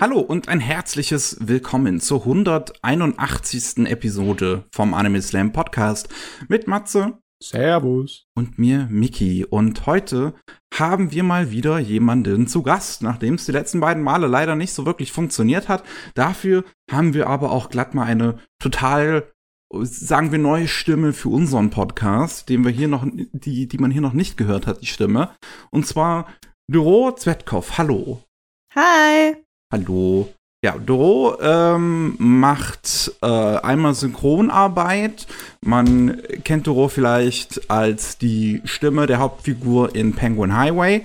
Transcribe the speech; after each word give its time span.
Hallo 0.00 0.18
und 0.18 0.48
ein 0.48 0.58
herzliches 0.58 1.36
Willkommen 1.40 2.00
zur 2.00 2.22
181. 2.22 3.86
Episode 3.86 4.64
vom 4.72 4.92
Anime 4.92 5.22
Slam 5.22 5.52
Podcast 5.52 6.08
mit 6.48 6.66
Matze. 6.66 7.18
Servus. 7.40 8.26
Und 8.34 8.58
mir, 8.58 8.88
Miki. 8.90 9.44
Und 9.44 9.86
heute 9.86 10.34
haben 10.74 11.12
wir 11.12 11.22
mal 11.22 11.52
wieder 11.52 11.78
jemanden 11.78 12.48
zu 12.48 12.64
Gast, 12.64 13.02
nachdem 13.04 13.34
es 13.34 13.46
die 13.46 13.52
letzten 13.52 13.78
beiden 13.78 14.02
Male 14.02 14.26
leider 14.26 14.56
nicht 14.56 14.72
so 14.72 14.84
wirklich 14.84 15.12
funktioniert 15.12 15.68
hat. 15.68 15.84
Dafür 16.14 16.64
haben 16.90 17.14
wir 17.14 17.28
aber 17.28 17.52
auch 17.52 17.70
glatt 17.70 17.94
mal 17.94 18.02
eine 18.02 18.40
total, 18.58 19.30
sagen 19.72 20.32
wir, 20.32 20.40
neue 20.40 20.66
Stimme 20.66 21.12
für 21.12 21.28
unseren 21.28 21.70
Podcast, 21.70 22.48
den 22.48 22.64
wir 22.64 22.72
hier 22.72 22.88
noch, 22.88 23.06
die, 23.06 23.68
die 23.68 23.78
man 23.78 23.92
hier 23.92 24.02
noch 24.02 24.12
nicht 24.12 24.36
gehört 24.36 24.66
hat, 24.66 24.80
die 24.80 24.86
Stimme. 24.86 25.36
Und 25.70 25.86
zwar 25.86 26.26
Duro 26.68 27.14
Zwetkov. 27.14 27.78
Hallo. 27.78 28.24
Hi. 28.74 29.43
Hallo. 29.74 30.28
Ja, 30.64 30.76
Doro 30.78 31.36
ähm, 31.42 32.14
macht 32.18 33.10
äh, 33.22 33.26
einmal 33.26 33.94
Synchronarbeit. 33.94 35.26
Man 35.62 36.22
kennt 36.44 36.68
Doro 36.68 36.86
vielleicht 36.86 37.68
als 37.68 38.16
die 38.16 38.62
Stimme 38.64 39.08
der 39.08 39.18
Hauptfigur 39.18 39.96
in 39.96 40.14
Penguin 40.14 40.56
Highway 40.56 41.04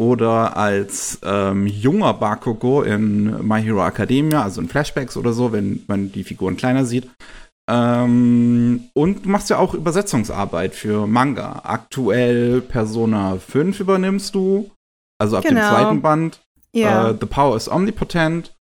oder 0.00 0.56
als 0.56 1.20
ähm, 1.22 1.68
junger 1.68 2.12
Bakugo 2.12 2.82
in 2.82 3.46
My 3.46 3.62
Hero 3.62 3.86
Academia, 3.86 4.42
also 4.42 4.60
in 4.62 4.68
Flashbacks 4.68 5.16
oder 5.16 5.32
so, 5.32 5.52
wenn 5.52 5.84
man 5.86 6.10
die 6.10 6.24
Figuren 6.24 6.56
kleiner 6.56 6.84
sieht. 6.84 7.08
Ähm, 7.70 8.88
und 8.94 9.26
du 9.26 9.28
machst 9.28 9.48
ja 9.48 9.58
auch 9.58 9.74
Übersetzungsarbeit 9.74 10.74
für 10.74 11.06
Manga. 11.06 11.60
Aktuell 11.62 12.62
Persona 12.62 13.36
5 13.36 13.78
übernimmst 13.78 14.34
du, 14.34 14.72
also 15.20 15.36
ab 15.36 15.44
Genau. 15.44 15.60
dem 15.60 15.68
zweiten 15.68 16.02
Band. 16.02 16.40
Ja. 16.80 17.10
Äh, 17.10 17.16
The 17.20 17.26
Power 17.26 17.56
is 17.56 17.68
Omnipotent 17.68 18.54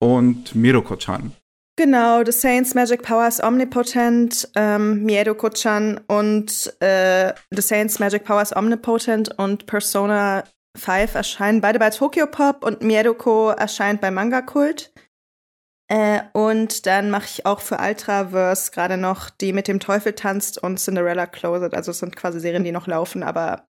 und 0.00 0.54
Miroko-chan. 0.54 1.32
Genau, 1.76 2.22
The 2.22 2.32
Saints 2.32 2.74
Magic 2.74 3.02
Power 3.02 3.26
is 3.26 3.42
Omnipotent, 3.42 4.46
ähm, 4.56 5.04
Miedo-Chan 5.04 6.00
und 6.06 6.72
äh, 6.80 7.32
The 7.50 7.62
Saints 7.62 7.98
Magic 7.98 8.24
Power 8.24 8.42
is 8.42 8.54
Omnipotent 8.54 9.38
und 9.38 9.64
Persona 9.64 10.44
5 10.76 11.14
erscheinen 11.14 11.62
beide 11.62 11.78
bei 11.78 11.88
Tokyo 11.88 12.26
Pop 12.26 12.64
und 12.64 12.82
Miedoko 12.82 13.50
erscheint 13.50 14.02
bei 14.02 14.10
Manga 14.10 14.42
Kult. 14.42 14.91
Äh, 15.92 16.22
und 16.32 16.86
dann 16.86 17.10
mache 17.10 17.26
ich 17.26 17.44
auch 17.44 17.60
für 17.60 17.76
Ultraverse 17.78 18.70
gerade 18.72 18.96
noch 18.96 19.28
die 19.28 19.52
mit 19.52 19.68
dem 19.68 19.78
Teufel 19.78 20.14
tanzt 20.14 20.56
und 20.62 20.78
Cinderella 20.78 21.26
Closet. 21.26 21.74
Also 21.74 21.90
es 21.90 21.98
sind 21.98 22.16
quasi 22.16 22.40
Serien, 22.40 22.64
die 22.64 22.72
noch 22.72 22.86
laufen, 22.86 23.22
aber 23.22 23.66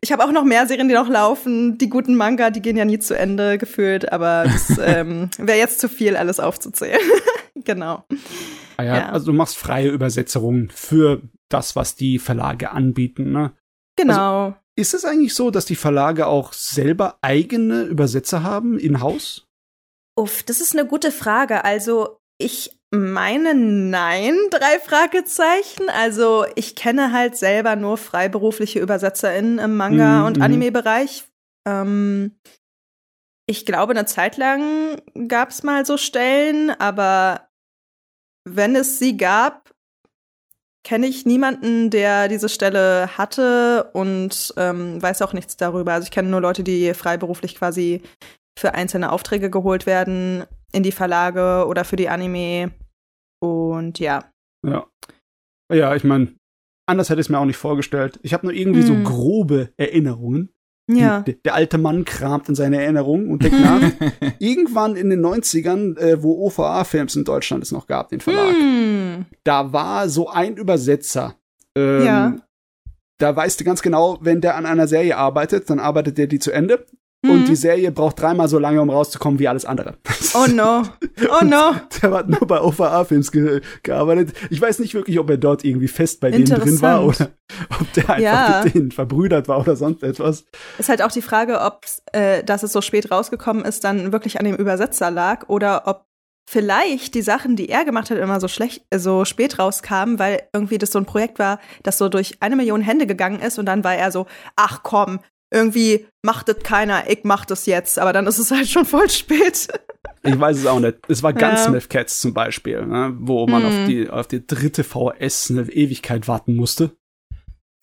ich 0.00 0.10
habe 0.10 0.24
auch 0.24 0.32
noch 0.32 0.42
mehr 0.42 0.66
Serien, 0.66 0.88
die 0.88 0.94
noch 0.94 1.08
laufen. 1.08 1.78
Die 1.78 1.88
guten 1.88 2.16
Manga, 2.16 2.50
die 2.50 2.60
gehen 2.60 2.76
ja 2.76 2.84
nie 2.84 2.98
zu 2.98 3.16
Ende 3.16 3.56
gefühlt, 3.56 4.12
aber 4.12 4.46
das 4.46 4.78
ähm, 4.84 5.30
wäre 5.38 5.58
jetzt 5.58 5.78
zu 5.78 5.88
viel, 5.88 6.16
alles 6.16 6.40
aufzuzählen. 6.40 6.98
genau. 7.54 8.04
Ah 8.76 8.82
ja, 8.82 8.96
Ja. 8.96 9.08
Also 9.10 9.26
du 9.26 9.32
machst 9.32 9.56
freie 9.56 9.90
Übersetzungen 9.90 10.70
für 10.74 11.22
das, 11.48 11.76
was 11.76 11.94
die 11.94 12.18
Verlage 12.18 12.72
anbieten. 12.72 13.30
Ne? 13.30 13.52
Genau. 13.94 14.56
Ist 14.74 14.94
es 14.94 15.04
eigentlich 15.04 15.34
so, 15.34 15.52
dass 15.52 15.66
die 15.66 15.76
Verlage 15.76 16.26
auch 16.26 16.52
selber 16.52 17.18
eigene 17.22 17.82
Übersetzer 17.82 18.42
haben 18.42 18.76
in-house? 18.76 19.46
Uff, 20.16 20.42
das 20.42 20.60
ist 20.60 20.76
eine 20.76 20.86
gute 20.86 21.12
Frage. 21.12 21.64
Also, 21.64 22.18
ich 22.38 22.78
meine 22.90 23.54
nein, 23.54 24.36
drei 24.50 24.78
Fragezeichen. 24.80 25.88
Also, 25.88 26.46
ich 26.56 26.76
kenne 26.76 27.12
halt 27.12 27.36
selber 27.36 27.76
nur 27.76 27.96
freiberufliche 27.96 28.82
UbersetzerInnen 28.82 29.58
im 29.58 29.76
Manga- 29.76 30.20
Mhm, 30.20 30.26
und 30.26 30.36
mhm. 30.38 30.42
Anime-Bereich. 30.42 31.24
Ähm, 31.66 32.38
ich 33.46 33.66
glaube, 33.66 33.92
eine 33.92 34.06
Zeit 34.06 34.36
lang 34.36 35.00
gab 35.26 35.50
es 35.50 35.62
mal 35.62 35.84
so 35.84 35.96
Stellen, 35.96 36.70
aber 36.70 37.48
wenn 38.48 38.76
es 38.76 38.98
sie 38.98 39.16
gab, 39.16 39.74
kenne 40.84 41.06
ich 41.06 41.26
niemanden, 41.26 41.90
der 41.90 42.28
diese 42.28 42.48
Stelle 42.48 43.18
hatte 43.18 43.90
und 43.92 44.54
ähm, 44.56 45.02
weiß 45.02 45.20
auch 45.22 45.32
nichts 45.32 45.56
darüber. 45.56 45.92
Also 45.92 46.04
ich 46.04 46.10
kenne 46.10 46.28
nur 46.28 46.40
Leute, 46.40 46.62
die 46.62 46.94
freiberuflich 46.94 47.56
quasi 47.56 48.02
für 48.60 48.74
einzelne 48.74 49.10
Aufträge 49.12 49.50
geholt 49.50 49.86
werden 49.86 50.44
in 50.72 50.82
die 50.82 50.92
Verlage 50.92 51.66
oder 51.66 51.84
für 51.84 51.96
die 51.96 52.08
Anime. 52.08 52.70
Und 53.42 53.98
ja. 53.98 54.24
Ja. 54.66 54.86
Ja, 55.72 55.94
ich 55.96 56.04
meine, 56.04 56.34
anders 56.86 57.08
hätte 57.10 57.20
ich 57.20 57.26
es 57.26 57.30
mir 57.30 57.38
auch 57.38 57.44
nicht 57.46 57.56
vorgestellt. 57.56 58.18
Ich 58.22 58.34
habe 58.34 58.46
nur 58.46 58.54
irgendwie 58.54 58.82
so 58.82 58.92
Mhm. 58.94 59.04
grobe 59.04 59.70
Erinnerungen. 59.76 60.50
Ja. 60.90 61.20
Der, 61.20 61.34
der 61.44 61.54
alte 61.54 61.78
Mann 61.78 62.04
kramt 62.04 62.48
in 62.48 62.56
seine 62.56 62.82
Erinnerungen 62.82 63.30
und 63.30 63.44
denkt 63.44 63.60
nach. 63.60 63.80
Irgendwann 64.40 64.96
in 64.96 65.08
den 65.08 65.20
90ern, 65.24 65.96
äh, 65.98 66.22
wo 66.22 66.44
OVA-Films 66.46 67.14
in 67.16 67.24
Deutschland 67.24 67.62
es 67.62 67.70
noch 67.72 67.86
gab, 67.86 68.08
den 68.08 68.20
Verlag. 68.20 68.52
Hm. 68.54 69.26
da 69.44 69.72
war 69.72 70.08
so 70.08 70.28
ein 70.28 70.56
Übersetzer. 70.56 71.36
Ähm, 71.76 72.04
Ja. 72.04 72.36
Da 73.18 73.36
weißt 73.36 73.60
du 73.60 73.64
ganz 73.64 73.82
genau, 73.82 74.18
wenn 74.22 74.40
der 74.40 74.56
an 74.56 74.64
einer 74.66 74.88
Serie 74.88 75.16
arbeitet, 75.16 75.68
dann 75.68 75.78
arbeitet 75.78 76.16
der 76.18 76.26
die 76.26 76.38
zu 76.38 76.50
Ende. 76.52 76.86
Mhm. 77.22 77.30
Und 77.30 77.48
die 77.48 77.56
Serie 77.56 77.92
braucht 77.92 78.18
dreimal 78.20 78.48
so 78.48 78.58
lange, 78.58 78.80
um 78.80 78.88
rauszukommen, 78.88 79.38
wie 79.38 79.48
alles 79.48 79.64
andere. 79.66 79.96
Oh 80.34 80.46
no. 80.50 80.82
Oh 81.40 81.44
no. 81.44 81.74
Der 82.02 82.10
hat 82.12 82.28
nur 82.30 82.46
bei 82.46 82.60
OVA-Films 82.62 83.30
ge 83.30 83.60
gearbeitet. 83.82 84.34
Ich 84.48 84.58
weiß 84.60 84.78
nicht 84.78 84.94
wirklich, 84.94 85.18
ob 85.18 85.28
er 85.28 85.36
dort 85.36 85.64
irgendwie 85.64 85.88
fest 85.88 86.20
bei 86.20 86.30
denen 86.30 86.46
drin 86.46 86.80
war 86.80 87.04
oder 87.04 87.28
ob 87.78 87.92
der 87.92 88.08
einfach 88.08 88.18
Ja. 88.22 88.62
mit 88.64 88.74
denen 88.74 88.90
verbrüdert 88.90 89.48
war 89.48 89.60
oder 89.60 89.76
sonst 89.76 90.02
etwas. 90.02 90.44
Ist 90.78 90.88
halt 90.88 91.02
auch 91.02 91.12
die 91.12 91.20
Frage, 91.20 91.60
ob 91.60 91.84
äh, 92.12 92.42
dass 92.42 92.62
es 92.62 92.72
so 92.72 92.80
spät 92.80 93.10
rausgekommen 93.10 93.64
ist, 93.66 93.84
dann 93.84 94.12
wirklich 94.12 94.38
an 94.38 94.46
dem 94.46 94.56
Übersetzer 94.56 95.10
lag 95.10 95.48
oder 95.50 95.82
ob 95.86 96.06
vielleicht 96.48 97.14
die 97.14 97.22
Sachen, 97.22 97.54
die 97.54 97.68
er 97.68 97.84
gemacht 97.84 98.10
hat, 98.10 98.16
immer 98.18 98.40
so 98.40 98.48
schlecht, 98.48 98.82
so 98.94 99.24
spät 99.26 99.58
rauskamen, 99.58 100.18
weil 100.18 100.42
irgendwie 100.54 100.78
das 100.78 100.90
so 100.90 100.98
ein 100.98 101.04
Projekt 101.06 101.38
war, 101.38 101.60
das 101.82 101.98
so 101.98 102.08
durch 102.08 102.38
eine 102.40 102.56
Million 102.56 102.80
Hände 102.80 103.06
gegangen 103.06 103.40
ist 103.40 103.58
und 103.58 103.66
dann 103.66 103.84
war 103.84 103.94
er 103.94 104.10
so, 104.10 104.26
ach 104.56 104.82
komm, 104.82 105.20
irgendwie 105.50 106.06
macht 106.22 106.48
das 106.48 106.58
keiner, 106.62 107.08
ich 107.10 107.20
mach 107.24 107.44
das 107.44 107.66
jetzt, 107.66 107.98
aber 107.98 108.12
dann 108.12 108.26
ist 108.26 108.38
es 108.38 108.50
halt 108.50 108.68
schon 108.68 108.84
voll 108.84 109.08
spät. 109.10 109.68
Ich 110.22 110.38
weiß 110.38 110.58
es 110.58 110.66
auch 110.66 110.80
nicht. 110.80 110.98
Es 111.08 111.22
war 111.22 111.38
Ja. 111.38 111.48
Gunsmith 111.50 111.88
Cats 111.88 112.20
zum 112.20 112.34
Beispiel, 112.34 112.84
ne, 112.86 113.14
wo 113.18 113.46
man 113.46 113.62
Mhm. 113.62 113.68
auf, 113.68 113.74
die, 113.88 114.10
auf 114.10 114.26
die 114.28 114.46
dritte 114.46 114.84
VS 114.84 115.50
eine 115.50 115.62
Ewigkeit 115.70 116.28
warten 116.28 116.54
musste. 116.56 116.92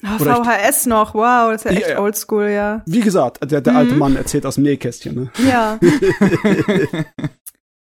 Oh, 0.04 0.08
ich- 0.20 0.24
VHS 0.24 0.86
noch, 0.86 1.16
wow, 1.16 1.52
das 1.52 1.66
ist 1.66 1.66
ja 1.66 1.72
Ja, 1.72 1.78
echt 1.80 1.90
ja. 1.90 2.00
oldschool, 2.00 2.50
ja. 2.50 2.84
Wie 2.86 3.00
gesagt, 3.00 3.40
der, 3.52 3.62
der 3.62 3.74
Mhm. 3.74 3.80
alte 3.80 3.96
Mann 3.96 4.16
erzählt 4.16 4.46
aus 4.46 4.56
dem 4.56 4.64
Nähkästchen. 4.66 5.16
Ne? 5.16 5.32
Ja. 5.50 5.80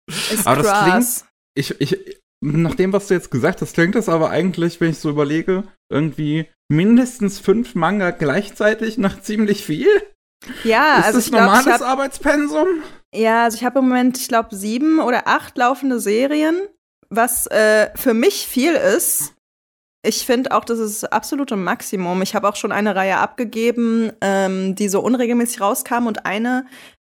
ist 0.08 0.48
Aber 0.48 0.62
das 0.64 0.72
krass. 0.72 1.26
ich, 1.56 1.80
ich, 1.82 1.98
nach 2.46 2.76
dem, 2.76 2.94
was 2.94 3.08
du 3.08 3.14
jetzt 3.16 3.32
gesagt 3.32 3.62
hast, 3.62 3.74
klingt 3.74 3.96
das 3.96 4.10
aber 4.10 4.30
eigentlich, 4.30 4.80
wenn 4.80 4.92
ich 4.92 5.00
so 5.00 5.10
überlege, 5.10 5.64
irgendwie 5.90 6.48
mindestens 6.70 7.40
fünf 7.40 7.76
Manga 7.76 8.12
gleichzeitig 8.12 8.98
nach 8.98 9.22
ziemlich 9.22 9.66
viel. 9.66 9.88
Ja, 10.64 11.00
ist 11.00 11.06
also 11.06 11.18
das 11.20 11.26
ich 11.28 11.32
normales 11.32 11.66
ich 11.66 11.72
hab, 11.72 11.82
Arbeitspensum? 11.82 12.68
ja, 13.14 13.46
also 13.46 13.58
ich 13.58 13.64
habe 13.64 13.80
im 13.80 13.88
Moment, 13.88 14.18
ich 14.18 14.28
glaube, 14.28 14.56
sieben 14.56 15.00
oder 15.00 15.28
acht 15.28 15.58
laufende 15.58 16.00
Serien, 16.00 16.56
was 17.10 17.48
äh, 17.48 17.90
für 17.96 18.14
mich 18.14 18.48
viel 18.48 18.74
ist. 18.74 19.34
Ich 20.04 20.26
finde 20.26 20.52
auch, 20.52 20.66
das 20.66 20.78
ist 20.78 21.02
das 21.02 21.12
absolute 21.12 21.56
Maximum. 21.56 22.22
Ich 22.22 22.36
habe 22.36 22.48
auch 22.48 22.56
schon 22.56 22.72
eine 22.72 22.96
Reihe 22.96 23.18
abgegeben, 23.18 24.12
ähm, 24.22 24.76
die 24.76 24.88
so 24.88 25.00
unregelmäßig 25.02 25.62
rauskam 25.62 26.06
und 26.06 26.28
eine, 26.28 26.68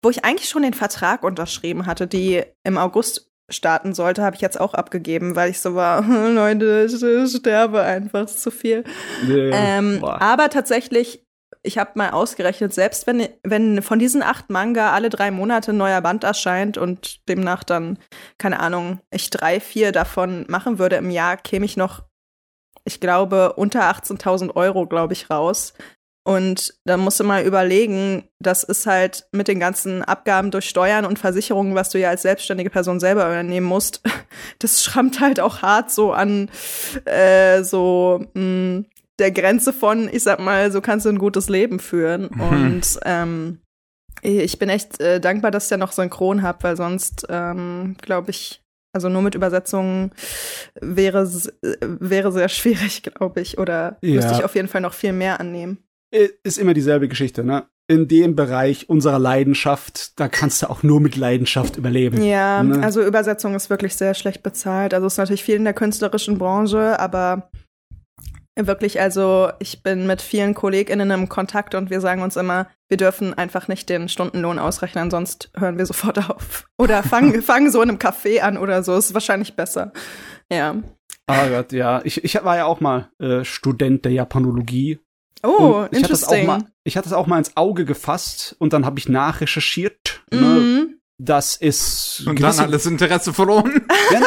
wo 0.03 0.11
ich 0.11 0.25
eigentlich 0.25 0.49
schon 0.49 0.63
den 0.63 0.75
Vertrag 0.75 1.23
unterschrieben 1.23 1.87
hatte, 1.87 2.09
die 2.09 2.43
im 2.65 2.79
August 2.79 3.30
starten 3.51 3.95
sollte, 3.95 4.23
habe 4.23 4.37
ich 4.37 4.43
jetzt 4.43 4.61
auch 4.61 4.75
abgegeben, 4.75 5.37
weil 5.37 5.51
ich 5.51 5.61
so 5.61 5.75
war, 5.75 6.03
Leute, 6.31 6.87
ich 6.89 7.37
sterbe 7.37 7.83
einfach, 7.83 8.25
ist 8.25 8.43
zu 8.43 8.51
viel. 8.51 8.85
Ähm, 9.29 10.01
boah. 10.01 10.21
aber 10.21 10.49
tatsächlich, 10.51 11.25
ich 11.63 11.79
habe 11.79 11.91
mal 11.95 12.11
ausgerechnet, 12.11 12.73
selbst 12.73 13.07
wenn, 13.07 13.29
wenn 13.43 13.83
von 13.83 13.99
diesen 13.99 14.23
acht 14.23 14.51
Manga 14.51 14.93
alle 14.93 15.11
drei 15.11 15.31
Monate 15.31 15.73
ein 15.73 15.77
neuer 15.77 16.01
Band 16.01 16.25
erscheint 16.25 16.79
und 16.79 17.29
demnach 17.29 17.65
dann, 17.65 17.99
keine 18.39 18.61
Ahnung, 18.61 19.01
ich 19.11 19.31
drei, 19.31 19.61
vier 19.61 19.93
davon 19.93 20.47
machen 20.49 20.79
würde 20.79 20.97
im 20.97 21.11
Jahr, 21.11 21.37
käme 21.37 21.67
ich 21.67 21.77
noch, 21.77 22.05
ich 22.85 23.01
glaube, 23.01 23.55
unter 23.55 23.83
18.000 23.91 24.57
Euro, 24.57 24.87
glaube 24.87 25.13
ich, 25.13 25.29
raus. 25.29 25.75
Und 26.23 26.75
da 26.85 26.97
musst 26.99 27.19
du 27.19 27.25
mal 27.25 27.45
überlegen, 27.45 28.25
das 28.41 28.63
ist 28.63 28.87
halt 28.87 29.27
mit 29.33 29.49
den 29.49 29.59
ganzen 29.59 30.03
Abgaben 30.03 30.51
durch 30.51 30.69
Steuern 30.69 31.07
und 31.07 31.19
Versicherungen, 31.19 31.75
was 31.75 31.89
du 31.91 31.99
ja 31.99 32.11
als 32.11 32.23
selbstständige 32.23 32.69
Person 32.71 33.01
selber 33.01 33.25
übernehmen 33.27 33.67
musst, 33.67 34.03
das 34.59 34.85
schrammt 34.85 35.21
halt 35.21 35.41
auch 35.41 35.63
hart 35.63 35.91
so 35.91 36.13
an 36.13 36.51
äh, 37.07 37.63
so 37.65 38.25
mh, 38.35 38.85
der 39.19 39.31
Grenze 39.33 39.73
von, 39.73 40.09
ich 40.13 40.23
sag 40.23 40.41
mal, 40.41 40.71
so 40.73 40.81
kannst 40.81 41.07
du 41.07 41.11
ein 41.11 41.19
gutes 41.19 41.49
Leben 41.49 41.79
führen. 41.79 42.29
Mhm. 42.33 42.41
Und 42.41 43.01
ähm, 43.05 43.61
ich 44.23 44.59
bin 44.59 44.69
echt 44.69 45.01
äh, 45.01 45.21
dankbar, 45.21 45.51
dass 45.51 45.65
ich 45.65 45.71
ja 45.71 45.77
noch 45.79 45.93
synchron 45.93 46.43
habe, 46.43 46.63
weil 46.63 46.77
sonst 46.77 47.27
ähm, 47.31 47.97
glaube 48.03 48.31
ich, 48.31 48.63
also 48.93 49.09
nur 49.09 49.23
mit 49.23 49.35
Übersetzungen 49.35 50.13
wäre 50.81 51.23
äh, 51.63 51.77
wäre 51.81 52.31
sehr 52.33 52.49
schwierig, 52.51 53.03
glaube 53.03 53.41
ich. 53.41 53.59
Oder 53.59 53.97
Ja. 54.03 54.17
müsste 54.17 54.33
ich 54.35 54.45
auf 54.45 54.55
jeden 54.55 54.69
Fall 54.69 54.81
noch 54.83 54.95
viel 54.95 55.13
mehr 55.15 55.41
annehmen. 55.41 55.79
Ist 56.11 56.59
immer 56.59 56.75
dieselbe 56.75 57.09
Geschichte, 57.09 57.45
ne? 57.45 57.65
In 57.87 58.07
dem 58.07 58.37
Bereich 58.37 58.89
unserer 58.89 59.19
Leidenschaft, 59.19 60.19
da 60.21 60.29
kannst 60.29 60.63
du 60.63 60.71
auch 60.71 60.85
nur 60.85 61.01
mit 61.01 61.17
Leidenschaft 61.17 61.77
überleben. 61.77 62.23
Ja, 62.23 62.63
ne? 62.63 62.85
also 62.85 63.03
Übersetzung 63.03 63.57
ist 63.57 63.69
wirklich 63.69 63.97
sehr 63.97 64.15
schlecht 64.15 64.45
bezahlt. 64.45 64.95
Also 64.95 65.09
es 65.09 65.15
ist 65.15 65.19
natürlich 65.19 65.43
viel 65.43 65.57
in 65.57 65.65
der 65.65 65.75
künstlerischen 65.75 66.39
Branche, 66.39 67.01
aber 67.01 67.51
wirklich, 68.57 69.01
also 69.01 69.51
ich 69.59 69.83
bin 69.83 70.07
mit 70.07 70.23
vielen 70.23 70.55
KollegInnen 70.55 71.11
im 71.11 71.29
Kontakt 71.29 71.75
und 71.75 71.91
wir 71.91 72.01
sagen 72.01 72.23
uns 72.23 72.37
immer, 72.37 72.69
wir 72.89 72.97
dürfen 72.97 73.35
einfach 73.35 73.69
nicht 73.69 73.89
den 73.89 74.09
Stundenlohn 74.09 74.59
ausrechnen, 74.59 75.11
sonst 75.11 75.51
hören 75.57 75.79
wir 75.79 75.87
sofort 75.87 76.19
auf. 76.31 76.67
Oder 76.79 77.03
fangen, 77.03 77.43
fangen 77.43 77.71
so 77.71 77.83
in 77.83 77.91
einem 77.91 77.99
Café 77.99 78.41
an 78.41 78.57
oder 78.57 78.83
so, 78.83 78.97
ist 78.97 79.15
wahrscheinlich 79.15 79.57
besser. 79.57 79.93
Ja. 80.51 80.77
Ah 81.27 81.49
Gott, 81.49 81.73
ja. 81.73 82.01
Ich, 82.05 82.25
ich 82.25 82.35
war 82.43 82.57
ja 82.57 82.65
auch 82.65 82.81
mal 82.81 83.11
äh, 83.19 83.45
Student 83.45 84.05
der 84.05 84.13
Japanologie. 84.13 84.99
Oh, 85.43 85.87
Und 85.89 85.89
ich 85.93 85.99
hatte, 86.03 86.13
das 86.13 86.25
auch 86.25 86.43
mal, 86.45 86.65
ich 86.85 86.97
hatte 86.97 87.09
das 87.09 87.17
auch 87.17 87.27
mal 87.27 87.39
ins 87.39 87.57
Auge 87.57 87.85
gefasst 87.85 88.57
und 88.59 88.73
dann 88.73 88.85
habe 88.85 88.99
ich 88.99 89.09
nachrecherchiert. 89.09 90.23
Ne? 90.33 90.41
Mhm. 90.41 90.95
Das 91.19 91.55
ist 91.57 92.23
Und 92.27 92.41
dann 92.41 92.59
alles 92.61 92.87
Interesse 92.87 93.33
verloren. 93.33 93.83
Ja, 94.13 94.21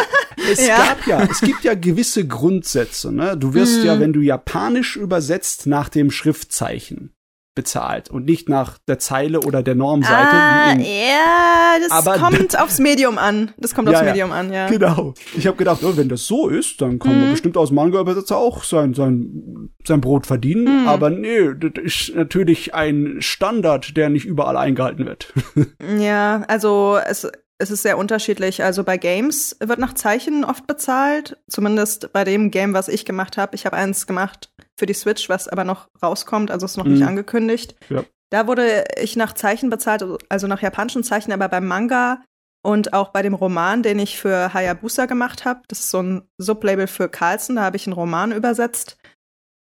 es 0.52 0.66
Ja. 0.68 0.78
gab 0.78 1.08
ja, 1.08 1.24
es 1.24 1.42
gibt 1.42 1.64
ja 1.64 1.74
gewisse 1.76 2.28
Grundsätze. 2.28 3.12
Ne? 3.12 3.36
Du 3.38 3.54
wirst 3.54 3.80
Mhm. 3.80 3.86
ja, 3.86 4.00
wenn 4.00 4.14
du 4.14 4.22
Japanisch 4.22 4.96
übersetzt, 4.96 5.68
nach 5.68 5.90
dem 5.90 6.12
Schriftzeichen 6.12 7.14
bezahlt 7.56 8.10
und 8.10 8.26
nicht 8.26 8.50
nach 8.50 8.78
der 8.88 9.00
Zeile 9.00 9.40
oder 9.42 9.62
der 9.64 9.76
Normseite. 9.76 10.16
Ah, 10.36 10.74
ja, 10.78 11.78
das 11.82 11.92
Aber- 11.92 12.18
kommt 12.18 12.60
aufs 12.60 12.80
Medium 12.80 13.18
an. 13.18 13.52
Das 13.58 13.76
kommt 13.76 13.88
Ja, 13.90 13.94
aufs 13.96 14.02
ja. 14.06 14.12
Medium 14.12 14.32
an, 14.32 14.52
ja. 14.52 14.68
Genau. 14.68 15.14
Ich 15.38 15.46
habe 15.48 15.58
gedacht, 15.58 15.84
oh, 15.84 15.96
wenn 15.96 16.10
das 16.10 16.26
so 16.26 16.48
ist, 16.50 16.82
dann 16.82 17.00
kann 17.00 17.12
man 17.18 17.28
Mhm. 17.28 17.32
bestimmt 17.32 17.58
aus 17.58 17.72
Manga-Übersetzer 17.72 18.38
auch 18.38 18.64
sein, 18.64 18.94
sein, 18.94 19.70
sein 19.86 20.02
Brot 20.02 20.26
verdienen. 20.28 20.84
Mhm. 20.84 20.88
Aber 20.88 21.10
nee, 21.10 21.50
das 21.60 21.72
ist 21.84 22.16
natürlich 22.16 22.74
ein 22.74 23.18
Standard, 23.20 23.96
der 23.98 24.10
nicht 24.10 24.26
überall 24.26 24.58
eingehalten 24.58 25.06
wird. 25.06 25.32
Ja, 26.00 26.44
also 26.48 26.98
es, 27.08 27.30
es 27.60 27.72
ist 27.72 27.84
sehr 27.84 27.98
unterschiedlich. 27.98 28.64
Also 28.64 28.84
bei 28.84 28.98
Games 28.98 29.56
wird 29.60 29.80
nach 29.80 29.94
Zeichen 29.94 30.44
oft 30.44 30.68
bezahlt. 30.68 31.38
Zumindest 31.50 32.12
bei 32.12 32.24
dem 32.24 32.52
Game, 32.52 32.74
was 32.74 32.88
ich 32.88 33.06
gemacht 33.06 33.38
habe. 33.38 33.56
Ich 33.56 33.66
habe 33.66 33.78
eins 33.78 34.08
gemacht 34.08 34.52
für 34.78 34.86
die 34.86 34.94
Switch, 34.94 35.30
was 35.30 35.48
aber 35.48 35.64
noch 35.64 35.88
rauskommt, 36.02 36.52
also 36.52 36.66
ist 36.66 36.78
noch 36.78 36.86
nicht 36.86 37.02
Mhm. 37.02 37.08
angekündigt. 37.08 37.76
Ja. 37.90 38.04
Da 38.32 38.48
wurde 38.48 38.84
ich 39.00 39.16
nach 39.16 39.34
Zeichen 39.34 39.70
bezahlt, 39.70 40.04
also 40.30 40.48
nach 40.48 40.62
japanischen 40.62 41.04
Zeichen, 41.04 41.32
aber 41.32 41.48
beim 41.48 41.68
Manga 41.68 42.24
und 42.66 42.94
auch 42.94 43.10
bei 43.10 43.22
dem 43.22 43.36
Roman, 43.36 43.84
den 43.84 44.00
ich 44.00 44.18
für 44.18 44.54
Hayabusa 44.54 45.06
gemacht 45.06 45.46
habe. 45.46 45.62
Das 45.68 45.80
ist 45.82 45.92
so 45.92 46.02
ein 46.02 46.24
Sublabel 46.40 46.88
für 46.88 47.10
Carlsen, 47.10 47.58
da 47.58 47.62
habe 47.64 47.78
ich 47.78 47.86
einen 47.86 47.94
Roman 47.94 48.32
übersetzt. 48.32 48.98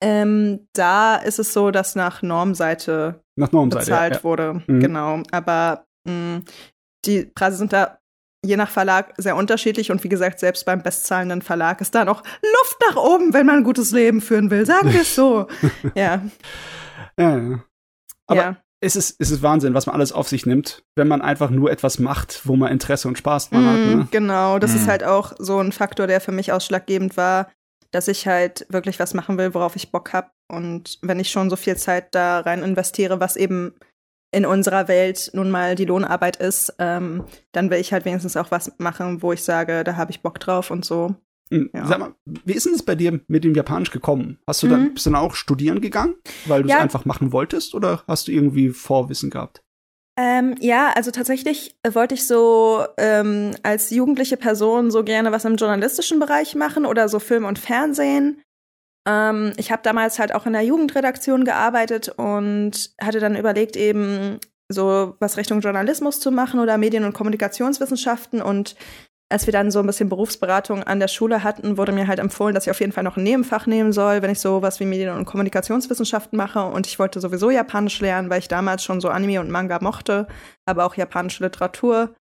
Ähm, 0.03 0.67
da 0.73 1.17
ist 1.17 1.37
es 1.39 1.53
so, 1.53 1.69
dass 1.71 1.95
nach 1.95 2.21
Normseite 2.21 3.21
Nach 3.35 3.51
Normseite. 3.51 3.85
bezahlt 3.85 4.13
ja, 4.13 4.17
ja. 4.19 4.23
wurde. 4.23 4.61
Mhm. 4.67 4.79
Genau. 4.79 5.23
Aber 5.31 5.85
mh, 6.07 6.41
die 7.06 7.25
Preise 7.25 7.57
sind 7.57 7.74
da 7.74 7.98
je 8.44 8.57
nach 8.57 8.69
Verlag 8.69 9.13
sehr 9.18 9.36
unterschiedlich 9.36 9.92
und 9.92 10.03
wie 10.03 10.09
gesagt, 10.09 10.39
selbst 10.39 10.65
beim 10.65 10.81
bestzahlenden 10.81 11.42
Verlag 11.42 11.80
ist 11.80 11.94
da 11.94 12.06
noch 12.06 12.24
Luft 12.24 12.77
nach 12.89 12.95
oben, 12.95 13.33
wenn 13.33 13.45
man 13.45 13.57
ein 13.57 13.63
gutes 13.63 13.92
Leben 13.92 14.19
führen 14.19 14.50
will. 14.50 14.65
Sagen 14.65 14.92
wir 14.92 15.01
es 15.01 15.13
so. 15.15 15.48
ja. 15.95 16.21
Ja. 17.19 17.59
Aber 18.25 18.42
ja. 18.42 18.57
es 18.80 18.95
ist, 18.95 19.15
es 19.19 19.30
ist 19.30 19.44
Wahnsinn, 19.44 19.74
was 19.74 19.86
man 19.86 19.95
alles 19.95 20.12
auf 20.12 20.27
sich 20.27 20.45
nimmt, 20.45 20.83
wenn 20.95 21.07
man 21.07 21.21
einfach 21.21 21.51
nur 21.51 21.69
etwas 21.71 22.00
macht, 22.00 22.42
wo 22.45 22.56
man 22.56 22.71
Interesse 22.71 23.07
und 23.07 23.18
Spaß 23.18 23.50
dran 23.51 23.65
hat. 23.65 23.77
Mm, 23.77 24.00
Ne? 24.00 24.07
Genau, 24.09 24.57
das 24.57 24.74
ist 24.74 24.88
Mm. 24.88 24.89
halt 24.89 25.04
auch 25.04 25.33
so 25.38 25.59
ein 25.59 25.71
Faktor, 25.71 26.07
der 26.07 26.21
für 26.21 26.31
mich 26.31 26.51
ausschlaggebend 26.51 27.18
war, 27.18 27.51
dass 27.92 28.07
ich 28.07 28.25
halt 28.25 28.65
wirklich 28.69 29.00
was 29.00 29.13
machen 29.13 29.38
will, 29.38 29.54
worauf 29.54 29.75
ich 29.75 29.92
Bock 29.92 30.13
habe. 30.13 30.31
Und 30.47 30.97
wenn 31.01 31.19
ich 31.19 31.30
schon 31.30 31.50
so 31.50 31.57
viel 31.57 31.77
Zeit 31.77 32.15
da 32.15 32.39
rein 32.39 32.63
investiere, 32.63 33.19
was 33.19 33.36
eben 33.36 33.75
in 34.31 34.45
unserer 34.45 34.88
Welt 34.88 35.31
nun 35.33 35.51
mal 35.51 35.75
die 35.75 35.86
Lohnarbeit 35.86 36.38
ist, 36.38 36.74
ähm, 36.80 37.25
dann 37.51 37.69
will 37.69 37.80
ich 37.80 37.92
halt 37.94 38.06
wenigstens 38.06 38.38
auch 38.38 38.50
was 38.51 38.72
machen, 38.78 39.22
wo 39.22 39.33
ich 39.33 39.44
sage, 39.44 39.83
da 39.83 39.95
habe 39.98 40.12
ich 40.12 40.22
Bock 40.22 40.39
drauf 40.39 40.72
und 40.72 40.86
so. 40.86 41.16
Mm, 41.50 41.66
Ja. 41.74 41.86
Sag 41.86 42.00
mal, 42.00 42.16
wie 42.25 42.54
ist 42.54 42.66
denn 42.66 42.74
es 42.74 42.83
bei 42.83 42.95
dir 42.95 43.19
mit 43.28 43.44
dem 43.44 43.54
Japanisch 43.56 43.92
gekommen? 43.92 44.39
Hast 44.48 44.63
du 44.63 44.68
dann, 44.68 44.83
Mhm. 44.86 44.94
bist 44.94 45.06
du 45.06 45.10
dann 45.12 45.19
auch 45.19 45.36
studieren 45.36 45.81
gegangen, 45.81 46.16
weil 46.45 46.62
du 46.63 46.69
es 46.69 46.74
Ja. 46.74 46.80
einfach 46.80 47.04
machen 47.06 47.33
wolltest 47.33 47.75
oder 47.75 48.04
hast 48.07 48.28
du 48.28 48.31
irgendwie 48.31 48.69
Vorwissen 48.69 49.30
gehabt? 49.30 49.62
Ähm, 50.18 50.56
ja, 50.60 50.92
also 50.95 51.10
tatsächlich 51.12 51.75
wollte 51.89 52.16
ich 52.16 52.28
so 52.28 52.86
ähm, 52.98 53.51
als 53.63 53.89
jugendliche 53.92 54.38
Person 54.38 54.92
so 54.92 55.04
gerne 55.04 55.31
was 55.31 55.45
im 55.45 55.56
journalistischen 55.56 56.19
Bereich 56.19 56.54
machen 56.56 56.86
oder 56.86 57.07
so 57.10 57.19
Film 57.19 57.45
und 57.45 57.60
Fernsehen. 57.60 58.42
Ähm, 59.07 59.53
ich 59.57 59.71
habe 59.71 59.81
damals 59.83 60.19
halt 60.19 60.33
auch 60.33 60.45
in 60.45 60.53
der 60.53 60.63
Jugendredaktion 60.63 61.45
gearbeitet 61.45 62.09
und 62.09 62.92
hatte 63.01 63.19
dann 63.19 63.36
überlegt, 63.36 63.75
eben 63.75 64.39
so 64.69 65.15
was 65.19 65.38
Richtung 65.38 65.62
Journalismus 65.62 66.19
zu 66.19 66.31
machen 66.31 66.59
oder 66.59 66.77
Medien- 66.77 67.03
und 67.03 67.13
Kommunikationswissenschaften. 67.13 68.42
Und 68.42 68.75
als 69.30 69.45
wir 69.45 69.53
dann 69.53 69.71
so 69.71 69.80
ein 69.80 69.86
bisschen 69.86 70.09
Berufsberatung 70.09 70.83
an 70.83 71.00
der 71.00 71.07
Schule 71.07 71.44
hatten, 71.44 71.77
wurde 71.77 71.94
mir 71.94 72.07
halt 72.07 72.19
empfohlen, 72.19 72.53
dass 72.53 72.65
ich 72.65 72.71
auf 72.71 72.80
jeden 72.80 72.92
Fall 72.92 73.03
noch 73.03 73.18
ein 73.18 73.24
Nebenfach 73.24 73.65
nehmen 73.65 73.94
soll, 73.94 74.21
wenn 74.21 74.31
ich 74.31 74.39
so 74.39 74.62
was 74.62 74.80
wie 74.80 74.86
Medien- 74.86 75.15
und 75.15 75.25
Kommunikationswissenschaften 75.25 76.38
mache. 76.38 76.63
Und 76.63 76.86
ich 76.86 77.00
wollte 77.00 77.19
sowieso 77.19 77.50
Japanisch 77.50 78.00
lernen, 78.01 78.30
weil 78.30 78.39
ich 78.39 78.47
damals 78.47 78.83
schon 78.83 79.01
so 79.01 79.09
Anime 79.09 79.39
und 79.39 79.50
Manga 79.50 79.80
mochte, 79.81 80.27
aber 80.65 80.86
auch 80.86 80.95
japanische 80.95 81.44
Literatur. 81.44 82.13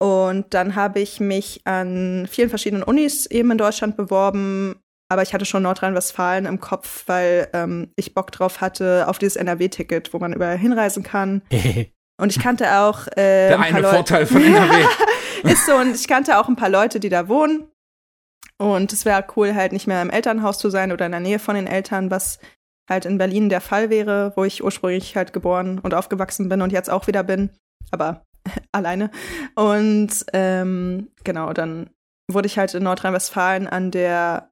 Und 0.00 0.52
dann 0.52 0.74
habe 0.74 0.98
ich 0.98 1.20
mich 1.20 1.60
an 1.64 2.26
vielen 2.28 2.48
verschiedenen 2.48 2.82
Unis 2.82 3.26
eben 3.26 3.52
in 3.52 3.58
Deutschland 3.58 3.96
beworben. 3.96 4.81
Aber 5.12 5.22
ich 5.22 5.34
hatte 5.34 5.44
schon 5.44 5.62
Nordrhein-Westfalen 5.62 6.46
im 6.46 6.58
Kopf, 6.58 7.04
weil 7.06 7.48
ähm, 7.52 7.92
ich 7.96 8.14
Bock 8.14 8.32
drauf 8.32 8.62
hatte 8.62 9.04
auf 9.08 9.18
dieses 9.18 9.36
NRW-Ticket, 9.36 10.14
wo 10.14 10.18
man 10.18 10.32
überall 10.32 10.56
hinreisen 10.56 11.02
kann. 11.02 11.42
Und 12.20 12.34
ich 12.34 12.40
kannte 12.42 12.78
auch 12.78 13.06
äh, 13.08 13.48
Der 13.48 13.58
ein 13.58 13.74
eine 13.74 13.80
Leute- 13.82 13.94
Vorteil 13.96 14.26
von 14.26 14.42
NRW. 14.44 14.84
ist 15.44 15.66
so, 15.66 15.74
und 15.74 15.94
ich 15.96 16.06
kannte 16.06 16.38
auch 16.38 16.46
ein 16.48 16.56
paar 16.56 16.68
Leute, 16.68 17.00
die 17.00 17.08
da 17.08 17.26
wohnen. 17.28 17.64
Und 18.58 18.92
es 18.92 19.04
wäre 19.04 19.24
cool, 19.36 19.54
halt 19.54 19.72
nicht 19.72 19.86
mehr 19.88 20.00
im 20.02 20.10
Elternhaus 20.10 20.58
zu 20.58 20.70
sein 20.70 20.92
oder 20.92 21.04
in 21.06 21.12
der 21.12 21.20
Nähe 21.20 21.38
von 21.40 21.56
den 21.56 21.66
Eltern, 21.66 22.10
was 22.12 22.38
halt 22.88 23.06
in 23.06 23.18
Berlin 23.18 23.48
der 23.48 23.60
Fall 23.60 23.90
wäre, 23.90 24.32
wo 24.36 24.44
ich 24.44 24.62
ursprünglich 24.62 25.16
halt 25.16 25.32
geboren 25.32 25.80
und 25.80 25.94
aufgewachsen 25.94 26.48
bin 26.48 26.62
und 26.62 26.70
jetzt 26.70 26.90
auch 26.90 27.06
wieder 27.08 27.24
bin, 27.24 27.50
aber 27.90 28.22
alleine. 28.72 29.10
Und 29.56 30.10
ähm, 30.32 31.08
genau, 31.24 31.52
dann 31.52 31.90
wurde 32.30 32.46
ich 32.46 32.56
halt 32.58 32.72
in 32.74 32.84
Nordrhein-Westfalen 32.84 33.66
an 33.66 33.90
der 33.90 34.50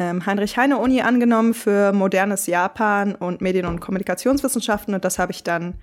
Heinrich-Heine-Uni 0.00 1.00
angenommen 1.02 1.54
für 1.54 1.92
modernes 1.92 2.46
Japan 2.46 3.14
und 3.14 3.40
Medien- 3.40 3.66
und 3.66 3.80
Kommunikationswissenschaften. 3.80 4.94
Und 4.94 5.04
das 5.04 5.18
habe 5.18 5.32
ich 5.32 5.42
dann 5.42 5.82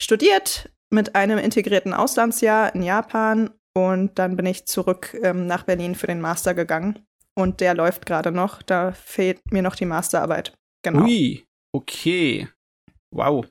studiert 0.00 0.70
mit 0.90 1.14
einem 1.14 1.38
integrierten 1.38 1.92
Auslandsjahr 1.92 2.74
in 2.74 2.82
Japan. 2.82 3.50
Und 3.74 4.18
dann 4.18 4.36
bin 4.36 4.46
ich 4.46 4.66
zurück 4.66 5.16
ähm, 5.22 5.46
nach 5.46 5.64
Berlin 5.64 5.94
für 5.94 6.06
den 6.06 6.20
Master 6.20 6.54
gegangen. 6.54 7.06
Und 7.34 7.60
der 7.60 7.74
läuft 7.74 8.06
gerade 8.06 8.32
noch. 8.32 8.62
Da 8.62 8.92
fehlt 8.92 9.40
mir 9.52 9.62
noch 9.62 9.76
die 9.76 9.84
Masterarbeit. 9.84 10.52
Genau. 10.82 11.04
Ui, 11.04 11.44
okay. 11.72 12.48
Wow. 13.10 13.46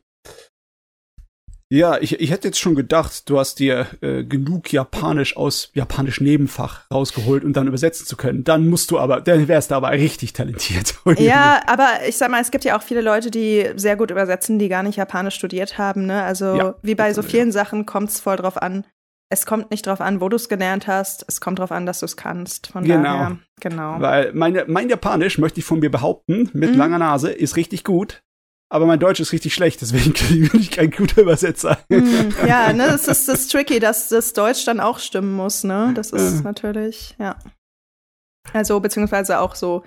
Ja, 1.69 1.97
ich, 1.99 2.19
ich 2.21 2.31
hätte 2.31 2.47
jetzt 2.47 2.59
schon 2.59 2.75
gedacht, 2.75 3.29
du 3.29 3.37
hast 3.39 3.59
dir 3.59 3.87
äh, 3.99 4.23
genug 4.23 4.71
Japanisch 4.71 5.35
aus 5.35 5.69
Japanisch 5.73 6.21
Nebenfach 6.21 6.89
rausgeholt, 6.89 7.43
um 7.43 7.51
dann 7.51 7.67
übersetzen 7.67 8.05
zu 8.07 8.15
können. 8.15 8.45
Dann 8.45 8.67
musst 8.69 8.89
du 8.89 8.97
aber, 8.99 9.19
dann 9.19 9.49
wärst 9.49 9.71
du 9.71 9.75
aber 9.75 9.91
richtig 9.91 10.31
talentiert. 10.33 10.95
Ja, 11.19 11.61
aber 11.67 11.89
ich 12.07 12.17
sag 12.17 12.31
mal, 12.31 12.41
es 12.41 12.51
gibt 12.51 12.63
ja 12.63 12.77
auch 12.77 12.81
viele 12.83 13.01
Leute, 13.01 13.31
die 13.31 13.65
sehr 13.75 13.97
gut 13.97 14.11
übersetzen, 14.11 14.59
die 14.59 14.69
gar 14.69 14.83
nicht 14.83 14.95
Japanisch 14.95 15.35
studiert 15.35 15.77
haben. 15.77 16.05
Ne? 16.05 16.23
Also 16.23 16.45
Ja, 16.55 16.75
wie 16.83 16.95
bei 16.95 17.13
so 17.13 17.21
ja. 17.21 17.27
vielen 17.27 17.51
Sachen 17.51 17.85
kommt 17.85 18.11
es 18.11 18.19
voll 18.21 18.37
drauf 18.37 18.61
an. 18.61 18.85
Es 19.29 19.45
kommt 19.45 19.69
nicht 19.71 19.85
drauf 19.85 19.99
an, 19.99 20.21
wo 20.21 20.29
du 20.29 20.37
es 20.37 20.47
gelernt 20.47 20.87
hast. 20.87 21.25
Es 21.27 21.41
kommt 21.41 21.59
drauf 21.59 21.73
an, 21.73 21.85
dass 21.85 21.99
du 21.99 22.05
es 22.05 22.15
kannst. 22.15 22.67
Von 22.67 22.85
Genau. 22.85 23.03
daher, 23.03 23.37
genau. 23.59 23.99
Weil 23.99 24.31
meine, 24.31 24.63
mein 24.69 24.87
Japanisch, 24.87 25.37
möchte 25.37 25.59
ich 25.59 25.65
von 25.65 25.79
mir 25.79 25.91
behaupten, 25.91 26.49
mit 26.53 26.71
Mhm. 26.71 26.77
langer 26.77 26.99
Nase, 26.99 27.29
ist 27.31 27.57
richtig 27.57 27.83
gut. 27.83 28.21
Aber 28.69 28.85
mein 28.85 28.99
Deutsch 28.99 29.19
ist 29.21 29.31
richtig 29.31 29.53
schlecht, 29.53 29.81
deswegen 29.81 30.13
bin 30.51 30.59
ich 30.59 30.71
kein 30.71 30.91
guter 30.91 31.21
Übersetzer. 31.21 31.77
Hm, 31.89 32.33
ja, 32.45 32.73
ne, 32.73 32.87
das 32.87 33.07
ist 33.07 33.27
das 33.27 33.47
tricky, 33.47 33.79
dass 33.79 34.09
das 34.09 34.33
Deutsch 34.33 34.65
dann 34.65 34.79
auch 34.81 34.99
stimmen 34.99 35.33
muss, 35.35 35.63
ne? 35.63 35.91
Das 35.95 36.11
ist 36.11 36.41
Äh. 36.41 36.43
natürlich, 36.43 37.15
ja. 37.19 37.37
Also, 38.53 38.79
beziehungsweise 38.79 39.39
auch 39.39 39.55
so 39.55 39.83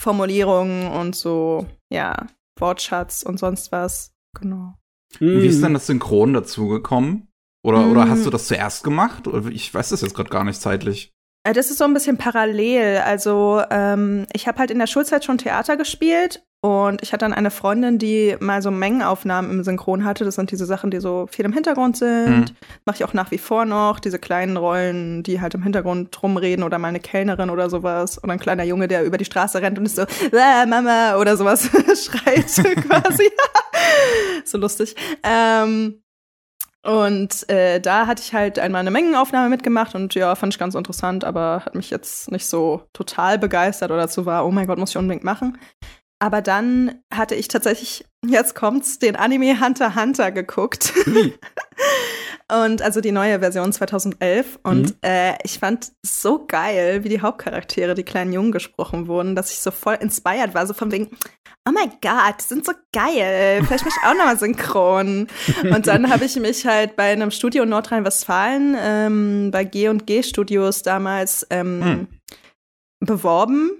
Formulierungen 0.00 0.90
und 0.90 1.14
so, 1.14 1.66
ja, 1.92 2.26
Wortschatz 2.58 3.22
und 3.22 3.38
sonst 3.38 3.72
was. 3.72 4.12
Genau. 4.38 4.74
Wie 5.18 5.46
ist 5.46 5.62
denn 5.62 5.74
das 5.74 5.86
Synchron 5.86 6.32
dazu 6.34 6.68
gekommen? 6.68 7.28
Oder, 7.64 7.88
oder 7.90 8.06
Mm. 8.06 8.10
hast 8.10 8.24
du 8.26 8.30
das 8.30 8.46
zuerst 8.46 8.84
gemacht? 8.84 9.26
Oder 9.26 9.46
Ich 9.50 9.72
weiß 9.74 9.90
das 9.90 10.00
jetzt 10.00 10.14
gerade 10.14 10.30
gar 10.30 10.44
nicht 10.44 10.60
zeitlich. 10.60 11.12
Äh, 11.44 11.52
Das 11.52 11.70
ist 11.70 11.78
so 11.78 11.84
ein 11.84 11.92
bisschen 11.94 12.16
parallel. 12.16 12.98
Also 12.98 13.62
ähm, 13.70 14.26
ich 14.32 14.46
habe 14.48 14.58
halt 14.58 14.70
in 14.70 14.78
der 14.78 14.86
Schulzeit 14.86 15.24
schon 15.24 15.36
Theater 15.38 15.76
gespielt 15.76 16.42
und 16.62 17.00
ich 17.00 17.14
hatte 17.14 17.24
dann 17.24 17.32
eine 17.32 17.50
Freundin, 17.50 17.98
die 17.98 18.36
mal 18.38 18.60
so 18.60 18.70
Mengenaufnahmen 18.70 19.50
im 19.50 19.64
Synchron 19.64 20.04
hatte. 20.04 20.26
Das 20.26 20.34
sind 20.34 20.50
diese 20.50 20.66
Sachen, 20.66 20.90
die 20.90 21.00
so 21.00 21.26
viel 21.30 21.46
im 21.46 21.54
Hintergrund 21.54 21.96
sind. 21.96 22.50
Mhm. 22.50 22.56
Mache 22.84 22.96
ich 22.96 23.04
auch 23.04 23.14
nach 23.14 23.30
wie 23.30 23.38
vor 23.38 23.64
noch. 23.64 23.98
Diese 23.98 24.18
kleinen 24.18 24.58
Rollen, 24.58 25.22
die 25.22 25.40
halt 25.40 25.54
im 25.54 25.62
Hintergrund 25.62 26.22
rumreden 26.22 26.62
oder 26.62 26.78
mal 26.78 26.88
eine 26.88 27.00
Kellnerin 27.00 27.48
oder 27.48 27.70
sowas. 27.70 28.22
Oder 28.22 28.34
ein 28.34 28.38
kleiner 28.38 28.64
Junge, 28.64 28.88
der 28.88 29.04
über 29.04 29.16
die 29.16 29.24
Straße 29.24 29.62
rennt 29.62 29.78
und 29.78 29.86
ist 29.86 29.96
so, 29.96 30.02
ah, 30.02 30.66
Mama 30.66 31.16
oder 31.16 31.38
sowas 31.38 31.62
schreit 32.04 32.46
quasi. 32.88 33.30
so 34.44 34.58
lustig. 34.58 34.94
Ähm, 35.22 36.02
und 36.82 37.48
äh, 37.48 37.80
da 37.80 38.06
hatte 38.06 38.22
ich 38.22 38.34
halt 38.34 38.58
einmal 38.58 38.80
eine 38.80 38.90
Mengenaufnahme 38.90 39.48
mitgemacht 39.48 39.94
und 39.94 40.14
ja, 40.14 40.34
fand 40.34 40.54
ich 40.54 40.58
ganz 40.58 40.74
interessant, 40.74 41.24
aber 41.24 41.62
hat 41.64 41.74
mich 41.74 41.90
jetzt 41.90 42.30
nicht 42.30 42.46
so 42.46 42.82
total 42.92 43.38
begeistert 43.38 43.90
oder 43.90 44.02
dazu 44.02 44.24
war, 44.24 44.46
oh 44.46 44.50
mein 44.50 44.66
Gott, 44.66 44.78
muss 44.78 44.90
ich 44.90 44.96
unbedingt 44.96 45.24
machen. 45.24 45.58
Aber 46.22 46.42
dann 46.42 47.00
hatte 47.12 47.34
ich 47.34 47.48
tatsächlich, 47.48 48.04
jetzt 48.24 48.54
kommt's, 48.54 48.98
den 48.98 49.16
Anime 49.16 49.58
Hunter 49.60 49.94
Hunter 49.96 50.30
geguckt. 50.30 50.92
Und 52.52 52.82
also 52.82 53.00
die 53.00 53.12
neue 53.12 53.38
Version 53.38 53.72
2011. 53.72 54.58
Und 54.64 54.90
Mhm. 54.90 54.96
äh, 55.02 55.34
ich 55.44 55.58
fand 55.60 55.92
so 56.04 56.44
geil, 56.46 57.04
wie 57.04 57.08
die 57.08 57.20
Hauptcharaktere, 57.22 57.94
die 57.94 58.02
kleinen 58.02 58.32
Jungen 58.32 58.50
gesprochen 58.52 59.06
wurden, 59.06 59.36
dass 59.36 59.52
ich 59.52 59.60
so 59.60 59.70
voll 59.70 59.94
inspired 60.00 60.52
war, 60.52 60.66
so 60.66 60.74
von 60.74 60.90
wegen, 60.90 61.08
oh 61.68 61.72
mein 61.72 61.90
Gott, 62.02 62.34
die 62.40 62.44
sind 62.44 62.66
so 62.66 62.72
geil, 62.92 63.62
vielleicht 63.64 63.84
mich 63.84 63.94
auch 64.04 64.14
nochmal 64.14 64.38
synchron. 64.38 65.28
Und 65.62 65.86
dann 65.86 66.10
habe 66.10 66.24
ich 66.24 66.36
mich 66.36 66.66
halt 66.66 66.96
bei 66.96 67.12
einem 67.12 67.30
Studio 67.30 67.62
in 67.62 67.68
Nordrhein-Westfalen, 67.68 68.76
ähm, 68.78 69.50
bei 69.52 69.62
G&G 69.64 70.22
Studios 70.24 70.82
damals 70.82 71.46
ähm, 71.50 71.82
Hm. 71.84 72.08
beworben. 72.98 73.79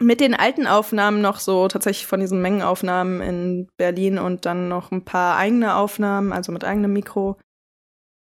Mit 0.00 0.20
den 0.20 0.34
alten 0.34 0.66
Aufnahmen 0.66 1.20
noch 1.20 1.38
so 1.38 1.68
tatsächlich 1.68 2.06
von 2.06 2.20
diesen 2.20 2.42
Mengenaufnahmen 2.42 3.20
in 3.20 3.68
Berlin 3.76 4.18
und 4.18 4.44
dann 4.44 4.68
noch 4.68 4.90
ein 4.90 5.04
paar 5.04 5.36
eigene 5.36 5.76
Aufnahmen, 5.76 6.32
also 6.32 6.50
mit 6.50 6.64
eigenem 6.64 6.92
Mikro. 6.92 7.38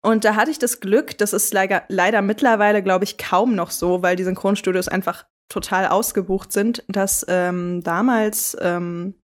Und 0.05 0.25
da 0.25 0.35
hatte 0.35 0.51
ich 0.51 0.59
das 0.59 0.81
Glück, 0.81 1.17
das 1.17 1.33
ist 1.33 1.53
leider, 1.53 1.83
leider 1.87 2.21
mittlerweile, 2.21 2.83
glaube 2.83 3.05
ich, 3.05 3.17
kaum 3.17 3.55
noch 3.55 3.71
so, 3.71 4.03
weil 4.03 4.15
die 4.15 4.25
Synchronstudios 4.25 4.87
einfach 4.87 5.25
total 5.49 5.87
ausgebucht 5.87 6.51
sind, 6.51 6.83
dass 6.87 7.25
ähm, 7.29 7.81
damals 7.83 8.57
ähm, 8.59 9.15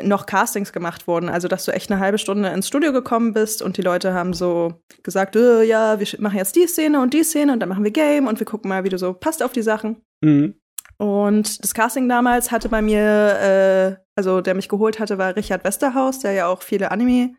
noch 0.00 0.26
Castings 0.26 0.72
gemacht 0.72 1.06
wurden. 1.06 1.28
Also, 1.28 1.48
dass 1.48 1.64
du 1.64 1.72
echt 1.72 1.90
eine 1.90 2.00
halbe 2.00 2.18
Stunde 2.18 2.48
ins 2.48 2.68
Studio 2.68 2.92
gekommen 2.92 3.34
bist 3.34 3.60
und 3.60 3.76
die 3.76 3.82
Leute 3.82 4.14
haben 4.14 4.32
so 4.32 4.80
gesagt, 5.02 5.36
äh, 5.36 5.62
ja, 5.64 6.00
wir 6.00 6.06
machen 6.18 6.38
jetzt 6.38 6.56
die 6.56 6.66
Szene 6.66 7.00
und 7.00 7.12
die 7.12 7.24
Szene 7.24 7.52
und 7.52 7.60
dann 7.60 7.68
machen 7.68 7.84
wir 7.84 7.90
Game 7.90 8.26
und 8.26 8.38
wir 8.38 8.46
gucken 8.46 8.68
mal, 8.68 8.84
wie 8.84 8.88
du 8.88 8.98
so 8.98 9.12
passt 9.12 9.42
auf 9.42 9.52
die 9.52 9.62
Sachen. 9.62 10.00
Mhm. 10.22 10.54
Und 11.02 11.64
das 11.64 11.74
Casting 11.74 12.08
damals 12.08 12.52
hatte 12.52 12.68
bei 12.68 12.80
mir, 12.80 13.00
äh, 13.00 13.96
also 14.16 14.40
der 14.40 14.54
mich 14.54 14.68
geholt 14.68 15.00
hatte, 15.00 15.18
war 15.18 15.34
Richard 15.34 15.64
Westerhaus, 15.64 16.20
der 16.20 16.30
ja 16.30 16.46
auch 16.46 16.62
viele 16.62 16.92
Anime 16.92 17.34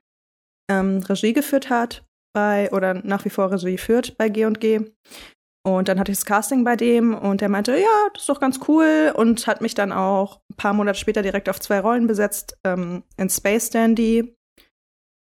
ähm, 0.70 1.02
Regie 1.08 1.32
geführt 1.32 1.70
hat 1.70 2.04
bei 2.36 2.70
oder 2.74 2.94
nach 2.94 3.24
wie 3.24 3.30
vor 3.30 3.54
Regie 3.54 3.78
führt 3.78 4.18
bei 4.18 4.28
G&G. 4.28 4.82
Und 5.66 5.88
dann 5.88 5.98
hatte 5.98 6.12
ich 6.12 6.18
das 6.18 6.26
Casting 6.26 6.66
bei 6.66 6.76
dem 6.76 7.16
und 7.16 7.40
der 7.40 7.48
meinte, 7.48 7.78
ja, 7.78 8.10
das 8.14 8.24
ist 8.24 8.30
doch 8.30 8.42
ganz 8.42 8.60
cool 8.68 9.14
und 9.16 9.48
hat 9.48 9.62
mich 9.62 9.76
dann 9.76 9.94
auch 9.94 10.42
ein 10.52 10.58
paar 10.58 10.74
Monate 10.74 11.00
später 11.00 11.22
direkt 11.22 11.48
auf 11.48 11.62
zwei 11.62 11.80
Rollen 11.80 12.06
besetzt 12.06 12.58
ähm, 12.66 13.04
in 13.16 13.30
Space 13.30 13.70
Dandy. 13.70 14.36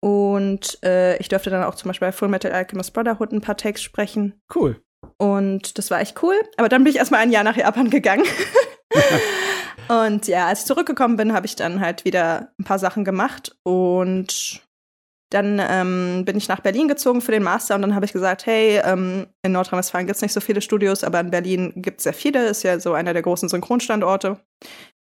Und 0.00 0.78
äh, 0.84 1.16
ich 1.16 1.28
durfte 1.28 1.50
dann 1.50 1.64
auch 1.64 1.74
zum 1.74 1.88
Beispiel 1.88 2.06
bei 2.06 2.12
Full 2.12 2.28
Metal 2.28 2.52
Alchemist 2.52 2.94
Brotherhood 2.94 3.32
ein 3.32 3.40
paar 3.40 3.56
Takes 3.56 3.82
sprechen. 3.82 4.40
Cool. 4.54 4.80
Und 5.18 5.78
das 5.78 5.90
war 5.90 6.00
echt 6.00 6.22
cool. 6.22 6.34
Aber 6.56 6.68
dann 6.68 6.84
bin 6.84 6.92
ich 6.92 6.98
erstmal 6.98 7.20
ein 7.20 7.32
Jahr 7.32 7.44
nach 7.44 7.56
Japan 7.56 7.90
gegangen. 7.90 8.24
und 9.88 10.26
ja, 10.28 10.46
als 10.46 10.60
ich 10.60 10.66
zurückgekommen 10.66 11.16
bin, 11.16 11.32
habe 11.32 11.46
ich 11.46 11.56
dann 11.56 11.80
halt 11.80 12.04
wieder 12.04 12.52
ein 12.58 12.64
paar 12.64 12.78
Sachen 12.78 13.04
gemacht. 13.04 13.56
Und 13.64 14.62
dann 15.30 15.60
ähm, 15.62 16.24
bin 16.24 16.36
ich 16.36 16.48
nach 16.48 16.60
Berlin 16.60 16.88
gezogen 16.88 17.20
für 17.20 17.32
den 17.32 17.42
Master 17.42 17.74
und 17.74 17.82
dann 17.82 17.94
habe 17.94 18.06
ich 18.06 18.14
gesagt, 18.14 18.46
hey, 18.46 18.80
ähm, 18.82 19.26
in 19.42 19.52
Nordrhein-Westfalen 19.52 20.06
gibt 20.06 20.16
es 20.16 20.22
nicht 20.22 20.32
so 20.32 20.40
viele 20.40 20.62
Studios, 20.62 21.04
aber 21.04 21.20
in 21.20 21.30
Berlin 21.30 21.72
gibt 21.76 21.98
es 21.98 22.04
sehr 22.04 22.14
viele, 22.14 22.46
ist 22.46 22.62
ja 22.62 22.80
so 22.80 22.94
einer 22.94 23.12
der 23.12 23.22
großen 23.22 23.48
Synchronstandorte. 23.48 24.40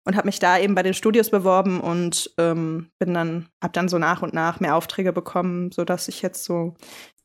Und 0.05 0.15
habe 0.15 0.27
mich 0.27 0.39
da 0.39 0.57
eben 0.57 0.73
bei 0.75 0.83
den 0.83 0.93
Studios 0.93 1.29
beworben 1.29 1.81
und 1.81 2.33
ähm, 2.37 2.89
bin 2.97 3.13
dann, 3.13 3.49
habe 3.61 3.73
dann 3.73 3.89
so 3.89 3.97
nach 3.97 4.21
und 4.21 4.33
nach 4.33 4.61
mehr 4.61 4.75
Aufträge 4.75 5.11
bekommen, 5.11 5.71
sodass 5.71 6.07
ich 6.07 6.21
jetzt 6.21 6.45
so 6.45 6.75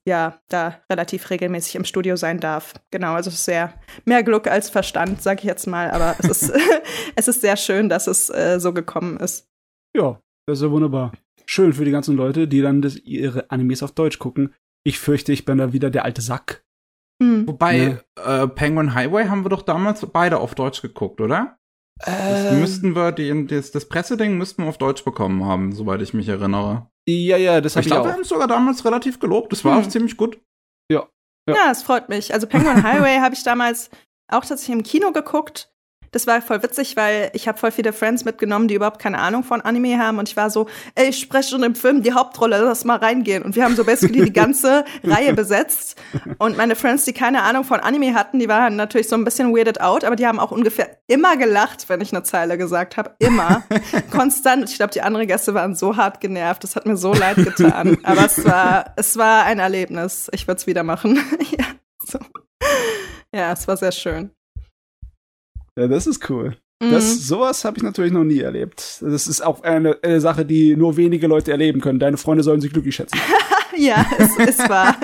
ja, 0.07 0.41
da 0.49 0.81
relativ 0.91 1.31
regelmäßig 1.31 1.77
im 1.77 1.85
Studio 1.85 2.17
sein 2.17 2.41
darf. 2.41 2.75
Genau, 2.91 3.15
also 3.15 3.29
es 3.29 3.37
ist 3.37 3.45
sehr 3.45 3.75
mehr 4.05 4.23
Glück 4.23 4.49
als 4.49 4.69
Verstand, 4.69 5.23
sage 5.23 5.41
ich 5.41 5.45
jetzt 5.45 5.67
mal, 5.67 5.91
aber 5.91 6.17
es 6.19 6.29
ist, 6.29 6.53
es 7.17 7.29
ist 7.29 7.41
sehr 7.41 7.57
schön, 7.57 7.89
dass 7.89 8.07
es 8.07 8.29
äh, 8.31 8.59
so 8.59 8.73
gekommen 8.73 9.19
ist. 9.19 9.49
Ja, 9.97 10.21
das 10.47 10.59
ist 10.59 10.63
ja 10.63 10.71
wunderbar. 10.71 11.13
Schön 11.47 11.73
für 11.73 11.85
die 11.85 11.91
ganzen 11.91 12.17
Leute, 12.17 12.49
die 12.49 12.63
dann 12.63 12.83
das, 12.83 12.97
ihre 12.97 13.51
Animes 13.51 13.83
auf 13.83 13.93
Deutsch 13.93 14.19
gucken. 14.19 14.55
Ich 14.85 14.99
fürchte, 14.99 15.33
ich 15.33 15.45
bin 15.45 15.59
da 15.59 15.73
wieder 15.73 15.91
der 15.91 16.05
alte 16.05 16.23
Sack. 16.23 16.65
Hm. 17.23 17.47
Wobei, 17.47 18.01
äh, 18.25 18.49
Penguin 18.49 18.95
Highway 18.95 19.27
haben 19.27 19.45
wir 19.45 19.51
doch 19.51 19.63
damals 19.63 20.05
beide 20.07 20.39
auf 20.39 20.55
Deutsch 20.55 20.83
geguckt, 20.83 21.21
oder? 21.21 21.59
Das 21.99 22.53
Ähm, 22.53 22.61
müssten 22.61 22.97
wir, 22.97 23.13
die, 23.13 23.47
das, 23.47 23.71
das 23.71 23.89
Presseding 23.89 24.37
müssten 24.37 24.63
wir 24.63 24.69
auf 24.69 24.79
Deutsch 24.79 25.05
bekommen 25.05 25.45
haben, 25.45 25.73
soweit 25.73 26.03
ich 26.03 26.15
mich 26.15 26.29
erinnere. 26.29 26.91
Ja, 27.09 27.37
ja, 27.37 27.61
das 27.61 27.75
habe 27.77 27.81
Ich 27.83 27.87
ich, 27.87 27.93
glaube, 27.93 28.09
wir 28.09 28.13
haben 28.15 28.21
es 28.23 28.29
sogar 28.29 28.47
damals 28.49 28.85
relativ 28.85 29.19
gelobt. 29.19 29.53
Das 29.53 29.65
war 29.65 29.77
Hm. 29.77 29.85
auch 29.85 29.89
ziemlich 29.89 30.17
gut. 30.17 30.41
Ja. 30.91 31.09
Ja, 31.49 31.71
es 31.71 31.83
freut 31.83 32.09
mich. 32.09 32.33
Also 32.33 32.47
Penguin 32.47 32.83
Highway 32.85 33.19
habe 33.19 33.35
ich 33.35 33.43
damals 33.43 33.91
auch 34.29 34.45
tatsächlich 34.45 34.77
im 34.77 34.83
Kino 34.85 35.11
geguckt. 35.13 35.72
Das 36.13 36.27
war 36.27 36.43
voll 36.43 36.63
witzig, 36.63 36.95
weil 36.97 37.31
ich 37.33 37.49
habe 37.49 37.59
voll 37.59 37.73
viele 37.73 37.93
Friends 37.95 38.25
mitgenommen, 38.27 38.69
die 38.69 38.75
überhaupt 38.75 38.99
keine 38.99 39.19
Ahnung 39.19 39.45
von 39.45 39.63
Anime 39.63 39.99
haben. 39.99 40.19
Und 40.19 40.29
ich 40.29 40.37
war 40.37 40.51
so, 40.51 40.67
ey, 40.95 41.09
ich 41.09 41.19
spreche 41.19 41.51
schon 41.51 41.63
im 41.63 41.75
Film 41.75 42.03
die 42.03 42.13
Hauptrolle, 42.13 42.61
lass 42.61 42.85
mal 42.85 42.99
reingehen. 42.99 43.43
Und 43.43 43.57
wir 43.57 43.65
haben 43.65 43.75
so 43.75 43.85
basically 43.85 44.27
die 44.27 44.33
ganze 44.33 44.85
Reihe 45.03 45.33
besetzt. 45.33 46.01
Und 46.39 46.59
meine 46.59 46.77
Friends, 46.77 47.07
die 47.07 47.15
keine 47.15 47.43
Ahnung 47.43 47.65
von 47.65 47.81
Anime 47.81 48.15
hatten, 48.15 48.39
die 48.39 48.49
waren 48.49 48.77
natürlich 48.77 49.09
so 49.09 49.17
ein 49.17 49.25
bisschen 49.25 49.57
weirded 49.57 49.81
out, 49.81 50.05
aber 50.05 50.15
die 50.15 50.27
haben 50.27 50.39
auch 50.39 50.51
ungefähr 50.51 50.99
immer 51.07 51.39
gelacht, 51.39 51.89
wenn 51.89 52.03
ich 52.03 52.13
eine 52.13 52.23
Zeile 52.23 52.59
gesagt 52.59 52.99
habe. 52.99 53.13
Immer. 53.19 53.63
Konstant. 54.11 54.69
Ich 54.69 54.77
glaube, 54.77 54.93
die 54.93 55.01
anderen 55.01 55.27
Gäste 55.27 55.55
waren 55.55 55.75
so 55.75 55.97
hart 55.97 56.21
genervt. 56.21 56.63
Das 56.63 56.77
hat 56.77 56.85
mir 56.85 56.99
so 56.99 57.15
leid 57.15 57.37
getan. 57.37 57.97
Aber 58.03 58.27
es 58.27 58.45
war, 58.45 58.93
es 58.97 59.17
war 59.17 59.45
ein 59.45 59.59
Erlebnis. 59.59 60.29
Ich 60.33 60.47
würde 60.47 60.59
es 60.59 60.67
wieder 60.67 60.83
machen. 60.83 61.19
ja, 61.59 61.65
so. 62.07 62.19
ja, 63.35 63.53
es 63.53 63.67
war 63.67 63.79
sehr 63.79 63.93
schön. 63.93 64.31
Ja, 65.79 65.89
das 65.89 66.07
ist 66.07 66.29
cool. 66.31 66.57
Mhm. 66.83 66.91
Das, 66.91 67.27
sowas 67.27 67.65
habe 67.65 67.79
ich 67.79 67.83
natürlich 67.83 68.13
noch 68.13 68.25
nie 68.25 68.41
erlebt. 68.41 68.99
Das 69.01 69.27
ist 69.27 69.41
auch 69.41 69.63
eine, 69.63 69.99
eine 70.03 70.21
Sache, 70.21 70.45
die 70.45 70.77
nur 70.77 70.97
wenige 70.97 71.27
Leute 71.27 71.53
erleben 71.53 71.81
können. 71.81 71.99
Deine 71.99 72.17
Freunde 72.17 72.43
sollen 72.43 72.61
sich 72.61 72.73
glücklich 72.73 72.97
schätzen. 72.97 73.19
ja, 73.77 74.05
es 74.19 74.37
ist 74.37 74.69
wahr. 74.69 74.97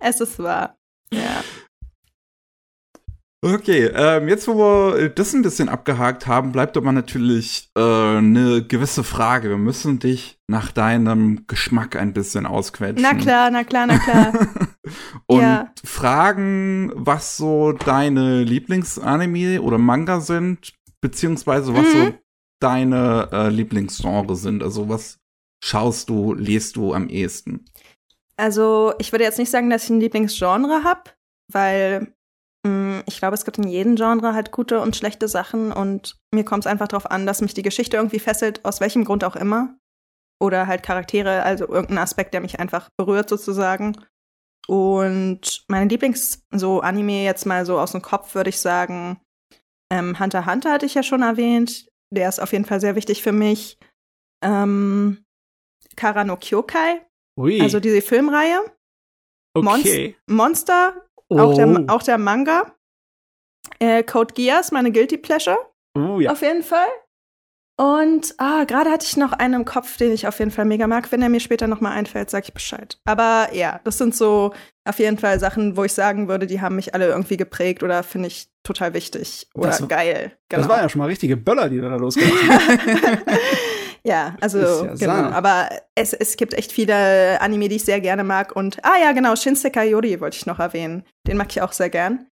es 0.00 0.20
ist 0.20 0.38
wahr. 0.38 0.78
Ja. 1.12 1.44
Okay, 3.44 3.90
ähm, 3.94 4.28
jetzt 4.28 4.48
wo 4.48 4.56
wir 4.56 5.08
das 5.10 5.32
ein 5.34 5.42
bisschen 5.42 5.68
abgehakt 5.68 6.26
haben, 6.26 6.52
bleibt 6.52 6.76
aber 6.76 6.90
natürlich 6.90 7.70
äh, 7.76 7.80
eine 7.80 8.64
gewisse 8.66 9.04
Frage. 9.04 9.50
Wir 9.50 9.58
müssen 9.58 9.98
dich 9.98 10.40
nach 10.48 10.72
deinem 10.72 11.46
Geschmack 11.46 11.96
ein 11.96 12.12
bisschen 12.12 12.46
ausquetschen. 12.46 13.02
Na 13.02 13.14
klar, 13.14 13.50
na 13.50 13.62
klar, 13.62 13.86
na 13.86 13.98
klar. 13.98 14.32
Und 15.26 15.40
Ja. 15.42 15.72
fragen, 15.84 16.90
was 16.94 17.36
so 17.36 17.72
deine 17.72 18.42
Lieblingsanime 18.42 19.60
oder 19.60 19.78
Manga 19.78 20.20
sind, 20.20 20.72
beziehungsweise 21.00 21.74
was 21.74 21.92
so 21.92 21.98
Mhm. 21.98 22.14
deine 22.60 23.28
äh, 23.32 23.48
Lieblingsgenre 23.50 24.34
sind. 24.34 24.62
Also 24.62 24.88
was 24.88 25.18
schaust 25.62 26.08
du, 26.08 26.32
liest 26.32 26.76
du 26.76 26.94
am 26.94 27.08
ehesten? 27.08 27.66
Also, 28.38 28.94
ich 28.98 29.12
würde 29.12 29.24
jetzt 29.24 29.38
nicht 29.38 29.50
sagen, 29.50 29.70
dass 29.70 29.84
ich 29.84 29.90
ein 29.90 30.00
Lieblingsgenre 30.00 30.84
habe, 30.84 31.10
weil 31.52 32.14
ich 33.06 33.18
glaube, 33.18 33.34
es 33.34 33.44
gibt 33.44 33.58
in 33.58 33.68
jedem 33.68 33.96
Genre 33.96 34.34
halt 34.34 34.52
gute 34.52 34.80
und 34.80 34.96
schlechte 34.96 35.28
Sachen 35.28 35.72
und 35.72 36.16
mir 36.34 36.44
kommt 36.44 36.64
es 36.64 36.70
einfach 36.70 36.88
darauf 36.88 37.10
an, 37.10 37.26
dass 37.26 37.40
mich 37.40 37.54
die 37.54 37.62
Geschichte 37.62 37.96
irgendwie 37.96 38.18
fesselt, 38.18 38.64
aus 38.64 38.80
welchem 38.80 39.04
Grund 39.04 39.24
auch 39.24 39.36
immer. 39.36 39.76
Oder 40.40 40.66
halt 40.66 40.82
Charaktere, 40.82 41.42
also 41.42 41.66
irgendein 41.68 41.98
Aspekt, 41.98 42.34
der 42.34 42.40
mich 42.40 42.60
einfach 42.60 42.90
berührt 42.98 43.28
sozusagen. 43.28 43.96
Und 44.68 45.64
meine 45.68 45.88
Lieblings, 45.88 46.44
so 46.50 46.80
Anime 46.80 47.24
jetzt 47.24 47.46
mal 47.46 47.64
so 47.64 47.78
aus 47.78 47.92
dem 47.92 48.02
Kopf, 48.02 48.34
würde 48.34 48.50
ich 48.50 48.58
sagen, 48.60 49.20
ähm, 49.90 50.18
Hunter 50.18 50.46
Hunter 50.46 50.72
hatte 50.72 50.86
ich 50.86 50.94
ja 50.94 51.02
schon 51.02 51.22
erwähnt. 51.22 51.88
Der 52.10 52.28
ist 52.28 52.40
auf 52.40 52.52
jeden 52.52 52.64
Fall 52.64 52.80
sehr 52.80 52.96
wichtig 52.96 53.22
für 53.22 53.32
mich. 53.32 53.78
Ähm, 54.44 55.24
Kara 55.96 56.24
no 56.24 56.36
Kyokai, 56.36 57.06
Ui. 57.38 57.60
also 57.60 57.80
diese 57.80 58.02
Filmreihe. 58.02 58.60
okay. 59.54 60.16
Monster, 60.26 61.05
Oh. 61.28 61.38
auch, 61.38 61.54
der, 61.54 61.84
auch 61.88 62.02
der 62.02 62.18
Manga. 62.18 62.72
Äh, 63.80 64.02
Code 64.04 64.32
Geass, 64.34 64.70
meine 64.72 64.92
Guilty 64.92 65.18
Pleasure, 65.18 65.58
oh, 65.98 66.20
ja. 66.20 66.30
auf 66.30 66.40
jeden 66.40 66.62
Fall. 66.62 66.86
Und 67.78 68.34
ah, 68.38 68.64
gerade 68.64 68.90
hatte 68.90 69.04
ich 69.04 69.18
noch 69.18 69.32
einen 69.34 69.52
im 69.52 69.64
Kopf, 69.66 69.98
den 69.98 70.10
ich 70.12 70.26
auf 70.26 70.38
jeden 70.38 70.50
Fall 70.50 70.64
mega 70.64 70.86
mag. 70.86 71.12
Wenn 71.12 71.20
er 71.20 71.28
mir 71.28 71.40
später 71.40 71.66
noch 71.66 71.82
mal 71.82 71.90
einfällt, 71.92 72.30
sag 72.30 72.44
ich 72.44 72.54
Bescheid. 72.54 72.98
Aber 73.04 73.48
ja, 73.52 73.80
das 73.84 73.98
sind 73.98 74.16
so 74.16 74.54
auf 74.88 74.98
jeden 74.98 75.18
Fall 75.18 75.38
Sachen, 75.40 75.76
wo 75.76 75.84
ich 75.84 75.92
sagen 75.92 76.26
würde, 76.28 76.46
die 76.46 76.62
haben 76.62 76.76
mich 76.76 76.94
alle 76.94 77.08
irgendwie 77.08 77.36
geprägt 77.36 77.82
oder 77.82 78.02
finde 78.02 78.28
ich 78.28 78.48
total 78.62 78.94
wichtig 78.94 79.48
oder 79.54 79.66
Das 79.68 79.82
war- 79.82 79.88
geil. 79.88 80.32
Genau. 80.48 80.62
Das 80.62 80.70
waren 80.70 80.82
ja 80.84 80.88
schon 80.88 81.00
mal 81.00 81.06
richtige 81.08 81.36
Böller, 81.36 81.68
die 81.68 81.80
da 81.80 81.98
hast. 82.00 82.16
Ja, 84.06 84.36
also 84.40 84.58
ja 84.58 84.94
genau. 84.94 84.96
Sahne. 84.96 85.34
Aber 85.34 85.68
es, 85.96 86.12
es 86.12 86.36
gibt 86.36 86.54
echt 86.54 86.70
viele 86.70 87.40
Anime, 87.40 87.68
die 87.68 87.76
ich 87.76 87.84
sehr 87.84 88.00
gerne 88.00 88.22
mag. 88.22 88.54
Und 88.54 88.84
ah 88.84 88.96
ja, 89.02 89.12
genau, 89.12 89.34
Shinsekai 89.34 89.88
Yori 89.88 90.20
wollte 90.20 90.36
ich 90.36 90.46
noch 90.46 90.60
erwähnen. 90.60 91.04
Den 91.26 91.36
mag 91.36 91.48
ich 91.50 91.60
auch 91.60 91.72
sehr 91.72 91.90
gern. 91.90 92.26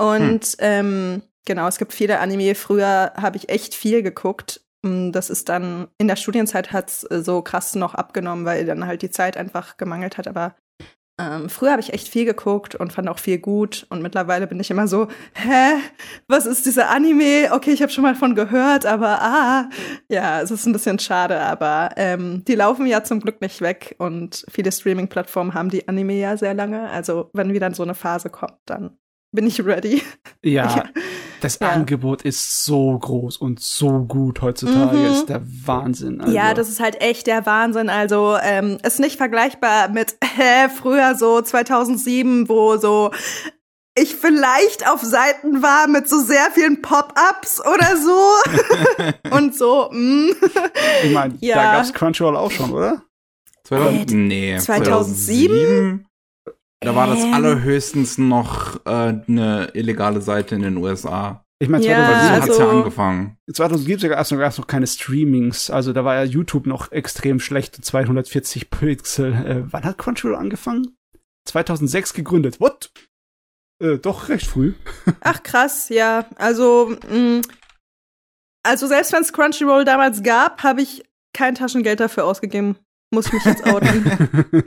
Und 0.00 0.56
ähm, 0.60 1.22
genau, 1.44 1.68
es 1.68 1.78
gibt 1.78 1.92
viele 1.92 2.20
Anime. 2.20 2.54
Früher 2.54 3.12
habe 3.16 3.36
ich 3.36 3.50
echt 3.50 3.74
viel 3.74 4.02
geguckt. 4.02 4.62
Mm, 4.82 5.12
Das 5.12 5.28
ist 5.28 5.48
dann 5.48 5.88
in 5.98 6.08
der 6.08 6.16
Studienzeit 6.16 6.72
hat's 6.72 7.04
äh, 7.04 7.20
so 7.20 7.42
krass 7.42 7.74
noch 7.74 7.94
abgenommen, 7.94 8.46
weil 8.46 8.64
dann 8.64 8.86
halt 8.86 9.02
die 9.02 9.10
Zeit 9.10 9.36
einfach 9.36 9.76
gemangelt 9.76 10.16
hat. 10.16 10.28
Aber 10.28 10.54
ähm, 11.18 11.48
früher 11.48 11.72
habe 11.72 11.82
ich 11.82 11.92
echt 11.92 12.08
viel 12.08 12.24
geguckt 12.24 12.74
und 12.76 12.92
fand 12.92 13.08
auch 13.08 13.18
viel 13.18 13.38
gut. 13.38 13.86
Und 13.90 14.02
mittlerweile 14.02 14.46
bin 14.46 14.60
ich 14.60 14.70
immer 14.70 14.86
so, 14.86 15.08
hä, 15.34 15.78
was 16.28 16.46
ist 16.46 16.64
dieser 16.64 16.90
Anime? 16.90 17.52
Okay, 17.52 17.72
ich 17.72 17.82
habe 17.82 17.90
schon 17.90 18.02
mal 18.02 18.14
von 18.14 18.34
gehört, 18.34 18.86
aber 18.86 19.20
ah, 19.20 19.68
ja, 20.08 20.40
es 20.40 20.50
ist 20.50 20.66
ein 20.66 20.72
bisschen 20.72 20.98
schade, 20.98 21.40
aber 21.40 21.90
ähm, 21.96 22.44
die 22.46 22.54
laufen 22.54 22.86
ja 22.86 23.02
zum 23.02 23.20
Glück 23.20 23.40
nicht 23.40 23.60
weg 23.60 23.96
und 23.98 24.44
viele 24.48 24.70
Streaming-Plattformen 24.70 25.54
haben 25.54 25.70
die 25.70 25.88
Anime 25.88 26.14
ja 26.14 26.36
sehr 26.36 26.54
lange. 26.54 26.88
Also 26.90 27.30
wenn 27.32 27.52
wieder 27.52 27.74
so 27.74 27.82
eine 27.82 27.94
Phase 27.94 28.30
kommt, 28.30 28.58
dann 28.66 28.96
bin 29.32 29.46
ich 29.46 29.64
ready. 29.64 30.02
Ja, 30.42 30.84
das 31.40 31.58
Ja. 31.60 31.68
Angebot 31.70 32.22
ist 32.22 32.64
so 32.64 32.98
groß 32.98 33.36
und 33.36 33.60
so 33.60 34.00
gut 34.00 34.42
heutzutage. 34.42 34.96
Mhm. 34.96 35.04
Ist 35.06 35.28
der 35.28 35.42
Wahnsinn. 35.64 36.20
Also, 36.20 36.34
Ja, 36.34 36.54
das 36.54 36.68
ist 36.68 36.80
halt 36.80 37.00
echt 37.00 37.26
der 37.26 37.46
Wahnsinn. 37.46 37.88
Also 37.88 38.36
ähm, 38.42 38.78
ist 38.82 39.00
nicht 39.00 39.16
vergleichbar 39.16 39.88
mit 39.88 40.16
äh, 40.38 40.68
früher 40.68 41.14
so 41.14 41.40
2007, 41.40 42.48
wo 42.48 42.76
so 42.76 43.10
ich 44.00 44.14
vielleicht 44.14 44.88
auf 44.88 45.02
Seiten 45.02 45.60
war 45.62 45.88
mit 45.88 46.08
so 46.08 46.20
sehr 46.20 46.50
vielen 46.52 46.82
Pop-ups 46.82 47.60
oder 47.60 47.96
so 47.96 49.30
und 49.36 49.56
so. 49.56 49.88
mm. 49.90 50.28
Ich 51.04 51.12
meine, 51.12 51.34
Ja. 51.40 51.56
da 51.56 51.62
gab's 51.78 51.92
Crunchyroll 51.92 52.36
auch 52.36 52.50
schon, 52.52 52.72
oder? 52.72 53.02
2000, 53.64 54.10
Äh, 54.10 54.14
nee, 54.14 54.58
2007? 54.58 56.04
2007? 56.06 56.07
Da 56.80 56.94
war 56.94 57.06
das 57.08 57.24
Ähm. 57.24 57.34
allerhöchstens 57.34 58.18
noch 58.18 58.76
äh, 58.86 58.90
eine 59.26 59.70
illegale 59.74 60.20
Seite 60.20 60.54
in 60.54 60.62
den 60.62 60.76
USA. 60.76 61.44
Ich 61.60 61.68
meine, 61.68 61.84
Ja, 61.84 61.98
Weil 61.98 62.06
so 62.06 62.12
Ah, 62.12 62.18
2007, 62.18 62.42
hat's 62.42 62.58
ja 62.58 62.64
also- 62.64 62.78
angefangen. 62.78 63.36
2007 63.52 64.08
gab 64.10 64.20
es 64.20 64.30
noch, 64.30 64.58
noch 64.58 64.66
keine 64.68 64.86
Streamings. 64.86 65.70
Also 65.70 65.92
da 65.92 66.04
war 66.04 66.14
ja 66.14 66.22
YouTube 66.22 66.66
noch 66.66 66.92
extrem 66.92 67.40
schlecht. 67.40 67.84
240 67.84 68.70
Pixel. 68.70 69.32
Äh, 69.34 69.62
wann 69.72 69.82
hat 69.84 69.98
Crunchyroll 69.98 70.36
angefangen? 70.36 70.96
2006 71.48 72.14
gegründet. 72.14 72.60
What? 72.60 72.92
Äh, 73.82 73.98
doch 73.98 74.28
recht 74.28 74.46
früh. 74.46 74.74
Ach 75.20 75.42
krass, 75.42 75.88
ja. 75.88 76.26
Also, 76.36 76.94
mh, 77.10 77.40
also 78.64 78.86
selbst 78.86 79.12
wenn 79.12 79.22
es 79.22 79.32
Crunchyroll 79.32 79.84
damals 79.84 80.22
gab, 80.22 80.62
habe 80.62 80.82
ich 80.82 81.02
kein 81.32 81.56
Taschengeld 81.56 81.98
dafür 81.98 82.24
ausgegeben. 82.24 82.76
Muss 83.12 83.26
ich 83.26 83.32
mich 83.32 83.44
jetzt 83.44 83.64
outen. 83.66 84.04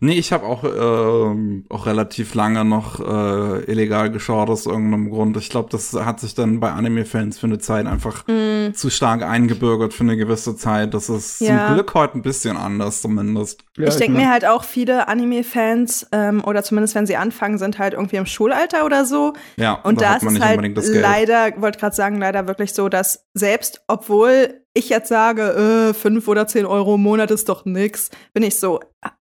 Nee, 0.00 0.14
ich 0.14 0.32
habe 0.32 0.46
auch, 0.46 0.64
ähm, 0.64 1.64
auch 1.68 1.86
relativ 1.86 2.34
lange 2.34 2.64
noch 2.64 3.00
äh, 3.00 3.64
illegal 3.70 4.10
geschaut 4.10 4.48
aus 4.48 4.66
irgendeinem 4.66 5.10
Grund. 5.10 5.36
Ich 5.36 5.50
glaube, 5.50 5.68
das 5.70 5.92
hat 5.94 6.20
sich 6.20 6.34
dann 6.34 6.60
bei 6.60 6.70
Anime-Fans 6.70 7.38
für 7.38 7.46
eine 7.46 7.58
Zeit 7.58 7.86
einfach 7.86 8.24
Mm, 8.28 8.72
zu 8.74 8.90
stark 8.90 9.22
eingebürgert 9.22 9.92
für 9.94 10.04
eine 10.04 10.16
gewisse 10.16 10.56
Zeit. 10.56 10.94
Das 10.94 11.08
ist 11.08 11.40
Ja. 11.40 11.66
zum 11.66 11.74
Glück 11.74 11.94
heute 11.94 12.18
ein 12.18 12.22
bisschen 12.22 12.56
anders 12.56 13.02
zumindest. 13.02 13.64
Ja, 13.76 13.88
ich 13.88 13.96
denke 13.96 14.12
mein- 14.16 14.26
mir 14.26 14.30
halt 14.32 14.44
auch, 14.46 14.64
viele 14.64 15.08
Anime-Fans, 15.08 16.06
ähm, 16.12 16.44
oder 16.44 16.62
zumindest 16.62 16.94
wenn 16.94 17.06
sie 17.06 17.16
anfangen, 17.16 17.58
sind 17.58 17.78
halt 17.78 17.94
irgendwie 17.94 18.16
im 18.16 18.26
Schulalter 18.26 18.84
oder 18.84 19.04
so. 19.04 19.32
Ja, 19.56 19.74
Und 19.82 20.00
da, 20.00 20.10
hat 20.10 20.16
ist 20.18 20.22
man 20.24 20.34
es 20.34 20.38
nicht 20.38 20.46
halt 20.46 20.56
unbedingt 20.58 20.78
das 20.78 20.90
Geld. 20.92 21.02
leider, 21.02 21.52
wollte 21.60 21.78
gerade 21.78 21.96
sagen, 21.96 22.18
leider 22.18 22.46
wirklich 22.46 22.72
so, 22.74 22.88
dass 22.88 23.26
selbst, 23.34 23.82
obwohl 23.88 24.62
ich 24.74 24.88
jetzt 24.90 25.08
sage, 25.08 25.88
äh, 25.90 25.94
fünf 25.94 26.28
oder 26.28 26.46
zehn 26.46 26.66
Euro 26.66 26.94
im 26.96 27.02
Monat 27.02 27.30
ist 27.30 27.48
doch 27.48 27.64
nix, 27.64 28.10
bin 28.32 28.42
ich 28.44 28.56
so, 28.56 28.80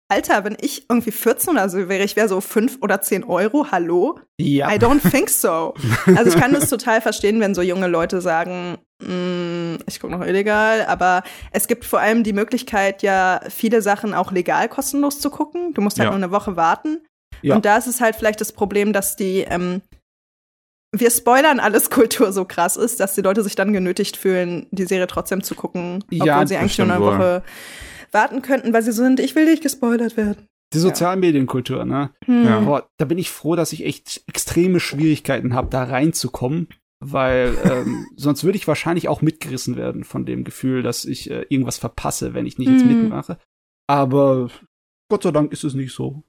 Alter, 0.10 0.44
wenn 0.44 0.58
ich 0.62 0.86
irgendwie 0.90 1.12
14 1.12 1.52
oder 1.54 1.70
so 1.70 1.90
wäre, 1.90 2.04
ich 2.04 2.16
wäre 2.16 2.28
so 2.28 2.40
fünf 2.42 2.78
oder 2.82 3.02
zehn 3.02 3.24
Euro, 3.24 3.68
hallo? 3.72 4.20
ja. 4.40 4.70
I 4.72 4.78
don't 4.78 5.02
think 5.10 5.30
so. 5.30 5.74
Also 6.06 6.30
ich 6.30 6.36
kann 6.40 6.54
das 6.54 6.70
total 6.70 7.02
verstehen, 7.02 7.40
wenn 7.40 7.56
so 7.56 7.62
junge 7.62 7.88
Leute 7.88 8.22
sagen, 8.22 8.78
mm, 9.02 9.76
ich 9.88 10.00
gucke 10.00 10.14
noch 10.14 10.26
illegal, 10.26 10.86
aber 10.88 11.24
es 11.52 11.68
gibt 11.68 11.86
vor 11.86 12.00
allem 12.00 12.24
die 12.24 12.34
Möglichkeit, 12.34 13.02
ja 13.02 13.40
viele 13.50 13.82
Sachen 13.82 14.14
auch 14.14 14.32
legal 14.32 14.70
kostenlos 14.70 15.20
zu 15.20 15.30
gucken. 15.30 15.74
Du 15.74 15.82
musst 15.82 15.98
halt 15.98 16.06
Ja. 16.08 16.12
nur 16.12 16.24
eine 16.24 16.32
Woche 16.32 16.56
warten. 16.56 17.00
Ja. 17.42 17.56
Und 17.56 17.66
da 17.66 17.78
ist 17.78 17.88
es 17.88 18.00
halt 18.02 18.16
vielleicht 18.16 18.42
das 18.42 18.52
Problem, 18.52 18.94
dass 18.94 19.16
die 19.16 19.40
ähm, 19.42 19.82
wir 20.96 21.10
spoilern 21.10 21.60
alles 21.60 21.90
Kultur 21.90 22.32
so 22.34 22.46
krass 22.46 22.78
ist, 22.78 23.00
dass 23.00 23.16
die 23.16 23.22
Leute 23.22 23.42
sich 23.42 23.56
dann 23.56 23.74
genötigt 23.74 24.16
fühlen, 24.18 24.68
die 24.72 24.86
Serie 24.86 25.08
trotzdem 25.08 25.42
zu 25.44 25.56
gucken, 25.56 26.04
obwohl 26.12 26.28
Ja, 26.28 26.46
sie 26.46 26.56
eigentlich 26.58 26.78
nur 26.78 26.92
eine 26.92 27.00
wohl. 27.04 27.14
Woche 27.18 27.44
warten 28.14 28.42
könnten, 28.42 28.74
weil 28.74 28.82
sie 28.84 28.92
so 28.92 29.04
sind, 29.04 29.20
ich 29.20 29.36
will 29.36 29.46
nicht 29.46 29.64
gespoilert 29.64 30.18
werden. 30.18 30.48
Die 30.74 30.80
Sozialmedienkultur, 30.80 31.86
ne? 31.86 32.12
Hm. 32.26 32.46
Ja. 32.46 32.60
Boah, 32.62 32.90
da 32.98 33.06
bin 33.06 33.18
ich 33.18 33.30
froh, 33.30 33.56
dass 33.56 33.74
ich 33.74 33.86
echt 33.86 34.24
extreme 34.28 34.80
Schwierigkeiten 34.80 35.54
habe, 35.54 35.70
da 35.70 35.84
reinzukommen, 35.84 36.68
weil 37.00 37.56
ähm, 37.64 38.08
sonst 38.16 38.44
würde 38.44 38.58
ich 38.58 38.68
wahrscheinlich 38.68 39.08
auch 39.08 39.22
mitgerissen 39.22 39.76
werden 39.76 40.04
von 40.04 40.26
dem 40.26 40.44
Gefühl, 40.44 40.82
dass 40.82 41.06
ich 41.06 41.30
äh, 41.30 41.46
irgendwas 41.50 41.78
verpasse, 41.78 42.34
wenn 42.34 42.46
ich 42.46 42.58
nicht 42.58 42.70
jetzt 42.70 42.86
Mhm. 42.86 43.02
mitmache. 43.04 43.38
Aber 43.88 44.50
Gott 45.10 45.24
sei 45.24 45.32
Dank 45.32 45.52
ist 45.52 45.64
es 45.64 45.74
nicht 45.76 45.94
so. 45.94 46.24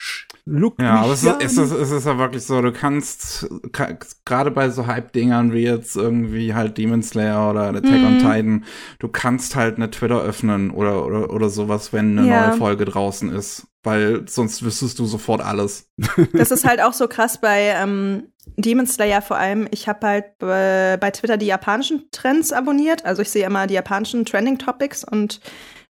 Sch- 0.00 0.26
Look 0.44 0.80
Ja, 0.80 0.96
aber 1.02 1.12
es 1.12 1.22
ist, 1.22 1.36
es, 1.40 1.56
ist, 1.56 1.70
es 1.70 1.90
ist 1.92 2.04
ja 2.06 2.18
wirklich 2.18 2.42
so, 2.44 2.60
du 2.60 2.72
kannst 2.72 3.48
ka- 3.72 3.96
gerade 4.24 4.50
bei 4.50 4.70
so 4.70 4.86
Hype-Dingern 4.88 5.52
wie 5.52 5.62
jetzt 5.62 5.94
irgendwie 5.96 6.52
halt 6.54 6.78
Demon 6.78 7.02
Slayer 7.02 7.50
oder 7.50 7.68
Attack 7.68 7.84
on 7.84 8.14
Mhm. 8.14 8.18
Titan, 8.18 8.64
du 8.98 9.06
kannst 9.08 9.54
halt 9.54 9.76
eine 9.76 9.90
Twitter 9.90 10.20
öffnen 10.20 10.70
oder, 10.72 11.06
oder, 11.06 11.30
oder 11.32 11.48
sowas, 11.48 11.92
wenn 11.92 12.18
eine 12.18 12.28
Ja. 12.28 12.46
neue 12.48 12.56
Folge 12.56 12.84
draußen 12.84 13.30
ist. 13.30 13.68
Weil 13.84 14.28
sonst 14.28 14.64
wüsstest 14.64 14.98
du 15.00 15.06
sofort 15.06 15.40
alles. 15.44 15.88
Das 16.34 16.50
ist 16.52 16.64
halt 16.66 16.80
auch 16.80 16.92
so 16.92 17.08
krass 17.08 17.40
bei 17.40 17.74
ähm, 17.76 18.28
Demon 18.56 18.86
Slayer 18.86 19.22
vor 19.22 19.36
allem. 19.36 19.66
Ich 19.72 19.88
habe 19.88 20.06
halt 20.06 20.24
bei, 20.38 20.96
bei 21.00 21.10
Twitter 21.10 21.36
die 21.36 21.46
japanischen 21.46 22.04
Trends 22.12 22.52
abonniert. 22.52 23.04
Also 23.04 23.22
ich 23.22 23.30
sehe 23.30 23.44
immer 23.46 23.66
die 23.66 23.74
japanischen 23.74 24.24
Trending 24.24 24.58
Topics 24.58 25.02
und 25.04 25.40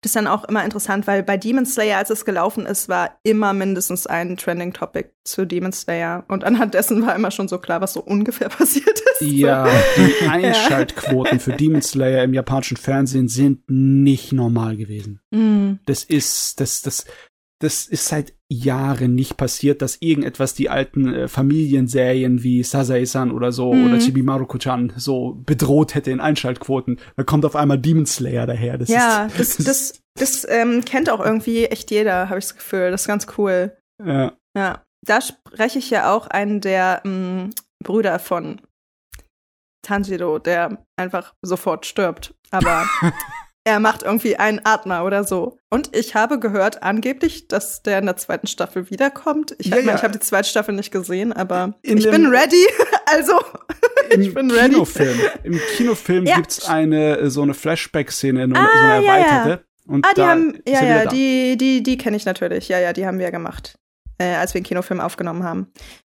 das 0.01 0.09
ist 0.09 0.15
dann 0.15 0.25
auch 0.25 0.45
immer 0.45 0.63
interessant, 0.63 1.05
weil 1.05 1.21
bei 1.21 1.37
Demon 1.37 1.67
Slayer, 1.67 1.99
als 1.99 2.09
es 2.09 2.25
gelaufen 2.25 2.65
ist, 2.65 2.89
war 2.89 3.19
immer 3.21 3.53
mindestens 3.53 4.07
ein 4.07 4.35
Trending 4.35 4.73
Topic 4.73 5.09
zu 5.23 5.45
Demon 5.45 5.71
Slayer. 5.73 6.25
Und 6.27 6.43
anhand 6.43 6.73
dessen 6.73 7.05
war 7.05 7.15
immer 7.15 7.29
schon 7.29 7.47
so 7.47 7.59
klar, 7.59 7.81
was 7.81 7.93
so 7.93 8.01
ungefähr 8.01 8.49
passiert 8.49 8.99
ist. 8.99 9.21
Ja, 9.21 9.69
die 9.97 10.27
Einschaltquoten 10.27 11.39
für 11.39 11.53
Demon 11.53 11.83
Slayer 11.83 12.23
im 12.23 12.33
japanischen 12.33 12.77
Fernsehen 12.77 13.27
sind 13.27 13.69
nicht 13.69 14.31
normal 14.31 14.75
gewesen. 14.75 15.19
Mm. 15.29 15.73
Das 15.85 16.03
ist, 16.03 16.59
das, 16.59 16.81
das, 16.81 17.05
das 17.61 17.85
ist 17.85 18.05
seit 18.05 18.33
Jahren 18.51 19.15
nicht 19.15 19.37
passiert, 19.37 19.81
dass 19.81 19.97
irgendetwas 20.01 20.53
die 20.53 20.69
alten 20.69 21.13
äh, 21.13 21.27
Familienserien 21.29 22.43
wie 22.43 22.63
Sazae-san 22.63 23.31
oder 23.31 23.51
so 23.51 23.73
Mhm. 23.73 23.85
oder 23.87 23.99
Chibi 23.99 24.21
Maruko-chan 24.23 24.93
so 24.97 25.41
bedroht 25.45 25.95
hätte 25.95 26.11
in 26.11 26.19
Einschaltquoten. 26.19 26.99
Da 27.15 27.23
kommt 27.23 27.45
auf 27.45 27.55
einmal 27.55 27.77
Demon 27.79 28.05
Slayer 28.05 28.45
daher. 28.45 28.77
Das 28.77 28.89
Ja, 28.89 29.27
ist, 29.37 29.59
das, 29.59 29.65
das, 29.65 30.01
das 30.43 30.47
ähm, 30.49 30.83
kennt 30.83 31.09
auch 31.09 31.23
irgendwie 31.23 31.65
echt 31.65 31.91
jeder, 31.91 32.27
habe 32.29 32.39
ich 32.39 32.45
das 32.45 32.55
Gefühl. 32.55 32.91
Das 32.91 33.01
ist 33.01 33.07
ganz 33.07 33.27
cool. 33.37 33.77
ja. 34.05 34.33
Ja, 34.57 34.83
da 35.07 35.21
spreche 35.21 35.79
ich 35.79 35.89
ja 35.89 36.13
auch 36.13 36.27
einen 36.27 36.59
der 36.59 37.01
ähm, 37.05 37.51
Brüder 37.81 38.19
von 38.19 38.59
Tanjiro, 39.81 40.39
der 40.39 40.83
einfach 40.99 41.33
sofort 41.41 41.85
stirbt. 41.85 42.33
Aber 42.51 42.85
er 43.63 43.79
macht 43.79 44.01
irgendwie 44.03 44.37
einen 44.37 44.59
Atmer 44.63 45.05
oder 45.05 45.23
so. 45.23 45.57
Und 45.69 45.95
ich 45.95 46.15
habe 46.15 46.39
gehört, 46.39 46.81
angeblich, 46.83 47.47
dass 47.47 47.83
der 47.83 47.99
in 47.99 48.05
der 48.05 48.17
zweiten 48.17 48.47
Staffel 48.47 48.89
wiederkommt. 48.89 49.55
Ich, 49.59 49.67
Ja, 49.67 49.77
ja. 49.77 49.95
ich 49.95 50.01
habe 50.03 50.13
die 50.13 50.19
zweite 50.19 50.49
Staffel 50.49 50.73
nicht 50.73 50.91
gesehen, 50.91 51.31
aber 51.31 51.75
In 51.83 51.97
ich 51.97 52.09
bin 52.09 52.25
ready. 52.27 52.65
Also, 53.05 53.33
Im 54.09 54.21
Ich 54.21 54.33
bin 54.33 54.49
ready. 54.51 54.73
Kinofilm, 54.73 55.19
im 55.43 55.59
Kinofilm 55.75 56.25
Ja. 56.25 56.35
gibt's 56.37 56.65
eine 56.67 57.17
äh, 57.17 57.29
so 57.29 57.41
eine 57.41 57.53
Flashback-Szene, 57.53 58.47
so 58.47 58.55
Ah, 58.55 58.59
eine 58.59 59.05
ja, 59.05 59.17
ja. 59.17 59.23
erweiterte. 59.23 59.65
Und 59.87 60.05
ah, 60.05 60.13
die 60.15 60.21
haben, 60.21 60.59
ja, 60.67 60.83
ja, 60.83 61.05
die, 61.07 61.57
die, 61.57 61.83
die 61.83 61.97
kenne 61.97 62.15
ich 62.15 62.25
natürlich. 62.25 62.69
Ja, 62.69 62.79
ja, 62.79 62.93
die 62.93 63.05
haben 63.05 63.19
wir 63.19 63.31
gemacht, 63.31 63.75
äh, 64.17 64.35
als 64.35 64.53
wir 64.53 64.59
einen 64.59 64.65
Kinofilm 64.65 65.01
aufgenommen 65.01 65.43
haben. 65.43 65.73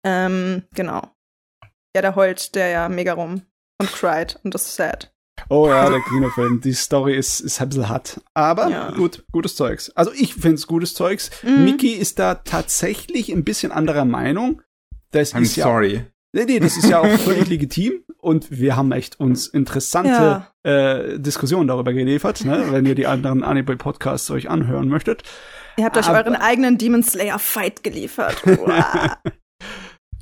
Ähm, 0.04 0.64
genau. 0.74 1.02
Ja, 1.96 2.02
da 2.02 2.14
heult 2.14 2.54
der 2.54 2.68
ja 2.68 2.88
mega 2.88 3.14
rum 3.14 3.42
und 3.80 3.92
cried 3.92 4.38
und 4.44 4.54
das 4.54 4.66
ist 4.66 4.76
sad. 4.76 5.11
Oh 5.48 5.68
ja, 5.68 5.88
der 5.90 6.00
Kinofilm. 6.00 6.60
Die 6.60 6.72
Story 6.72 7.16
ist, 7.16 7.40
ist 7.40 7.60
ein 7.60 7.68
bisschen 7.68 7.88
hart. 7.88 8.20
Aber 8.34 8.68
Ja. 8.68 8.90
gut, 8.90 9.24
gutes 9.32 9.56
Zeugs. 9.56 9.90
Also 9.90 10.12
ich 10.12 10.34
find's 10.34 10.66
gutes 10.66 10.94
Zeugs. 10.94 11.30
Mhm. 11.42 11.64
Mickey 11.64 11.92
ist 11.92 12.18
da 12.18 12.36
tatsächlich 12.36 13.30
ein 13.30 13.44
bisschen 13.44 13.72
anderer 13.72 14.04
Meinung. 14.04 14.62
Das 15.10 15.34
I'm 15.34 15.42
ist 15.42 15.56
ja 15.56 15.64
sorry. 15.64 16.06
Nee, 16.34 16.44
nee, 16.46 16.60
das 16.60 16.78
ist 16.78 16.88
ja 16.88 16.98
auch 17.00 17.18
völlig 17.18 17.48
legitim 17.48 18.04
und 18.16 18.50
wir 18.50 18.74
haben 18.74 18.90
echt 18.92 19.20
uns 19.20 19.46
interessante 19.46 20.46
ja. 20.64 20.70
äh, 20.70 21.18
Diskussionen 21.18 21.68
darüber 21.68 21.92
geliefert, 21.92 22.42
ne, 22.46 22.68
wenn 22.70 22.86
ihr 22.86 22.94
die 22.94 23.06
anderen 23.06 23.42
Anime-Podcasts 23.44 24.30
euch 24.30 24.48
anhören 24.48 24.88
möchtet. 24.88 25.24
Ihr 25.76 25.84
habt 25.84 25.98
euch 25.98 26.08
Aber 26.08 26.18
euren 26.18 26.36
eigenen 26.36 26.78
Demon 26.78 27.02
Slayer 27.02 27.38
Fight 27.38 27.82
geliefert. 27.84 28.42
ja, 28.46 29.18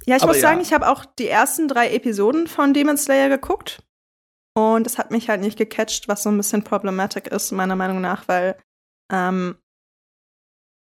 ich 0.06 0.14
Aber 0.14 0.32
muss 0.32 0.40
sagen, 0.40 0.60
ich 0.60 0.72
habe 0.72 0.88
auch 0.88 1.04
die 1.04 1.28
ersten 1.28 1.68
drei 1.68 1.92
Episoden 1.92 2.48
von 2.48 2.74
Demon 2.74 2.96
Slayer 2.96 3.28
geguckt. 3.28 3.84
Und 4.56 4.86
es 4.86 4.98
hat 4.98 5.10
mich 5.10 5.28
halt 5.28 5.40
nicht 5.40 5.56
gecatcht, 5.56 6.08
was 6.08 6.22
so 6.22 6.30
ein 6.30 6.36
bisschen 6.36 6.64
problematic 6.64 7.28
ist, 7.28 7.52
meiner 7.52 7.76
Meinung 7.76 8.00
nach, 8.00 8.26
weil 8.28 8.56
ähm, 9.12 9.56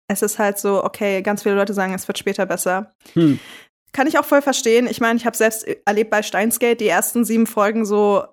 es 0.08 0.22
ist 0.22 0.38
halt 0.38 0.58
so, 0.58 0.84
okay, 0.84 1.22
ganz 1.22 1.42
viele 1.42 1.56
Leute 1.56 1.74
sagen, 1.74 1.92
es 1.94 2.06
wird 2.06 2.18
später 2.18 2.46
besser. 2.46 2.94
Hm. 3.14 3.40
Kann 3.92 4.06
ich 4.06 4.18
auch 4.18 4.24
voll 4.24 4.42
verstehen. 4.42 4.86
Ich 4.86 5.00
meine, 5.00 5.16
ich 5.16 5.26
habe 5.26 5.36
selbst 5.36 5.66
erlebt 5.84 6.10
bei 6.10 6.22
Steinsgate 6.22 6.76
die 6.76 6.88
ersten 6.88 7.24
sieben 7.24 7.46
Folgen 7.46 7.84
so 7.84 8.24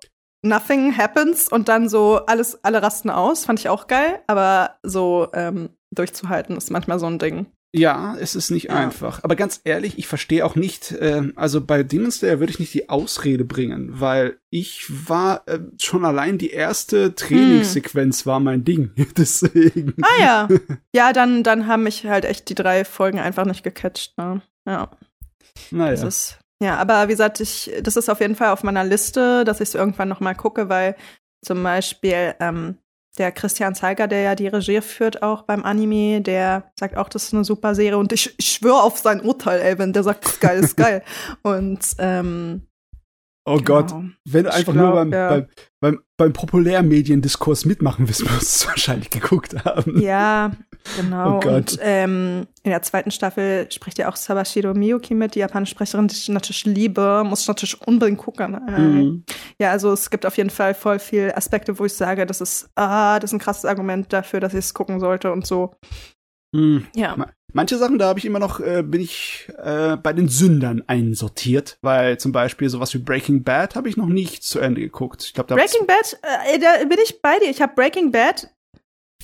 nothing 0.45 0.95
happens 0.95 1.47
und 1.47 1.69
dann 1.69 1.89
so 1.89 2.17
alles, 2.25 2.63
alle 2.63 2.83
rasten 2.83 3.09
aus. 3.09 3.45
Fand 3.45 3.59
ich 3.59 3.69
auch 3.69 3.87
geil, 3.87 4.21
aber 4.27 4.77
so 4.83 5.29
ähm, 5.33 5.69
durchzuhalten 5.95 6.57
ist 6.57 6.69
manchmal 6.69 6.99
so 6.99 7.07
ein 7.07 7.17
Ding. 7.17 7.47
Ja, 7.75 8.15
es 8.19 8.35
ist 8.35 8.51
nicht 8.51 8.65
ja. 8.65 8.75
einfach. 8.75 9.23
Aber 9.23 9.35
ganz 9.35 9.59
ehrlich, 9.63 9.97
ich 9.97 10.07
verstehe 10.07 10.45
auch 10.45 10.55
nicht, 10.55 10.91
äh, 10.91 11.31
also 11.35 11.59
bei 11.59 11.81
Demon 11.81 12.11
Slayer 12.11 12.39
würde 12.39 12.51
ich 12.51 12.59
nicht 12.59 12.73
die 12.73 12.87
Ausrede 12.89 13.45
bringen, 13.45 13.99
weil 13.99 14.37
ich 14.51 14.85
war 15.07 15.41
äh, 15.47 15.59
schon 15.79 16.05
allein 16.05 16.37
die 16.37 16.51
erste 16.51 17.15
Trainingssequenz 17.15 18.21
hm. 18.21 18.25
war 18.27 18.39
mein 18.39 18.63
Ding. 18.63 18.91
Deswegen. 19.17 19.95
Ah 20.03 20.21
ja. 20.21 20.47
Ja, 20.95 21.13
dann, 21.13 21.41
dann 21.43 21.65
haben 21.65 21.83
mich 21.83 22.05
halt 22.05 22.25
echt 22.25 22.47
die 22.49 22.55
drei 22.55 22.85
Folgen 22.85 23.19
einfach 23.19 23.45
nicht 23.45 23.63
gecatcht. 23.63 24.15
Ne? 24.19 24.43
Ja. 24.67 24.91
Naja. 25.71 25.91
Das 25.91 26.03
ist, 26.03 26.39
ja, 26.61 26.77
aber 26.77 27.07
wie 27.07 27.13
gesagt, 27.13 27.39
ich, 27.39 27.71
das 27.81 27.97
ist 27.97 28.09
auf 28.09 28.21
jeden 28.21 28.35
Fall 28.35 28.49
auf 28.49 28.63
meiner 28.63 28.83
Liste, 28.83 29.43
dass 29.45 29.61
ich 29.61 29.69
es 29.69 29.75
irgendwann 29.75 30.09
noch 30.09 30.19
mal 30.19 30.35
gucke, 30.35 30.69
weil 30.69 30.95
zum 31.43 31.63
Beispiel 31.63 32.35
ähm, 32.39 32.77
der 33.17 33.31
Christian 33.31 33.75
Zeiger, 33.75 34.07
der 34.07 34.21
ja 34.21 34.35
die 34.35 34.47
Regie 34.47 34.81
führt 34.81 35.21
auch 35.21 35.43
beim 35.43 35.63
Anime, 35.63 36.21
der 36.21 36.71
sagt 36.79 36.97
auch, 36.97 37.09
das 37.09 37.25
ist 37.25 37.33
eine 37.33 37.43
super 37.43 37.75
Serie 37.75 37.97
und 37.97 38.11
ich, 38.11 38.33
ich 38.37 38.47
schwöre 38.47 38.81
auf 38.81 38.97
sein 38.97 39.21
Urteil, 39.21 39.61
ey, 39.61 39.77
wenn 39.77 39.93
der 39.93 40.03
sagt, 40.03 40.25
das 40.25 40.33
ist 40.33 40.41
geil, 40.41 40.59
ist 40.59 40.77
geil. 40.77 41.03
und 41.43 41.79
ähm, 41.99 42.67
Oh 43.45 43.57
genau. 43.57 43.63
Gott, 43.65 43.93
wenn 44.25 44.45
du 44.45 44.53
einfach 44.53 44.71
glaub, 44.71 44.85
nur 44.85 44.93
beim, 44.93 45.11
ja. 45.11 45.29
beim, 45.29 45.47
beim, 45.81 45.99
beim 46.15 46.33
Populärmediendiskurs 46.33 47.65
mitmachen 47.65 48.07
willst, 48.07 48.23
musst 48.23 48.63
du 48.63 48.69
wahrscheinlich 48.69 49.09
geguckt 49.09 49.65
haben. 49.65 49.99
Ja, 49.99 50.51
genau. 50.95 51.35
Oh 51.35 51.39
Gott. 51.41 51.73
Und 51.73 51.79
ähm, 51.81 52.47
in 52.63 52.71
der 52.71 52.81
zweiten 52.83 53.11
Staffel 53.11 53.69
spricht 53.69 53.97
ja 53.97 54.07
auch 54.09 54.15
Sabashiro 54.15 54.73
Miyuki 54.73 55.13
mit, 55.13 55.35
die 55.35 55.39
japanische 55.39 55.71
Sprecherin, 55.71 56.07
die 56.07 56.15
ich 56.15 56.29
natürlich 56.29 56.63
liebe, 56.63 57.23
muss 57.25 57.41
ich 57.41 57.47
natürlich 57.49 57.81
unbedingt 57.85 58.19
gucken. 58.19 58.53
Mhm. 58.65 59.25
Ja, 59.59 59.71
also 59.71 59.91
es 59.91 60.09
gibt 60.09 60.25
auf 60.25 60.37
jeden 60.37 60.49
Fall 60.49 60.73
voll 60.73 60.99
viel 60.99 61.33
Aspekte, 61.35 61.77
wo 61.77 61.83
ich 61.83 61.93
sage, 61.93 62.25
das 62.25 62.39
ist, 62.39 62.69
ah, 62.75 63.19
das 63.19 63.31
ist 63.31 63.33
ein 63.33 63.39
krasses 63.39 63.65
Argument 63.65 64.13
dafür, 64.13 64.39
dass 64.39 64.53
ich 64.53 64.59
es 64.59 64.73
gucken 64.73 65.01
sollte 65.01 65.33
und 65.33 65.45
so. 65.45 65.75
Mhm. 66.53 66.87
Ja. 66.95 67.17
Manche 67.53 67.77
Sachen, 67.77 67.99
da 67.99 68.07
habe 68.07 68.17
ich 68.19 68.25
immer 68.25 68.39
noch, 68.39 68.59
äh, 68.59 68.81
bin 68.83 68.99
ich 68.99 69.47
äh, 69.63 69.95
bei 69.95 70.11
den 70.11 70.27
Sündern 70.27 70.83
einsortiert, 70.87 71.77
weil 71.81 72.17
zum 72.17 72.31
Beispiel 72.31 72.67
sowas 72.67 72.93
wie 72.95 72.97
Breaking 72.97 73.43
Bad 73.43 73.75
habe 73.75 73.87
ich 73.87 73.95
noch 73.95 74.07
nicht 74.07 74.43
zu 74.43 74.59
Ende 74.59 74.81
geguckt. 74.81 75.23
Ich 75.23 75.33
glaub, 75.33 75.47
da 75.47 75.55
Breaking 75.55 75.85
Bad, 75.85 76.19
äh, 76.51 76.57
da 76.59 76.83
bin 76.83 76.97
ich 77.03 77.21
bei 77.21 77.37
dir. 77.39 77.49
Ich 77.49 77.61
habe 77.61 77.73
Breaking 77.75 78.11
Bad 78.11 78.49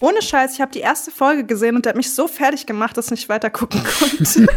ohne 0.01 0.21
Scheiß, 0.21 0.53
ich 0.53 0.61
habe 0.61 0.71
die 0.71 0.79
erste 0.79 1.11
Folge 1.11 1.43
gesehen 1.45 1.75
und 1.75 1.85
der 1.85 1.91
hat 1.91 1.97
mich 1.97 2.11
so 2.11 2.27
fertig 2.27 2.65
gemacht, 2.65 2.95
dass 2.95 3.07
ich 3.07 3.11
nicht 3.11 3.29
weiter 3.29 3.49
gucken 3.49 3.81
konnte. 3.83 4.23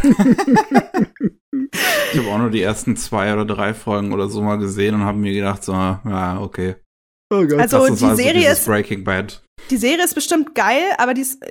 ich 2.13 2.19
habe 2.19 2.29
auch 2.29 2.37
nur 2.37 2.49
die 2.49 2.61
ersten 2.61 2.95
zwei 2.95 3.33
oder 3.33 3.45
drei 3.45 3.73
Folgen 3.73 4.13
oder 4.13 4.29
so 4.29 4.41
mal 4.41 4.57
gesehen 4.57 4.95
und 4.95 5.01
habe 5.03 5.17
mir 5.17 5.33
gedacht, 5.33 5.63
so, 5.63 5.73
ja, 5.73 6.39
okay. 6.39 6.75
Oh 7.29 7.45
Gott. 7.45 7.59
Also 7.59 7.87
das 7.87 7.99
die 7.99 8.05
also 8.05 8.15
Serie 8.15 8.51
ist 8.51 8.65
Breaking 8.65 9.03
Bad. 9.03 9.43
Die 9.69 9.77
Serie 9.77 10.05
ist 10.05 10.15
bestimmt 10.15 10.55
geil, 10.55 10.83
aber 10.97 11.13
die 11.13 11.21
ist 11.21 11.43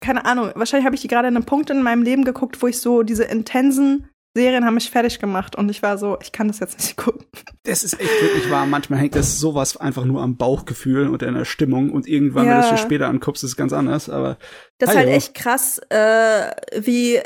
keine 0.00 0.24
Ahnung, 0.24 0.50
wahrscheinlich 0.54 0.86
habe 0.86 0.94
ich 0.94 1.02
die 1.02 1.08
gerade 1.08 1.28
an 1.28 1.36
einem 1.36 1.46
Punkt 1.46 1.70
in 1.70 1.82
meinem 1.82 2.02
Leben 2.02 2.24
geguckt, 2.24 2.60
wo 2.62 2.66
ich 2.66 2.80
so 2.80 3.02
diese 3.02 3.24
intensen 3.24 4.08
Serien 4.36 4.66
haben 4.66 4.74
mich 4.74 4.90
fertig 4.90 5.18
gemacht 5.18 5.56
und 5.56 5.70
ich 5.70 5.82
war 5.82 5.96
so, 5.96 6.18
ich 6.20 6.30
kann 6.30 6.48
das 6.48 6.60
jetzt 6.60 6.78
nicht 6.78 6.96
gucken. 6.96 7.24
Das 7.62 7.82
ist 7.82 7.98
echt 7.98 8.22
wirklich 8.22 8.50
wahr. 8.50 8.66
Manchmal 8.66 8.98
hängt 8.98 9.14
das 9.14 9.38
sowas 9.38 9.78
einfach 9.78 10.04
nur 10.04 10.22
am 10.22 10.36
Bauchgefühl 10.36 11.08
und 11.08 11.22
in 11.22 11.34
der 11.34 11.46
Stimmung 11.46 11.90
und 11.90 12.06
irgendwann, 12.06 12.46
ja. 12.46 12.62
wenn 12.62 12.68
du 12.68 12.74
es 12.74 12.80
später 12.80 13.08
anguckst, 13.08 13.42
ist 13.42 13.50
es 13.50 13.56
ganz 13.56 13.72
anders. 13.72 14.10
Aber 14.10 14.36
das 14.78 14.90
ist 14.90 14.96
halt 14.96 15.08
echt 15.08 15.34
krass, 15.34 15.80
äh, 15.88 16.50
wie 16.78 17.22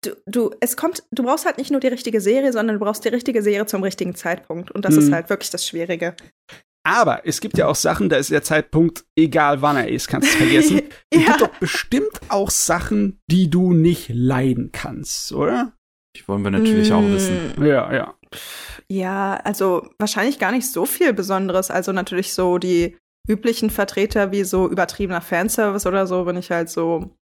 du, 0.00 0.16
du, 0.26 0.50
es 0.60 0.78
kommt, 0.78 1.02
du 1.10 1.22
brauchst 1.22 1.44
halt 1.44 1.58
nicht 1.58 1.70
nur 1.70 1.80
die 1.80 1.88
richtige 1.88 2.22
Serie, 2.22 2.52
sondern 2.52 2.78
du 2.78 2.84
brauchst 2.84 3.04
die 3.04 3.08
richtige 3.08 3.42
Serie 3.42 3.66
zum 3.66 3.82
richtigen 3.82 4.14
Zeitpunkt 4.14 4.70
und 4.70 4.86
das 4.86 4.94
mhm. 4.94 5.00
ist 5.00 5.12
halt 5.12 5.28
wirklich 5.28 5.50
das 5.50 5.66
Schwierige. 5.66 6.16
Aber 6.86 7.26
es 7.26 7.40
gibt 7.40 7.56
ja 7.56 7.66
auch 7.66 7.74
Sachen, 7.74 8.10
da 8.10 8.16
ist 8.16 8.30
der 8.30 8.42
Zeitpunkt, 8.42 9.04
egal 9.16 9.62
wann 9.62 9.76
er 9.76 9.88
ist, 9.88 10.06
kannst 10.06 10.34
du 10.34 10.38
vergessen. 10.38 10.76
ja. 11.12 11.20
Es 11.20 11.26
gibt 11.26 11.40
doch 11.40 11.58
bestimmt 11.58 12.20
auch 12.28 12.50
Sachen, 12.50 13.22
die 13.30 13.48
du 13.48 13.72
nicht 13.72 14.10
leiden 14.10 14.70
kannst, 14.70 15.32
oder? 15.32 15.72
Die 16.14 16.28
wollen 16.28 16.44
wir 16.44 16.50
natürlich 16.50 16.90
mm. 16.90 16.92
auch 16.92 17.02
wissen. 17.02 17.54
Ja, 17.64 17.92
ja. 17.92 18.14
Ja, 18.88 19.40
also 19.44 19.88
wahrscheinlich 19.98 20.38
gar 20.38 20.52
nicht 20.52 20.70
so 20.70 20.84
viel 20.84 21.14
Besonderes. 21.14 21.70
Also 21.70 21.92
natürlich 21.92 22.34
so 22.34 22.58
die 22.58 22.96
üblichen 23.26 23.70
Vertreter 23.70 24.30
wie 24.30 24.44
so 24.44 24.68
übertriebener 24.68 25.22
Fanservice 25.22 25.86
oder 25.86 26.06
so, 26.06 26.24
bin 26.24 26.36
ich 26.36 26.50
halt 26.50 26.68
so, 26.68 27.16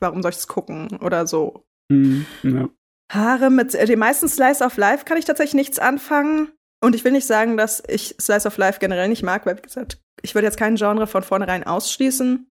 warum 0.00 0.22
soll 0.22 0.30
ich 0.30 0.36
das 0.36 0.48
gucken 0.48 0.98
oder 1.00 1.26
so. 1.26 1.64
Mm, 1.88 2.22
ja. 2.42 2.68
Haare 3.12 3.50
mit 3.50 3.74
äh, 3.74 3.86
den 3.86 4.00
meisten 4.00 4.28
Slice 4.28 4.64
of 4.64 4.76
Life 4.76 5.04
kann 5.04 5.18
ich 5.18 5.24
tatsächlich 5.24 5.54
nichts 5.54 5.78
anfangen. 5.78 6.50
Und 6.84 6.94
ich 6.94 7.02
will 7.02 7.12
nicht 7.12 7.26
sagen, 7.26 7.56
dass 7.56 7.82
ich 7.88 8.14
Slice 8.20 8.46
of 8.46 8.58
Life 8.58 8.78
generell 8.78 9.08
nicht 9.08 9.22
mag, 9.22 9.46
weil, 9.46 9.56
wie 9.56 9.62
gesagt, 9.62 9.96
ich 10.20 10.34
würde 10.34 10.46
jetzt 10.46 10.58
kein 10.58 10.76
Genre 10.76 11.06
von 11.06 11.22
vornherein 11.22 11.64
ausschließen. 11.64 12.46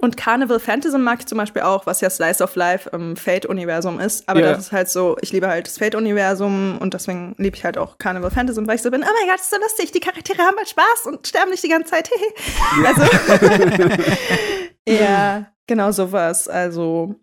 Und 0.00 0.16
Carnival 0.18 0.60
Phantasm 0.60 1.00
mag 1.00 1.20
ich 1.20 1.26
zum 1.26 1.38
Beispiel 1.38 1.62
auch, 1.62 1.86
was 1.86 2.02
ja 2.02 2.10
Slice 2.10 2.44
of 2.44 2.54
Life 2.56 2.90
im 2.90 3.16
Fate-Universum 3.16 4.00
ist. 4.00 4.28
Aber 4.28 4.40
yeah. 4.40 4.50
das 4.50 4.66
ist 4.66 4.72
halt 4.72 4.90
so, 4.90 5.16
ich 5.22 5.32
liebe 5.32 5.48
halt 5.48 5.66
das 5.66 5.78
Fate-Universum 5.78 6.76
und 6.78 6.92
deswegen 6.92 7.34
liebe 7.38 7.56
ich 7.56 7.64
halt 7.64 7.78
auch 7.78 7.96
Carnival 7.96 8.30
Phantasm, 8.30 8.66
weil 8.66 8.76
ich 8.76 8.82
so 8.82 8.90
bin, 8.90 9.02
oh 9.02 9.06
mein 9.18 9.30
Gott, 9.30 9.40
ist 9.40 9.48
so 9.48 9.56
lustig, 9.56 9.92
die 9.92 10.00
Charaktere 10.00 10.42
haben 10.42 10.56
halt 10.58 10.68
Spaß 10.68 11.06
und 11.06 11.26
sterben 11.26 11.50
nicht 11.50 11.64
die 11.64 11.68
ganze 11.68 11.90
Zeit. 11.90 12.10
also, 12.84 13.02
ja, 14.86 15.46
genau 15.66 15.90
sowas. 15.90 16.48
Also, 16.48 17.14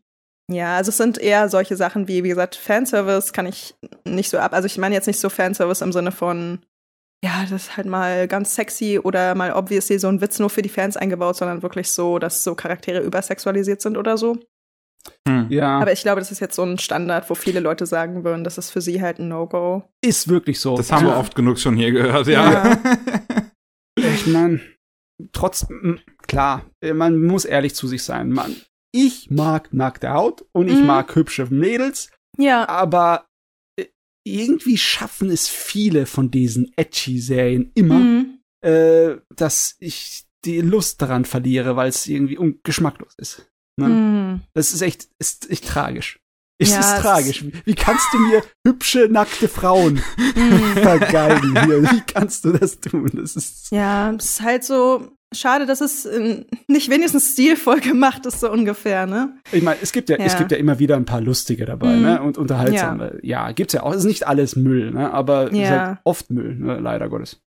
ja, 0.51 0.77
also 0.77 0.89
es 0.89 0.97
sind 0.97 1.17
eher 1.17 1.49
solche 1.49 1.75
Sachen 1.75 2.07
wie, 2.07 2.23
wie 2.23 2.29
gesagt, 2.29 2.55
Fanservice 2.55 3.33
kann 3.33 3.47
ich 3.47 3.75
nicht 4.05 4.29
so 4.29 4.37
ab. 4.37 4.53
Also 4.53 4.67
ich 4.67 4.77
meine 4.77 4.93
jetzt 4.93 5.07
nicht 5.07 5.19
so 5.19 5.29
Fanservice 5.29 5.81
im 5.81 5.91
Sinne 5.91 6.11
von, 6.11 6.59
ja, 7.23 7.41
das 7.49 7.63
ist 7.63 7.77
halt 7.77 7.87
mal 7.87 8.27
ganz 8.27 8.53
sexy 8.53 8.99
oder 8.99 9.33
mal 9.33 9.53
obviously 9.53 9.97
so 9.97 10.07
ein 10.07 10.21
Witz 10.21 10.37
nur 10.37 10.51
für 10.51 10.61
die 10.61 10.69
Fans 10.69 10.97
eingebaut, 10.97 11.35
sondern 11.37 11.63
wirklich 11.63 11.89
so, 11.89 12.19
dass 12.19 12.43
so 12.43 12.53
Charaktere 12.53 13.01
übersexualisiert 13.01 13.81
sind 13.81 13.97
oder 13.97 14.17
so. 14.17 14.37
Hm. 15.27 15.47
Ja. 15.49 15.79
Aber 15.79 15.91
ich 15.91 16.01
glaube, 16.01 16.21
das 16.21 16.31
ist 16.31 16.39
jetzt 16.39 16.55
so 16.55 16.63
ein 16.63 16.77
Standard, 16.77 17.29
wo 17.29 17.35
viele 17.35 17.59
Leute 17.59 17.87
sagen 17.87 18.23
würden, 18.23 18.43
das 18.43 18.59
ist 18.59 18.69
für 18.69 18.81
sie 18.81 19.01
halt 19.01 19.19
ein 19.19 19.27
No-Go. 19.27 19.83
Ist 20.03 20.27
wirklich 20.27 20.59
so. 20.59 20.77
Das 20.77 20.91
haben 20.91 21.07
wir 21.07 21.17
oft 21.17 21.35
genug 21.35 21.59
schon 21.59 21.75
hier 21.75 21.91
gehört, 21.91 22.27
ja. 22.27 22.51
ja. 22.51 22.77
ich 23.95 24.27
meine, 24.27 24.59
trotzdem, 25.31 25.99
klar, 26.27 26.65
man 26.93 27.21
muss 27.21 27.45
ehrlich 27.45 27.75
zu 27.75 27.87
sich 27.87 28.03
sein. 28.03 28.31
Man, 28.31 28.55
ich 28.95 29.29
mag 29.29 29.73
nackte 29.73 30.11
Haut 30.11 30.45
und 30.53 30.69
ich 30.69 30.79
mhm. 30.79 30.85
mag 30.85 31.13
hübsche 31.15 31.45
Mädels. 31.47 32.09
Ja. 32.37 32.67
Aber 32.69 33.27
äh, 33.77 33.87
irgendwie 34.25 34.77
schaffen 34.77 35.29
es 35.29 35.49
viele 35.49 36.05
von 36.05 36.31
diesen 36.31 36.71
Edgy-Serien 36.77 37.71
immer, 37.75 37.99
mhm. 37.99 38.39
äh, 38.61 39.17
dass 39.35 39.75
ich 39.79 40.25
die 40.45 40.61
Lust 40.61 41.01
daran 41.01 41.25
verliere, 41.25 41.75
weil 41.75 41.89
es 41.89 42.07
irgendwie 42.07 42.37
geschmacklos 42.63 43.13
ist. 43.17 43.51
Ne? 43.77 43.89
Mhm. 43.89 44.41
Das 44.53 44.73
ist 44.73 44.81
echt, 44.81 45.09
ist 45.19 45.49
echt 45.49 45.67
tragisch. 45.67 46.19
Es 46.57 46.69
ja, 46.69 46.79
ist 46.79 47.01
tragisch. 47.01 47.43
Wie 47.65 47.75
kannst 47.75 48.07
du 48.13 48.17
mir 48.17 48.41
hübsche, 48.65 49.09
nackte 49.09 49.49
Frauen 49.49 50.01
mhm. 50.17 50.73
vergeigen 50.81 51.65
hier? 51.65 51.83
Wie 51.91 52.01
kannst 52.01 52.45
du 52.45 52.53
das 52.53 52.79
tun? 52.79 53.11
Das 53.13 53.35
ist 53.35 53.71
ja, 53.71 54.11
es 54.11 54.25
ist 54.25 54.41
halt 54.41 54.63
so, 54.63 55.11
Schade, 55.33 55.65
dass 55.65 55.81
es 55.81 56.05
äh, 56.05 56.45
nicht 56.67 56.89
wenigstens 56.89 57.33
stilvoll 57.33 57.81
gemacht 57.81 58.25
ist, 58.25 58.39
so 58.39 58.51
ungefähr, 58.51 59.05
ne? 59.05 59.37
Ich 59.51 59.63
meine, 59.63 59.79
es 59.81 59.91
gibt 59.91 60.09
ja, 60.09 60.17
ja, 60.17 60.25
es 60.25 60.37
gibt 60.37 60.51
ja 60.51 60.57
immer 60.57 60.79
wieder 60.79 60.95
ein 60.95 61.05
paar 61.05 61.21
lustige 61.21 61.65
dabei, 61.65 61.95
mm. 61.95 62.01
ne? 62.01 62.21
Und 62.21 62.37
unterhaltsame. 62.37 63.19
Ja. 63.21 63.47
ja, 63.47 63.51
gibt's 63.51 63.73
ja 63.73 63.83
auch. 63.83 63.91
Es 63.91 63.99
ist 63.99 64.05
nicht 64.05 64.27
alles 64.27 64.55
Müll, 64.55 64.91
ne? 64.91 65.11
Aber 65.11 65.51
ja. 65.51 65.57
es 65.57 65.59
ist 65.59 65.69
halt 65.69 65.97
oft 66.03 66.31
Müll, 66.31 66.55
ne? 66.55 66.79
leider 66.79 67.09
Gottes. 67.09 67.41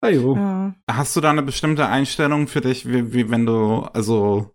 Ajo. 0.00 0.36
Ja. 0.36 0.74
Hast 0.88 1.16
du 1.16 1.20
da 1.20 1.30
eine 1.30 1.42
bestimmte 1.42 1.86
Einstellung 1.88 2.46
für 2.46 2.60
dich, 2.60 2.86
wie, 2.88 3.12
wie 3.12 3.30
wenn 3.30 3.46
du, 3.46 3.80
also 3.92 4.54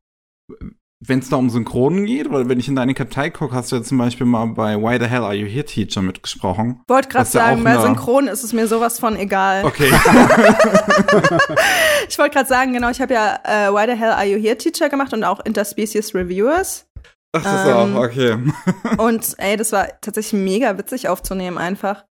wenn 1.06 1.20
es 1.20 1.30
da 1.30 1.36
um 1.36 1.50
Synchronen 1.50 2.06
geht, 2.06 2.28
oder 2.28 2.48
wenn 2.48 2.60
ich 2.60 2.68
in 2.68 2.76
deine 2.76 2.94
Kartei 2.94 3.30
gucke, 3.30 3.56
hast 3.56 3.72
du 3.72 3.78
ja 3.78 3.84
zum 3.84 3.98
Beispiel 3.98 4.26
mal 4.26 4.46
bei 4.48 4.78
Why 4.78 4.98
the 5.00 5.08
Hell 5.08 5.24
Are 5.24 5.34
You 5.34 5.48
Here 5.48 5.66
Teacher 5.66 6.02
mitgesprochen. 6.02 6.82
Wollte 6.88 7.10
gerade 7.10 7.30
sagen, 7.30 7.64
bei 7.64 7.80
Synchronen 7.80 8.30
ist 8.30 8.44
es 8.44 8.54
mir 8.54 8.68
sowas 8.68 9.00
von 9.00 9.16
egal. 9.18 9.66
Okay. 9.66 9.90
ich 12.08 12.18
wollte 12.18 12.36
gerade 12.36 12.48
sagen, 12.48 12.74
genau, 12.74 12.90
ich 12.90 13.02
habe 13.02 13.14
ja 13.14 13.40
äh, 13.44 13.72
Why 13.74 13.92
the 13.92 13.98
Hell 14.00 14.12
Are 14.12 14.26
You 14.26 14.40
Here 14.40 14.58
Teacher 14.58 14.90
gemacht 14.90 15.14
und 15.14 15.24
auch 15.24 15.40
Interspecies 15.42 16.16
Reviewers. 16.16 16.86
Ach, 17.36 17.44
das 17.44 17.68
Ähm, 17.68 17.96
auch, 17.96 18.04
okay. 18.04 18.38
Und 18.98 19.36
ey, 19.38 19.58
das 19.58 19.72
war 19.72 19.88
tatsächlich 20.02 20.40
mega 20.40 20.78
witzig 20.78 21.10
aufzunehmen 21.10 21.58
einfach. 21.58 22.06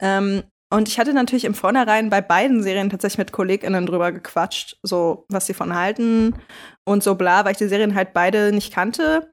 Ähm, 0.00 0.44
und 0.72 0.88
ich 0.88 0.98
hatte 0.98 1.12
natürlich 1.12 1.44
im 1.44 1.54
Vornherein 1.54 2.10
bei 2.10 2.20
beiden 2.20 2.62
Serien 2.62 2.90
tatsächlich 2.90 3.18
mit 3.18 3.32
KollegInnen 3.32 3.86
drüber 3.86 4.12
gequatscht, 4.12 4.76
so 4.82 5.24
was 5.28 5.46
sie 5.46 5.54
von 5.54 5.74
halten 5.74 6.36
und 6.84 7.02
so 7.02 7.16
bla, 7.16 7.44
weil 7.44 7.52
ich 7.52 7.58
die 7.58 7.68
Serien 7.68 7.94
halt 7.94 8.12
beide 8.12 8.52
nicht 8.52 8.72
kannte. 8.72 9.32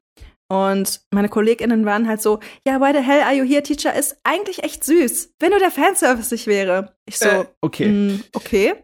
Und 0.49 1.01
meine 1.11 1.29
KollegInnen 1.29 1.85
waren 1.85 2.07
halt 2.07 2.21
so, 2.21 2.39
ja, 2.65 2.79
why 2.79 2.93
the 2.93 3.03
hell 3.03 3.21
are 3.21 3.33
you 3.33 3.43
here, 3.43 3.61
Teacher? 3.61 3.93
Ist 3.93 4.17
eigentlich 4.23 4.63
echt 4.63 4.83
süß, 4.83 5.33
wenn 5.39 5.51
nur 5.51 5.59
der 5.59 5.71
Fanservice 5.71 6.31
nicht 6.31 6.47
wäre. 6.47 6.95
Ich 7.05 7.19
so, 7.19 7.27
Äh, 7.27 7.45
okay. 7.61 7.87
Mm, 7.89 8.23
okay. 8.33 8.75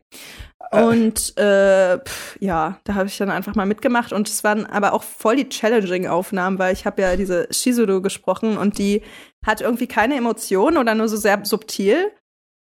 Und 0.71 1.37
äh, 1.37 1.99
pf, 1.99 2.37
ja, 2.39 2.79
da 2.83 2.95
habe 2.95 3.07
ich 3.07 3.17
dann 3.17 3.29
einfach 3.29 3.53
mal 3.55 3.65
mitgemacht 3.65 4.11
und 4.11 4.27
es 4.27 4.43
waren 4.43 4.65
aber 4.65 4.93
auch 4.93 5.03
voll 5.03 5.35
die 5.35 5.47
challenging 5.47 6.07
Aufnahmen, 6.07 6.57
weil 6.57 6.73
ich 6.73 6.85
habe 6.85 7.01
ja 7.01 7.15
diese 7.15 7.47
Shizuru 7.51 8.01
gesprochen 8.01 8.57
und 8.57 8.77
die 8.79 9.03
hat 9.45 9.61
irgendwie 9.61 9.87
keine 9.87 10.15
Emotionen 10.15 10.77
oder 10.77 10.95
nur 10.95 11.07
so 11.07 11.17
sehr 11.17 11.45
subtil. 11.45 12.11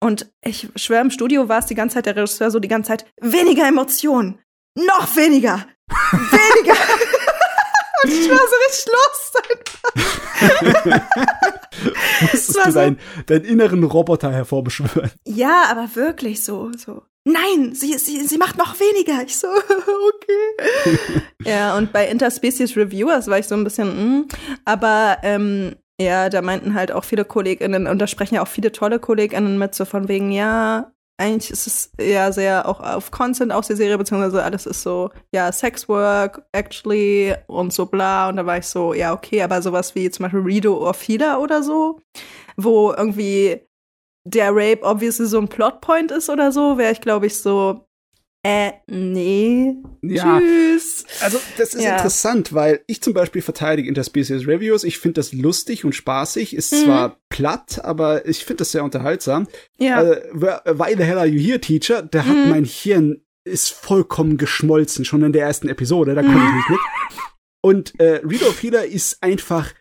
Und 0.00 0.30
ich 0.44 0.68
schwöre, 0.76 1.00
im 1.00 1.10
Studio 1.10 1.48
war 1.48 1.60
es 1.60 1.66
die 1.66 1.74
ganze 1.74 1.94
Zeit 1.94 2.06
der 2.06 2.16
Regisseur 2.16 2.50
so 2.50 2.58
die 2.60 2.68
ganze 2.68 2.88
Zeit 2.88 3.06
weniger 3.20 3.66
Emotionen, 3.66 4.38
noch 4.76 5.16
weniger, 5.16 5.66
weniger. 5.88 6.74
und 8.04 8.10
ich 8.10 8.28
war 8.30 8.38
so 8.38 8.56
richtig 8.66 8.92
lost 8.92 9.24
Musstest 12.20 12.56
war 12.56 12.64
du 12.66 12.72
so- 12.72 12.78
deinen, 12.78 12.98
deinen 13.26 13.44
inneren 13.44 13.84
Roboter 13.84 14.32
hervorbeschwören. 14.32 15.10
Ja, 15.26 15.64
aber 15.70 15.94
wirklich 15.94 16.42
so, 16.42 16.70
so. 16.76 17.02
Nein, 17.26 17.74
sie, 17.74 17.96
sie, 17.96 18.26
sie 18.26 18.36
macht 18.36 18.58
noch 18.58 18.78
weniger. 18.78 19.22
Ich 19.24 19.38
so, 19.38 19.48
okay. 19.48 20.98
ja, 21.44 21.76
und 21.76 21.90
bei 21.92 22.06
Interspecies 22.08 22.76
Reviewers 22.76 23.28
war 23.28 23.38
ich 23.38 23.46
so 23.46 23.54
ein 23.54 23.64
bisschen, 23.64 24.18
mm, 24.18 24.28
aber 24.66 25.18
ähm, 25.22 25.74
ja, 26.00 26.28
da 26.28 26.42
meinten 26.42 26.74
halt 26.74 26.92
auch 26.92 27.04
viele 27.04 27.24
KollegInnen, 27.24 27.86
und 27.86 27.98
da 27.98 28.06
sprechen 28.06 28.36
ja 28.36 28.42
auch 28.42 28.48
viele 28.48 28.72
tolle 28.72 28.98
KollegInnen 28.98 29.58
mit, 29.58 29.74
so 29.74 29.84
von 29.84 30.08
wegen, 30.08 30.32
ja, 30.32 30.90
eigentlich 31.16 31.52
ist 31.52 31.66
es 31.68 31.92
ja 32.00 32.32
sehr 32.32 32.68
auch 32.68 32.80
auf 32.80 33.12
Content 33.12 33.52
aus 33.52 33.68
der 33.68 33.76
Serie, 33.76 33.96
beziehungsweise 33.98 34.42
alles 34.42 34.66
ist 34.66 34.82
so, 34.82 35.10
ja, 35.32 35.52
Sexwork, 35.52 36.44
actually, 36.52 37.36
und 37.46 37.72
so 37.72 37.86
bla. 37.86 38.28
Und 38.28 38.36
da 38.36 38.46
war 38.46 38.58
ich 38.58 38.66
so, 38.66 38.94
ja, 38.94 39.12
okay, 39.12 39.40
aber 39.42 39.62
sowas 39.62 39.94
wie 39.94 40.10
zum 40.10 40.24
Beispiel 40.24 40.40
Rido 40.40 40.76
or 40.76 40.92
Fila 40.92 41.38
oder 41.38 41.62
so, 41.62 42.00
wo 42.56 42.92
irgendwie 42.92 43.60
der 44.26 44.50
Rape 44.50 44.82
obviously 44.82 45.26
so 45.26 45.38
ein 45.38 45.46
Plotpoint 45.48 46.10
ist 46.10 46.28
oder 46.30 46.50
so, 46.50 46.78
wäre 46.78 46.90
ich, 46.90 47.00
glaube 47.00 47.26
ich, 47.26 47.36
so, 47.36 47.83
äh, 48.44 48.72
nee, 48.86 49.74
Ja. 50.02 50.38
tschüss. 50.38 51.04
Also, 51.20 51.40
das 51.58 51.74
ist 51.74 51.82
Ja. 51.82 51.96
interessant, 51.96 52.52
weil 52.52 52.82
ich 52.86 53.00
zum 53.02 53.12
Beispiel 53.14 53.42
verteidige 53.42 53.88
Interspecies 53.88 54.46
Reviews. 54.46 54.84
Ich 54.84 54.98
finde 54.98 55.14
das 55.14 55.32
lustig 55.32 55.84
und 55.84 55.94
spaßig. 55.94 56.54
Ist 56.54 56.72
Mhm. 56.72 56.84
zwar 56.84 57.16
platt, 57.30 57.80
aber 57.84 58.26
ich 58.28 58.44
finde 58.44 58.58
das 58.58 58.72
sehr 58.72 58.84
unterhaltsam. 58.84 59.48
Ja, 59.78 59.96
Also, 59.96 60.12
wh- 60.32 60.78
why 60.78 60.94
the 60.96 61.02
hell 61.04 61.18
are 61.18 61.26
you 61.26 61.40
here, 61.40 61.60
Teacher? 61.60 62.02
Da 62.02 62.24
hat 62.24 62.36
Mhm. 62.36 62.50
mein 62.50 62.64
Hirn 62.64 63.20
ist 63.46 63.70
vollkommen 63.72 64.36
geschmolzen, 64.36 65.04
schon 65.04 65.22
in 65.22 65.32
der 65.32 65.44
ersten 65.46 65.68
Episode. 65.68 66.14
Da 66.14 66.22
konnte 66.22 66.38
ich 66.38 66.54
nicht 66.54 66.70
mit. 66.70 66.80
Und 67.62 67.98
äh, 67.98 68.20
Read 68.24 68.42
of 68.42 68.62
Healer 68.62 68.84
ist 68.84 69.22
einfach 69.22 69.72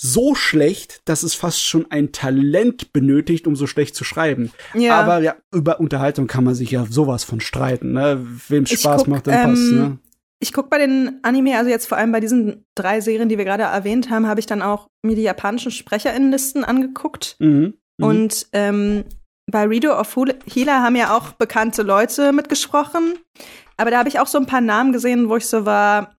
so 0.00 0.34
schlecht, 0.34 1.02
dass 1.06 1.22
es 1.22 1.34
fast 1.34 1.62
schon 1.62 1.90
ein 1.90 2.12
Talent 2.12 2.92
benötigt, 2.92 3.46
um 3.46 3.56
so 3.56 3.66
schlecht 3.66 3.94
zu 3.94 4.04
schreiben. 4.04 4.52
ja. 4.74 5.00
Aber 5.00 5.20
ja, 5.20 5.36
über 5.52 5.80
Unterhaltung 5.80 6.26
kann 6.26 6.44
man 6.44 6.54
sich 6.54 6.70
ja 6.70 6.86
sowas 6.88 7.24
von 7.24 7.40
streiten, 7.40 7.92
ne? 7.92 8.24
Wem 8.48 8.64
Spaß 8.64 9.02
guck, 9.02 9.08
macht, 9.08 9.26
dann 9.26 9.50
passt, 9.50 9.62
ähm, 9.62 9.76
ne? 9.76 9.98
Ich 10.40 10.52
gucke 10.52 10.68
bei 10.68 10.78
den 10.78 11.18
Anime, 11.22 11.58
also 11.58 11.68
jetzt 11.68 11.86
vor 11.86 11.98
allem 11.98 12.12
bei 12.12 12.20
diesen 12.20 12.64
drei 12.76 13.00
Serien, 13.00 13.28
die 13.28 13.38
wir 13.38 13.44
gerade 13.44 13.64
erwähnt 13.64 14.08
haben, 14.08 14.28
habe 14.28 14.38
ich 14.38 14.46
dann 14.46 14.62
auch 14.62 14.86
mir 15.02 15.16
die 15.16 15.22
japanischen 15.22 15.72
SprecherInnenlisten 15.72 16.62
angeguckt. 16.62 17.34
Mhm. 17.40 17.74
Mhm. 17.98 18.04
Und 18.04 18.46
ähm, 18.52 19.04
bei 19.50 19.64
Reader 19.64 19.98
of 19.98 20.16
Healer 20.46 20.82
haben 20.82 20.94
ja 20.94 21.16
auch 21.16 21.32
bekannte 21.32 21.82
Leute 21.82 22.32
mitgesprochen. 22.32 23.14
Aber 23.76 23.90
da 23.90 23.98
habe 23.98 24.08
ich 24.08 24.20
auch 24.20 24.26
so 24.26 24.38
ein 24.38 24.46
paar 24.46 24.60
Namen 24.60 24.92
gesehen, 24.92 25.28
wo 25.28 25.36
ich 25.36 25.46
so 25.46 25.66
war, 25.66 26.17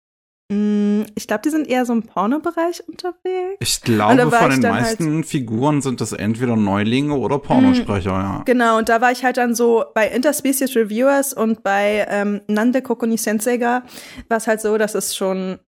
ich 0.51 1.27
glaube, 1.27 1.41
die 1.45 1.51
sind 1.51 1.67
eher 1.67 1.85
so 1.85 1.93
im 1.93 2.01
Pornobereich 2.01 2.83
unterwegs. 2.87 3.57
Ich 3.59 3.81
glaube, 3.81 4.31
von 4.31 4.49
den 4.49 4.61
dann 4.61 4.73
halt- 4.73 4.99
meisten 4.99 5.23
Figuren 5.23 5.83
sind 5.83 6.01
das 6.01 6.11
entweder 6.11 6.55
Neulinge 6.55 7.13
oder 7.13 7.37
Pornosprecher, 7.37 8.09
ja. 8.09 8.41
Genau, 8.45 8.79
und 8.79 8.89
da 8.89 8.99
war 8.99 9.11
ich 9.11 9.23
halt 9.23 9.37
dann 9.37 9.53
so 9.53 9.85
bei 9.93 10.07
Interspecies 10.07 10.75
Reviewers 10.75 11.33
und 11.33 11.61
bei 11.61 12.07
ähm, 12.09 12.41
Nande 12.47 12.81
Kokoni 12.81 13.17
Senseiga 13.17 13.83
war 14.27 14.37
es 14.37 14.47
halt 14.47 14.59
so, 14.61 14.77
dass 14.79 14.95
es 14.95 15.15
schon 15.15 15.59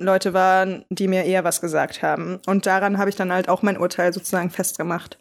Leute 0.00 0.32
waren, 0.32 0.86
die 0.88 1.06
mir 1.08 1.24
eher 1.24 1.44
was 1.44 1.60
gesagt 1.60 2.02
haben. 2.02 2.38
Und 2.46 2.64
daran 2.64 2.96
habe 2.96 3.10
ich 3.10 3.16
dann 3.16 3.30
halt 3.30 3.50
auch 3.50 3.60
mein 3.60 3.76
Urteil 3.76 4.14
sozusagen 4.14 4.48
festgemacht. 4.48 5.18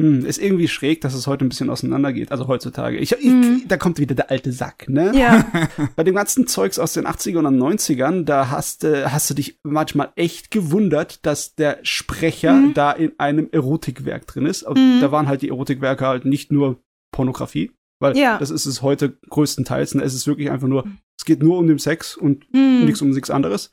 Hm, 0.00 0.24
ist 0.26 0.38
irgendwie 0.38 0.68
schräg, 0.68 1.00
dass 1.00 1.14
es 1.14 1.26
heute 1.26 1.44
ein 1.44 1.48
bisschen 1.48 1.70
auseinandergeht, 1.70 2.30
also 2.32 2.48
heutzutage. 2.48 2.98
Ich, 2.98 3.12
ich, 3.12 3.24
Mhm. 3.24 3.62
Da 3.68 3.76
kommt 3.76 3.98
wieder 3.98 4.14
der 4.14 4.30
alte 4.30 4.52
Sack, 4.52 4.88
ne? 4.88 5.12
Ja, 5.14 5.44
Bei 5.96 6.04
dem 6.04 6.14
ganzen 6.14 6.46
Zeugs 6.46 6.78
aus 6.78 6.92
den 6.92 7.06
80ern 7.06 7.46
und 7.46 7.58
90ern, 7.58 8.24
da 8.24 8.50
hast, 8.50 8.84
äh, 8.84 9.04
hast 9.06 9.28
du 9.30 9.34
dich 9.34 9.58
manchmal 9.62 10.10
echt 10.16 10.50
gewundert, 10.50 11.24
dass 11.26 11.54
der 11.54 11.78
Sprecher 11.82 12.52
Mhm. 12.54 12.74
da 12.74 12.92
in 12.92 13.12
einem 13.18 13.48
Erotikwerk 13.52 14.26
drin 14.26 14.46
ist. 14.46 14.68
Mhm. 14.68 14.98
Da 15.00 15.12
waren 15.12 15.28
halt 15.28 15.42
die 15.42 15.48
Erotikwerke 15.50 16.06
halt 16.06 16.24
nicht 16.24 16.50
nur 16.52 16.80
Pornografie, 17.12 17.70
weil 18.00 18.16
Ja. 18.16 18.38
das 18.38 18.50
ist 18.50 18.66
es 18.66 18.82
heute 18.82 19.16
größtenteils. 19.28 19.94
Ne? 19.94 20.02
Es 20.02 20.14
ist 20.14 20.26
wirklich 20.26 20.50
einfach 20.50 20.68
nur, 20.68 20.84
es 21.18 21.24
geht 21.24 21.42
nur 21.42 21.58
um 21.58 21.66
den 21.66 21.78
Sex 21.78 22.16
und 22.16 22.44
Hm. 22.52 22.84
nichts 22.84 23.02
um 23.02 23.10
nichts 23.10 23.30
anderes. 23.30 23.70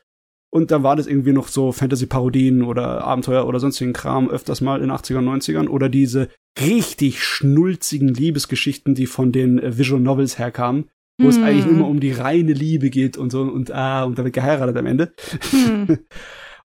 Und 0.50 0.72
dann 0.72 0.84
war 0.84 0.96
das 0.96 1.08
irgendwie 1.08 1.34
noch 1.34 1.50
so 1.50 1.72
Fantasy-Parodien 1.72 2.64
oder 2.64 3.04
Abenteuer 3.04 3.46
oder 3.46 3.60
sonstigen 3.60 3.94
Kram 3.94 4.30
öfters 4.30 4.62
mal 4.62 4.82
in 4.82 4.92
80ern, 4.92 5.24
90ern 5.24 5.68
oder 5.68 5.90
diese 5.90 6.30
richtig 6.60 7.22
schnulzigen 7.24 8.10
Liebesgeschichten, 8.10 8.96
die 8.96 9.08
von 9.08 9.32
den 9.32 9.60
äh, 9.60 9.78
Visual 9.78 10.02
Novels 10.02 10.40
herkamen, 10.40 10.86
wo 11.20 11.28
es 11.28 11.38
Hm. 11.38 11.44
eigentlich 11.44 11.68
immer 11.68 11.88
um 11.88 12.00
die 12.00 12.12
reine 12.12 12.54
Liebe 12.54 12.90
geht 12.90 13.18
und 13.18 13.32
so 13.32 13.42
und 13.42 13.72
ah, 13.72 14.04
und 14.04 14.18
da 14.18 14.24
wird 14.24 14.34
geheiratet 14.34 14.78
am 14.78 14.86
Ende. 14.86 15.14
Hm. 15.52 16.00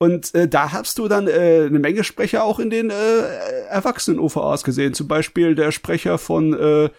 Und 0.05 0.35
äh, 0.35 0.47
da 0.49 0.73
hast 0.73 0.99
du 0.99 1.09
dann 1.09 1.27
äh, 1.29 1.65
eine 1.67 1.79
Menge 1.79 2.05
Sprecher 2.05 2.45
auch 2.45 2.59
in 2.59 2.71
den 2.71 2.91
äh, 2.91 2.95
Erwachsenen-OVAs 3.71 4.65
gesehen. 4.65 4.95
Zum 4.95 5.09
Beispiel 5.09 5.55
der 5.55 5.73
Sprecher 5.73 6.19
von 6.19 6.53
äh, 6.53 6.91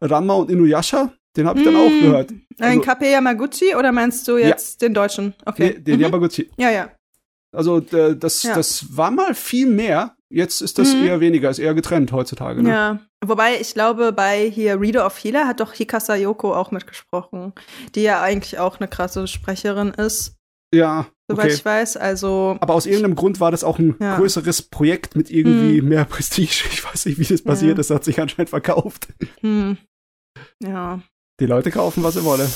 Ranma 0.00 0.34
und 0.34 0.50
Inuyasha, 0.50 1.12
den 1.36 1.46
habe 1.46 1.58
ich 1.58 1.64
dann 1.64 1.76
auch 1.76 1.86
Hm. 1.88 2.00
gehört. 2.02 2.30
Ein 2.58 2.80
Kape 2.82 3.06
Yamaguchi 3.06 3.74
oder 3.74 3.92
meinst 3.92 4.26
du 4.28 4.36
Ja. 4.36 4.48
jetzt 4.48 4.82
den 4.82 4.94
Deutschen? 4.94 5.34
Okay. 5.46 5.74
Nee, 5.76 5.80
den 5.80 5.96
Mhm. 5.96 6.02
Yamaguchi. 6.02 6.50
Ja, 6.56 6.70
ja. 6.70 6.90
Also 7.54 7.78
äh, 7.78 8.16
das, 8.16 8.42
Ja. 8.42 8.54
das 8.54 8.96
war 8.96 9.10
mal 9.10 9.34
viel 9.34 9.66
mehr. 9.66 10.14
Jetzt 10.30 10.62
ist 10.62 10.78
das 10.78 10.94
Mhm. 10.94 11.04
eher 11.04 11.20
weniger, 11.20 11.50
ist 11.50 11.58
eher 11.58 11.74
getrennt 11.74 12.12
heutzutage. 12.12 12.62
Ne? 12.62 12.68
Ja. 12.70 12.98
Wobei 13.24 13.60
ich 13.60 13.74
glaube, 13.74 14.12
bei 14.12 14.48
hier 14.48 14.80
Reader 14.80 15.04
of 15.06 15.22
Healer 15.22 15.46
hat 15.46 15.60
doch 15.60 15.72
Hikasa 15.74 16.14
Yoko 16.16 16.54
auch 16.54 16.70
mitgesprochen, 16.70 17.52
die 17.94 18.02
ja 18.02 18.22
eigentlich 18.22 18.58
auch 18.58 18.80
eine 18.80 18.88
krasse 18.88 19.26
Sprecherin 19.26 19.90
ist, 19.90 20.34
ja 20.74 21.06
soweit 21.32 21.46
okay. 21.46 21.54
ich 21.54 21.64
weiß. 21.64 21.96
Also 21.96 22.56
Aber 22.60 22.74
aus 22.74 22.86
irgendeinem 22.86 23.14
Grund 23.16 23.40
war 23.40 23.50
das 23.50 23.64
auch 23.64 23.78
ein 23.78 23.96
Ja. 24.00 24.16
größeres 24.16 24.62
Projekt 24.62 25.16
mit 25.16 25.30
irgendwie 25.30 25.80
Mhm. 25.82 25.88
mehr 25.88 26.04
Prestige. 26.04 26.64
Ich 26.72 26.84
weiß 26.84 27.06
nicht, 27.06 27.18
wie 27.18 27.24
das 27.24 27.42
passiert 27.42 27.76
Ja. 27.78 27.80
ist. 27.80 27.90
Hat 27.90 28.04
sich 28.04 28.20
anscheinend 28.20 28.50
verkauft. 28.50 29.08
hm. 29.40 29.76
ja. 30.62 31.00
Die 31.40 31.46
Leute 31.46 31.70
kaufen, 31.70 32.02
was 32.04 32.14
sie 32.14 32.24
wollen. 32.24 32.48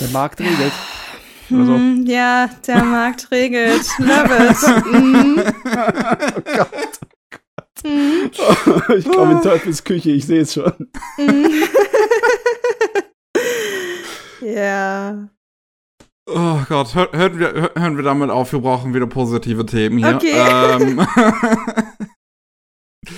Der 0.00 0.08
Markt 0.08 0.40
regelt. 0.40 0.72
Oder 1.50 1.66
so. 1.66 1.74
Hm, 1.74 2.04
ja, 2.06 2.48
der 2.66 2.84
Markt 2.84 3.30
regelt. 3.30 3.82
Love 3.98 4.48
it. 4.50 4.84
Mhm. 4.92 5.42
oh 6.36 6.40
Gott. 6.56 7.00
Mhm. 7.84 8.30
ich 8.96 9.04
komme 9.10 9.32
in 9.32 9.42
Teufels 9.42 9.82
Küche, 9.84 10.10
ich 10.10 10.26
sehe 10.26 10.42
es 10.42 10.52
schon. 10.54 10.72
Mhm. 11.18 11.50
ja. 14.42 15.28
Oh 16.28 16.60
Gott, 16.68 16.94
hör, 16.94 17.10
hören, 17.12 17.38
wir, 17.38 17.52
hör- 17.52 17.72
hören 17.76 17.96
wir 17.96 18.04
damit 18.04 18.30
auf, 18.30 18.52
wir 18.52 18.60
brauchen 18.60 18.94
wieder 18.94 19.06
positive 19.06 19.66
Themen 19.66 19.98
hier. 19.98 20.14
Okay. 20.14 20.32
Ähm, 20.34 21.06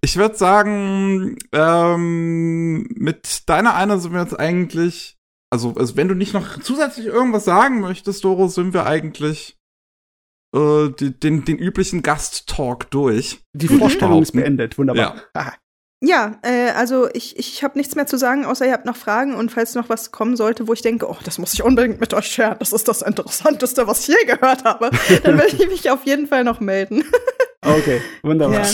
ich 0.00 0.16
würde 0.16 0.36
sagen, 0.36 1.36
ähm, 1.52 2.82
mit 2.94 3.48
deiner 3.48 3.74
einer 3.74 3.98
sind 3.98 4.12
wir 4.12 4.20
jetzt 4.22 4.38
eigentlich, 4.38 5.16
also, 5.52 5.74
also 5.74 5.96
wenn 5.96 6.08
du 6.08 6.14
nicht 6.14 6.34
noch 6.34 6.58
zusätzlich 6.60 7.06
irgendwas 7.06 7.44
sagen 7.44 7.80
möchtest, 7.80 8.24
Doro, 8.24 8.48
sind 8.48 8.74
wir 8.74 8.86
eigentlich 8.86 9.56
äh, 10.54 10.88
die, 10.98 11.18
den, 11.18 11.44
den 11.44 11.58
üblichen 11.58 12.02
Gast-Talk 12.02 12.90
durch. 12.90 13.40
Die. 13.54 13.68
Vorstellung 13.68 14.22
ist 14.22 14.32
beendet. 14.32 14.78
Wunderbar. 14.78 15.22
Ah, 15.34 15.52
Ja, 16.00 16.38
äh, 16.42 16.70
also 16.70 17.08
ich, 17.12 17.36
ich 17.38 17.64
habe 17.64 17.76
nichts 17.76 17.96
mehr 17.96 18.06
zu 18.06 18.18
sagen, 18.18 18.44
außer 18.44 18.64
ihr 18.66 18.72
habt 18.72 18.86
noch 18.86 18.96
Fragen 18.96 19.34
und 19.34 19.50
falls 19.50 19.74
noch 19.74 19.88
was 19.88 20.12
kommen 20.12 20.36
sollte, 20.36 20.68
wo 20.68 20.72
ich 20.72 20.82
denke, 20.82 21.08
oh, 21.08 21.16
das 21.24 21.38
muss 21.38 21.54
ich 21.54 21.64
unbedingt 21.64 21.98
mit 21.98 22.14
euch 22.14 22.26
sharen, 22.26 22.56
das 22.60 22.72
ist 22.72 22.86
das 22.86 23.02
Interessanteste, 23.02 23.88
was 23.88 24.08
ich 24.08 24.14
je 24.14 24.24
gehört 24.26 24.64
habe, 24.64 24.90
dann 25.24 25.38
werde 25.38 25.56
ich 25.56 25.66
mich 25.66 25.90
auf 25.90 26.04
jeden 26.04 26.26
Fall 26.26 26.44
noch 26.44 26.60
melden. 26.60 27.04
Okay, 27.60 28.00
wunderbar. 28.22 28.62
Ja. 28.62 28.70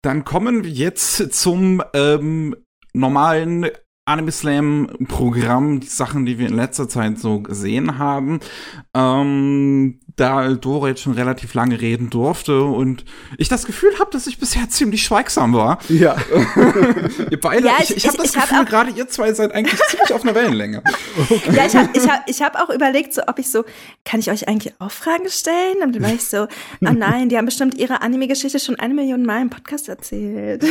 Dann 0.00 0.24
kommen 0.24 0.64
wir 0.64 0.70
jetzt 0.70 1.34
zum 1.34 1.82
ähm, 1.92 2.56
normalen 2.94 3.68
Anime 4.06 4.32
Slam 4.32 4.88
Programm, 5.08 5.80
die 5.80 5.86
Sachen, 5.86 6.24
die 6.24 6.38
wir 6.38 6.48
in 6.48 6.56
letzter 6.56 6.88
Zeit 6.88 7.18
so 7.18 7.40
gesehen 7.40 7.98
haben. 7.98 8.40
Ähm, 8.94 10.00
da 10.16 10.48
Dora 10.54 10.88
jetzt 10.88 11.02
schon 11.02 11.14
relativ 11.14 11.54
lange 11.54 11.80
reden 11.80 12.08
durfte 12.10 12.62
und 12.62 13.04
ich 13.36 13.48
das 13.48 13.64
Gefühl 13.66 13.98
habe, 13.98 14.10
dass 14.12 14.26
ich 14.28 14.38
bisher 14.38 14.68
ziemlich 14.68 15.02
schweigsam 15.04 15.52
war. 15.54 15.78
Ja. 15.88 16.16
ihr 17.30 17.40
beide, 17.40 17.66
Ja, 17.66 17.72
ich, 17.82 17.90
ich- 17.90 17.96
ich, 17.98 18.06
habe 18.06 18.16
das 18.18 18.26
ich 18.28 18.40
Gefühl, 18.40 18.64
gerade 18.64 18.90
ihr 18.92 19.08
zwei 19.08 19.32
seid 19.32 19.52
eigentlich 19.52 19.80
ziemlich 19.88 20.12
auf 20.12 20.22
einer 20.22 20.34
Wellenlänge. 20.34 20.82
Ja, 21.52 21.66
ich 21.66 21.74
habe 21.76 21.88
ich 21.94 22.08
hab, 22.08 22.28
ich 22.28 22.42
hab 22.42 22.54
auch 22.56 22.70
überlegt, 22.74 23.12
so, 23.14 23.22
ob 23.26 23.38
ich 23.38 23.50
so, 23.50 23.64
kann 24.04 24.20
ich 24.20 24.30
euch 24.30 24.46
eigentlich 24.48 24.74
auch 24.78 24.90
Fragen 24.90 25.28
stellen? 25.28 25.76
Und 25.82 25.94
dann 25.94 26.02
war 26.02 26.12
ich 26.12 26.24
so, 26.24 26.46
ah 26.84 26.92
nein, 26.92 27.28
die 27.28 27.36
haben 27.36 27.44
bestimmt 27.46 27.76
ihre 27.78 28.02
Anime-Geschichte 28.02 28.58
schon 28.58 28.76
eine 28.76 28.94
Million 28.94 29.24
Mal 29.24 29.42
im 29.42 29.50
Podcast 29.50 29.88
erzählt. 29.88 30.64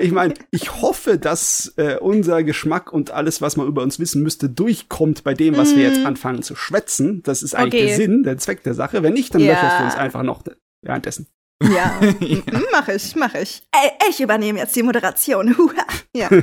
Ich 0.00 0.12
meine, 0.12 0.34
ich 0.50 0.80
hoffe, 0.82 1.18
dass 1.18 1.72
äh, 1.76 1.96
unser 1.98 2.42
Geschmack 2.42 2.92
und 2.92 3.10
alles, 3.10 3.40
was 3.40 3.56
man 3.56 3.66
über 3.66 3.82
uns 3.82 3.98
wissen 3.98 4.22
müsste, 4.22 4.48
durchkommt 4.48 5.24
bei 5.24 5.34
dem, 5.34 5.56
was 5.56 5.74
wir 5.76 5.82
jetzt 5.82 6.04
anfangen 6.04 6.42
zu 6.42 6.56
schwätzen. 6.56 7.22
Das 7.22 7.42
ist 7.42 7.54
eigentlich 7.54 7.72
Okay. 7.82 7.86
der 7.86 7.96
Sinn, 7.96 8.22
der 8.22 8.38
Zweck 8.38 8.62
der 8.64 8.74
Sache. 8.74 8.81
Wenn 8.92 9.12
nicht, 9.14 9.34
dann 9.34 9.40
Ja. 9.42 9.52
löcherst 9.54 9.80
du 9.80 9.84
uns 9.84 9.94
einfach 9.96 10.22
noch 10.22 10.42
währenddessen. 10.84 11.26
Ja, 11.62 11.92
Mhm, 12.20 12.42
mach 12.72 12.88
ich, 12.88 13.14
mach 13.14 13.34
ich. 13.34 13.62
Ey, 13.72 13.90
ich 14.10 14.20
übernehme 14.20 14.58
jetzt 14.58 14.74
die 14.76 14.82
Moderation. 14.82 15.54
Ja. 16.14 16.28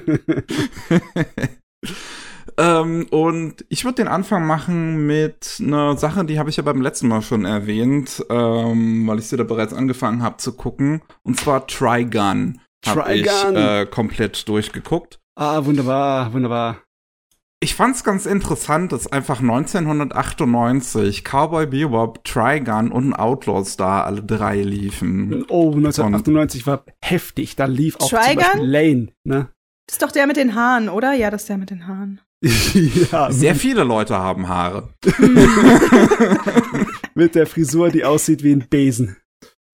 Ähm, 2.57 3.05
und 3.11 3.63
ich 3.69 3.85
würde 3.85 3.95
den 4.03 4.07
Anfang 4.09 4.45
machen 4.45 5.05
mit 5.07 5.57
einer 5.61 5.95
Sache, 5.97 6.25
die 6.25 6.39
habe 6.39 6.49
ich 6.49 6.57
ja 6.57 6.63
beim 6.63 6.81
letzten 6.81 7.07
Mal 7.07 7.21
schon 7.21 7.45
erwähnt, 7.45 8.25
ähm, 8.29 9.07
weil 9.07 9.19
ich 9.19 9.27
sie 9.27 9.37
da 9.37 9.43
bereits 9.45 9.73
angefangen 9.73 10.23
habe 10.23 10.37
zu 10.37 10.53
gucken. 10.53 11.01
Und 11.23 11.39
zwar 11.39 11.67
Trigun. 11.67 12.59
Habe 12.85 13.13
ich 13.13 13.25
Trigun. 13.27 13.55
äh, 13.55 13.85
komplett 13.89 14.45
durchgeguckt. 14.49 15.19
Ah, 15.37 15.63
wunderbar, 15.63 16.33
wunderbar. 16.33 16.81
Ich 17.61 17.75
fand's 17.75 18.05
ganz 18.05 18.25
interessant, 18.25 18.93
dass 18.93 19.11
einfach 19.11 19.41
1998 19.41 21.23
Cowboy 21.25 21.65
Bebop, 21.67 22.23
Trigun 22.23 22.89
und 22.91 23.09
ein 23.09 23.13
Outlaw 23.13 23.65
Star 23.65 24.05
alle 24.05 24.23
drei 24.23 24.61
liefen. 24.61 25.45
Oh, 25.49 25.73
1998 25.73 26.65
war 26.65 26.85
heftig. 27.03 27.57
Da 27.57 27.65
lief 27.65 27.97
auch 27.97 28.07
zum 28.07 28.19
Trigun? 28.19 28.37
Beispiel 28.43 28.63
Lane. 28.65 29.07
Ne? 29.25 29.49
Das 29.87 29.95
ist 29.95 30.01
doch 30.01 30.11
der 30.11 30.25
mit 30.27 30.37
den 30.37 30.55
Haaren, 30.55 30.87
oder? 30.87 31.13
Ja, 31.13 31.29
das 31.31 31.41
ist 31.41 31.49
der 31.49 31.57
mit 31.57 31.69
den 31.69 31.85
Haaren. 31.85 32.21
ja, 33.11 33.29
Sehr 33.29 33.55
viele 33.55 33.83
Leute 33.83 34.17
haben 34.17 34.47
Haare. 34.47 34.93
mit 37.13 37.35
der 37.35 37.45
Frisur, 37.45 37.89
die 37.89 38.05
aussieht 38.05 38.41
wie 38.43 38.53
ein 38.53 38.67
Besen. 38.69 39.17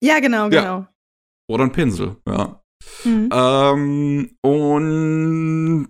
Ja, 0.02 0.18
genau, 0.18 0.48
Ja. 0.48 0.50
genau. 0.60 0.86
Oder 1.48 1.64
ein 1.64 1.72
Pinsel, 1.72 2.16
ja. 2.28 2.60
Mhm. 3.04 3.28
Ähm, 3.32 4.30
und 4.42 5.88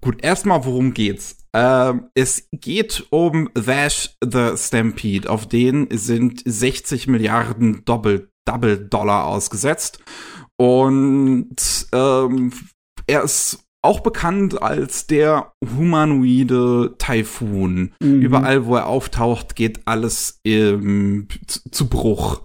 gut, 0.00 0.22
erstmal, 0.22 0.64
worum 0.64 0.94
geht's? 0.94 1.36
Ähm, 1.54 2.08
es 2.14 2.48
geht 2.52 3.06
um 3.10 3.48
Vash 3.54 4.16
the 4.22 4.56
Stampede. 4.56 5.28
Auf 5.28 5.46
den 5.48 5.88
sind 5.90 6.42
60 6.44 7.08
Milliarden 7.08 7.84
Doppel, 7.84 8.30
Double 8.44 8.78
Dollar 8.78 9.26
ausgesetzt. 9.26 10.00
Und 10.56 11.56
ähm, 11.92 12.52
er 13.06 13.22
ist 13.22 13.64
auch 13.82 14.00
bekannt 14.00 14.60
als 14.60 15.06
der 15.06 15.52
humanoide 15.76 16.96
Taifun. 16.98 17.92
Mhm. 18.00 18.20
Überall, 18.22 18.66
wo 18.66 18.76
er 18.76 18.86
auftaucht, 18.86 19.54
geht 19.54 19.86
alles 19.86 20.40
ähm, 20.44 21.28
zu 21.46 21.88
Bruch. 21.88 22.42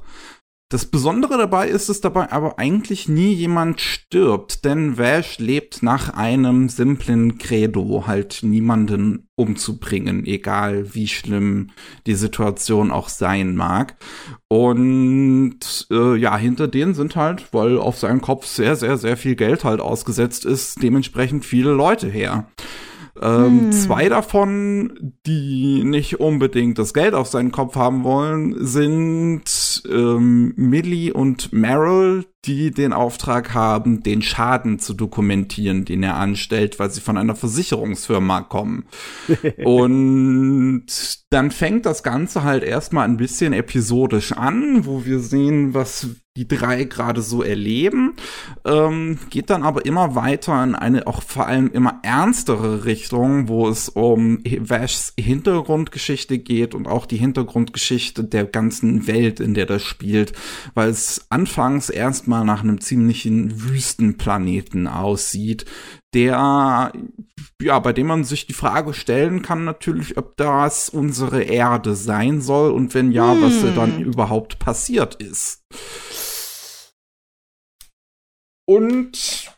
Das 0.69 0.87
Besondere 0.87 1.37
dabei 1.37 1.67
ist, 1.67 1.89
dass 1.89 2.01
dabei 2.01 2.31
aber 2.31 2.57
eigentlich 2.57 3.07
nie 3.07 3.31
jemand 3.31 3.79
stirbt, 3.79 4.65
denn 4.65 4.97
Vash 4.97 5.37
lebt 5.37 5.83
nach 5.83 6.15
einem 6.15 6.67
simplen 6.67 7.37
Credo, 7.37 8.05
halt 8.07 8.39
niemanden 8.41 9.27
umzubringen, 9.35 10.25
egal 10.25 10.95
wie 10.95 11.07
schlimm 11.07 11.69
die 12.07 12.15
Situation 12.15 12.89
auch 12.89 13.09
sein 13.09 13.55
mag. 13.55 13.97
Und 14.47 15.87
äh, 15.91 16.15
ja, 16.15 16.35
hinter 16.37 16.67
denen 16.67 16.95
sind 16.95 17.15
halt, 17.15 17.53
weil 17.53 17.77
auf 17.77 17.99
seinem 17.99 18.21
Kopf 18.21 18.47
sehr, 18.47 18.75
sehr, 18.75 18.97
sehr 18.97 19.17
viel 19.17 19.35
Geld 19.35 19.63
halt 19.63 19.79
ausgesetzt 19.79 20.43
ist, 20.43 20.81
dementsprechend 20.81 21.45
viele 21.45 21.71
Leute 21.71 22.07
her. 22.07 22.47
Ähm, 23.21 23.65
Hm. 23.65 23.71
Zwei 23.71 24.09
davon, 24.09 25.13
die 25.25 25.83
nicht 25.83 26.19
unbedingt 26.19 26.79
das 26.79 26.93
Geld 26.93 27.13
auf 27.13 27.27
seinen 27.27 27.51
Kopf 27.51 27.75
haben 27.75 28.03
wollen, 28.03 28.55
sind 28.65 29.83
ähm, 29.89 30.53
Millie 30.55 31.13
und 31.13 31.53
Meryl, 31.53 32.25
die 32.45 32.71
den 32.71 32.91
Auftrag 32.91 33.53
haben, 33.53 34.03
den 34.03 34.21
Schaden 34.21 34.79
zu 34.79 34.93
dokumentieren, 34.93 35.85
den 35.85 36.03
er 36.03 36.15
anstellt, 36.15 36.79
weil 36.79 36.91
sie 36.91 37.01
von 37.01 37.17
einer 37.17 37.35
Versicherungsfirma 37.35 38.41
kommen. 38.41 38.85
Und 39.63 40.85
dann 41.29 41.51
fängt 41.51 41.85
das 41.85 42.03
Ganze 42.03 42.43
halt 42.43 42.63
erstmal 42.63 43.07
ein 43.07 43.17
bisschen 43.17 43.53
episodisch 43.53 44.33
an, 44.33 44.85
wo 44.85 45.05
wir 45.05 45.19
sehen, 45.19 45.73
was 45.73 46.07
die 46.35 46.47
drei 46.47 46.85
gerade 46.85 47.21
so 47.21 47.43
erleben, 47.43 48.15
ähm, 48.65 49.19
geht 49.29 49.51
dann 49.51 49.61
aber 49.61 49.85
immer 49.85 50.15
weiter 50.15 50.63
in 50.63 50.73
eine 50.73 51.05
auch 51.05 51.21
vor 51.21 51.45
allem 51.45 51.69
immer 51.71 51.99
ernstere 52.01 52.85
Richtung, 52.85 53.47
wo 53.47 53.69
es 53.69 53.87
um 53.87 54.39
Vashs 54.43 55.13
Hintergrundgeschichte 55.15 56.39
geht 56.39 56.73
und 56.73 56.87
auch 56.87 57.05
die 57.05 57.17
Hintergrundgeschichte 57.17 58.23
der 58.23 58.45
ganzen 58.45 59.05
Welt, 59.05 59.39
in 59.39 59.53
der 59.53 59.67
das 59.67 59.83
spielt, 59.83 60.33
weil 60.73 60.89
es 60.89 61.27
anfangs 61.29 61.91
erstmal 61.91 62.43
nach 62.45 62.63
einem 62.63 62.81
ziemlichen 62.81 63.69
Wüstenplaneten 63.69 64.87
aussieht, 64.87 65.65
der 66.13 66.91
ja, 67.61 67.79
bei 67.79 67.93
dem 67.93 68.07
man 68.07 68.23
sich 68.23 68.45
die 68.45 68.53
Frage 68.53 68.93
stellen 68.93 69.41
kann 69.41 69.63
natürlich, 69.63 70.17
ob 70.17 70.37
das 70.37 70.89
unsere 70.89 71.43
Erde 71.43 71.95
sein 71.95 72.41
soll 72.41 72.71
und 72.71 72.93
wenn 72.93 73.11
ja, 73.11 73.41
was 73.41 73.61
Hm. 73.61 73.75
dann 73.75 74.01
überhaupt 74.01 74.59
passiert 74.59 75.15
ist. 75.15 75.63
Und 78.65 79.51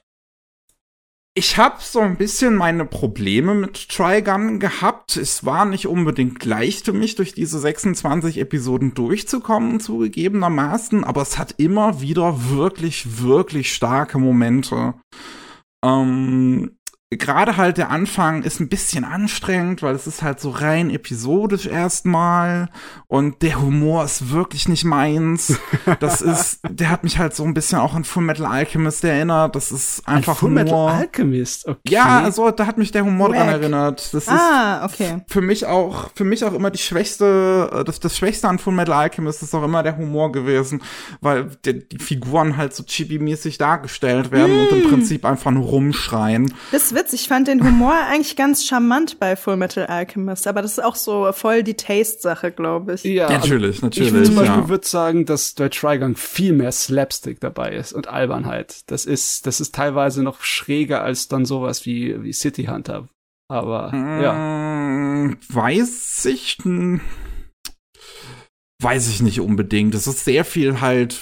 ich 1.37 1.57
habe 1.57 1.77
so 1.79 1.99
ein 1.99 2.15
bisschen 2.15 2.55
meine 2.55 2.85
Probleme 2.85 3.53
mit 3.53 3.89
Trigun 3.89 4.59
gehabt. 4.59 5.17
Es 5.17 5.45
war 5.45 5.65
nicht 5.65 5.85
unbedingt 5.85 6.45
leicht 6.45 6.85
für 6.85 6.93
mich, 6.93 7.15
durch 7.15 7.33
diese 7.33 7.59
26 7.59 8.37
Episoden 8.37 8.93
durchzukommen, 8.93 9.81
zugegebenermaßen, 9.81 11.03
aber 11.03 11.21
es 11.21 11.37
hat 11.37 11.55
immer 11.57 11.99
wieder 11.99 12.49
wirklich, 12.49 13.21
wirklich 13.21 13.73
starke 13.73 14.17
Momente. 14.17 14.93
Ähm, 15.85 16.77
Gerade 17.11 17.55
halt 17.55 17.77
der 17.77 17.91
Anfang 17.91 18.41
ist 18.41 18.59
ein 18.59 18.67
bisschen 18.67 19.05
anstrengend, 19.05 19.83
weil 19.83 19.93
es 19.93 20.07
ist 20.07 20.23
halt 20.23 20.39
so 20.39 20.49
rein 20.49 20.89
episodisch 20.89 21.67
erstmal 21.67 22.67
und 23.07 23.43
der 23.43 23.61
Humor 23.61 24.03
ist 24.03 24.31
wirklich 24.31 24.67
nicht 24.67 24.85
meins. 24.85 25.59
Das 25.99 26.21
ist, 26.21 26.59
der 26.67 26.89
hat 26.89 27.03
mich 27.03 27.19
halt 27.19 27.35
so 27.35 27.43
ein 27.43 27.53
bisschen 27.53 27.77
auch 27.77 27.93
an 27.93 28.03
Full 28.05 28.23
Metal 28.23 28.47
Alchemist 28.47 29.03
erinnert. 29.03 29.55
Das 29.55 29.71
ist 29.71 30.05
einfach 30.07 30.37
Full 30.37 30.49
Metal 30.49 30.73
nur. 30.73 30.91
Alchemist, 30.91 31.67
okay. 31.67 31.79
Ja, 31.89 32.21
also 32.23 32.49
da 32.49 32.65
hat 32.65 32.79
mich 32.79 32.91
der 32.91 33.05
Humor 33.05 33.29
dran 33.29 33.47
Wack. 33.47 33.61
erinnert. 33.61 34.13
Das 34.13 34.27
Ah, 34.27 34.83
okay. 34.85 35.21
für 35.27 35.41
mich 35.41 35.67
auch, 35.67 36.09
für 36.15 36.23
mich 36.23 36.43
auch 36.43 36.53
immer 36.53 36.71
die 36.71 36.79
schwächste, 36.79 37.83
das, 37.85 37.99
das 37.99 38.17
Schwächste 38.17 38.49
an 38.49 38.57
Full 38.57 38.73
Metal 38.73 38.95
Alchemist 38.95 39.43
ist 39.43 39.53
auch 39.53 39.63
immer 39.63 39.83
der 39.83 39.95
Humor 39.97 40.31
gewesen, 40.31 40.81
weil 41.21 41.51
die, 41.65 41.87
die 41.87 41.99
Figuren 41.99 42.57
halt 42.57 42.73
so 42.73 42.83
chibi-mäßig 42.83 43.59
dargestellt 43.59 44.31
werden 44.31 44.59
und 44.59 44.71
im 44.71 44.89
Prinzip 44.89 45.23
einfach 45.23 45.51
nur 45.51 45.65
rumschreien. 45.65 46.51
Das 46.71 46.91
ist 46.91 46.95
witzig. 47.05 47.21
Ich 47.21 47.27
fand 47.27 47.47
den 47.47 47.63
Humor 47.63 47.93
eigentlich 48.09 48.35
ganz 48.35 48.65
charmant 48.65 49.19
bei 49.19 49.35
Full 49.35 49.57
Metal 49.57 49.85
Alchemist, 49.85 50.47
aber 50.47 50.61
das 50.61 50.73
ist 50.73 50.83
auch 50.83 50.95
so 50.95 51.31
voll 51.31 51.63
die 51.63 51.75
Taste-Sache, 51.75 52.51
glaube 52.51 52.95
ich. 52.95 53.03
Ja, 53.03 53.29
Natürlich, 53.29 53.83
also 53.83 53.87
Ich 53.87 53.99
natürlich, 53.99 54.25
zum 54.25 54.35
Beispiel 54.35 54.61
ja. 54.61 54.69
würde 54.69 54.87
sagen, 54.87 55.25
dass 55.25 55.53
bei 55.53 55.69
Trigun 55.69 56.15
viel 56.15 56.53
mehr 56.53 56.71
Slapstick 56.71 57.39
dabei 57.39 57.75
ist 57.75 57.93
und 57.93 58.07
Albernheit. 58.07 58.81
Das 58.87 59.05
ist, 59.05 59.47
das 59.47 59.61
ist 59.61 59.75
teilweise 59.75 60.23
noch 60.23 60.41
schräger 60.41 61.01
als 61.03 61.27
dann 61.27 61.45
sowas 61.45 61.85
wie, 61.85 62.21
wie 62.23 62.33
City 62.33 62.65
Hunter. 62.65 63.07
Aber 63.47 63.91
ja. 63.93 64.33
Mm, 64.33 65.37
Weiß 65.49 66.25
ich, 66.25 66.57
weiß 68.81 69.09
ich 69.09 69.21
nicht 69.21 69.39
unbedingt. 69.39 69.93
Es 69.93 70.07
ist 70.07 70.25
sehr 70.25 70.45
viel 70.45 70.81
halt 70.81 71.19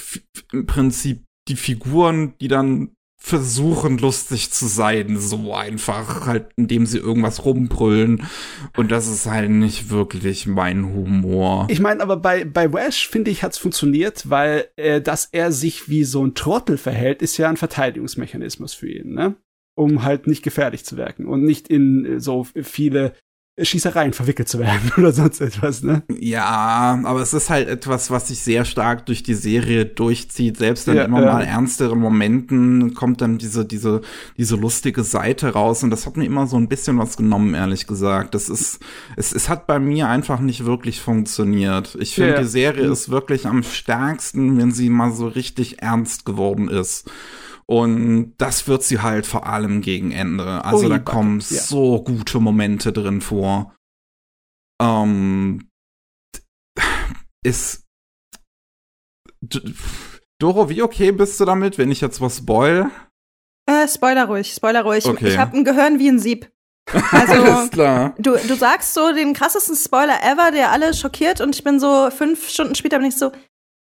im 0.52 0.66
Prinzip 0.66 1.24
die 1.50 1.58
Figuren, 1.58 2.34
die 2.40 2.48
dann 2.48 2.94
versuchen 3.26 4.00
lustig 4.00 4.52
zu 4.52 4.68
sein, 4.68 5.18
so 5.18 5.54
einfach 5.54 6.28
halt, 6.28 6.48
indem 6.58 6.86
sie 6.86 6.98
irgendwas 6.98 7.46
rumbrüllen. 7.46 8.28
Und 8.76 8.92
das 8.92 9.08
ist 9.08 9.28
halt 9.28 9.50
nicht 9.50 9.90
wirklich 9.90 10.46
mein 10.46 10.94
Humor. 10.94 11.68
Ich 11.70 11.80
meine, 11.80 12.04
aber 12.04 12.18
bei, 12.18 12.44
bei 12.44 12.74
Wash, 12.74 13.08
finde 13.08 13.32
ich, 13.32 13.42
hat's 13.42 13.58
funktioniert, 13.58 14.30
weil 14.30 14.66
äh, 14.76 15.00
dass 15.00 15.30
er 15.32 15.54
sich 15.54 15.88
wie 15.88 16.04
so 16.04 16.26
ein 16.26 16.36
Trottel 16.36 16.78
verhält, 16.78 17.22
ist 17.22 17.38
ja 17.38 17.48
ein 17.48 17.56
Verteidigungsmechanismus 17.56 18.74
für 18.74 18.90
ihn, 18.90 19.14
ne? 19.14 19.36
Um 19.76 20.04
halt 20.04 20.28
nicht 20.28 20.44
gefährlich 20.44 20.84
zu 20.84 20.98
wirken 20.98 21.26
und 21.26 21.46
nicht 21.46 21.70
in 21.70 22.06
äh, 22.06 22.20
so 22.20 22.46
viele 22.62 23.14
Schießereien 23.62 24.14
verwickelt 24.14 24.50
zu 24.50 24.58
werden 24.58 24.92
oder 24.98 25.12
sonst 25.12 25.40
etwas, 25.40 25.84
ne? 25.84 26.02
Ja, 26.10 27.00
aber 27.04 27.22
es 27.22 27.34
ist 27.36 27.52
halt 27.52 27.68
etwas, 27.68 28.10
was 28.10 28.30
sich 28.30 28.40
sehr 28.40 28.66
stark 28.66 29.06
durch 29.06 29.22
die 29.22 29.36
Serie 29.36 29.86
durchzieht. 29.86 30.58
Selbst 30.58 30.88
in 30.88 30.96
Ja, 30.96 31.04
immer 31.04 31.22
ja. 31.24 31.34
mal 31.34 31.44
ernsteren 31.44 32.00
Momenten 32.00 32.96
kommt 32.96 33.22
dann 33.22 33.38
diese, 33.38 33.64
diese, 33.64 34.02
diese 34.38 34.56
lustige 34.56 35.04
Seite 35.04 35.50
raus 35.54 35.84
und 35.84 35.92
das 35.92 36.08
hat 36.08 36.18
mir 36.18 36.26
immer 36.26 36.48
so 36.48 36.58
ein 36.58 36.68
bisschen 36.68 36.98
was 36.98 37.16
genommen, 37.16 37.54
ehrlich 37.54 37.86
gesagt. 37.86 38.34
Das 38.34 38.50
ist, 38.50 38.80
es, 39.18 39.32
es 39.32 39.50
hat 39.50 39.68
bei 39.68 39.78
mir 39.78 40.10
einfach 40.10 40.40
nicht 40.40 40.66
wirklich 40.66 41.00
funktioniert. 41.00 41.96
Ich 42.00 42.16
finde, 42.16 42.32
Ja. 42.32 42.40
die 42.40 42.48
Serie 42.48 42.86
ist 42.92 43.10
wirklich 43.10 43.46
am 43.46 43.62
stärksten, 43.62 44.58
wenn 44.58 44.72
sie 44.72 44.90
mal 44.90 45.12
so 45.12 45.28
richtig 45.28 45.82
ernst 45.84 46.26
geworden 46.26 46.70
ist. 46.70 47.08
Und 47.66 48.34
das 48.38 48.68
wird 48.68 48.84
sie 48.84 49.00
halt 49.02 49.26
vor 49.26 49.46
allem 49.48 49.82
gegen 49.82 50.12
Ende. 50.12 50.64
Also 50.66 50.84
Ui, 50.86 50.90
da 50.90 51.00
kommen 51.00 51.40
ja. 51.40 51.62
so 51.62 52.04
gute 52.04 52.40
Momente 52.40 52.92
drin 52.92 53.22
vor. 53.22 53.74
Ähm, 54.82 55.70
ist. 57.44 57.84
D- 59.42 59.74
Doro, 60.40 60.70
wie 60.70 60.82
okay 60.82 61.12
bist 61.12 61.40
du 61.40 61.46
damit, 61.46 61.78
wenn 61.78 61.92
ich 61.92 62.02
jetzt 62.02 62.20
was 62.20 62.38
spoil? 62.38 62.90
Äh, 63.70 63.88
Spoiler 63.88 64.26
ruhig, 64.26 64.54
Spoiler 64.54 64.84
ruhig. 64.84 65.06
Okay. 65.06 65.30
Ich 65.30 65.38
habe 65.38 65.56
ein 65.58 65.64
Gehirn 65.64 66.00
wie 66.00 66.10
ein 66.10 66.20
Sieb. 66.20 66.52
Also, 67.12 67.34
Alles 67.42 67.72
klar. 67.72 68.14
du, 68.20 68.32
du 68.36 68.56
sagst 68.56 68.94
so 68.94 69.14
den 69.14 69.34
krassesten 69.34 69.76
Spoiler 69.78 70.22
ever, 70.22 70.52
der 70.52 70.72
alle 70.72 70.94
schockiert 70.94 71.40
und 71.40 71.56
ich 71.56 71.64
bin 71.64 71.80
so 71.80 72.10
fünf 72.12 72.50
Stunden 72.50 72.76
später 72.76 72.98
bin 73.00 73.08
ich 73.08 73.16
so, 73.16 73.32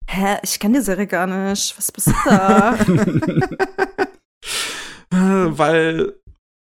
hä, 0.07 0.37
ich 0.43 0.59
kenne 0.59 0.79
die 0.79 0.83
Serie 0.83 1.07
gar 1.07 1.27
nicht. 1.27 1.77
Was 1.77 1.91
bist 1.91 2.07
du 2.07 2.13
da? 2.25 2.77
Weil, 5.57 6.13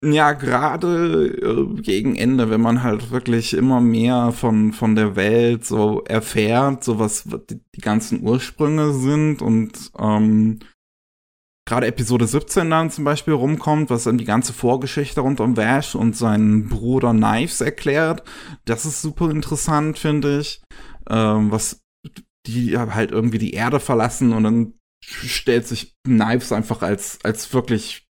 ja, 0.04 0.32
gerade 0.32 1.26
äh, 1.26 1.80
gegen 1.80 2.16
Ende, 2.16 2.50
wenn 2.50 2.60
man 2.60 2.82
halt 2.82 3.10
wirklich 3.10 3.54
immer 3.54 3.80
mehr 3.80 4.32
von, 4.32 4.72
von 4.72 4.94
der 4.94 5.16
Welt 5.16 5.64
so 5.64 6.02
erfährt, 6.04 6.84
so 6.84 6.98
was 6.98 7.24
die, 7.50 7.60
die 7.74 7.80
ganzen 7.80 8.22
Ursprünge 8.22 8.92
sind 8.92 9.42
und 9.42 9.90
ähm, 9.98 10.60
gerade 11.66 11.88
Episode 11.88 12.26
17 12.26 12.70
dann 12.70 12.90
zum 12.90 13.04
Beispiel 13.04 13.34
rumkommt, 13.34 13.90
was 13.90 14.04
dann 14.04 14.18
die 14.18 14.24
ganze 14.24 14.52
Vorgeschichte 14.52 15.20
rund 15.20 15.40
um 15.40 15.56
Vash 15.56 15.94
und 15.96 16.16
seinen 16.16 16.68
Bruder 16.68 17.12
Knives 17.12 17.60
erklärt. 17.60 18.22
Das 18.64 18.86
ist 18.86 19.02
super 19.02 19.30
interessant, 19.30 19.98
finde 19.98 20.38
ich. 20.38 20.62
Ähm, 21.10 21.50
was 21.50 21.80
die 22.46 22.78
halt 22.78 23.10
irgendwie 23.10 23.38
die 23.38 23.52
Erde 23.52 23.80
verlassen 23.80 24.32
und 24.32 24.44
dann 24.44 24.74
stellt 25.04 25.66
sich 25.66 25.94
Knives 26.04 26.52
einfach 26.52 26.82
als, 26.82 27.18
als 27.24 27.52
wirklich 27.52 28.06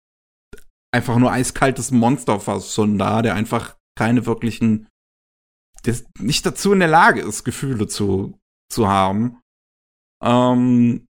einfach 0.92 1.16
nur 1.18 1.32
eiskaltes 1.32 1.90
Monster 1.90 2.40
fast 2.40 2.74
schon 2.74 2.98
da, 2.98 3.22
der 3.22 3.34
einfach 3.34 3.76
keine 3.96 4.26
wirklichen, 4.26 4.88
der 5.84 5.96
nicht 6.18 6.44
dazu 6.44 6.72
in 6.72 6.80
der 6.80 6.88
Lage 6.88 7.20
ist, 7.20 7.44
Gefühle 7.44 7.86
zu, 7.86 8.38
zu 8.70 8.88
haben. 8.88 9.40
Ähm, 10.22 11.06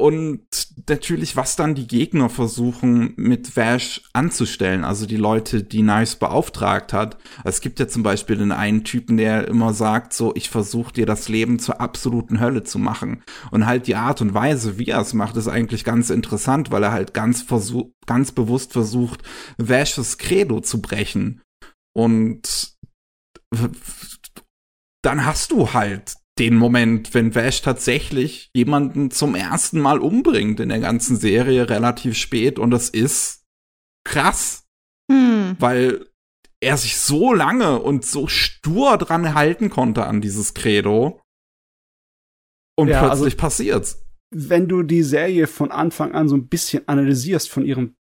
und 0.00 0.40
natürlich, 0.88 1.36
was 1.36 1.56
dann 1.56 1.74
die 1.74 1.86
Gegner 1.86 2.28
versuchen, 2.28 3.14
mit 3.16 3.56
Vash 3.56 4.02
anzustellen, 4.12 4.84
also 4.84 5.06
die 5.06 5.16
Leute, 5.16 5.62
die 5.62 5.82
Knives 5.82 6.16
beauftragt 6.16 6.92
hat. 6.92 7.18
Es 7.44 7.60
gibt 7.60 7.80
ja 7.80 7.88
zum 7.88 8.02
Beispiel 8.02 8.36
den 8.36 8.52
einen 8.52 8.84
Typen, 8.84 9.16
der 9.16 9.48
immer 9.48 9.74
sagt, 9.74 10.12
so, 10.12 10.34
ich 10.34 10.50
versuche 10.50 10.92
dir 10.92 11.06
das 11.06 11.28
Leben 11.28 11.58
zur 11.58 11.80
absoluten 11.80 12.40
Hölle 12.40 12.62
zu 12.62 12.78
machen. 12.78 13.22
Und 13.50 13.66
halt 13.66 13.86
die 13.86 13.96
Art 13.96 14.20
und 14.20 14.34
Weise, 14.34 14.78
wie 14.78 14.88
er 14.88 15.00
es 15.00 15.14
macht, 15.14 15.36
ist 15.36 15.48
eigentlich 15.48 15.84
ganz 15.84 16.10
interessant, 16.10 16.70
weil 16.70 16.82
er 16.82 16.92
halt 16.92 17.14
ganz 17.14 17.42
versuch, 17.42 17.90
ganz 18.06 18.32
bewusst 18.32 18.72
versucht, 18.72 19.22
Vashes 19.58 20.18
Credo 20.18 20.60
zu 20.60 20.80
brechen. 20.80 21.42
Und 21.94 22.76
dann 25.02 25.24
hast 25.24 25.52
du 25.52 25.72
halt 25.72 26.16
den 26.38 26.54
Moment, 26.56 27.14
wenn 27.14 27.34
Vash 27.34 27.62
tatsächlich 27.62 28.50
jemanden 28.54 29.10
zum 29.10 29.34
ersten 29.34 29.80
Mal 29.80 29.98
umbringt 30.00 30.60
in 30.60 30.68
der 30.68 30.80
ganzen 30.80 31.16
Serie 31.16 31.68
relativ 31.70 32.16
spät 32.16 32.58
und 32.58 32.70
das 32.70 32.90
ist 32.90 33.44
krass, 34.04 34.66
hm. 35.10 35.56
weil 35.58 36.06
er 36.60 36.76
sich 36.76 36.96
so 36.98 37.32
lange 37.32 37.80
und 37.80 38.04
so 38.04 38.28
stur 38.28 38.98
dran 38.98 39.34
halten 39.34 39.70
konnte 39.70 40.04
an 40.06 40.20
dieses 40.20 40.54
Credo 40.54 41.20
und 42.78 42.88
Ja, 42.88 43.02
also- 43.08 43.22
plötzlich 43.22 43.38
passiert's. 43.38 44.02
Wenn 44.34 44.66
du 44.68 44.82
die 44.82 45.04
Serie 45.04 45.46
von 45.46 45.70
Anfang 45.70 46.12
an 46.12 46.28
so 46.28 46.36
ein 46.36 46.48
bisschen 46.48 46.86
analysierst 46.88 47.48
von 47.48 47.64
ihrem 47.64 47.94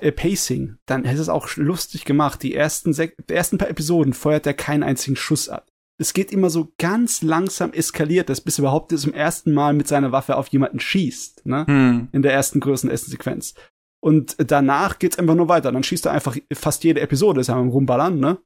äh, 0.00 0.12
Pacing, 0.12 0.76
dann 0.86 1.04
ist 1.04 1.18
es 1.18 1.28
auch 1.28 1.56
lustig 1.56 2.04
gemacht. 2.04 2.42
Die 2.44 2.54
ersten, 2.54 2.92
sech- 2.92 3.14
die 3.28 3.34
ersten 3.34 3.58
paar 3.58 3.68
Episoden 3.68 4.12
feuert 4.12 4.46
er 4.46 4.54
keinen 4.54 4.84
einzigen 4.84 5.16
Schuss 5.16 5.48
ab. 5.48 5.66
Es 5.98 6.14
geht 6.14 6.32
immer 6.32 6.50
so 6.50 6.72
ganz 6.78 7.22
langsam 7.22 7.72
eskaliert 7.72 8.28
das, 8.28 8.40
bis 8.40 8.58
er 8.58 8.62
überhaupt 8.62 8.96
zum 8.98 9.12
ersten 9.12 9.52
Mal 9.52 9.74
mit 9.74 9.86
seiner 9.88 10.10
Waffe 10.12 10.36
auf 10.36 10.48
jemanden 10.48 10.80
schießt, 10.80 11.46
ne? 11.46 11.66
Hm. 11.66 12.08
In 12.12 12.22
der 12.22 12.32
ersten 12.32 12.60
größten 12.60 12.94
Sequenz. 12.96 13.54
Und 14.00 14.36
danach 14.38 14.98
geht's 14.98 15.18
einfach 15.18 15.36
nur 15.36 15.48
weiter. 15.48 15.70
Dann 15.70 15.84
schießt 15.84 16.06
er 16.06 16.12
einfach 16.12 16.36
fast 16.52 16.82
jede 16.82 17.00
Episode, 17.00 17.40
ist 17.40 17.50
einfach 17.50 17.62
am 17.62 17.68
Rumballern, 17.68 18.18
ne? 18.18 18.38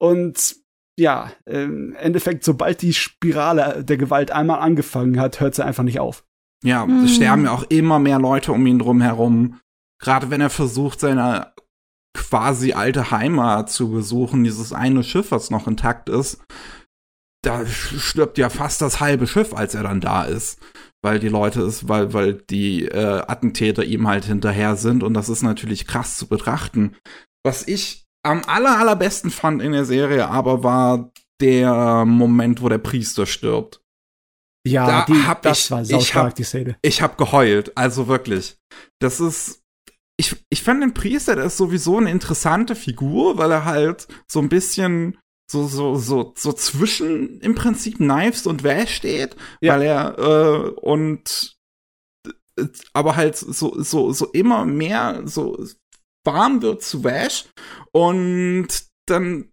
Und 0.00 0.56
ja, 0.98 1.32
im 1.46 1.94
Endeffekt, 1.94 2.44
sobald 2.44 2.82
die 2.82 2.94
Spirale 2.94 3.84
der 3.84 3.96
Gewalt 3.96 4.30
einmal 4.30 4.60
angefangen 4.60 5.20
hat, 5.20 5.40
hört 5.40 5.54
sie 5.54 5.64
einfach 5.64 5.82
nicht 5.84 6.00
auf. 6.00 6.24
Ja, 6.64 6.84
Hm. 6.84 7.04
es 7.04 7.14
sterben 7.14 7.44
ja 7.44 7.52
auch 7.52 7.64
immer 7.68 7.98
mehr 7.98 8.18
Leute 8.18 8.52
um 8.52 8.66
ihn 8.66 8.78
drum 8.78 9.00
herum. 9.00 9.60
Gerade 10.00 10.30
wenn 10.30 10.40
er 10.40 10.50
versucht, 10.50 11.00
seine 11.00 11.52
quasi 12.14 12.72
alte 12.72 13.10
Heimat 13.10 13.70
zu 13.70 13.90
besuchen, 13.90 14.44
dieses 14.44 14.72
eine 14.72 15.02
Schiff, 15.04 15.30
was 15.30 15.50
noch 15.50 15.66
intakt 15.66 16.08
ist, 16.08 16.40
da 17.42 17.66
stirbt 17.66 18.38
ja 18.38 18.48
fast 18.48 18.80
das 18.80 19.00
halbe 19.00 19.26
Schiff, 19.26 19.52
als 19.52 19.74
er 19.74 19.82
dann 19.82 20.00
da 20.00 20.24
ist. 20.24 20.58
Weil 21.02 21.18
die 21.18 21.28
Leute 21.28 21.60
ist, 21.60 21.86
weil, 21.88 22.14
weil 22.14 22.34
die 22.34 22.86
äh, 22.86 23.22
Attentäter 23.26 23.84
ihm 23.84 24.08
halt 24.08 24.24
hinterher 24.24 24.76
sind 24.76 25.02
und 25.02 25.12
das 25.12 25.28
ist 25.28 25.42
natürlich 25.42 25.86
krass 25.86 26.16
zu 26.16 26.26
betrachten. 26.26 26.96
Was 27.44 27.68
ich 27.68 28.06
am 28.24 28.40
aller, 28.46 28.78
allerbesten 28.78 29.30
fand 29.30 29.60
in 29.60 29.72
der 29.72 29.84
Serie 29.84 30.28
aber 30.28 30.62
war 30.64 31.10
der 31.42 32.06
Moment, 32.06 32.62
wo 32.62 32.70
der 32.70 32.78
Priester 32.78 33.26
stirbt. 33.26 33.82
Ja, 34.66 34.86
Da 34.86 35.04
die, 35.04 35.26
hab 35.26 35.42
das 35.42 35.58
ich- 35.66 35.70
war 35.70 35.82
ich 35.82 35.88
saustark, 35.88 36.26
hab- 36.28 36.34
die 36.36 36.44
Szene. 36.44 36.78
Ich 36.80 37.02
habe 37.02 37.16
geheult, 37.16 37.76
also 37.76 38.08
wirklich. 38.08 38.56
Das 38.98 39.20
ist. 39.20 39.60
Ich, 40.16 40.36
ich 40.48 40.62
fand 40.62 40.82
den 40.82 40.94
Priester, 40.94 41.34
der 41.36 41.46
ist 41.46 41.56
sowieso 41.56 41.98
eine 41.98 42.10
interessante 42.10 42.76
Figur, 42.76 43.36
weil 43.36 43.50
er 43.50 43.64
halt 43.64 44.06
so 44.30 44.40
ein 44.40 44.48
bisschen 44.48 45.18
so, 45.50 45.66
so, 45.66 45.96
so, 45.96 46.32
so 46.36 46.52
zwischen 46.52 47.40
im 47.40 47.54
Prinzip 47.54 47.96
Knives 47.96 48.46
und 48.46 48.62
Vash 48.62 48.94
steht, 48.94 49.36
Ja. 49.60 49.74
weil 49.74 49.82
er 49.82 50.18
äh, 50.18 50.70
und 50.80 51.56
aber 52.92 53.16
halt 53.16 53.36
so, 53.36 53.82
so, 53.82 54.12
so 54.12 54.26
immer 54.26 54.64
mehr 54.64 55.22
so 55.24 55.58
warm 56.24 56.62
wird 56.62 56.82
zu 56.82 57.02
Vash 57.02 57.46
und 57.92 58.68
dann 59.06 59.50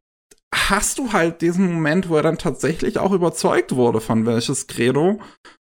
hast 0.53 0.99
du 0.99 1.11
halt 1.11 1.41
diesen 1.41 1.73
Moment, 1.73 2.09
wo 2.09 2.15
er 2.17 2.23
dann 2.23 2.37
tatsächlich 2.37 2.99
auch 2.99 3.11
überzeugt 3.11 3.75
wurde 3.75 4.01
von 4.01 4.25
Vashes 4.25 4.67
Credo. 4.67 5.19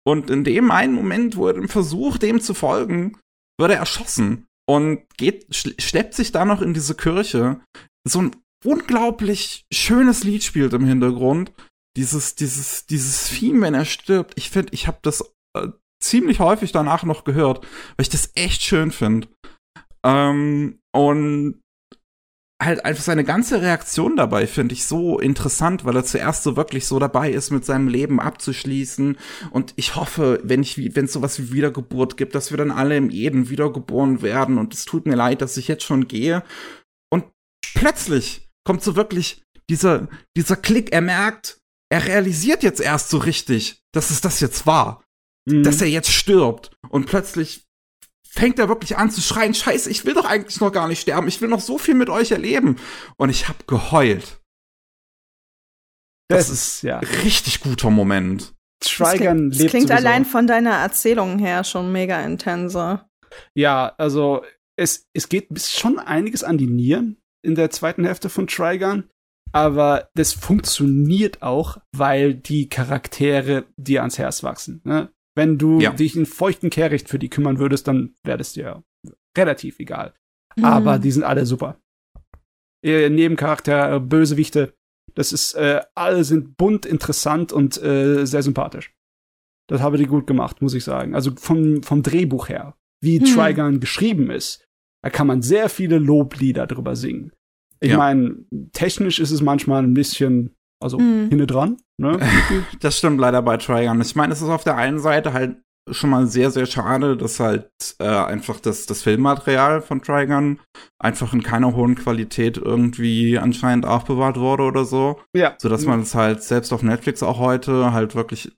Und 0.07 0.31
in 0.31 0.45
dem 0.45 0.71
einen 0.71 0.95
Moment, 0.95 1.37
wo 1.37 1.49
er 1.49 1.69
versucht, 1.69 2.23
dem 2.23 2.41
zu 2.41 2.55
folgen, 2.55 3.19
wird 3.59 3.73
er 3.73 3.79
erschossen 3.79 4.47
und 4.71 5.03
geht, 5.17 5.49
schl- 5.51 5.81
schleppt 5.81 6.15
sich 6.15 6.31
da 6.31 6.45
noch 6.45 6.63
in 6.63 6.75
diese 6.75 6.95
Kirche. 6.95 7.61
So 8.07 8.23
ein 8.23 8.37
unglaublich 8.65 9.65
schönes 9.73 10.23
Lied 10.23 10.45
spielt 10.45 10.73
im 10.75 10.85
Hintergrund. 10.85 11.53
Dieses, 11.97 12.37
dieses, 12.37 12.87
dieses 12.87 13.31
Theme, 13.31 13.63
wenn 13.63 13.75
er 13.75 13.85
stirbt. 13.85 14.35
Ich 14.37 14.49
finde, 14.51 14.73
ich 14.73 14.87
habe 14.87 14.99
das 15.03 15.35
äh, 15.57 15.69
ziemlich 16.01 16.39
häufig 16.39 16.71
danach 16.71 17.03
noch 17.03 17.25
gehört, 17.25 17.65
weil 17.65 18.03
ich 18.03 18.09
das 18.09 18.31
echt 18.37 18.63
schön 18.63 18.93
finde. 18.93 19.27
Ähm, 20.07 20.79
und 20.95 21.61
halt 22.61 22.85
einfach 22.85 23.03
seine 23.03 23.25
ganze 23.25 23.63
Reaktion 23.63 24.17
dabei 24.17 24.47
finde 24.47 24.75
ich 24.75 24.85
so 24.85 25.19
interessant, 25.19 25.85
weil 25.85 25.97
er 25.97 26.05
zuerst 26.05 26.43
so 26.43 26.57
wirklich 26.57 26.87
so 26.87 26.99
dabei 26.99 27.31
ist, 27.31 27.51
mit 27.51 27.65
seinem 27.65 27.89
Leben 27.89 28.21
abzuschließen. 28.21 29.17
Und 29.51 29.73
ich 29.77 29.97
hoffe, 29.97 30.41
wenn 30.45 30.63
ich, 30.63 30.95
wenn 30.95 31.07
es 31.07 31.13
sowas 31.13 31.39
wie 31.39 31.53
Wiedergeburt 31.53 32.17
gibt, 32.17 32.35
dass 32.35 32.51
wir 32.51 32.59
dann 32.59 32.71
alle 32.71 32.97
im 32.97 33.11
Eden 33.11 33.49
wiedergeboren 33.49 34.23
werden. 34.23 34.59
Und 34.59 34.75
es 34.75 34.85
tut 34.85 35.07
mir 35.07 35.17
leid, 35.17 35.41
dass 35.41 35.57
ich 35.57 35.69
jetzt 35.69 35.85
schon 35.85 36.07
gehe. 36.07 36.43
Und 37.11 37.25
plötzlich 37.75 38.49
kommt 38.65 38.83
so 38.83 38.95
wirklich 38.95 39.43
dieser, 39.71 40.09
dieser 40.37 40.57
Klick. 40.57 40.93
Er 40.93 41.01
merkt, 41.01 41.59
er 41.91 42.07
realisiert 42.07 42.63
jetzt 42.63 42.81
erst 42.81 43.09
so 43.09 43.19
richtig, 43.19 43.81
dass 43.93 44.11
es 44.11 44.21
das 44.21 44.41
jetzt 44.41 44.67
war 44.67 45.03
Mhm. 45.49 45.63
dass 45.63 45.81
er 45.81 45.89
jetzt 45.89 46.13
stirbt. 46.13 46.71
Und 46.89 47.07
plötzlich 47.07 47.65
fängt 48.33 48.59
er 48.59 48.69
wirklich 48.69 48.97
an 48.97 49.11
zu 49.11 49.21
schreien, 49.21 49.55
scheiße, 49.55 49.91
ich 49.91 50.05
will 50.05 50.15
doch 50.15 50.25
eigentlich 50.25 50.61
noch 50.61 50.73
gar 50.73 50.87
nicht 50.87 51.01
sterben, 51.01 51.27
ich 51.29 51.41
will 51.41 51.49
noch 51.49 51.61
so 51.61 51.79
viel 51.79 51.95
mit 51.95 52.09
euch 52.09 52.31
erleben. 52.31 52.77
Und 53.17 53.29
ich 53.29 53.49
hab 53.49 53.67
geheult. 53.67 54.41
das, 56.29 56.47
das 56.47 56.51
ist, 56.51 56.83
ja. 56.83 56.99
Richtig 56.99 57.61
guter 57.61 57.91
Moment. 57.91 58.55
Das 58.81 58.93
Trigun 58.93 59.19
klingt, 59.19 59.53
das 59.53 59.59
lebt 59.59 59.71
klingt 59.71 59.89
sowieso. 59.89 60.07
allein 60.07 60.25
von 60.25 60.47
deiner 60.47 60.71
Erzählung 60.77 61.39
her 61.39 61.65
schon 61.65 61.93
mega 61.93 62.21
intense. 62.23 63.05
Ja, 63.55 63.95
also 63.99 64.45
es, 64.79 65.07
es 65.13 65.29
geht 65.29 65.49
bis 65.51 65.73
schon 65.73 65.99
einiges 65.99 66.45
an 66.45 66.57
die 66.57 66.67
Nieren 66.69 67.17
in 67.43 67.57
der 67.57 67.71
zweiten 67.71 68.05
Hälfte 68.05 68.29
von 68.29 68.47
Trigun. 68.47 69.11
aber 69.53 70.09
das 70.15 70.33
funktioniert 70.33 71.43
auch, 71.43 71.79
weil 71.95 72.35
die 72.35 72.69
Charaktere 72.69 73.67
dir 73.77 74.01
ans 74.01 74.19
Herz 74.19 74.43
wachsen. 74.43 74.81
Ne? 74.85 75.11
Wenn 75.37 75.59
du 75.59 75.81
Ja. 75.81 75.93
dich 75.93 76.17
in 76.17 76.27
feuchten 76.27 76.71
Kehricht 76.71 77.09
für 77.09 77.19
die 77.19 77.31
kümmern 77.31 77.59
würdest, 77.59 77.87
dann 77.89 78.15
wäre 78.25 78.39
das 78.39 78.53
dir 78.53 78.83
relativ 79.37 79.79
egal. 79.79 80.15
Mhm. 80.57 80.65
Aber 80.65 80.99
die 80.99 81.11
sind 81.13 81.23
alle 81.25 81.47
super. 81.47 81.81
Äh, 82.85 83.09
Nebencharakter, 83.11 83.97
äh, 83.97 84.01
Bösewichte, 84.01 84.75
das 85.15 85.33
ist, 85.33 85.55
äh, 85.55 85.81
alle 85.95 86.25
sind 86.25 86.57
bunt, 86.57 86.87
interessant 86.87 87.53
und 87.53 87.81
äh, 87.83 88.25
sehr 88.27 88.43
sympathisch. 88.43 88.93
Das 89.69 89.81
habe 89.83 89.99
die 89.99 90.07
gut 90.07 90.27
gemacht, 90.27 90.63
muss 90.63 90.75
ich 90.75 90.83
sagen. 90.85 91.15
Also 91.15 91.33
vom, 91.37 91.83
vom 91.83 92.03
Drehbuch 92.03 92.49
her, 92.49 92.77
wie 93.03 93.19
Hm. 93.19 93.25
Trigun 93.27 93.81
geschrieben 93.81 94.31
ist, 94.31 94.65
da 95.03 95.11
kann 95.11 95.27
man 95.27 95.43
sehr 95.43 95.69
viele 95.69 95.99
Loblieder 95.99 96.67
drüber 96.67 96.97
singen. 96.97 97.33
Ich 97.81 97.91
Ja. 97.91 97.99
meine, 97.99 98.45
technisch 98.73 99.19
ist 99.21 99.31
es 99.31 99.41
manchmal 99.43 99.83
ein 99.83 99.95
bisschen, 99.95 100.55
also 100.81 100.99
Hm. 100.99 101.29
hinne 101.31 101.47
dran, 101.47 101.77
ne? 101.99 102.19
Das 102.81 102.99
stimmt 102.99 103.21
leider 103.21 103.43
bei 103.43 103.57
Trigun. 103.57 104.01
Ich 104.01 104.17
meine, 104.17 104.33
es 104.33 104.41
ist 104.43 104.49
auf 104.49 104.65
der 104.65 104.77
einen 104.77 104.99
Seite 104.99 105.33
halt 105.33 105.57
schon 105.91 106.11
mal 106.11 106.27
sehr, 106.27 106.51
sehr 106.51 106.67
schade, 106.67 107.17
dass 107.17 107.41
halt 107.41 107.69
äh, 107.99 108.05
einfach 108.07 108.61
das, 108.61 108.87
das 108.87 109.03
Filmmaterial 109.03 109.83
von 109.83 110.03
Trigun 110.03 110.61
einfach 111.01 111.33
in 111.33 111.43
keiner 111.43 111.75
hohen 111.75 111.95
Qualität 111.97 112.59
irgendwie 112.59 113.39
anscheinend 113.39 113.87
aufbewahrt 113.87 114.39
wurde 114.39 114.65
oder 114.65 114.85
so. 114.85 115.21
ja. 115.35 115.55
Sodass 115.59 115.87
man 115.87 116.01
es 116.01 116.15
halt 116.15 116.43
selbst 116.43 116.73
auf 116.73 116.83
Netflix 116.83 117.23
auch 117.23 117.39
heute 117.39 117.93
halt 117.93 118.15
wirklich 118.15 118.53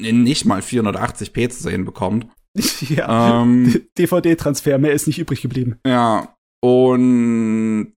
in 0.00 0.22
nicht 0.22 0.44
mal 0.44 0.60
480p 0.60 1.48
zu 1.50 1.62
sehen 1.62 1.84
bekommt. 1.84 2.26
ja. 2.80 3.42
Ähm, 3.42 3.86
DVD-Transfer, 3.96 4.78
mehr 4.78 4.92
ist 4.92 5.06
nicht 5.06 5.18
übrig 5.18 5.40
geblieben. 5.40 5.78
ja, 5.86 6.34
und 6.60 7.92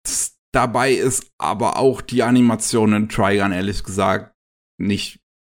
dabei 0.53 0.91
ist 0.93 1.31
aber 1.37 1.77
auch 1.77 2.01
die 2.01 2.23
Animation 2.23 2.93
in 2.93 3.09
Trigun 3.09 3.51
ehrlich 3.51 3.83
gesagt 3.83 4.33
nicht 4.77 5.19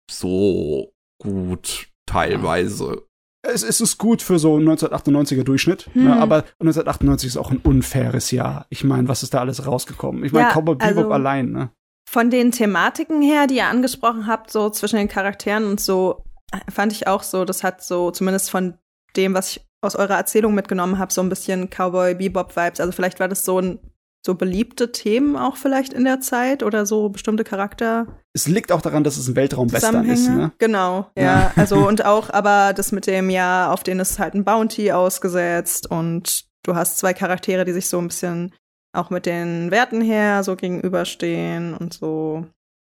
so 0.10 0.92
gut 1.22 1.88
teilweise. 2.06 3.04
Es, 3.44 3.64
es 3.64 3.82
ist 3.82 3.98
gut 3.98 4.22
für 4.22 4.38
so 4.38 4.56
1998er 4.58 5.44
Durchschnitt, 5.44 5.90
Hm. 5.94 6.04
ne, 6.04 6.16
aber 6.16 6.44
1998 6.60 7.28
ist 7.28 7.38
auch 7.38 7.50
ein 7.52 7.58
unfaires 7.58 8.30
Jahr. 8.32 8.68
Ich 8.70 8.84
meine, 8.84 9.08
was 9.08 9.24
ist 9.24 9.34
da 9.34 9.40
alles 9.40 9.66
rausgekommen? 9.66 10.24
Ich 10.24 10.32
meine, 10.32 10.48
Ja, 10.50 10.54
Cowboy 10.54 10.76
Bebop 10.76 10.98
also- 10.98 11.12
allein, 11.12 11.52
ne? 11.52 11.72
Von 12.10 12.30
den 12.30 12.52
Thematiken 12.52 13.22
her, 13.22 13.48
die 13.48 13.56
ihr 13.58 13.68
angesprochen 13.68 14.28
habt, 14.28 14.52
so 14.52 14.70
zwischen 14.70 14.98
den 14.98 15.08
Charakteren 15.08 15.64
und 15.66 15.80
so, 15.80 16.24
fand 16.70 16.92
ich 16.92 17.08
auch 17.08 17.24
so, 17.24 17.46
das 17.46 17.64
hat 17.64 17.82
so 17.84 18.12
zumindest 18.12 18.52
von 18.52 18.78
dem, 19.16 19.34
was 19.34 19.52
ich 19.56 19.66
aus 19.82 19.96
eurer 19.96 20.16
Erzählung 20.18 20.54
mitgenommen 20.54 20.98
habe, 21.00 21.14
so 21.14 21.22
ein 21.22 21.30
bisschen 21.30 21.70
Cowboy 21.70 22.16
Bebop 22.16 22.56
Vibes. 22.56 22.80
Also 22.82 22.92
vielleicht 22.92 23.20
war 23.20 23.28
das 23.30 23.46
so 23.46 23.60
ein 23.60 23.80
so 24.26 24.36
beliebte 24.36 24.92
Themen 24.92 25.36
auch 25.36 25.58
vielleicht 25.58 25.94
in 25.94 26.04
der 26.04 26.22
Zeit 26.22 26.62
oder 26.64 26.86
so 26.86 27.10
bestimmte 27.10 27.44
Charakter 27.44 28.06
Es 28.34 28.48
liegt 28.48 28.72
auch 28.72 28.82
daran, 28.82 29.04
dass 29.04 29.18
es 29.18 29.28
ein 29.28 29.36
Weltraumwestern 29.36 30.08
ist, 30.08 30.30
ne? 30.30 30.52
Genau, 30.60 31.08
ja. 31.16 31.24
Ja. 31.24 31.52
Also 31.56 31.88
und 31.88 32.06
auch, 32.06 32.30
aber 32.34 32.74
das 32.74 32.92
mit 32.92 33.08
dem 33.08 33.30
Jahr, 33.30 33.72
auf 33.72 33.84
den 33.84 34.00
ist 34.00 34.20
halt 34.20 34.36
ein 34.36 34.46
Bounty 34.46 34.92
ausgesetzt 34.92 35.90
und 35.90 36.46
du 36.64 36.76
hast 36.76 36.98
zwei 36.98 37.14
Charaktere, 37.14 37.66
die 37.66 37.74
sich 37.74 37.90
so 37.90 37.98
ein 37.98 38.08
bisschen 38.08 38.54
auch 38.94 39.10
mit 39.10 39.26
den 39.26 39.72
Werten 39.72 40.02
her 40.02 40.44
so 40.44 40.56
gegenüberstehen 40.56 41.74
und 41.74 41.94
so. 41.94 42.46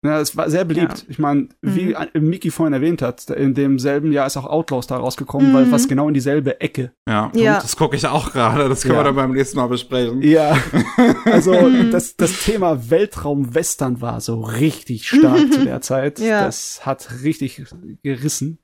Ja, 0.04 0.20
es 0.20 0.36
war 0.36 0.50
sehr 0.50 0.64
beliebt. 0.66 0.98
Ja. 0.98 1.04
Ich 1.08 1.18
meine, 1.18 1.48
wie 1.62 1.94
Mhm. 2.14 2.28
Miki 2.28 2.50
vorhin 2.50 2.74
erwähnt 2.74 3.00
hat, 3.00 3.30
in 3.30 3.54
demselben 3.54 4.12
Jahr 4.12 4.26
ist 4.26 4.36
auch 4.36 4.44
Outlaws 4.44 4.86
da 4.86 4.98
rausgekommen, 4.98 5.54
weil 5.54 5.64
Mhm. 5.64 5.70
fast 5.70 5.88
genau 5.88 6.08
in 6.08 6.14
dieselbe 6.14 6.60
Ecke. 6.60 6.92
Ja, 7.08 7.32
Ja. 7.34 7.54
das 7.60 7.74
gucke 7.76 7.96
ich 7.96 8.06
auch 8.06 8.30
gerade. 8.32 8.68
Das 8.68 8.82
können 8.82 8.94
Ja. 8.94 9.00
wir 9.00 9.04
dann 9.04 9.16
beim 9.16 9.32
nächsten 9.32 9.56
Mal 9.56 9.66
besprechen. 9.68 10.20
Ja, 10.20 10.56
also 11.24 11.52
Mhm. 11.54 11.90
das, 11.90 12.16
das 12.16 12.44
Thema 12.44 12.90
Weltraumwestern 12.90 14.00
war 14.02 14.20
so 14.20 14.42
richtig 14.42 15.08
stark 15.08 15.50
zu 15.52 15.64
der 15.64 15.80
Zeit. 15.80 16.18
Ja. 16.18 16.44
Das 16.44 16.84
hat 16.84 17.22
richtig 17.22 17.64
gerissen. 18.02 18.58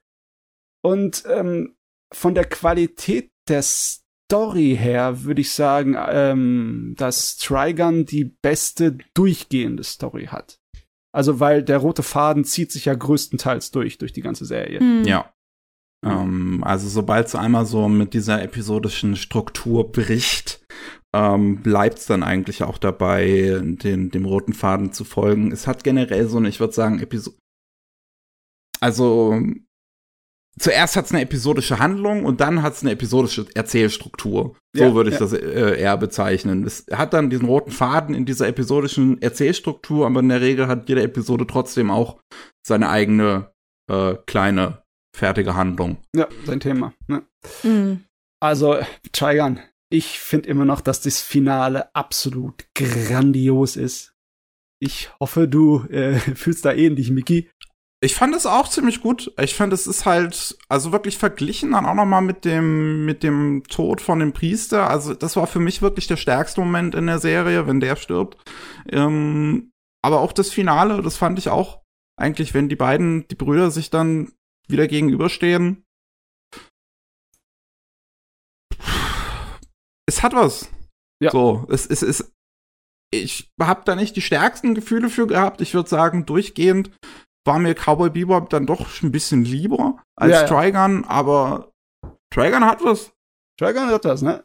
Und 0.83 1.25
ähm, 1.27 1.75
von 2.13 2.35
der 2.35 2.45
Qualität 2.45 3.31
der 3.49 3.63
Story 3.63 4.77
her 4.79 5.25
würde 5.25 5.41
ich 5.41 5.53
sagen, 5.53 5.97
ähm, 5.99 6.95
dass 6.99 7.37
Trigun 7.39 8.05
die 8.05 8.25
beste 8.43 8.99
durchgehende 9.15 9.85
Story 9.85 10.27
hat. 10.27 10.60
Also 11.13 11.41
weil 11.41 11.63
der 11.63 11.79
rote 11.79 12.03
Faden 12.03 12.45
zieht 12.45 12.71
sich 12.71 12.85
ja 12.85 12.95
größtenteils 12.95 13.71
durch, 13.73 13.99
durch 13.99 14.13
die 14.13 14.23
ganze 14.23 14.45
Serie. 14.45 14.81
Hm. 14.81 15.05
Ja. 15.05 15.33
Ähm, 16.05 16.63
also 16.65 16.89
sobald 16.89 17.27
es 17.27 17.35
einmal 17.35 17.67
so 17.67 17.89
mit 17.89 18.15
dieser 18.15 18.43
episodischen 18.43 19.17
Struktur 19.17 19.91
bricht, 19.91 20.65
ähm, 21.13 21.63
bleibt 21.63 21.99
es 21.99 22.07
dann 22.07 22.23
eigentlich 22.23 22.63
auch 22.63 22.79
dabei, 22.79 23.61
den, 23.63 24.11
dem 24.11 24.25
roten 24.25 24.53
Faden 24.53 24.93
zu 24.93 25.05
folgen. 25.05 25.53
Es 25.53 25.67
hat 25.67 25.85
generell 25.85 26.29
so 26.29 26.39
eine, 26.39 26.49
ich 26.49 26.61
würde 26.61 26.73
sagen, 26.73 27.01
Episode. 27.01 27.37
Also 28.81 29.39
zuerst 30.61 30.97
hat 30.97 31.07
es 31.07 31.13
eine 31.13 31.23
episodische 31.23 31.79
Handlung 31.79 32.25
und 32.25 32.41
dann 32.41 32.63
hat 32.63 32.75
es 32.75 32.83
eine 32.83 32.93
episodische 32.93 33.47
Erzählstruktur. 33.55 34.57
So 34.75 34.85
Ja, 34.85 34.95
würde 34.95 35.11
ich 35.11 35.15
ja. 35.15 35.21
das 35.21 35.33
äh, 35.33 35.81
eher 35.81 35.97
bezeichnen. 35.97 36.65
Es 36.65 36.87
hat 36.93 37.13
dann 37.13 37.31
diesen 37.31 37.47
roten 37.47 37.71
Faden 37.71 38.15
in 38.15 38.27
dieser 38.27 38.47
episodischen 38.47 39.21
Erzählstruktur, 39.21 40.07
aber 40.07 40.21
in 40.21 40.29
der 40.29 40.41
Regel 40.41 40.69
hat 40.69 40.89
jede 40.89 41.03
Episode 41.03 41.47
trotzdem 41.47 41.91
auch 41.91 42.21
seine 42.65 42.91
eigene 42.91 43.51
äh, 43.91 44.15
kleine 44.27 44.83
fertige 45.17 45.57
Handlung. 45.57 45.97
Ja, 46.15 46.29
sein 46.45 46.61
Thema. 46.61 46.93
Ne? 47.09 47.23
Hm. 47.63 48.05
Also, 48.41 48.79
Trigun, 49.13 49.61
ich 49.91 50.21
finde 50.21 50.49
immer 50.49 50.65
noch, 50.65 50.81
dass 50.81 51.01
das 51.01 51.21
Finale 51.21 51.95
absolut 51.95 52.67
grandios 52.75 53.77
ist. 53.77 54.15
Ich 54.83 55.11
hoffe, 55.21 55.49
du 55.49 55.85
äh, 55.89 56.15
fühlst 56.35 56.65
da 56.65 56.73
ähnlich, 56.73 57.11
Miki. 57.11 57.51
Ich 58.03 58.15
fand 58.15 58.35
es 58.35 58.47
auch 58.47 58.67
ziemlich 58.67 59.03
gut. 59.03 59.31
Ich 59.39 59.55
fand, 59.55 59.75
es 59.75 59.87
ist 59.87 60.07
halt, 60.07 60.57
also 60.71 60.91
wirklich 60.91 61.19
verglichen 61.19 61.73
dann 61.73 61.85
auch 61.85 61.95
noch 61.95 62.07
mal 62.07 62.23
mit 62.23 62.47
dem, 62.47 63.05
mit 63.05 63.23
dem 63.23 63.63
Tod 63.69 64.01
von 64.01 64.21
dem 64.21 64.33
Priester. 64.33 64.89
Also 64.89 65.13
das 65.13 65.37
war 65.37 65.47
für 65.47 65.61
mich 65.61 65.83
wirklich 65.83 66.07
der 66.07 66.17
stärkste 66.17 66.63
Moment 66.63 66.95
in 66.95 67.07
der 67.07 67.19
Serie, 67.19 67.67
wenn 67.67 67.79
der 67.79 67.97
stirbt. 67.97 68.39
Ähm, 68.89 69.71
aber 70.03 70.21
auch 70.21 70.33
das 70.33 70.51
Finale, 70.51 71.03
das 71.03 71.19
fand 71.19 71.39
ich 71.39 71.51
auch 71.51 71.83
eigentlich, 72.17 72.55
wenn 72.55 72.71
die 72.71 72.77
beiden, 72.77 73.29
die 73.29 73.35
Brüder 73.35 73.71
sich 73.71 73.91
dann 73.91 74.33
wieder 74.67 74.89
gegenüberstehen. 74.89 75.85
Es 80.07 80.23
hat 80.23 80.33
was. 80.33 80.71
Ja. 81.23 81.31
So, 81.33 81.67
es, 81.69 81.85
es 81.85 82.03
ist, 82.03 82.33
ich 83.13 83.51
habe 83.61 83.83
da 83.85 83.95
nicht 83.95 84.17
die 84.17 84.23
stärksten 84.23 84.75
Gefühle 84.75 85.11
für 85.11 85.27
gehabt. 85.27 85.61
Ich 85.61 85.75
würde 85.75 85.89
sagen, 85.91 86.25
durchgehend 86.25 86.91
war 87.51 87.59
mir 87.59 87.75
Cowboy 87.75 88.11
Bebop 88.11 88.49
dann 88.51 88.65
doch 88.65 89.03
ein 89.03 89.11
bisschen 89.11 89.45
lieber 89.45 90.01
als 90.15 90.31
Ja, 90.31 90.41
ja. 90.43 90.47
Trigun, 90.47 91.05
aber 91.05 91.73
Trigun 92.33 92.65
hat 92.65 92.85
was. 92.85 93.13
Trigun 93.59 93.89
hat 93.89 94.05
das, 94.05 94.23
ne? 94.23 94.45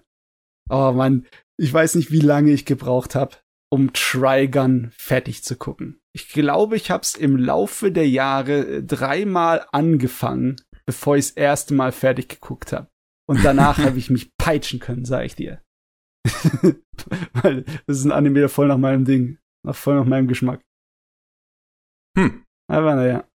Oh 0.72 0.92
Mann, 0.92 1.28
ich 1.56 1.72
weiß 1.72 1.94
nicht, 1.96 2.12
wie 2.12 2.20
lange 2.20 2.52
ich 2.52 2.66
gebraucht 2.66 3.14
habe, 3.14 3.36
um 3.72 3.94
Trigun 3.94 4.90
fertig 4.98 5.44
zu 5.44 5.56
gucken. 5.56 6.00
Ich 6.16 6.30
glaube, 6.30 6.78
ich 6.78 6.90
habe 6.90 7.04
es 7.04 7.14
im 7.14 7.38
Laufe 7.38 7.92
der 7.92 8.10
Jahre 8.10 8.78
äh, 8.78 8.84
dreimal 8.84 9.68
angefangen, 9.72 10.56
bevor 10.88 11.16
ich 11.16 11.28
das 11.28 11.36
erste 11.36 11.76
Mal 11.76 11.92
fertig 11.92 12.28
geguckt 12.28 12.74
habe. 12.74 12.90
Und 13.30 13.46
danach 13.46 13.78
habe 13.86 14.00
ich 14.00 14.10
mich 14.10 14.36
peitschen 14.38 14.80
können, 14.80 15.06
sag 15.06 15.26
ich 15.26 15.36
dir. 15.36 15.62
Weil 17.34 17.66
das 17.86 18.00
ist 18.00 18.06
ein 18.06 18.12
Anime 18.12 18.40
der 18.40 18.50
voll 18.50 18.68
nach 18.68 18.80
meinem 18.80 19.06
Ding, 19.06 19.38
nach 19.64 19.76
voll 19.76 19.94
nach 19.94 20.06
meinem 20.06 20.28
Geschmack. 20.28 20.62
Hm. 22.18 22.45
Aber 22.68 22.96
naja. 22.96 23.26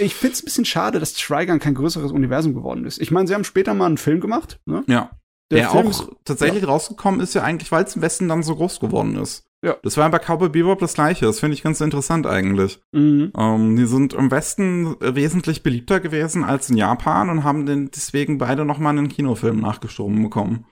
Ich 0.00 0.14
find's 0.14 0.42
ein 0.42 0.46
bisschen 0.46 0.64
schade, 0.64 0.98
dass 0.98 1.12
Trigun 1.12 1.58
kein 1.58 1.74
größeres 1.74 2.10
Universum 2.10 2.54
geworden 2.54 2.86
ist. 2.86 3.00
Ich 3.00 3.10
meine, 3.10 3.28
sie 3.28 3.34
haben 3.34 3.44
später 3.44 3.74
mal 3.74 3.86
einen 3.86 3.98
Film 3.98 4.20
gemacht, 4.20 4.58
ne? 4.64 4.82
Ja. 4.86 5.10
Der, 5.50 5.62
Der, 5.62 5.70
Film 5.70 5.86
auch 5.88 5.90
ist, 5.90 6.08
tatsächlich 6.24 6.66
rausgekommen 6.66 7.20
ist 7.20 7.34
ja 7.34 7.42
eigentlich, 7.42 7.72
weil 7.72 7.84
es 7.84 7.96
im 7.96 8.02
Westen 8.02 8.28
dann 8.28 8.42
so 8.42 8.54
groß 8.54 8.78
geworden 8.78 9.16
ist. 9.16 9.44
Ja. 9.64 9.76
Das 9.82 9.96
war 9.96 10.08
bei 10.08 10.18
Cowboy 10.18 10.48
Bebop 10.48 10.78
das 10.78 10.94
gleiche. 10.94 11.26
Das 11.26 11.40
finde 11.40 11.54
ich 11.54 11.62
ganz 11.62 11.80
interessant 11.80 12.26
eigentlich. 12.26 12.80
Mhm. 12.92 13.32
Ähm, 13.36 13.76
die 13.76 13.84
sind 13.84 14.14
im 14.14 14.30
Westen 14.30 14.96
wesentlich 15.00 15.62
beliebter 15.62 16.00
gewesen 16.00 16.44
als 16.44 16.70
in 16.70 16.76
Japan 16.76 17.28
und 17.28 17.44
haben 17.44 17.66
den 17.66 17.90
deswegen 17.90 18.38
beide 18.38 18.64
noch 18.64 18.78
mal 18.78 18.90
einen 18.90 19.08
Kinofilm 19.08 19.60
nachgeschoben 19.60 20.22
bekommen. 20.22 20.66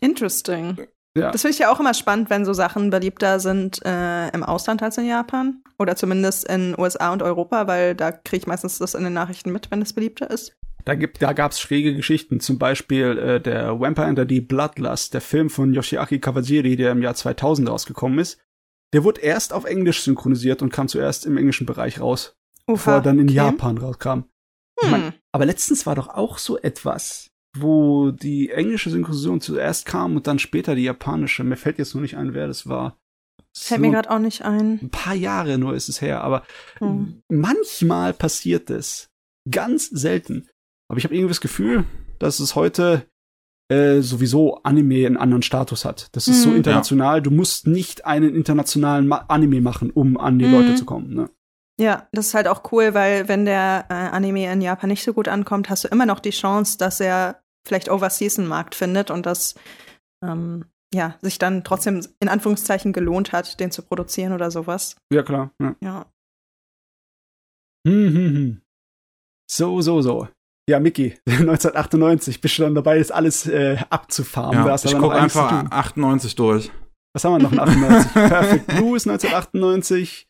Interesting. 0.00 0.78
Ja. 1.16 1.30
Das 1.30 1.42
finde 1.42 1.54
ich 1.54 1.58
ja 1.58 1.72
auch 1.72 1.80
immer 1.80 1.94
spannend, 1.94 2.28
wenn 2.28 2.44
so 2.44 2.52
Sachen 2.52 2.90
beliebter 2.90 3.40
sind 3.40 3.84
äh, 3.84 4.28
im 4.28 4.42
Ausland 4.42 4.82
als 4.82 4.98
in 4.98 5.06
Japan. 5.06 5.62
Oder 5.78 5.96
zumindest 5.96 6.48
in 6.48 6.78
USA 6.78 7.12
und 7.12 7.22
Europa, 7.22 7.66
weil 7.66 7.94
da 7.94 8.12
kriege 8.12 8.42
ich 8.42 8.46
meistens 8.46 8.78
das 8.78 8.94
in 8.94 9.04
den 9.04 9.12
Nachrichten 9.14 9.50
mit, 9.50 9.70
wenn 9.70 9.80
es 9.82 9.92
beliebter 9.92 10.30
ist. 10.30 10.56
Da, 10.84 10.94
gibt, 10.94 11.20
da 11.20 11.32
gab's 11.32 11.58
schräge 11.58 11.94
Geschichten. 11.94 12.40
Zum 12.40 12.58
Beispiel 12.58 13.18
äh, 13.18 13.40
der 13.40 13.80
Vampire 13.80 14.08
Under 14.08 14.26
the 14.28 14.40
Bloodlust, 14.40 15.14
der 15.14 15.20
Film 15.20 15.50
von 15.50 15.72
Yoshiaki 15.72 16.20
Kawajiri, 16.20 16.76
der 16.76 16.92
im 16.92 17.02
Jahr 17.02 17.14
2000 17.14 17.68
rausgekommen 17.68 18.18
ist. 18.18 18.38
Der 18.92 19.02
wurde 19.02 19.20
erst 19.20 19.52
auf 19.52 19.64
Englisch 19.64 20.02
synchronisiert 20.02 20.62
und 20.62 20.72
kam 20.72 20.86
zuerst 20.86 21.26
im 21.26 21.36
englischen 21.36 21.66
Bereich 21.66 22.00
raus, 22.00 22.36
bevor 22.66 22.94
er 22.94 23.00
dann 23.00 23.18
in 23.18 23.26
okay. 23.26 23.36
Japan 23.36 23.78
rauskam. 23.78 24.24
Ich 24.80 24.90
mein, 24.90 25.06
Hm. 25.06 25.12
Aber 25.32 25.46
letztens 25.46 25.86
war 25.86 25.94
doch 25.94 26.08
auch 26.08 26.38
so 26.38 26.58
etwas, 26.58 27.30
wo 27.60 28.10
die 28.10 28.50
englische 28.50 28.90
Synchronisation 28.90 29.40
zuerst 29.40 29.86
kam 29.86 30.16
und 30.16 30.26
dann 30.26 30.38
später 30.38 30.74
die 30.74 30.84
japanische. 30.84 31.44
Mir 31.44 31.56
fällt 31.56 31.78
jetzt 31.78 31.94
nur 31.94 32.02
nicht 32.02 32.16
ein, 32.16 32.34
wer 32.34 32.46
das 32.46 32.68
war. 32.68 32.96
Fällt 33.56 33.80
mir 33.80 33.90
gerade 33.90 34.10
auch 34.10 34.18
nicht 34.18 34.42
ein. 34.44 34.80
Ein 34.82 34.90
paar 34.90 35.14
Jahre 35.14 35.56
nur 35.58 35.74
ist 35.74 35.88
es 35.88 36.00
her, 36.02 36.22
aber 36.22 36.42
Hm. 36.78 37.22
manchmal 37.30 38.12
passiert 38.12 38.68
es. 38.70 39.08
Ganz 39.50 39.88
selten. 39.88 40.48
Aber 40.88 40.98
ich 40.98 41.04
habe 41.04 41.14
irgendwie 41.14 41.30
das 41.30 41.40
Gefühl, 41.40 41.84
dass 42.18 42.38
es 42.40 42.54
heute 42.54 43.06
äh, 43.68 44.00
sowieso 44.00 44.62
Anime 44.62 45.06
einen 45.06 45.16
anderen 45.16 45.42
Status 45.42 45.84
hat. 45.84 46.08
Das 46.12 46.28
ist 46.28 46.42
so 46.42 46.50
Mhm. 46.50 46.56
international. 46.58 47.20
Du 47.20 47.32
musst 47.32 47.66
nicht 47.66 48.04
einen 48.06 48.32
internationalen 48.36 49.08
Ma 49.08 49.24
Anime 49.26 49.60
machen, 49.60 49.90
um 49.90 50.16
an 50.18 50.38
die 50.38 50.44
Mhm. 50.46 50.52
Leute 50.52 50.74
zu 50.76 50.84
kommen. 50.84 51.12
Ne? 51.14 51.30
Ja, 51.80 52.06
das 52.12 52.28
ist 52.28 52.34
halt 52.34 52.46
auch 52.46 52.70
cool, 52.70 52.94
weil 52.94 53.26
wenn 53.28 53.44
der 53.44 53.86
äh, 53.88 53.94
Anime 53.94 54.52
in 54.52 54.60
Japan 54.60 54.88
nicht 54.88 55.02
so 55.02 55.12
gut 55.12 55.26
ankommt, 55.26 55.68
hast 55.68 55.82
du 55.82 55.88
immer 55.88 56.06
noch 56.06 56.20
die 56.20 56.30
Chance, 56.30 56.78
dass 56.78 57.00
er 57.00 57.40
vielleicht 57.66 57.90
overseas 57.90 58.38
einen 58.38 58.48
Markt 58.48 58.74
findet 58.74 59.10
und 59.10 59.26
das 59.26 59.54
ähm, 60.24 60.64
ja, 60.94 61.16
sich 61.20 61.38
dann 61.38 61.64
trotzdem 61.64 62.00
in 62.20 62.28
Anführungszeichen 62.28 62.92
gelohnt 62.92 63.32
hat, 63.32 63.60
den 63.60 63.70
zu 63.70 63.82
produzieren 63.82 64.32
oder 64.32 64.50
sowas. 64.50 64.96
Ja, 65.12 65.22
klar. 65.22 65.50
Ja. 65.60 65.76
Ja. 65.80 66.06
Hm, 67.86 68.14
hm, 68.14 68.34
hm. 68.34 68.62
So, 69.50 69.80
so, 69.80 70.02
so. 70.02 70.28
Ja, 70.68 70.80
Mickey, 70.80 71.16
1998, 71.28 72.40
bist 72.40 72.58
du 72.58 72.62
dann 72.62 72.74
dabei, 72.74 72.98
das 72.98 73.10
alles 73.10 73.46
äh, 73.46 73.78
abzufarmen. 73.90 74.66
Ja, 74.66 74.74
ich 74.74 74.98
gucke 74.98 75.14
einfach 75.14 75.50
tun. 75.50 75.68
98 75.70 76.34
durch. 76.34 76.72
Was 77.14 77.24
haben 77.24 77.32
wir 77.34 77.38
noch 77.38 77.52
in 77.52 77.60
98? 77.60 78.12
Perfect 78.14 78.66
Blue 78.66 78.96
ist 78.96 79.06
1998. 79.08 80.26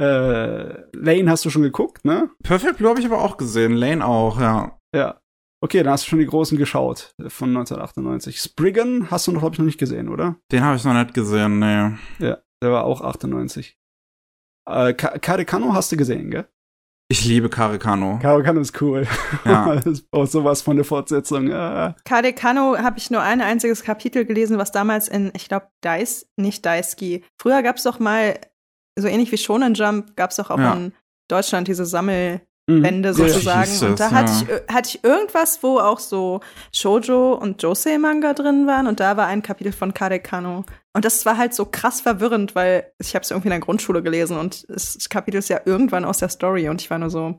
Äh, 0.00 0.82
Lane 0.92 1.30
hast 1.30 1.44
du 1.44 1.50
schon 1.50 1.62
geguckt, 1.62 2.04
ne? 2.04 2.30
Perfect 2.42 2.78
Blue 2.78 2.88
habe 2.88 3.00
ich 3.00 3.06
aber 3.06 3.22
auch 3.22 3.36
gesehen. 3.36 3.72
Lane 3.72 4.06
auch, 4.06 4.40
ja. 4.40 4.78
Ja. 4.94 5.20
Okay, 5.66 5.82
dann 5.82 5.94
hast 5.94 6.04
du 6.06 6.10
schon 6.10 6.20
die 6.20 6.26
großen 6.26 6.56
geschaut 6.58 7.12
äh, 7.18 7.28
von 7.28 7.48
1998. 7.48 8.40
Spriggan 8.40 9.10
hast 9.10 9.26
du 9.26 9.32
noch, 9.32 9.40
glaube 9.40 9.54
ich, 9.54 9.58
noch 9.58 9.66
nicht 9.66 9.80
gesehen, 9.80 10.08
oder? 10.08 10.36
Den 10.52 10.62
habe 10.62 10.76
ich 10.76 10.84
noch 10.84 10.94
nicht 10.94 11.12
gesehen, 11.12 11.58
nee. 11.58 11.90
Ja, 12.24 12.38
der 12.62 12.70
war 12.70 12.84
auch 12.84 13.00
98. 13.00 13.76
Äh, 14.70 14.94
Karikano 14.94 15.74
hast 15.74 15.90
du 15.90 15.96
gesehen, 15.96 16.30
gell? 16.30 16.46
Ich 17.08 17.24
liebe 17.24 17.48
Karikano. 17.48 18.20
Karikano 18.22 18.60
ist 18.60 18.80
cool. 18.80 19.08
Ja. 19.44 19.82
auch 20.12 20.26
sowas 20.26 20.62
von 20.62 20.76
der 20.76 20.84
Fortsetzung. 20.84 21.52
Ah. 21.52 21.96
Habe 22.08 22.94
ich 22.98 23.10
nur 23.10 23.22
ein 23.22 23.40
einziges 23.40 23.82
Kapitel 23.82 24.24
gelesen, 24.24 24.58
was 24.58 24.70
damals 24.70 25.08
in, 25.08 25.32
ich 25.34 25.48
glaube, 25.48 25.66
Dice, 25.84 26.28
nicht 26.36 26.64
Daisuke. 26.64 27.22
Früher 27.42 27.64
gab 27.64 27.78
es 27.78 27.82
doch 27.82 27.98
mal, 27.98 28.38
so 28.96 29.08
ähnlich 29.08 29.32
wie 29.32 29.38
Shonen 29.38 29.74
Jump, 29.74 30.14
gab 30.14 30.30
es 30.30 30.36
doch 30.36 30.50
auch 30.50 30.60
Ja. 30.60 30.74
in 30.74 30.92
Deutschland 31.28 31.66
diese 31.66 31.86
Sammelbände 31.86 32.46
Mhm. 32.68 33.04
Ja, 33.04 33.12
sozusagen. 33.12 33.70
hieß 33.70 33.82
und 33.84 34.00
da 34.00 34.10
hatte, 34.10 34.32
ja. 34.32 34.38
ich, 34.42 34.48
äh, 34.48 34.62
hatte 34.72 34.88
ich 34.88 35.04
irgendwas, 35.04 35.62
wo 35.62 35.78
auch 35.78 36.00
so 36.00 36.40
Shoujo 36.72 37.34
und 37.34 37.62
Josei-Manga 37.62 38.34
drin 38.34 38.66
waren 38.66 38.88
und 38.88 38.98
da 38.98 39.16
war 39.16 39.26
ein 39.26 39.42
Kapitel 39.42 39.72
von 39.72 39.94
Kade 39.94 40.18
Kano. 40.18 40.64
Und 40.92 41.04
das 41.04 41.24
war 41.26 41.36
halt 41.36 41.54
so 41.54 41.66
krass 41.66 42.00
verwirrend, 42.00 42.54
weil 42.54 42.90
ich 42.98 43.14
habe 43.14 43.22
es 43.22 43.30
irgendwie 43.30 43.48
in 43.48 43.52
der 43.52 43.60
Grundschule 43.60 44.02
gelesen 44.02 44.36
und 44.36 44.68
das 44.68 45.08
Kapitel 45.08 45.38
ist 45.38 45.48
ja 45.48 45.60
irgendwann 45.64 46.04
aus 46.04 46.18
der 46.18 46.28
Story 46.28 46.68
und 46.68 46.80
ich 46.80 46.90
war 46.90 46.98
nur 46.98 47.10
so, 47.10 47.38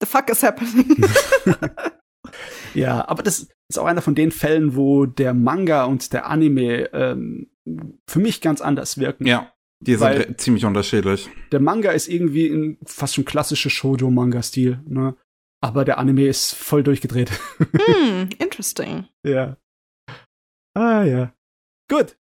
the 0.00 0.06
fuck 0.06 0.30
is 0.30 0.42
happening? 0.42 1.04
Ja, 2.74 3.08
aber 3.08 3.22
das 3.22 3.48
ist 3.68 3.78
auch 3.78 3.86
einer 3.86 4.02
von 4.02 4.14
den 4.14 4.30
Fällen, 4.30 4.76
wo 4.76 5.06
der 5.06 5.32
Manga 5.32 5.84
und 5.84 6.12
der 6.12 6.26
Anime 6.26 6.90
ähm, 6.92 7.50
für 8.06 8.18
mich 8.18 8.40
ganz 8.40 8.60
anders 8.60 8.98
wirken. 8.98 9.26
Ja, 9.26 9.50
die 9.80 9.96
sind 9.96 10.40
ziemlich 10.40 10.64
unterschiedlich. 10.64 11.28
Der 11.52 11.60
Manga 11.60 11.90
ist 11.90 12.08
irgendwie 12.08 12.46
in 12.46 12.78
fast 12.86 13.14
schon 13.14 13.24
klassische 13.24 13.70
Shoujo-Manga-Stil, 13.70 14.80
ne? 14.86 15.16
Aber 15.62 15.84
der 15.84 15.98
Anime 15.98 16.26
ist 16.26 16.54
voll 16.54 16.82
durchgedreht. 16.82 17.30
hm, 17.58 18.30
interesting. 18.38 19.08
ja. 19.24 19.56
Ah, 20.74 21.04
ja. 21.04 21.32
Gut. 21.88 22.16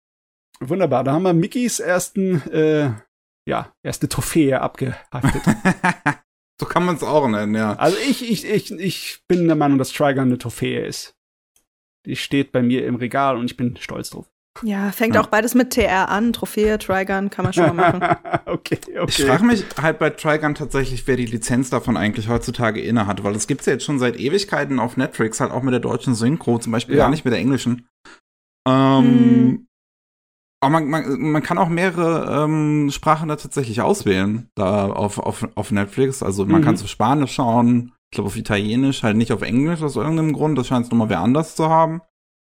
Wunderbar. 0.60 1.04
Da 1.04 1.12
haben 1.12 1.22
wir 1.22 1.32
Mickeys 1.32 1.78
ersten, 1.78 2.42
äh, 2.50 2.92
ja, 3.48 3.72
erste 3.82 4.08
Trophäe 4.08 4.60
abgehaftet. 4.60 5.42
so 6.60 6.66
kann 6.66 6.84
man 6.84 6.96
es 6.96 7.02
auch 7.02 7.28
nennen, 7.28 7.54
ja. 7.54 7.76
also 7.76 7.96
ich, 7.96 8.28
ich, 8.28 8.44
ich, 8.44 8.72
ich 8.72 9.22
bin 9.28 9.46
der 9.46 9.56
Meinung, 9.56 9.78
dass 9.78 9.92
Trigun 9.92 10.24
eine 10.24 10.38
Trophäe 10.38 10.84
ist. 10.84 11.16
Die 12.06 12.16
steht 12.16 12.52
bei 12.52 12.62
mir 12.62 12.84
im 12.86 12.96
Regal 12.96 13.36
und 13.36 13.46
ich 13.46 13.56
bin 13.56 13.76
stolz 13.76 14.10
drauf. 14.10 14.30
Ja, 14.62 14.90
fängt 14.92 15.14
Ja. 15.14 15.22
auch 15.22 15.26
beides 15.28 15.54
mit 15.54 15.70
TR 15.70 16.08
an. 16.10 16.32
Trophäe, 16.32 16.78
Trigun, 16.78 17.30
kann 17.30 17.44
man 17.44 17.52
schon 17.52 17.74
mal 17.76 17.92
machen. 17.92 18.00
okay, 18.46 18.78
okay. 18.98 19.04
Ich 19.08 19.24
frage 19.24 19.44
mich 19.44 19.64
halt 19.80 19.98
bei 19.98 20.10
Trigun 20.10 20.54
tatsächlich, 20.54 21.06
wer 21.06 21.16
die 21.16 21.26
Lizenz 21.26 21.70
davon 21.70 21.96
eigentlich 21.96 22.28
heutzutage 22.28 22.80
inne 22.80 23.06
hat, 23.06 23.24
weil 23.24 23.34
es 23.34 23.46
gibt's 23.46 23.66
ja 23.66 23.72
jetzt 23.74 23.84
schon 23.84 23.98
seit 23.98 24.18
Ewigkeiten 24.18 24.78
auf 24.78 24.96
Netflix, 24.96 25.40
halt 25.40 25.50
auch 25.52 25.62
mit 25.62 25.72
der 25.72 25.80
deutschen 25.80 26.14
Synchro, 26.14 26.58
zum 26.58 26.72
Beispiel 26.72 26.96
Ja. 26.96 27.04
gar 27.04 27.10
nicht 27.10 27.24
mit 27.24 27.32
der 27.32 27.40
englischen. 27.40 27.86
Ähm, 28.68 29.04
Hm. 29.04 29.66
Aber 30.62 30.72
man, 30.72 30.88
man, 30.90 31.20
man 31.32 31.42
kann 31.42 31.56
auch 31.56 31.70
mehrere 31.70 32.44
ähm, 32.44 32.90
Sprachen 32.92 33.30
da 33.30 33.36
tatsächlich 33.36 33.80
auswählen, 33.80 34.50
da 34.56 34.88
auf, 34.92 35.18
auf, 35.18 35.48
auf 35.54 35.70
Netflix. 35.70 36.22
Also 36.22 36.44
man 36.44 36.60
Mhm. 36.60 36.64
kann 36.66 36.74
auf 36.74 36.86
Spanisch 36.86 37.32
schauen, 37.32 37.92
ich 38.12 38.16
glaube 38.16 38.26
auf 38.26 38.36
Italienisch, 38.36 39.02
halt 39.02 39.16
nicht 39.16 39.32
auf 39.32 39.40
Englisch 39.40 39.80
aus 39.80 39.96
irgendeinem 39.96 40.34
Grund. 40.34 40.58
Das 40.58 40.66
scheint 40.66 40.84
es 40.84 40.90
nochmal 40.90 41.08
wer 41.08 41.20
anders 41.20 41.56
zu 41.56 41.70
haben. 41.70 42.02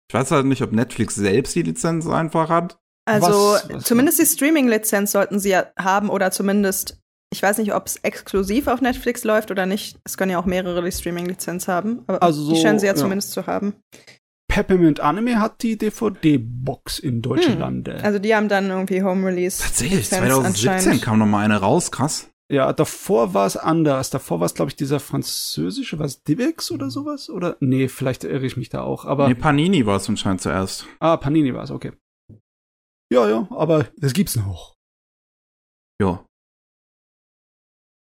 Ich 0.10 0.14
weiß 0.14 0.32
halt 0.32 0.46
nicht, 0.48 0.62
ob 0.64 0.72
Netflix 0.72 1.16
selbst 1.16 1.56
die 1.56 1.62
Lizenz 1.62 2.08
einfach 2.08 2.50
hat. 2.50 2.80
Also 3.06 3.28
Was- 3.30 3.70
was- 3.70 3.84
zumindest 3.86 4.20
die 4.20 4.26
Streaming-Lizenz 4.26 5.12
sollten 5.12 5.40
sie 5.40 5.50
ja 5.50 5.68
haben 5.78 6.10
oder 6.10 6.32
zumindest, 6.32 7.00
ich 7.32 7.42
weiß 7.44 7.60
nicht, 7.60 7.74
ob 7.74 7.86
es 7.88 7.98
exklusiv 7.98 8.68
auf 8.68 8.82
Netflix 8.82 9.24
läuft 9.24 9.52
oder 9.52 9.66
nicht. 9.66 10.00
Es 10.04 10.18
können 10.18 10.32
ja 10.32 10.40
auch 10.40 10.46
mehrere 10.46 10.84
die 10.84 10.92
Streaming-Lizenz 10.92 11.68
haben, 11.68 12.02
aber 12.08 12.22
Also 12.24 12.42
so, 12.44 12.54
die 12.54 12.62
scheinen 12.62 12.80
sie 12.80 12.88
ja, 12.88 12.94
ja. 12.94 12.98
zumindest 12.98 13.32
zu 13.32 13.46
haben. 13.48 13.76
Peppermint 14.52 15.00
Anime 15.00 15.40
hat 15.40 15.62
die 15.62 15.78
DVD-Box 15.78 16.98
in 17.00 17.22
Hm. 17.54 17.60
Lande. 17.60 18.04
Also 18.04 18.18
die 18.18 18.34
haben 18.36 18.50
dann 18.50 18.70
irgendwie 18.70 19.04
Home-Release. 19.04 19.62
Tatsächlich, 19.62 20.00
Lizenz 20.10 20.22
2017 20.22 20.70
anscheinend. 20.72 21.02
kam 21.04 21.20
noch 21.20 21.28
mal 21.28 21.46
eine 21.46 21.58
raus, 21.58 21.92
krass. 21.92 22.29
Ja, 22.52 22.74
davor 22.74 23.34
war 23.34 23.46
es 23.46 23.58
anders. 23.58 24.10
Davor 24.10 24.40
war 24.40 24.46
es, 24.46 24.54
glaube 24.56 24.70
ich, 24.70 24.76
dieser 24.76 25.00
französische, 25.00 26.00
was 26.00 26.24
Divex 26.24 26.72
oder 26.72 26.90
sowas? 26.90 27.30
Oder? 27.30 27.58
Nee, 27.60 27.88
vielleicht 27.88 28.24
irre 28.24 28.46
ich 28.46 28.58
mich 28.58 28.70
da 28.70 28.82
auch. 28.82 29.06
Aber, 29.06 29.28
nee, 29.28 29.36
Panini 29.36 29.86
war 29.86 29.98
es 29.98 30.10
anscheinend 30.10 30.42
zuerst. 30.42 30.86
ah, 31.00 31.18
Panini 31.18 31.54
war 31.54 31.64
es, 31.64 31.72
okay. 31.72 31.94
Ja, 33.12 33.28
ja, 33.30 33.48
aber 33.52 33.88
das 33.98 34.14
gibt's 34.14 34.36
noch. 34.36 34.76
Ja. 36.02 36.26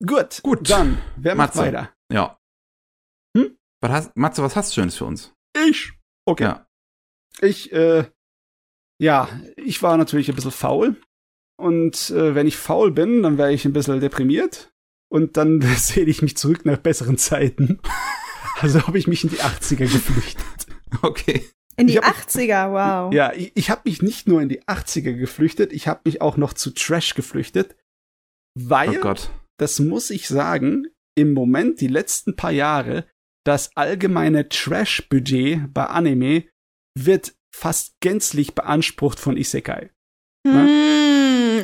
Gut, 0.05 0.41
Gut. 0.43 0.69
Dann, 0.71 0.99
wer 1.17 1.35
macht 1.35 1.55
Matze. 1.55 1.59
weiter? 1.67 1.95
Ja. 2.13 2.39
Hm? 3.37 3.57
Was 3.83 3.91
hast, 3.91 4.17
Matze, 4.17 4.43
was 4.43 4.57
hast 4.57 4.71
du 4.71 4.75
Schönes 4.81 4.97
für 4.97 5.05
uns? 5.05 5.33
Ich. 5.57 5.93
Okay. 6.27 6.45
Ja. 6.45 6.67
Ich, 7.41 7.73
äh, 7.73 8.11
ja, 9.01 9.29
ich 9.57 9.83
war 9.83 9.97
natürlich 9.97 10.29
ein 10.29 10.35
bisschen 10.35 10.51
faul. 10.51 11.01
Und 11.61 12.11
äh, 12.11 12.35
wenn 12.35 12.47
ich 12.47 12.57
faul 12.57 12.91
bin, 12.91 13.23
dann 13.23 13.39
wäre 13.39 13.53
ich 13.53 13.65
ein 13.65 13.73
bisschen 13.73 14.01
deprimiert. 14.01 14.73
Und 15.09 15.37
dann 15.37 15.61
sehne 15.77 16.11
ich 16.11 16.23
mich 16.23 16.37
zurück 16.37 16.65
nach 16.65 16.79
besseren 16.79 17.19
Zeiten. 17.19 17.81
Also 18.63 18.87
habe 18.87 18.99
ich 18.99 19.07
mich 19.07 19.25
in 19.25 19.31
die 19.31 19.39
80er 19.41 19.91
geflüchtet. 19.91 20.45
Okay. 21.01 21.47
In 21.77 21.87
die 21.87 21.97
hab- 21.99 22.15
80er, 22.15 22.71
wow. 22.73 23.11
Ja, 23.15 23.33
ich, 23.33 23.53
ich 23.55 23.71
habe 23.71 23.83
mich 23.87 24.03
nicht 24.03 24.29
nur 24.29 24.43
in 24.43 24.51
die 24.51 24.63
80er 24.65 25.15
geflüchtet, 25.15 25.73
ich 25.73 25.89
habe 25.89 26.01
mich 26.05 26.21
auch 26.21 26.37
noch 26.37 26.53
zu 26.53 26.71
Trash 26.75 27.15
geflüchtet. 27.15 27.77
Weil, 28.55 28.99
Oh 28.99 29.01
Gott. 29.01 29.31
das 29.59 29.79
muss 29.79 30.11
ich 30.11 30.29
sagen, 30.29 30.89
im 31.17 31.33
Moment, 31.33 31.81
die 31.81 31.87
letzten 31.87 32.37
paar 32.37 32.51
Jahre, 32.51 33.07
das 33.47 33.75
allgemeine 33.77 34.51
Trash-Budget 34.51 35.73
bei 35.73 35.87
Anime 35.87 36.45
wird 36.99 37.33
fast 37.55 37.95
gänzlich 38.01 38.55
beansprucht 38.55 39.19
von 39.19 39.39
Isekai. 39.39 39.91
Hm, 40.47 40.53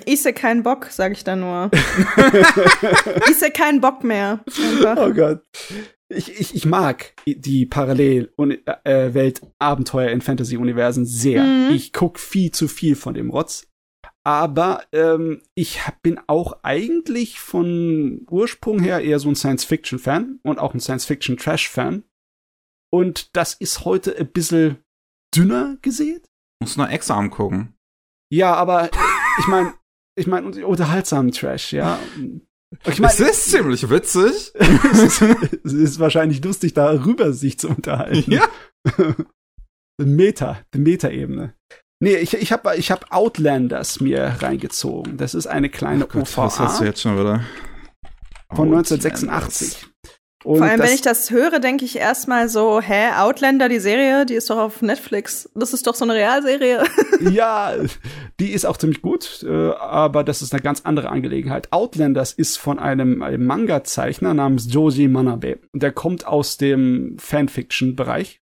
Isse 0.06 0.32
kein 0.32 0.62
Bock, 0.62 0.86
sag 0.90 1.12
ich 1.12 1.24
da 1.24 1.36
nur. 1.36 1.70
Isse 3.30 3.50
kein 3.50 3.80
Bock 3.80 4.04
mehr. 4.04 4.44
Einfach. 4.46 4.96
Oh 4.98 5.12
Gott. 5.12 5.42
Ich, 6.08 6.38
ich, 6.40 6.54
ich 6.54 6.64
mag 6.66 7.14
die 7.26 7.66
Parallelwelt-Abenteuer 7.66 10.10
in 10.10 10.20
Fantasy-Universen 10.20 11.04
sehr. 11.04 11.42
Mhm. 11.42 11.70
Ich 11.74 11.92
guck 11.92 12.18
viel 12.18 12.52
zu 12.52 12.68
viel 12.68 12.94
von 12.96 13.14
dem 13.14 13.30
Rotz. 13.30 13.66
Aber 14.24 14.82
ähm, 14.92 15.42
ich 15.54 15.86
hab- 15.86 16.02
bin 16.02 16.20
auch 16.26 16.58
eigentlich 16.62 17.38
von 17.40 18.26
Ursprung 18.30 18.80
her 18.80 19.00
eher 19.00 19.18
so 19.20 19.28
ein 19.28 19.36
Science-Fiction-Fan 19.36 20.40
und 20.42 20.58
auch 20.58 20.74
ein 20.74 20.80
Science-Fiction-Trash-Fan. 20.80 22.04
Und 22.92 23.36
das 23.36 23.54
ist 23.54 23.84
heute 23.84 24.16
ein 24.16 24.30
bisschen 24.32 24.78
dünner 25.34 25.76
gesät. 25.82 26.26
Musst 26.60 26.76
nur 26.76 26.90
extra 26.90 27.26
gucken. 27.28 27.74
Ja, 28.32 28.54
aber 28.54 28.84
äh, 28.84 28.90
ich 29.38 29.46
meine, 29.46 29.74
ich 30.16 30.26
meine, 30.26 30.66
unterhaltsamen 30.66 31.32
Trash, 31.32 31.72
ja. 31.72 31.98
Ich 32.84 32.98
mein, 32.98 33.10
es 33.10 33.20
ist 33.20 33.50
ziemlich 33.52 33.88
witzig. 33.88 34.52
es, 34.92 35.20
ist, 35.22 35.22
es 35.62 35.72
ist 35.72 36.00
wahrscheinlich 36.00 36.44
lustig, 36.44 36.74
darüber 36.74 37.32
sich 37.32 37.60
zu 37.60 37.68
unterhalten. 37.68 38.30
Ja. 38.30 38.48
Meta, 40.02 40.58
die 40.74 40.80
Meta-Ebene. 40.80 41.54
Nee, 42.02 42.16
ich, 42.16 42.34
ich 42.34 42.50
habe 42.52 42.76
ich 42.76 42.90
hab 42.90 43.12
Outlanders 43.12 44.00
mir 44.00 44.36
reingezogen. 44.40 45.16
Das 45.16 45.34
ist 45.34 45.46
eine 45.46 45.70
kleine 45.70 46.04
Oh 46.04 46.08
Gott, 46.08 46.36
was 46.36 46.58
hast 46.58 46.80
du 46.80 46.82
OVA 46.82 46.84
jetzt 46.84 47.00
schon 47.00 47.18
wieder? 47.18 47.44
von 48.54 48.68
Outlanders. 48.68 48.92
1986. 48.92 49.86
Und 50.46 50.58
Vor 50.58 50.66
allem, 50.68 50.78
wenn 50.78 50.94
ich 50.94 51.02
das 51.02 51.32
höre, 51.32 51.58
denke 51.58 51.84
ich 51.84 51.96
erstmal 51.96 52.48
so, 52.48 52.80
hä, 52.80 53.10
Outlander, 53.18 53.68
die 53.68 53.80
Serie, 53.80 54.24
die 54.24 54.34
ist 54.34 54.48
doch 54.48 54.58
auf 54.58 54.80
Netflix. 54.80 55.50
Das 55.56 55.72
ist 55.72 55.88
doch 55.88 55.96
so 55.96 56.04
eine 56.04 56.14
Realserie. 56.14 56.84
ja, 57.20 57.72
die 58.38 58.52
ist 58.52 58.64
auch 58.64 58.76
ziemlich 58.76 59.02
gut, 59.02 59.42
äh, 59.42 59.70
aber 59.72 60.22
das 60.22 60.42
ist 60.42 60.54
eine 60.54 60.62
ganz 60.62 60.82
andere 60.82 61.08
Angelegenheit. 61.08 61.72
Outlanders 61.72 62.32
ist 62.32 62.58
von 62.58 62.78
einem, 62.78 63.22
einem 63.22 63.44
Manga-Zeichner 63.44 64.34
namens 64.34 64.72
Joji 64.72 65.08
Manabe. 65.08 65.58
Und 65.72 65.82
der 65.82 65.90
kommt 65.90 66.28
aus 66.28 66.56
dem 66.58 67.16
Fanfiction-Bereich. 67.18 68.40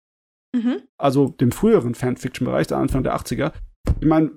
Mhm. 0.55 0.83
Also 0.99 1.31
dem 1.31 1.51
früheren 1.51 1.97
Fanfiction-Bereich, 1.97 2.69
der 2.69 2.77
Anfang 2.77 3.03
der 3.03 3.17
80er. 3.17 3.51
Ich 3.99 4.07
meine, 4.07 4.31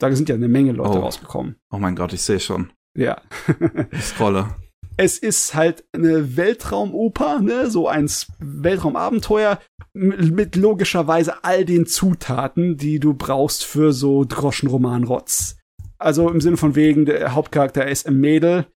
da 0.00 0.10
sind 0.10 0.28
ja 0.28 0.34
eine 0.34 0.48
Menge 0.48 0.72
Leute 0.72 0.98
oh. 0.98 1.02
rausgekommen. 1.02 1.54
Oh 1.70 1.78
mein 1.78 1.94
Gott, 1.94 2.12
ich 2.12 2.22
sehe 2.22 2.40
schon. 2.40 2.72
Ja. 2.96 3.22
ich 3.92 4.02
scrolle 4.02 4.48
es 4.96 5.18
ist 5.18 5.54
halt 5.54 5.84
eine 5.92 6.36
Weltraumoper, 6.36 7.40
ne, 7.40 7.70
so 7.70 7.88
ein 7.88 8.08
Weltraumabenteuer 8.38 9.60
mit 9.92 10.56
logischerweise 10.56 11.44
all 11.44 11.64
den 11.64 11.86
Zutaten, 11.86 12.76
die 12.76 13.00
du 13.00 13.14
brauchst 13.14 13.64
für 13.64 13.92
so 13.92 14.24
Droschenroman-Rotz. 14.24 15.56
Also 15.98 16.28
im 16.28 16.40
Sinne 16.40 16.56
von 16.56 16.74
wegen, 16.74 17.06
der 17.06 17.34
Hauptcharakter 17.34 17.86
ist 17.86 18.06
ein 18.06 18.20
Mädel 18.20 18.66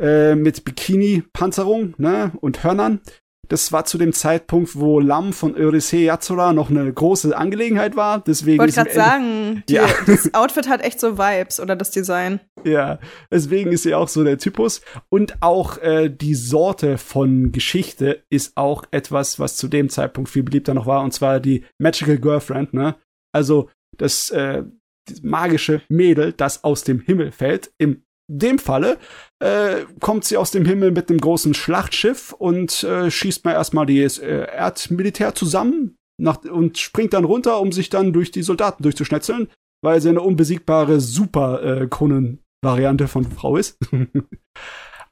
äh, 0.00 0.34
mit 0.34 0.64
Bikini-Panzerung, 0.64 1.94
ne, 1.98 2.32
und 2.40 2.64
Hörnern. 2.64 3.00
Das 3.48 3.72
war 3.72 3.84
zu 3.84 3.96
dem 3.98 4.12
Zeitpunkt, 4.12 4.76
wo 4.76 5.00
Lam 5.00 5.32
von 5.32 5.54
Eurysee 5.54 6.04
Yatsura 6.04 6.52
noch 6.52 6.70
eine 6.70 6.92
große 6.92 7.36
Angelegenheit 7.36 7.96
war. 7.96 8.20
Deswegen 8.20 8.58
Wollte 8.58 8.74
gerade 8.74 8.92
sagen, 8.92 9.62
die, 9.68 9.74
ja. 9.74 9.88
das 10.06 10.32
Outfit 10.34 10.68
hat 10.68 10.82
echt 10.82 11.00
so 11.00 11.18
Vibes 11.18 11.58
oder 11.58 11.74
das 11.74 11.90
Design. 11.90 12.40
Ja, 12.64 12.98
deswegen 13.30 13.72
ist 13.72 13.84
sie 13.84 13.94
auch 13.94 14.08
so 14.08 14.22
der 14.22 14.38
Typus. 14.38 14.82
Und 15.08 15.42
auch 15.42 15.78
äh, 15.78 16.10
die 16.10 16.34
Sorte 16.34 16.98
von 16.98 17.52
Geschichte 17.52 18.22
ist 18.30 18.56
auch 18.56 18.84
etwas, 18.90 19.38
was 19.38 19.56
zu 19.56 19.68
dem 19.68 19.88
Zeitpunkt 19.88 20.30
viel 20.30 20.42
beliebter 20.42 20.74
noch 20.74 20.86
war. 20.86 21.02
Und 21.02 21.12
zwar 21.12 21.40
die 21.40 21.64
Magical 21.78 22.18
Girlfriend, 22.18 22.74
ne? 22.74 22.96
Also 23.32 23.70
das, 23.96 24.30
äh, 24.30 24.64
das 25.06 25.22
magische 25.22 25.82
Mädel, 25.88 26.32
das 26.32 26.64
aus 26.64 26.84
dem 26.84 27.00
Himmel 27.00 27.32
fällt. 27.32 27.72
Im 27.78 28.02
dem 28.28 28.58
Falle 28.58 28.98
äh, 29.40 29.84
kommt 30.00 30.24
sie 30.24 30.36
aus 30.36 30.50
dem 30.50 30.64
Himmel 30.64 30.92
mit 30.92 31.10
einem 31.10 31.20
großen 31.20 31.54
Schlachtschiff 31.54 32.32
und 32.32 32.82
äh, 32.84 33.10
schießt 33.10 33.44
mal 33.44 33.52
erstmal 33.52 33.86
das 33.86 34.18
äh, 34.18 34.46
Erdmilitär 34.54 35.34
zusammen 35.34 35.96
nach, 36.20 36.44
und 36.44 36.78
springt 36.78 37.14
dann 37.14 37.24
runter, 37.24 37.60
um 37.60 37.72
sich 37.72 37.90
dann 37.90 38.12
durch 38.12 38.30
die 38.30 38.42
Soldaten 38.42 38.82
durchzuschnetzeln, 38.82 39.48
weil 39.82 40.00
sie 40.00 40.10
eine 40.10 40.20
unbesiegbare 40.20 41.00
Super-Conan-Variante 41.00 43.08
von 43.08 43.24
Frau 43.24 43.56
ist. 43.56 43.78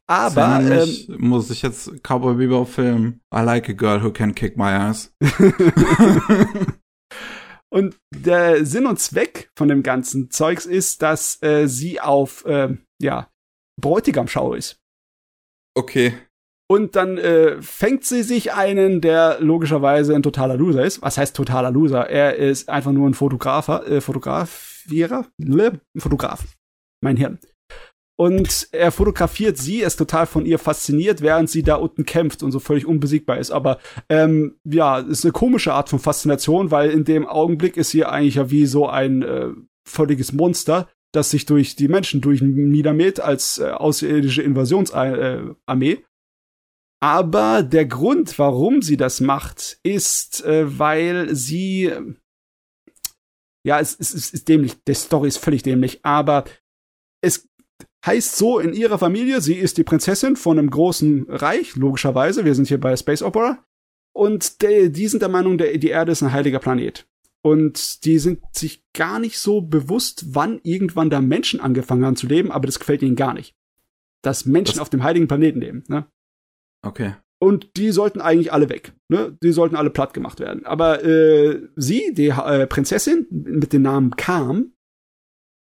Aber 0.08 0.60
nämlich, 0.60 1.08
ähm, 1.08 1.16
muss 1.18 1.50
ich 1.50 1.62
jetzt 1.62 1.90
Cowboy 2.04 2.34
Bebop 2.34 2.68
filmen. 2.68 3.20
I 3.34 3.40
like 3.40 3.68
a 3.68 3.72
girl 3.72 4.00
who 4.02 4.12
can 4.12 4.34
kick 4.34 4.56
my 4.56 4.70
ass. 4.70 5.12
und 7.76 7.98
der 8.14 8.64
Sinn 8.64 8.86
und 8.86 8.98
Zweck 8.98 9.50
von 9.54 9.68
dem 9.68 9.82
ganzen 9.82 10.30
Zeugs 10.30 10.64
ist, 10.64 11.02
dass 11.02 11.42
äh, 11.42 11.66
sie 11.66 12.00
auf 12.00 12.42
äh, 12.46 12.74
ja, 13.02 13.28
Bräutigamschau 13.78 14.54
ist. 14.54 14.80
Okay. 15.76 16.14
Und 16.70 16.96
dann 16.96 17.18
äh, 17.18 17.60
fängt 17.60 18.04
sie 18.04 18.22
sich 18.22 18.54
einen, 18.54 19.02
der 19.02 19.40
logischerweise 19.40 20.14
ein 20.14 20.22
totaler 20.22 20.56
Loser 20.56 20.86
ist. 20.86 21.02
Was 21.02 21.18
heißt 21.18 21.36
totaler 21.36 21.70
Loser? 21.70 22.08
Er 22.08 22.36
ist 22.36 22.70
einfach 22.70 22.92
nur 22.92 23.06
ein 23.10 23.12
Fotografer, 23.12 23.86
äh, 23.86 24.00
Fotografierer, 24.00 25.26
ein 25.38 25.80
Fotograf. 25.98 26.46
Mein 27.02 27.18
Hirn. 27.18 27.38
Und 28.18 28.68
er 28.72 28.92
fotografiert 28.92 29.58
sie, 29.58 29.80
ist 29.80 29.96
total 29.96 30.26
von 30.26 30.46
ihr 30.46 30.58
fasziniert, 30.58 31.20
während 31.20 31.50
sie 31.50 31.62
da 31.62 31.74
unten 31.74 32.06
kämpft 32.06 32.42
und 32.42 32.50
so 32.50 32.60
völlig 32.60 32.86
unbesiegbar 32.86 33.38
ist. 33.38 33.50
Aber 33.50 33.78
ähm, 34.08 34.58
ja, 34.64 34.98
ist 35.00 35.24
eine 35.24 35.32
komische 35.32 35.74
Art 35.74 35.90
von 35.90 35.98
Faszination, 35.98 36.70
weil 36.70 36.90
in 36.90 37.04
dem 37.04 37.26
Augenblick 37.26 37.76
ist 37.76 37.90
sie 37.90 38.06
eigentlich 38.06 38.36
ja 38.36 38.50
wie 38.50 38.64
so 38.64 38.88
ein 38.88 39.22
äh, 39.22 39.48
völliges 39.86 40.32
Monster, 40.32 40.88
das 41.12 41.30
sich 41.30 41.44
durch 41.44 41.76
die 41.76 41.88
Menschen 41.88 42.22
durch 42.22 42.40
niedermäht 42.40 43.20
als 43.20 43.58
äh, 43.58 43.68
außerirdische 43.70 44.42
Invasionsarmee. 44.42 45.92
Äh, 45.92 46.02
Aber 47.02 47.62
der 47.62 47.84
Grund, 47.84 48.38
warum 48.38 48.80
sie 48.80 48.96
das 48.96 49.20
macht, 49.20 49.78
ist, 49.82 50.42
äh, 50.46 50.78
weil 50.78 51.34
sie 51.34 51.92
ja, 53.66 53.80
es, 53.80 53.98
es, 53.98 54.14
es 54.14 54.30
ist 54.32 54.48
dämlich, 54.48 54.76
die 54.84 54.94
Story 54.94 55.26
ist 55.26 55.38
völlig 55.38 55.64
dämlich, 55.64 55.98
aber 56.04 56.44
es 57.20 57.48
heißt 58.06 58.36
so 58.36 58.58
in 58.58 58.72
ihrer 58.72 58.98
Familie, 58.98 59.40
sie 59.40 59.54
ist 59.54 59.78
die 59.78 59.84
Prinzessin 59.84 60.36
von 60.36 60.58
einem 60.58 60.70
großen 60.70 61.26
Reich, 61.28 61.76
logischerweise, 61.76 62.44
wir 62.44 62.54
sind 62.54 62.68
hier 62.68 62.80
bei 62.80 62.96
Space 62.96 63.22
Opera, 63.22 63.64
und 64.12 64.62
die, 64.62 64.90
die 64.90 65.08
sind 65.08 65.20
der 65.20 65.28
Meinung, 65.28 65.58
der, 65.58 65.76
die 65.76 65.88
Erde 65.88 66.12
ist 66.12 66.22
ein 66.22 66.32
heiliger 66.32 66.58
Planet. 66.58 67.06
Und 67.42 68.04
die 68.04 68.18
sind 68.18 68.40
sich 68.52 68.82
gar 68.92 69.18
nicht 69.18 69.38
so 69.38 69.60
bewusst, 69.60 70.34
wann 70.34 70.60
irgendwann 70.62 71.10
da 71.10 71.20
Menschen 71.20 71.60
angefangen 71.60 72.04
haben 72.04 72.16
zu 72.16 72.26
leben, 72.26 72.50
aber 72.50 72.66
das 72.66 72.78
gefällt 72.78 73.02
ihnen 73.02 73.14
gar 73.14 73.34
nicht. 73.34 73.54
Dass 74.22 74.46
Menschen 74.46 74.76
das 74.76 74.80
auf 74.80 74.88
dem 74.88 75.04
heiligen 75.04 75.28
Planeten 75.28 75.60
leben, 75.60 75.84
ne? 75.88 76.06
Okay. 76.82 77.14
Und 77.38 77.76
die 77.76 77.90
sollten 77.90 78.20
eigentlich 78.20 78.52
alle 78.52 78.68
weg. 78.70 78.94
Ne? 79.08 79.36
Die 79.42 79.52
sollten 79.52 79.76
alle 79.76 79.90
platt 79.90 80.14
gemacht 80.14 80.40
werden. 80.40 80.64
Aber 80.64 81.04
äh, 81.04 81.60
sie, 81.76 82.14
die 82.14 82.28
äh, 82.28 82.66
Prinzessin 82.66 83.26
mit 83.30 83.72
dem 83.72 83.82
Namen 83.82 84.16
Kam, 84.16 84.72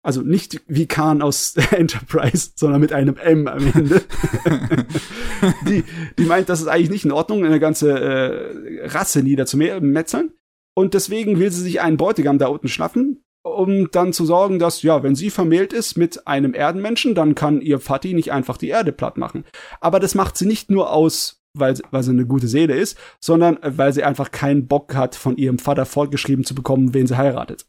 also 0.06 0.22
nicht 0.22 0.62
wie 0.68 0.86
Khan 0.86 1.20
aus 1.20 1.56
Enterprise, 1.72 2.50
sondern 2.54 2.80
mit 2.80 2.92
einem 2.92 3.16
M 3.16 3.48
am 3.48 3.72
Ende. 3.74 4.02
die, 5.68 5.82
die 6.16 6.24
meint, 6.24 6.48
das 6.48 6.60
ist 6.60 6.68
eigentlich 6.68 6.90
nicht 6.90 7.04
in 7.04 7.10
Ordnung, 7.10 7.44
eine 7.44 7.58
ganze 7.58 7.90
äh, 7.90 8.86
Rasse 8.86 9.24
niederzumetzeln. 9.24 10.32
Und 10.76 10.94
deswegen 10.94 11.40
will 11.40 11.50
sie 11.50 11.62
sich 11.62 11.80
einen 11.80 11.96
Bräutigam 11.96 12.38
da 12.38 12.46
unten 12.46 12.68
schnappen, 12.68 13.24
um 13.42 13.90
dann 13.90 14.12
zu 14.12 14.24
sorgen, 14.24 14.60
dass, 14.60 14.82
ja, 14.82 15.02
wenn 15.02 15.16
sie 15.16 15.30
vermählt 15.30 15.72
ist 15.72 15.96
mit 15.96 16.28
einem 16.28 16.54
Erdenmenschen, 16.54 17.16
dann 17.16 17.34
kann 17.34 17.60
ihr 17.60 17.80
Vati 17.80 18.14
nicht 18.14 18.30
einfach 18.30 18.58
die 18.58 18.68
Erde 18.68 18.92
platt 18.92 19.16
machen. 19.16 19.44
Aber 19.80 19.98
das 19.98 20.14
macht 20.14 20.36
sie 20.36 20.46
nicht 20.46 20.70
nur 20.70 20.92
aus, 20.92 21.42
weil, 21.52 21.74
weil 21.90 22.04
sie 22.04 22.12
eine 22.12 22.26
gute 22.26 22.46
Seele 22.46 22.76
ist, 22.76 22.96
sondern 23.18 23.58
weil 23.60 23.92
sie 23.92 24.04
einfach 24.04 24.30
keinen 24.30 24.68
Bock 24.68 24.94
hat, 24.94 25.16
von 25.16 25.36
ihrem 25.36 25.58
Vater 25.58 25.84
fortgeschrieben 25.84 26.44
zu 26.44 26.54
bekommen, 26.54 26.94
wen 26.94 27.08
sie 27.08 27.16
heiratet. 27.16 27.66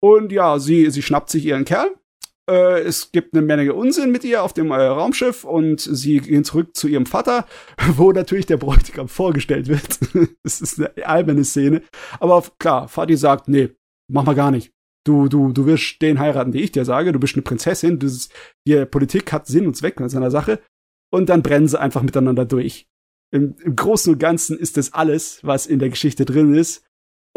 Und 0.00 0.32
ja, 0.32 0.58
sie, 0.58 0.90
sie 0.90 1.02
schnappt 1.02 1.30
sich 1.30 1.44
ihren 1.44 1.64
Kerl 1.64 1.90
äh, 2.48 2.80
es 2.80 3.12
gibt 3.12 3.34
eine 3.34 3.44
Menge 3.44 3.74
Unsinn 3.74 4.10
mit 4.10 4.24
ihr 4.24 4.42
auf 4.42 4.52
dem 4.52 4.70
äh, 4.70 4.74
Raumschiff 4.74 5.44
und 5.44 5.80
sie 5.80 6.18
gehen 6.20 6.44
zurück 6.44 6.74
zu 6.74 6.88
ihrem 6.88 7.06
Vater, 7.06 7.46
wo 7.96 8.10
natürlich 8.12 8.46
der 8.46 8.56
Bräutigam 8.56 9.08
vorgestellt 9.08 9.68
wird. 9.68 10.00
das 10.42 10.60
ist 10.60 10.80
eine 10.80 11.06
alberne 11.06 11.44
Szene. 11.44 11.82
Aber 12.18 12.42
klar, 12.58 12.88
Vati 12.88 13.16
sagt, 13.16 13.48
nee, 13.48 13.70
mach 14.10 14.24
mal 14.24 14.34
gar 14.34 14.50
nicht. 14.50 14.72
Du, 15.04 15.28
du, 15.28 15.52
du 15.52 15.66
wirst 15.66 16.02
den 16.02 16.18
heiraten, 16.18 16.52
die 16.52 16.62
ich 16.62 16.72
dir 16.72 16.84
sage. 16.84 17.12
Du 17.12 17.20
bist 17.20 17.34
eine 17.34 17.42
Prinzessin. 17.42 17.98
Ist, 18.00 18.32
die 18.66 18.84
Politik 18.84 19.32
hat 19.32 19.46
Sinn 19.46 19.66
und 19.66 19.74
Zweck 19.74 20.00
in 20.00 20.08
seiner 20.08 20.30
Sache. 20.30 20.60
Und 21.10 21.28
dann 21.28 21.42
brennen 21.42 21.68
sie 21.68 21.80
einfach 21.80 22.02
miteinander 22.02 22.44
durch. 22.44 22.86
Im, 23.30 23.56
Im 23.62 23.76
Großen 23.76 24.12
und 24.12 24.18
Ganzen 24.18 24.58
ist 24.58 24.76
das 24.76 24.92
alles, 24.92 25.40
was 25.44 25.66
in 25.66 25.78
der 25.78 25.88
Geschichte 25.88 26.24
drin 26.24 26.54
ist. 26.54 26.84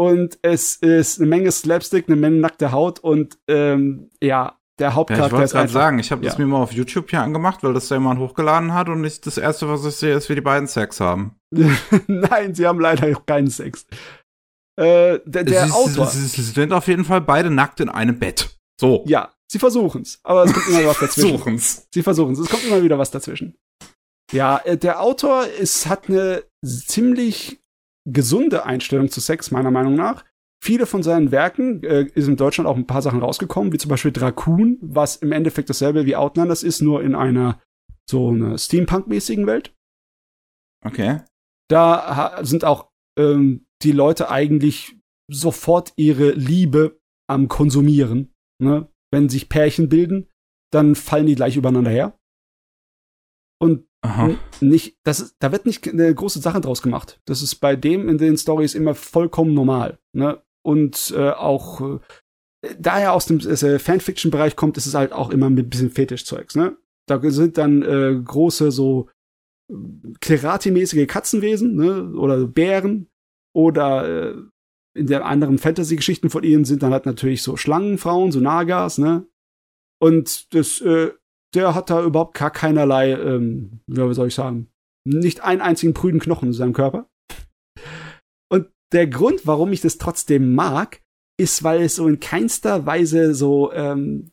Und 0.01 0.39
es 0.41 0.77
ist 0.77 1.19
eine 1.19 1.29
Menge 1.29 1.51
Slapstick, 1.51 2.07
eine 2.07 2.15
Menge 2.15 2.37
nackte 2.37 2.71
Haut 2.71 2.97
und 2.97 3.37
ähm, 3.47 4.09
ja, 4.19 4.57
der 4.79 4.95
Hauptcharakter 4.95 5.25
ja, 5.25 5.27
ich 5.27 5.41
wollte 5.41 5.53
gerade 5.53 5.71
sagen, 5.71 5.99
ich 5.99 6.11
habe 6.11 6.23
ja. 6.23 6.31
das 6.31 6.39
mir 6.39 6.47
mal 6.47 6.63
auf 6.63 6.71
YouTube 6.71 7.11
hier 7.11 7.21
angemacht, 7.21 7.61
weil 7.61 7.75
das 7.75 7.87
da 7.87 7.97
jemand 7.97 8.19
hochgeladen 8.19 8.73
hat 8.73 8.89
und 8.89 9.05
ich, 9.05 9.21
das 9.21 9.37
erste, 9.37 9.69
was 9.69 9.85
ich 9.85 9.95
sehe, 9.95 10.15
ist, 10.15 10.27
wie 10.27 10.33
die 10.33 10.41
beiden 10.41 10.67
Sex 10.67 10.99
haben. 10.99 11.35
Nein, 12.07 12.55
sie 12.55 12.65
haben 12.65 12.79
leider 12.79 13.13
keinen 13.27 13.51
Sex. 13.51 13.85
Äh, 14.75 15.19
der 15.23 15.43
der 15.43 15.67
sie, 15.67 15.71
Autor. 15.71 16.07
Sie, 16.07 16.25
sie, 16.25 16.41
sind 16.41 16.73
auf 16.73 16.87
jeden 16.87 17.05
Fall 17.05 17.21
beide 17.21 17.51
nackt 17.51 17.79
in 17.79 17.89
einem 17.89 18.17
Bett. 18.17 18.57
So. 18.79 19.03
Ja, 19.05 19.29
sie 19.51 19.59
versuchen's, 19.59 20.19
aber 20.23 20.45
es 20.45 20.53
kommt 20.53 20.67
immer 20.67 20.83
was 20.87 20.97
dazwischen. 20.97 21.21
sie 21.21 21.29
versuchen's. 21.29 21.87
Sie 21.93 22.01
versuchen's. 22.01 22.39
Es 22.39 22.49
kommt 22.49 22.63
immer 22.65 22.81
wieder 22.81 22.97
was 22.97 23.11
dazwischen. 23.11 23.55
Ja, 24.31 24.57
äh, 24.65 24.77
der 24.77 24.99
Autor 24.99 25.45
ist, 25.45 25.85
hat 25.85 26.09
eine 26.09 26.43
ziemlich 26.65 27.60
gesunde 28.13 28.65
Einstellung 28.65 29.09
zu 29.09 29.19
Sex, 29.19 29.51
meiner 29.51 29.71
Meinung 29.71 29.95
nach. 29.95 30.25
Viele 30.63 30.85
von 30.85 31.01
seinen 31.01 31.31
Werken 31.31 31.83
äh, 31.83 32.03
ist 32.13 32.27
in 32.27 32.37
Deutschland 32.37 32.67
auch 32.67 32.75
ein 32.75 32.87
paar 32.87 33.01
Sachen 33.01 33.21
rausgekommen, 33.21 33.73
wie 33.73 33.77
zum 33.77 33.89
Beispiel 33.89 34.11
Dracun, 34.11 34.77
was 34.81 35.15
im 35.17 35.31
Endeffekt 35.31 35.69
dasselbe 35.69 36.05
wie 36.05 36.15
Outlanders 36.15 36.61
ist, 36.61 36.81
nur 36.81 37.03
in 37.03 37.15
einer 37.15 37.59
so 38.09 38.29
einer 38.29 38.57
Steampunk-mäßigen 38.57 39.47
Welt. 39.47 39.75
Okay. 40.85 41.21
Da 41.69 42.39
sind 42.43 42.65
auch 42.65 42.91
ähm, 43.17 43.65
die 43.81 43.91
Leute 43.91 44.29
eigentlich 44.29 44.97
sofort 45.31 45.93
ihre 45.95 46.31
Liebe 46.31 46.99
am 47.27 47.47
Konsumieren. 47.47 48.33
Ne? 48.61 48.91
Wenn 49.11 49.29
sich 49.29 49.49
Pärchen 49.49 49.89
bilden, 49.89 50.29
dann 50.71 50.95
fallen 50.95 51.25
die 51.25 51.35
gleich 51.35 51.55
übereinander 51.55 51.91
her. 51.91 52.19
Und 53.59 53.87
Aha. 54.03 54.31
nicht, 54.61 54.97
das 55.03 55.19
ist, 55.19 55.35
da 55.39 55.51
wird 55.51 55.65
nicht 55.65 55.87
eine 55.87 56.13
große 56.13 56.39
Sache 56.39 56.59
draus 56.59 56.81
gemacht. 56.81 57.21
Das 57.25 57.41
ist 57.41 57.55
bei 57.55 57.75
dem 57.75 58.09
in 58.09 58.17
den 58.17 58.37
Stories 58.37 58.73
immer 58.73 58.95
vollkommen 58.95 59.53
normal. 59.53 59.99
Ne? 60.13 60.41
und 60.63 61.13
äh, 61.15 61.31
auch 61.31 61.81
äh, 61.81 61.99
da 62.79 62.99
er 62.99 63.13
aus 63.13 63.25
dem 63.25 63.39
äh, 63.39 63.79
Fanfiction-Bereich 63.79 64.55
kommt, 64.55 64.77
ist 64.77 64.85
es 64.85 64.93
halt 64.93 65.13
auch 65.13 65.31
immer 65.31 65.47
ein 65.47 65.69
bisschen 65.69 65.89
Fetischzeugs, 65.89 66.55
ne? 66.55 66.77
Da 67.07 67.19
sind 67.31 67.57
dann 67.57 67.81
äh, 67.81 68.21
große 68.23 68.71
so 68.71 69.09
Klerati-mäßige 70.19 71.07
Katzenwesen, 71.07 71.75
ne, 71.75 72.13
oder 72.13 72.45
Bären, 72.45 73.07
oder 73.55 74.33
äh, 74.33 74.35
in 74.93 75.07
der 75.07 75.25
anderen 75.25 75.57
Fantasy-Geschichten 75.57 76.29
von 76.29 76.43
ihnen 76.43 76.65
sind 76.65 76.83
dann 76.83 76.91
halt 76.91 77.05
natürlich 77.05 77.41
so 77.41 77.57
Schlangenfrauen, 77.57 78.31
so 78.31 78.39
Nagas, 78.39 78.97
ne? 78.97 79.25
Und 79.99 80.53
das, 80.53 80.81
äh, 80.81 81.11
der 81.53 81.75
hat 81.75 81.89
da 81.89 82.03
überhaupt 82.03 82.37
gar 82.37 82.51
keinerlei, 82.51 83.11
ähm, 83.11 83.81
wie 83.87 84.13
soll 84.13 84.27
ich 84.27 84.35
sagen, 84.35 84.71
nicht 85.05 85.41
einen 85.41 85.61
einzigen 85.61 85.93
prüden 85.93 86.19
Knochen 86.19 86.49
in 86.49 86.53
seinem 86.53 86.73
Körper. 86.73 87.09
Und 88.49 88.69
der 88.93 89.07
Grund, 89.07 89.45
warum 89.47 89.73
ich 89.73 89.81
das 89.81 89.97
trotzdem 89.97 90.53
mag, 90.53 91.01
ist, 91.39 91.63
weil 91.63 91.81
es 91.81 91.95
so 91.95 92.07
in 92.07 92.19
keinster 92.19 92.85
Weise 92.85 93.33
so, 93.33 93.71
ähm, 93.73 94.31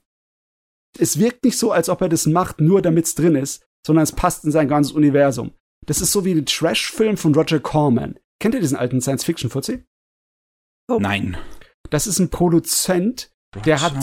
es 0.98 1.18
wirkt 1.18 1.44
nicht 1.44 1.58
so, 1.58 1.72
als 1.72 1.88
ob 1.88 2.00
er 2.02 2.08
das 2.08 2.26
macht, 2.26 2.60
nur 2.60 2.82
damit 2.82 3.06
es 3.06 3.14
drin 3.14 3.34
ist, 3.34 3.66
sondern 3.86 4.02
es 4.02 4.12
passt 4.12 4.44
in 4.44 4.50
sein 4.50 4.68
ganzes 4.68 4.92
Universum. 4.92 5.52
Das 5.86 6.00
ist 6.00 6.12
so 6.12 6.24
wie 6.24 6.34
der 6.34 6.44
Trash-Film 6.44 7.16
von 7.16 7.34
Roger 7.34 7.60
Corman. 7.60 8.18
Kennt 8.40 8.54
ihr 8.54 8.60
diesen 8.60 8.76
alten 8.76 9.00
Science-Fiction-Fuzzi? 9.00 9.84
Oh. 10.90 10.98
Nein. 11.00 11.36
Das 11.90 12.06
ist 12.06 12.18
ein 12.18 12.30
Produzent, 12.30 13.32
der 13.64 13.80
hat 13.80 13.96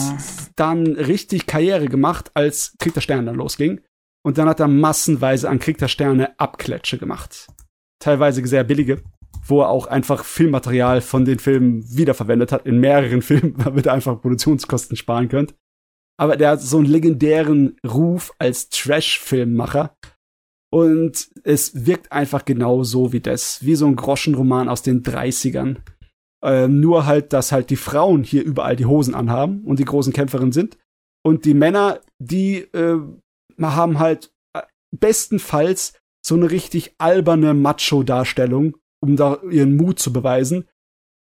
dann 0.56 0.86
richtig 0.86 1.46
Karriere 1.46 1.86
gemacht, 1.86 2.30
als 2.34 2.74
Krieg 2.78 2.94
der 2.94 3.00
Sterne 3.00 3.24
dann 3.24 3.36
losging. 3.36 3.80
Und 4.24 4.38
dann 4.38 4.48
hat 4.48 4.60
er 4.60 4.68
massenweise 4.68 5.48
an 5.48 5.60
Krieg 5.60 5.78
der 5.78 5.88
Sterne 5.88 6.38
Abklätsche 6.38 6.98
gemacht. 6.98 7.46
Teilweise 8.00 8.44
sehr 8.44 8.64
billige, 8.64 9.02
wo 9.46 9.60
er 9.60 9.68
auch 9.68 9.86
einfach 9.86 10.24
Filmmaterial 10.24 11.00
von 11.00 11.24
den 11.24 11.38
Filmen 11.38 11.84
wiederverwendet 11.96 12.50
hat 12.50 12.66
in 12.66 12.80
mehreren 12.80 13.22
Filmen, 13.22 13.56
damit 13.56 13.86
er 13.86 13.92
einfach 13.92 14.20
Produktionskosten 14.20 14.96
sparen 14.96 15.28
könnte. 15.28 15.54
Aber 16.18 16.36
der 16.36 16.50
hat 16.50 16.62
so 16.62 16.78
einen 16.78 16.86
legendären 16.86 17.76
Ruf 17.86 18.32
als 18.38 18.68
Trash-Filmmacher. 18.70 19.94
Und 20.72 21.30
es 21.44 21.86
wirkt 21.86 22.10
einfach 22.10 22.44
genau 22.44 22.82
so 22.82 23.12
wie 23.12 23.20
das, 23.20 23.64
wie 23.64 23.76
so 23.76 23.86
ein 23.86 23.96
Groschenroman 23.96 24.68
aus 24.68 24.82
den 24.82 25.02
30ern. 25.02 25.76
Äh, 26.44 26.68
nur 26.68 27.06
halt, 27.06 27.32
dass 27.32 27.52
halt 27.52 27.70
die 27.70 27.76
Frauen 27.76 28.22
hier 28.22 28.44
überall 28.44 28.76
die 28.76 28.86
Hosen 28.86 29.14
anhaben 29.14 29.64
und 29.64 29.78
die 29.78 29.84
großen 29.84 30.12
Kämpferinnen 30.12 30.52
sind. 30.52 30.78
Und 31.24 31.44
die 31.44 31.54
Männer, 31.54 32.00
die 32.18 32.58
äh, 32.72 33.00
haben 33.60 33.98
halt 33.98 34.32
äh, 34.54 34.62
bestenfalls 34.96 35.94
so 36.24 36.34
eine 36.34 36.50
richtig 36.50 36.94
alberne 36.98 37.54
Macho-Darstellung, 37.54 38.76
um 39.00 39.16
da 39.16 39.40
ihren 39.50 39.76
Mut 39.76 39.98
zu 39.98 40.12
beweisen. 40.12 40.68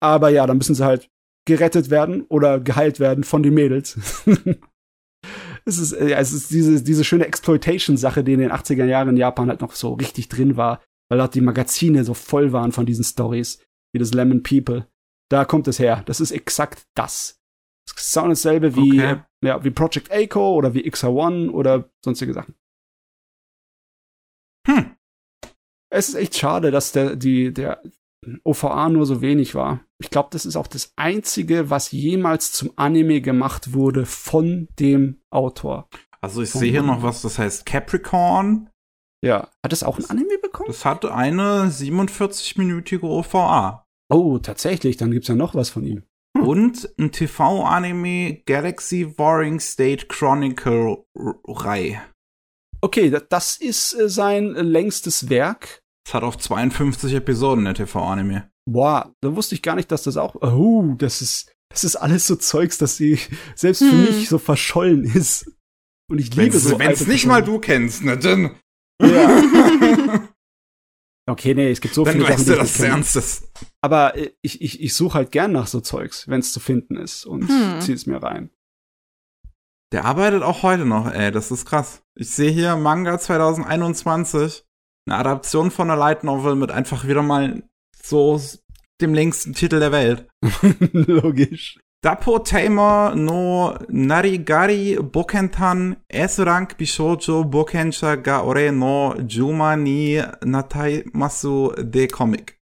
Aber 0.00 0.30
ja, 0.30 0.46
dann 0.46 0.58
müssen 0.58 0.74
sie 0.74 0.84
halt 0.84 1.08
gerettet 1.46 1.90
werden 1.90 2.22
oder 2.28 2.60
geheilt 2.60 3.00
werden 3.00 3.24
von 3.24 3.42
den 3.42 3.54
Mädels. 3.54 3.98
es 5.64 5.78
ist, 5.78 5.92
ja, 5.92 6.18
es 6.18 6.32
ist 6.32 6.50
diese, 6.50 6.82
diese 6.82 7.04
schöne 7.04 7.26
Exploitation-Sache, 7.26 8.24
die 8.24 8.32
in 8.32 8.40
den 8.40 8.52
80er 8.52 8.84
Jahren 8.84 9.10
in 9.10 9.16
Japan 9.16 9.48
halt 9.48 9.60
noch 9.60 9.74
so 9.74 9.94
richtig 9.94 10.28
drin 10.28 10.56
war, 10.56 10.82
weil 11.08 11.18
dort 11.18 11.34
die 11.34 11.40
Magazine 11.40 12.04
so 12.04 12.14
voll 12.14 12.52
waren 12.52 12.72
von 12.72 12.86
diesen 12.86 13.04
Stories, 13.04 13.58
wie 13.92 13.98
das 13.98 14.14
Lemon 14.14 14.42
People. 14.42 14.86
Da 15.30 15.44
kommt 15.44 15.68
es 15.68 15.78
her. 15.78 16.02
Das 16.06 16.20
ist 16.20 16.30
exakt 16.30 16.86
das. 16.94 17.40
Das 17.86 18.06
ist 18.06 18.14
genau 18.14 18.28
dasselbe 18.28 18.76
wie, 18.76 19.00
okay. 19.00 19.22
ja, 19.42 19.64
wie 19.64 19.70
Project 19.70 20.12
Aco 20.12 20.54
oder 20.54 20.74
wie 20.74 20.88
XR1 20.88 21.50
oder 21.50 21.90
sonstige 22.04 22.32
Sachen. 22.32 22.54
Hm. 24.66 24.96
Es 25.90 26.08
ist 26.08 26.14
echt 26.14 26.36
schade, 26.36 26.70
dass 26.70 26.92
der, 26.92 27.16
die, 27.16 27.52
der 27.52 27.82
OVA 28.44 28.88
nur 28.88 29.04
so 29.04 29.20
wenig 29.20 29.54
war. 29.54 29.80
Ich 29.98 30.10
glaube, 30.10 30.28
das 30.32 30.46
ist 30.46 30.56
auch 30.56 30.66
das 30.66 30.92
einzige, 30.96 31.70
was 31.70 31.90
jemals 31.90 32.52
zum 32.52 32.72
Anime 32.76 33.20
gemacht 33.20 33.72
wurde 33.72 34.06
von 34.06 34.68
dem 34.78 35.20
Autor. 35.30 35.88
Also 36.20 36.40
ich 36.42 36.50
sehe 36.50 36.70
hier 36.70 36.82
noch 36.82 37.02
was, 37.02 37.22
das 37.22 37.38
heißt 37.38 37.66
Capricorn. 37.66 38.70
Ja. 39.24 39.50
Hat 39.64 39.72
es 39.72 39.82
auch 39.82 39.98
ein 39.98 40.08
Anime 40.08 40.38
bekommen? 40.38 40.68
Das 40.68 40.84
hatte 40.84 41.14
eine 41.14 41.66
47-minütige 41.66 43.02
OVA. 43.02 43.84
Oh, 44.12 44.38
tatsächlich, 44.38 44.98
dann 44.98 45.10
gibt's 45.10 45.28
ja 45.28 45.34
noch 45.34 45.54
was 45.54 45.70
von 45.70 45.84
ihm. 45.84 46.02
Hm. 46.36 46.46
Und 46.46 46.94
ein 46.98 47.12
TV-Anime 47.12 48.42
Galaxy 48.44 49.14
Warring 49.16 49.58
State 49.58 50.06
Chronicle 50.06 51.04
Reihe. 51.46 52.02
Okay, 52.82 53.10
das 53.28 53.56
ist 53.56 53.94
äh, 53.94 54.08
sein 54.08 54.50
längstes 54.50 55.30
Werk. 55.30 55.80
Es 56.06 56.14
hat 56.14 56.24
auch 56.24 56.36
52 56.36 57.14
Episoden, 57.14 57.64
der 57.64 57.74
TV-Anime. 57.74 58.50
Boah, 58.70 59.14
da 59.22 59.34
wusste 59.34 59.54
ich 59.54 59.62
gar 59.62 59.76
nicht, 59.76 59.90
dass 59.90 60.02
das 60.02 60.16
auch. 60.16 60.34
Oh, 60.42 60.94
das 60.98 61.22
ist, 61.22 61.52
das 61.70 61.84
ist 61.84 61.96
alles 61.96 62.26
so 62.26 62.36
Zeugs, 62.36 62.76
dass 62.78 62.96
sie 62.96 63.18
selbst 63.54 63.80
hm. 63.80 63.88
für 63.88 63.96
mich 63.96 64.28
so 64.28 64.38
verschollen 64.38 65.04
ist. 65.04 65.50
Und 66.10 66.18
ich 66.18 66.34
liebe 66.34 66.52
wenn's, 66.52 66.64
so. 66.64 66.78
Wenn 66.78 66.90
es 66.90 67.06
nicht 67.06 67.26
mal 67.26 67.42
du 67.42 67.58
kennst, 67.58 68.04
ne, 68.04 68.18
dann. 68.18 68.56
Ja. 69.00 70.22
okay, 71.26 71.54
nee, 71.54 71.70
es 71.70 71.80
gibt 71.80 71.94
so 71.94 72.04
dann 72.04 72.14
viele 72.14 72.28
weißt 72.28 72.46
Sachen, 72.46 72.52
du, 72.52 72.58
dass 72.60 72.78
es 72.78 72.80
ernst 72.80 73.16
ist. 73.16 73.50
Aber 73.80 74.16
äh, 74.16 74.32
ich, 74.42 74.60
ich, 74.60 74.80
ich 74.80 74.94
suche 74.94 75.14
halt 75.14 75.32
gern 75.32 75.52
nach 75.52 75.66
so 75.66 75.80
Zeugs, 75.80 76.28
wenn 76.28 76.40
es 76.40 76.52
zu 76.52 76.60
finden 76.60 76.96
ist 76.96 77.24
und 77.24 77.48
hm. 77.48 77.80
ziehe 77.80 77.94
es 77.94 78.06
mir 78.06 78.22
rein. 78.22 78.50
Der 79.92 80.04
arbeitet 80.06 80.42
auch 80.42 80.62
heute 80.62 80.86
noch, 80.86 81.10
ey, 81.12 81.30
das 81.30 81.50
ist 81.50 81.66
krass. 81.66 82.02
Ich 82.14 82.30
sehe 82.30 82.50
hier 82.50 82.76
Manga 82.76 83.18
2021, 83.18 84.64
eine 85.06 85.16
Adaption 85.18 85.70
von 85.70 85.90
einer 85.90 85.98
Light 85.98 86.24
Novel 86.24 86.54
mit 86.54 86.70
einfach 86.70 87.06
wieder 87.06 87.22
mal 87.22 87.62
so 88.02 88.40
dem 89.00 89.12
längsten 89.12 89.52
Titel 89.52 89.80
der 89.80 89.92
Welt. 89.92 90.28
Logisch. 90.92 91.78
Dapo 92.04 92.40
Tamer 92.40 93.14
no 93.14 93.78
Narigari 93.88 94.98
Bokentan 94.98 95.98
S-Rank 96.08 96.76
Bishoujo 96.76 97.44
Bokensha 97.44 98.16
ga 98.16 98.42
Ore 98.42 98.72
no 98.72 99.14
Juma 99.28 99.76
ni 99.76 100.20
Nataimasu 100.44 101.72
de 101.76 102.08
Comic. 102.08 102.58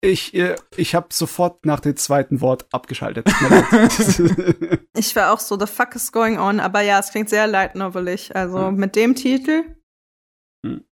Ich, 0.00 0.32
äh, 0.34 0.56
ich 0.76 0.94
habe 0.94 1.08
sofort 1.12 1.66
nach 1.66 1.80
dem 1.80 1.96
zweiten 1.96 2.40
Wort 2.40 2.66
abgeschaltet. 2.72 3.28
ich 4.96 5.14
war 5.14 5.32
auch 5.32 5.38
so, 5.38 5.58
the 5.58 5.66
fuck 5.66 5.94
is 5.94 6.10
going 6.10 6.38
on? 6.38 6.58
Aber 6.58 6.80
ja, 6.80 6.98
es 6.98 7.10
klingt 7.10 7.28
sehr 7.28 7.46
light 7.46 7.74
novelig. 7.74 8.34
Also 8.34 8.68
hm. 8.68 8.76
mit 8.76 8.96
dem 8.96 9.14
Titel. 9.14 9.76
Hm. 10.66 10.84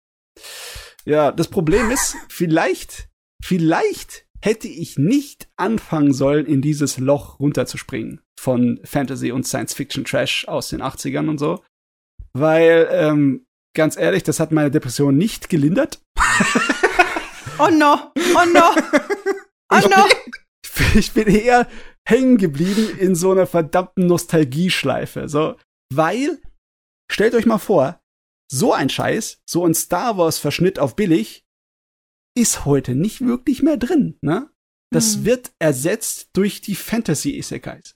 Ja, 1.04 1.30
das 1.30 1.46
Problem 1.48 1.90
ist, 1.90 2.16
vielleicht, 2.28 3.08
vielleicht 3.42 4.27
hätte 4.40 4.68
ich 4.68 4.98
nicht 4.98 5.48
anfangen 5.56 6.12
sollen, 6.12 6.46
in 6.46 6.62
dieses 6.62 6.98
Loch 6.98 7.40
runterzuspringen 7.40 8.20
von 8.38 8.80
Fantasy 8.84 9.32
und 9.32 9.46
Science 9.46 9.74
Fiction 9.74 10.04
Trash 10.04 10.46
aus 10.46 10.68
den 10.68 10.82
80ern 10.82 11.28
und 11.28 11.38
so. 11.38 11.64
Weil, 12.32 12.88
ähm, 12.90 13.46
ganz 13.74 13.96
ehrlich, 13.96 14.22
das 14.22 14.38
hat 14.38 14.52
meine 14.52 14.70
Depression 14.70 15.16
nicht 15.16 15.48
gelindert. 15.48 16.00
Oh 17.60 17.70
no, 17.70 18.12
oh 18.14 18.46
no, 18.52 18.70
oh 19.72 19.88
no. 19.88 20.04
Ich 20.94 21.12
bin 21.12 21.26
eher 21.26 21.66
hängen 22.06 22.38
geblieben 22.38 22.96
in 22.96 23.16
so 23.16 23.32
einer 23.32 23.48
verdammten 23.48 24.06
Nostalgieschleife. 24.06 25.28
So, 25.28 25.56
weil, 25.92 26.40
stellt 27.10 27.34
euch 27.34 27.46
mal 27.46 27.58
vor, 27.58 28.00
so 28.50 28.72
ein 28.72 28.88
Scheiß, 28.88 29.42
so 29.44 29.66
ein 29.66 29.74
Star 29.74 30.16
Wars 30.16 30.38
Verschnitt 30.38 30.78
auf 30.78 30.94
billig, 30.94 31.42
ist 32.38 32.64
heute 32.64 32.94
nicht 32.94 33.20
wirklich 33.20 33.62
mehr 33.62 33.76
drin, 33.76 34.18
ne? 34.22 34.50
Das 34.90 35.16
hm. 35.16 35.24
wird 35.26 35.52
ersetzt 35.58 36.30
durch 36.32 36.60
die 36.60 36.74
Fantasy 36.74 37.36
Isekais. 37.36 37.94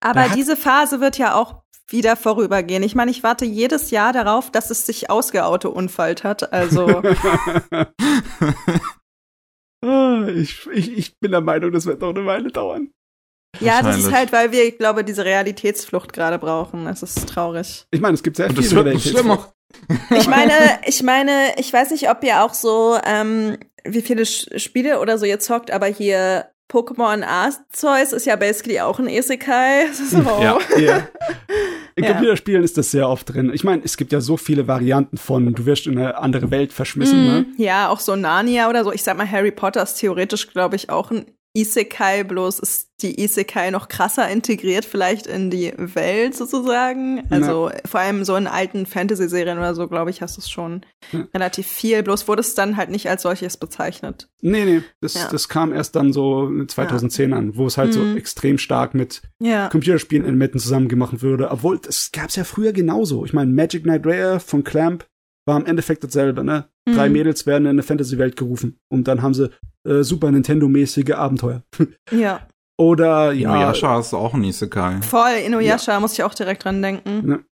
Aber 0.00 0.28
diese 0.28 0.56
Phase 0.56 1.00
wird 1.00 1.18
ja 1.18 1.34
auch 1.34 1.62
wieder 1.88 2.16
vorübergehen. 2.16 2.82
Ich 2.82 2.94
meine, 2.94 3.10
ich 3.10 3.22
warte 3.22 3.44
jedes 3.46 3.90
Jahr 3.90 4.12
darauf, 4.12 4.50
dass 4.52 4.70
es 4.70 4.84
sich 4.84 5.10
ausgeauto-unfallt 5.10 6.24
hat. 6.24 6.52
Also. 6.52 7.02
Ah, 9.80 10.26
ich, 10.26 10.66
ich, 10.72 10.98
ich 10.98 11.20
bin 11.20 11.30
der 11.30 11.40
Meinung, 11.40 11.70
das 11.70 11.86
wird 11.86 12.00
noch 12.00 12.08
eine 12.08 12.26
Weile 12.26 12.50
dauern. 12.50 12.90
Ja, 13.60 13.80
das 13.80 13.98
ist 13.98 14.12
halt, 14.12 14.32
weil 14.32 14.50
wir, 14.50 14.66
ich 14.66 14.76
glaube, 14.76 15.04
diese 15.04 15.24
Realitätsflucht 15.24 16.12
gerade 16.12 16.38
brauchen. 16.40 16.88
Es 16.88 17.04
ist 17.04 17.28
traurig. 17.28 17.86
Ich 17.92 18.00
meine, 18.00 18.14
es 18.14 18.24
gibt 18.24 18.36
sehr 18.36 18.50
viele 18.50 18.62
das 18.62 18.74
Realitätsflucht. 18.74 19.52
Ich 20.16 20.28
meine, 20.28 20.52
ich 20.86 21.02
meine, 21.02 21.54
ich 21.56 21.72
weiß 21.72 21.90
nicht, 21.90 22.10
ob 22.10 22.22
ihr 22.24 22.42
auch 22.42 22.54
so, 22.54 22.98
ähm, 23.04 23.58
wie 23.84 24.02
viele 24.02 24.26
Spiele 24.26 25.00
oder 25.00 25.18
so 25.18 25.26
ihr 25.26 25.40
zockt, 25.40 25.70
aber 25.70 25.86
hier 25.86 26.46
Pokémon 26.70 27.24
Arceus 27.24 28.12
ist 28.12 28.26
ja 28.26 28.36
basically 28.36 28.80
auch 28.80 28.98
ein 28.98 29.08
Isekai. 29.08 29.86
So. 29.94 30.18
Ja, 30.18 30.58
ja. 30.78 31.08
In 31.96 32.04
ja. 32.04 32.12
Computerspielen 32.12 32.62
ist 32.62 32.78
das 32.78 32.92
sehr 32.92 33.08
oft 33.08 33.34
drin. 33.34 33.50
Ich 33.52 33.64
meine, 33.64 33.82
es 33.84 33.96
gibt 33.96 34.12
ja 34.12 34.20
so 34.20 34.36
viele 34.36 34.68
Varianten 34.68 35.16
von, 35.16 35.52
du 35.52 35.66
wirst 35.66 35.88
in 35.88 35.98
eine 35.98 36.16
andere 36.16 36.52
Welt 36.52 36.72
verschmissen, 36.72 37.24
mm, 37.24 37.26
ne? 37.26 37.46
Ja, 37.56 37.88
auch 37.88 37.98
so 37.98 38.14
Narnia 38.14 38.68
oder 38.68 38.84
so. 38.84 38.92
Ich 38.92 39.02
sag 39.02 39.16
mal, 39.16 39.28
Harry 39.28 39.50
Potter 39.50 39.82
ist 39.82 39.94
theoretisch, 39.94 40.48
glaube 40.52 40.76
ich, 40.76 40.90
auch 40.90 41.10
ein 41.10 41.26
Isekai, 41.54 42.24
bloß 42.24 42.58
ist 42.60 42.88
die 43.00 43.22
Isekai 43.22 43.70
noch 43.70 43.88
krasser 43.88 44.28
integriert 44.28 44.84
vielleicht 44.84 45.26
in 45.26 45.50
die 45.50 45.72
Welt 45.76 46.36
sozusagen. 46.36 47.24
Also 47.30 47.70
ja. 47.70 47.76
vor 47.84 48.00
allem 48.00 48.24
so 48.24 48.36
in 48.36 48.46
alten 48.46 48.86
Fantasy-Serien 48.86 49.58
oder 49.58 49.74
so, 49.74 49.88
glaube 49.88 50.10
ich, 50.10 50.20
hast 50.20 50.36
du 50.36 50.40
es 50.40 50.50
schon 50.50 50.84
ja. 51.12 51.26
relativ 51.32 51.66
viel. 51.66 52.02
Bloß 52.02 52.28
wurde 52.28 52.40
es 52.40 52.54
dann 52.54 52.76
halt 52.76 52.90
nicht 52.90 53.08
als 53.08 53.22
solches 53.22 53.56
bezeichnet. 53.56 54.28
Nee, 54.40 54.64
nee, 54.64 54.82
das, 55.00 55.14
ja. 55.14 55.28
das 55.30 55.48
kam 55.48 55.72
erst 55.72 55.96
dann 55.96 56.12
so 56.12 56.50
2010 56.66 57.32
an, 57.32 57.56
wo 57.56 57.66
es 57.66 57.78
halt 57.78 57.90
mhm. 57.90 58.12
so 58.12 58.16
extrem 58.16 58.58
stark 58.58 58.94
mit 58.94 59.22
Computerspielen 59.70 60.26
in 60.26 60.36
Metten 60.36 60.60
zusammen 60.60 60.88
gemacht 60.88 61.22
würde. 61.22 61.50
Obwohl, 61.50 61.78
das 61.78 62.10
gab 62.12 62.28
es 62.28 62.36
ja 62.36 62.44
früher 62.44 62.72
genauso. 62.72 63.24
Ich 63.24 63.32
meine, 63.32 63.52
Magic 63.52 63.84
Knight 63.84 64.06
Rare 64.06 64.40
von 64.40 64.64
Clamp 64.64 65.06
war 65.48 65.58
im 65.58 65.66
Endeffekt 65.66 66.04
dasselbe, 66.04 66.44
ne? 66.44 66.68
Drei 66.86 67.08
Mhm. 67.08 67.12
Mädels 67.14 67.44
werden 67.46 67.64
in 67.64 67.70
eine 67.70 67.82
Fantasy-Welt 67.82 68.36
gerufen 68.36 68.78
und 68.88 69.08
dann 69.08 69.20
haben 69.22 69.34
sie 69.34 69.50
äh, 69.86 70.02
Super 70.04 70.30
Nintendo-mäßige 70.30 71.10
Abenteuer. 71.14 71.64
Ja, 72.12 72.46
Oder 72.80 73.32
ja, 73.32 73.54
Inuyasha 73.56 73.98
ist 73.98 74.14
auch 74.14 74.34
ein 74.34 74.44
Isekai. 74.44 75.02
voll. 75.02 75.32
Inuyasha 75.44 75.98
muss 75.98 76.12
ich 76.12 76.22
auch 76.22 76.34
direkt 76.34 76.64
dran 76.64 76.80
denken. 76.80 77.44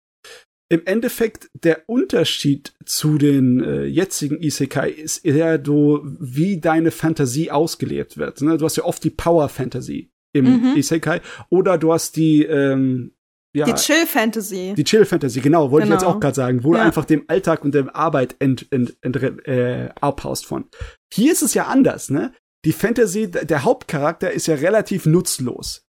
im 0.70 0.82
Endeffekt 0.86 1.50
der 1.64 1.84
Unterschied 1.88 2.74
zu 2.86 3.18
den 3.20 3.64
äh, 3.64 3.86
jetzigen 3.86 4.42
Isekai 4.42 4.90
ist 4.90 5.24
eher 5.26 5.62
so, 5.64 6.02
wie 6.04 6.60
deine 6.60 6.90
Fantasie 6.92 7.52
ausgelebt 7.52 8.18
wird. 8.18 8.42
Ne? 8.42 8.58
Du 8.58 8.66
hast 8.66 8.76
ja 8.78 8.84
oft 8.84 9.04
die 9.04 9.10
Power-Fantasy 9.12 10.10
im 10.34 10.46
Mhm. 10.46 10.76
Isekai 10.76 11.22
oder 11.50 11.78
du 11.78 11.94
hast 11.94 12.16
die 12.18 12.44
ähm, 12.44 13.12
ja, 13.56 13.66
Die 13.66 13.74
Chill-Fantasy. 13.74 14.74
die 14.78 14.84
Chill-Fantasy, 14.84 15.40
genau, 15.42 15.72
wollte 15.72 15.86
ich 15.88 15.92
Genau. 15.92 16.02
jetzt 16.02 16.16
auch 16.16 16.20
gerade 16.20 16.36
sagen, 16.36 16.64
wo 16.64 16.74
du 16.74 16.78
Ja. 16.78 16.84
einfach 16.84 17.06
dem 17.06 17.24
Alltag 17.28 17.64
und 17.64 17.74
der 17.74 17.96
Arbeit 17.96 18.36
ent, 18.40 18.68
ent, 18.72 18.96
ent, 19.02 19.16
äh, 19.48 19.90
abhaust 20.02 20.46
von. 20.46 20.66
Hier 21.14 21.32
ist 21.32 21.42
es 21.42 21.54
ja 21.54 21.66
anders, 21.66 22.10
ne? 22.10 22.34
Die 22.66 22.74
Fantasy, 22.74 23.30
der 23.30 23.64
Hauptcharakter 23.64 24.32
ist 24.32 24.48
ja 24.48 24.56
relativ 24.56 25.06
nutzlos. 25.06 25.84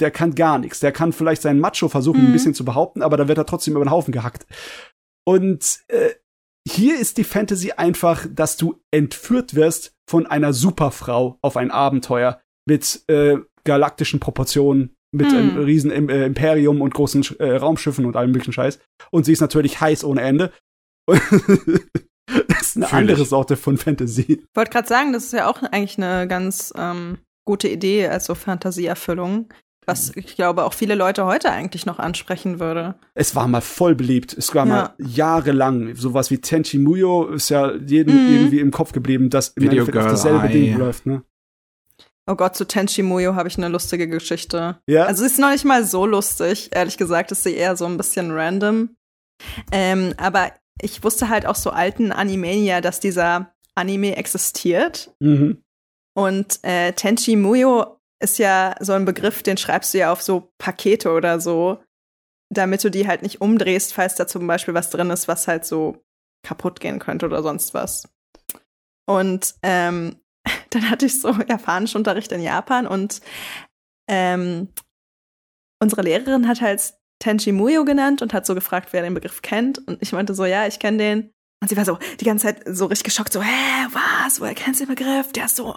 Der 0.00 0.10
kann 0.10 0.34
gar 0.34 0.58
nichts. 0.58 0.78
Der 0.80 0.92
kann 0.92 1.12
vielleicht 1.12 1.42
seinen 1.42 1.58
Macho 1.58 1.88
versuchen, 1.88 2.20
ein 2.20 2.28
Mhm. 2.28 2.32
bisschen 2.32 2.54
zu 2.54 2.64
behaupten, 2.64 3.02
aber 3.02 3.16
da 3.16 3.26
wird 3.28 3.38
er 3.38 3.46
trotzdem 3.46 3.74
über 3.74 3.84
den 3.84 3.90
Haufen 3.90 4.12
gehackt. 4.12 4.46
Und 5.26 5.80
äh, 5.88 6.10
hier 6.68 7.00
ist 7.00 7.16
die 7.18 7.24
Fantasy 7.24 7.72
einfach, 7.72 8.26
dass 8.30 8.56
du 8.56 8.80
entführt 8.90 9.54
wirst 9.54 9.94
von 10.08 10.26
einer 10.26 10.52
Superfrau 10.52 11.38
auf 11.42 11.56
ein 11.56 11.70
Abenteuer 11.70 12.40
mit 12.66 13.02
äh, 13.08 13.38
galaktischen 13.64 14.20
Proportionen, 14.20 14.94
mit 15.12 15.30
Hm. 15.32 15.38
einem 15.38 15.56
riesen 15.58 15.90
äh, 15.90 16.26
Imperium 16.26 16.80
und 16.82 16.92
großen 16.94 17.24
äh, 17.38 17.56
Raumschiffen 17.56 18.04
und 18.04 18.16
allem 18.16 18.30
möglichen 18.32 18.52
Scheiß. 18.52 18.78
Und 19.10 19.24
sie 19.24 19.32
ist 19.32 19.40
natürlich 19.40 19.80
heiß 19.80 20.04
ohne 20.04 20.20
Ende. 20.22 20.52
das 21.08 22.60
ist 22.62 22.76
eine 22.76 22.86
Fühl 22.86 22.98
andere 22.98 23.22
ich. 23.22 23.28
Sorte 23.28 23.56
von 23.56 23.76
Fantasy. 23.78 24.40
Ich 24.42 24.46
wollte 24.56 24.70
gerade 24.70 24.88
sagen, 24.88 25.12
das 25.12 25.24
ist 25.24 25.32
ja 25.32 25.46
auch 25.48 25.62
eigentlich 25.62 25.96
eine 25.98 26.28
ganz 26.28 26.72
ähm, 26.76 27.18
gute 27.46 27.68
Idee 27.68 28.08
als 28.08 28.26
so 28.26 28.34
Fantasieerfüllung, 28.34 29.48
was 29.86 30.14
ich 30.16 30.36
glaube 30.36 30.64
auch 30.64 30.74
viele 30.74 30.94
Leute 30.94 31.24
heute 31.24 31.50
eigentlich 31.50 31.86
noch 31.86 31.98
ansprechen 31.98 32.60
würde. 32.60 32.96
Es 33.14 33.34
war 33.34 33.48
mal 33.48 33.62
voll 33.62 33.94
beliebt. 33.94 34.34
Es 34.36 34.54
war 34.54 34.66
Ja. 34.66 34.72
mal 34.74 34.94
jahrelang. 34.98 35.94
Sowas 35.94 36.30
wie 36.30 36.38
Tenchi 36.42 36.76
Muyo 36.78 37.28
ist 37.28 37.48
ja 37.48 37.72
jedem 37.74 38.14
Mhm. 38.26 38.34
irgendwie 38.34 38.60
im 38.60 38.70
Kopf 38.70 38.92
geblieben, 38.92 39.30
dass 39.30 39.48
im 39.50 39.62
Video 39.62 39.84
Endeffekt 39.84 40.10
dasselbe 40.12 40.46
Eye. 40.48 40.52
Ding 40.52 40.76
läuft, 40.78 41.06
ne? 41.06 41.22
Oh 42.28 42.36
Gott, 42.36 42.54
zu 42.56 42.66
Tenchi 42.66 43.02
Muyo 43.02 43.34
habe 43.34 43.48
ich 43.48 43.56
eine 43.56 43.68
lustige 43.68 44.06
Geschichte. 44.06 44.78
Ja. 44.86 45.06
Also 45.06 45.22
sie 45.22 45.26
ist 45.26 45.38
noch 45.38 45.50
nicht 45.50 45.64
mal 45.64 45.84
so 45.84 46.04
lustig. 46.04 46.68
Ehrlich 46.72 46.98
gesagt 46.98 47.32
ist 47.32 47.42
sie 47.42 47.54
eher 47.54 47.74
so 47.74 47.86
ein 47.86 47.96
bisschen 47.96 48.30
random. 48.30 48.96
Ähm, 49.72 50.12
aber 50.18 50.52
ich 50.80 51.02
wusste 51.02 51.30
halt 51.30 51.46
auch 51.46 51.54
so 51.54 51.70
alten 51.70 52.12
Animania, 52.12 52.80
dass 52.82 53.00
dieser 53.00 53.54
Anime 53.74 54.16
existiert. 54.16 55.14
mhm. 55.20 55.62
Und 56.14 56.58
äh, 56.64 56.92
Tenchi 56.94 57.36
Muyo 57.36 58.00
ist 58.20 58.38
ja 58.38 58.74
so 58.80 58.92
ein 58.92 59.04
Begriff, 59.04 59.44
den 59.44 59.56
schreibst 59.56 59.94
du 59.94 59.98
ja 59.98 60.12
auf 60.12 60.20
so 60.20 60.52
Pakete 60.58 61.12
oder 61.12 61.40
so, 61.40 61.78
damit 62.52 62.82
du 62.82 62.90
die 62.90 63.06
halt 63.06 63.22
nicht 63.22 63.40
umdrehst, 63.40 63.94
falls 63.94 64.16
da 64.16 64.26
zum 64.26 64.46
Beispiel 64.48 64.74
was 64.74 64.90
drin 64.90 65.10
ist, 65.10 65.28
was 65.28 65.46
halt 65.46 65.64
so 65.64 66.02
kaputt 66.44 66.80
gehen 66.80 66.98
könnte 66.98 67.26
oder 67.26 67.42
sonst 67.42 67.72
was. 67.72 68.08
Und 69.06 69.54
ähm, 69.62 70.16
dann 70.70 70.90
hatte 70.90 71.06
ich 71.06 71.20
so 71.20 71.30
Japanischunterricht 71.32 72.32
in 72.32 72.42
Japan 72.42 72.86
und 72.86 73.20
ähm, 74.10 74.68
unsere 75.82 76.02
Lehrerin 76.02 76.48
hat 76.48 76.60
halt 76.60 76.94
Tenchi 77.20 77.52
Muyo 77.52 77.84
genannt 77.84 78.22
und 78.22 78.32
hat 78.32 78.46
so 78.46 78.54
gefragt, 78.54 78.88
wer 78.92 79.02
den 79.02 79.14
Begriff 79.14 79.42
kennt. 79.42 79.78
Und 79.86 79.98
ich 80.00 80.12
meinte 80.12 80.34
so, 80.34 80.44
ja, 80.44 80.66
ich 80.66 80.78
kenne 80.78 80.98
den. 80.98 81.30
Und 81.60 81.68
sie 81.68 81.76
war 81.76 81.84
so 81.84 81.98
die 82.20 82.24
ganze 82.24 82.46
Zeit 82.46 82.62
so 82.66 82.86
richtig 82.86 83.02
geschockt, 83.06 83.32
so, 83.32 83.42
hä, 83.42 83.86
was, 83.92 84.40
woher 84.40 84.54
kennst 84.54 84.78
du 84.80 84.86
den 84.86 84.94
Begriff? 84.94 85.32
Der 85.32 85.46
ist 85.46 85.56
so, 85.56 85.76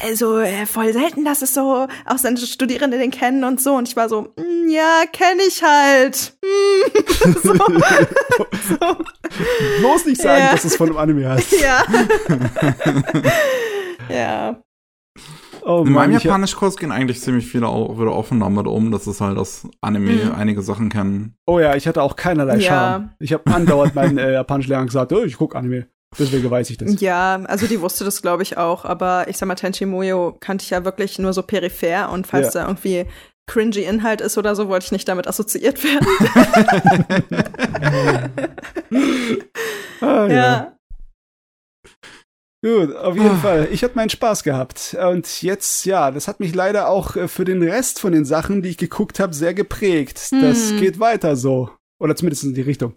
äh, 0.00 0.16
so 0.16 0.40
äh, 0.40 0.66
voll 0.66 0.92
selten, 0.92 1.24
dass 1.24 1.42
es 1.42 1.54
so 1.54 1.86
ausländische 2.06 2.48
Studierende 2.48 2.98
den 2.98 3.12
kennen 3.12 3.44
und 3.44 3.62
so. 3.62 3.74
Und 3.74 3.86
ich 3.86 3.94
war 3.94 4.08
so, 4.08 4.32
"Mm, 4.36 4.68
ja, 4.68 5.02
kenne 5.12 5.42
ich 5.46 5.62
halt. 5.62 6.36
Mm. 6.42 7.32
so, 7.44 7.54
so, 7.54 8.96
Bloß 9.78 10.06
nicht 10.06 10.20
sagen, 10.20 10.42
Ja. 10.42 10.50
dass 10.52 10.64
es 10.64 10.74
von 10.74 10.88
einem 10.88 10.98
Anime 10.98 11.28
heißt. 11.28 11.52
ja. 11.60 11.84
Ja. 14.12 14.62
Oh 15.64 15.84
In 15.86 15.92
meinem 15.92 16.10
Mann, 16.10 16.16
ich, 16.16 16.24
Japanischkurs 16.24 16.76
gehen 16.76 16.90
eigentlich 16.90 17.20
ziemlich 17.20 17.46
viele 17.46 17.68
auch 17.68 18.00
wieder 18.00 18.12
offen 18.12 18.40
damit 18.40 18.66
um, 18.66 18.90
dass 18.90 19.06
es 19.06 19.20
halt 19.20 19.38
das 19.38 19.68
Anime 19.80 20.24
Mhm. 20.24 20.32
einige 20.32 20.62
Sachen 20.62 20.88
kennen. 20.88 21.36
oh 21.46 21.60
ja, 21.60 21.76
ich 21.76 21.86
hatte 21.86 22.02
auch 22.02 22.16
keinerlei 22.16 22.56
Ja. 22.56 22.60
Charme. 22.68 23.10
Ich 23.20 23.32
habe 23.32 23.46
andauernd 23.52 23.94
meinen 23.94 24.18
äh, 24.18 24.32
Japanischlehrer 24.32 24.84
gesagt, 24.86 25.12
oh, 25.12 25.22
ich 25.22 25.36
guck 25.36 25.54
Anime. 25.54 25.86
Deswegen 26.18 26.50
weiß 26.50 26.68
ich 26.70 26.78
das. 26.78 27.00
Ja, 27.00 27.36
also 27.46 27.66
die 27.66 27.80
wusste 27.80 28.04
das, 28.04 28.22
glaube 28.22 28.42
ich, 28.42 28.58
auch. 28.58 28.84
Aber 28.84 29.28
ich 29.28 29.38
sag 29.38 29.46
mal, 29.46 29.54
Tenchi 29.54 29.86
Muyo 29.86 30.36
kannte 30.40 30.64
ich 30.64 30.70
ja 30.70 30.84
wirklich 30.84 31.18
nur 31.18 31.32
so 31.32 31.42
peripher. 31.42 32.10
Und 32.10 32.26
falls 32.26 32.54
Ja. 32.54 32.62
da 32.62 32.66
irgendwie 32.68 33.06
cringy 33.46 33.82
Inhalt 33.82 34.20
ist 34.20 34.36
oder 34.38 34.54
so, 34.56 34.68
wollte 34.68 34.86
ich 34.86 34.92
nicht 34.92 35.08
damit 35.08 35.26
assoziiert 35.28 35.82
werden. 35.84 36.06
Ah, 40.00 40.26
ja. 40.26 40.71
Gut, 42.64 42.94
auf 42.94 43.16
jeden 43.16 43.28
Ah. 43.28 43.36
Fall. 43.38 43.68
Ich 43.72 43.82
hatte 43.82 43.96
meinen 43.96 44.08
Spaß 44.10 44.44
gehabt. 44.44 44.94
Und 45.10 45.42
jetzt, 45.42 45.84
ja, 45.84 46.10
das 46.12 46.28
hat 46.28 46.38
mich 46.38 46.54
leider 46.54 46.88
auch 46.88 47.16
äh, 47.16 47.26
für 47.26 47.44
den 47.44 47.62
Rest 47.62 47.98
von 47.98 48.12
den 48.12 48.24
Sachen, 48.24 48.62
die 48.62 48.68
ich 48.70 48.78
geguckt 48.78 49.18
habe, 49.18 49.34
sehr 49.34 49.52
geprägt. 49.52 50.30
Das 50.30 50.70
Hm. 50.70 50.78
geht 50.78 51.00
weiter 51.00 51.34
so. 51.36 51.70
Oder 52.00 52.14
zumindest 52.14 52.44
in 52.44 52.54
die 52.54 52.60
Richtung. 52.62 52.94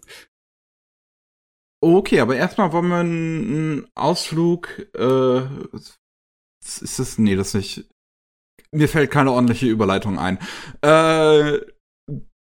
Okay, 1.82 2.20
aber 2.20 2.36
erstmal 2.36 2.72
wollen 2.72 2.88
wir 2.88 2.96
einen 2.98 3.86
Ausflug. 3.94 4.68
Äh, 4.96 5.40
ist 6.64 6.98
das? 6.98 7.18
Nee, 7.18 7.36
das 7.36 7.54
nicht. 7.54 7.84
Mir 8.72 8.88
fällt 8.88 9.10
keine 9.10 9.32
ordentliche 9.32 9.66
Überleitung 9.66 10.18
ein. 10.18 10.38
Äh, 10.82 11.60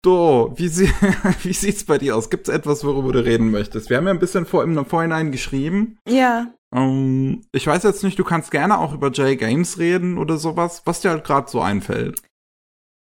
Do, 0.01 0.53
wie, 0.55 0.69
sie, 0.69 0.87
wie 1.43 1.51
sieht's 1.53 1.83
bei 1.83 1.97
dir 1.97 2.15
aus? 2.15 2.29
Gibt's 2.29 2.47
etwas, 2.49 2.85
worüber 2.85 3.11
du 3.11 3.23
reden 3.25 3.51
möchtest? 3.51 3.89
Wir 3.89 3.97
haben 3.97 4.05
ja 4.07 4.13
ein 4.13 4.19
bisschen 4.19 4.45
vor, 4.45 4.63
im 4.63 4.85
Vorhinein 4.85 5.31
geschrieben. 5.33 5.97
Ja. 6.07 6.53
Ähm, 6.75 7.45
ich 7.51 7.65
weiß 7.65 7.83
jetzt 7.83 8.03
nicht, 8.03 8.19
du 8.19 8.23
kannst 8.23 8.51
gerne 8.51 8.77
auch 8.79 8.93
über 8.93 9.09
J-Games 9.09 9.77
reden 9.79 10.17
oder 10.17 10.37
sowas, 10.37 10.83
was 10.85 11.01
dir 11.01 11.09
halt 11.09 11.23
gerade 11.23 11.49
so 11.49 11.61
einfällt. 11.61 12.21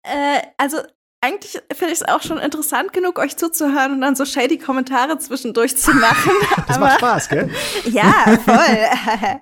Äh, 0.04 0.40
also 0.56 0.78
eigentlich 1.24 1.52
finde 1.72 1.92
ich 1.92 2.00
es 2.00 2.08
auch 2.08 2.20
schon 2.20 2.38
interessant 2.38 2.92
genug, 2.92 3.20
euch 3.20 3.36
zuzuhören 3.36 3.92
und 3.92 4.00
dann 4.00 4.16
so 4.16 4.24
shady 4.24 4.58
Kommentare 4.58 5.18
zwischendurch 5.18 5.76
zu 5.76 5.94
machen. 5.94 6.32
Das 6.66 6.76
Aber 6.76 6.86
macht 6.86 6.98
Spaß, 6.98 7.28
gell? 7.28 7.50
ja, 7.84 8.38
voll. 8.44 9.40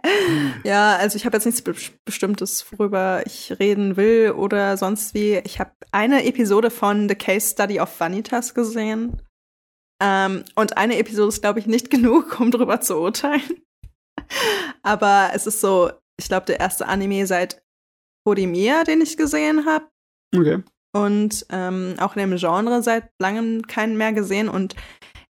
ja, 0.65 0.97
also 0.97 1.17
ich 1.17 1.25
habe 1.25 1.37
jetzt 1.37 1.47
nichts 1.47 1.63
Be 1.63 1.75
Bestimmtes, 2.05 2.67
worüber 2.73 3.23
ich 3.25 3.55
reden 3.59 3.97
will 3.97 4.33
oder 4.33 4.77
sonst 4.77 5.15
wie. 5.15 5.41
Ich 5.45 5.61
habe 5.61 5.71
eine 5.93 6.25
Episode 6.25 6.71
von 6.71 7.09
The 7.09 7.15
Case 7.15 7.51
Study 7.51 7.81
of 7.81 7.99
Vanitas 7.99 8.55
gesehen. 8.55 9.23
Ähm, 10.03 10.45
und 10.57 10.77
eine 10.77 10.99
Episode 10.99 11.29
ist, 11.29 11.43
glaube 11.43 11.61
ich, 11.61 11.67
nicht 11.67 11.91
genug, 11.91 12.41
um 12.41 12.51
drüber 12.51 12.81
zu 12.81 12.99
urteilen. 12.99 13.63
Aber 14.83 15.31
es 15.35 15.47
ist 15.47 15.61
so, 15.61 15.91
ich 16.19 16.29
glaube, 16.29 16.47
der 16.47 16.61
erste 16.61 16.87
Anime 16.87 17.27
seit 17.27 17.63
Hodimia, 18.27 18.85
den 18.85 19.01
ich 19.01 19.17
gesehen 19.17 19.67
habe 19.67 19.87
Okay. 20.35 20.63
und 20.95 21.47
ähm, 21.51 21.97
auch 21.99 22.15
in 22.17 22.21
dem 22.31 22.37
Genre 22.39 22.83
seit 22.83 23.11
langem 23.21 23.67
keinen 23.67 23.97
mehr 23.97 24.13
gesehen. 24.13 24.49
Und 24.49 24.77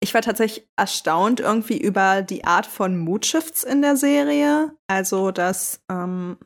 ich 0.00 0.14
war 0.14 0.22
tatsächlich 0.22 0.68
erstaunt 0.76 1.40
irgendwie 1.40 1.78
über 1.78 2.22
die 2.22 2.44
Art 2.44 2.66
von 2.66 2.98
Moodshifts 2.98 3.64
in 3.64 3.82
der 3.82 3.96
Serie. 3.96 4.72
Also, 4.88 5.30
dass 5.30 5.80
ähm, 5.90 6.38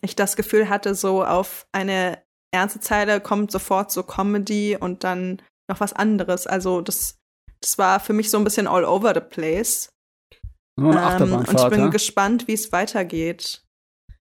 ich 0.00 0.16
das 0.16 0.36
Gefühl 0.36 0.68
hatte, 0.68 0.94
so 0.94 1.24
auf 1.24 1.66
eine 1.72 2.22
ernste 2.52 2.80
Zeile 2.80 3.20
kommt 3.20 3.50
sofort 3.50 3.92
so 3.92 4.02
Comedy 4.02 4.76
und 4.78 5.04
dann 5.04 5.40
noch 5.70 5.80
was 5.80 5.92
anderes. 5.92 6.46
Also, 6.46 6.80
das, 6.80 7.18
das 7.60 7.78
war 7.78 8.00
für 8.00 8.12
mich 8.12 8.30
so 8.30 8.38
ein 8.38 8.44
bisschen 8.44 8.66
all 8.66 8.84
over 8.84 9.14
the 9.14 9.20
place. 9.20 9.91
Nur 10.78 10.96
eine 10.96 11.24
Ähm, 11.24 11.32
und 11.34 11.48
ich 11.54 11.68
bin 11.68 11.80
ja? 11.80 11.88
gespannt, 11.88 12.48
wie 12.48 12.52
es 12.54 12.72
weitergeht. 12.72 13.62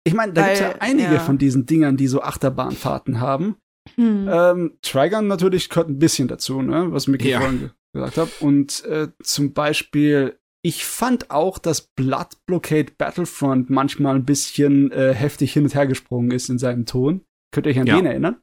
Ich 0.03 0.13
meine, 0.13 0.33
da 0.33 0.45
gibt's 0.45 0.59
ja 0.59 0.69
weil, 0.69 0.77
einige 0.79 1.13
ja. 1.13 1.19
von 1.19 1.37
diesen 1.37 1.65
Dingern, 1.65 1.97
die 1.97 2.07
so 2.07 2.21
Achterbahnfahrten 2.21 3.19
haben. 3.21 3.55
Hm. 3.95 4.29
Ähm, 4.31 4.77
Trigun 4.81 5.27
natürlich 5.27 5.69
gehört 5.69 5.89
ein 5.89 5.99
bisschen 5.99 6.27
dazu, 6.27 6.61
ne, 6.61 6.91
was 6.91 7.07
Mickey 7.07 7.29
Ja. 7.29 7.39
vorhin 7.39 7.59
ge 7.59 7.69
gesagt 7.93 8.17
hat. 8.17 8.29
Und 8.41 8.85
äh, 8.85 9.09
zum 9.21 9.53
Beispiel, 9.53 10.39
ich 10.63 10.85
fand 10.85 11.29
auch, 11.31 11.57
dass 11.57 11.87
Blood 11.95 12.37
Blockade 12.45 12.93
Battlefront 12.97 13.69
manchmal 13.69 14.15
ein 14.15 14.25
bisschen 14.25 14.91
äh, 14.91 15.13
heftig 15.13 15.53
hin 15.53 15.63
und 15.63 15.75
her 15.75 15.87
gesprungen 15.87 16.31
ist 16.31 16.49
in 16.49 16.57
seinem 16.59 16.85
Ton. 16.85 17.25
Könnt 17.51 17.65
ihr 17.67 17.71
euch 17.71 17.79
an 17.79 17.87
Ja. 17.87 17.95
den 17.97 18.05
erinnern? 18.05 18.37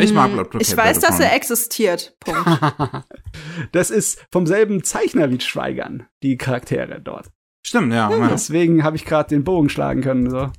Ich 0.00 0.12
mag 0.12 0.32
Blood 0.32 0.50
Blockade 0.50 0.62
Ich 0.62 0.76
weiß, 0.76 1.00
dass 1.00 1.20
er 1.20 1.34
existiert. 1.34 2.16
Punkt. 2.20 2.44
das 3.72 3.90
ist 3.90 4.24
vom 4.32 4.46
selben 4.46 4.82
Zeichner 4.84 5.30
wie 5.30 5.40
Schweigern, 5.40 6.06
die 6.22 6.36
Charaktere 6.36 7.00
dort. 7.00 7.30
Stimmt, 7.64 7.92
ja. 7.92 8.10
Ja. 8.10 8.28
Deswegen 8.28 8.82
habe 8.84 8.96
ich 8.96 9.04
gerade 9.04 9.28
den 9.28 9.44
Bogen 9.44 9.68
schlagen 9.68 10.02
können. 10.02 10.28
So. 10.30 10.50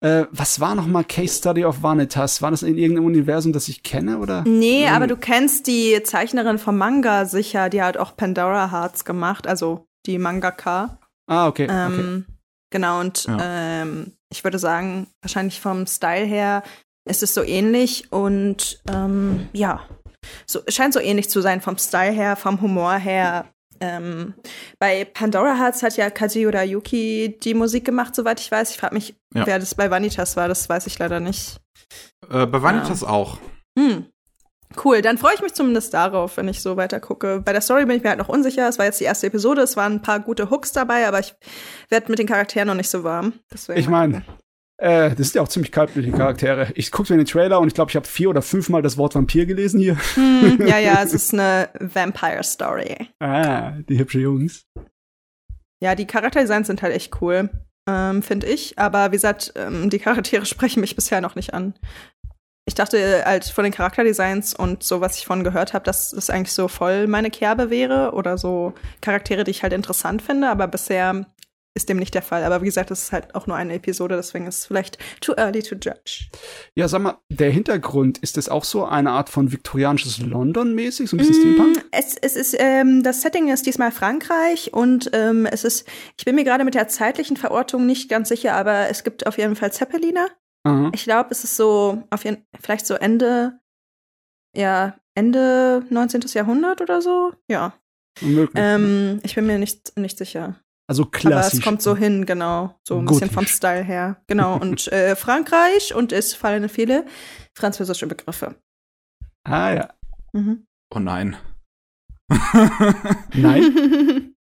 Äh, 0.00 0.26
was 0.30 0.60
war 0.60 0.74
noch 0.74 0.86
mal 0.86 1.04
Case 1.04 1.36
Study 1.38 1.64
of 1.64 1.82
Vanitas? 1.82 2.40
War 2.40 2.50
das 2.50 2.62
in 2.62 2.78
irgendeinem 2.78 3.06
Universum, 3.06 3.52
das 3.52 3.68
ich 3.68 3.82
kenne, 3.82 4.18
oder? 4.18 4.44
Nee, 4.46 4.86
Hm. 4.86 4.94
aber 4.94 5.06
du 5.06 5.16
kennst 5.16 5.66
die 5.66 6.00
Zeichnerin 6.04 6.58
vom 6.58 6.78
Manga 6.78 7.26
sicher, 7.26 7.68
die 7.68 7.82
hat 7.82 7.96
auch 7.96 8.16
Pandora 8.16 8.70
Hearts 8.70 9.04
gemacht, 9.04 9.46
also 9.46 9.86
die 10.06 10.18
Mangaka. 10.18 10.98
Ah, 11.26 11.48
okay. 11.48 11.64
okay. 11.64 11.72
Ähm, 12.00 12.26
Genau, 12.72 13.00
und 13.00 13.24
Ja. 13.24 13.38
ähm, 13.82 14.12
ich 14.32 14.44
würde 14.44 14.60
sagen, 14.60 15.08
wahrscheinlich 15.22 15.60
vom 15.60 15.86
Style 15.88 16.24
her 16.24 16.62
ist 17.10 17.22
es 17.22 17.34
so 17.34 17.42
ähnlich 17.42 18.10
und 18.12 18.80
ähm, 18.90 19.48
ja, 19.52 19.80
so, 20.46 20.60
es 20.66 20.74
scheint 20.74 20.94
so 20.94 21.00
ähnlich 21.00 21.28
zu 21.28 21.40
sein 21.40 21.60
vom 21.60 21.76
Style 21.78 22.12
her, 22.12 22.36
vom 22.36 22.60
Humor 22.60 22.94
her. 22.94 23.46
Ähm, 23.82 24.34
bei 24.78 25.06
Pandora 25.06 25.56
Hearts 25.58 25.82
hat 25.82 25.96
ja 25.96 26.10
Kajiura 26.10 26.62
Yuki 26.64 27.38
die 27.42 27.54
Musik 27.54 27.84
gemacht, 27.86 28.14
soweit 28.14 28.38
ich 28.40 28.50
weiß. 28.50 28.70
Ich 28.72 28.76
frage 28.78 28.94
mich, 28.94 29.14
Ja. 29.34 29.46
wer 29.46 29.58
das 29.58 29.74
bei 29.74 29.90
Vanitas 29.90 30.36
war, 30.36 30.48
das 30.48 30.68
weiß 30.68 30.86
ich 30.86 30.98
leider 30.98 31.18
nicht. 31.20 31.56
Äh, 32.30 32.46
bei 32.46 32.62
Vanitas 32.62 33.02
auch. 33.02 33.38
Hm. 33.78 34.06
Cool, 34.84 35.02
dann 35.02 35.18
freue 35.18 35.34
ich 35.34 35.42
mich 35.42 35.54
zumindest 35.54 35.94
darauf, 35.94 36.36
wenn 36.36 36.46
ich 36.46 36.60
so 36.62 36.76
weiter 36.76 37.00
gucke. 37.00 37.40
Bei 37.44 37.52
der 37.52 37.60
Story 37.62 37.86
bin 37.86 37.96
ich 37.96 38.02
mir 38.04 38.10
halt 38.10 38.18
noch 38.20 38.28
unsicher. 38.28 38.68
Es 38.68 38.78
war 38.78 38.84
jetzt 38.86 39.00
die 39.00 39.04
erste 39.04 39.26
Episode, 39.26 39.62
es 39.62 39.76
waren 39.76 39.94
ein 39.94 40.02
paar 40.02 40.20
gute 40.20 40.48
Hooks 40.50 40.70
dabei, 40.72 41.08
aber 41.08 41.18
ich 41.18 41.34
werde 41.88 42.08
mit 42.10 42.20
den 42.20 42.28
Charakteren 42.28 42.68
noch 42.68 42.74
nicht 42.76 42.90
so 42.90 43.02
warm. 43.02 43.32
Deswegen 43.52 43.80
Ich 43.80 43.88
meine, 43.88 44.22
äh, 44.80 45.10
das 45.10 45.28
sind 45.28 45.34
ja 45.34 45.42
auch 45.42 45.48
ziemlich 45.48 45.72
kaltblütige 45.72 46.16
Charaktere. 46.16 46.68
Ich 46.74 46.90
gucke 46.90 47.12
mir 47.12 47.18
den 47.18 47.26
Trailer 47.26 47.60
und 47.60 47.68
ich 47.68 47.74
glaube, 47.74 47.90
ich 47.90 47.96
habe 47.96 48.06
vier 48.06 48.30
oder 48.30 48.40
fünfmal 48.40 48.80
das 48.80 48.96
Wort 48.96 49.14
Vampir 49.14 49.44
gelesen 49.44 49.78
hier. 49.78 49.96
hm, 50.14 50.66
ja, 50.66 50.78
ja, 50.78 51.02
es 51.04 51.12
ist 51.12 51.34
eine 51.34 51.68
Vampire 51.78 52.42
Story. 52.42 53.08
Ah, 53.20 53.72
die 53.88 53.98
hübsche 53.98 54.20
Jungs. 54.20 54.64
Ja, 55.82 55.94
die 55.94 56.06
Charakterdesigns 56.06 56.66
sind 56.66 56.80
halt 56.80 56.94
echt 56.94 57.20
cool, 57.20 57.50
ähm, 57.88 58.22
finde 58.22 58.46
ich. 58.46 58.78
Aber 58.78 59.08
wie 59.08 59.16
gesagt, 59.16 59.52
ähm, 59.56 59.90
die 59.90 59.98
Charaktere 59.98 60.46
sprechen 60.46 60.80
mich 60.80 60.96
bisher 60.96 61.20
noch 61.20 61.34
nicht 61.34 61.52
an. 61.52 61.74
Ich 62.66 62.74
dachte 62.74 63.22
halt 63.26 63.44
von 63.44 63.64
den 63.64 63.74
Charakterdesigns 63.74 64.54
und 64.54 64.82
so, 64.82 65.02
was 65.02 65.18
ich 65.18 65.26
von 65.26 65.44
gehört 65.44 65.74
habe, 65.74 65.84
dass 65.84 66.10
das 66.10 66.30
eigentlich 66.30 66.52
so 66.52 66.68
voll 66.68 67.06
meine 67.06 67.30
Kerbe 67.30 67.68
wäre 67.68 68.12
oder 68.12 68.38
so 68.38 68.72
Charaktere, 69.02 69.44
die 69.44 69.50
ich 69.50 69.62
halt 69.62 69.74
interessant 69.74 70.22
finde, 70.22 70.48
aber 70.48 70.68
bisher 70.68 71.26
ist 71.74 71.88
dem 71.88 71.98
nicht 71.98 72.14
der 72.14 72.22
Fall. 72.22 72.44
Aber 72.44 72.62
wie 72.62 72.66
gesagt, 72.66 72.90
es 72.90 73.04
ist 73.04 73.12
halt 73.12 73.34
auch 73.34 73.46
nur 73.46 73.56
eine 73.56 73.74
Episode, 73.74 74.16
deswegen 74.16 74.46
ist 74.46 74.58
es 74.58 74.66
vielleicht 74.66 74.98
too 75.20 75.34
early 75.36 75.62
to 75.62 75.76
judge. 75.76 76.28
Ja, 76.74 76.88
sag 76.88 77.00
mal, 77.02 77.18
der 77.28 77.50
Hintergrund, 77.50 78.18
ist 78.18 78.36
das 78.36 78.48
auch 78.48 78.64
so 78.64 78.84
eine 78.84 79.10
Art 79.10 79.28
von 79.30 79.52
viktorianisches 79.52 80.18
London 80.18 80.74
mäßig, 80.74 81.08
so 81.08 81.16
ein 81.16 81.18
bisschen 81.18 81.34
Steampunk? 81.34 81.76
Mm, 81.76 81.88
Es, 81.92 82.16
es 82.16 82.36
ist, 82.36 82.56
ähm, 82.58 83.02
das 83.02 83.22
Setting 83.22 83.48
ist 83.48 83.66
diesmal 83.66 83.92
Frankreich 83.92 84.72
und 84.72 85.10
ähm, 85.12 85.46
es 85.46 85.64
ist, 85.64 85.86
ich 86.18 86.24
bin 86.24 86.34
mir 86.34 86.44
gerade 86.44 86.64
mit 86.64 86.74
der 86.74 86.88
zeitlichen 86.88 87.36
Verortung 87.36 87.86
nicht 87.86 88.08
ganz 88.08 88.28
sicher, 88.28 88.54
aber 88.54 88.88
es 88.88 89.04
gibt 89.04 89.26
auf 89.26 89.38
jeden 89.38 89.56
Fall 89.56 89.72
Zeppeliner. 89.72 90.28
Aha. 90.64 90.90
Ich 90.94 91.04
glaube, 91.04 91.30
es 91.30 91.44
ist 91.44 91.56
so, 91.56 92.02
auf 92.10 92.24
jeden, 92.24 92.44
vielleicht 92.60 92.86
so 92.86 92.94
Ende, 92.94 93.60
ja, 94.56 94.96
Ende 95.14 95.84
19. 95.88 96.22
Jahrhundert 96.34 96.80
oder 96.80 97.00
so. 97.00 97.32
Ja. 97.48 97.74
Unmöglich. 98.20 98.62
Ähm, 98.62 99.20
ich 99.22 99.34
bin 99.34 99.46
mir 99.46 99.58
nicht, 99.58 99.96
nicht 99.96 100.18
sicher. 100.18 100.56
Also 100.90 101.02
Aber 101.04 101.12
klassisch. 101.12 101.60
es 101.60 101.64
kommt 101.64 101.80
so 101.82 101.94
hin, 101.94 102.26
genau. 102.26 102.74
So 102.82 102.98
ein 102.98 103.04
bisschen 103.06 103.30
vom 103.30 103.44
Gotisch. 103.44 103.54
Style 103.54 103.84
her. 103.84 104.20
Genau. 104.26 104.56
Und 104.56 104.88
äh, 104.92 105.14
Frankreich 105.14 105.94
und 105.94 106.10
es 106.10 106.34
fallen 106.34 106.68
viele 106.68 107.06
französische 107.56 108.08
Begriffe. 108.08 108.56
Ah 109.44 109.70
ja. 109.72 109.88
Mhm. 110.32 110.66
Oh 110.92 110.98
nein. 110.98 111.36
Nein. 113.34 114.34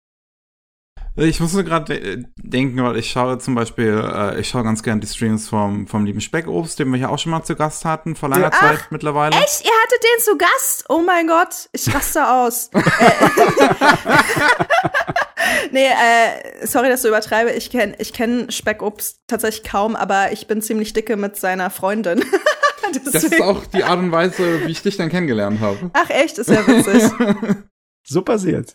Ich 1.16 1.40
muss 1.40 1.54
nur 1.54 1.64
gerade 1.64 2.00
de 2.00 2.26
denken, 2.38 2.84
weil 2.84 2.98
ich 2.98 3.10
schaue 3.10 3.40
zum 3.40 3.56
Beispiel, 3.56 4.04
äh, 4.06 4.40
ich 4.40 4.50
schaue 4.50 4.64
ganz 4.64 4.84
gern 4.84 5.02
die 5.02 5.08
Streams 5.08 5.50
vom, 5.50 5.88
vom 5.88 6.06
lieben 6.06 6.22
Speckobst, 6.22 6.78
den 6.80 6.90
wir 6.92 6.98
hier 6.98 7.10
auch 7.10 7.18
schon 7.20 7.32
mal 7.32 7.44
zu 7.44 7.56
Gast 7.56 7.86
hatten, 7.86 8.16
vor 8.16 8.30
langer 8.30 8.52
Ja. 8.52 8.60
Zeit 8.60 8.88
mittlerweile. 8.92 9.36
Echt? 9.36 9.64
Ihr 9.66 9.72
hattet 9.72 10.04
den 10.04 10.24
zu 10.24 10.38
Gast? 10.38 10.86
Oh 10.90 11.02
mein 11.02 11.28
Gott, 11.28 11.70
ich 11.72 11.92
raste 11.94 12.28
aus. 12.30 12.70
Nee, 15.72 15.88
äh, 15.88 16.66
sorry, 16.66 16.90
dass 16.90 17.04
ich 17.04 17.10
übertreibe. 17.10 17.52
Ich 17.52 17.70
kenne 17.70 17.96
ich 18.00 18.14
kenn 18.14 18.50
Speckobst 18.52 19.22
tatsächlich 19.28 19.70
kaum, 19.70 19.96
aber 19.96 20.32
ich 20.32 20.48
bin 20.48 20.62
ziemlich 20.62 20.94
dicke 20.94 21.18
mit 21.18 21.36
seiner 21.38 21.70
Freundin. 21.70 22.24
Das 23.04 23.22
ist 23.22 23.42
auch 23.42 23.66
die 23.66 23.84
Art 23.84 24.00
und 24.00 24.14
Weise, 24.14 24.66
wie 24.66 24.72
ich 24.72 24.82
dich 24.82 24.96
dann 24.96 25.10
kennengelernt 25.10 25.60
habe. 25.60 25.92
Ach 25.92 26.10
echt, 26.10 26.38
ist 26.38 26.50
ja 26.50 26.66
witzig. 26.66 27.12
so 28.08 28.22
passiert. 28.22 28.74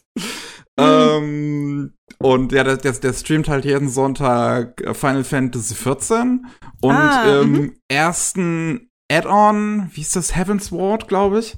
Ähm, 0.79 1.95
und 2.19 2.53
ja, 2.53 2.63
der, 2.63 2.77
der, 2.77 2.93
der 2.93 3.13
streamt 3.15 3.49
halt 3.49 3.65
jeden 3.65 3.89
Sonntag 3.89 4.83
Final 4.95 5.25
Fantasy 5.25 5.75
14 5.75 6.47
und 6.83 6.95
Ah, 6.95 7.41
im 7.41 7.75
ersten 7.89 8.91
Add-on, 9.11 9.91
wie 9.93 10.01
ist 10.01 10.17
das, 10.17 10.37
Heaven's 10.37 10.73
Ward, 10.73 11.09
glaube 11.09 11.41
ich, 11.41 11.57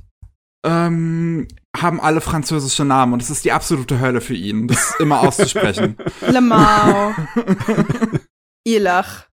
ähm, 0.64 1.46
haben 1.76 2.00
alle 2.00 2.20
französische 2.20 2.84
Namen 2.84 3.12
und 3.12 3.22
es 3.22 3.30
ist 3.30 3.44
die 3.44 3.52
absolute 3.52 4.00
Hölle 4.00 4.20
für 4.20 4.34
ihn, 4.34 4.66
das 4.68 4.94
immer 4.98 5.20
auszusprechen. 5.20 5.96
Le 6.26 6.40
Mau. 6.40 7.14
Ilach. 8.64 9.28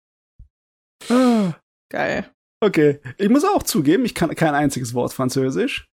Geil. 1.90 2.32
Okay, 2.64 3.00
ich 3.18 3.30
muss 3.30 3.44
auch 3.44 3.64
zugeben, 3.64 4.06
ich 4.06 4.14
kann 4.14 4.36
kein 4.36 4.54
einziges 4.54 4.94
Wort 4.94 5.14
Französisch. 5.14 5.91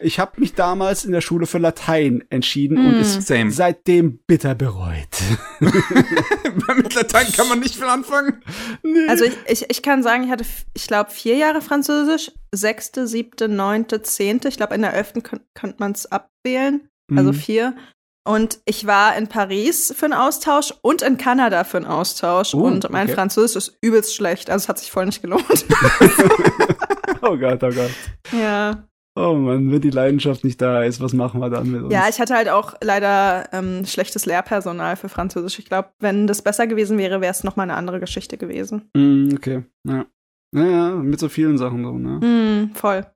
Ich 0.00 0.18
habe 0.20 0.40
mich 0.40 0.54
damals 0.54 1.04
in 1.04 1.12
der 1.12 1.20
Schule 1.20 1.46
für 1.46 1.58
Latein 1.58 2.22
entschieden 2.30 2.78
und 2.78 2.98
Mm. 2.98 3.00
es 3.00 3.14
Same. 3.26 3.50
seitdem 3.50 4.18
bitter 4.26 4.54
bereut. 4.54 5.08
Mit 5.60 6.94
Latein 6.94 7.26
kann 7.32 7.48
man 7.48 7.60
nicht 7.60 7.74
viel 7.74 7.84
anfangen. 7.84 8.42
nee. 8.82 9.08
Also 9.08 9.24
ich, 9.24 9.36
ich, 9.46 9.70
ich 9.70 9.82
kann 9.82 10.02
sagen, 10.02 10.24
ich 10.24 10.30
hatte, 10.30 10.44
ich 10.74 10.86
glaube, 10.86 11.10
vier 11.10 11.36
Jahre 11.36 11.60
Französisch. 11.62 12.30
Sechste, 12.54 13.06
siebte, 13.06 13.48
neunte, 13.48 14.02
zehnte. 14.02 14.48
Ich 14.48 14.56
glaube, 14.56 14.74
in 14.74 14.82
der 14.82 14.94
elften 14.94 15.22
könnt, 15.22 15.42
könnte 15.54 15.76
man 15.80 15.92
es 15.92 16.06
abwählen. 16.10 16.88
Also 17.14 17.32
Mhm. 17.32 17.36
vier. 17.36 17.76
Und 18.24 18.58
ich 18.66 18.86
war 18.86 19.16
in 19.16 19.26
Paris 19.28 19.92
für 19.96 20.04
einen 20.04 20.12
Austausch 20.14 20.74
und 20.82 21.00
in 21.02 21.16
Kanada 21.16 21.64
für 21.64 21.78
einen 21.78 21.86
Austausch. 21.86 22.52
Oh, 22.54 22.58
und 22.64 22.90
mein 22.90 23.06
okay. 23.06 23.14
Französisch 23.14 23.56
ist 23.68 23.78
übelst 23.80 24.14
schlecht. 24.14 24.50
Also 24.50 24.64
es 24.64 24.68
hat 24.68 24.78
sich 24.78 24.90
voll 24.90 25.06
nicht 25.06 25.22
gelohnt. 25.22 25.42
oh 27.22 27.36
Gott, 27.36 27.62
oh 27.64 27.70
Gott. 27.70 27.90
ja. 28.32 28.84
Oh 29.20 29.34
Mann, 29.34 29.72
wenn 29.72 29.80
die 29.80 29.90
Leidenschaft 29.90 30.44
nicht 30.44 30.62
da 30.62 30.84
ist, 30.84 31.00
was 31.00 31.12
machen 31.12 31.40
wir 31.40 31.50
dann 31.50 31.72
mit 31.72 31.82
uns? 31.82 31.92
Ja, 31.92 32.08
ich 32.08 32.20
hatte 32.20 32.36
halt 32.36 32.48
auch 32.48 32.74
leider 32.80 33.48
ähm, 33.52 33.84
schlechtes 33.84 34.26
Lehrpersonal 34.26 34.94
für 34.94 35.08
Französisch. 35.08 35.58
Ich 35.58 35.64
glaube, 35.64 35.88
wenn 35.98 36.28
das 36.28 36.40
besser 36.42 36.68
gewesen 36.68 36.98
wäre, 36.98 37.20
wäre 37.20 37.32
es 37.32 37.42
nochmal 37.42 37.64
eine 37.64 37.74
andere 37.74 37.98
Geschichte 37.98 38.38
gewesen. 38.38 38.88
Mm, 38.94 39.30
okay, 39.34 39.64
ja. 39.84 40.06
Naja, 40.52 40.94
mit 40.94 41.18
so 41.18 41.28
vielen 41.28 41.58
Sachen 41.58 41.82
so, 41.84 41.98
ne? 41.98 42.20
Mm, 42.20 42.74
voll. 42.76 43.06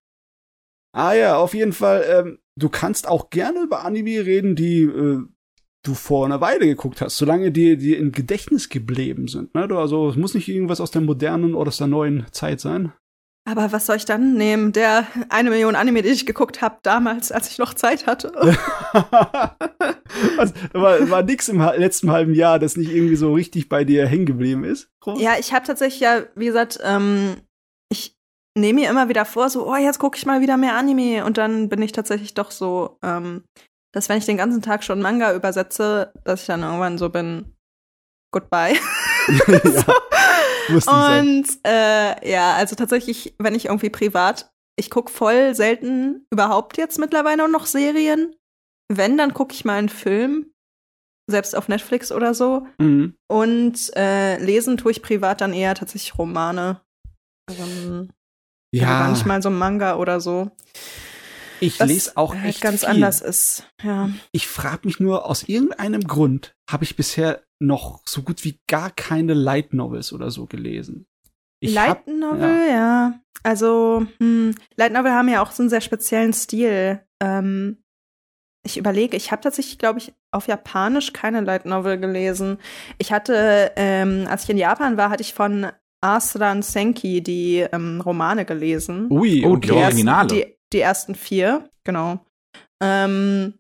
Ah 0.92 1.12
ja, 1.12 1.36
auf 1.36 1.54
jeden 1.54 1.72
Fall, 1.72 2.04
ähm, 2.08 2.38
du 2.56 2.68
kannst 2.68 3.06
auch 3.06 3.30
gerne 3.30 3.62
über 3.62 3.84
Anime 3.84 4.26
reden, 4.26 4.56
die 4.56 4.82
äh, 4.82 5.20
du 5.84 5.94
vor 5.94 6.26
einer 6.26 6.40
Weile 6.40 6.66
geguckt 6.66 7.00
hast, 7.00 7.16
solange 7.16 7.52
die 7.52 7.76
dir 7.76 7.98
im 7.98 8.10
Gedächtnis 8.10 8.68
geblieben 8.68 9.28
sind. 9.28 9.54
Ne? 9.54 9.68
Du, 9.68 9.78
also 9.78 10.08
es 10.08 10.16
muss 10.16 10.34
nicht 10.34 10.48
irgendwas 10.48 10.80
aus 10.80 10.90
der 10.90 11.02
modernen 11.02 11.54
oder 11.54 11.68
aus 11.68 11.78
der 11.78 11.86
neuen 11.86 12.26
Zeit 12.32 12.60
sein. 12.60 12.92
Aber 13.44 13.72
was 13.72 13.86
soll 13.86 13.96
ich 13.96 14.04
dann 14.04 14.34
nehmen? 14.34 14.72
Der 14.72 15.06
eine 15.28 15.50
Million 15.50 15.74
Anime, 15.74 16.02
die 16.02 16.10
ich 16.10 16.26
geguckt 16.26 16.62
habe 16.62 16.78
damals, 16.82 17.32
als 17.32 17.50
ich 17.50 17.58
noch 17.58 17.74
Zeit 17.74 18.06
hatte. 18.06 18.32
also, 20.38 20.54
war, 20.72 21.10
war 21.10 21.22
nix 21.22 21.48
im 21.48 21.60
letzten 21.60 22.10
halben 22.12 22.34
Jahr, 22.34 22.60
das 22.60 22.76
nicht 22.76 22.90
irgendwie 22.90 23.16
so 23.16 23.32
richtig 23.32 23.68
bei 23.68 23.84
dir 23.84 24.06
hängen 24.06 24.26
geblieben 24.26 24.64
ist. 24.64 24.90
Groß? 25.00 25.20
ja, 25.20 25.32
ich 25.38 25.52
habe 25.52 25.66
tatsächlich 25.66 26.00
ja, 26.00 26.22
wie 26.36 26.46
gesagt, 26.46 26.78
ähm, 26.84 27.36
ich 27.90 28.16
nehme 28.56 28.80
mir 28.80 28.90
immer 28.90 29.08
wieder 29.08 29.24
vor, 29.24 29.50
so, 29.50 29.68
oh, 29.68 29.76
jetzt 29.76 29.98
gucke 29.98 30.16
ich 30.16 30.26
mal 30.26 30.40
wieder 30.40 30.56
mehr 30.56 30.76
Anime. 30.76 31.24
Und 31.24 31.36
dann 31.36 31.68
bin 31.68 31.82
ich 31.82 31.92
tatsächlich 31.92 32.34
doch 32.34 32.52
so, 32.52 32.98
ähm, 33.02 33.44
dass 33.92 34.08
wenn 34.08 34.18
ich 34.18 34.26
den 34.26 34.36
ganzen 34.36 34.62
Tag 34.62 34.84
schon 34.84 35.02
Manga 35.02 35.34
übersetze, 35.34 36.12
dass 36.24 36.42
ich 36.42 36.46
dann 36.46 36.62
irgendwann 36.62 36.98
so 36.98 37.08
bin, 37.08 37.56
goodbye. 38.32 38.74
ja, 39.48 39.94
muss. 40.68 40.86
Und 40.86 41.46
äh, 41.64 42.30
ja, 42.30 42.54
also 42.54 42.76
tatsächlich, 42.76 43.34
wenn 43.38 43.54
ich 43.54 43.66
irgendwie 43.66 43.90
privat, 43.90 44.52
ich 44.76 44.90
guck 44.90 45.10
voll 45.10 45.54
selten 45.54 46.26
überhaupt 46.30 46.76
jetzt 46.78 46.98
mittlerweile 46.98 47.48
noch 47.48 47.66
Serien. 47.66 48.34
Wenn, 48.88 49.16
dann 49.16 49.32
gucke 49.34 49.54
ich 49.54 49.64
mal 49.64 49.78
einen 49.78 49.88
Film, 49.88 50.52
selbst 51.30 51.56
auf 51.56 51.68
Netflix 51.68 52.12
oder 52.12 52.34
so. 52.34 52.66
Mhm. 52.78 53.16
Und 53.28 53.96
äh, 53.96 54.38
lesen 54.42 54.76
tue 54.76 54.92
ich 54.92 55.02
privat 55.02 55.40
dann 55.40 55.52
eher 55.52 55.74
tatsächlich 55.74 56.18
Romane. 56.18 56.80
Also, 57.48 58.08
Ja, 58.74 59.00
manchmal 59.04 59.42
so 59.42 59.50
Manga 59.50 59.96
oder 59.96 60.20
so. 60.20 60.50
ich 61.60 61.78
Was 61.80 61.88
lese 61.88 62.16
auch 62.16 62.34
halt 62.34 62.44
echt 62.46 62.60
ganz 62.60 62.80
viel. 62.80 62.88
anders 62.90 63.20
ist. 63.20 63.66
Ja. 63.82 64.10
Ich 64.32 64.48
frage 64.48 64.86
mich 64.86 65.00
nur, 65.00 65.26
aus 65.26 65.44
irgendeinem 65.44 66.02
Grund 66.02 66.54
habe 66.70 66.84
ich 66.84 66.96
bisher 66.96 67.42
noch 67.62 68.02
so 68.06 68.22
gut 68.22 68.44
wie 68.44 68.60
gar 68.68 68.90
keine 68.90 69.34
Light 69.34 69.72
Novels 69.72 70.12
oder 70.12 70.30
so 70.30 70.46
gelesen. 70.46 71.06
Ich 71.60 71.74
Light 71.74 71.88
hab- 71.90 72.06
Novel, 72.08 72.68
ja. 72.68 73.20
Also, 73.44 74.06
hm, 74.18 74.54
Light 74.76 74.92
Novel 74.92 75.12
haben 75.12 75.28
ja 75.28 75.42
auch 75.42 75.52
so 75.52 75.62
einen 75.62 75.70
sehr 75.70 75.80
speziellen 75.80 76.32
Stil. 76.32 77.00
Ähm, 77.22 77.78
ich 78.64 78.76
überlege, 78.78 79.16
ich 79.16 79.32
habe 79.32 79.42
tatsächlich, 79.42 79.78
glaube 79.78 79.98
ich, 79.98 80.12
auf 80.30 80.46
Japanisch 80.46 81.12
keine 81.12 81.40
Light 81.40 81.66
Novel 81.66 81.98
gelesen. 81.98 82.58
Ich 82.98 83.12
hatte, 83.12 83.72
ähm, 83.76 84.26
als 84.28 84.44
ich 84.44 84.50
in 84.50 84.58
Japan 84.58 84.96
war, 84.96 85.10
hatte 85.10 85.22
ich 85.22 85.34
von 85.34 85.66
Arslan 86.00 86.62
Senki 86.62 87.22
die 87.22 87.58
ähm, 87.72 88.00
Romane 88.00 88.44
gelesen. 88.44 89.06
Ui, 89.10 89.44
Oh, 89.44 89.52
okay. 89.52 89.60
die 89.68 89.72
Originale. 89.72 90.28
Die, 90.28 90.56
die 90.72 90.80
ersten 90.80 91.14
vier, 91.14 91.70
genau. 91.84 92.24
Ähm, 92.82 93.54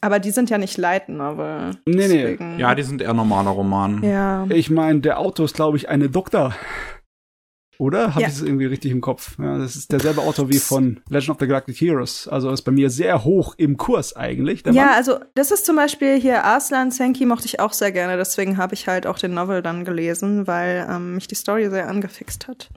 aber 0.00 0.18
die 0.18 0.30
sind 0.30 0.50
ja 0.50 0.58
nicht 0.58 0.76
Light 0.78 1.08
Novel. 1.08 1.76
Nee, 1.86 2.08
nee. 2.08 2.58
Ja, 2.58 2.74
die 2.74 2.82
sind 2.82 3.00
eher 3.02 3.14
normaler 3.14 3.50
Roman. 3.50 4.02
ja. 4.02 4.46
Ich 4.48 4.70
meine, 4.70 5.00
der 5.00 5.18
Autor 5.18 5.44
ist, 5.46 5.54
glaube 5.56 5.76
ich, 5.76 5.88
eine 5.88 6.08
Doktor. 6.10 6.54
Oder? 7.78 8.10
Habe 8.10 8.20
Ja. 8.20 8.28
ich 8.28 8.34
es 8.34 8.42
irgendwie 8.42 8.66
richtig 8.66 8.90
im 8.92 9.00
Kopf? 9.00 9.38
Ja, 9.38 9.56
das 9.56 9.74
ist 9.74 9.90
derselbe 9.90 10.20
Autor 10.20 10.50
wie 10.50 10.58
von 10.58 11.00
Legend 11.08 11.30
of 11.30 11.36
the 11.40 11.46
Galactic 11.46 11.80
Heroes. 11.80 12.28
Also 12.28 12.50
ist 12.50 12.60
bei 12.60 12.72
mir 12.72 12.90
sehr 12.90 13.24
hoch 13.24 13.54
im 13.56 13.78
Kurs 13.78 14.14
eigentlich. 14.14 14.62
Der 14.62 14.74
Ja, 14.74 14.84
Mann. 14.84 14.94
also 14.96 15.18
das 15.34 15.50
ist 15.50 15.64
zum 15.64 15.76
Beispiel 15.76 16.20
hier 16.20 16.44
Arslan 16.44 16.90
Senki 16.90 17.24
mochte 17.24 17.46
ich 17.46 17.58
auch 17.58 17.72
sehr 17.72 17.90
gerne, 17.90 18.18
deswegen 18.18 18.58
habe 18.58 18.74
ich 18.74 18.86
halt 18.86 19.06
auch 19.06 19.18
den 19.18 19.32
Novel 19.32 19.62
dann 19.62 19.86
gelesen, 19.86 20.46
weil 20.46 20.86
ähm, 20.90 21.14
mich 21.14 21.26
die 21.26 21.34
Story 21.36 21.70
sehr 21.70 21.88
angefixt 21.88 22.48
hat. 22.48 22.68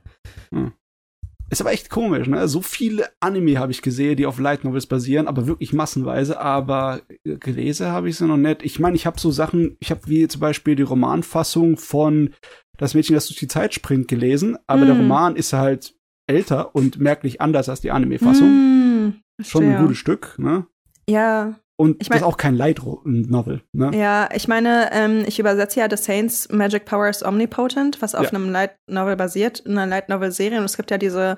Ist 1.54 1.62
aber 1.62 1.72
echt 1.72 1.92
komisch, 1.92 2.28
ne? 2.28 2.48
So 2.48 2.62
viele 2.64 3.10
Anime 3.20 3.60
habe 3.60 3.72
ich 3.72 3.84
gesehen, 3.84 4.18
die 4.18 4.26
auf 4.26 4.40
Light 4.40 4.64
Novels 4.64 4.88
basieren, 4.88 5.28
aber 5.28 5.46
wirklich 5.46 5.72
massenweise. 5.72 6.40
Aber 6.42 7.02
gelesen 7.24 7.88
habe 7.88 8.10
ich 8.10 8.18
sie 8.18 8.26
noch 8.26 8.38
nicht. 8.38 8.64
Ich 8.64 8.80
meine, 8.80 8.96
ich 8.96 9.06
habe 9.06 9.20
so 9.20 9.30
Sachen, 9.30 9.78
ich 9.80 9.92
habe 9.92 10.02
wie 10.08 10.28
zum 10.28 10.42
Beispiel 10.42 10.76
die 10.76 10.82
Romanfassung 10.84 11.78
von 11.78 12.34
Das 12.78 12.96
Mädchen, 12.96 13.14
das 13.14 13.28
durch 13.28 13.38
die 13.40 13.48
Zeit 13.48 13.76
springt, 13.76 14.08
gelesen. 14.08 14.58
Aber 14.66 14.86
der 14.86 14.96
Hm. 14.96 15.02
Roman 15.02 15.36
ist 15.36 15.54
halt 15.54 15.94
älter 16.26 16.74
und 16.76 17.00
merklich 17.00 17.40
anders 17.40 17.70
als 17.70 17.82
die 17.82 17.92
Anime-Fassung. 17.92 18.48
Hm, 18.48 19.14
Schon 19.44 19.64
ein 19.64 19.78
gutes 19.84 19.98
Stück, 20.00 20.36
ne? 20.40 20.66
Ja, 21.08 21.60
Und 21.84 21.98
Ich 22.02 22.10
mein- 22.10 22.20
das 22.20 22.28
ist 22.28 22.34
auch 22.34 22.38
kein 22.38 22.56
Light-Novel, 22.56 23.62
ne? 23.74 23.92
ja, 23.94 24.30
ich 24.34 24.48
meine, 24.48 24.90
ähm, 24.94 25.24
ich 25.28 25.38
übersetze 25.40 25.80
ja 25.82 25.88
The 25.90 25.98
Saints 26.02 26.48
Magic 26.50 26.86
Power 26.86 27.10
is 27.10 27.24
Omnipotent, 27.24 28.02
was 28.02 28.16
auf 28.16 28.24
Ja. 28.24 28.30
einem 28.30 28.50
Light 28.52 28.76
Novel 28.88 29.16
basiert, 29.16 29.64
einer 29.68 29.86
Light 29.86 30.08
Novel 30.10 30.32
Serie. 30.32 30.60
Und 30.60 30.66
es 30.66 30.78
gibt 30.78 30.92
ja 30.92 30.98
diese 30.98 31.38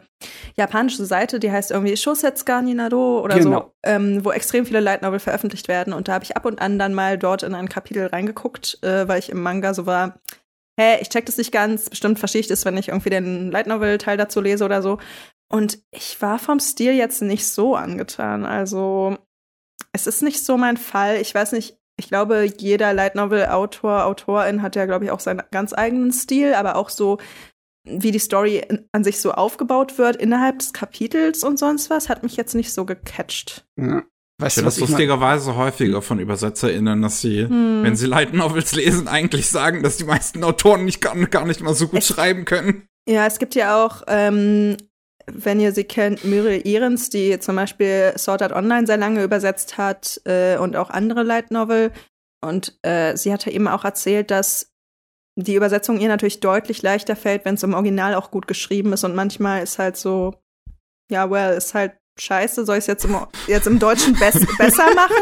japanische 0.56 1.06
Seite, 1.06 1.40
die 1.40 1.52
heißt 1.52 1.72
irgendwie 1.72 1.98
Shosetsuka 1.98 2.62
Ninado 2.62 3.22
oder 3.22 3.38
Genau. 3.40 3.60
so, 3.60 3.72
ähm, 3.84 4.24
wo 4.24 4.32
extrem 4.32 4.66
viele 4.66 4.80
Light 4.82 5.02
Novel 5.02 5.20
veröffentlicht 5.20 5.68
werden. 5.68 5.94
Und 5.94 6.08
da 6.08 6.14
habe 6.14 6.24
ich 6.24 6.38
ab 6.38 6.46
und 6.46 6.62
an 6.62 6.78
dann 6.78 6.94
mal 6.94 7.18
dort 7.18 7.44
in 7.44 7.56
ein 7.56 7.68
Kapitel 7.70 8.06
reingeguckt, 8.08 8.78
äh, 8.84 9.08
weil 9.08 9.20
ich 9.20 9.30
im 9.30 9.42
Manga 9.42 9.74
so 9.74 9.86
war, 9.86 10.20
hä, 10.80 10.98
ich 11.02 11.10
check 11.10 11.26
das 11.26 11.38
nicht 11.38 11.52
ganz, 11.52 11.90
bestimmt 11.90 12.20
verstehe 12.20 12.42
ich 12.42 12.48
das, 12.48 12.66
wenn 12.66 12.78
ich 12.78 12.90
irgendwie 12.90 13.10
den 13.10 13.50
Light 13.52 13.68
Novel 13.68 13.98
Teil 13.98 14.18
dazu 14.18 14.42
lese 14.42 14.66
oder 14.66 14.82
so. 14.82 15.00
Und 15.52 15.80
ich 15.92 16.22
war 16.22 16.40
vom 16.40 16.60
Stil 16.60 16.94
jetzt 16.94 17.22
nicht 17.22 17.48
so 17.48 17.76
angetan. 17.76 18.46
Also, 18.46 19.18
es 19.96 20.08
ist 20.08 20.22
nicht 20.22 20.44
so 20.46 20.58
mein 20.58 20.78
Fall. 20.78 21.18
Ich 21.22 21.34
weiß 21.34 21.54
nicht, 21.54 21.78
ich 21.98 22.10
glaube, 22.10 22.48
jeder 22.58 22.94
Light 22.94 23.16
Novel 23.16 23.46
Autor, 23.48 24.06
Autorin 24.06 24.62
hat 24.62 24.76
ja, 24.76 24.86
glaube 24.86 25.06
ich, 25.06 25.12
auch 25.12 25.20
seinen 25.22 25.42
ganz 25.52 25.74
eigenen 25.74 26.12
Stil, 26.12 26.54
aber 26.54 26.76
auch 26.76 26.90
so, 26.90 27.18
wie 27.88 28.12
die 28.12 28.20
Story 28.20 28.64
an 28.92 29.04
sich 29.04 29.20
so 29.22 29.32
aufgebaut 29.32 29.98
wird 29.98 30.16
innerhalb 30.18 30.60
des 30.60 30.74
Kapitels 30.74 31.44
und 31.44 31.58
sonst 31.58 31.90
was, 31.90 32.10
hat 32.10 32.24
mich 32.24 32.36
jetzt 32.36 32.56
nicht 32.56 32.74
so 32.74 32.86
gecatcht. 32.86 33.66
Ja. 33.80 34.00
Ich 34.38 34.44
Weißt 34.44 34.58
du, 34.58 34.60
finde 34.62 34.68
was 34.68 34.76
das 34.76 34.84
ich 34.84 34.90
lustigerweise 34.90 35.56
häufiger 35.56 36.02
von 36.02 36.20
UbersetzerInnen, 36.22 37.02
dass 37.02 37.22
sie, 37.22 37.44
Hm. 37.48 37.84
wenn 37.84 37.96
sie 37.96 38.08
Light 38.08 38.34
Novels 38.34 38.76
lesen, 38.76 39.08
eigentlich 39.08 39.48
sagen, 39.50 39.82
dass 39.82 39.96
die 39.96 40.04
meisten 40.04 40.44
Autoren 40.44 40.84
nicht 40.84 41.00
gar, 41.00 41.16
gar 41.28 41.46
nicht 41.46 41.62
mal 41.62 41.74
so 41.74 41.88
gut 41.88 42.00
Es- 42.00 42.08
schreiben 42.08 42.44
können. 42.44 42.86
Ja, 43.08 43.26
es 43.28 43.40
gibt 43.40 43.56
ja 43.56 43.86
auch, 43.86 44.02
ähm, 44.08 44.76
wenn 45.28 45.60
ihr 45.60 45.72
sie 45.72 45.84
kennt, 45.84 46.24
Muriel 46.24 46.68
Ehrens, 46.68 47.10
die 47.10 47.40
zum 47.40 47.56
Beispiel 47.56 48.14
Sword 48.18 48.42
Art 48.42 48.52
Online 48.52 48.86
sehr 48.86 48.98
lange 48.98 49.24
übersetzt 49.24 49.78
hat 49.78 50.22
äh, 50.26 50.58
und 50.58 50.76
auch 50.76 50.90
andere 50.90 51.24
Light 51.24 51.52
Novel. 51.52 51.92
Und 52.42 52.78
äh, 52.84 53.16
sie 53.16 53.34
hatte 53.34 53.50
eben 53.50 53.68
auch 53.68 53.86
erzählt, 53.86 54.30
dass 54.32 54.72
die 55.38 55.56
Übersetzung 55.56 56.00
ihr 56.00 56.08
natürlich 56.08 56.40
deutlich 56.40 56.82
leichter 56.82 57.16
fällt, 57.16 57.44
wenn 57.46 57.56
es 57.56 57.64
im 57.64 57.74
Original 57.74 58.16
auch 58.16 58.32
gut 58.32 58.48
geschrieben 58.48 58.94
ist. 58.94 59.04
Und 59.04 59.16
manchmal 59.16 59.64
ist 59.64 59.80
halt 59.80 59.98
so, 59.98 60.36
ja, 61.10 61.30
well, 61.30 61.58
ist 61.58 61.74
halt 61.74 61.94
scheiße, 62.18 62.66
soll 62.66 62.78
ich 62.78 62.84
es 62.84 62.88
jetzt 62.88 63.06
im, 63.06 63.18
jetzt 63.48 63.68
im 63.68 63.80
Deutschen 63.80 64.14
bess 64.18 64.40
besser 64.58 64.94
machen? 64.94 65.16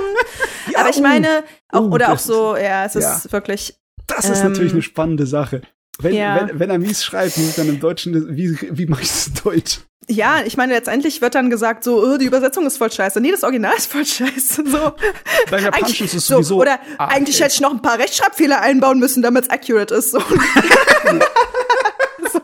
Ja, 0.72 0.80
Aber 0.82 0.90
ich 0.90 0.98
oh, 0.98 1.02
meine, 1.02 1.44
auch, 1.70 1.82
oh, 1.82 1.92
oder 1.92 2.14
auch 2.14 2.20
so, 2.20 2.56
ja, 2.56 2.86
es 2.86 2.94
ja. 2.94 3.16
ist 3.16 3.32
wirklich, 3.32 3.80
Das 4.08 4.30
ist 4.30 4.42
Ähm, 4.42 4.52
natürlich 4.52 4.74
eine 4.74 4.82
spannende 4.82 5.26
Sache. 5.26 5.62
Wenn, 6.00 6.16
ja. 6.16 6.48
wenn, 6.48 6.60
wenn 6.60 6.70
er 6.70 6.80
mies 6.80 7.04
schreibt, 7.04 7.38
muss 7.38 7.50
ich 7.50 7.56
dann 7.56 7.70
im 7.70 7.80
Deutschen, 7.80 8.36
wie, 8.36 8.58
wie 8.72 8.86
mache 8.88 9.04
ich 9.04 9.10
es 9.10 9.28
in 9.28 9.34
Deutsch? 9.44 9.80
Ja, 10.10 10.42
ich 10.46 10.58
meine, 10.58 10.74
letztendlich 10.74 11.22
wird 11.22 11.34
dann 11.34 11.50
gesagt, 11.50 11.86
so, 11.86 12.04
oh, 12.04 12.18
die 12.18 12.26
Übersetzung 12.26 12.66
ist 12.66 12.78
voll 12.78 12.92
scheiße. 12.92 13.22
Nee, 13.22 13.32
das 13.32 13.44
Original 13.44 13.74
ist 13.78 13.90
voll 13.92 14.06
scheiße. 14.06 14.64
So. 14.66 14.78
Japanischen 14.78 15.74
Eigentlich- 15.74 16.02
ist 16.02 16.14
es 16.14 16.28
so, 16.28 16.36
sowieso. 16.36 16.58
Oder 16.60 16.80
Ah, 16.98 17.06
eigentlich 17.08 17.36
okay. 17.38 17.46
hätte 17.46 17.56
ich 17.56 17.62
noch 17.62 17.72
ein 17.72 17.82
paar 17.82 18.00
Rechtschreibfehler 18.00 18.60
einbauen 18.60 19.00
müssen, 19.00 19.24
damit 19.24 19.46
es 19.46 19.50
accurate 19.50 19.96
ist. 19.96 20.12
So. 20.12 20.20
so. 22.34 22.40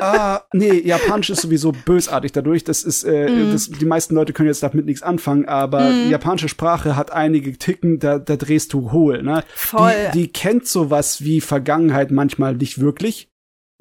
Ah, 0.00 0.42
nee, 0.52 0.80
Japanisch 0.80 1.30
ist 1.30 1.42
sowieso 1.42 1.72
bösartig 1.72 2.32
dadurch. 2.32 2.64
Das 2.64 2.82
ist, 2.82 3.04
äh, 3.04 3.28
Mhm. 3.28 3.52
das, 3.52 3.70
die 3.70 3.84
meisten 3.84 4.14
Leute 4.14 4.32
können 4.32 4.48
jetzt 4.48 4.62
damit 4.62 4.86
nichts 4.86 5.02
anfangen, 5.02 5.46
aber 5.46 5.80
Mhm. 5.80 6.04
die 6.04 6.10
japanische 6.10 6.48
Sprache 6.48 6.96
hat 6.96 7.10
einige 7.12 7.56
Ticken, 7.58 7.98
da, 7.98 8.18
da 8.18 8.36
drehst 8.36 8.72
du 8.72 8.92
hohl, 8.92 9.22
ne? 9.22 9.42
Voll. 9.54 9.92
Die, 10.14 10.18
die 10.22 10.28
kennt 10.32 10.66
sowas 10.66 11.22
wie 11.24 11.40
Vergangenheit 11.40 12.10
manchmal 12.10 12.54
nicht 12.54 12.80
wirklich. 12.80 13.28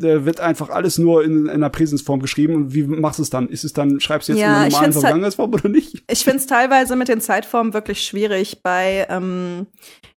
Da 0.01 0.23
wird 0.23 0.39
einfach 0.39 0.69
alles 0.69 0.97
nur 0.97 1.25
in, 1.25 1.47
in 1.47 1.49
einer 1.49 1.69
Präsensform 1.69 2.21
geschrieben. 2.21 2.55
Und 2.55 2.73
wie 2.73 2.83
machst 2.83 3.19
du 3.19 3.23
es 3.23 3.29
dann? 3.29 3.49
Ist 3.49 3.65
es 3.65 3.73
dann, 3.73 3.99
schreibst 3.99 4.29
du 4.29 4.31
jetzt 4.31 4.41
Ja, 4.41 4.47
in 4.47 4.53
einer 4.53 4.65
normalen 4.69 4.93
halt- 4.93 5.01
Vergangenheitsform 5.01 5.53
oder 5.53 5.67
nicht? 5.67 6.03
Ich 6.09 6.23
finde 6.23 6.37
es 6.37 6.47
teilweise 6.47 6.95
mit 6.95 7.09
den 7.09 7.19
Zeitformen 7.19 7.73
wirklich 7.73 8.01
schwierig. 8.03 8.61
Bei 8.63 9.05
ähm, 9.09 9.67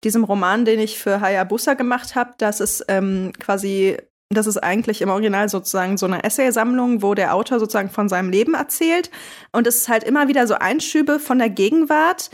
diesem 0.03 0.23
Roman, 0.23 0.65
den 0.65 0.79
ich 0.79 0.99
für 0.99 1.19
Hayabusa 1.19 1.73
gemacht 1.73 2.13
habe, 2.13 2.29
das 2.37 2.59
ist 2.59 2.85
ähm, 2.89 3.31
quasi, 3.39 3.97
das 4.33 4.47
ist 4.47 4.57
eigentlich 4.57 5.01
im 5.01 5.09
Original 5.09 5.49
sozusagen 5.49 5.97
so 5.97 6.05
eine 6.05 6.23
Essaysammlung, 6.23 7.01
wo 7.01 7.13
der 7.13 7.35
Autor 7.35 7.59
sozusagen 7.59 7.89
von 7.89 8.09
seinem 8.09 8.29
Leben 8.29 8.53
erzählt. 8.53 9.11
Und 9.51 9.67
es 9.67 9.77
ist 9.77 9.89
halt 9.89 10.03
immer 10.03 10.27
wieder 10.27 10.47
so 10.47 10.55
Einschübe 10.55 11.19
von 11.19 11.39
der 11.39 11.49
Gegenwart, 11.49 12.29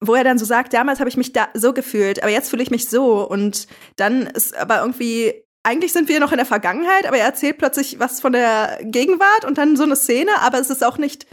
wo 0.00 0.14
er 0.14 0.24
dann 0.24 0.38
so 0.38 0.44
sagt, 0.44 0.72
damals 0.74 1.00
habe 1.00 1.08
ich 1.08 1.16
mich 1.16 1.32
da 1.32 1.48
so 1.54 1.72
gefühlt, 1.72 2.22
aber 2.22 2.30
jetzt 2.30 2.50
fühle 2.50 2.62
ich 2.62 2.70
mich 2.70 2.88
so. 2.88 3.26
Und 3.26 3.66
dann 3.96 4.26
ist 4.26 4.56
aber 4.56 4.80
irgendwie, 4.80 5.44
eigentlich 5.62 5.92
sind 5.92 6.08
wir 6.08 6.20
noch 6.20 6.32
in 6.32 6.38
der 6.38 6.46
Vergangenheit, 6.46 7.06
aber 7.06 7.18
er 7.18 7.26
erzählt 7.26 7.58
plötzlich 7.58 7.98
was 7.98 8.20
von 8.20 8.32
der 8.32 8.78
Gegenwart 8.82 9.44
und 9.44 9.58
dann 9.58 9.76
so 9.76 9.84
eine 9.84 9.96
Szene, 9.96 10.30
aber 10.40 10.58
es 10.58 10.70
ist 10.70 10.84
auch 10.84 10.98
nicht 10.98 11.26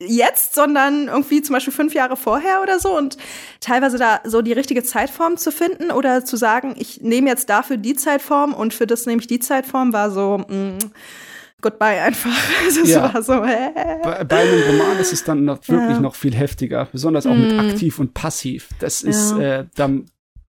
jetzt, 0.00 0.54
sondern 0.54 1.08
irgendwie 1.08 1.40
zum 1.42 1.54
Beispiel 1.54 1.72
fünf 1.72 1.94
Jahre 1.94 2.16
vorher 2.16 2.60
oder 2.62 2.78
so 2.78 2.96
und 2.96 3.16
teilweise 3.60 3.96
da 3.98 4.20
so 4.24 4.42
die 4.42 4.52
richtige 4.52 4.82
Zeitform 4.82 5.36
zu 5.38 5.50
finden 5.50 5.90
oder 5.90 6.24
zu 6.24 6.36
sagen, 6.36 6.74
ich 6.78 7.00
nehme 7.00 7.28
jetzt 7.30 7.48
dafür 7.48 7.78
die 7.78 7.94
Zeitform 7.94 8.52
und 8.52 8.74
für 8.74 8.86
das 8.86 9.06
nehme 9.06 9.20
ich 9.20 9.26
die 9.26 9.38
Zeitform, 9.38 9.92
war 9.94 10.10
so, 10.10 10.38
mh, 10.48 10.78
goodbye 11.62 12.02
einfach. 12.02 12.30
Also 12.66 12.82
es 12.82 12.90
Ja. 12.90 13.14
war 13.14 13.22
so, 13.22 13.42
hä? 13.44 13.70
Bei, 14.04 14.24
bei 14.24 14.36
einem 14.42 14.62
Roman 14.80 14.98
ist 14.98 15.12
es 15.14 15.24
dann 15.24 15.44
noch 15.44 15.66
wirklich 15.68 15.96
Ja. 15.96 16.02
noch 16.02 16.14
viel 16.14 16.34
heftiger, 16.34 16.86
besonders 16.92 17.26
auch 17.26 17.34
mit 17.34 17.52
Mhm. 17.52 17.60
aktiv 17.60 17.98
und 17.98 18.12
passiv. 18.12 18.68
Das 18.80 19.02
ist, 19.02 19.32
Ja. 19.32 19.60
äh, 19.60 19.66
dann 19.76 20.06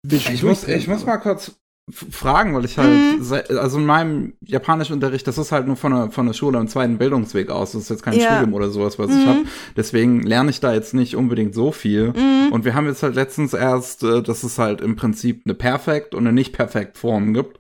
ich, 0.10 0.42
muss, 0.44 0.66
ich 0.68 0.88
muss 0.88 1.06
mal 1.06 1.18
kurz 1.18 1.52
fragen, 1.92 2.56
weil 2.56 2.64
ich 2.66 2.78
halt, 2.78 3.20
Mhm. 3.20 3.58
also 3.58 3.78
in 3.78 3.86
meinem 3.86 4.34
Japanischunterricht, 4.42 5.28
das 5.28 5.38
ist 5.38 5.52
halt 5.52 5.68
nur 5.68 5.76
von 5.76 5.92
der, 5.94 6.12
von 6.12 6.26
der 6.26 6.34
Schule 6.34 6.58
im 6.60 6.68
zweiten 6.70 6.98
Bildungsweg 6.98 7.50
aus. 7.50 7.74
Das 7.74 7.82
ist 7.84 7.90
jetzt 7.90 8.04
kein 8.04 8.18
Ja. 8.18 8.28
Studium 8.38 8.54
oder 8.54 8.70
sowas, 8.70 8.98
was 9.00 9.10
ich 9.10 9.26
Mhm. 9.26 9.28
habe. 9.28 9.40
Deswegen 9.76 10.24
lerne 10.24 10.50
ich 10.50 10.62
da 10.62 10.74
jetzt 10.74 10.94
nicht 10.94 11.16
unbedingt 11.18 11.54
so 11.54 11.72
viel. 11.74 12.14
Mhm. 12.14 12.52
Und 12.54 12.64
wir 12.66 12.74
haben 12.74 12.88
jetzt 12.88 13.04
halt 13.04 13.16
letztens 13.16 13.54
erst, 13.54 14.04
äh, 14.04 14.22
dass 14.24 14.44
es 14.44 14.58
halt 14.60 14.80
im 14.80 14.96
Prinzip 14.96 15.42
eine 15.46 15.54
Perfekt 15.56 16.16
und 16.16 16.20
eine 16.26 16.32
Nicht-Perfekt-Form 16.34 17.34
gibt. 17.34 17.60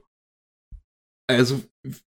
Also, 1.30 1.62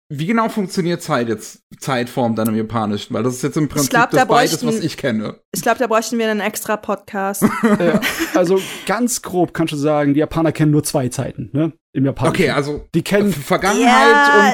wie 0.10 0.26
genau 0.26 0.50
funktioniert 0.50 1.02
Zeit 1.02 1.30
jetzt, 1.30 1.64
Zeitform 1.80 2.36
dann 2.36 2.50
im 2.50 2.56
Japanischen? 2.56 3.14
Weil 3.14 3.24
das 3.24 3.36
ist 3.36 3.44
jetzt 3.44 3.58
im 3.58 3.70
Prinzip 3.70 3.90
glaub, 3.90 4.10
da 4.12 4.20
das 4.20 4.28
beides, 4.28 4.52
bräuchten- 4.60 4.68
was 4.68 4.80
ich 4.80 4.98
kenne. 4.98 5.40
Ich 5.54 5.62
glaube, 5.62 5.80
da 5.80 5.88
bräuchten 5.88 6.18
wir 6.18 6.30
einen 6.30 6.42
extra 6.42 6.78
Podcast. 6.78 7.44
Ja, 7.80 8.00
also 8.36 8.60
ganz 8.86 9.22
grob 9.22 9.54
kannst 9.54 9.74
du 9.74 9.78
sagen, 9.78 10.14
die 10.14 10.20
Japaner 10.20 10.52
kennen 10.52 10.72
nur 10.72 10.84
zwei 10.84 11.08
Zeiten, 11.10 11.50
ne? 11.54 11.74
Im 11.96 12.04
Japanischen. 12.04 12.36
Okay, 12.44 12.50
also 12.50 12.86
die 12.94 13.02
kennen 13.04 13.32
Vergangenheit 13.32 14.28
Ja, 14.28 14.50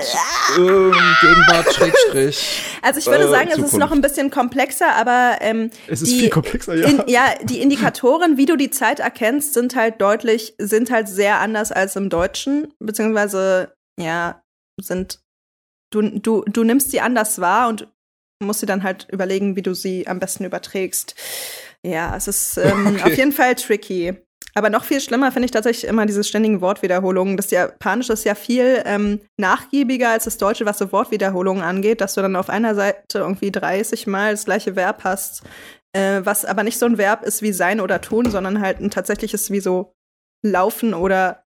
und 0.56 0.70
ähm, 0.70 0.92
Gegenwart, 1.22 1.74
Schrägstrich. 1.74 2.62
Also 2.84 3.00
ich 3.00 3.06
würde 3.08 3.24
Äh, 3.26 3.30
sagen, 3.30 3.50
es 3.52 3.58
ist 3.60 3.78
noch 3.78 3.92
ein 3.92 4.02
bisschen 4.02 4.30
komplexer, 4.30 4.96
aber 4.96 5.38
ähm, 5.42 5.72
es 5.88 6.02
ist 6.04 6.12
die, 6.12 6.20
viel 6.20 6.30
komplexer, 6.30 6.76
ja. 6.76 6.88
In, 6.88 7.04
ja, 7.08 7.34
die 7.44 7.62
Indikatoren, 7.62 8.38
wie 8.38 8.46
du 8.46 8.56
die 8.56 8.70
Zeit 8.70 9.00
erkennst, 9.00 9.54
sind 9.56 9.76
halt 9.76 10.02
deutlich, 10.02 10.54
sind 10.60 10.92
halt 10.92 11.08
sehr 11.08 11.40
anders 11.40 11.72
als 11.72 11.96
im 11.96 12.10
Deutschen, 12.10 12.74
beziehungsweise, 12.80 13.74
ja, 14.00 14.42
sind, 14.80 15.20
du, 15.92 16.02
du, 16.02 16.44
du 16.46 16.64
nimmst 16.64 16.92
sie 16.92 17.02
anders 17.02 17.40
wahr 17.42 17.68
und 17.70 17.88
musst 18.40 18.62
dir 18.62 18.68
dann 18.68 18.84
halt 18.84 19.08
überlegen, 19.12 19.56
wie 19.56 19.62
du 19.64 19.74
sie 19.74 20.08
am 20.08 20.20
besten 20.20 20.44
überträgst. 20.46 21.16
Ja, 21.86 22.16
es 22.16 22.28
ist 22.28 22.58
ähm, 22.58 22.88
Okay. 23.00 23.04
auf 23.04 23.18
jeden 23.18 23.32
Fall 23.32 23.56
tricky. 23.56 24.16
Aber 24.54 24.70
noch 24.70 24.84
viel 24.84 25.00
schlimmer 25.00 25.32
finde 25.32 25.46
ich 25.46 25.52
tatsächlich 25.52 25.90
immer 25.90 26.06
diese 26.06 26.24
ständigen 26.24 26.62
Wortwiederholungen. 26.62 27.38
Das 27.38 27.52
Japanische 27.52 28.14
ist 28.14 28.26
ja 28.26 28.36
viel 28.36 28.82
ähm, 28.86 29.22
nachgiebiger 29.38 30.10
als 30.10 30.26
das 30.26 30.38
Deutsche, 30.38 30.66
was 30.66 30.78
so 30.78 30.92
Wortwiederholungen 30.92 31.64
angeht, 31.64 32.02
dass 32.02 32.16
du 32.16 32.22
dann 32.22 32.36
auf 32.36 32.50
einer 32.50 32.76
Seite 32.76 33.20
irgendwie 33.20 33.52
30 33.52 34.08
Mal 34.08 34.32
das 34.32 34.46
gleiche 34.46 34.76
Verb 34.76 35.04
hast, 35.04 35.44
äh, 35.94 36.22
was 36.24 36.46
aber 36.46 36.64
nicht 36.64 36.80
so 36.80 36.86
ein 36.86 36.98
Verb 36.98 37.24
ist 37.24 37.42
wie 37.42 37.54
sein 37.54 37.80
oder 37.80 38.02
tun, 38.02 38.30
sondern 38.30 38.62
halt 38.62 38.80
ein 38.80 38.92
tatsächliches 38.92 39.52
wie 39.52 39.62
so 39.62 39.94
laufen 40.46 40.94
oder 40.94 41.44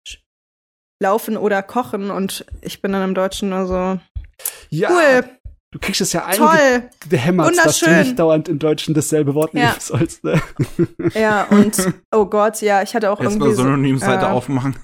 laufen 1.01 1.37
oder 1.37 1.61
kochen. 1.61 2.09
Und 2.09 2.45
ich 2.61 2.81
bin 2.81 2.91
dann 2.91 3.03
im 3.03 3.15
Deutschen 3.15 3.49
nur 3.49 3.67
so, 3.67 3.99
Ja, 4.69 4.89
Cool, 4.89 5.29
du 5.75 5.79
kriegst 5.81 5.99
es 5.99 6.13
ja 6.13 6.21
toll. 6.31 6.47
eingehämmert, 7.03 7.47
dass 7.49 7.79
du 7.79 7.85
Wunderschön. 7.87 7.99
nicht 8.07 8.17
dauernd 8.19 8.47
in 8.47 8.59
Deutschen 8.59 8.93
dasselbe 8.93 9.35
Wort 9.35 9.53
Ja. 9.53 9.59
nehmen 9.67 9.75
sollst. 9.79 10.23
Ne? 10.23 10.41
Ja, 11.13 11.43
und 11.49 11.93
oh 12.13 12.25
Gott, 12.25 12.61
ja, 12.61 12.81
ich 12.81 12.95
hatte 12.95 13.11
auch 13.11 13.19
Erstmal 13.19 13.49
irgendwie. 13.49 13.55
so- 13.57 13.63
Synonymseite 13.63 14.25
äh, 14.25 14.29
aufmachen. 14.29 14.75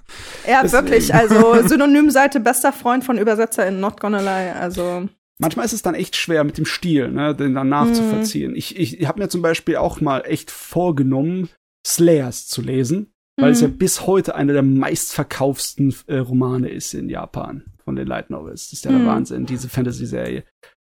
Ja, 0.47 0.61
Deswegen. 0.63 0.83
wirklich. 0.83 1.15
Also 1.15 1.61
Synonymseite 1.67 2.39
bester 2.41 2.73
Freund 2.73 3.03
von 3.05 3.17
Übersetzer 3.17 3.65
in 3.67 3.79
Not 3.79 3.99
Gonna 4.01 4.19
Lie. 4.19 4.53
Also 4.53 5.07
Manchmal 5.39 5.65
ist 5.65 5.73
es 5.73 5.81
dann 5.81 5.95
echt 5.95 6.15
schwer 6.17 6.43
mit 6.43 6.57
dem 6.59 6.65
Stil, 6.65 7.09
ne, 7.09 7.33
den 7.33 7.55
dann 7.55 7.69
nachzuvollziehen. 7.69 8.55
Ich, 8.55 8.77
ich 8.77 9.07
habe 9.07 9.19
mir 9.21 9.29
zum 9.29 9.41
Beispiel 9.41 9.77
auch 9.77 9.99
mal 10.01 10.19
echt 10.27 10.51
vorgenommen, 10.51 11.49
Slayers 11.87 12.47
zu 12.47 12.61
lesen, 12.61 13.11
weil 13.39 13.51
es 13.53 13.61
ja 13.61 13.67
Mhm. 13.69 13.77
bis 13.79 14.05
heute 14.05 14.35
einer 14.35 14.53
der 14.53 14.61
meistverkaufsten 14.61 15.95
äh, 16.07 16.17
Romane 16.17 16.69
ist 16.69 16.93
in 16.93 17.09
Japan 17.09 17.63
von 17.83 17.95
den 17.95 18.05
Light 18.05 18.29
Novels. 18.29 18.65
Das 18.69 18.73
ist 18.73 18.85
ja 18.85 18.91
der 18.91 18.99
Mhm. 18.99 19.07
Wahnsinn, 19.07 19.45
diese 19.47 19.67
Fantasy-Serie. 19.69 20.43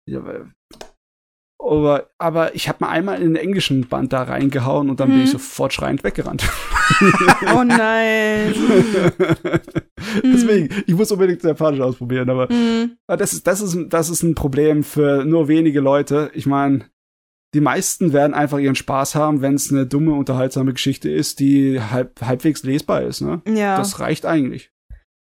Ja, 0.08 0.20
aber- 0.20 0.50
Aber, 2.18 2.56
ich 2.56 2.68
habe 2.68 2.78
mal 2.82 2.90
einmal 2.90 3.22
in 3.22 3.34
den 3.34 3.36
englischen 3.36 3.88
Band 3.88 4.12
da 4.14 4.24
reingehauen 4.24 4.90
und 4.90 5.00
dann 5.00 5.10
bin 5.10 5.20
Mhm. 5.20 5.24
ich 5.26 5.32
sofort 5.32 5.74
schreiend 5.74 6.04
weggerannt. 6.04 6.44
oh 7.56 7.64
nein. 7.64 8.54
Deswegen, 10.24 10.70
ich 10.88 10.96
muss 10.96 11.12
unbedingt 11.12 11.44
Japanisch 11.44 11.80
ausprobieren, 11.80 12.30
aber 12.30 12.50
Hm. 12.50 12.98
Das 13.08 13.34
ist, 13.34 13.46
das 13.48 13.62
ist, 13.62 13.78
das 13.90 14.10
ist 14.10 14.24
ein 14.24 14.36
Problem 14.36 14.84
für 14.84 15.24
nur 15.24 15.48
wenige 15.48 15.80
Leute. 15.82 16.32
Ich 16.34 16.46
meine, 16.48 16.86
die 17.54 17.62
meisten 17.62 18.12
werden 18.14 18.34
einfach 18.34 18.58
ihren 18.58 18.76
Spaß 18.76 19.16
haben, 19.16 19.42
wenn 19.42 19.54
es 19.56 19.72
eine 19.72 19.86
dumme, 19.86 20.14
unterhaltsame 20.14 20.74
Geschichte 20.74 21.10
ist, 21.10 21.40
die 21.40 21.80
halb, 21.80 22.22
halbwegs 22.22 22.64
lesbar 22.64 23.04
ist. 23.04 23.22
Ne? 23.22 23.42
Ja. 23.48 23.78
Das 23.78 24.00
reicht 24.00 24.26
eigentlich. 24.26 24.72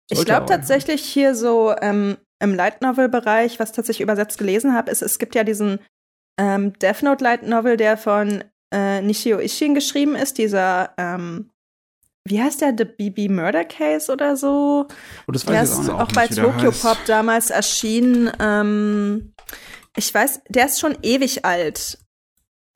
Ich 0.09 0.17
Sollte 0.17 0.31
glaube 0.31 0.43
aber. 0.45 0.53
tatsächlich 0.55 1.01
hier 1.03 1.35
so 1.35 1.73
ähm, 1.81 2.17
im 2.41 2.55
Light 2.55 2.81
Novel 2.81 3.09
Bereich, 3.09 3.59
was 3.59 3.71
tatsächlich 3.71 4.01
übersetzt 4.01 4.37
gelesen 4.37 4.73
habe, 4.73 4.91
ist, 4.91 5.01
es 5.01 5.19
gibt 5.19 5.35
ja 5.35 5.43
diesen 5.43 5.79
ähm, 6.39 6.73
Death 6.79 7.03
Note 7.03 7.23
Light 7.23 7.43
Novel, 7.43 7.77
der 7.77 7.97
von 7.97 8.43
äh, 8.73 9.01
Nishio 9.01 9.39
Ishin 9.39 9.75
geschrieben 9.75 10.15
ist, 10.15 10.37
dieser 10.37 10.93
ähm, 10.97 11.51
wie 12.25 12.41
heißt 12.41 12.61
der, 12.61 12.75
The 12.77 12.85
BB 12.85 13.31
Murder 13.31 13.65
Case 13.65 14.11
oder 14.11 14.37
so? 14.37 14.87
Und 15.25 15.35
das 15.35 15.45
Der 15.45 15.55
weiß 15.55 15.73
ich 15.73 15.79
ist 15.81 15.89
auch 15.89 16.01
auch, 16.01 16.11
bei 16.11 16.27
der 16.27 16.43
Tokyo. 16.43 16.71
Pop 16.71 16.97
damals 17.05 17.49
erschienen. 17.49 18.31
Ähm, 18.39 19.33
ich 19.95 20.13
weiß, 20.13 20.41
der 20.47 20.67
ist 20.67 20.79
schon 20.79 20.97
ewig 21.01 21.45
alt. 21.45 21.97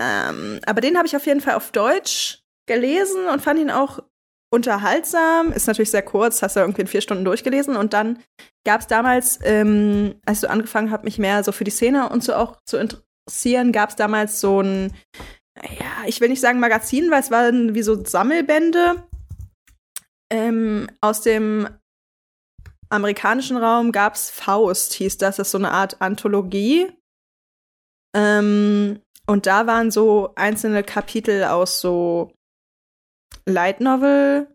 Ähm, 0.02 0.60
aber 0.66 0.82
den 0.82 0.98
habe 0.98 1.08
ich 1.08 1.16
auf 1.16 1.26
jeden 1.26 1.42
Fall 1.42 1.56
auf 1.56 1.72
Deutsch 1.72 2.44
gelesen 2.66 3.28
und 3.28 3.42
fand 3.42 3.60
ihn 3.60 3.70
auch 3.70 4.00
unterhaltsam. 4.52 5.52
Ist 5.52 5.68
natürlich 5.68 5.92
sehr 5.92 6.02
kurz, 6.02 6.42
hast 6.42 6.56
du 6.56 6.62
irgendwie 6.62 6.82
in 6.82 6.88
vier 6.88 7.02
Stunden 7.02 7.26
durchgelesen. 7.26 7.76
Und 7.76 7.94
dann 7.94 8.20
gab 8.66 8.82
es 8.82 8.88
damals, 8.88 9.40
ähm, 9.44 10.16
als 10.26 10.42
du 10.42 10.50
angefangen 10.50 10.92
hast, 10.92 11.04
mich 11.04 11.20
mehr 11.20 11.44
so 11.44 11.52
für 11.52 11.64
die 11.64 11.72
Szene 11.72 12.10
und 12.10 12.24
so 12.24 12.34
auch 12.36 12.58
zu 12.66 12.78
interessieren, 12.78 13.72
gab 13.72 13.90
es 13.90 13.96
damals 13.96 14.40
so 14.40 14.62
ein, 14.62 14.94
ja, 15.62 16.08
ich 16.08 16.22
will 16.22 16.30
nicht 16.30 16.42
sagen 16.42 16.60
Magazin, 16.60 17.12
weil 17.12 17.22
es 17.22 17.32
waren 17.32 17.76
wie 17.76 17.84
so 17.84 18.04
Sammelbände 18.04 19.04
ähm, 20.32 20.90
aus 21.02 21.22
dem 21.22 21.68
amerikanischen 22.90 23.58
Raum 23.58 23.92
gab's 23.92 24.30
Faust, 24.30 24.94
hieß 24.94 25.18
das. 25.18 25.38
Das 25.38 25.48
ist 25.48 25.52
so 25.52 25.58
eine 25.58 25.72
Art 25.72 26.02
Anthologie. 26.02 26.92
Ähm, 28.16 29.02
und 29.28 29.46
da 29.48 29.68
waren 29.68 29.92
so 29.92 30.34
einzelne 30.36 30.84
Kapitel 30.84 31.44
aus 31.46 31.82
so 31.82 32.32
Light 33.48 33.82
Novel 33.82 34.48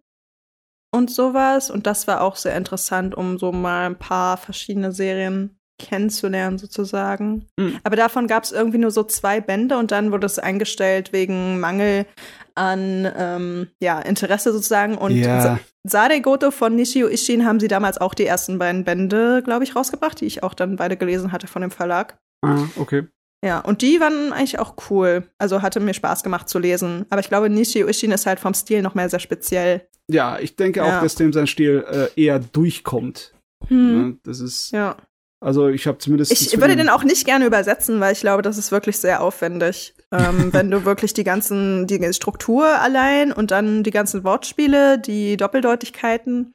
und 0.92 1.10
sowas. 1.10 1.70
Und 1.70 1.86
das 1.86 2.06
war 2.06 2.20
auch 2.20 2.36
sehr 2.36 2.56
interessant, 2.56 3.14
um 3.14 3.38
so 3.38 3.52
mal 3.52 3.86
ein 3.86 3.98
paar 3.98 4.36
verschiedene 4.36 4.92
Serien 4.92 5.56
kennenzulernen, 5.78 6.58
sozusagen. 6.58 7.46
Mhm. 7.58 7.78
Aber 7.84 7.96
davon 7.96 8.26
gab 8.26 8.44
es 8.44 8.52
irgendwie 8.52 8.78
nur 8.78 8.90
so 8.90 9.02
zwei 9.02 9.40
Bände 9.40 9.78
und 9.78 9.90
dann 9.90 10.12
wurde 10.12 10.26
es 10.26 10.38
eingestellt 10.38 11.12
wegen 11.12 11.58
Mangel 11.58 12.06
an 12.54 13.10
ähm, 13.16 13.68
ja, 13.82 13.98
Interesse 14.00 14.52
sozusagen. 14.52 14.98
Und 14.98 15.12
Ja. 15.16 15.58
Sade 15.82 16.20
Goto 16.20 16.50
von 16.50 16.76
Nishio 16.76 17.08
Ishin 17.08 17.46
haben 17.46 17.58
sie 17.58 17.68
damals 17.68 17.98
auch 17.98 18.12
die 18.12 18.26
ersten 18.26 18.58
beiden 18.58 18.84
Bände, 18.84 19.42
glaube 19.42 19.64
ich, 19.64 19.74
rausgebracht, 19.74 20.20
die 20.20 20.26
ich 20.26 20.42
auch 20.42 20.52
dann 20.52 20.76
beide 20.76 20.98
gelesen 20.98 21.32
hatte 21.32 21.46
von 21.46 21.62
dem 21.62 21.70
Verlag. 21.70 22.18
Ah, 22.44 22.64
okay. 22.76 23.06
Ja, 23.44 23.60
und 23.60 23.80
die 23.82 24.00
waren 24.00 24.32
eigentlich 24.32 24.58
auch 24.58 24.74
cool. 24.90 25.24
Also 25.38 25.62
hatte 25.62 25.80
mir 25.80 25.94
Spaß 25.94 26.22
gemacht 26.22 26.48
zu 26.48 26.58
lesen. 26.58 27.06
Aber 27.08 27.20
ich 27.20 27.28
glaube, 27.28 27.48
Nishio 27.48 27.86
Ishin 27.88 28.12
ist 28.12 28.26
halt 28.26 28.38
vom 28.38 28.52
Stil 28.52 28.82
noch 28.82 28.94
mehr 28.94 29.08
sehr 29.08 29.18
speziell. 29.20 29.88
Ja, 30.10 30.38
ich 30.38 30.56
denke 30.56 30.80
Ja. 30.80 30.98
auch, 30.98 31.02
dass 31.02 31.14
dem 31.14 31.32
sein 31.32 31.46
Stil 31.46 31.84
äh, 31.90 32.20
eher 32.20 32.38
durchkommt. 32.38 33.32
Hm. 33.68 34.08
Ne? 34.08 34.16
Das 34.24 34.40
ist, 34.40 34.72
Ja. 34.72 34.96
also 35.40 35.68
ich 35.68 35.86
habe 35.86 35.96
zumindest. 35.98 36.32
Ich 36.32 36.60
würde 36.60 36.76
den 36.76 36.88
auch 36.90 37.02
nicht 37.04 37.24
gerne 37.24 37.46
übersetzen, 37.46 37.98
weil 38.00 38.12
ich 38.12 38.20
glaube, 38.20 38.42
das 38.42 38.58
ist 38.58 38.72
wirklich 38.72 38.98
sehr 38.98 39.22
aufwendig. 39.22 39.94
ähm, 40.12 40.52
wenn 40.52 40.70
du 40.70 40.84
wirklich 40.84 41.14
die 41.14 41.24
ganzen, 41.24 41.86
die 41.86 42.12
Struktur 42.12 42.66
allein 42.66 43.32
und 43.32 43.50
dann 43.52 43.82
die 43.84 43.90
ganzen 43.90 44.22
Wortspiele, 44.24 44.98
die 44.98 45.36
Doppeldeutigkeiten. 45.38 46.54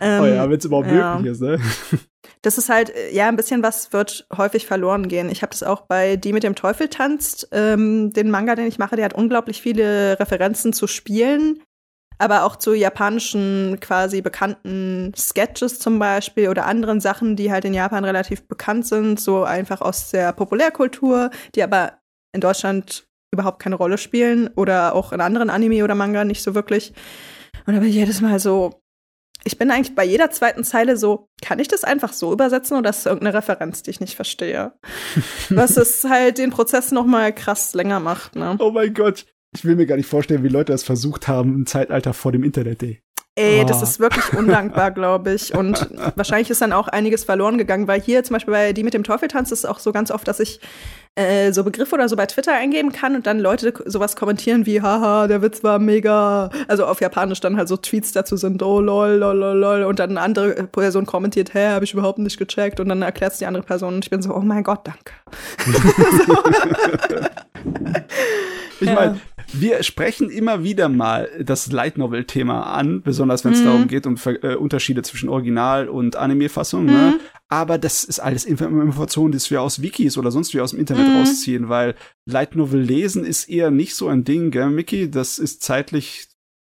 Ähm, 0.00 0.22
Oh 0.22 0.26
ja, 0.26 0.50
wenn 0.50 0.58
es 0.58 0.64
überhaupt 0.66 0.88
ja. 0.88 1.14
möglich 1.14 1.32
ist, 1.32 1.40
ne? 1.40 1.58
das 2.42 2.58
ist 2.58 2.68
halt, 2.68 2.90
äh, 2.90 3.14
ja, 3.14 3.28
ein 3.28 3.36
bisschen 3.36 3.62
was 3.62 3.92
wird 3.92 4.26
häufig 4.36 4.66
verloren 4.66 5.08
gehen. 5.08 5.30
Ich 5.30 5.42
habe 5.42 5.50
das 5.50 5.62
auch 5.62 5.82
bei 5.82 6.16
Die 6.16 6.32
mit 6.32 6.42
dem 6.42 6.54
Teufel 6.54 6.88
tanzt. 6.88 7.48
Ähm, 7.52 8.12
den 8.12 8.30
Manga, 8.30 8.54
den 8.54 8.66
ich 8.66 8.78
mache, 8.78 8.96
der 8.96 9.06
hat 9.06 9.14
unglaublich 9.14 9.62
viele 9.62 10.18
Referenzen 10.18 10.72
zu 10.72 10.86
Spielen, 10.86 11.62
aber 12.18 12.44
auch 12.44 12.56
zu 12.56 12.74
japanischen 12.74 13.78
quasi 13.80 14.20
bekannten 14.20 15.12
Sketches 15.16 15.78
zum 15.78 15.98
Beispiel 15.98 16.48
oder 16.48 16.66
anderen 16.66 17.00
Sachen, 17.00 17.36
die 17.36 17.50
halt 17.50 17.64
in 17.64 17.74
Japan 17.74 18.04
relativ 18.04 18.46
bekannt 18.48 18.86
sind, 18.86 19.20
so 19.20 19.44
einfach 19.44 19.80
aus 19.80 20.10
der 20.10 20.32
Populärkultur, 20.32 21.30
die 21.54 21.62
aber 21.62 21.98
in 22.34 22.40
Deutschland 22.40 23.06
überhaupt 23.32 23.62
keine 23.62 23.76
Rolle 23.76 23.98
spielen 23.98 24.50
oder 24.56 24.94
auch 24.94 25.12
in 25.12 25.20
anderen 25.20 25.48
Anime 25.48 25.84
oder 25.84 25.94
Manga 25.94 26.24
nicht 26.24 26.42
so 26.42 26.54
wirklich. 26.54 26.92
Und 27.66 27.74
da 27.74 27.80
bin 27.80 27.88
ich 27.88 27.94
jedes 27.94 28.20
Mal 28.20 28.38
so, 28.40 28.81
ich 29.44 29.58
bin 29.58 29.70
eigentlich 29.70 29.94
bei 29.94 30.04
jeder 30.04 30.30
zweiten 30.30 30.64
Zeile 30.64 30.96
so, 30.96 31.28
kann 31.40 31.58
ich 31.58 31.68
das 31.68 31.84
einfach 31.84 32.12
so 32.12 32.32
übersetzen 32.32 32.76
oder 32.76 32.90
ist 32.90 33.00
es 33.00 33.06
irgendeine 33.06 33.36
Referenz, 33.36 33.82
die 33.82 33.90
ich 33.90 34.00
nicht 34.00 34.14
verstehe? 34.14 34.72
Was 35.50 35.76
es 35.76 36.04
halt 36.04 36.38
den 36.38 36.50
Prozess 36.50 36.92
noch 36.92 37.06
mal 37.06 37.32
krass 37.34 37.74
länger 37.74 38.00
macht, 38.00 38.36
ne? 38.36 38.56
Oh 38.58 38.70
mein 38.70 38.94
Gott. 38.94 39.26
Ich 39.54 39.64
will 39.64 39.76
mir 39.76 39.86
gar 39.86 39.96
nicht 39.96 40.08
vorstellen, 40.08 40.42
wie 40.44 40.48
Leute 40.48 40.72
das 40.72 40.82
versucht 40.82 41.28
haben 41.28 41.54
im 41.54 41.66
Zeitalter 41.66 42.14
vor 42.14 42.32
dem 42.32 42.42
Internet, 42.42 42.82
ey. 42.82 43.02
Ey, 43.34 43.62
Oh. 43.62 43.64
das 43.64 43.82
ist 43.82 43.98
wirklich 43.98 44.30
undankbar, 44.34 44.90
glaube 44.90 45.32
ich. 45.32 45.54
Und 45.54 45.88
wahrscheinlich 46.16 46.50
ist 46.50 46.60
dann 46.60 46.74
auch 46.74 46.88
einiges 46.88 47.24
verloren 47.24 47.56
gegangen, 47.56 47.88
weil 47.88 47.98
hier 47.98 48.22
zum 48.24 48.34
Beispiel 48.34 48.52
bei 48.52 48.74
Die 48.74 48.82
mit 48.84 48.92
dem 48.92 49.04
Teufel 49.04 49.28
tanzt 49.28 49.52
ist 49.52 49.60
es 49.60 49.64
auch 49.64 49.78
so 49.78 49.90
ganz 49.90 50.10
oft, 50.10 50.28
dass 50.28 50.38
ich 50.38 50.60
äh, 51.14 51.50
so 51.52 51.64
Begriffe 51.64 51.94
oder 51.94 52.10
so 52.10 52.16
bei 52.16 52.26
Twitter 52.26 52.52
eingeben 52.52 52.92
kann 52.92 53.14
und 53.14 53.26
dann 53.26 53.38
Leute 53.40 53.72
sowas 53.86 54.16
kommentieren 54.16 54.66
wie, 54.66 54.82
haha, 54.82 55.28
der 55.28 55.40
Witz 55.40 55.64
war 55.64 55.78
mega. 55.78 56.50
Also 56.68 56.84
auf 56.84 57.00
Japanisch 57.00 57.40
dann 57.40 57.56
halt 57.56 57.68
so 57.68 57.78
Tweets 57.78 58.12
dazu 58.12 58.36
sind, 58.36 58.62
oh 58.62 58.80
lol, 58.82 59.12
lol, 59.12 59.34
lol, 59.36 59.56
lol. 59.56 59.82
Und 59.84 59.98
dann 59.98 60.10
eine 60.10 60.20
andere 60.20 60.64
Person 60.64 61.06
kommentiert, 61.06 61.54
hä, 61.54 61.68
habe 61.68 61.86
ich 61.86 61.94
überhaupt 61.94 62.18
nicht 62.18 62.38
gecheckt. 62.38 62.80
Und 62.80 62.90
dann 62.90 63.00
erklärt 63.00 63.32
es 63.32 63.38
die 63.38 63.46
andere 63.46 63.64
Person 63.64 63.94
und 63.94 64.04
ich 64.04 64.10
bin 64.10 64.20
so, 64.20 64.34
oh 64.34 64.40
mein 64.40 64.62
Gott, 64.62 64.80
danke. 64.84 65.12
Ich 68.80 68.92
meine, 68.92 69.20
wir 69.52 69.82
sprechen 69.82 70.30
immer 70.30 70.62
wieder 70.64 70.88
mal 70.88 71.28
das 71.44 71.70
Light 71.72 71.98
Novel 71.98 72.24
Thema 72.24 72.62
an, 72.74 73.02
besonders 73.02 73.44
wenn 73.44 73.52
es 73.52 73.60
Mhm. 73.60 73.64
darum 73.64 73.86
geht 73.88 74.06
um 74.06 74.16
Ver 74.16 74.42
äh, 74.44 74.54
Unterschiede 74.56 75.02
zwischen 75.02 75.28
Original 75.28 75.88
und 75.88 76.16
Anime-Fassung. 76.16 76.86
Ne? 76.86 77.14
Mhm. 77.16 77.20
Aber 77.48 77.78
das 77.78 78.04
ist 78.04 78.18
alles 78.20 78.44
Inf 78.44 78.60
Informationen, 78.60 79.32
die 79.32 79.50
wir 79.50 79.60
aus 79.62 79.82
Wikis 79.82 80.16
oder 80.16 80.30
sonst 80.30 80.54
wie 80.54 80.60
aus 80.60 80.70
dem 80.70 80.80
Internet 80.80 81.08
Mhm. 81.08 81.16
rausziehen, 81.16 81.68
weil 81.68 81.94
Light 82.26 82.56
Novel 82.56 82.80
lesen 82.80 83.24
ist 83.24 83.48
eher 83.48 83.70
nicht 83.70 83.94
so 83.94 84.08
ein 84.08 84.24
Ding, 84.24 84.50
gell, 84.50 84.70
Mickey? 84.70 85.10
Das 85.10 85.38
ist 85.38 85.62
zeitlich 85.62 86.28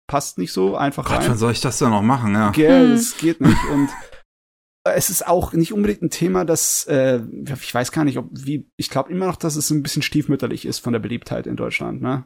passt 0.09 0.37
nicht 0.37 0.53
so 0.53 0.75
einfach 0.77 1.03
Gott, 1.05 1.19
rein. 1.19 1.29
wann 1.29 1.37
soll 1.37 1.51
ich 1.51 1.61
das 1.61 1.79
denn 1.79 1.89
noch 1.89 2.01
machen, 2.01 2.33
ja? 2.33 2.51
Gell, 2.51 2.91
das 2.91 3.17
geht 3.17 3.41
nicht. 3.41 3.57
Und 3.73 3.89
es 4.85 5.09
ist 5.09 5.27
auch 5.27 5.51
nicht 5.53 5.73
unbedingt 5.73 6.01
ein 6.01 6.09
Thema, 6.09 6.45
das, 6.45 6.85
äh, 6.85 7.19
ich 7.61 7.73
weiß 7.73 7.91
gar 7.91 8.05
nicht, 8.05 8.17
ob, 8.17 8.29
wie, 8.31 8.69
ich 8.77 8.89
glaube 8.89 9.11
immer 9.11 9.25
noch, 9.25 9.35
dass 9.35 9.55
es 9.57 9.69
ein 9.69 9.83
bisschen 9.83 10.01
stiefmütterlich 10.01 10.65
ist 10.65 10.79
von 10.79 10.93
der 10.93 10.99
Beliebtheit 10.99 11.45
in 11.47 11.55
Deutschland, 11.57 12.01
ne? 12.01 12.25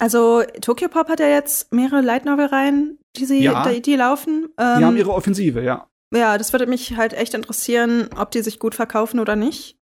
Also 0.00 0.42
Tokyo 0.62 0.88
Pop 0.88 1.08
hat 1.08 1.20
ja 1.20 1.28
jetzt 1.28 1.72
mehrere 1.72 2.00
Light 2.00 2.24
Novel 2.24 2.46
Reihen, 2.46 2.98
die 3.16 3.26
sie, 3.26 3.42
Ja. 3.42 3.68
die, 3.68 3.82
die 3.82 3.96
laufen. 3.96 4.48
Die 4.58 4.62
Ähm, 4.62 4.84
haben 4.84 4.96
ihre 4.96 5.12
Offensive, 5.12 5.62
ja. 5.62 5.86
Ja, 6.14 6.38
das 6.38 6.52
würde 6.52 6.66
mich 6.66 6.96
halt 6.96 7.12
echt 7.12 7.34
interessieren, 7.34 8.08
ob 8.16 8.30
die 8.32 8.42
sich 8.42 8.58
gut 8.58 8.74
verkaufen 8.74 9.20
oder 9.20 9.36
nicht. 9.36 9.78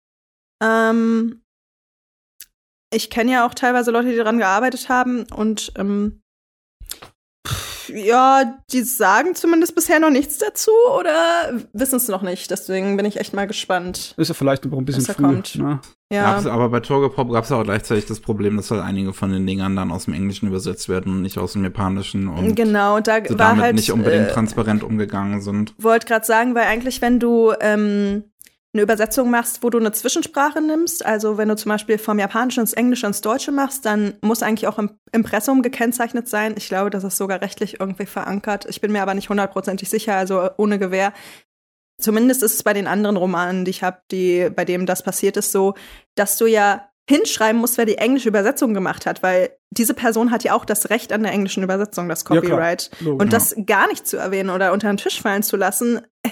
Ähm, 0.64 1.44
ich 2.92 3.10
kenne 3.10 3.32
ja 3.34 3.46
auch 3.46 3.54
teilweise 3.54 3.92
Leute, 3.92 4.10
die 4.10 4.16
daran 4.16 4.38
gearbeitet 4.38 4.90
haben 4.90 5.26
und 5.36 5.74
ähm, 5.78 6.22
ja, 7.88 8.58
die 8.72 8.82
sagen 8.82 9.36
zumindest 9.36 9.76
bisher 9.76 10.00
noch 10.00 10.10
nichts 10.10 10.38
dazu 10.38 10.72
oder 10.98 11.62
wissen 11.74 11.98
es 11.98 12.08
noch 12.08 12.22
nicht. 12.22 12.52
Deswegen 12.52 12.98
bin 12.98 13.06
ich 13.06 13.20
echt 13.20 13.34
mal 13.34 13.48
gespannt. 13.48 14.14
Ist 14.18 14.28
ja 14.28 14.34
vielleicht 14.34 14.66
noch 14.66 14.78
ein 14.78 14.86
bisschen 14.86 15.06
früh, 15.06 15.24
kommt. 15.24 15.56
ne? 15.56 15.80
Ja, 16.12 16.34
Gab's, 16.34 16.46
aber 16.46 16.70
bei 16.70 16.82
Torgepop 16.82 17.32
gab 17.32 17.46
es 17.46 17.52
auch 17.52 17.64
gleichzeitig 17.64 18.06
das 18.06 18.20
Problem, 18.20 18.58
dass 18.58 18.70
halt 18.70 18.84
einige 18.84 19.12
von 19.12 19.32
den 19.32 19.48
Dingern 19.48 19.76
dann 19.76 19.92
aus 19.92 20.06
dem 20.06 20.14
Englischen 20.14 20.48
übersetzt 20.48 20.88
werden 20.88 21.12
und 21.12 21.22
nicht 21.24 21.40
aus 21.40 21.54
dem 21.54 21.64
Japanischen 21.64 22.28
und 22.28 22.56
genau. 22.56 23.00
Da 23.00 23.18
so 23.26 23.32
war 23.32 23.50
damit 23.50 23.64
halt 23.64 23.76
nicht 23.76 23.92
unbedingt 23.92 24.28
äh, 24.28 24.32
transparent 24.32 24.84
umgegangen 24.84 25.42
sind. 25.42 25.74
wollte 25.80 26.06
gerade 26.06 26.26
sagen, 26.26 26.54
weil 26.54 26.66
eigentlich, 26.68 27.02
wenn 27.02 27.20
du 27.20 27.54
ähm, 27.60 28.26
eine 28.76 28.82
Übersetzung 28.82 29.30
machst, 29.32 29.64
wo 29.64 29.70
du 29.70 29.78
eine 29.78 29.94
Zwischensprache 29.94 30.60
nimmst, 30.60 31.06
also 31.06 31.38
wenn 31.38 31.48
du 31.48 31.56
zum 31.56 31.70
Beispiel 31.70 31.98
vom 31.98 32.20
Japanischen 32.20 32.60
ins 32.60 32.74
Englische 32.74 33.08
ins 33.08 33.22
Deutsche 33.22 33.54
machst, 33.54 33.86
dann 33.86 34.16
muss 34.22 34.44
eigentlich 34.44 34.68
auch 34.68 34.78
im 34.78 35.00
Impressum 35.14 35.62
gekennzeichnet 35.62 36.28
sein. 36.28 36.56
Ich 36.58 36.68
glaube, 36.68 36.90
das 36.90 37.06
ist 37.06 37.16
sogar 37.16 37.40
rechtlich 37.42 37.80
irgendwie 37.80 38.06
verankert. 38.06 38.66
Ich 38.68 38.82
bin 38.82 38.92
mir 38.92 39.02
aber 39.02 39.14
nicht 39.14 39.30
hundertprozentig 39.30 39.90
sicher, 39.90 40.18
also 40.18 40.50
ohne 40.58 40.78
Gewähr. 40.78 41.14
Zumindest 42.02 42.44
ist 42.44 42.56
es 42.56 42.64
bei 42.64 42.74
den 42.74 42.86
anderen 42.88 43.16
Romanen, 43.16 43.64
die 43.64 43.72
ich 43.72 43.82
habe, 43.82 44.00
die 44.12 44.50
bei 44.54 44.66
dem 44.66 44.86
das 44.86 45.04
passiert 45.04 45.38
ist, 45.38 45.54
so, 45.54 45.76
dass 46.16 46.38
du 46.38 46.46
ja 46.46 46.90
hinschreiben 47.10 47.62
musst, 47.62 47.78
wer 47.78 47.86
die 47.86 47.98
englische 47.98 48.28
Übersetzung 48.28 48.74
gemacht 48.74 49.06
hat, 49.06 49.24
weil 49.24 49.52
diese 49.72 49.94
Person 49.94 50.32
hat 50.32 50.44
ja 50.44 50.54
auch 50.54 50.66
das 50.66 50.90
Recht 50.90 51.14
an 51.14 51.24
der 51.24 51.32
englischen 51.32 51.64
Übersetzung, 51.64 52.10
das 52.10 52.26
Copyright. 52.26 52.92
Ja, 53.00 53.12
und 53.12 53.32
das 53.32 53.56
gar 53.66 53.88
nicht 53.88 54.06
zu 54.06 54.18
erwähnen 54.18 54.50
oder 54.50 54.74
unter 54.74 54.90
den 54.90 54.98
Tisch 54.98 55.22
fallen 55.22 55.44
zu 55.44 55.56
lassen, 55.56 56.02
äh, 56.24 56.30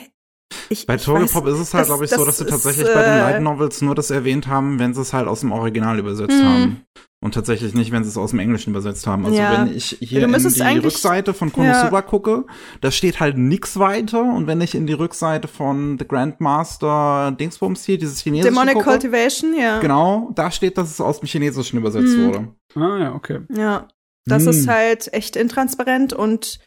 ich, 0.70 0.86
bei 0.86 0.98
Togelpop 0.98 1.48
ist 1.48 1.60
es 1.60 1.74
halt, 1.74 1.86
glaube 1.86 2.06
ich, 2.06 2.12
so, 2.12 2.24
dass 2.26 2.38
sie 2.38 2.46
tatsächlich 2.46 2.88
ist, 2.88 2.94
bei 2.94 3.04
den 3.04 3.20
Light 3.20 3.42
Novels 3.42 3.82
nur 3.82 3.96
das 3.96 4.12
erwähnt 4.12 4.48
haben, 4.48 4.80
wenn 4.80 4.94
sie 4.94 5.02
es 5.02 5.14
halt 5.14 5.28
aus 5.28 5.42
dem 5.42 5.52
Original 5.52 6.00
übersetzt 6.00 6.38
mh. 6.38 6.44
haben. 6.44 6.86
Und 7.24 7.36
tatsächlich 7.36 7.74
nicht, 7.74 7.94
wenn 7.94 8.04
sie 8.04 8.10
es 8.10 8.18
aus 8.18 8.32
dem 8.32 8.40
Englischen 8.40 8.72
übersetzt 8.72 9.08
haben. 9.08 9.26
Also 9.26 9.38
ja. 9.38 9.66
wenn 9.66 9.74
ich 9.74 9.98
hier 10.02 10.24
in 10.24 10.34
die 10.34 10.80
Rückseite 10.80 11.34
von 11.34 11.54
Konosuba 11.54 12.00
ja. 12.00 12.02
gucke, 12.02 12.44
da 12.82 12.92
steht 12.92 13.22
halt 13.22 13.38
nix 13.38 13.80
weiter. 13.80 14.24
Und 14.24 14.46
wenn 14.46 14.60
ich 14.60 14.76
in 14.76 14.88
die 14.88 14.94
Rückseite 14.94 15.48
von 15.48 15.98
The 15.98 16.06
Grandmaster 16.06 17.34
Dingsbums 17.40 17.86
hier, 17.86 17.98
dieses 17.98 18.20
chinesische 18.20 18.50
Demonic 18.54 18.74
gucke, 18.74 18.90
Cultivation, 18.90 19.58
ja. 19.58 19.80
Genau, 19.80 20.32
da 20.36 20.52
steht, 20.52 20.78
dass 20.78 20.92
es 20.92 21.00
aus 21.00 21.22
dem 21.22 21.28
Chinesischen 21.28 21.80
übersetzt 21.80 22.18
mhm. 22.18 22.26
wurde. 22.26 22.48
Ah 22.76 23.00
ja, 23.00 23.16
okay. 23.16 23.40
Ja, 23.56 23.88
das 24.26 24.44
mhm. 24.44 24.50
ist 24.50 24.68
halt 24.68 25.14
echt 25.14 25.38
intransparent 25.38 26.12
und 26.12 26.60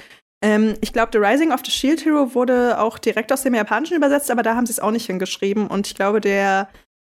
ähm, 0.42 0.74
ich 0.80 0.92
glaube, 0.92 1.10
The 1.12 1.18
Rising 1.18 1.52
of 1.52 1.60
the 1.64 1.70
Shield 1.70 2.04
Hero 2.04 2.34
wurde 2.34 2.78
auch 2.80 2.98
direkt 2.98 3.32
aus 3.32 3.42
dem 3.42 3.54
Japanischen 3.54 3.96
übersetzt, 3.96 4.30
aber 4.30 4.42
da 4.42 4.54
haben 4.54 4.66
sie 4.66 4.72
es 4.72 4.80
auch 4.80 4.90
nicht 4.90 5.06
hingeschrieben. 5.06 5.66
Und 5.66 5.86
ich 5.86 5.94
glaube, 5.94 6.20
der 6.20 6.68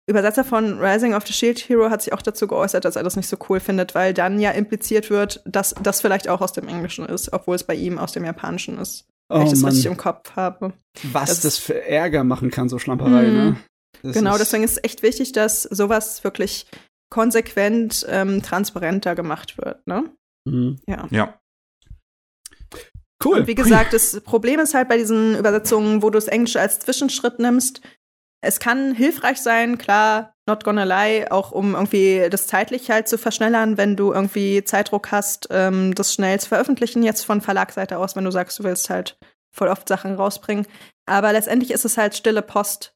Übersetzer 0.07 0.43
von 0.43 0.79
Rising 0.79 1.13
of 1.13 1.27
the 1.27 1.33
Shield 1.33 1.59
Hero 1.59 1.89
hat 1.89 2.01
sich 2.01 2.13
auch 2.13 2.21
dazu 2.21 2.47
geäußert, 2.47 2.85
dass 2.85 2.95
er 2.95 3.03
das 3.03 3.15
nicht 3.15 3.27
so 3.27 3.37
cool 3.49 3.59
findet, 3.59 3.93
weil 3.93 4.13
dann 4.13 4.39
ja 4.39 4.51
impliziert 4.51 5.09
wird, 5.09 5.41
dass 5.45 5.75
das 5.83 6.01
vielleicht 6.01 6.27
auch 6.27 6.41
aus 6.41 6.53
dem 6.53 6.67
Englischen 6.67 7.05
ist, 7.05 7.31
obwohl 7.31 7.55
es 7.55 7.63
bei 7.63 7.75
ihm 7.75 7.99
aus 7.99 8.13
dem 8.13 8.25
Japanischen 8.25 8.79
ist. 8.79 9.05
Oh, 9.29 9.35
wenn 9.35 9.43
ich 9.43 9.51
das 9.51 9.61
Mann. 9.61 9.71
richtig 9.71 9.85
im 9.85 9.97
Kopf 9.97 10.35
habe. 10.35 10.73
Was 11.11 11.29
das, 11.29 11.41
das 11.41 11.57
für 11.59 11.85
Ärger 11.85 12.23
machen 12.23 12.49
kann, 12.49 12.69
so 12.69 12.79
Schlamperei, 12.79 13.27
mm, 13.27 13.33
ne? 13.35 13.57
Das 14.01 14.15
genau, 14.15 14.37
deswegen 14.37 14.63
ist 14.63 14.71
es 14.77 14.83
echt 14.83 15.03
wichtig, 15.03 15.33
dass 15.33 15.63
sowas 15.63 16.23
wirklich 16.23 16.65
konsequent 17.11 18.05
ähm, 18.09 18.41
transparenter 18.41 19.13
gemacht 19.13 19.57
wird, 19.59 19.85
ne? 19.85 20.05
Mhm. 20.45 20.79
Ja. 20.87 21.07
Ja. 21.11 21.39
Cool. 23.23 23.39
Und 23.39 23.47
wie 23.47 23.55
gesagt, 23.55 23.93
das 23.93 24.21
Problem 24.21 24.59
ist 24.59 24.73
halt 24.73 24.87
bei 24.87 24.97
diesen 24.97 25.37
Übersetzungen, 25.37 26.01
wo 26.01 26.09
du 26.09 26.17
das 26.17 26.27
Englische 26.27 26.61
als 26.61 26.79
Zwischenschritt 26.79 27.39
nimmst. 27.39 27.81
Es 28.41 28.59
kann 28.61 28.93
hilfreich 28.93 29.41
sein, 29.41 29.77
klar, 29.77 30.33
not 30.47 30.63
gonna 30.63 30.85
lie, 30.85 31.29
auch 31.29 31.51
um 31.51 31.75
irgendwie 31.75 32.27
das 32.29 32.47
zeitlich 32.47 32.89
halt 32.89 33.09
zu 33.09 33.17
verschnellern, 33.17 33.77
wenn 33.77 33.97
du 33.97 34.13
irgendwie 34.13 34.63
Zeitdruck 34.63 35.11
hast, 35.11 35.49
ähm, 35.51 35.93
das 35.93 36.13
schnell 36.13 36.39
zu 36.39 36.47
veröffentlichen, 36.47 37.03
jetzt 37.03 37.25
von 37.25 37.41
Verlagsseite 37.41 37.97
aus, 37.97 38.15
wenn 38.15 38.23
du 38.23 38.31
sagst, 38.31 38.57
du 38.59 38.63
willst 38.63 38.89
halt 38.89 39.17
voll 39.51 39.67
oft 39.67 39.89
Sachen 39.89 40.15
rausbringen. 40.15 40.65
Aber 41.05 41.33
letztendlich 41.33 41.71
ist 41.71 41.83
es 41.83 41.97
halt 41.97 42.15
stille 42.15 42.41
Post. 42.41 42.95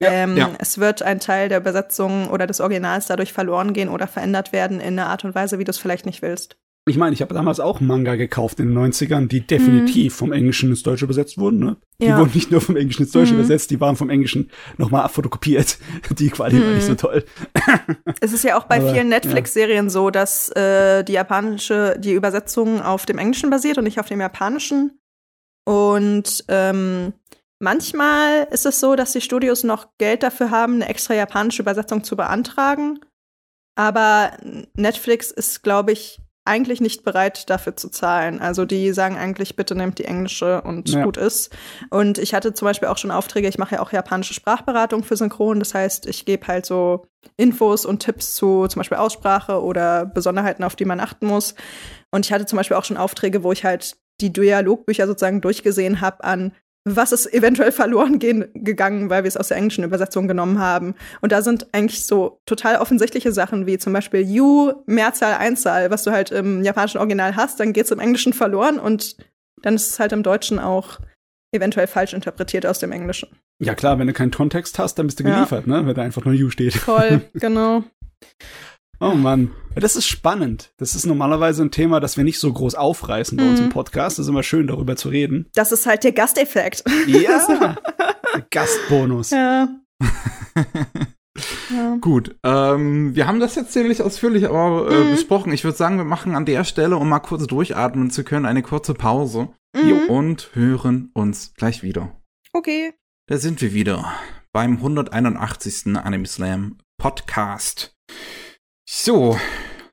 Ja, 0.00 0.10
ähm, 0.10 0.36
ja. 0.36 0.50
Es 0.58 0.78
wird 0.78 1.02
ein 1.02 1.20
Teil 1.20 1.48
der 1.48 1.58
Übersetzung 1.58 2.30
oder 2.30 2.46
des 2.46 2.60
Originals 2.60 3.06
dadurch 3.06 3.32
verloren 3.32 3.72
gehen 3.72 3.88
oder 3.88 4.06
verändert 4.06 4.52
werden 4.52 4.80
in 4.80 4.98
einer 4.98 5.08
Art 5.08 5.24
und 5.24 5.34
Weise, 5.34 5.58
wie 5.58 5.64
du 5.64 5.70
es 5.70 5.78
vielleicht 5.78 6.06
nicht 6.06 6.22
willst. 6.22 6.56
Ich 6.88 6.96
meine, 6.96 7.14
ich 7.14 7.22
habe 7.22 7.34
damals 7.34 7.60
auch 7.60 7.80
Manga 7.80 8.16
gekauft 8.16 8.60
in 8.60 8.68
den 8.68 8.78
90ern, 8.78 9.28
die 9.28 9.46
definitiv 9.46 10.14
mhm. 10.14 10.16
vom 10.16 10.32
Englischen 10.32 10.70
ins 10.70 10.82
Deutsche 10.82 11.04
übersetzt 11.04 11.38
wurden. 11.38 11.58
Ne? 11.58 11.76
Die 12.00 12.06
ja. 12.06 12.18
wurden 12.18 12.32
nicht 12.34 12.50
nur 12.50 12.60
vom 12.60 12.76
Englischen 12.76 13.02
ins 13.02 13.12
Deutsche 13.12 13.32
mhm. 13.32 13.40
übersetzt, 13.40 13.70
die 13.70 13.80
waren 13.80 13.96
vom 13.96 14.10
Englischen 14.10 14.50
nochmal 14.76 15.02
abfotokopiert. 15.02 15.78
Die 16.18 16.30
Qualität 16.30 16.62
mhm. 16.62 16.66
war 16.68 16.74
nicht 16.74 16.86
so 16.86 16.92
mhm. 16.92 16.96
toll. 16.98 17.24
Es 18.20 18.32
ist 18.32 18.44
ja 18.44 18.58
auch 18.58 18.64
bei 18.64 18.76
Aber, 18.78 18.92
vielen 18.92 19.08
Netflix-Serien 19.08 19.86
ja. 19.86 19.90
so, 19.90 20.10
dass 20.10 20.48
äh, 20.50 21.04
die 21.04 21.12
japanische, 21.12 21.96
die 21.98 22.12
Übersetzung 22.12 22.82
auf 22.82 23.06
dem 23.06 23.18
Englischen 23.18 23.50
basiert 23.50 23.78
und 23.78 23.84
nicht 23.84 24.00
auf 24.00 24.06
dem 24.06 24.20
Japanischen. 24.20 24.98
Und 25.64 26.44
ähm, 26.48 27.12
manchmal 27.58 28.48
ist 28.50 28.66
es 28.66 28.80
so, 28.80 28.96
dass 28.96 29.12
die 29.12 29.20
Studios 29.20 29.64
noch 29.64 29.88
Geld 29.98 30.22
dafür 30.22 30.50
haben, 30.50 30.74
eine 30.74 30.88
extra 30.88 31.14
japanische 31.14 31.62
Übersetzung 31.62 32.04
zu 32.04 32.16
beantragen. 32.16 33.00
Aber 33.76 34.32
Netflix 34.74 35.30
ist, 35.30 35.62
glaube 35.62 35.92
ich, 35.92 36.20
eigentlich 36.48 36.80
nicht 36.80 37.04
bereit, 37.04 37.48
dafür 37.50 37.76
zu 37.76 37.90
zahlen. 37.90 38.40
Also 38.40 38.64
die 38.64 38.92
sagen 38.92 39.16
eigentlich, 39.16 39.54
bitte 39.54 39.74
nehmt 39.74 39.98
die 39.98 40.06
englische 40.06 40.62
und 40.62 40.88
ja. 40.88 41.04
gut 41.04 41.16
ist. 41.16 41.54
Und 41.90 42.18
ich 42.18 42.34
hatte 42.34 42.54
zum 42.54 42.66
Beispiel 42.66 42.88
auch 42.88 42.98
schon 42.98 43.10
Aufträge, 43.10 43.48
ich 43.48 43.58
mache 43.58 43.76
ja 43.76 43.80
auch 43.82 43.92
japanische 43.92 44.34
Sprachberatung 44.34 45.04
für 45.04 45.16
Synchron. 45.16 45.60
Das 45.60 45.74
heißt, 45.74 46.06
ich 46.06 46.24
gebe 46.24 46.46
halt 46.46 46.66
so 46.66 47.06
Infos 47.36 47.84
und 47.84 48.00
Tipps 48.00 48.34
zu 48.34 48.66
zum 48.66 48.80
Beispiel 48.80 48.98
Aussprache 48.98 49.62
oder 49.62 50.06
Besonderheiten, 50.06 50.64
auf 50.64 50.74
die 50.74 50.86
man 50.86 51.00
achten 51.00 51.26
muss. 51.26 51.54
Und 52.10 52.26
ich 52.26 52.32
hatte 52.32 52.46
zum 52.46 52.56
Beispiel 52.56 52.76
auch 52.76 52.84
schon 52.84 52.96
Aufträge, 52.96 53.44
wo 53.44 53.52
ich 53.52 53.64
halt 53.64 53.96
die 54.20 54.32
Dialogbücher 54.32 55.06
sozusagen 55.06 55.40
durchgesehen 55.40 56.00
habe 56.00 56.24
an 56.24 56.52
was 56.96 57.12
ist 57.12 57.32
eventuell 57.32 57.72
verloren 57.72 58.18
gehen, 58.18 58.46
gegangen, 58.54 59.10
weil 59.10 59.24
wir 59.24 59.28
es 59.28 59.36
aus 59.36 59.48
der 59.48 59.56
englischen 59.56 59.84
Übersetzung 59.84 60.28
genommen 60.28 60.58
haben. 60.58 60.94
Und 61.20 61.32
da 61.32 61.42
sind 61.42 61.66
eigentlich 61.72 62.06
so 62.06 62.40
total 62.46 62.76
offensichtliche 62.76 63.32
Sachen 63.32 63.66
wie 63.66 63.78
zum 63.78 63.92
Beispiel 63.92 64.20
you, 64.20 64.72
Mehrzahl, 64.86 65.34
Einzahl, 65.34 65.90
was 65.90 66.04
du 66.04 66.10
halt 66.10 66.30
im 66.30 66.62
japanischen 66.62 66.98
Original 66.98 67.36
hast, 67.36 67.60
dann 67.60 67.72
geht 67.72 67.86
es 67.86 67.90
im 67.90 68.00
Englischen 68.00 68.32
verloren 68.32 68.78
und 68.78 69.16
dann 69.62 69.74
ist 69.74 69.90
es 69.90 69.98
halt 69.98 70.12
im 70.12 70.22
Deutschen 70.22 70.58
auch 70.58 71.00
eventuell 71.52 71.86
falsch 71.86 72.12
interpretiert 72.12 72.66
aus 72.66 72.78
dem 72.78 72.92
Englischen. 72.92 73.28
Ja 73.60 73.74
klar, 73.74 73.98
wenn 73.98 74.06
du 74.06 74.12
keinen 74.12 74.30
Kontext 74.30 74.78
hast, 74.78 74.98
dann 74.98 75.06
bist 75.06 75.18
du 75.18 75.24
geliefert, 75.24 75.66
ja. 75.66 75.80
ne? 75.80 75.86
Wenn 75.86 75.94
da 75.94 76.02
einfach 76.02 76.24
nur 76.24 76.34
you 76.34 76.50
steht. 76.50 76.74
Voll, 76.74 77.22
genau. 77.34 77.84
Oh 79.00 79.14
Mann, 79.14 79.52
das 79.76 79.94
ist 79.94 80.06
spannend. 80.06 80.72
Das 80.76 80.94
ist 80.94 81.06
normalerweise 81.06 81.62
ein 81.62 81.70
Thema, 81.70 82.00
das 82.00 82.16
wir 82.16 82.24
nicht 82.24 82.40
so 82.40 82.52
groß 82.52 82.74
aufreißen 82.74 83.36
bei 83.36 83.44
mhm. 83.44 83.50
uns 83.50 83.60
im 83.60 83.66
mhm. 83.66 83.70
Podcast. 83.70 84.18
Das 84.18 84.26
ist 84.26 84.30
immer 84.30 84.42
schön, 84.42 84.66
darüber 84.66 84.96
zu 84.96 85.08
reden. 85.08 85.46
Das 85.54 85.70
ist 85.70 85.86
halt 85.86 86.02
der 86.02 86.12
Gasteffekt. 86.12 86.82
Ja, 87.06 87.76
Gastbonus. 88.50 89.30
Ja. 89.30 89.68
ja. 91.70 91.96
Gut, 92.00 92.36
ähm, 92.42 93.14
wir 93.14 93.28
haben 93.28 93.38
das 93.38 93.54
jetzt 93.54 93.72
ziemlich 93.72 94.02
ausführlich 94.02 94.48
aber, 94.48 94.90
äh, 94.90 95.04
mhm. 95.04 95.10
besprochen. 95.12 95.52
Ich 95.52 95.62
würde 95.62 95.76
sagen, 95.76 95.96
wir 95.98 96.04
machen 96.04 96.34
an 96.34 96.44
der 96.44 96.64
Stelle, 96.64 96.96
um 96.96 97.08
mal 97.08 97.20
kurz 97.20 97.46
durchatmen 97.46 98.10
zu 98.10 98.24
können, 98.24 98.46
eine 98.46 98.62
kurze 98.62 98.94
Pause 98.94 99.50
mhm. 99.76 100.08
und 100.08 100.50
hören 100.54 101.10
uns 101.14 101.54
gleich 101.54 101.84
wieder. 101.84 102.16
Okay. 102.52 102.94
Da 103.28 103.36
sind 103.36 103.60
wir 103.60 103.72
wieder 103.72 104.12
beim 104.52 104.78
181. 104.78 105.96
Anime 105.96 106.26
Slam 106.26 106.78
Podcast. 107.00 107.94
So, 108.90 109.38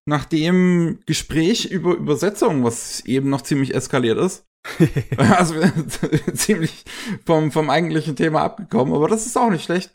nach 0.05 0.23
dem 0.23 1.01
Gespräch 1.05 1.65
über 1.65 1.95
Übersetzung, 1.95 2.63
was 2.63 3.01
eben 3.01 3.29
noch 3.29 3.41
ziemlich 3.41 3.75
eskaliert 3.75 4.17
ist, 4.17 4.45
also 5.17 5.55
ziemlich 6.33 6.85
vom, 7.25 7.51
vom 7.51 7.69
eigentlichen 7.69 8.15
Thema 8.15 8.43
abgekommen, 8.43 8.93
aber 8.93 9.09
das 9.09 9.25
ist 9.25 9.37
auch 9.37 9.49
nicht 9.49 9.65
schlecht. 9.65 9.91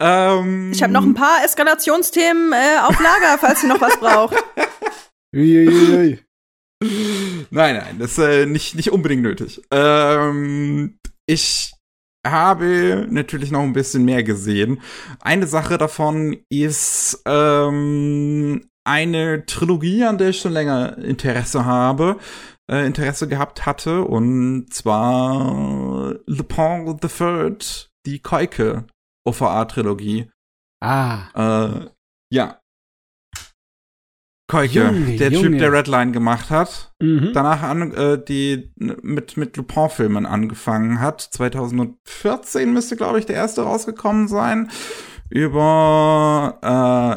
Ähm, 0.00 0.72
ich 0.72 0.82
habe 0.82 0.94
noch 0.94 1.02
ein 1.02 1.12
paar 1.12 1.44
Eskalationsthemen 1.44 2.54
äh, 2.54 2.78
auf 2.86 2.98
Lager, 2.98 3.36
falls 3.38 3.62
ihr 3.64 3.68
noch 3.68 3.82
was 3.82 4.00
braucht. 4.00 4.42
Nein, 5.34 6.20
nein, 7.50 7.98
das 7.98 8.12
ist 8.12 8.18
äh, 8.18 8.46
nicht, 8.46 8.76
nicht 8.76 8.92
unbedingt 8.92 9.22
nötig. 9.22 9.60
Ähm, 9.70 10.98
ich 11.26 11.72
habe 12.30 13.06
natürlich 13.10 13.50
noch 13.50 13.62
ein 13.62 13.72
bisschen 13.72 14.04
mehr 14.04 14.22
gesehen. 14.22 14.80
Eine 15.20 15.46
Sache 15.46 15.78
davon 15.78 16.38
ist 16.48 17.22
ähm, 17.26 18.68
eine 18.84 19.44
Trilogie, 19.46 20.04
an 20.04 20.18
der 20.18 20.30
ich 20.30 20.40
schon 20.40 20.52
länger 20.52 20.98
Interesse 20.98 21.64
habe, 21.64 22.18
äh, 22.70 22.86
Interesse 22.86 23.28
gehabt 23.28 23.66
hatte, 23.66 24.02
und 24.02 24.72
zwar 24.72 26.14
Le 26.26 26.44
Pont 26.44 27.00
the 27.02 27.08
Third, 27.08 27.90
die 28.06 28.20
Koike 28.20 28.86
OVA-Trilogie. 29.26 30.30
Ah. 30.80 31.28
Äh, 31.34 31.90
ja, 32.32 32.57
Koike, 34.48 34.86
Junge, 34.86 35.16
der 35.16 35.30
Junge. 35.30 35.50
Typ, 35.50 35.58
der 35.58 35.72
Redline 35.72 36.12
gemacht 36.12 36.48
hat, 36.48 36.92
mhm. 37.02 37.32
danach 37.34 37.62
an, 37.62 37.92
äh, 37.92 38.22
die 38.22 38.72
mit, 38.76 39.36
mit 39.36 39.56
Lupin-Filmen 39.58 40.24
angefangen 40.24 41.00
hat. 41.00 41.20
2014 41.20 42.72
müsste, 42.72 42.96
glaube 42.96 43.18
ich, 43.18 43.26
der 43.26 43.36
erste 43.36 43.62
rausgekommen 43.62 44.26
sein. 44.26 44.70
Über, 45.28 46.58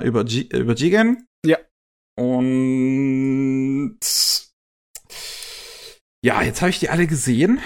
äh, 0.01 0.05
über, 0.05 0.25
G 0.25 0.41
über 0.53 0.73
Jigen. 0.73 1.25
Ja. 1.45 1.57
Und 2.17 3.99
ja, 6.23 6.41
jetzt 6.43 6.61
habe 6.61 6.69
ich 6.69 6.79
die 6.79 6.89
alle 6.89 7.07
gesehen 7.07 7.61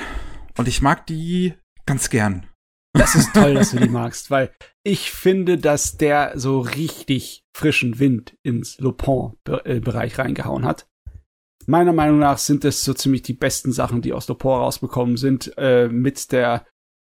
und 0.57 0.67
ich 0.67 0.83
mag 0.83 1.07
die 1.07 1.55
ganz 1.87 2.11
gern. 2.11 2.45
Das 2.97 3.15
ist 3.15 3.33
toll, 3.33 3.55
dass 3.55 3.71
du 3.71 3.79
die 3.79 3.89
magst, 3.89 4.31
weil 4.31 4.51
ich 4.83 5.11
finde, 5.11 5.57
dass 5.57 5.97
der 5.97 6.33
so 6.35 6.59
richtig 6.59 7.43
frischen 7.55 7.99
Wind 7.99 8.37
ins 8.43 8.79
Lupin-Bereich 8.79 10.17
reingehauen 10.17 10.65
hat. 10.65 10.87
Meiner 11.67 11.93
Meinung 11.93 12.19
nach 12.19 12.37
sind 12.37 12.63
es 12.63 12.83
so 12.83 12.93
ziemlich 12.93 13.23
die 13.23 13.33
besten 13.33 13.71
Sachen, 13.71 14.01
die 14.01 14.13
aus 14.13 14.27
Lupin 14.27 14.51
rausbekommen 14.51 15.17
sind, 15.17 15.51
äh, 15.57 15.87
mit 15.87 16.31
der 16.31 16.65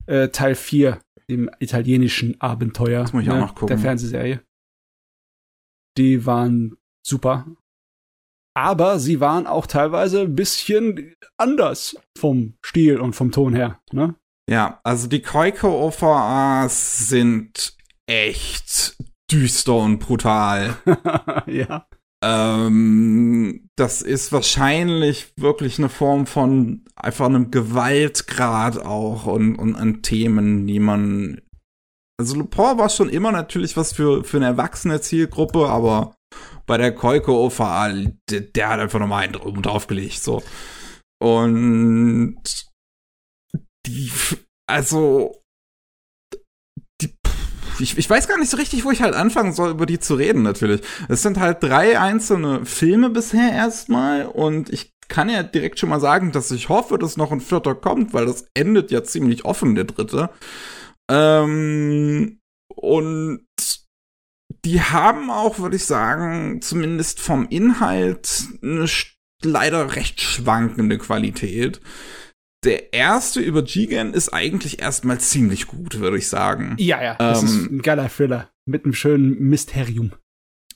äh, 0.08 0.30
Teil 0.30 0.56
4 0.56 1.00
dem 1.30 1.50
italienischen 1.60 2.42
Abenteuer 2.42 3.04
Das 3.04 3.14
muss 3.14 3.24
ich 3.24 3.30
auch 3.30 3.36
ne, 3.36 3.42
noch 3.42 3.54
gucken. 3.54 3.68
der 3.68 3.78
Fernsehserie. 3.78 4.42
Die 5.98 6.26
waren 6.26 6.78
super. 7.06 7.46
Aber 8.56 9.00
sie 9.00 9.20
waren 9.20 9.46
auch 9.46 9.68
teilweise 9.68 10.22
ein 10.22 10.36
bisschen 10.36 11.16
anders 11.38 11.98
vom 12.18 12.56
Stil 12.66 13.00
und 13.00 13.14
vom 13.14 13.32
Ton 13.32 13.54
her. 13.54 13.80
Ne? 13.92 14.16
Ja, 14.50 14.80
also 14.84 15.08
die 15.08 15.22
Koiko 15.22 15.86
OVAs 15.86 17.08
sind 17.08 17.78
echt 18.08 18.98
düster 19.32 19.76
und 19.76 20.00
brutal. 20.00 20.76
ja. 21.46 21.86
ähm, 22.24 23.70
das 23.76 24.02
ist 24.02 24.32
wahrscheinlich 24.32 25.34
wirklich 25.38 25.78
eine 25.78 25.90
Form 25.90 26.26
von 26.26 26.84
einfach 26.96 27.28
einem 27.28 27.52
Gewaltgrad 27.52 28.84
auch 28.84 29.28
und, 29.28 29.56
und 29.56 29.76
an 29.76 30.02
Themen, 30.02 30.66
die 30.66 30.80
man. 30.80 31.42
Also 32.20 32.36
Lupin 32.36 32.80
war 32.80 32.90
schon 32.90 33.10
immer 33.10 33.32
natürlich 33.32 33.78
was 33.78 33.94
für, 33.94 34.24
für 34.24 34.38
eine 34.38 34.48
erwachsene 34.48 35.00
Zielgruppe, 35.00 35.70
aber 35.70 36.16
bei 36.66 36.78
der 36.78 36.94
Koiko 36.94 37.46
OVA, 37.46 37.94
der, 38.30 38.42
der 38.42 38.70
hat 38.70 38.80
einfach 38.80 39.00
nochmal 39.00 39.26
einen 39.26 39.62
draufgelegt, 39.62 40.22
so. 40.22 40.42
Und 41.22 42.69
die, 43.86 44.12
also, 44.68 45.42
die, 47.02 47.14
ich, 47.80 47.98
ich 47.98 48.10
weiß 48.10 48.28
gar 48.28 48.38
nicht 48.38 48.50
so 48.50 48.58
richtig, 48.58 48.86
wo 48.86 48.92
ich 48.92 49.02
halt 49.02 49.16
anfangen 49.16 49.54
soll, 49.54 49.72
über 49.72 49.86
die 49.86 50.00
zu 50.00 50.16
reden, 50.16 50.42
natürlich. 50.42 50.82
Es 51.08 51.22
sind 51.22 51.40
halt 51.40 51.64
drei 51.64 52.00
einzelne 52.00 52.66
Filme 52.66 53.10
bisher 53.10 53.52
erstmal 53.52 54.26
und 54.26 54.70
ich 54.72 54.94
kann 55.08 55.30
ja 55.30 55.44
direkt 55.44 55.80
schon 55.80 55.90
mal 55.90 56.00
sagen, 56.00 56.32
dass 56.32 56.52
ich 56.52 56.70
hoffe, 56.70 56.98
dass 56.98 57.18
noch 57.18 57.32
ein 57.32 57.42
vierter 57.42 57.76
kommt, 57.76 58.14
weil 58.14 58.28
das 58.28 58.46
endet 58.54 58.92
ja 58.92 59.04
ziemlich 59.04 59.44
offen, 59.44 59.76
der 59.76 59.86
dritte. 59.86 60.30
Ähm, 61.10 62.40
und 62.76 63.48
die 64.66 64.82
haben 64.82 65.30
auch, 65.32 65.60
würde 65.60 65.76
ich 65.76 65.86
sagen, 65.86 66.62
zumindest 66.62 67.20
vom 67.20 67.48
Inhalt 67.50 68.44
eine 68.62 68.86
leider 69.44 69.96
recht 69.96 70.22
schwankende 70.22 70.98
Qualität. 70.98 71.82
Der 72.66 72.94
erste 72.94 73.40
über 73.40 73.64
Jigen 73.64 74.14
ist 74.14 74.34
eigentlich 74.34 74.82
erstmal 74.82 75.20
ziemlich 75.20 75.68
gut, 75.68 76.00
würde 76.00 76.18
ich 76.18 76.28
sagen. 76.28 76.76
Ja, 76.78 77.02
ja. 77.02 77.16
Das 77.16 77.42
Ähm, 77.42 77.48
ist 77.48 77.72
ein 77.72 77.82
geiler 77.82 78.10
Thriller 78.10 78.50
mit 78.66 78.84
einem 78.84 78.94
schönen 78.94 79.40
Mysterium. 79.40 80.12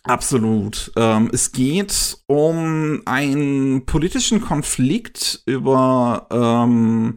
Absolut. 0.03 0.91
Ähm, 0.97 1.30
es 1.31 1.51
geht 1.53 2.18
um 2.27 3.01
einen 3.05 3.85
politischen 3.85 4.41
Konflikt 4.41 5.43
über 5.45 6.27
ähm, 6.30 7.15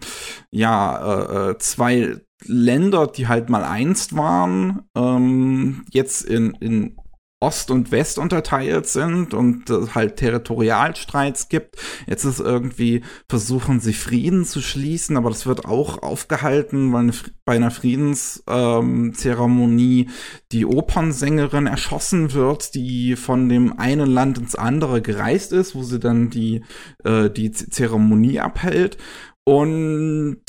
ja 0.50 1.48
äh, 1.48 1.50
äh, 1.50 1.58
zwei 1.58 2.16
Länder, 2.44 3.08
die 3.08 3.26
halt 3.26 3.48
mal 3.50 3.64
einst 3.64 4.14
waren, 4.16 4.82
ähm, 4.96 5.84
jetzt 5.90 6.22
in, 6.22 6.52
in 6.60 6.96
Ost 7.40 7.70
und 7.70 7.92
West 7.92 8.18
unterteilt 8.18 8.86
sind 8.86 9.34
und 9.34 9.68
es 9.68 9.94
halt 9.94 10.16
Territorialstreits 10.16 11.50
gibt. 11.50 11.76
Jetzt 12.06 12.24
ist 12.24 12.40
irgendwie, 12.40 13.02
versuchen 13.28 13.78
sie 13.78 13.92
Frieden 13.92 14.46
zu 14.46 14.62
schließen, 14.62 15.18
aber 15.18 15.28
das 15.28 15.44
wird 15.44 15.66
auch 15.66 16.02
aufgehalten, 16.02 16.94
weil 16.94 17.02
eine, 17.02 17.12
bei 17.44 17.56
einer 17.56 17.70
Friedenszeremonie 17.70 20.08
die 20.50 20.64
Opernsängerin 20.64 21.66
erschossen 21.66 22.32
wird, 22.32 22.74
die 22.74 23.16
von 23.16 23.50
dem 23.50 23.78
einen 23.78 24.08
Land 24.08 24.38
ins 24.38 24.54
andere 24.54 25.02
gereist 25.02 25.52
ist, 25.52 25.74
wo 25.74 25.82
sie 25.82 26.00
dann 26.00 26.30
die, 26.30 26.64
äh, 27.04 27.28
die 27.28 27.50
Zeremonie 27.50 28.40
abhält. 28.40 28.96
Und 29.44 30.40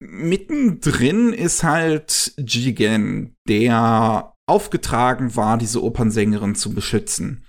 mittendrin 0.00 1.32
ist 1.32 1.62
halt 1.62 2.32
Jigen, 2.36 3.36
der 3.48 4.34
aufgetragen 4.48 5.36
war, 5.36 5.58
diese 5.58 5.82
Opernsängerin 5.82 6.54
zu 6.54 6.74
beschützen. 6.74 7.44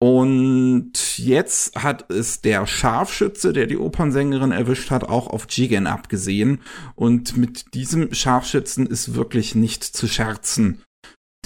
Und 0.00 1.16
jetzt 1.16 1.82
hat 1.82 2.10
es 2.10 2.42
der 2.42 2.66
Scharfschütze, 2.66 3.52
der 3.52 3.66
die 3.66 3.78
Opernsängerin 3.78 4.52
erwischt 4.52 4.90
hat, 4.90 5.04
auch 5.04 5.28
auf 5.28 5.46
Jigen 5.48 5.86
abgesehen. 5.86 6.60
Und 6.94 7.36
mit 7.36 7.72
diesem 7.74 8.12
Scharfschützen 8.12 8.86
ist 8.86 9.14
wirklich 9.14 9.54
nicht 9.54 9.82
zu 9.82 10.06
scherzen. 10.06 10.82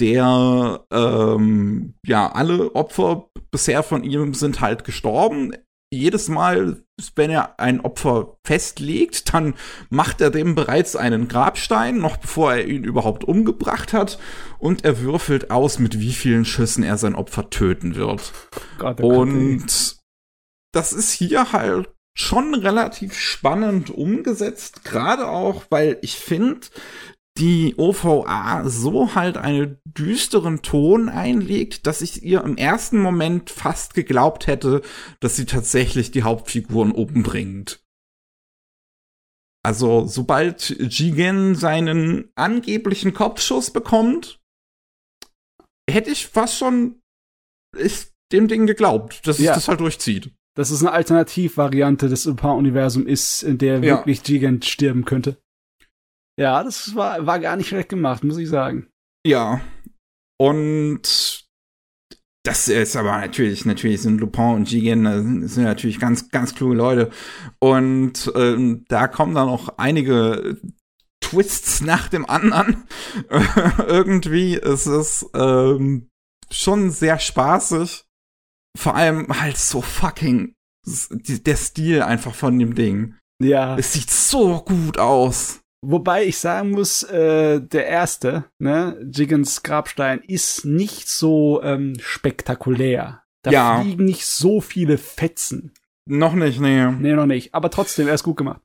Der, 0.01 0.85
ähm, 0.91 1.93
ja, 2.05 2.31
alle 2.31 2.75
Opfer 2.75 3.29
bisher 3.51 3.83
von 3.83 4.03
ihm 4.03 4.33
sind 4.33 4.59
halt 4.59 4.83
gestorben. 4.83 5.53
Jedes 5.91 6.27
Mal, 6.27 6.83
wenn 7.15 7.31
er 7.31 7.59
ein 7.59 7.81
Opfer 7.81 8.37
festlegt, 8.45 9.33
dann 9.33 9.55
macht 9.89 10.21
er 10.21 10.29
dem 10.29 10.53
bereits 10.53 10.95
einen 10.95 11.27
Grabstein, 11.27 11.97
noch 11.97 12.17
bevor 12.17 12.53
er 12.53 12.67
ihn 12.67 12.83
überhaupt 12.83 13.23
umgebracht 13.23 13.91
hat. 13.91 14.19
Und 14.59 14.85
er 14.85 15.01
würfelt 15.01 15.49
aus, 15.49 15.79
mit 15.79 15.99
wie 15.99 16.13
vielen 16.13 16.45
Schüssen 16.45 16.83
er 16.83 16.97
sein 16.97 17.15
Opfer 17.15 17.49
töten 17.49 17.95
wird. 17.95 18.33
Gott. 18.77 19.01
Und 19.01 19.97
das 20.73 20.93
ist 20.93 21.11
hier 21.11 21.51
halt 21.51 21.89
schon 22.15 22.53
relativ 22.53 23.17
spannend 23.17 23.89
umgesetzt, 23.89 24.83
gerade 24.83 25.27
auch, 25.27 25.63
weil 25.69 25.97
ich 26.01 26.15
finde, 26.17 26.67
die 27.39 27.75
OVA 27.77 28.67
so 28.69 29.15
halt 29.15 29.37
einen 29.37 29.77
düsteren 29.85 30.61
Ton 30.61 31.09
einlegt, 31.09 31.87
dass 31.87 32.01
ich 32.01 32.21
ihr 32.23 32.43
im 32.43 32.57
ersten 32.57 32.99
Moment 32.99 33.49
fast 33.49 33.93
geglaubt 33.93 34.47
hätte, 34.47 34.81
dass 35.21 35.35
sie 35.37 35.45
tatsächlich 35.45 36.11
die 36.11 36.23
Hauptfiguren 36.23 36.91
umbringt. 36.91 37.81
Also, 39.63 40.05
sobald 40.07 40.69
Jigen 40.69 41.55
seinen 41.55 42.29
angeblichen 42.35 43.13
Kopfschuss 43.13 43.71
bekommt, 43.71 44.39
hätte 45.89 46.11
ich 46.11 46.27
fast 46.27 46.57
schon 46.57 47.01
ist 47.77 48.13
dem 48.31 48.47
Ding 48.47 48.67
geglaubt, 48.67 49.27
dass 49.27 49.37
Ja. 49.39 49.51
es 49.51 49.57
das 49.59 49.67
halt 49.67 49.79
durchzieht. 49.79 50.31
dass 50.55 50.71
es 50.71 50.81
eine 50.81 50.91
Alternativvariante 50.91 52.09
des 52.09 52.25
Lupin-Universums 52.25 53.05
ist, 53.07 53.43
in 53.43 53.57
der 53.59 53.75
Ja. 53.75 53.81
wirklich 53.97 54.23
Gigant 54.23 54.65
sterben 54.65 55.05
könnte. 55.05 55.37
Ja, 56.39 56.63
das 56.63 56.95
war, 56.95 57.25
war 57.25 57.39
gar 57.39 57.57
nicht 57.57 57.67
schlecht 57.67 57.89
gemacht, 57.89 58.23
muss 58.23 58.37
ich 58.37 58.47
sagen. 58.47 58.87
Ja. 59.27 59.59
Und 60.39 61.45
das 62.45 62.69
ist 62.69 62.95
aber 62.95 63.17
natürlich, 63.17 63.65
natürlich 63.65 64.01
sind 64.01 64.21
Lupin 64.21 64.55
und 64.55 64.71
Jigen 64.71 65.05
äh, 65.05 65.47
sind 65.47 65.65
natürlich 65.65 65.99
ganz, 65.99 66.29
ganz 66.29 66.55
kluge 66.55 66.75
Leute. 66.75 67.09
Und 67.59 68.31
ähm, 68.35 68.85
da 68.87 69.09
kommen 69.09 69.35
dann 69.35 69.49
auch 69.49 69.77
einige 69.77 70.57
Twists 71.21 71.81
nach 71.81 72.07
dem 72.07 72.25
anderen. 72.29 72.85
Irgendwie 73.85 74.55
ist 74.55 74.85
es 74.85 75.29
ähm, 75.35 76.07
schon 76.49 76.89
sehr 76.89 77.19
spaßig. 77.19 78.05
Vor 78.77 78.95
allem 78.95 79.27
halt 79.41 79.57
so 79.57 79.81
fucking 79.81 80.53
der 80.85 81.57
Stil 81.57 82.01
einfach 82.01 82.33
von 82.33 82.57
dem 82.57 82.75
Ding. 82.75 83.15
Ja. 83.43 83.77
Es 83.77 83.91
sieht 83.91 84.09
so 84.09 84.61
gut 84.61 84.97
aus. 84.97 85.59
Wobei 85.85 86.25
ich 86.25 86.37
sagen 86.37 86.71
muss, 86.71 87.03
äh, 87.03 87.61
der 87.61 87.87
erste, 87.87 88.45
ne, 88.59 88.99
Jiggins 89.11 89.63
Grabstein, 89.63 90.19
ist 90.27 90.65
nicht 90.65 91.07
so 91.07 91.61
ähm, 91.63 91.93
spektakulär. 91.99 93.23
Da 93.43 93.51
Ja. 93.51 93.81
fliegen 93.81 94.05
nicht 94.05 94.25
so 94.25 94.59
viele 94.61 94.97
Fetzen. 94.97 95.73
Noch 96.05 96.33
nicht, 96.33 96.59
nee. 96.59 96.85
Nee, 96.91 97.13
noch 97.13 97.25
nicht. 97.27 97.53
Aber 97.53 97.69
trotzdem, 97.69 98.07
er 98.07 98.15
ist 98.15 98.23
gut 98.23 98.37
gemacht. 98.37 98.61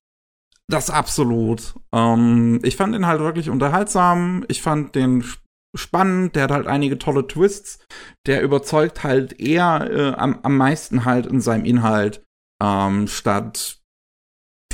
Das 0.68 0.90
absolut. 0.90 1.74
Ähm, 1.92 2.58
ich 2.62 2.76
fand 2.76 2.94
ihn 2.96 3.06
halt 3.06 3.20
wirklich 3.20 3.50
unterhaltsam. 3.50 4.44
Ich 4.48 4.62
fand 4.62 4.94
den 4.94 5.20
sp- 5.22 5.38
spannend. 5.76 6.34
Der 6.34 6.44
hat 6.44 6.50
halt 6.50 6.66
einige 6.66 6.98
tolle 6.98 7.26
Twists. 7.26 7.78
Der 8.26 8.42
überzeugt 8.42 9.04
halt 9.04 9.38
eher 9.38 9.88
äh, 9.90 10.14
am, 10.14 10.40
am 10.42 10.56
meisten 10.56 11.04
halt 11.04 11.26
in 11.26 11.40
seinem 11.40 11.64
Inhalt 11.66 12.22
ähm, 12.62 13.06
statt 13.08 13.78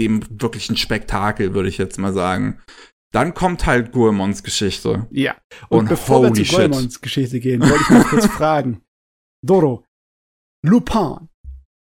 dem 0.00 0.22
wirklichen 0.40 0.76
Spektakel, 0.76 1.54
würde 1.54 1.68
ich 1.68 1.78
jetzt 1.78 1.98
mal 1.98 2.12
sagen. 2.12 2.58
Dann 3.12 3.34
kommt 3.34 3.66
halt 3.66 3.92
Guillemons 3.92 4.42
Geschichte. 4.42 5.06
Ja. 5.10 5.36
Und, 5.68 5.80
Und 5.80 5.88
bevor 5.88 6.22
wir 6.22 6.28
holy 6.30 6.44
zu 6.44 6.44
shit. 6.46 6.70
Goemons 6.72 7.00
Geschichte 7.00 7.40
gehen, 7.40 7.60
wollte 7.60 7.82
ich 7.82 7.90
mal 7.90 8.04
kurz 8.04 8.26
fragen. 8.38 8.82
Doro, 9.44 9.84
Lupin, 10.64 11.28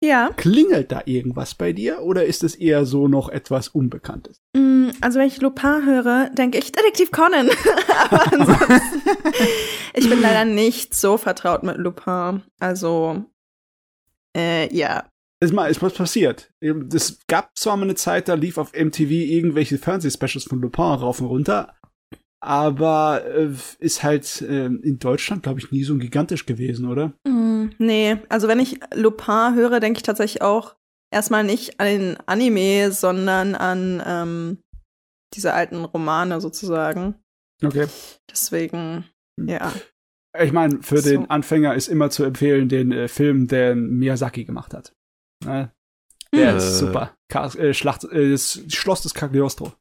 Ja. 0.03 0.31
klingelt 0.37 0.93
da 0.93 1.03
irgendwas 1.07 1.55
bei 1.55 1.73
dir 1.73 2.01
oder 2.03 2.25
ist 2.27 2.45
es 2.45 2.55
eher 2.55 2.85
so 2.85 3.09
noch 3.09 3.29
etwas 3.31 3.69
Unbekanntes? 3.69 4.37
Mm, 4.55 4.89
Also 5.01 5.19
wenn 5.19 5.29
ich 5.29 5.41
Lupin 5.41 5.87
höre, 5.87 6.29
denke 6.31 6.59
ich 6.59 6.73
Detektiv 6.73 7.11
Conan. 7.11 7.49
Aber 8.11 8.33
ansonsten, 8.33 9.03
ich 9.95 10.09
bin 10.11 10.21
leider 10.21 10.45
nicht 10.45 10.95
so 10.95 11.17
vertraut 11.17 11.63
mit 11.63 11.79
Lupin. 11.79 12.43
Also, 12.61 13.25
äh, 14.37 14.75
ja. 14.77 15.05
Ist 15.45 15.53
mal, 15.53 15.71
ist 15.71 15.83
was 15.83 15.93
passiert. 15.93 16.51
Es 16.61 17.21
gab 17.27 17.57
zwar 17.59 17.77
mal 17.77 17.83
eine 17.85 17.95
Zeit, 17.95 18.29
da 18.29 18.35
lief 18.35 18.57
auf 18.57 18.73
MTV 18.73 19.11
irgendwelche 19.11 19.77
Fernsehspecials 19.77 20.45
von 20.45 20.61
Lupin 20.61 20.85
rauf 20.85 21.21
und 21.21 21.27
runter, 21.27 21.75
aber 22.41 23.23
äh, 23.27 23.51
ist 23.79 24.03
halt 24.03 24.43
äh, 24.43 24.67
in 24.67 24.99
Deutschland, 24.99 25.43
glaube 25.43 25.61
ich, 25.61 25.71
nie 25.71 25.85
so 25.85 25.97
gigantisch 25.97 26.47
gewesen, 26.47 26.89
oder? 26.89 27.13
Mm, 27.27 27.71
nee, 27.79 28.17
also 28.29 28.49
wenn 28.49 28.59
ich 28.59 28.81
Lupin 28.95 29.55
höre, 29.55 29.81
denke 29.81 29.99
ich 29.99 30.03
tatsächlich 30.03 30.43
auch 30.43 30.77
erstmal 31.11 31.45
nicht 31.45 31.79
an 31.79 31.87
den 31.87 32.17
Anime, 32.27 32.91
sondern 32.91 33.55
an 33.55 34.03
ähm, 34.07 34.59
diese 35.35 35.53
alten 35.53 35.85
Romane 35.85 36.41
sozusagen. 36.41 37.15
Okay. 37.63 37.87
Deswegen, 38.31 39.05
ja. 39.39 39.73
Ich 40.39 40.53
meine, 40.53 40.83
für 40.83 40.99
So. 40.99 41.11
den 41.11 41.31
Anfänger 41.31 41.75
ist 41.75 41.89
immer 41.89 42.11
zu 42.11 42.25
empfehlen 42.25 42.69
den 42.69 42.93
äh, 42.93 43.09
Film, 43.09 43.47
den 43.47 43.99
Miyazaki 43.99 44.45
gemacht 44.45 44.75
hat. 44.75 44.95
Ne? 45.43 45.71
Der 46.35 46.51
Hm. 46.51 46.57
ist 46.59 46.79
super. 46.79 47.15
Ka 47.29 47.47
äh, 47.55 47.73
Schlacht, 47.75 48.05
äh, 48.05 48.31
das 48.33 48.61
Schloss 48.69 49.03
des 49.03 49.15
Cagliostro. 49.15 49.73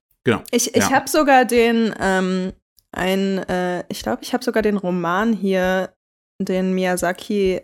Ich, 0.51 0.69
ich 0.75 0.75
Ja. 0.75 0.91
habe 0.91 1.09
sogar 1.09 1.43
den, 1.45 1.93
ähm, 1.99 2.53
ein, 2.93 3.39
äh, 3.49 3.83
ich 3.89 4.03
glaube, 4.03 4.23
ich 4.23 4.33
habe 4.33 4.43
sogar 4.43 4.61
den 4.63 4.77
Roman 4.77 5.33
hier, 5.33 5.93
den 6.39 6.73
Miyazaki, 6.73 7.59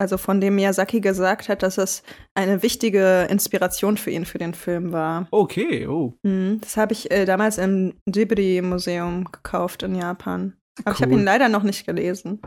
also 0.00 0.16
von 0.18 0.40
dem 0.40 0.54
Miyazaki 0.54 1.00
gesagt 1.00 1.48
hat, 1.48 1.62
dass 1.64 1.76
es 1.78 2.04
eine 2.34 2.62
wichtige 2.62 3.26
Inspiration 3.30 3.96
für 3.96 4.10
ihn 4.12 4.24
für 4.26 4.38
den 4.38 4.54
Film 4.54 4.92
war. 4.92 5.26
Okay, 5.32 5.86
oh. 5.88 6.14
Mhm, 6.22 6.60
das 6.60 6.76
habe 6.76 6.92
ich 6.92 7.10
äh, 7.10 7.24
damals 7.24 7.58
im 7.58 7.94
Ghibli-Museum 8.06 9.24
gekauft 9.32 9.82
in 9.82 9.96
Japan. 9.96 10.56
Aber 10.84 10.94
ich 10.94 11.02
habe 11.02 11.12
Cool. 11.12 11.18
ihn 11.18 11.24
leider 11.24 11.48
noch 11.48 11.64
nicht 11.64 11.84
gelesen. 11.86 12.40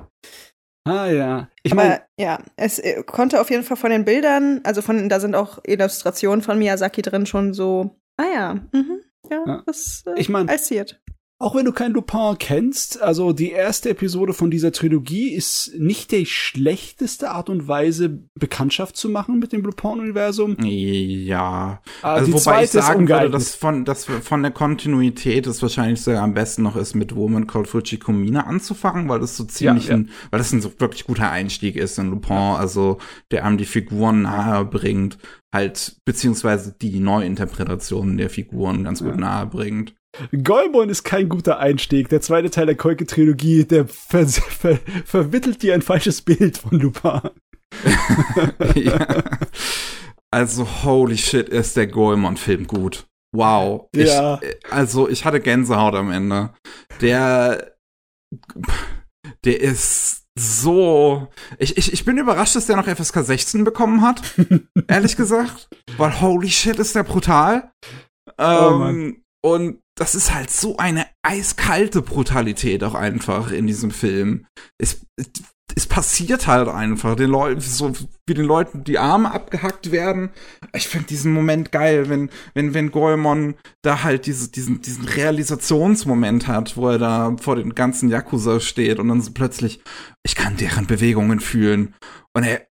Ah 0.84 1.06
ja. 1.08 1.48
Ich 1.64 1.76
meine, 1.76 2.02
ja, 2.18 2.40
es 2.56 2.80
äh, 2.80 3.04
konnte 3.04 3.40
auf 3.40 3.52
jeden 3.52 3.64
Fall 3.64 3.78
von 3.78 3.92
den 3.92 4.04
Bildern, 4.04 4.62
also 4.64 4.82
von, 4.82 5.10
da 5.10 5.20
sind 5.20 5.36
auch 5.36 5.60
Illustrationen 5.64 6.42
von 6.42 6.58
Miyazaki 6.58 7.04
drin, 7.04 7.26
schon 7.28 7.54
so, 7.54 7.98
ah 8.18 8.26
ja, 8.34 8.54
mhm, 8.72 9.02
ja, 9.30 9.44
Ja. 9.46 9.64
das 9.66 10.04
äh, 10.08 10.20
ich 10.20 10.30
meine, 10.30 10.48
passiert. 10.48 11.00
Auch 11.42 11.56
wenn 11.56 11.66
du 11.66 11.72
kein 11.72 11.92
Lupin 11.94 12.36
kennst, 12.40 13.02
also 13.02 13.34
die 13.34 13.52
erste 13.52 13.90
Episode 13.90 14.34
von 14.34 14.52
dieser 14.52 14.72
Trilogie 14.72 15.30
ist 15.34 15.72
nicht 15.78 16.12
die 16.12 16.26
schlechteste 16.26 17.32
Art 17.32 17.50
und 17.50 17.68
Weise, 17.68 18.20
Bekanntschaft 18.40 18.96
zu 18.96 19.10
machen 19.10 19.40
mit 19.40 19.52
dem 19.52 19.62
Lupin-Universum. 19.64 20.56
Ja. 20.64 21.82
Ah, 22.02 22.14
Also 22.14 22.26
die 22.28 22.34
wobei 22.34 22.64
ich 22.64 22.72
sagen 22.72 23.08
würde, 23.08 23.30
dass 23.30 23.56
von, 23.56 23.86
dass 23.86 24.06
von 24.06 24.42
der 24.42 24.52
Kontinuität 24.52 25.48
es 25.48 25.62
wahrscheinlich 25.62 26.02
sogar 26.02 26.24
am 26.24 26.34
besten 26.34 26.64
noch 26.64 26.76
ist, 26.76 26.96
mit 26.96 27.16
Woman 27.16 27.48
Called 27.48 27.68
Fujikomina 27.68 28.42
anzufangen, 28.46 29.10
weil 29.10 29.20
das 29.20 29.36
so 29.38 29.44
ziemlich 29.44 29.86
Ja, 29.86 29.92
ja. 29.92 29.98
ein, 29.98 30.10
weil 30.30 30.38
das 30.38 30.52
ein 30.54 30.62
so 30.62 30.72
wirklich 30.80 31.06
guter 31.06 31.32
Einstieg 31.32 31.76
ist 31.76 31.98
in 31.98 32.10
Lupin, 32.12 32.36
also 32.38 32.98
der 33.32 33.46
einem 33.46 33.58
die 33.58 33.66
Figuren 33.66 34.22
nahe 34.24 34.64
bringt, 34.66 35.18
halt, 35.54 35.98
beziehungsweise 36.06 36.76
die 36.82 37.00
Neuinterpretationen 37.00 38.18
der 38.18 38.30
Figuren 38.30 38.84
ganz 38.84 39.00
gut 39.02 39.12
Ja. 39.12 39.18
nahe 39.18 39.46
bringt. 39.48 39.96
Goemon 40.44 40.90
ist 40.90 41.04
kein 41.04 41.30
guter 41.30 41.60
Einstieg. 41.60 42.10
Der 42.10 42.22
zweite 42.22 42.50
Teil 42.50 42.66
der 42.66 42.76
Koike-Trilogie, 42.76 43.66
der 43.66 43.88
ver 43.88 44.28
ver 44.28 44.80
vermittelt 45.06 45.62
dir 45.64 45.74
ein 45.74 45.82
falsches 45.82 46.22
Bild 46.22 46.58
von 46.58 46.80
Lupin. 46.80 47.30
ja. 48.76 49.24
Also, 50.30 50.68
holy 50.84 51.18
shit, 51.18 51.50
ist 51.50 51.78
der 51.78 51.88
Goemon-Film 51.88 52.68
gut. 52.68 53.08
Wow. 53.34 53.90
Ja. 53.96 54.40
Ich, 54.42 54.72
also, 54.72 55.08
ich 55.08 55.26
hatte 55.26 55.40
Gänsehaut 55.40 55.96
am 55.96 56.12
Ende. 56.12 56.54
Der, 57.00 57.76
der 59.46 59.62
ist 59.62 60.26
so. 60.38 61.28
Ich, 61.58 61.78
ich, 61.78 61.94
ich 61.94 62.06
bin 62.06 62.18
überrascht, 62.18 62.56
dass 62.56 62.68
der 62.68 62.76
noch 62.76 62.88
FSK 62.88 63.24
16 63.24 63.64
bekommen 63.64 64.02
hat. 64.02 64.22
ehrlich 64.88 65.16
gesagt. 65.16 65.70
Weil 65.98 66.20
holy 66.22 66.50
shit, 66.50 66.80
ist 66.80 66.96
der 66.96 67.04
brutal. 67.04 67.72
Oh 68.38 68.84
Ähm, 68.84 69.24
und 69.44 69.80
das 70.02 70.16
ist 70.16 70.34
halt 70.34 70.50
so 70.50 70.78
eine 70.78 71.06
eiskalte 71.22 72.02
Brutalität 72.02 72.84
auch 72.84 72.96
einfach 72.96 73.52
in 73.52 73.68
diesem 73.68 73.92
Film. 73.92 74.48
Es, 74.80 75.06
es 75.76 75.86
passiert 75.86 76.48
halt 76.48 76.70
einfach 76.70 77.16
den 77.16 77.30
Leuten, 77.30 77.62
so 77.62 77.94
wie 78.26 78.34
den 78.34 78.46
Leuten 78.46 78.84
die 78.84 78.98
Arme 78.98 79.32
abgehackt 79.32 79.92
werden. 79.92 80.32
Ich 80.74 80.88
finde 80.88 81.06
diesen 81.06 81.34
Moment 81.34 81.72
geil, 81.72 82.10
wenn, 82.10 82.32
wenn, 82.56 82.74
wenn 82.74 82.90
Goemon 82.90 83.54
da 83.84 84.02
halt 84.02 84.26
diese, 84.26 84.50
diesen, 84.50 84.82
diesen 84.82 85.06
Realisationsmoment 85.06 86.48
hat, 86.48 86.78
wo 86.78 86.90
er 86.90 86.98
da 86.98 87.36
vor 87.40 87.58
den 87.58 87.76
ganzen 87.76 88.10
Yakuza 88.10 88.60
steht 88.60 88.98
und 88.98 89.08
dann 89.08 89.22
so 89.22 89.34
plötzlich, 89.34 89.84
ich 90.26 90.34
kann 90.34 90.58
deren 90.58 90.88
Bewegungen 90.88 91.40
fühlen. 91.40 91.94
Und 92.36 92.44
er 92.44 92.66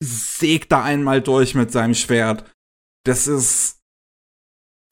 sägt 0.00 0.70
da 0.70 0.84
einmal 0.84 1.22
durch 1.22 1.56
mit 1.56 1.72
seinem 1.72 1.94
Schwert. 1.94 2.44
Das 3.04 3.26
ist 3.26 3.77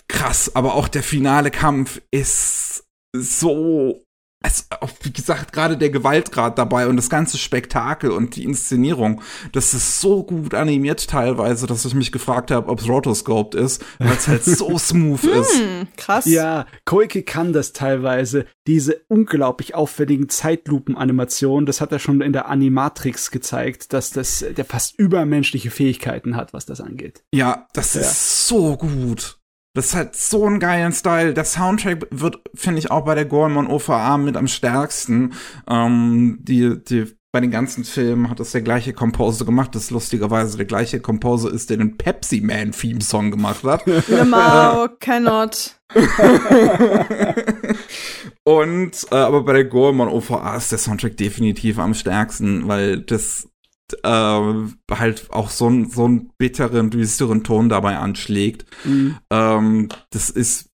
krass, 0.08 0.52
aber 0.54 0.74
auch 0.74 0.88
der 0.88 1.02
finale 1.02 1.50
Kampf 1.50 2.00
ist 2.10 2.84
so, 3.14 4.02
also 4.42 4.62
wie 5.02 5.12
gesagt, 5.12 5.52
gerade 5.52 5.76
der 5.78 5.90
Gewaltgrad 5.90 6.58
dabei 6.58 6.86
und 6.86 6.96
das 6.96 7.08
ganze 7.10 7.38
Spektakel 7.38 8.10
und 8.10 8.36
die 8.36 8.44
Inszenierung, 8.44 9.22
das 9.52 9.72
ist 9.74 10.00
so 10.00 10.22
gut 10.22 10.54
animiert 10.54 11.08
teilweise, 11.08 11.66
dass 11.66 11.84
ich 11.86 11.94
mich 11.94 12.12
gefragt 12.12 12.50
habe, 12.50 12.68
ob 12.68 12.78
es 12.80 12.88
rotoscoped 12.88 13.54
ist, 13.54 13.82
weil 13.98 14.12
es 14.12 14.28
halt 14.28 14.44
so 14.44 14.78
smooth 14.78 15.24
ist. 15.24 15.58
Hm, 15.58 15.88
krass. 15.96 16.26
Ja, 16.26 16.66
Koike 16.84 17.22
kann 17.22 17.52
das 17.52 17.72
teilweise. 17.72 18.44
Diese 18.66 19.00
unglaublich 19.08 19.74
aufwendigen 19.74 20.28
Zeitlupenanimationen, 20.28 21.66
das 21.66 21.80
hat 21.80 21.90
er 21.92 21.98
schon 21.98 22.20
in 22.20 22.32
der 22.32 22.48
Animatrix 22.48 23.30
gezeigt, 23.30 23.92
dass 23.92 24.10
das, 24.10 24.44
der 24.56 24.64
fast 24.64 24.98
übermenschliche 24.98 25.70
Fähigkeiten 25.70 26.36
hat, 26.36 26.52
was 26.52 26.66
das 26.66 26.80
angeht. 26.80 27.24
Ja, 27.32 27.66
das 27.72 27.94
Ja. 27.94 28.02
ist 28.02 28.46
so 28.48 28.76
gut. 28.76 29.38
Das 29.76 29.94
hat 29.94 30.16
so 30.16 30.46
einen 30.46 30.58
geilen 30.58 30.92
Style. 30.92 31.34
Der 31.34 31.44
Soundtrack 31.44 32.06
wird, 32.10 32.40
finde 32.54 32.78
ich, 32.78 32.90
auch 32.90 33.04
bei 33.04 33.14
der 33.14 33.26
Goemon 33.26 33.66
OVA 33.66 34.16
mit 34.16 34.34
am 34.34 34.48
stärksten. 34.48 35.34
Ähm, 35.68 36.38
die, 36.40 36.82
die, 36.82 37.14
bei 37.30 37.40
den 37.40 37.50
ganzen 37.50 37.84
Filmen 37.84 38.30
hat 38.30 38.40
das 38.40 38.52
der 38.52 38.62
gleiche 38.62 38.94
Composer 38.94 39.44
gemacht. 39.44 39.74
Das 39.74 39.82
ist 39.84 39.90
lustigerweise 39.90 40.56
der 40.56 40.64
gleiche 40.64 41.00
Composer 41.00 41.52
ist, 41.52 41.68
der 41.68 41.76
den 41.76 41.98
Pepsi 41.98 42.40
Man 42.40 42.72
Theme 42.72 43.02
Song 43.02 43.30
gemacht 43.30 43.64
hat. 43.64 43.84
Lemao, 44.08 44.88
cannot. 44.98 45.78
Und 48.44 49.06
äh, 49.10 49.14
aber 49.14 49.42
bei 49.42 49.52
der 49.52 49.64
Goemon 49.66 50.08
OVA 50.08 50.56
ist 50.56 50.72
der 50.72 50.78
Soundtrack 50.78 51.18
definitiv 51.18 51.78
am 51.78 51.92
stärksten, 51.92 52.66
weil 52.66 53.02
das 53.02 53.50
äh, 54.02 54.52
halt 54.90 55.30
auch 55.30 55.50
so, 55.50 55.66
einen 55.66 55.90
so 55.90 56.04
einen 56.04 56.32
bitteren, 56.38 56.90
düsteren 56.90 57.44
Ton 57.44 57.68
dabei 57.68 57.96
anschlägt. 57.98 58.66
Mhm. 58.84 59.18
Ähm, 59.30 59.88
das 60.10 60.30
ist 60.30 60.70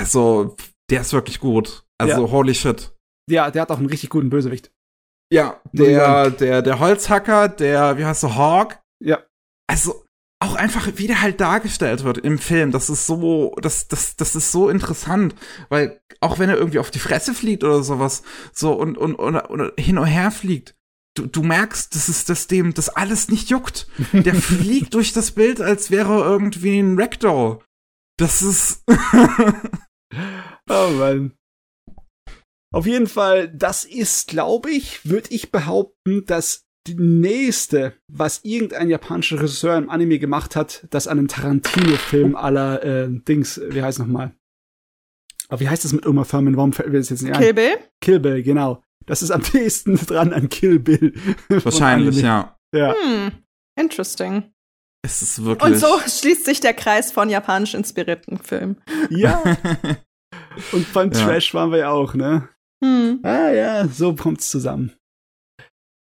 also 0.00 0.56
der 0.90 1.02
ist 1.02 1.12
wirklich 1.12 1.40
gut. 1.40 1.84
Also 1.98 2.30
holy 2.30 2.54
shit. 2.54 2.92
Ja, 3.28 3.50
der 3.50 3.62
hat 3.62 3.70
auch 3.70 3.78
einen 3.78 3.86
richtig 3.86 4.08
guten 4.08 4.30
Bösewicht. 4.30 4.72
Ja, 5.32 5.60
der 5.72 6.30
der 6.30 6.62
der 6.62 6.78
Holzhacker, 6.80 7.48
der 7.48 7.98
wie 7.98 8.04
heißt 8.04 8.22
der 8.22 8.34
Hawk? 8.34 8.78
Ja. 9.04 9.22
Also 9.68 10.04
auch 10.40 10.54
einfach, 10.54 10.88
wie 10.96 11.06
der 11.06 11.20
halt 11.20 11.40
dargestellt 11.40 12.02
wird 12.02 12.16
im 12.16 12.38
Film, 12.38 12.72
das 12.72 12.88
ist 12.88 13.06
so, 13.06 13.54
das, 13.60 13.88
das, 13.88 14.16
das 14.16 14.34
ist 14.34 14.50
so 14.50 14.70
interessant, 14.70 15.34
weil 15.68 16.00
auch 16.20 16.38
wenn 16.38 16.48
er 16.48 16.56
irgendwie 16.56 16.78
auf 16.78 16.90
die 16.90 16.98
Fresse 16.98 17.34
fliegt 17.34 17.62
oder 17.62 17.82
sowas, 17.82 18.22
so 18.50 18.72
und, 18.72 18.96
und, 18.96 19.16
oder, 19.16 19.50
oder 19.50 19.74
hin 19.78 19.98
und 19.98 20.06
her 20.06 20.30
fliegt, 20.30 20.74
du, 21.16 21.26
du 21.26 21.42
merkst, 21.42 21.94
das 21.94 22.08
ist 22.08 22.28
das 22.28 22.46
dem, 22.46 22.74
das 22.74 22.88
alles 22.88 23.28
nicht 23.28 23.50
juckt. 23.50 23.88
Der 24.12 24.34
fliegt 24.36 24.94
durch 24.94 25.12
das 25.12 25.32
Bild, 25.32 25.60
als 25.60 25.90
wäre 25.90 26.20
er 26.20 26.26
irgendwie 26.26 26.78
ein 26.78 26.98
Ragdoll. 26.98 27.60
Das 28.16 28.42
ist, 28.42 28.84
Oh 30.68 30.90
Mann. 30.90 31.32
Auf 32.72 32.86
jeden 32.86 33.08
Fall, 33.08 33.48
das 33.48 33.84
ist, 33.84 34.28
glaube 34.28 34.70
ich, 34.70 35.04
würde 35.08 35.30
ich 35.30 35.50
behaupten, 35.50 36.24
das 36.26 36.66
die 36.86 36.94
nächste, 36.94 37.94
was 38.08 38.44
irgendein 38.44 38.88
japanischer 38.88 39.40
Regisseur 39.40 39.76
im 39.76 39.90
Anime 39.90 40.18
gemacht 40.18 40.56
hat, 40.56 40.86
das 40.90 41.08
an 41.08 41.18
einem 41.18 41.28
Tarantino-Film 41.28 42.36
aller 42.36 42.82
äh, 42.82 43.08
Dings, 43.10 43.60
wie 43.68 43.82
heißt 43.82 43.98
nochmal? 43.98 44.34
Aber 45.48 45.60
wie 45.60 45.68
heißt 45.68 45.84
das 45.84 45.92
mit 45.92 46.06
Uma 46.06 46.24
Thurman? 46.24 46.56
Warum 46.56 46.72
fällt 46.72 46.90
mir 46.90 46.98
das 46.98 47.10
jetzt 47.10 47.22
nicht 47.22 47.34
ein? 47.34 47.42
Kill 47.42 47.54
Bill? 47.54 47.76
Kill 48.00 48.20
Bill, 48.20 48.42
genau. 48.42 48.82
Das 49.10 49.22
ist 49.22 49.32
am 49.32 49.42
nächsten 49.52 49.96
dran 49.96 50.32
an 50.32 50.48
Kill 50.48 50.78
Bill. 50.78 51.12
Wahrscheinlich, 51.48 52.20
ja. 52.22 52.56
Ja. 52.72 52.94
Hm, 52.94 53.32
interesting. 53.76 54.52
Es 55.02 55.20
ist 55.20 55.42
wirklich. 55.44 55.72
Und 55.72 55.78
so 55.80 55.98
schließt 55.98 56.44
sich 56.44 56.60
der 56.60 56.74
Kreis 56.74 57.10
von 57.10 57.28
japanisch 57.28 57.74
inspirierten 57.74 58.38
Filmen. 58.38 58.80
ja. 59.10 59.42
Und 60.72 60.92
beim 60.92 61.10
Ja. 61.10 61.24
Trash 61.26 61.54
waren 61.54 61.72
wir 61.72 61.78
ja 61.78 61.90
auch, 61.90 62.14
ne? 62.14 62.48
Hm. 62.84 63.18
Ah 63.24 63.50
ja, 63.50 63.88
so 63.88 64.14
kommt's 64.14 64.48
zusammen. 64.48 64.92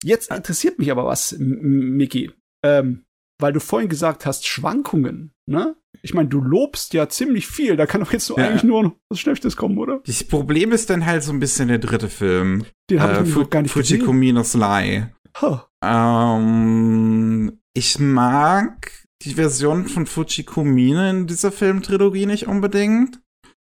Jetzt 0.03 0.31
interessiert 0.33 0.79
mich 0.81 0.91
aber 0.91 1.05
was, 1.07 1.31
M- 1.33 1.53
M- 1.61 1.97
Miki. 1.97 2.33
Ähm, 2.65 3.05
weil 3.41 3.53
du 3.53 3.61
vorhin 3.61 3.89
gesagt 3.89 4.27
hast, 4.27 4.47
Schwankungen, 4.47 5.33
ne? 5.47 5.77
Ich 6.03 6.15
meine, 6.15 6.29
du 6.29 6.41
lobst 6.41 6.93
ja 6.95 7.09
ziemlich 7.09 7.47
viel. 7.49 7.77
Da 7.77 7.87
kann 7.87 8.01
doch 8.01 8.13
jetzt 8.13 8.27
so 8.27 8.37
Ja. 8.37 8.47
eigentlich 8.49 8.63
nur 8.63 8.83
noch 8.85 8.93
was 9.11 9.19
Schlechtes 9.19 9.57
kommen, 9.57 9.79
oder? 9.79 10.01
Das 10.07 10.23
Problem 10.23 10.73
ist 10.73 10.91
dann 10.91 11.07
halt 11.07 11.25
so 11.25 11.33
ein 11.33 11.41
bisschen 11.41 11.69
der 11.69 11.79
dritte 11.79 12.09
Film. 12.09 12.67
Den 12.91 13.01
habe 13.01 13.19
äh, 13.19 13.29
ich 13.29 13.35
noch 13.35 13.51
gar 13.51 13.63
nicht 13.63 13.75
gesehen. 13.75 13.99
Fujikominos 13.99 14.55
Lie. 14.55 15.09
Huh. 15.41 15.59
Ähm, 15.85 17.59
ich 17.75 17.99
mag 17.99 18.93
die 19.23 19.35
Version 19.35 19.87
von 19.89 20.07
Fujikomine 20.07 21.11
in 21.11 21.27
dieser 21.27 21.51
Filmtrilogie 21.51 22.27
nicht 22.27 22.47
unbedingt, 22.47 23.21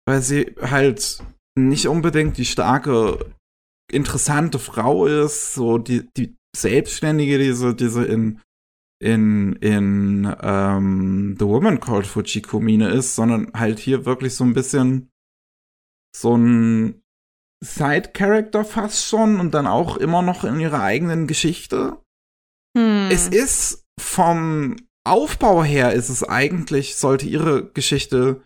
weil 0.06 0.20
sie 0.22 0.54
halt 0.60 1.22
nicht 1.58 1.88
unbedingt 1.88 2.36
die 2.36 2.44
starke, 2.44 3.32
interessante 3.90 4.58
Frau 4.58 5.06
ist, 5.06 5.54
so 5.54 5.78
die, 5.78 6.08
die 6.16 6.36
Selbstständige, 6.56 7.38
diese, 7.38 7.74
diese 7.74 8.04
in, 8.04 8.40
in, 9.00 9.54
in 9.54 10.34
ähm, 10.42 11.36
The 11.38 11.46
Woman 11.46 11.80
Called 11.80 12.06
Fujikomine 12.06 12.90
ist, 12.90 13.14
sondern 13.16 13.50
halt 13.54 13.78
hier 13.78 14.04
wirklich 14.04 14.34
so 14.34 14.44
ein 14.44 14.54
bisschen 14.54 15.10
so 16.14 16.36
ein 16.36 17.02
Side-Character 17.64 18.64
fast 18.64 19.06
schon 19.06 19.40
und 19.40 19.52
dann 19.52 19.66
auch 19.66 19.96
immer 19.96 20.22
noch 20.22 20.44
in 20.44 20.60
ihrer 20.60 20.82
eigenen 20.82 21.26
Geschichte. 21.26 21.98
Hm. 22.76 23.08
Es 23.10 23.28
ist 23.28 23.86
vom 23.98 24.76
Aufbau 25.04 25.64
her 25.64 25.92
ist 25.92 26.08
es 26.08 26.22
eigentlich, 26.22 26.96
sollte 26.96 27.26
ihre 27.26 27.70
Geschichte 27.70 28.42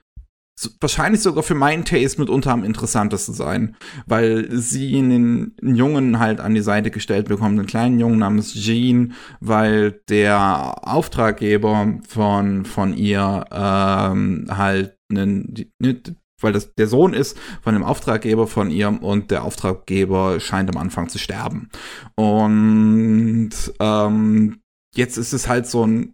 wahrscheinlich 0.81 1.20
sogar 1.20 1.43
für 1.43 1.55
meinen 1.55 1.85
Taste 1.85 2.20
mitunter 2.20 2.52
am 2.52 2.64
interessantesten 2.64 3.35
sein, 3.35 3.76
weil 4.06 4.51
sie 4.52 4.98
einen, 4.98 5.56
einen 5.60 5.74
Jungen 5.74 6.18
halt 6.18 6.40
an 6.40 6.55
die 6.55 6.60
Seite 6.60 6.90
gestellt 6.90 7.28
bekommt, 7.28 7.59
einen 7.59 7.66
kleinen 7.66 7.98
Jungen 7.98 8.18
namens 8.18 8.55
Jean, 8.55 9.14
weil 9.40 10.01
der 10.09 10.76
Auftraggeber 10.82 11.98
von, 12.09 12.64
von 12.64 12.94
ihr 12.94 13.44
ähm, 13.51 14.47
halt 14.48 14.97
einen, 15.10 15.72
ne, 15.81 16.01
weil 16.40 16.52
das 16.52 16.74
der 16.74 16.86
Sohn 16.86 17.14
ist 17.14 17.36
von 17.62 17.74
dem 17.74 17.82
Auftraggeber 17.82 18.47
von 18.47 18.70
ihr 18.70 19.02
und 19.02 19.31
der 19.31 19.44
Auftraggeber 19.44 20.40
scheint 20.40 20.70
am 20.70 20.81
Anfang 20.81 21.09
zu 21.09 21.18
sterben. 21.18 21.70
Und 22.16 23.51
ähm, 23.81 24.60
jetzt 24.94 25.16
ist 25.16 25.32
es 25.32 25.48
halt 25.48 25.66
so 25.66 25.86
ein 25.86 26.13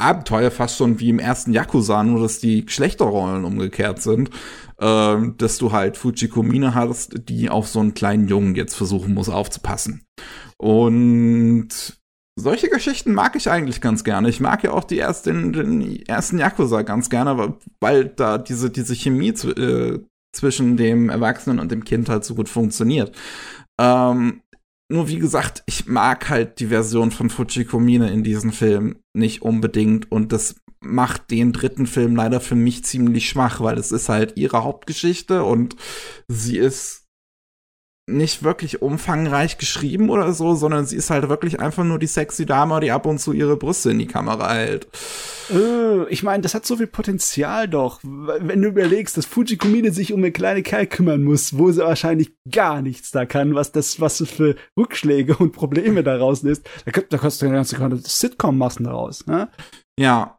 Abenteuer 0.00 0.50
fast 0.50 0.76
schon 0.76 1.00
wie 1.00 1.10
im 1.10 1.18
ersten 1.18 1.52
Yakuza, 1.52 2.02
nur 2.02 2.20
dass 2.20 2.38
die 2.38 2.64
Geschlechterrollen 2.64 3.44
umgekehrt 3.44 4.02
sind, 4.02 4.30
ähm, 4.80 5.36
dass 5.38 5.58
du 5.58 5.72
halt 5.72 5.96
Fujikomine 5.96 6.74
hast, 6.74 7.28
die 7.28 7.50
auf 7.50 7.68
so 7.68 7.80
einen 7.80 7.94
kleinen 7.94 8.28
Jungen 8.28 8.54
jetzt 8.54 8.74
versuchen 8.74 9.14
muss 9.14 9.28
aufzupassen. 9.28 10.06
Und 10.56 11.68
solche 12.36 12.68
Geschichten 12.68 13.12
mag 13.12 13.36
ich 13.36 13.50
eigentlich 13.50 13.80
ganz 13.80 14.04
gerne. 14.04 14.28
Ich 14.28 14.40
mag 14.40 14.64
ja 14.64 14.72
auch 14.72 14.84
die 14.84 14.98
ersten, 14.98 15.52
den 15.52 16.06
ersten 16.06 16.38
Yakuza 16.38 16.82
ganz 16.82 17.10
gerne, 17.10 17.56
weil, 17.80 18.06
da 18.06 18.38
diese, 18.38 18.70
diese 18.70 18.94
Chemie 18.94 19.28
äh, 19.28 20.00
zwischen 20.32 20.76
dem 20.76 21.10
Erwachsenen 21.10 21.58
und 21.58 21.70
dem 21.70 21.84
Kind 21.84 22.08
halt 22.08 22.24
so 22.24 22.34
gut 22.34 22.48
funktioniert. 22.48 23.14
Ähm, 23.80 24.42
nur 24.90 25.08
wie 25.08 25.18
gesagt, 25.18 25.62
ich 25.66 25.86
mag 25.86 26.28
halt 26.28 26.58
die 26.58 26.66
Version 26.66 27.10
von 27.10 27.30
Fujikomine 27.30 28.10
in 28.10 28.24
diesem 28.24 28.52
Film 28.52 28.96
nicht 29.14 29.42
unbedingt 29.42 30.10
und 30.10 30.32
das 30.32 30.56
macht 30.80 31.30
den 31.30 31.52
dritten 31.52 31.86
Film 31.86 32.16
leider 32.16 32.40
für 32.40 32.56
mich 32.56 32.84
ziemlich 32.84 33.28
schwach, 33.28 33.60
weil 33.60 33.78
es 33.78 33.92
ist 33.92 34.08
halt 34.08 34.36
ihre 34.36 34.64
Hauptgeschichte 34.64 35.44
und 35.44 35.76
sie 36.26 36.58
ist 36.58 36.99
nicht 38.10 38.42
wirklich 38.42 38.82
umfangreich 38.82 39.58
geschrieben 39.58 40.10
oder 40.10 40.32
so, 40.32 40.54
sondern 40.54 40.86
sie 40.86 40.96
ist 40.96 41.10
halt 41.10 41.28
wirklich 41.28 41.60
einfach 41.60 41.84
nur 41.84 41.98
die 41.98 42.06
sexy 42.06 42.46
Dame, 42.46 42.80
die 42.80 42.90
ab 42.90 43.06
und 43.06 43.18
zu 43.18 43.32
ihre 43.32 43.56
Brüste 43.56 43.90
in 43.90 43.98
die 43.98 44.06
Kamera 44.06 44.52
hält. 44.52 44.88
Äh, 45.50 46.08
ich 46.08 46.22
meine, 46.22 46.42
das 46.42 46.54
hat 46.54 46.66
so 46.66 46.76
viel 46.76 46.86
Potenzial 46.86 47.68
doch. 47.68 48.00
Wenn 48.02 48.62
du 48.62 48.68
überlegst, 48.68 49.16
dass 49.16 49.26
Fujikomine 49.26 49.92
sich 49.92 50.12
um 50.12 50.20
eine 50.20 50.32
kleine 50.32 50.62
Kerl 50.62 50.86
kümmern 50.86 51.22
muss, 51.22 51.56
wo 51.56 51.70
sie 51.70 51.82
wahrscheinlich 51.82 52.32
gar 52.50 52.82
nichts 52.82 53.10
da 53.10 53.26
kann, 53.26 53.54
was 53.54 53.72
das, 53.72 54.00
was 54.00 54.22
für 54.26 54.56
Rückschläge 54.78 55.36
und 55.36 55.52
Probleme 55.52 56.02
daraus 56.02 56.42
ist, 56.42 56.68
da, 56.84 57.00
da 57.00 57.18
kannst 57.18 57.42
du 57.42 57.46
eine 57.46 57.54
ganze 57.54 57.76
Sitcom 58.04 58.58
machen 58.58 58.84
daraus. 58.84 59.26
Ne? 59.26 59.48
Ja, 59.98 60.38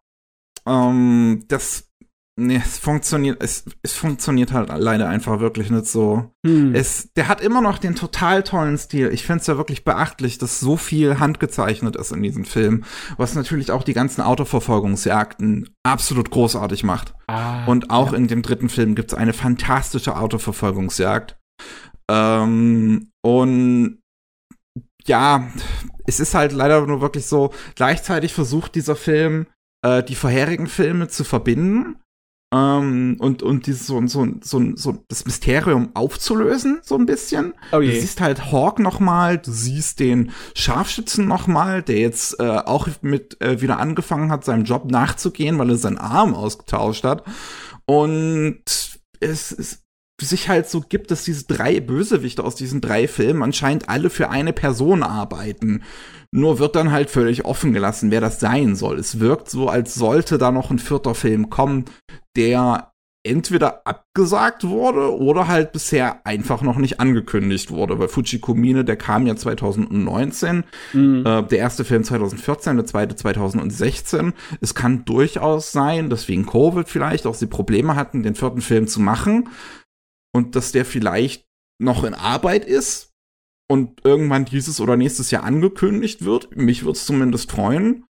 ähm, 0.68 1.46
das, 1.48 1.91
nee, 2.40 2.62
es 2.64 2.78
funktioniert, 2.78 3.42
es, 3.44 3.66
es 3.84 3.94
funktioniert 3.94 4.52
halt 4.52 4.70
leider 4.76 5.10
einfach 5.10 5.40
wirklich 5.40 5.70
nicht 5.70 5.86
so. 5.86 6.32
Hm. 6.46 6.74
Es, 6.74 7.12
der 7.14 7.28
hat 7.28 7.42
immer 7.42 7.62
noch 7.62 7.78
den 7.78 7.96
total 7.96 8.44
tollen 8.44 8.78
Stil. 8.78 9.10
Ich 9.14 9.26
finde 9.26 9.42
es 9.42 9.48
ja 9.48 9.58
wirklich 9.58 9.84
beachtlich, 9.84 10.38
dass 10.38 10.60
so 10.60 10.78
viel 10.78 11.20
handgezeichnet 11.20 11.96
ist 11.96 12.12
in 12.12 12.24
diesem 12.24 12.46
Film, 12.46 12.84
was 13.18 13.36
natürlich 13.36 13.72
auch 13.72 13.84
die 13.84 13.94
ganzen 13.94 14.22
Autoverfolgungsjagden 14.22 15.70
absolut 15.84 16.32
großartig 16.32 16.84
macht. 16.84 17.14
ah, 17.28 17.66
Und 17.66 17.90
auch 17.90 18.12
ja. 18.12 18.18
in 18.18 18.28
dem 18.28 18.42
dritten 18.42 18.70
Film 18.70 18.96
gibt 18.96 19.12
es 19.12 19.18
eine 19.18 19.34
fantastische 19.34 20.18
Autoverfolgungsjagd. 20.18 21.38
Ähm, 22.10 23.12
und 23.22 24.00
ja, 25.06 25.50
es 26.06 26.20
ist 26.20 26.34
halt 26.36 26.52
leider 26.52 26.86
nur 26.86 27.02
wirklich 27.02 27.26
so, 27.26 27.52
gleichzeitig 27.76 28.34
versucht 28.34 28.76
dieser 28.76 28.96
Film, 28.96 29.48
äh, 29.84 30.04
die 30.04 30.16
vorherigen 30.16 30.68
Filme 30.68 31.08
zu 31.08 31.24
verbinden. 31.24 31.98
Ähm, 32.54 33.16
und, 33.20 33.44
und 33.44 33.66
dieses, 33.66 33.88
so, 33.88 34.06
so, 34.08 34.28
so, 34.42 34.76
so 34.76 35.04
das 35.08 35.26
Mysterium 35.26 35.92
aufzulösen, 35.94 36.82
so 36.84 36.96
ein 36.96 37.06
bisschen. 37.06 37.54
Oh 37.72 37.80
Du 37.80 38.02
siehst 38.02 38.20
halt 38.20 38.52
Hawk 38.52 38.80
noch 38.80 39.00
mal, 39.00 39.38
du 39.38 39.52
siehst 39.52 40.02
den 40.02 40.32
Scharfschützen 40.54 41.28
noch 41.28 41.48
mal, 41.48 41.82
der 41.82 42.00
jetzt 42.00 42.40
äh, 42.40 42.44
auch 42.44 42.90
mit 43.02 43.40
äh, 43.42 43.62
wieder 43.62 43.80
angefangen 43.80 44.32
hat, 44.32 44.44
seinem 44.44 44.66
Job 44.66 44.92
nachzugehen, 44.92 45.58
weil 45.60 45.70
er 45.70 45.78
seinen 45.78 45.98
Arm 45.98 46.36
ausgetauscht 46.36 47.06
hat. 47.06 47.24
Und 47.86 48.64
es 49.22 49.52
ist 49.52 49.82
sich 50.22 50.50
halt 50.50 50.70
so 50.70 50.82
gibt, 50.82 51.10
dass 51.10 51.24
diese 51.24 51.46
drei 51.46 51.80
Bösewichte 51.80 52.44
aus 52.44 52.56
diesen 52.56 52.80
drei 52.80 53.08
Filmen 53.08 53.42
anscheinend 53.42 53.90
alle 53.90 54.10
für 54.10 54.30
eine 54.30 54.54
Person 54.54 55.04
arbeiten. 55.04 55.84
Nur 56.32 56.60
wird 56.60 56.76
dann 56.76 56.92
halt 56.92 57.10
völlig 57.10 57.44
offen 57.44 57.74
gelassen, 57.74 58.12
wer 58.12 58.22
das 58.22 58.40
sein 58.40 58.76
soll. 58.76 59.00
Es 59.00 59.20
wirkt 59.20 59.50
so, 59.50 59.68
als 59.68 59.96
sollte 59.96 60.38
da 60.38 60.52
noch 60.52 60.72
ein 60.72 60.80
vierter 60.80 61.16
Film 61.16 61.50
kommen, 61.50 61.86
der 62.36 62.92
entweder 63.24 63.86
abgesagt 63.86 64.64
wurde 64.64 65.16
oder 65.16 65.48
halt 65.48 65.74
bisher 65.74 66.26
einfach 66.26 66.64
noch 66.64 66.78
nicht 66.78 67.00
angekündigt 67.00 67.70
wurde. 67.70 68.00
Weil 68.00 68.08
Fujikomine, 68.08 68.84
der 68.84 68.96
kam 68.98 69.28
ja 69.28 69.36
2019, 69.36 70.64
Mhm. 70.94 71.24
äh, 71.26 71.44
der 71.44 71.60
erste 71.60 71.86
Film 71.86 72.04
2014, 72.04 72.78
der 72.78 72.86
zweite 72.88 73.16
2016. 73.16 74.34
Es 74.60 74.74
kann 74.74 75.06
durchaus 75.06 75.72
sein, 75.72 76.10
dass 76.10 76.28
wegen 76.28 76.48
Covid 76.48 76.90
vielleicht 76.90 77.28
auch 77.28 77.36
sie 77.36 77.46
Probleme 77.46 77.96
hatten, 77.96 78.24
den 78.24 78.34
vierten 78.34 78.62
Film 78.62 78.88
zu 78.88 79.00
machen 79.00 79.50
und 80.34 80.56
dass 80.56 80.72
der 80.72 80.86
vielleicht 80.86 81.46
noch 81.80 82.04
in 82.04 82.16
Arbeit 82.16 82.66
ist 82.66 83.12
und 83.70 84.04
irgendwann 84.04 84.46
dieses 84.46 84.82
oder 84.82 84.98
nächstes 84.98 85.30
Jahr 85.30 85.44
angekündigt 85.44 86.26
wird. 86.26 86.56
Mich 86.56 86.84
würde 86.84 86.98
es 86.98 87.06
zumindest 87.06 87.52
freuen. 87.52 88.06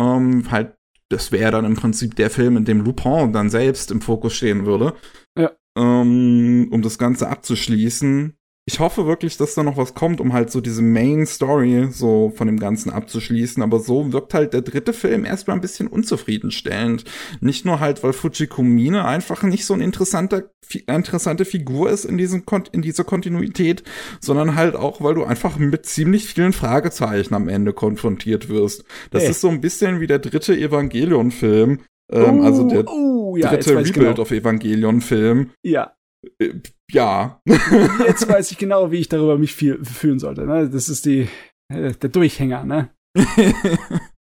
Ähm, 0.00 0.50
halt, 0.50 0.74
das 1.10 1.32
wäre 1.32 1.52
dann 1.52 1.64
im 1.64 1.74
Prinzip 1.74 2.16
der 2.16 2.30
Film, 2.30 2.56
in 2.56 2.64
dem 2.64 2.80
Lupin 2.80 3.32
dann 3.32 3.50
selbst 3.50 3.90
im 3.90 4.00
Fokus 4.00 4.34
stehen 4.34 4.66
würde. 4.66 4.94
Ja. 5.38 5.52
Ähm, 5.76 6.68
um 6.70 6.82
das 6.82 6.98
Ganze 6.98 7.28
abzuschließen. 7.28 8.36
Ich 8.66 8.80
hoffe 8.80 9.06
wirklich, 9.06 9.36
dass 9.36 9.54
da 9.54 9.62
noch 9.62 9.76
was 9.76 9.92
kommt, 9.92 10.22
um 10.22 10.32
halt 10.32 10.50
so 10.50 10.62
diese 10.62 10.80
Main 10.80 11.26
Story 11.26 11.88
so 11.90 12.32
von 12.34 12.46
dem 12.46 12.58
Ganzen 12.58 12.88
abzuschließen. 12.88 13.62
Aber 13.62 13.78
so 13.78 14.14
wirkt 14.14 14.32
halt 14.32 14.54
der 14.54 14.62
dritte 14.62 14.94
Film 14.94 15.26
erstmal 15.26 15.58
ein 15.58 15.60
bisschen 15.60 15.86
unzufriedenstellend. 15.86 17.04
Nicht 17.42 17.66
nur 17.66 17.80
halt, 17.80 18.02
weil 18.02 18.14
Fujikomine 18.14 19.04
einfach 19.04 19.42
nicht 19.42 19.66
so 19.66 19.74
ein 19.74 19.82
interessanter, 19.82 20.44
interessante 20.86 21.44
Figur 21.44 21.90
ist 21.90 22.06
in 22.06 22.16
diesem 22.16 22.42
in 22.72 22.80
dieser 22.80 23.04
Kontinuität, 23.04 23.84
sondern 24.20 24.54
halt 24.54 24.76
auch, 24.76 25.02
weil 25.02 25.14
du 25.14 25.24
einfach 25.24 25.58
mit 25.58 25.84
ziemlich 25.84 26.24
vielen 26.24 26.54
Fragezeichen 26.54 27.34
am 27.34 27.48
Ende 27.48 27.74
konfrontiert 27.74 28.48
wirst. 28.48 28.84
Das 29.10 29.24
Ey. 29.24 29.30
ist 29.30 29.42
so 29.42 29.50
ein 29.50 29.60
bisschen 29.60 30.00
wie 30.00 30.06
der 30.06 30.20
dritte 30.20 30.56
Evangelion-Film. 30.56 31.80
Ähm, 32.10 32.40
also 32.40 32.66
der 32.66 32.88
oh, 32.88 33.36
ja, 33.36 33.50
dritte 33.50 33.72
ich 33.72 33.88
Rebuild 33.88 33.94
genau. 33.94 34.22
of 34.22 34.30
Evangelion-Film. 34.30 35.50
Ja, 35.62 35.92
Äh, 36.38 36.54
ja. 36.90 37.40
jetzt 37.46 38.28
weiß 38.28 38.50
ich 38.50 38.58
genau, 38.58 38.90
wie 38.90 38.98
ich 38.98 39.08
darüber 39.08 39.38
mich 39.38 39.54
viel, 39.54 39.84
fühlen 39.84 40.18
sollte. 40.18 40.46
Ne? 40.46 40.68
Das 40.68 40.88
ist 40.88 41.04
die, 41.06 41.28
äh, 41.72 41.92
der 41.92 42.10
Durchhänger, 42.10 42.64
ne? 42.64 42.90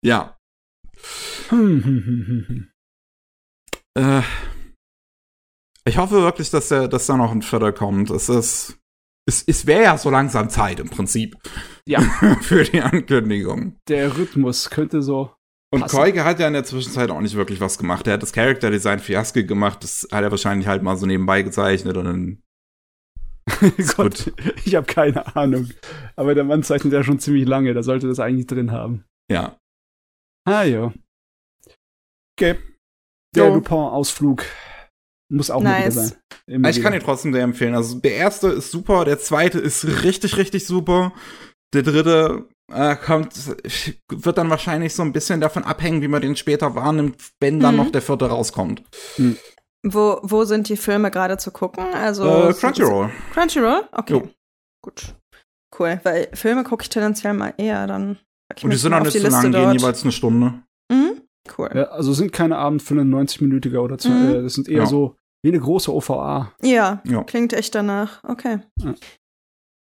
ja. 0.05 0.36
Hm, 1.48 1.85
hm, 1.85 2.05
hm, 2.05 2.24
hm, 2.27 2.44
hm. 2.47 2.70
Äh, 3.94 4.22
ich 5.85 5.98
hoffe 5.98 6.22
wirklich, 6.22 6.51
dass, 6.51 6.68
der, 6.68 6.89
dass 6.89 7.06
da 7.06 7.16
noch 7.16 7.32
ein 7.32 7.43
Vierter 7.43 7.72
kommt. 7.72 8.10
Es 8.10 8.28
ist. 8.28 8.77
Es, 9.27 9.44
es 9.47 9.66
wäre 9.66 9.82
ja 9.82 9.98
so 9.98 10.10
langsam 10.10 10.48
Zeit 10.48 10.81
im 10.81 10.89
Prinzip. 10.89 11.36
Ja. 11.86 12.01
für 12.40 12.64
die 12.64 12.81
Ankündigung. 12.81 13.78
Der 13.89 14.16
Rhythmus 14.16 14.70
könnte 14.70 15.02
so. 15.02 15.35
Und 15.72 15.82
Passen. 15.82 15.97
Koike 15.97 16.24
hat 16.24 16.40
ja 16.40 16.48
in 16.48 16.52
der 16.52 16.64
Zwischenzeit 16.64 17.10
auch 17.10 17.20
nicht 17.20 17.36
wirklich 17.36 17.60
was 17.60 17.78
gemacht. 17.78 18.06
Er 18.06 18.14
hat 18.14 18.22
das 18.22 18.32
Character 18.32 18.70
Design 18.70 18.98
für 18.98 19.12
Yasuke 19.12 19.47
gemacht. 19.47 19.82
Das 19.84 20.09
hat 20.10 20.22
er 20.22 20.30
wahrscheinlich 20.30 20.66
halt 20.66 20.82
mal 20.82 20.97
so 20.97 21.06
nebenbei 21.06 21.42
gezeichnet 21.42 21.97
und 21.97 22.05
dann. 22.05 22.42
Gott, 23.97 24.32
ich 24.64 24.74
habe 24.74 24.86
keine 24.86 25.36
Ahnung. 25.36 25.70
Aber 26.16 26.34
der 26.34 26.44
Mann 26.44 26.62
zeichnet 26.62 26.92
ja 26.92 27.05
schon 27.05 27.18
ziemlich 27.20 27.47
lange, 27.47 27.72
da 27.72 27.82
sollte 27.82 28.09
das 28.09 28.18
eigentlich 28.20 28.47
drin 28.47 28.72
haben. 28.72 29.05
Ja. 29.30 29.59
Ah, 30.44 30.62
ja. 30.64 30.92
Okay. 32.36 32.59
Der 33.36 33.47
Jo. 33.48 33.55
Lupin-Ausflug 33.55 34.44
muss 35.32 35.51
auch 35.51 35.62
Nice. 35.62 35.94
sein. 35.94 36.12
Immer 36.47 36.70
ich 36.70 36.82
kann 36.82 36.92
wieder. 36.92 37.02
ihn 37.02 37.06
trotzdem 37.06 37.32
sehr 37.32 37.44
empfehlen. 37.44 37.74
Also 37.74 38.01
der 38.01 38.14
erste 38.14 38.48
ist 38.48 38.72
super, 38.72 39.05
der 39.05 39.20
zweite 39.20 39.60
ist 39.60 39.84
richtig, 40.02 40.36
richtig 40.36 40.66
super. 40.66 41.12
Der 41.72 41.82
dritte 41.82 42.48
äh, 42.72 42.97
kommt, 42.97 43.34
wird 44.09 44.38
dann 44.38 44.51
wahrscheinlich 44.51 44.94
so 44.94 45.02
ein 45.02 45.12
bisschen 45.12 45.40
davon 45.40 45.64
abhängen, 45.64 46.02
wie 46.02 46.09
man 46.09 46.22
den 46.22 46.36
später 46.36 46.74
wahrnimmt, 46.74 47.16
wenn 47.40 47.60
dann 47.60 47.76
Mhm. 47.76 47.82
noch 47.84 47.90
der 47.90 48.02
vierte 48.02 48.26
rauskommt. 48.26 48.82
Wo, 49.82 50.18
wo 50.22 50.44
sind 50.44 50.68
die 50.68 50.76
Filme 50.76 51.10
gerade 51.10 51.38
zu 51.38 51.51
gucken? 51.51 51.84
Also 51.94 52.24
Äh, 52.48 52.52
Crunchyroll. 52.55 53.10
Crunchyroll? 53.32 53.88
Okay. 53.92 54.12
Jo. 54.12 54.28
Gut. 54.82 55.14
Cool. 55.78 56.01
Weil 56.02 56.28
Filme 56.34 56.64
gucke 56.64 56.82
ich 56.82 56.88
tendenziell 56.90 57.32
mal 57.34 57.55
eher, 57.56 57.86
dann 57.86 58.18
Und 58.62 58.70
die 58.72 58.76
sind 58.76 58.92
auf 58.92 59.05
nicht 59.05 59.12
so 59.20 59.28
lang, 59.28 59.52
gehen 59.52 59.72
jeweils 59.72 60.02
eine 60.02 60.12
Stunde. 60.12 60.62
Mhm. 60.92 61.22
Cool. 61.56 61.70
Ja, 61.74 61.84
also 61.84 62.12
sind 62.12 62.32
keine 62.32 62.59
Abendfilme 62.59 63.02
90-minütiger 63.05 63.78
oder 63.80 63.97
zwei, 63.97 64.10
Mhm. 64.10 64.30
äh, 64.34 64.42
das 64.42 64.55
sind 64.55 64.68
eher 64.68 64.80
Ja. 64.80 64.86
so 64.86 65.16
Wie 65.42 65.48
eine 65.48 65.59
große 65.60 65.90
OVA. 65.90 66.52
Ja, 66.60 67.01
Ja. 67.06 67.22
klingt 67.24 67.55
echt 67.55 67.74
danach. 67.74 68.22
Okay. 68.24 68.59
Ja. 68.82 68.94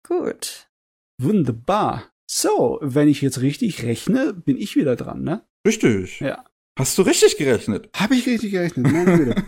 Gut. 0.06 0.68
Wunderbar. 1.20 2.04
So, 2.32 2.78
wenn 2.80 3.08
ich 3.08 3.22
jetzt 3.22 3.40
richtig 3.40 3.82
rechne, 3.82 4.32
bin 4.32 4.56
ich 4.56 4.76
wieder 4.76 4.94
dran, 4.94 5.24
ne? 5.24 5.44
Richtig. 5.66 6.20
Ja. 6.20 6.44
Hast 6.78 6.96
du 6.96 7.02
richtig 7.02 7.36
gerechnet? 7.36 7.90
Habe 7.96 8.14
ich 8.14 8.24
richtig 8.24 8.52
gerechnet, 8.52 8.92
meine 8.92 9.16
Güte. 9.16 9.42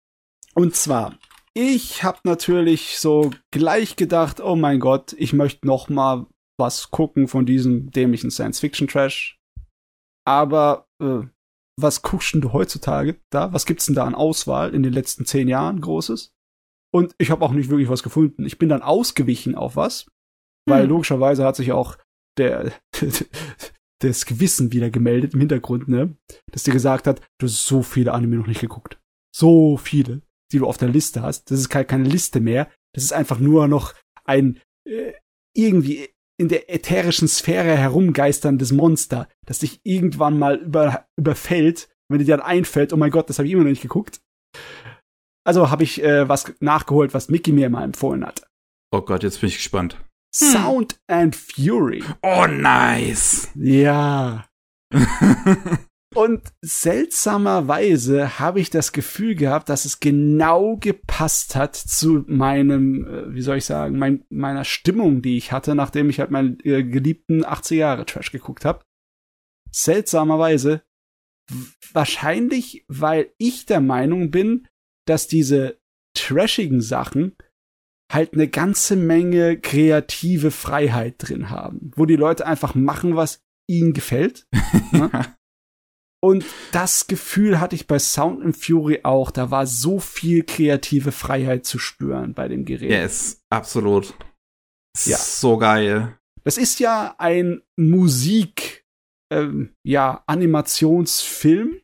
Und 0.56 0.74
zwar, 0.74 1.16
ich 1.54 2.02
habe 2.02 2.18
natürlich 2.24 2.98
so 2.98 3.30
gleich 3.52 3.94
gedacht, 3.94 4.40
oh 4.40 4.56
mein 4.56 4.80
Gott, 4.80 5.12
ich 5.16 5.32
möchte 5.32 5.64
noch 5.64 5.88
mal 5.88 6.26
was 6.58 6.90
gucken 6.90 7.28
von 7.28 7.46
diesem 7.46 7.92
dämlichen 7.92 8.32
Science-Fiction-Trash. 8.32 9.38
Aber 10.26 10.88
äh, 11.00 11.20
was 11.80 12.02
guckst 12.02 12.34
denn 12.34 12.40
du 12.40 12.52
heutzutage 12.52 13.20
da? 13.30 13.52
Was 13.52 13.64
gibt's 13.64 13.86
denn 13.86 13.94
da 13.94 14.06
an 14.06 14.16
Auswahl 14.16 14.74
in 14.74 14.82
den 14.82 14.92
letzten 14.92 15.24
zehn 15.24 15.46
Jahren 15.46 15.80
Großes? 15.80 16.34
Und 16.92 17.14
ich 17.18 17.30
habe 17.30 17.44
auch 17.44 17.52
nicht 17.52 17.70
wirklich 17.70 17.88
was 17.88 18.02
gefunden. 18.02 18.44
Ich 18.44 18.58
bin 18.58 18.68
dann 18.68 18.82
ausgewichen 18.82 19.54
auf 19.54 19.76
was, 19.76 20.06
weil 20.68 20.82
Hm. 20.82 20.88
logischerweise 20.88 21.44
hat 21.44 21.54
sich 21.54 21.70
auch 21.70 21.96
der 22.38 22.72
das 24.00 24.26
Gewissen 24.26 24.72
wieder 24.72 24.90
gemeldet 24.90 25.34
im 25.34 25.40
Hintergrund, 25.40 25.88
ne? 25.88 26.16
Dass 26.50 26.64
dir 26.64 26.72
gesagt 26.72 27.06
hat, 27.06 27.20
du 27.38 27.46
hast 27.46 27.64
so 27.64 27.82
viele 27.82 28.12
Anime 28.12 28.36
noch 28.36 28.46
nicht 28.46 28.60
geguckt. 28.60 28.98
So 29.34 29.76
viele, 29.76 30.22
die 30.52 30.58
du 30.58 30.66
auf 30.66 30.76
der 30.76 30.88
Liste 30.88 31.22
hast. 31.22 31.50
Das 31.50 31.58
ist 31.58 31.68
keine, 31.68 32.04
Liste 32.04 32.40
mehr. 32.40 32.70
Das 32.94 33.04
ist 33.04 33.12
einfach 33.12 33.38
nur 33.38 33.66
noch 33.66 33.94
ein 34.24 34.60
äh, 34.88 35.12
irgendwie 35.56 36.08
in 36.36 36.48
der 36.48 36.72
ätherischen 36.72 37.28
Sphäre 37.28 37.76
herumgeisterndes 37.76 38.72
Monster, 38.72 39.28
das 39.46 39.60
dich 39.60 39.80
irgendwann 39.84 40.38
mal 40.38 40.56
über, 40.56 41.06
überfällt, 41.16 41.88
wenn 42.08 42.18
dir 42.18 42.26
dann 42.26 42.40
einfällt, 42.40 42.92
oh 42.92 42.96
mein 42.96 43.10
Gott, 43.10 43.30
das 43.30 43.38
habe 43.38 43.46
ich 43.46 43.52
immer 43.52 43.62
noch 43.62 43.70
nicht 43.70 43.82
geguckt. 43.82 44.20
Also 45.46 45.70
habe 45.70 45.84
ich 45.84 46.02
äh, 46.02 46.28
was 46.28 46.52
nachgeholt, 46.60 47.14
was 47.14 47.28
Mickey 47.28 47.52
mir 47.52 47.70
mal 47.70 47.84
empfohlen 47.84 48.26
hat. 48.26 48.46
Oh 48.90 49.02
Gott, 49.02 49.22
jetzt 49.22 49.40
bin 49.40 49.48
ich 49.48 49.56
gespannt. 49.56 50.03
Hm. 50.38 50.52
Sound 50.52 51.00
and 51.06 51.36
Fury. 51.36 52.02
Oh, 52.22 52.46
nice. 52.46 53.50
Ja. 53.54 54.46
Und 56.14 56.42
seltsamerweise 56.60 58.38
habe 58.38 58.60
ich 58.60 58.70
das 58.70 58.92
Gefühl 58.92 59.34
gehabt, 59.34 59.68
dass 59.68 59.84
es 59.84 59.98
genau 59.98 60.76
gepasst 60.76 61.56
hat 61.56 61.74
zu 61.74 62.24
meinem, 62.28 63.04
äh, 63.04 63.34
wie 63.34 63.42
soll 63.42 63.56
ich 63.56 63.64
sagen, 63.64 63.98
mein, 63.98 64.24
meiner 64.28 64.64
Stimmung, 64.64 65.22
die 65.22 65.36
ich 65.36 65.50
hatte, 65.50 65.74
nachdem 65.74 66.10
ich 66.10 66.20
halt 66.20 66.30
meinen 66.30 66.58
äh, 66.60 66.84
geliebten 66.84 67.44
80 67.44 67.78
Jahre 67.78 68.06
Trash 68.06 68.30
geguckt 68.30 68.64
habe. 68.64 68.84
Seltsamerweise, 69.72 70.82
wahrscheinlich, 71.92 72.84
weil 72.86 73.32
ich 73.38 73.66
der 73.66 73.80
Meinung 73.80 74.30
bin, 74.30 74.68
dass 75.06 75.26
diese 75.26 75.80
trashigen 76.16 76.80
Sachen 76.80 77.36
halt 78.14 78.34
eine 78.34 78.48
ganze 78.48 78.96
Menge 78.96 79.58
kreative 79.58 80.50
Freiheit 80.50 81.16
drin 81.18 81.50
haben, 81.50 81.92
wo 81.96 82.06
die 82.06 82.16
Leute 82.16 82.46
einfach 82.46 82.74
machen, 82.74 83.16
was 83.16 83.42
ihnen 83.68 83.92
gefällt. 83.92 84.46
ne? 84.92 85.10
Und 86.24 86.46
das 86.72 87.06
Gefühl 87.06 87.60
hatte 87.60 87.76
ich 87.76 87.86
bei 87.86 87.98
Sound 87.98 88.42
and 88.42 88.56
Fury 88.56 89.00
auch. 89.02 89.30
Da 89.30 89.50
war 89.50 89.66
so 89.66 90.00
viel 90.00 90.42
kreative 90.42 91.12
Freiheit 91.12 91.66
zu 91.66 91.78
spüren 91.78 92.32
bei 92.32 92.48
dem 92.48 92.64
Gerät. 92.64 92.90
yes, 92.90 93.42
absolut. 93.50 94.14
Ja. 95.04 95.18
So 95.18 95.58
geil. 95.58 96.18
Das 96.44 96.56
ist 96.56 96.78
ja 96.78 97.14
ein 97.18 97.60
Musik, 97.76 98.86
ähm, 99.30 99.74
ja, 99.82 100.22
Animationsfilm. 100.26 101.80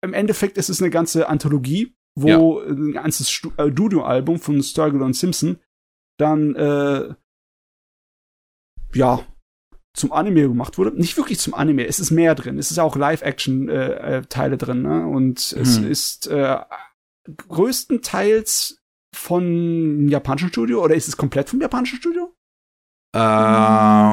Im 0.00 0.14
Endeffekt 0.14 0.58
ist 0.58 0.68
es 0.68 0.80
eine 0.80 0.90
ganze 0.90 1.28
Anthologie, 1.28 1.94
wo 2.14 2.60
ein 2.60 2.92
ganzes 2.92 3.30
Stu 3.30 3.50
äh, 3.56 3.70
Studioalbum 3.70 4.38
von 4.38 4.62
Sturgill 4.62 5.02
und 5.02 5.14
Simpson 5.14 5.58
dann, 6.18 6.54
äh, 6.54 7.14
ja, 8.94 9.24
zum 9.94 10.12
Anime 10.12 10.42
gemacht 10.48 10.78
wurde. 10.78 10.96
Nicht 10.96 11.16
wirklich 11.16 11.38
zum 11.38 11.54
Anime, 11.54 11.86
es 11.86 11.98
ist 12.00 12.10
mehr 12.10 12.34
drin. 12.34 12.58
Es 12.58 12.70
ist 12.70 12.78
auch 12.78 12.96
Live-Action-Teile 12.96 14.56
drin, 14.56 14.82
ne? 14.82 15.06
Und 15.06 15.38
es 15.52 15.78
Hm. 15.78 15.90
ist 15.90 16.26
äh, 16.28 16.58
größtenteils 17.48 18.78
von 19.14 20.08
japanischen 20.08 20.48
Studio 20.48 20.82
oder 20.82 20.94
ist 20.94 21.08
es 21.08 21.16
komplett 21.18 21.50
vom 21.50 21.60
japanischen 21.60 21.98
Studio? 21.98 22.34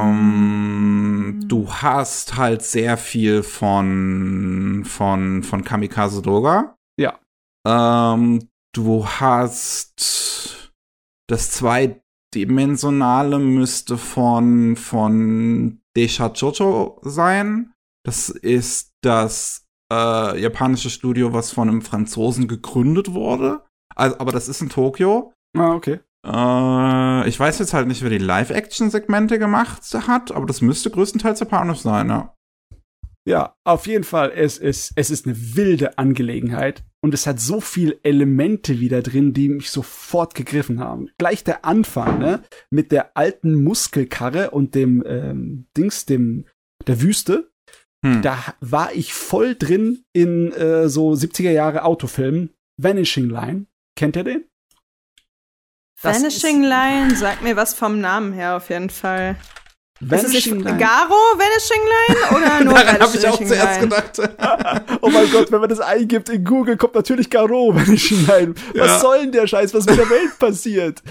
Ähm, 0.10 1.40
du 1.48 1.72
hast 1.72 2.36
halt 2.36 2.62
sehr 2.64 2.98
viel 2.98 3.44
von, 3.44 4.84
von, 4.86 5.44
von 5.44 5.64
Kamikaze 5.64 6.22
Doga. 6.22 6.76
Ähm, 7.70 8.50
du 8.74 9.06
hast 9.06 10.74
das 11.30 11.52
zweidimensionale 11.52 13.38
müsste 13.38 13.98
von, 13.98 14.76
von 14.76 15.82
Desha 15.96 16.32
Jojo 16.34 17.00
sein. 17.04 17.74
Das 18.04 18.30
ist 18.30 18.94
das 19.04 19.68
äh, 19.92 20.42
japanische 20.42 20.90
Studio, 20.90 21.34
was 21.34 21.52
von 21.52 21.70
einem 21.70 21.82
Franzosen 21.84 22.48
gegründet 22.48 23.14
wurde. 23.14 23.64
Also, 23.96 24.18
aber 24.20 24.32
das 24.32 24.48
ist 24.48 24.62
in 24.62 24.70
Tokio. 24.70 25.34
Ah, 25.56 25.74
okay. 25.74 26.00
Äh, 26.26 27.30
ich 27.30 27.40
weiß 27.40 27.60
jetzt 27.60 27.74
halt 27.74 27.88
nicht, 27.88 28.02
wer 28.02 28.10
die 28.10 28.18
Live-Action-Segmente 28.18 29.38
gemacht 29.38 29.84
hat, 30.08 30.32
aber 30.32 30.46
das 30.48 30.62
müsste 30.62 30.90
größtenteils 30.90 31.40
japanisch 31.40 31.80
sein, 31.80 32.10
ja. 32.10 32.36
Ja, 33.30 33.56
auf 33.64 33.86
jeden 33.86 34.04
Fall. 34.04 34.32
Es 34.34 34.58
ist, 34.58 34.92
es 34.96 35.12
ist 35.12 35.28
eine 35.28 35.56
wilde 35.56 36.00
Angelegenheit. 36.00 36.84
Und 37.00 37.14
es 37.14 37.28
hat 37.28 37.40
so 37.40 37.62
viele 37.62 38.00
Elemente 38.02 38.80
wieder 38.80 39.04
drin, 39.04 39.34
die 39.34 39.50
mich 39.50 39.70
sofort 39.70 40.34
gegriffen 40.34 40.80
haben. 40.80 41.12
Gleich 41.20 41.44
der 41.44 41.64
Anfang, 41.64 42.18
ne? 42.18 42.44
Mit 42.72 42.92
der 42.92 43.16
alten 43.16 43.54
Muskelkarre 43.64 44.50
und 44.50 44.74
dem 44.74 45.04
ähm, 45.06 45.68
Dings, 45.78 46.08
dem 46.08 46.46
der 46.88 47.02
Wüste. 47.02 47.52
Hm. 48.04 48.24
Da 48.24 48.56
war 48.62 48.94
ich 48.94 49.14
voll 49.14 49.56
drin 49.56 50.04
in 50.12 50.52
äh, 50.54 50.90
so 50.90 51.12
70er 51.12 51.52
Jahre 51.52 51.84
Autofilmen. 51.84 52.50
Vanishing 52.78 53.30
Line. 53.30 53.68
Kennt 53.96 54.16
ihr 54.16 54.24
den? 54.24 54.46
Das 56.02 56.18
Vanishing 56.18 56.64
Line 56.64 57.16
sagt 57.16 57.44
mir 57.44 57.56
was 57.56 57.76
vom 57.76 58.02
Namen 58.02 58.34
her 58.34 58.56
auf 58.56 58.70
jeden 58.70 58.90
Fall. 58.90 59.36
Ist 60.02 60.12
es 60.14 60.24
Vanishing. 60.24 60.64
Garo 60.64 61.16
Vanishing 61.38 61.82
Line 61.84 62.38
oder 62.38 62.64
nur 62.66 62.74
Daran 62.74 63.00
habe 63.00 63.18
ich 63.18 63.28
auch 63.28 63.40
Vanishing 63.40 63.48
zuerst 63.48 63.82
Line? 63.82 63.90
gedacht. 63.90 64.92
oh 65.02 65.10
mein 65.10 65.30
Gott, 65.32 65.52
wenn 65.52 65.60
man 65.60 65.70
das 65.70 65.80
eingibt 65.80 66.30
in 66.30 66.44
Google, 66.44 66.78
kommt 66.78 66.96
natürlich 66.96 67.30
Garo 67.30 67.72
Vanishing 67.76 68.26
Line. 68.28 68.54
Was 68.76 68.88
Ja. 68.88 69.00
soll 69.00 69.20
denn 69.22 69.32
der 69.32 69.48
Scheiß? 69.48 69.74
Was 69.74 69.86
mit 69.86 69.98
der 69.98 70.10
Welt 70.10 70.40
passiert? 70.40 71.02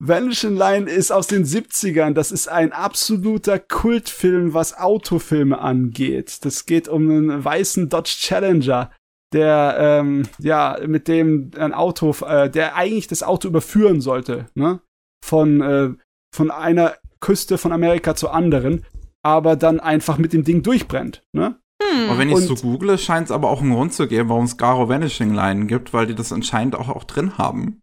Vanishing 0.00 0.56
Line 0.56 0.88
ist 0.88 1.10
aus 1.10 1.26
den 1.26 1.44
70ern. 1.44 2.12
Das 2.14 2.30
ist 2.30 2.48
ein 2.48 2.72
absoluter 2.72 3.58
Kultfilm, 3.58 4.54
was 4.54 4.76
Autofilme 4.78 5.58
angeht. 5.58 6.44
Das 6.44 6.66
geht 6.66 6.86
um 6.88 7.10
einen 7.10 7.44
weißen 7.44 7.88
Dodge 7.88 8.14
Challenger, 8.20 8.92
der, 9.32 9.76
ähm, 9.78 10.22
ja, 10.38 10.78
mit 10.86 11.08
dem 11.08 11.50
ein 11.58 11.74
Auto, 11.74 12.14
äh, 12.24 12.48
der 12.48 12.76
eigentlich 12.76 13.08
das 13.08 13.22
Auto 13.24 13.48
überführen 13.48 14.00
sollte, 14.00 14.46
ne? 14.54 14.80
Von, 15.24 15.60
äh, 15.60 15.90
von 16.38 16.50
einer 16.52 16.94
Küste 17.20 17.58
von 17.58 17.72
Amerika 17.72 18.14
zur 18.14 18.32
anderen, 18.32 18.86
aber 19.22 19.56
dann 19.56 19.80
einfach 19.80 20.18
mit 20.18 20.32
dem 20.32 20.44
Ding 20.44 20.62
durchbrennt, 20.62 21.24
ne? 21.32 21.58
Hm. 21.82 22.08
Aber 22.10 22.18
wenn 22.18 22.28
ich 22.28 22.36
Und- 22.36 22.42
so 22.42 22.54
google, 22.54 22.96
scheint 22.96 23.26
es 23.26 23.30
aber 23.32 23.50
auch 23.50 23.60
einen 23.60 23.72
Grund 23.74 23.92
zu 23.92 24.06
geben, 24.08 24.28
warum 24.28 24.44
es 24.44 24.56
Garo 24.56 24.88
Vanishing 24.88 25.34
Line 25.34 25.66
gibt, 25.66 25.92
weil 25.92 26.06
die 26.06 26.14
das 26.14 26.32
anscheinend 26.32 26.76
auch, 26.76 26.88
auch 26.88 27.04
drin 27.04 27.38
haben. 27.38 27.80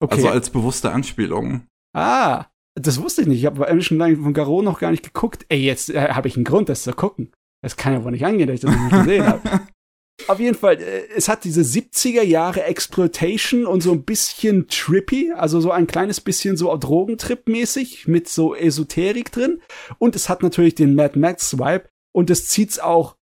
Okay. 0.00 0.14
Also 0.14 0.28
als 0.28 0.50
bewusste 0.50 0.92
Anspielung. 0.92 1.66
ah, 1.94 2.46
das 2.80 3.02
wusste 3.02 3.22
ich 3.22 3.26
nicht. 3.28 3.40
Ich 3.40 3.46
habe 3.46 3.58
Vanishing 3.58 3.98
Line 3.98 4.16
von 4.18 4.32
Garo 4.32 4.62
noch 4.62 4.78
gar 4.78 4.92
nicht 4.92 5.02
geguckt. 5.02 5.44
Ey, 5.48 5.58
jetzt 5.60 5.90
äh, 5.90 6.10
habe 6.10 6.28
ich 6.28 6.36
einen 6.36 6.44
Grund, 6.44 6.68
das 6.68 6.84
zu 6.84 6.92
gucken. 6.92 7.32
Das 7.62 7.76
kann 7.76 7.92
ja 7.92 8.04
wohl 8.04 8.12
nicht 8.12 8.24
angehen, 8.24 8.46
dass 8.46 8.54
ich 8.54 8.60
das 8.60 8.76
nicht 8.76 8.90
gesehen 8.90 9.26
habe. 9.26 9.40
Auf 10.26 10.40
jeden 10.40 10.56
Fall, 10.56 10.80
äh, 10.80 11.08
es 11.14 11.28
hat 11.28 11.44
diese 11.44 11.62
70er 11.62 12.22
Jahre 12.22 12.64
Exploitation 12.64 13.66
und 13.66 13.82
so 13.82 13.92
ein 13.92 14.04
bisschen 14.04 14.66
trippy, 14.68 15.32
also 15.32 15.60
so 15.60 15.70
ein 15.70 15.86
kleines 15.86 16.20
bisschen 16.20 16.56
so 16.56 16.70
Drogentrip-mäßig 16.70 18.08
mit 18.08 18.28
so 18.28 18.54
Esoterik 18.54 19.32
drin. 19.32 19.62
Und 19.98 20.16
es 20.16 20.28
hat 20.28 20.42
natürlich 20.42 20.74
den 20.74 20.94
Mad 20.94 21.18
Max-Vibe 21.18 21.88
und 22.12 22.30
es 22.30 22.48
zieht's 22.48 22.78
auch 22.78 23.16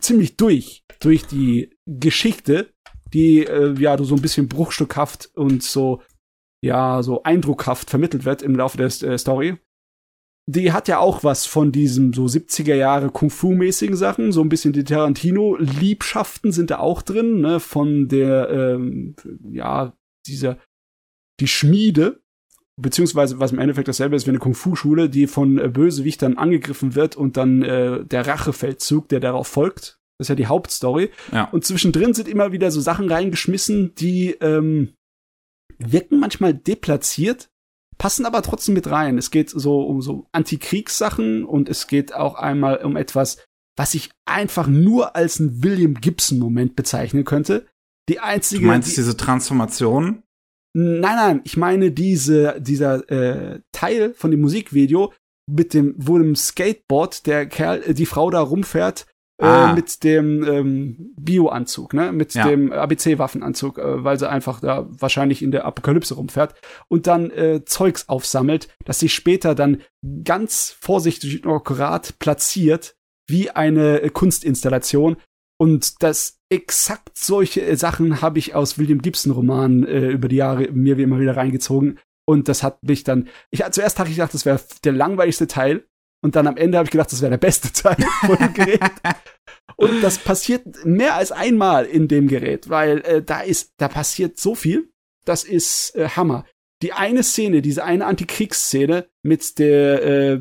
ziemlich 0.00 0.36
durch, 0.36 0.84
durch 1.00 1.26
die 1.26 1.76
Geschichte, 1.86 2.72
die 3.12 3.44
äh, 3.44 3.74
ja 3.78 4.02
so 4.02 4.14
ein 4.14 4.22
bisschen 4.22 4.48
bruchstückhaft 4.48 5.30
und 5.34 5.62
so 5.62 6.02
ja, 6.60 7.02
so 7.02 7.22
eindruckhaft 7.22 7.90
vermittelt 7.90 8.24
wird 8.24 8.42
im 8.42 8.56
Laufe 8.56 8.76
der 8.76 8.86
äh, 8.86 9.18
Story. 9.18 9.58
Die 10.50 10.72
hat 10.72 10.88
ja 10.88 10.98
auch 10.98 11.24
was 11.24 11.44
von 11.44 11.72
diesem 11.72 12.14
so 12.14 12.24
70er 12.24 12.74
Jahre 12.74 13.10
Kung-Fu-mäßigen 13.10 13.96
Sachen. 13.96 14.32
So 14.32 14.40
ein 14.40 14.48
bisschen 14.48 14.72
die 14.72 14.84
Tarantino-Liebschaften 14.84 16.52
sind 16.52 16.70
da 16.70 16.78
auch 16.78 17.02
drin, 17.02 17.42
ne? 17.42 17.60
Von 17.60 18.08
der, 18.08 18.48
ähm, 18.48 19.14
ja, 19.52 19.92
dieser, 20.26 20.56
die 21.40 21.48
Schmiede, 21.48 22.22
beziehungsweise 22.80 23.40
was 23.40 23.52
im 23.52 23.58
Endeffekt 23.58 23.88
dasselbe 23.88 24.16
ist 24.16 24.26
wie 24.26 24.30
eine 24.30 24.38
Kung-Fu-Schule, 24.38 25.10
die 25.10 25.26
von 25.26 25.58
äh, 25.58 25.68
Bösewichtern 25.68 26.38
angegriffen 26.38 26.94
wird 26.94 27.14
und 27.14 27.36
dann 27.36 27.62
äh, 27.62 28.04
der 28.06 28.26
Rachefeldzug, 28.26 29.08
der 29.08 29.20
darauf 29.20 29.48
folgt, 29.48 30.00
Das 30.16 30.24
ist 30.24 30.28
ja 30.30 30.34
die 30.34 30.46
Hauptstory. 30.46 31.10
Ja. 31.30 31.44
Und 31.50 31.66
zwischendrin 31.66 32.14
sind 32.14 32.26
immer 32.26 32.52
wieder 32.52 32.70
so 32.70 32.80
Sachen 32.80 33.10
reingeschmissen, 33.10 33.94
die 33.96 34.30
ähm, 34.40 34.94
wirken 35.78 36.20
manchmal 36.20 36.54
deplatziert, 36.54 37.50
passen 37.98 38.26
aber 38.26 38.42
trotzdem 38.42 38.74
mit 38.74 38.90
rein. 38.90 39.18
Es 39.18 39.30
geht 39.30 39.50
so 39.50 39.82
um 39.82 40.00
so 40.00 40.26
Antikriegssachen 40.32 41.44
und 41.44 41.68
es 41.68 41.86
geht 41.86 42.14
auch 42.14 42.36
einmal 42.36 42.78
um 42.78 42.96
etwas, 42.96 43.44
was 43.76 43.94
ich 43.94 44.10
einfach 44.24 44.66
nur 44.66 45.14
als 45.16 45.38
ein 45.38 45.62
William 45.62 45.94
Gibson-Moment 45.94 46.76
bezeichnen 46.76 47.24
könnte. 47.24 47.66
Die 48.08 48.20
einzige. 48.20 48.62
Du 48.62 48.66
meinst 48.68 48.90
die, 48.90 48.96
diese 48.96 49.16
Transformation? 49.16 50.22
Nein, 50.74 51.00
nein, 51.00 51.40
ich 51.44 51.56
meine 51.56 51.90
diese, 51.90 52.60
dieser 52.60 53.10
äh, 53.10 53.60
Teil 53.72 54.14
von 54.14 54.30
dem 54.30 54.40
Musikvideo 54.40 55.12
mit 55.50 55.74
dem, 55.74 55.94
wo 55.96 56.18
im 56.18 56.36
Skateboard 56.36 57.26
der 57.26 57.46
Kerl, 57.46 57.82
äh, 57.82 57.94
die 57.94 58.06
Frau 58.06 58.30
da 58.30 58.40
rumfährt 58.40 59.06
äh, 59.40 59.44
Ah. 59.46 59.72
mit 59.74 60.02
dem 60.04 60.42
ähm, 60.44 61.14
Bio-Anzug, 61.16 61.94
ne, 61.94 62.12
mit 62.12 62.34
Ja. 62.34 62.48
dem 62.48 62.72
ABC-Waffenanzug, 62.72 63.78
äh, 63.78 64.04
weil 64.04 64.18
sie 64.18 64.28
einfach 64.28 64.60
da 64.60 64.86
wahrscheinlich 64.90 65.42
in 65.42 65.50
der 65.52 65.64
Apokalypse 65.64 66.14
rumfährt 66.14 66.54
und 66.88 67.06
dann 67.06 67.30
äh, 67.30 67.64
Zeugs 67.64 68.08
aufsammelt, 68.08 68.68
das 68.84 68.98
sich 69.00 69.14
später 69.14 69.54
dann 69.54 69.80
ganz 70.24 70.76
vorsichtig 70.80 71.44
und 71.44 71.52
akkurat 71.52 72.18
platziert 72.18 72.96
wie 73.28 73.50
eine 73.50 74.00
äh, 74.02 74.10
Kunstinstallation 74.10 75.16
und 75.60 76.02
das 76.02 76.38
exakt 76.50 77.10
solche 77.18 77.62
äh, 77.62 77.76
Sachen 77.76 78.22
habe 78.22 78.38
ich 78.38 78.54
aus 78.54 78.78
William 78.78 79.02
Gibson 79.02 79.32
Romanen 79.32 79.86
äh, 79.86 80.08
über 80.08 80.28
die 80.28 80.36
Jahre 80.36 80.68
mir 80.72 80.96
wie 80.96 81.02
immer 81.02 81.20
wieder 81.20 81.36
reingezogen. 81.36 81.98
Und 82.26 82.46
das 82.48 82.62
hat 82.62 82.82
mich 82.82 83.04
dann. 83.04 83.28
Ich 83.50 83.64
zuerst 83.70 83.98
habe 83.98 84.10
ich 84.10 84.16
gedacht, 84.16 84.34
das 84.34 84.44
wäre 84.44 84.60
der 84.84 84.92
langweiligste 84.92 85.46
Teil. 85.46 85.84
Und 86.22 86.36
dann 86.36 86.46
am 86.46 86.56
Ende 86.56 86.78
habe 86.78 86.86
ich 86.86 86.90
gedacht, 86.90 87.12
das 87.12 87.20
wäre 87.20 87.30
der 87.30 87.38
beste 87.38 87.72
Teil 87.82 87.96
von 88.26 88.36
dem 88.36 88.54
Gerät. 88.54 88.80
Und 89.76 90.02
das 90.02 90.18
passiert 90.18 90.84
mehr 90.84 91.14
als 91.14 91.30
einmal 91.30 91.84
in 91.84 92.08
dem 92.08 92.26
Gerät, 92.26 92.68
weil 92.68 92.98
äh, 93.02 93.22
da 93.22 93.40
ist, 93.40 93.74
da 93.78 93.86
passiert 93.88 94.38
so 94.38 94.54
viel. 94.54 94.90
Das 95.24 95.44
ist 95.44 95.94
äh, 95.94 96.08
Hammer. 96.08 96.44
Die 96.82 96.92
eine 96.92 97.22
Szene, 97.22 97.62
diese 97.62 97.84
eine 97.84 98.06
Antikriegsszene 98.06 99.06
mit 99.22 99.58
der, 99.58 100.04
äh, 100.04 100.40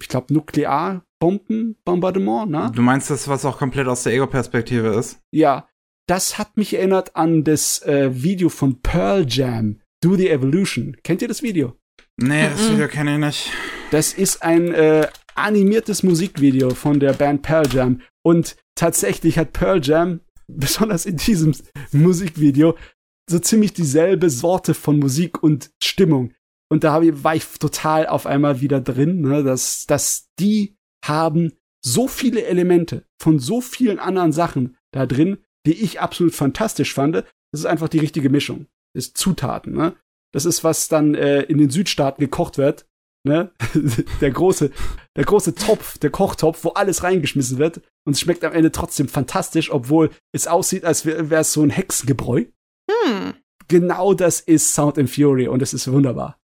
ich 0.00 0.08
glaube, 0.08 0.34
Nuklearbombenbombardement, 0.34 2.50
ne? 2.50 2.72
Du 2.74 2.82
meinst 2.82 3.10
das, 3.10 3.28
was 3.28 3.44
auch 3.44 3.58
komplett 3.58 3.86
aus 3.86 4.02
der 4.02 4.14
Ego-Perspektive 4.14 4.88
ist? 4.88 5.20
Ja, 5.32 5.68
das 6.08 6.38
hat 6.38 6.56
mich 6.56 6.74
erinnert 6.74 7.14
an 7.16 7.44
das 7.44 7.82
äh, 7.82 8.10
Video 8.22 8.48
von 8.48 8.80
Pearl 8.80 9.26
Jam, 9.28 9.80
Do 10.02 10.16
the 10.16 10.28
Evolution. 10.28 10.96
Kennt 11.02 11.22
ihr 11.22 11.28
das 11.28 11.42
Video? 11.42 11.76
Nee, 12.16 12.48
das. 12.48 12.70
Video 12.70 12.88
kenne 12.88 13.14
ich 13.14 13.18
nicht. 13.18 13.52
Das 13.90 14.12
ist 14.14 14.42
ein 14.42 14.72
äh, 14.72 15.08
animiertes 15.34 16.02
Musikvideo 16.02 16.70
von 16.70 16.98
der 16.98 17.12
Band 17.12 17.42
Pearl 17.42 17.68
Jam. 17.70 18.00
Und 18.22 18.56
tatsächlich 18.74 19.38
hat 19.38 19.52
Pearl 19.52 19.80
Jam, 19.82 20.20
besonders 20.48 21.06
in 21.06 21.16
diesem 21.16 21.54
Musikvideo, 21.92 22.76
so 23.28 23.38
ziemlich 23.38 23.72
dieselbe 23.72 24.30
Sorte 24.30 24.74
von 24.74 24.98
Musik 24.98 25.42
und 25.42 25.70
Stimmung. 25.82 26.32
Und 26.70 26.84
da 26.84 27.00
ich, 27.00 27.22
war 27.22 27.36
ich 27.36 27.44
total 27.58 28.06
auf 28.06 28.26
einmal 28.26 28.60
wieder 28.60 28.80
drin, 28.80 29.20
ne, 29.20 29.42
dass, 29.42 29.86
dass 29.86 30.28
die 30.38 30.76
haben 31.04 31.52
so 31.84 32.08
viele 32.08 32.44
Elemente 32.44 33.04
von 33.20 33.38
so 33.38 33.60
vielen 33.60 33.98
anderen 33.98 34.32
Sachen 34.32 34.76
da 34.92 35.06
drin, 35.06 35.38
die 35.66 35.74
ich 35.74 36.00
absolut 36.00 36.34
fantastisch 36.34 36.94
fand. 36.94 37.14
Das 37.14 37.24
ist 37.52 37.66
einfach 37.66 37.88
die 37.88 37.98
richtige 37.98 38.30
Mischung. 38.30 38.66
Das 38.94 39.06
ist 39.06 39.18
Zutaten, 39.18 39.74
ne? 39.74 39.94
Das 40.36 40.44
ist, 40.44 40.64
was 40.64 40.88
dann 40.88 41.14
äh, 41.14 41.40
in 41.44 41.56
den 41.56 41.70
Südstaaten 41.70 42.20
gekocht 42.20 42.58
wird. 42.58 42.86
Ne? 43.24 43.52
der 44.20 44.30
große, 44.30 44.70
der 45.16 45.24
große 45.24 45.54
Topf, 45.54 45.96
der 45.96 46.10
Kochtopf, 46.10 46.62
wo 46.62 46.72
alles 46.72 47.02
reingeschmissen 47.02 47.56
wird 47.56 47.80
und 48.04 48.12
es 48.12 48.20
schmeckt 48.20 48.44
am 48.44 48.52
Ende 48.52 48.70
trotzdem 48.70 49.08
fantastisch, 49.08 49.72
obwohl 49.72 50.10
es 50.32 50.46
aussieht, 50.46 50.84
als 50.84 51.06
wäre 51.06 51.34
es 51.36 51.54
so 51.54 51.62
ein 51.62 51.70
Hexengebräu. 51.70 52.44
Hm. 52.90 53.32
Genau 53.68 54.12
das 54.12 54.40
ist 54.40 54.74
Sound 54.74 54.98
and 54.98 55.08
Fury 55.08 55.48
und 55.48 55.62
es 55.62 55.72
ist 55.72 55.90
wunderbar. 55.90 56.38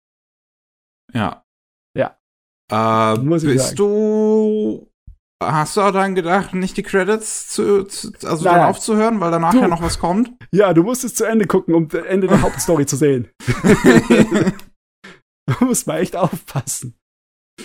Ja. 1.12 1.44
Ja. 1.94 2.18
Äh, 2.70 3.18
Muss 3.18 3.42
ich 3.42 3.50
bist 3.50 3.64
sagen. 3.64 3.76
du. 3.76 4.91
Hast 5.50 5.76
du 5.76 5.80
auch 5.80 5.90
daran 5.92 6.14
gedacht, 6.14 6.54
nicht 6.54 6.76
die 6.76 6.82
Credits 6.82 7.48
zu, 7.48 7.84
zu 7.84 8.12
also 8.24 8.44
dann 8.44 8.60
aufzuhören, 8.62 9.20
weil 9.20 9.30
danach 9.30 9.52
Du. 9.52 9.60
ja 9.60 9.68
noch 9.68 9.82
was 9.82 9.98
kommt? 9.98 10.30
Ja, 10.52 10.72
du 10.72 10.82
musst 10.82 11.04
es 11.04 11.14
zu 11.14 11.24
Ende 11.24 11.46
gucken, 11.46 11.74
um 11.74 11.88
das 11.88 12.04
Ende 12.04 12.26
der 12.28 12.42
Hauptstory 12.42 12.86
zu 12.86 12.96
sehen. 12.96 13.28
Du 15.46 15.64
musst 15.66 15.86
mal 15.88 15.98
echt 16.00 16.14
aufpassen. 16.16 16.94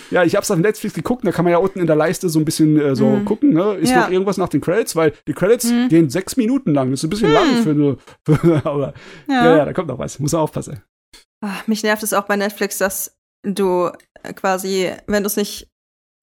Ja, 0.09 0.23
ich 0.23 0.35
hab's 0.35 0.49
auf 0.51 0.57
Netflix 0.57 0.95
geguckt, 0.95 1.25
da 1.25 1.31
kann 1.31 1.45
man 1.45 1.51
ja 1.51 1.59
unten 1.59 1.79
in 1.79 1.87
der 1.87 1.95
Leiste 1.95 2.27
so 2.27 2.39
ein 2.39 2.45
bisschen 2.45 2.77
äh, 2.79 2.95
so 2.95 3.17
Mhm. 3.17 3.25
gucken, 3.25 3.53
ne? 3.53 3.75
Ist 3.75 3.91
Ja. 3.91 4.01
noch 4.01 4.09
irgendwas 4.09 4.37
nach 4.37 4.49
den 4.49 4.61
Credits, 4.61 4.95
weil 4.95 5.13
die 5.27 5.33
Credits 5.33 5.65
Mhm. 5.71 5.87
gehen 5.87 6.09
sechs 6.09 6.35
Minuten 6.37 6.73
lang. 6.73 6.89
Das 6.91 6.99
ist 6.99 7.03
ein 7.05 7.09
bisschen 7.11 7.29
Mhm. 7.29 7.33
lang 7.35 7.63
für 7.63 7.73
nur, 7.75 7.97
für, 8.25 8.65
aber 8.65 8.93
Ja. 9.29 9.45
ja. 9.45 9.57
ja, 9.57 9.65
da 9.65 9.73
kommt 9.73 9.87
noch 9.87 9.99
was. 9.99 10.19
Muss 10.19 10.31
man 10.33 10.41
aufpassen. 10.41 10.81
Ach, 11.45 11.67
mich 11.67 11.83
nervt 11.83 12.03
es 12.03 12.13
auch 12.13 12.25
bei 12.25 12.35
Netflix, 12.35 12.79
dass 12.79 13.15
du 13.43 13.91
äh, 14.23 14.33
quasi, 14.33 14.91
wenn 15.05 15.23
du 15.23 15.27
es 15.27 15.37
nicht, 15.37 15.69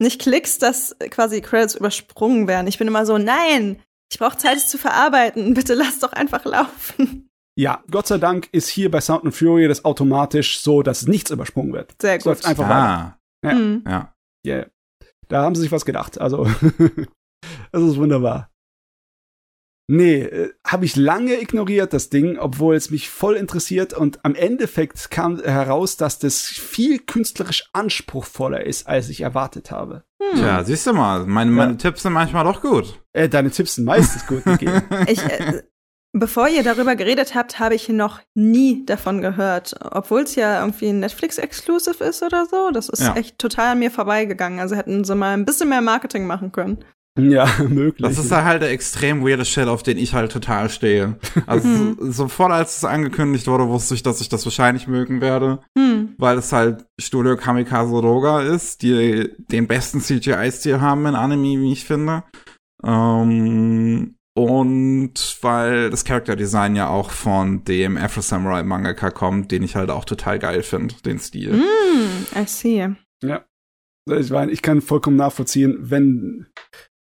nicht 0.00 0.20
klickst, 0.20 0.62
dass 0.62 0.96
quasi 1.10 1.40
Credits 1.40 1.74
übersprungen 1.76 2.46
werden. 2.48 2.66
Ich 2.66 2.78
bin 2.78 2.88
immer 2.88 3.06
so, 3.06 3.18
nein, 3.18 3.80
ich 4.12 4.18
brauche 4.18 4.36
Zeit, 4.36 4.56
es 4.56 4.68
zu 4.68 4.78
verarbeiten. 4.78 5.54
Bitte 5.54 5.74
lass 5.74 5.98
doch 6.00 6.12
einfach 6.12 6.44
laufen. 6.44 7.28
Ja, 7.56 7.84
Gott 7.90 8.08
sei 8.08 8.18
Dank 8.18 8.48
ist 8.52 8.68
hier 8.68 8.90
bei 8.90 9.00
Sound 9.00 9.24
and 9.24 9.34
Fury 9.34 9.68
das 9.68 9.84
automatisch 9.84 10.58
so, 10.60 10.82
dass 10.82 11.06
nichts 11.06 11.30
übersprungen 11.30 11.72
wird. 11.72 11.94
Sehr 12.02 12.16
Es 12.16 12.24
läuft 12.24 12.42
gut. 12.42 12.50
einfach 12.50 12.64
weiter. 12.64 12.74
ah, 12.74 13.18
Ja. 13.44 13.50
Hm. 13.52 13.84
ja. 13.86 14.14
Yeah. 14.46 14.66
Da 15.28 15.42
haben 15.42 15.54
sie 15.54 15.62
sich 15.62 15.72
was 15.72 15.84
gedacht. 15.84 16.20
Also, 16.20 16.44
das 17.72 17.82
ist 17.82 17.96
wunderbar. 17.96 18.50
Nee, 19.86 20.23
äh, 20.23 20.52
habe 20.66 20.86
ich 20.86 20.97
lange 20.97 21.39
ignoriert, 21.40 21.93
das 21.93 22.09
Ding, 22.09 22.39
obwohl 22.39 22.74
es 22.74 22.90
mich 22.90 23.11
voll 23.11 23.35
interessiert. 23.36 23.93
Und 23.93 24.24
am 24.24 24.35
Endeffekt 24.35 25.11
kam 25.11 25.39
heraus, 25.43 25.97
dass 25.98 26.19
das 26.19 26.40
viel 26.43 26.98
künstlerisch 27.01 27.69
anspruchsvoller 27.74 28.65
ist, 28.65 28.86
als 28.86 29.11
ich 29.11 29.20
erwartet 29.20 29.70
habe. 29.70 30.05
Hm. 30.23 30.39
Tja, 30.39 30.65
siehst 30.65 30.86
du 30.86 30.94
mal, 30.94 31.27
meine, 31.27 31.51
meine 31.51 31.73
Ja. 31.73 31.77
Tipps 31.78 32.02
sind 32.02 32.15
manchmal 32.15 32.44
doch 32.44 32.62
gut. 32.62 33.02
Äh, 33.12 33.28
deine 33.28 33.51
Tipps 33.51 33.74
sind 33.74 33.85
meistens 33.85 34.27
gut 34.27 34.44
gegeben. 34.44 34.82
Ich, 35.06 35.23
äh, 35.23 35.62
bevor 36.15 36.48
ihr 36.48 36.62
darüber 36.62 36.97
geredet 36.97 37.35
habt, 37.35 37.59
habe 37.59 37.74
ich 37.74 37.90
noch 37.90 38.20
nie 38.35 38.86
davon 38.86 39.20
gehört. 39.20 39.74
Obwohl 39.82 40.23
es 40.23 40.35
ja 40.35 40.61
irgendwie 40.61 40.89
ein 40.89 41.01
Netflix-Exclusive 41.01 42.02
ist 42.05 42.23
oder 42.23 42.47
so. 42.47 42.70
Das 42.70 42.89
ist 42.89 43.02
Ja. 43.02 43.15
echt 43.16 43.39
total 43.39 43.73
an 43.73 43.81
mir 43.81 43.90
vorbeigegangen. 43.90 44.61
Also 44.61 44.77
hätten 44.77 45.05
sie 45.05 45.15
mal 45.15 45.35
ein 45.35 45.44
bisschen 45.44 45.69
mehr 45.69 45.82
Marketing 45.82 46.27
machen 46.27 46.52
können. 46.52 46.82
Ja, 47.18 47.46
möglich. 47.68 48.06
Das 48.08 48.18
ist 48.18 48.32
halt 48.32 48.62
der 48.62 48.70
extrem 48.70 49.24
weirde 49.24 49.44
Shit, 49.44 49.68
auf 49.68 49.82
den 49.82 49.98
ich 49.98 50.14
halt 50.14 50.32
total 50.32 50.68
stehe. 50.68 51.16
Also 51.46 51.68
Hm. 51.68 51.96
so- 52.00 52.10
sofort 52.10 52.50
als 52.52 52.78
es 52.78 52.84
angekündigt 52.84 53.46
wurde, 53.46 53.68
wusste 53.68 53.94
ich, 53.94 54.02
dass 54.02 54.20
ich 54.20 54.28
das 54.28 54.44
wahrscheinlich 54.44 54.86
mögen 54.88 55.20
werde, 55.20 55.60
Hm. 55.78 56.14
weil 56.18 56.38
es 56.38 56.52
halt 56.52 56.86
Studio 57.00 57.36
Kamikaze 57.36 57.92
Roga 57.92 58.40
ist, 58.42 58.82
die 58.82 59.28
den 59.50 59.66
besten 59.68 60.00
CGI-Stil 60.00 60.80
haben 60.80 61.06
in 61.06 61.14
Anime, 61.14 61.60
wie 61.62 61.72
ich 61.72 61.84
finde. 61.84 62.24
Ähm, 62.82 64.16
und 64.36 65.38
weil 65.42 65.90
das 65.90 66.04
Character 66.04 66.34
Design 66.34 66.74
ja 66.74 66.88
auch 66.88 67.10
von 67.10 67.62
dem 67.64 67.96
Afro 67.96 68.20
Samurai 68.20 68.64
Mangaka 68.64 69.10
kommt, 69.10 69.52
den 69.52 69.62
ich 69.62 69.76
halt 69.76 69.90
auch 69.90 70.04
total 70.04 70.40
geil 70.40 70.62
finde, 70.64 70.94
den 71.04 71.18
Stil. 71.20 71.52
Hm, 71.52 72.26
I 72.42 72.46
see. 72.46 72.88
Ich 74.10 74.30
meine, 74.30 74.50
ich 74.52 74.60
kann 74.60 74.80
vollkommen 74.82 75.16
nachvollziehen, 75.16 75.78
wenn, 75.80 76.46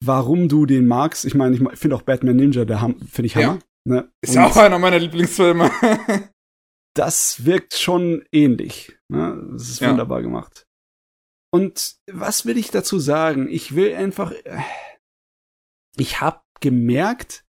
warum 0.04 0.48
du 0.50 0.66
den 0.66 0.88
magst. 0.88 1.26
Ich 1.26 1.36
meine, 1.36 1.56
ich 1.56 1.80
finde 1.80 1.96
auch 1.96 2.02
Batman 2.04 2.36
Ninja, 2.36 2.66
der 2.66 2.80
finde 2.80 3.26
ich 3.26 3.34
Ja. 3.36 3.42
Hammer. 3.48 3.60
Ne? 3.86 4.12
Ist 4.22 4.36
ja 4.36 4.46
auch 4.46 4.58
einer 4.58 4.78
meiner 4.80 5.00
Lieblingsfilme. 5.00 5.72
das 6.96 7.46
wirkt 7.46 7.74
schon 7.74 8.24
ähnlich. 8.32 8.98
Ne? 9.10 9.50
Das 9.54 9.70
ist 9.70 9.80
Ja. 9.80 9.90
wunderbar 9.92 10.22
gemacht. 10.22 10.66
Und 11.52 11.96
was 12.12 12.46
will 12.46 12.58
ich 12.58 12.70
dazu 12.72 13.00
sagen? 13.00 13.48
Ich 13.50 13.74
will 13.76 13.96
einfach, 13.96 14.32
äh, 14.32 14.60
ich 15.98 16.22
habe 16.22 16.42
gemerkt, 16.60 17.46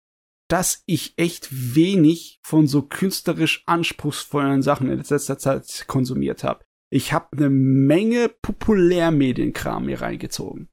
dass 0.50 0.84
ich 0.86 1.14
echt 1.18 1.50
wenig 1.76 2.40
von 2.44 2.66
so 2.68 2.82
künstlerisch 2.82 3.64
anspruchsvollen 3.68 4.62
Sachen 4.62 4.90
in 4.90 4.98
letzter 4.98 5.38
Zeit 5.38 5.86
konsumiert 5.88 6.44
habe. 6.44 6.64
Ich 6.92 7.14
habe 7.14 7.28
eine 7.38 7.50
Menge 7.50 8.30
Populärmedienkram 8.42 9.86
mir 9.86 10.02
reingezogen. 10.02 10.70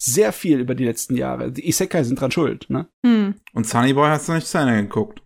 Sehr 0.00 0.32
viel 0.32 0.58
über 0.60 0.74
die 0.74 0.84
letzten 0.84 1.16
Jahre. 1.16 1.50
Die 1.52 1.66
Isekai 1.68 2.02
sind 2.04 2.20
dran 2.20 2.30
schuld, 2.30 2.68
ne? 2.68 2.88
Hm. 3.04 3.34
Und 3.54 3.66
Sunny 3.66 3.94
Boy 3.94 4.08
hast 4.08 4.28
du 4.28 4.32
nicht 4.32 4.46
zu 4.46 4.58
Ende 4.58 4.82
geguckt. 4.82 5.22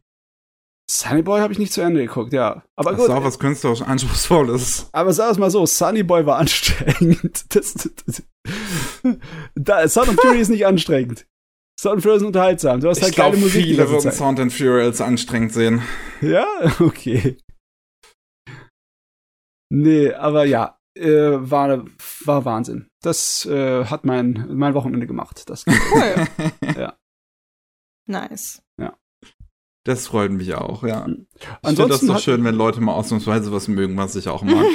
Sunny 0.88 1.22
Boy 1.22 1.40
habe 1.40 1.52
ich 1.52 1.58
nicht 1.58 1.72
zu 1.72 1.80
Ende 1.80 2.00
geguckt, 2.00 2.32
ja. 2.32 2.64
Aber 2.76 2.90
Das 2.90 3.00
gut. 3.00 3.08
ist 3.08 3.14
auch 3.14 3.24
was 3.24 3.38
künstlerisch 3.38 3.82
Anspruchsvolles. 3.82 4.88
Aber 4.92 5.12
sag 5.12 5.30
es 5.32 5.38
mal 5.38 5.50
so, 5.50 5.64
Sunny 5.66 6.02
Boy 6.02 6.26
war 6.26 6.38
anstrengend. 6.38 7.54
Das, 7.54 7.74
das, 8.06 8.22
da, 9.54 9.88
Sound 9.88 10.08
of 10.08 10.16
Fury 10.16 10.40
ist 10.40 10.48
nicht 10.48 10.66
anstrengend. 10.66 11.26
Sound 11.80 11.98
of 11.98 12.02
Fury 12.02 12.16
ist 12.16 12.22
unterhaltsam. 12.24 12.80
Du 12.80 12.88
hast 12.88 13.00
halt 13.02 13.12
Ich 13.12 13.16
geile 13.16 13.36
Musik. 13.36 13.62
die 13.62 13.70
viele 13.70 13.88
würden. 13.88 14.10
Sound 14.12 14.40
and 14.40 14.52
Fury 14.52 14.82
als 14.82 15.00
anstrengend 15.00 15.52
sehen. 15.52 15.82
Ja, 16.20 16.46
okay. 16.80 17.38
Nee, 19.72 20.12
aber 20.12 20.44
ja, 20.44 20.79
äh, 20.96 21.38
war, 21.38 21.84
war 22.24 22.44
Wahnsinn. 22.44 22.88
Das 23.02 23.46
äh, 23.46 23.84
hat 23.86 24.04
mein, 24.04 24.46
mein 24.50 24.74
Wochenende 24.74 25.06
gemacht. 25.06 25.48
Das 25.48 25.64
Cool. 25.66 26.26
Ja. 26.76 26.94
Nice. 28.06 28.62
Das 29.86 30.08
freut 30.08 30.30
mich 30.30 30.54
auch, 30.54 30.82
ja. 30.82 31.06
Ich 31.08 31.68
finde 31.68 31.88
das 31.88 32.02
doch 32.02 32.18
schön, 32.18 32.44
wenn 32.44 32.54
Leute 32.54 32.82
mal 32.82 32.92
ausnahmsweise 32.92 33.50
was 33.50 33.66
mögen, 33.66 33.96
was 33.96 34.14
ich 34.14 34.28
auch 34.28 34.42
mag. 34.42 34.66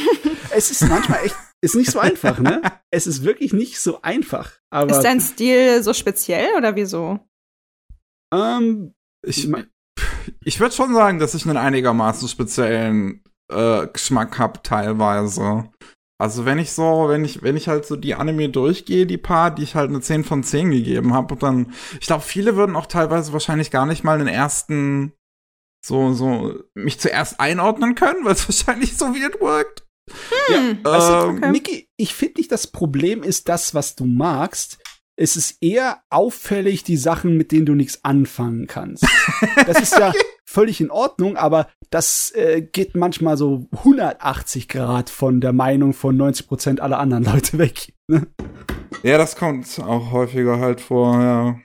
Es 0.58 0.72
ist 0.72 0.88
manchmal 0.88 1.26
echt, 1.26 1.36
ist 1.62 1.76
nicht 1.76 1.92
so 1.92 2.00
einfach, 2.00 2.40
ne? 2.40 2.62
Es 2.90 3.08
ist 3.08 3.24
wirklich 3.26 3.52
nicht 3.52 3.78
so 3.78 4.02
einfach. 4.02 4.54
Aber 4.70 4.90
Ist 4.96 5.02
dein 5.02 5.20
Stil 5.20 5.84
so 5.84 5.94
speziell 5.94 6.48
oder 6.58 6.78
wieso? 6.78 7.20
ähm, 8.34 8.94
Ich, 9.26 9.50
ich 10.46 10.60
würde 10.62 10.74
schon 10.74 10.94
sagen, 10.94 11.20
dass 11.20 11.34
ich 11.36 11.46
einen 11.46 11.58
einigermaßen 11.58 12.30
speziellen 12.30 13.22
äh, 13.52 13.86
Geschmack 13.88 14.40
habe 14.40 14.62
teilweise. 14.64 15.70
Also 16.26 16.44
wenn 16.44 16.58
ich 16.58 16.72
so, 16.72 17.06
wenn 17.08 17.24
ich, 17.24 17.44
wenn 17.44 17.56
ich 17.56 17.68
halt 17.68 17.86
so 17.86 17.96
die 17.96 18.16
Anime 18.16 18.50
durchgehe, 18.50 19.06
die 19.06 19.20
paar, 19.20 19.54
die 19.54 19.62
ich 19.62 19.76
halt 19.76 19.92
eine 19.92 20.02
10 20.02 20.24
von 20.24 20.42
10 20.42 20.72
gegeben 20.72 21.14
habe, 21.14 21.36
dann, 21.36 21.72
ich 22.02 22.08
glaube, 22.08 22.24
viele 22.24 22.56
würden 22.56 22.76
auch 22.76 22.88
teilweise 22.88 23.32
wahrscheinlich 23.32 23.70
gar 23.70 23.86
nicht 23.86 24.04
mal 24.04 24.18
den 24.18 24.28
ersten 24.28 25.14
so, 25.86 26.14
so, 26.14 26.56
mich 26.74 27.00
zuerst 27.00 27.40
einordnen 27.40 27.94
können, 27.94 28.26
weil 28.26 28.34
es 28.34 28.50
wahrscheinlich 28.50 28.98
so 28.98 29.14
weird 29.14 29.40
wirkt. 29.40 29.86
Hm. 30.48 30.80
Weißt 30.84 31.10
du, 31.10 31.14
Ähm, 31.14 31.38
okay. 31.38 31.52
Niki, 31.52 31.90
ich 31.96 32.16
finde 32.16 32.40
nicht, 32.40 32.52
das 32.52 32.66
Problem 32.66 33.22
ist 33.22 33.48
das, 33.48 33.76
was 33.76 33.94
du 33.94 34.06
magst. 34.06 34.80
Es 35.16 35.38
ist 35.38 35.62
eher 35.62 36.02
auffällig, 36.10 36.84
die 36.84 36.98
Sachen, 36.98 37.38
mit 37.38 37.52
denen 37.52 37.68
du 37.68 37.76
nichts 37.76 38.04
anfangen 38.04 38.66
kannst. 38.66 39.06
Das 39.68 39.80
ist 39.80 39.96
ja 39.96 40.12
völlig 40.56 40.80
in 40.82 40.90
Ordnung, 40.90 41.36
aber 41.38 41.68
das 41.92 42.32
äh, 42.34 42.62
geht 42.62 42.96
manchmal 42.96 43.38
so 43.38 43.68
180 43.72 44.68
Grad 44.70 45.10
von 45.10 45.42
der 45.42 45.54
Meinung 45.54 45.94
von 45.94 46.16
90 46.18 46.48
Prozent 46.48 46.80
aller 46.82 46.98
anderen 46.98 47.26
Leute 47.26 47.58
weg. 47.60 47.94
Ne? 48.08 48.26
Ja, 49.04 49.18
das 49.18 49.36
kommt 49.36 49.80
auch 49.80 50.12
häufiger 50.12 50.60
halt 50.60 50.82
vor, 50.82 51.22
ja. 51.22 51.60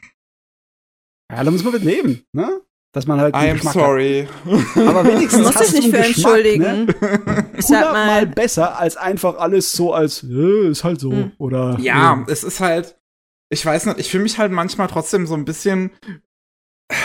Ja, 1.32 1.44
da 1.44 1.50
muss 1.50 1.62
man 1.62 1.72
mit 1.72 1.84
leben, 1.84 2.24
ne? 2.32 2.60
Dass 2.92 3.06
man 3.06 3.20
halt 3.20 3.36
I'm 3.36 3.52
Geschmack 3.54 3.72
sorry. 3.74 4.28
Hat. 4.44 4.88
Aber 4.88 5.04
wenigstens 5.04 5.44
Muss 5.54 5.60
ich 5.68 5.72
nicht 5.74 5.90
für 5.90 5.98
Geschmack, 5.98 6.06
entschuldigen. 6.06 6.84
Ne? 6.86 7.46
Ich 7.56 7.66
sag 7.66 7.76
Hundertmal 7.86 8.06
mal, 8.06 8.26
besser 8.26 8.80
als 8.80 8.96
einfach 8.96 9.36
alles 9.38 9.70
so 9.70 9.94
als 9.94 10.24
äh, 10.24 10.68
ist 10.70 10.82
halt 10.82 10.98
so 10.98 11.12
Hm. 11.12 11.30
oder 11.38 11.78
Ja, 11.80 12.24
äh, 12.26 12.32
es 12.32 12.42
ist 12.42 12.58
halt, 12.58 12.98
ich 13.48 13.64
weiß 13.64 13.86
nicht, 13.86 14.00
ich 14.00 14.10
fühle 14.10 14.24
mich 14.24 14.38
halt 14.38 14.50
manchmal 14.50 14.88
trotzdem 14.88 15.28
so 15.28 15.34
ein 15.34 15.44
bisschen 15.44 15.92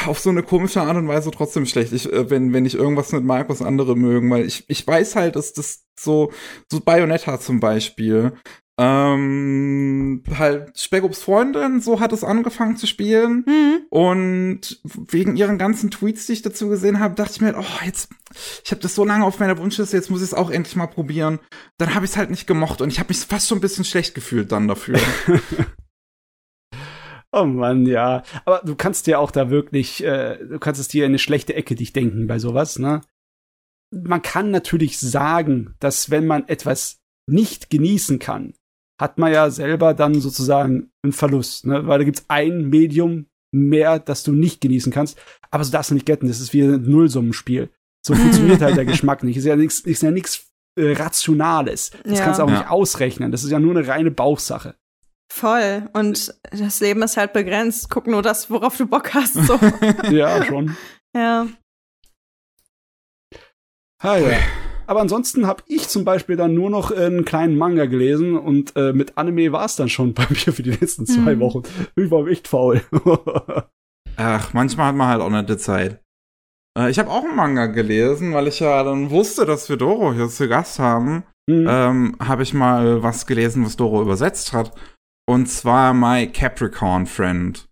auf 0.06 0.20
so 0.20 0.30
eine 0.30 0.44
komische 0.44 0.82
Art 0.82 0.98
und 0.98 1.08
Weise 1.08 1.32
trotzdem 1.32 1.66
schlecht, 1.66 1.94
ich, 1.94 2.12
äh, 2.12 2.30
wenn, 2.30 2.54
wenn 2.54 2.66
ich 2.66 2.76
irgendwas 2.76 3.12
mag, 3.12 3.50
was 3.50 3.62
andere 3.62 3.96
mögen, 3.96 4.30
weil 4.30 4.46
ich, 4.46 4.66
ich 4.68 4.86
weiß 4.86 5.16
halt, 5.16 5.36
dass 5.36 5.54
das 5.54 5.86
so, 6.00 6.32
so 6.72 6.80
Bayonetta 6.80 7.40
zum 7.40 7.60
Beispiel, 7.60 8.34
ähm, 8.78 10.22
halt 10.38 10.78
Speckobs 10.78 11.22
Freundin, 11.22 11.80
so 11.80 12.02
hat 12.02 12.12
es 12.12 12.26
angefangen 12.26 12.76
zu 12.76 12.88
spielen. 12.88 13.46
hm, 13.48 13.80
Und 13.90 14.82
wegen 14.84 15.38
ihren 15.38 15.58
ganzen 15.58 15.92
Tweets, 15.92 16.26
die 16.26 16.34
ich 16.34 16.42
dazu 16.42 16.68
gesehen 16.68 17.00
habe, 17.00 17.16
dachte 17.16 17.32
ich 17.36 17.42
mir, 17.42 17.56
oh, 17.58 17.86
jetzt, 17.86 18.10
ich 18.66 18.72
habe 18.72 18.82
das 18.82 18.96
so 18.96 19.06
lange 19.06 19.24
auf 19.24 19.40
meiner 19.40 19.58
Wunschliste, 19.58 19.96
jetzt 19.96 20.10
muss 20.12 20.20
ich 20.22 20.28
es 20.28 20.34
auch 20.34 20.50
endlich 20.50 20.76
mal 20.76 20.88
probieren. 20.88 21.40
Dann 21.78 21.96
habe 21.96 22.04
ich 22.06 22.12
es 22.12 22.18
halt 22.18 22.30
nicht 22.32 22.48
gemocht 22.48 22.82
und 22.82 22.92
ich 22.92 23.00
habe 23.00 23.10
mich 23.10 23.20
fast 23.20 23.48
schon 23.48 23.60
ein 23.60 23.62
bisschen 23.62 23.86
schlecht 23.86 24.14
gefühlt 24.14 24.52
dann 24.52 24.68
dafür. 24.68 25.00
Oh 27.38 27.44
Mann, 27.46 27.86
ja. 27.86 28.24
Aber 28.46 28.62
du 28.64 28.76
kannst 28.76 29.08
dir 29.08 29.20
auch 29.20 29.30
da 29.32 29.50
wirklich, 29.50 30.04
äh, 30.04 30.38
du 30.38 30.58
kannst 30.58 30.80
es 30.80 30.88
dir 30.88 31.04
in 31.06 31.12
eine 31.12 31.20
schlechte 31.20 31.54
Ecke 31.54 31.76
dich 31.76 31.92
denken 31.92 32.28
bei 32.28 32.40
sowas, 32.40 32.80
ne? 32.80 33.02
Man 33.92 34.22
kann 34.22 34.52
natürlich 34.52 35.00
sagen, 35.00 35.76
dass 35.80 36.10
wenn 36.10 36.26
man 36.28 36.48
etwas 36.48 36.98
nicht 37.30 37.70
genießen 37.70 38.20
kann, 38.20 38.54
hat 39.02 39.18
man 39.18 39.34
ja 39.34 39.50
selber 39.50 39.94
dann 39.94 40.22
sozusagen 40.22 40.92
einen 41.04 41.12
Verlust, 41.14 41.66
ne? 41.68 41.86
Weil 41.88 42.00
da 42.00 42.06
gibt's 42.06 42.26
ein 42.30 42.70
Medium 42.70 43.28
mehr, 43.54 44.00
das 44.00 44.24
du 44.24 44.32
nicht 44.32 44.62
genießen 44.62 44.92
kannst. 44.92 45.18
Aber 45.52 45.64
so 45.64 45.72
darfst 45.72 45.92
du 45.92 45.96
nicht 45.96 46.06
getten. 46.06 46.28
Das 46.28 46.40
ist 46.40 46.54
wie 46.54 46.62
ein 46.64 46.84
Nullsummenspiel. 46.84 47.70
So 48.06 48.16
funktioniert 48.16 48.62
halt 48.62 48.78
der 48.78 48.86
Geschmack 48.86 49.24
nicht. 49.24 49.38
Ist 49.38 49.46
ja 49.46 49.56
nichts, 49.58 49.80
ist 49.82 50.04
ja 50.04 50.12
nichts 50.12 50.50
äh, 50.78 50.94
Rationales. 50.94 51.92
Das 52.04 52.20
Ja. 52.20 52.24
kannst 52.26 52.40
du 52.40 52.44
auch 52.44 52.50
Ja. 52.50 52.60
nicht 52.60 52.70
ausrechnen. 52.70 53.32
Das 53.32 53.44
ist 53.44 53.52
ja 53.52 53.60
nur 53.60 53.76
eine 53.78 53.88
reine 53.88 54.12
Bauchsache. 54.12 54.76
Voll. 55.36 55.90
Und 55.94 56.34
das 56.52 56.80
Leben 56.80 57.02
ist 57.04 57.18
halt 57.18 57.34
begrenzt. 57.34 57.90
Guck 57.90 58.08
nur 58.08 58.22
das, 58.22 58.50
worauf 58.50 58.78
du 58.78 58.88
Bock 58.88 59.14
hast. 59.14 59.34
So. 59.34 59.60
ja, 60.12 60.44
schon. 60.46 60.76
ja. 61.16 61.48
Ah, 64.02 64.18
ja. 64.18 64.38
Aber 64.88 65.02
ansonsten 65.02 65.48
habe 65.48 65.64
ich 65.68 65.88
zum 65.88 66.06
Beispiel 66.06 66.36
dann 66.36 66.54
nur 66.54 66.70
noch 66.70 66.92
einen 66.92 67.26
kleinen 67.26 67.58
Manga 67.58 67.86
gelesen 67.86 68.38
und 68.38 68.76
äh, 68.76 68.94
mit 68.94 69.18
Anime 69.18 69.52
war 69.52 69.66
es 69.66 69.76
dann 69.76 69.90
schon 69.90 70.14
bei 70.14 70.28
mir 70.30 70.54
für 70.54 70.64
die 70.64 70.72
letzten 70.72 71.06
zwei 71.06 71.32
Hm. 71.32 71.40
Wochen. 71.40 71.64
Ich 71.96 72.12
war 72.12 72.28
echt 72.28 72.48
faul. 72.48 72.82
Ach, 74.18 74.54
manchmal 74.54 74.88
hat 74.88 74.96
man 74.96 75.08
halt 75.08 75.22
auch 75.22 75.30
nicht 75.30 75.50
die 75.50 75.58
Zeit. 75.58 76.02
Äh, 76.78 76.92
ich 76.92 77.00
habe 77.00 77.10
auch 77.10 77.24
einen 77.24 77.36
Manga 77.36 77.66
gelesen, 77.66 78.34
weil 78.34 78.48
ich 78.48 78.60
ja 78.60 78.84
dann 78.84 79.10
wusste, 79.10 79.46
dass 79.46 79.70
wir 79.70 79.78
Doro 79.78 80.14
hier 80.14 80.30
zu 80.30 80.48
Gast 80.48 80.78
haben. 80.78 81.24
Hm. 81.50 81.68
ähm, 81.70 82.16
habe 82.20 82.44
ich 82.44 82.54
mal 82.54 83.04
was 83.04 83.28
gelesen, 83.28 83.66
was 83.66 83.76
Doro 83.76 84.02
übersetzt 84.02 84.54
hat. 84.54 84.72
Und 85.28 85.48
zwar 85.48 85.94
My 85.94 86.28
Capricorn 86.28 87.06
Friend. 87.06 87.68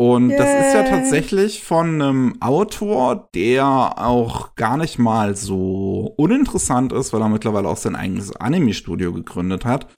Und 0.00 0.30
das 0.30 0.48
ist 0.48 0.72
ja 0.74 0.80
Yay. 0.80 0.90
tatsächlich 0.90 1.62
von 1.62 2.00
einem 2.00 2.40
Autor, 2.40 3.28
der 3.34 3.66
auch 3.98 4.54
gar 4.54 4.78
nicht 4.78 4.98
mal 4.98 5.36
so 5.36 6.14
uninteressant 6.16 6.92
ist, 6.92 7.12
weil 7.12 7.20
er 7.20 7.28
mittlerweile 7.28 7.68
auch 7.68 7.76
sein 7.76 7.96
eigenes 7.96 8.34
Anime-Studio 8.34 9.12
gegründet 9.12 9.66
hat, 9.66 9.88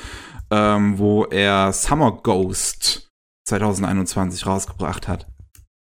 ähm, 0.51 0.99
wo 0.99 1.24
er 1.27 1.73
Summer 1.73 2.19
Ghost 2.20 3.12
2021 3.47 4.45
rausgebracht 4.45 5.07
hat. 5.07 5.29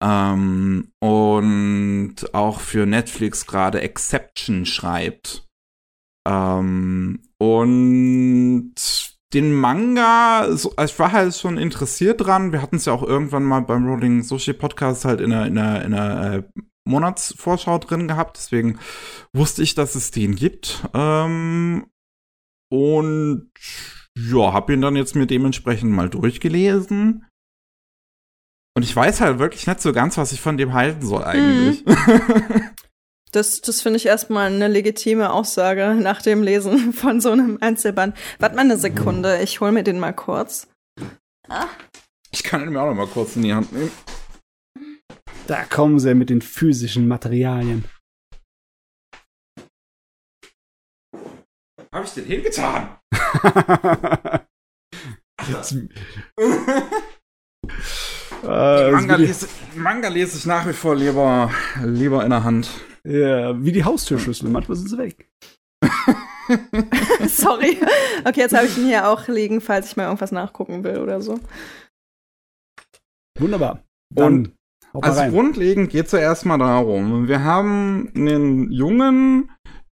Ähm, 0.02 0.92
und 1.00 2.14
auch 2.32 2.60
für 2.60 2.84
Netflix 2.84 3.46
gerade 3.46 3.80
Exception 3.80 4.66
schreibt. 4.66 5.48
Ähm, 6.28 7.22
und 7.38 8.74
den 9.32 9.52
Manga, 9.52 10.48
so, 10.56 10.72
also 10.76 10.92
ich 10.92 10.98
war 10.98 11.12
halt 11.12 11.34
schon 11.34 11.56
interessiert 11.56 12.20
dran. 12.20 12.52
Wir 12.52 12.62
hatten 12.62 12.76
es 12.76 12.86
ja 12.86 12.92
auch 12.92 13.02
irgendwann 13.02 13.44
mal 13.44 13.60
beim 13.60 13.86
Rolling 13.86 14.22
Sushi 14.22 14.52
Podcast 14.52 15.04
halt 15.04 15.20
in 15.20 15.32
einer, 15.32 15.46
in 15.46 15.58
einer, 15.58 15.84
in 15.84 15.94
einer 15.94 16.34
äh, 16.34 16.42
Monatsvorschau 16.84 17.78
drin 17.78 18.08
gehabt. 18.08 18.36
Deswegen 18.36 18.78
wusste 19.32 19.62
ich, 19.62 19.74
dass 19.74 19.94
es 19.94 20.10
den 20.10 20.34
gibt. 20.34 20.84
Ähm, 20.94 21.86
und 22.72 23.50
ja, 24.16 24.52
hab 24.52 24.68
ihn 24.70 24.80
dann 24.80 24.96
jetzt 24.96 25.14
mir 25.14 25.26
dementsprechend 25.26 25.92
mal 25.92 26.08
durchgelesen. 26.08 27.26
Und 28.76 28.82
ich 28.82 28.94
weiß 28.94 29.20
halt 29.20 29.38
wirklich 29.38 29.66
nicht 29.66 29.80
so 29.80 29.92
ganz, 29.92 30.16
was 30.16 30.32
ich 30.32 30.40
von 30.40 30.56
dem 30.56 30.72
halten 30.72 31.06
soll 31.06 31.24
eigentlich. 31.24 31.84
Das, 33.32 33.60
das 33.60 33.80
finde 33.80 33.96
ich 33.96 34.06
erstmal 34.06 34.48
eine 34.48 34.68
legitime 34.68 35.32
Aussage 35.32 35.94
nach 35.94 36.20
dem 36.22 36.42
Lesen 36.42 36.92
von 36.94 37.20
so 37.20 37.30
einem 37.30 37.58
Einzelband. 37.60 38.16
Warte 38.38 38.56
mal 38.56 38.62
eine 38.62 38.76
Sekunde, 38.76 39.40
ich 39.42 39.60
hole 39.60 39.72
mir 39.72 39.84
den 39.84 40.00
mal 40.00 40.12
kurz. 40.12 40.68
ich 42.32 42.42
kann 42.42 42.62
ihn 42.62 42.70
mir 42.70 42.80
auch 42.80 42.88
noch 42.88 42.94
mal 42.94 43.06
kurz 43.06 43.36
in 43.36 43.42
die 43.42 43.54
Hand 43.54 43.72
nehmen. 43.72 43.92
da 45.46 45.64
kommen 45.64 45.98
sie 45.98 46.14
mit 46.14 46.30
den 46.30 46.42
physischen 46.42 47.06
Materialien. 47.08 47.84
Hab 51.92 52.04
ich 52.04 52.12
den 52.12 52.24
hingetan? 52.24 52.96
Manga, 58.42 59.14
äh, 59.14 59.16
die, 59.16 59.24
lese, 59.24 59.48
Manga 59.74 60.08
lese 60.08 60.38
ich 60.38 60.46
nach 60.46 60.66
wie 60.66 60.72
vor 60.72 60.94
lieber, 60.94 61.50
lieber 61.82 62.24
in 62.24 62.30
der 62.30 62.44
Hand. 62.44 62.70
Ja, 63.04 63.62
wie 63.62 63.72
die 63.72 63.84
Haustürschlüssel. 63.84 64.48
Manchmal 64.50 64.76
sind 64.76 64.88
sie 64.88 64.98
weg. 64.98 65.28
Sorry. 67.26 67.78
Okay, 68.24 68.40
jetzt 68.40 68.54
habe 68.54 68.66
ich 68.66 68.76
ihn 68.76 68.86
hier 68.86 69.08
auch 69.08 69.28
liegen, 69.28 69.60
falls 69.60 69.90
ich 69.90 69.96
mal 69.96 70.04
irgendwas 70.04 70.32
nachgucken 70.32 70.84
will 70.84 70.98
oder 70.98 71.20
so. 71.22 71.38
Wunderbar. 73.38 73.82
Dann 74.14 74.52
mal 74.92 75.02
Also 75.02 75.20
rein. 75.20 75.30
grundlegend 75.30 75.90
geht 75.90 76.06
es 76.06 76.12
ja 76.12 76.18
erstmal 76.18 76.58
darum, 76.58 77.28
wir 77.28 77.44
haben 77.44 78.10
einen 78.14 78.70
Jungen, 78.72 79.50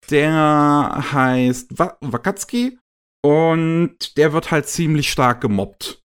der 0.09 1.03
heißt 1.11 1.77
Wa 1.79 1.97
Wakatsuki 2.01 2.77
und 3.25 4.17
der 4.17 4.33
wird 4.33 4.51
halt 4.51 4.67
ziemlich 4.67 5.09
stark 5.09 5.41
gemobbt 5.41 6.01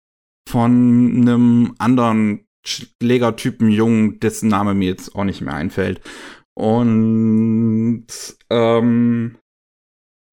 von 0.50 0.72
einem 1.16 1.76
anderen 1.80 2.46
Schlägertypen 2.66 3.70
Jungen, 3.70 4.20
dessen 4.20 4.50
Name 4.50 4.74
mir 4.74 4.90
jetzt 4.90 5.16
auch 5.16 5.24
nicht 5.24 5.42
mehr 5.42 5.54
einfällt. 5.54 6.02
Und 6.56 8.08
ähm, 8.50 9.38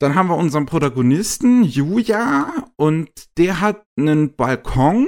dann 0.00 0.14
haben 0.14 0.28
wir 0.28 0.36
unseren 0.36 0.66
Protagonisten, 0.66 1.62
Yuya, 1.62 2.66
und 2.76 3.10
der 3.38 3.60
hat 3.60 3.82
einen 3.98 4.34
Balkon 4.34 5.06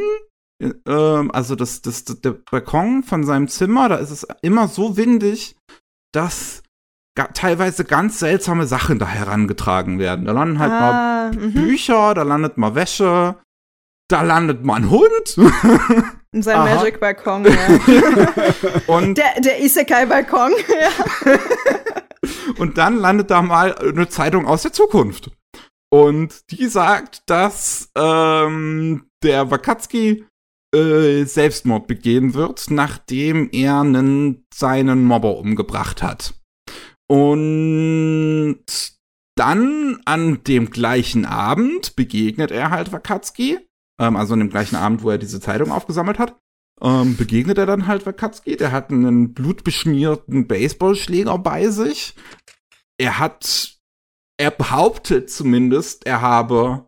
ähm, 0.87 1.31
also 1.33 1.55
das, 1.57 1.83
das, 1.83 2.05
das, 2.05 2.21
der 2.21 2.33
Balkon 2.33 3.03
von 3.03 3.25
seinem 3.25 3.49
Zimmer, 3.49 3.89
da 3.89 3.97
ist 3.97 4.11
es 4.11 4.27
immer 4.43 4.69
so 4.69 4.97
windig, 4.97 5.57
dass 6.13 6.63
teilweise 7.35 7.85
ganz 7.85 8.19
seltsame 8.19 8.67
Sachen 8.67 8.99
da 8.99 9.07
herangetragen 9.07 9.99
werden. 9.99 10.25
Da 10.25 10.33
landen 10.33 10.59
halt 10.59 10.71
mal 10.71 10.93
ah, 10.93 11.33
mhm. 11.33 11.53
Bücher, 11.53 12.15
da 12.15 12.23
landet 12.23 12.57
mal 12.57 12.75
Wäsche, 12.75 13.37
da 14.09 14.23
landet 14.23 14.65
mal 14.65 14.77
ein 14.77 14.91
Hund. 14.91 15.37
Sein 16.35 16.57
Aha. 16.57 16.77
Magic-Balkon, 16.77 17.45
ja. 17.45 18.33
Und, 18.87 19.19
Der, 19.19 19.41
der 19.41 19.63
Isekai-Balkon, 19.63 20.53
ja. 20.81 21.39
und 22.59 22.79
dann 22.79 22.97
landet 22.97 23.31
da 23.31 23.43
mal 23.43 23.77
eine 23.77 24.09
Zeitung 24.09 24.47
aus 24.47 24.63
der 24.63 24.73
Zukunft. 24.73 25.31
Und 25.93 26.51
die 26.51 26.67
sagt, 26.69 27.23
dass 27.27 27.91
ähm, 27.95 29.05
der 29.23 29.51
Wakatsuki 29.51 30.25
äh, 30.75 31.25
Selbstmord 31.25 31.87
begehen 31.87 32.33
wird, 32.33 32.71
nachdem 32.71 33.51
er 33.53 33.81
einen, 33.81 34.47
seinen 34.55 35.05
Mobber 35.05 35.37
umgebracht 35.37 36.03
hat. 36.03 36.33
Und 37.11 38.65
dann 39.37 40.01
an 40.07 40.45
dem 40.45 40.71
gleichen 40.71 41.27
Abend 41.27 41.95
begegnet 41.95 42.51
er 42.51 42.71
halt 42.71 42.93
Wakatsuki, 42.93 43.59
ähm, 44.03 44.17
also 44.17 44.35
an 44.35 44.41
dem 44.41 44.51
gleichen 44.51 44.77
Abend, 44.77 45.03
wo 45.03 45.11
er 45.11 45.19
diese 45.19 45.41
Zeitung 45.41 45.71
aufgesammelt 45.71 46.19
hat, 46.19 46.37
ähm, 46.83 47.17
begegnet 47.17 47.59
er 47.59 47.67
dann 47.67 47.87
halt 47.87 48.05
Wakatsuki. 48.05 48.57
Der 48.57 48.73
hat 48.73 48.91
einen 48.91 49.33
blutbeschmierten 49.33 50.49
Baseballschläger 50.49 51.39
bei 51.39 51.69
sich. 51.69 52.15
Er 52.99 53.19
hat, 53.19 53.79
er 54.39 54.51
behauptet 54.51 55.31
zumindest, 55.31 56.07
er 56.07 56.21
habe 56.21 56.87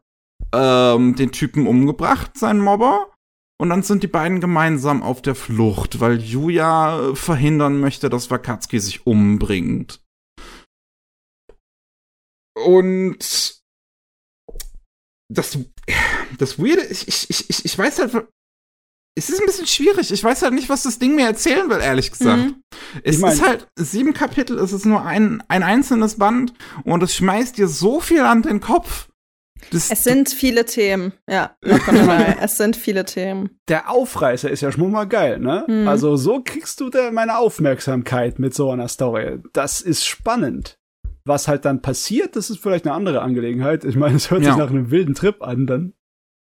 ähm, 0.53 1.15
den 1.15 1.33
Typen 1.33 1.67
umgebracht, 1.67 2.37
seinen 2.37 2.61
Mobber. 2.61 3.11
Und 3.61 3.69
dann 3.69 3.85
sind 3.85 4.03
die 4.03 4.09
beiden 4.09 4.41
gemeinsam 4.41 5.03
auf 5.05 5.23
der 5.23 5.37
Flucht, 5.37 6.01
weil 6.01 6.21
Yuya 6.21 7.11
äh, 7.11 7.15
verhindern 7.15 7.79
möchte, 7.79 8.11
dass 8.11 8.31
Wakatsuki 8.31 8.81
sich 8.81 9.07
umbringt. 9.07 10.01
Und 12.57 13.63
das, 15.29 15.59
das 16.39 16.59
Weirde, 16.59 16.83
ich, 16.91 17.09
ich, 17.09 17.29
ich, 17.51 17.65
ich 17.65 17.79
weiß 17.79 17.99
halt, 18.01 18.27
es 19.17 19.29
ist 19.31 19.41
ein 19.41 19.47
bisschen 19.47 19.67
schwierig. 19.67 20.11
Ich 20.11 20.25
weiß 20.25 20.43
halt 20.43 20.55
nicht, 20.55 20.69
was 20.69 20.83
das 20.83 20.99
Ding 20.99 21.15
mir 21.15 21.27
erzählen 21.27 21.69
will, 21.71 21.79
ehrlich 21.81 22.11
gesagt. 22.11 22.43
Mhm. 22.43 22.63
Es 23.05 23.17
Ich 23.17 23.21
mein- 23.23 23.33
ist 23.33 23.47
halt 23.47 23.69
sieben 23.77 24.13
Kapitel, 24.13 24.59
es 24.59 24.73
ist 24.73 24.87
nur 24.87 25.05
ein, 25.05 25.43
ein 25.49 25.63
einzelnes 25.63 26.17
Band 26.19 26.53
und 26.85 27.03
es 27.03 27.15
schmeißt 27.15 27.57
dir 27.57 27.69
so 27.69 28.01
viel 28.01 28.21
an 28.23 28.43
den 28.43 28.61
Kopf. 28.61 29.09
Das, 29.71 29.91
Es 29.91 30.05
sind 30.05 30.29
viele 30.29 30.67
Themen, 30.67 31.13
ja. 31.31 31.57
es 32.41 32.57
sind 32.59 32.77
viele 32.77 33.05
Themen. 33.07 33.57
Der 33.69 33.89
Aufreißer 33.89 34.51
ist 34.51 34.61
ja 34.61 34.71
schon 34.73 34.91
mal 34.91 35.05
geil, 35.07 35.39
ne? 35.39 35.65
Mhm. 35.69 35.89
Also 35.89 36.17
so 36.17 36.43
kriegst 36.45 36.81
du 36.81 36.91
da 36.91 37.11
meine 37.13 37.39
Aufmerksamkeit 37.39 38.39
mit 38.39 38.53
so 38.53 38.71
einer 38.71 38.89
Story. 38.89 39.39
Das 39.55 39.81
ist 39.81 40.05
spannend. 40.05 40.77
Was 41.25 41.49
halt 41.49 41.65
dann 41.65 41.81
passiert, 41.81 42.37
das 42.37 42.51
ist 42.51 42.59
vielleicht 42.61 42.85
eine 42.87 42.95
andere 42.95 43.23
Angelegenheit. 43.23 43.85
Ich 43.85 43.97
meine, 43.97 44.17
es 44.17 44.31
hört 44.31 44.43
Ja. 44.43 44.51
sich 44.51 44.59
nach 44.59 44.69
einem 44.69 44.91
wilden 44.91 45.15
Trip 45.15 45.41
an. 45.43 45.67
Dann 45.67 45.95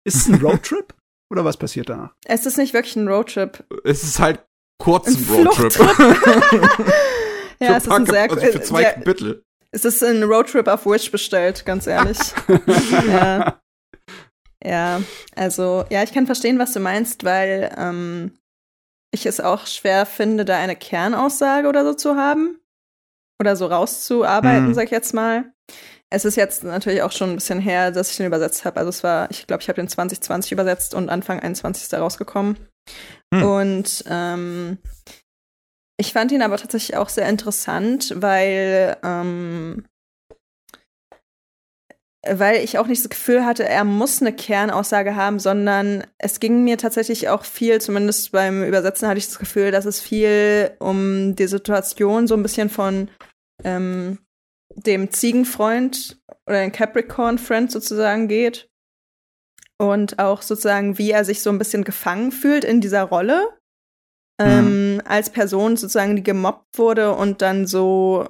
ist 0.05 0.15
es 0.15 0.27
ein 0.27 0.35
Roadtrip 0.41 0.93
oder 1.29 1.45
was 1.45 1.57
passiert 1.57 1.89
danach? 1.89 2.13
Es 2.25 2.45
ist 2.45 2.57
nicht 2.57 2.73
wirklich 2.73 2.95
ein 2.95 3.07
Roadtrip. 3.07 3.63
es 3.83 4.03
ist 4.03 4.19
halt 4.19 4.43
kurz 4.79 5.07
Ein 5.07 5.15
ein 5.15 5.47
Roadtrip. 5.47 5.73
Ja, 7.61 7.77
es 7.77 7.85
ist 7.85 7.91
ein 7.91 8.05
sehr, 8.07 8.23
also 8.23 8.39
für 8.39 8.61
zwei 8.61 8.81
der, 8.81 8.93
Kapitel. 8.93 9.43
es 9.69 9.85
ist 9.85 10.03
ein 10.03 10.23
Roadtrip 10.23 10.67
auf 10.67 10.87
Wish 10.87 11.11
bestellt, 11.11 11.63
ganz 11.63 11.85
ehrlich. 11.85 12.17
ja. 13.07 13.61
ja, 14.63 15.01
also, 15.35 15.85
ja, 15.91 16.01
ich 16.01 16.11
kann 16.11 16.25
verstehen, 16.25 16.57
was 16.57 16.73
du 16.73 16.79
meinst, 16.79 17.23
weil 17.23 17.71
ähm, 17.77 18.35
ich 19.11 19.27
es 19.27 19.39
auch 19.39 19.67
schwer 19.67 20.07
finde, 20.07 20.43
da 20.43 20.57
eine 20.57 20.75
Kernaussage 20.75 21.67
oder 21.67 21.83
so 21.85 21.93
zu 21.93 22.15
haben. 22.15 22.57
Oder 23.39 23.55
so 23.55 23.67
rauszuarbeiten, 23.67 24.69
Mhm. 24.69 24.73
sag 24.73 24.85
ich 24.85 24.91
jetzt 24.91 25.13
mal. 25.13 25.51
Es 26.13 26.25
ist 26.25 26.35
jetzt 26.35 26.63
natürlich 26.63 27.01
auch 27.03 27.11
schon 27.11 27.31
ein 27.31 27.35
bisschen 27.35 27.59
her, 27.59 27.91
dass 27.91 28.11
ich 28.11 28.17
den 28.17 28.25
übersetzt 28.25 28.65
habe. 28.65 28.77
Also 28.77 28.89
es 28.89 29.03
war, 29.03 29.31
ich 29.31 29.47
glaube, 29.47 29.63
ich 29.63 29.69
habe 29.69 29.81
den 29.81 29.87
2020 29.87 30.51
übersetzt 30.51 30.93
und 30.93 31.09
Anfang 31.09 31.39
21 31.39 31.83
ist 31.83 31.93
er 31.93 32.01
rausgekommen. 32.01 32.57
Hm. 33.33 33.43
Und 33.43 34.03
ähm, 34.09 34.77
ich 35.97 36.11
fand 36.13 36.31
ihn 36.31 36.41
aber 36.41 36.57
tatsächlich 36.57 36.97
auch 36.97 37.09
sehr 37.09 37.29
interessant, 37.29 38.13
weil 38.17 38.97
ähm, 39.03 39.85
weil 42.27 42.63
ich 42.63 42.77
auch 42.77 42.85
nicht 42.85 43.01
das 43.01 43.09
Gefühl 43.09 43.45
hatte, 43.45 43.67
er 43.67 43.83
muss 43.83 44.21
eine 44.21 44.33
Kernaussage 44.33 45.15
haben, 45.15 45.39
sondern 45.39 46.05
es 46.19 46.39
ging 46.39 46.63
mir 46.63 46.77
tatsächlich 46.77 47.29
auch 47.29 47.45
viel, 47.45 47.81
zumindest 47.81 48.31
beim 48.31 48.63
Übersetzen 48.63 49.07
hatte 49.07 49.17
ich 49.17 49.27
das 49.27 49.39
Gefühl, 49.39 49.71
dass 49.71 49.85
es 49.85 49.99
viel 49.99 50.71
um 50.79 51.35
die 51.35 51.47
Situation 51.47 52.27
so 52.27 52.35
ein 52.35 52.43
bisschen 52.43 52.69
von 52.69 53.09
ähm, 53.63 54.19
dem 54.75 55.11
Ziegenfreund 55.11 56.21
oder 56.47 56.61
den 56.61 56.71
Capricorn-Friend 56.71 57.71
sozusagen 57.71 58.27
geht. 58.27 58.69
Und 59.77 60.19
auch 60.19 60.41
sozusagen, 60.41 60.97
wie 60.97 61.11
er 61.11 61.25
sich 61.25 61.41
so 61.41 61.49
ein 61.49 61.57
bisschen 61.57 61.83
gefangen 61.83 62.31
fühlt 62.31 62.63
in 62.63 62.81
dieser 62.81 63.03
Rolle. 63.03 63.49
Ähm, 64.39 65.01
als 65.05 65.29
Person 65.29 65.77
sozusagen, 65.77 66.15
die 66.15 66.23
gemobbt 66.23 66.77
wurde 66.77 67.13
und 67.13 67.41
dann 67.43 67.67
so 67.67 68.27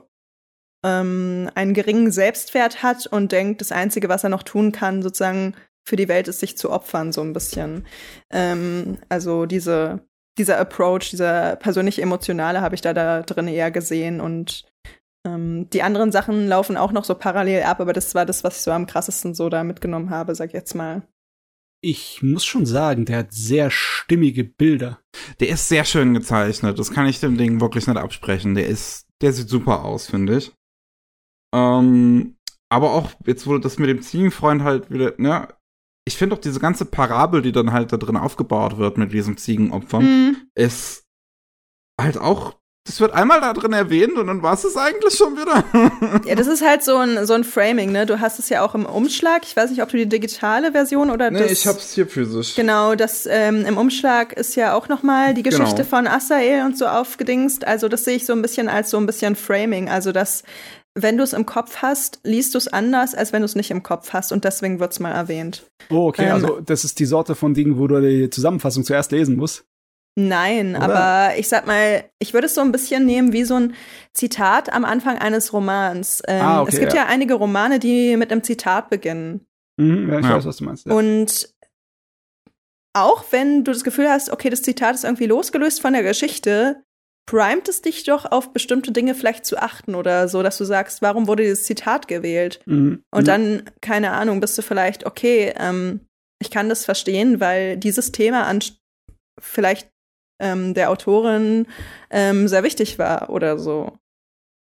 ähm, 0.84 1.50
einen 1.56 1.74
geringen 1.74 2.12
Selbstwert 2.12 2.84
hat 2.84 3.08
und 3.08 3.32
denkt, 3.32 3.62
das 3.62 3.72
Einzige, 3.72 4.10
was 4.10 4.24
er 4.24 4.30
noch 4.30 4.44
tun 4.44 4.72
kann, 4.72 5.02
sozusagen 5.02 5.56
für 5.88 5.96
die 5.96 6.08
Welt 6.08 6.28
ist, 6.28 6.40
sich 6.40 6.58
zu 6.58 6.72
opfern, 6.72 7.12
so 7.12 7.22
ein 7.22 7.34
bisschen. 7.34 7.86
Ähm, 8.30 8.98
also 9.10 9.46
diese, 9.46 10.06
dieser 10.38 10.60
Approach, 10.60 11.10
dieser 11.10 11.56
persönlich-emotionale 11.56 12.62
habe 12.62 12.76
ich 12.76 12.82
da, 12.82 12.94
da 12.94 13.22
drin 13.22 13.48
eher 13.48 13.72
gesehen 13.72 14.22
und 14.22 14.70
ähm, 15.26 15.69
die 15.69 15.84
anderen 15.84 16.11
Sachen 16.11 16.48
laufen 16.48 16.77
auch 16.77 16.91
noch 16.91 17.03
so 17.06 17.15
parallel 17.15 17.64
ab, 17.64 17.80
aber 17.80 17.93
das 17.93 18.15
war 18.15 18.26
das, 18.26 18.43
was 18.43 18.57
ich 18.57 18.61
so 18.64 18.72
am 18.72 18.88
krassesten 18.88 19.34
so 19.34 19.49
da 19.49 19.64
mitgenommen 19.64 20.10
habe, 20.10 20.35
sag 20.35 20.48
ich 20.48 20.53
jetzt 20.53 20.76
mal. 20.76 21.03
Ich 21.84 22.22
muss 22.22 22.45
schon 22.45 22.65
sagen, 22.68 23.06
der 23.06 23.19
hat 23.19 23.34
sehr 23.34 23.72
stimmige 23.72 24.43
Bilder. 24.43 24.99
Der 25.39 25.49
ist 25.49 25.68
sehr 25.68 25.84
schön 25.84 26.14
gezeichnet. 26.14 26.77
Das 26.77 26.91
kann 26.91 27.07
ich 27.07 27.19
dem 27.19 27.38
Ding 27.38 27.60
wirklich 27.60 27.88
nicht 27.88 27.98
absprechen. 27.98 28.53
Der 28.53 28.68
ist, 28.68 29.07
der 29.22 29.34
sieht 29.34 29.49
super 29.49 29.84
aus, 29.84 30.07
finde 30.07 30.38
ich. 30.38 30.52
Ähm, 31.53 32.35
aber 32.69 32.91
auch 32.93 33.11
jetzt 33.26 33.48
wurde 33.48 33.61
das 33.61 33.80
mit 33.80 33.89
dem 33.89 34.02
Ziegenfreund 34.02 34.64
halt 34.64 34.91
wieder, 34.91 35.14
ne? 35.18 35.48
Ich 36.07 36.18
finde 36.18 36.35
auch 36.35 36.39
diese 36.39 36.60
ganze 36.60 36.85
Parabel, 36.85 37.41
die 37.41 37.52
dann 37.52 37.72
halt 37.72 37.91
da 37.93 37.98
drin 37.98 38.18
aufgebaut 38.18 38.77
wird 38.77 38.98
mit 38.98 39.11
diesem 39.11 39.38
Ziegenopfer, 39.38 39.99
Mhm. 40.02 40.38
ist 40.56 41.03
halt 41.99 42.18
auch, 42.18 42.60
das 42.86 42.99
wird 42.99 43.14
einmal 43.14 43.40
da 43.41 43.53
drin 43.53 43.74
erwähnt 43.74 44.14
und 44.18 44.26
dann 44.28 44.41
war 44.41 44.53
es 44.56 44.64
es 44.64 44.76
eigentlich 44.76 45.14
schon 45.16 45.36
wieder. 45.38 45.64
Ja, 46.26 46.36
das 46.36 46.48
ist 46.48 46.66
halt 46.66 46.84
so 46.84 46.98
ein, 46.98 47.26
so 47.26 47.34
ein 47.34 47.44
Framing, 47.44 47.91
ne? 47.91 48.06
Du 48.06 48.20
hast 48.20 48.40
es 48.40 48.49
ja 48.49 48.64
auch 48.64 48.74
im 48.76 48.86
Umschlag. 48.86 49.44
Ich 49.44 49.56
weiß 49.56 49.70
nicht, 49.70 49.82
ob 49.84 49.90
du 49.90 49.98
die 49.98 50.10
digitale 50.10 50.72
Version 50.72 51.10
oder 51.12 51.30
nee, 51.32 51.40
das. 51.40 51.52
ich 51.52 51.68
hab's 51.68 51.94
hier 51.94 52.08
physisch. 52.08 52.56
Genau, 52.56 52.95
das 52.95 53.28
ähm, 53.30 53.66
im 53.66 53.78
Umschlag 53.78 54.34
ist 54.34 54.56
ja 54.56 54.74
auch 54.74 54.88
noch 54.90 55.03
mal 55.03 55.34
die 55.34 55.44
Geschichte 55.44 55.76
Genau. 55.84 55.88
von 55.88 56.08
Asael 56.08 56.66
und 56.66 56.78
so 56.78 56.86
aufgedingst. 56.88 57.66
Also 57.66 57.88
das 57.88 58.03
sehe 58.03 58.16
ich 58.16 58.26
so 58.26 58.34
ein 58.34 58.41
bisschen 58.41 58.68
als 58.70 58.90
so 58.90 58.98
ein 58.98 59.06
bisschen 59.06 59.36
Framing. 59.36 59.90
Also 59.90 60.12
dass, 60.12 60.44
wenn 60.95 61.18
du 61.18 61.24
es 61.24 61.34
im 61.34 61.45
Kopf 61.45 61.78
hast, 61.82 62.20
liest 62.24 62.53
du 62.53 62.58
es 62.58 62.68
anders, 62.68 63.14
als 63.16 63.32
wenn 63.34 63.41
du 63.41 63.45
es 63.45 63.56
nicht 63.56 63.72
im 63.72 63.84
Kopf 63.84 64.12
hast. 64.14 64.32
Und 64.32 64.44
deswegen 64.44 64.80
wird's 64.80 64.99
mal 64.99 65.12
erwähnt. 65.12 65.64
Oh, 65.90 66.08
okay, 66.08 66.26
Ähm, 66.26 66.32
also 66.34 66.60
das 66.66 66.84
ist 66.84 66.99
die 66.99 67.06
Sorte 67.06 67.36
von 67.36 67.53
Dingen, 67.53 67.78
wo 67.78 67.88
du 67.88 68.02
die 68.02 68.30
Zusammenfassung 68.30 68.84
zuerst 68.84 69.12
lesen 69.12 69.36
musst. 69.38 69.66
Nein, 70.20 70.76
Oder? 70.76 70.84
aber 70.84 71.38
ich 71.38 71.48
sag 71.48 71.66
mal, 71.68 72.04
ich 72.20 72.34
würde 72.34 72.48
es 72.48 72.56
so 72.56 72.62
ein 72.62 72.72
bisschen 72.74 73.06
nehmen 73.06 73.32
wie 73.32 73.44
so 73.46 73.56
ein 73.56 73.76
Zitat 74.14 74.72
am 74.74 74.84
Anfang 74.84 75.18
eines 75.18 75.54
Romans. 75.54 76.22
Ähm, 76.28 76.42
Ah, 76.42 76.62
okay, 76.62 76.70
es 76.74 76.80
gibt 76.80 76.94
ja. 76.94 77.04
ja. 77.04 77.08
einige 77.08 77.36
Romane, 77.36 77.80
die 77.80 78.18
mit 78.18 78.32
einem 78.32 78.44
Zitat 78.44 78.90
beginnen. 78.90 79.48
Mhm, 79.78 80.10
ja, 80.12 80.20
ich 80.20 80.26
Ja. 80.26 80.36
weiß, 80.36 80.46
was 80.46 80.58
du 80.58 80.66
meinst. 80.66 80.86
Ja. 80.86 80.94
Und 80.94 81.54
auch 82.94 83.24
wenn 83.32 83.64
du 83.64 83.72
das 83.72 83.84
Gefühl 83.86 84.10
hast, 84.10 84.30
okay, 84.32 84.50
das 84.50 84.64
Zitat 84.64 84.96
ist 84.96 85.06
irgendwie 85.06 85.28
losgelöst 85.28 85.82
von 85.82 85.94
der 85.94 86.04
Geschichte, 86.04 86.84
primet 87.26 87.70
es 87.70 87.82
dich 87.82 88.04
doch 88.04 88.30
auf 88.30 88.52
bestimmte 88.52 88.92
Dinge 88.92 89.16
vielleicht 89.16 89.46
zu 89.46 89.58
achten 89.58 89.96
oder 89.96 90.28
so, 90.28 90.44
dass 90.44 90.58
du 90.58 90.66
sagst, 90.66 91.02
warum 91.02 91.28
wurde 91.28 91.44
dieses 91.44 91.64
Zitat 91.64 92.10
gewählt? 92.10 92.60
Mhm. 92.66 93.04
Und 93.12 93.22
Mhm. 93.22 93.26
dann, 93.26 93.64
keine 93.82 94.12
Ahnung, 94.12 94.42
bist 94.42 94.58
du 94.58 94.62
vielleicht, 94.62 95.06
okay, 95.06 95.54
ähm, 95.58 96.02
ich 96.42 96.52
kann 96.52 96.68
das 96.68 96.84
verstehen, 96.84 97.40
weil 97.40 97.78
dieses 97.78 98.12
Thema 98.12 98.44
an 98.48 98.60
vielleicht 99.40 99.91
ähm, 100.42 100.74
der 100.74 100.90
Autorin 100.90 101.68
ähm, 102.10 102.48
sehr 102.48 102.64
wichtig 102.64 103.00
war 103.00 103.30
oder 103.30 103.58
so. 103.58 103.98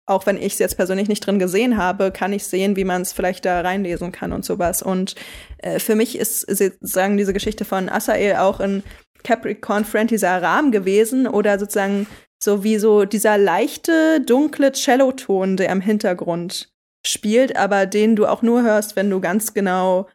Auch 0.06 0.26
wenn 0.26 0.38
ich 0.38 0.54
es 0.54 0.60
jetzt 0.60 0.76
persönlich 0.76 1.08
nicht 1.08 1.26
drin 1.26 1.40
gesehen 1.40 1.78
habe, 1.78 2.12
kann 2.12 2.34
ich 2.34 2.44
sehen, 2.44 2.76
wie 2.76 2.84
man 2.84 3.02
es 3.02 3.14
vielleicht 3.14 3.45
da 3.45 3.62
reinlesen 3.62 4.12
kann 4.12 4.34
und 4.34 4.44
sowas. 4.44 4.84
Und 4.84 5.16
äh, 5.60 5.80
für 5.80 5.95
mich 5.95 6.18
ist 6.18 6.41
sozusagen 6.41 7.18
diese 7.18 7.34
Geschichte 7.34 7.64
von 7.64 7.90
Asael 7.90 8.36
auch 8.36 8.60
ein 8.60 8.84
Capricorn-Friend 9.24 10.12
dieser 10.12 10.41
Rahmen 10.41 10.72
gewesen 10.72 11.28
oder 11.28 11.58
sozusagen 11.58 12.08
so 12.44 12.64
wie 12.64 12.78
so 12.78 13.06
dieser 13.06 13.38
leichte, 13.38 14.20
dunkle 14.20 14.74
Celloton, 14.74 15.56
der 15.56 15.70
im 15.70 15.80
Hintergrund 15.80 16.74
spielt, 17.06 17.56
aber 17.56 17.86
den 17.86 18.16
du 18.16 18.26
auch 18.26 18.41
nur 18.41 18.64
hörst, 18.64 18.95
wenn 18.95 19.10
du 19.10 19.22
ganz 19.22 19.54
genau 19.54 20.08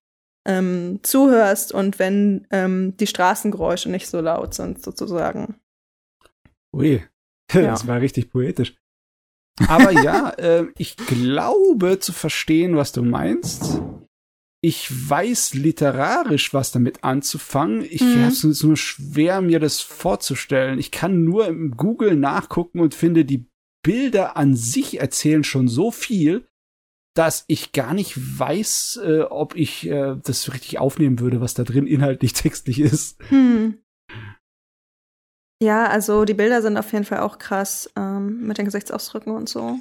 ähm, 0.49 0.99
zuhörst 1.03 1.73
und 1.73 1.99
wenn 2.01 2.47
ähm, 2.51 2.97
die 2.97 3.07
Straßengeräusche 3.07 3.91
nicht 3.91 4.09
so 4.09 4.21
laut 4.21 4.55
sind, 4.55 4.83
sozusagen. 4.83 5.57
Ui, 6.75 7.03
Ja. 7.53 7.63
das 7.63 7.87
war 7.87 8.01
richtig 8.01 8.31
poetisch. 8.31 8.75
Aber 9.69 9.91
ja, 9.91 10.31
äh, 10.39 10.67
ich 10.77 10.97
glaube 10.97 11.99
zu 12.01 12.13
verstehen, 12.13 12.77
was 12.77 12.93
du 12.93 13.03
meinst. 13.03 13.81
ich 14.61 14.89
weiß 14.91 15.55
literarisch 15.55 16.53
was 16.53 16.73
damit 16.73 17.05
anzufangen. 17.05 17.85
Ich 17.89 18.03
Mhm. 18.03 18.23
habe 18.23 18.33
es 18.33 18.63
nur 18.65 18.77
schwer, 18.77 19.41
mir 19.41 19.61
das 19.61 19.81
vorzustellen. 19.81 20.81
Ich 20.81 20.91
kann 20.91 21.23
nur 21.25 21.47
im 21.47 21.77
Google 21.77 22.17
nachgucken 22.17 22.81
und 22.81 22.93
finde, 22.95 23.25
die 23.25 23.47
Bilder 23.85 24.37
an 24.37 24.57
sich 24.57 24.99
erzählen 25.01 25.45
schon 25.45 25.69
so 25.69 25.93
viel, 25.93 26.48
dass 27.15 27.45
ich 27.49 27.73
gar 27.73 27.95
nicht 27.95 28.39
weiß, 28.39 29.01
äh, 29.05 29.21
ob 29.23 29.57
ich 29.57 29.89
äh, 29.89 30.17
das 30.23 30.53
richtig 30.53 30.79
aufnehmen 30.79 31.19
würde, 31.21 31.41
was 31.41 31.55
da 31.55 31.65
drin 31.65 31.87
inhaltlich 31.87 32.33
textlich 32.35 32.81
ist. 32.81 33.19
Hm. 33.29 33.79
Ja, 35.63 35.87
also 35.87 36.25
die 36.25 36.35
Bilder 36.35 36.63
sind 36.63 36.77
auf 36.77 36.93
jeden 36.93 37.05
Fall 37.05 37.21
auch 37.21 37.39
krass 37.39 37.91
ähm, 37.97 38.47
mit 38.47 38.59
den 38.59 38.67
Gesichtsausdrücken 38.67 39.35
und 39.35 39.49
so. 39.49 39.81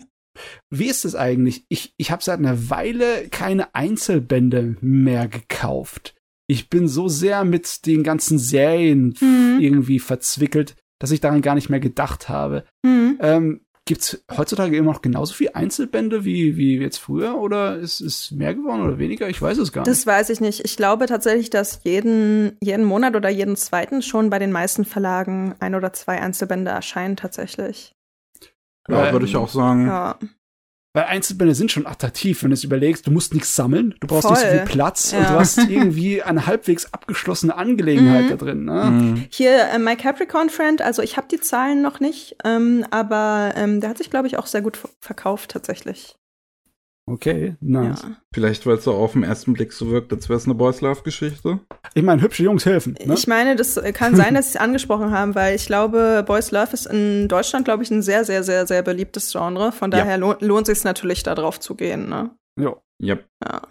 Wie 0.71 0.87
ist 0.87 1.05
es 1.05 1.15
eigentlich? 1.15 1.65
Ich, 1.69 1.93
ich 1.97 2.11
habe 2.11 2.23
seit 2.23 2.39
einer 2.39 2.69
Weile 2.69 3.27
keine 3.29 3.73
Einzelbände 3.75 4.77
mehr 4.81 5.27
gekauft. 5.27 6.15
Ich 6.49 6.69
bin 6.69 6.87
so 6.87 7.07
sehr 7.07 7.43
mit 7.43 7.85
den 7.85 8.03
ganzen 8.03 8.39
Serien 8.39 9.15
Mhm. 9.19 9.57
irgendwie 9.59 9.99
verzwickelt, 9.99 10.75
dass 10.99 11.11
ich 11.11 11.19
daran 11.21 11.41
gar 11.41 11.55
nicht 11.55 11.69
mehr 11.69 11.79
gedacht 11.79 12.29
habe. 12.29 12.65
Hm. 12.85 13.19
Ähm, 13.21 13.61
Gibt 13.87 14.01
es 14.01 14.23
heutzutage 14.35 14.75
immer 14.75 14.91
noch 14.91 15.01
genauso 15.01 15.33
viel 15.33 15.49
Einzelbände 15.53 16.25
wie, 16.25 16.57
wie 16.57 16.77
jetzt 16.77 16.97
früher? 16.97 17.37
Oder 17.37 17.77
ist 17.77 18.01
es 18.01 18.31
mehr 18.31 18.53
geworden 18.53 18.81
oder 18.81 18.99
weniger? 18.99 19.29
Ich 19.29 19.41
weiß 19.41 19.57
es 19.57 19.71
gar 19.71 19.81
nicht. 19.81 19.89
Das 19.89 20.05
weiß 20.05 20.29
ich 20.29 20.41
nicht. 20.41 20.63
Ich 20.65 20.75
glaube 20.75 21.05
tatsächlich, 21.05 21.49
dass 21.49 21.79
jeden, 21.83 22.57
jeden 22.61 22.83
Monat 22.83 23.15
oder 23.15 23.29
jeden 23.29 23.55
zweiten 23.55 24.01
schon 24.01 24.29
bei 24.29 24.39
den 24.39 24.51
meisten 24.51 24.83
Verlagen 24.85 25.55
ein 25.59 25.73
oder 25.73 25.93
zwei 25.93 26.21
Einzelbände 26.21 26.69
erscheinen 26.69 27.15
tatsächlich. 27.15 27.93
Ja, 28.89 29.07
Ähm, 29.07 29.13
würde 29.13 29.25
ich 29.25 29.35
auch 29.37 29.49
sagen. 29.49 29.87
Ja. 29.87 30.19
Weil 30.97 31.05
Einzelbände 31.05 31.53
sind 31.53 31.71
schon 31.71 31.85
attraktiv, 31.85 32.41
wenn 32.41 32.49
du 32.49 32.55
es 32.55 32.63
überlegst. 32.63 33.05
Du 33.05 33.11
musst 33.11 33.31
nichts 33.35 33.55
sammeln, 33.55 33.93
du 33.99 34.07
brauchst 34.07 34.27
nicht 34.29 34.39
so 34.39 34.45
Voll. 34.47 34.57
viel 34.57 34.65
Platz 34.65 35.13
und 35.13 35.21
Ja. 35.21 35.31
du 35.33 35.39
hast 35.39 35.57
irgendwie 35.59 36.23
eine 36.23 36.47
halbwegs 36.47 36.91
abgeschlossene 36.91 37.55
Angelegenheit 37.55 38.25
Mhm. 38.25 38.29
da 38.29 38.35
drin. 38.35 38.65
Ne? 38.65 38.83
Mhm. 38.85 39.25
Hier, 39.29 39.67
äh, 39.73 39.77
My 39.77 39.95
Capricorn 39.95 40.49
Friend, 40.49 40.81
also 40.81 41.03
ich 41.03 41.15
habe 41.17 41.27
die 41.29 41.39
Zahlen 41.39 41.83
noch 41.83 41.99
nicht, 41.99 42.35
ähm, 42.43 42.83
aber 42.89 43.53
ähm, 43.55 43.79
der 43.79 43.91
hat 43.91 43.99
sich, 43.99 44.09
glaube 44.09 44.25
ich, 44.25 44.37
auch 44.37 44.47
sehr 44.47 44.61
gut 44.61 44.75
ver- 44.75 44.89
verkauft 45.01 45.51
tatsächlich. 45.51 46.15
Okay, 47.09 47.55
nice. 47.61 48.01
Ja. 48.03 48.17
Vielleicht, 48.33 48.65
weil 48.65 48.75
es 48.75 48.83
so 48.83 48.93
auf 48.93 49.13
den 49.13 49.23
ersten 49.23 49.53
Blick 49.53 49.71
so 49.71 49.89
wirkt, 49.89 50.11
als 50.11 50.27
wäre 50.27 50.35
es 50.37 50.43
eine 50.45 50.55
Boys 50.55 50.81
Love-Geschichte. 50.81 51.59
Ich 51.93 52.03
meine, 52.03 52.21
hübsche 52.21 52.43
Jungs 52.43 52.65
helfen. 52.65 52.97
Ne? 53.05 53.13
Ich 53.13 53.27
meine, 53.27 53.55
das 53.55 53.79
kann 53.93 54.15
sein, 54.17 54.33
dass 54.33 54.51
sie 54.51 54.57
es 54.57 54.61
angesprochen 54.61 55.11
haben, 55.11 55.33
weil 55.33 55.55
ich 55.55 55.67
glaube, 55.67 56.23
Boys 56.27 56.51
Love 56.51 56.73
ist 56.73 56.85
in 56.85 57.29
Deutschland, 57.29 57.63
glaube 57.63 57.83
ich, 57.83 57.91
ein 57.91 58.01
sehr, 58.01 58.25
sehr, 58.25 58.43
sehr, 58.43 58.67
sehr 58.67 58.81
beliebtes 58.83 59.31
Genre. 59.31 59.71
Von 59.71 59.89
Ja. 59.91 59.99
daher 59.99 60.17
lohnt, 60.17 60.41
lohnt 60.41 60.65
sich 60.67 60.83
natürlich, 60.83 61.23
da 61.23 61.33
drauf 61.33 61.59
zu 61.61 61.75
gehen. 61.75 62.09
Ne? 62.09 62.29
ja. 62.59 62.75
Yep. 63.01 63.25
Ja. 63.45 63.61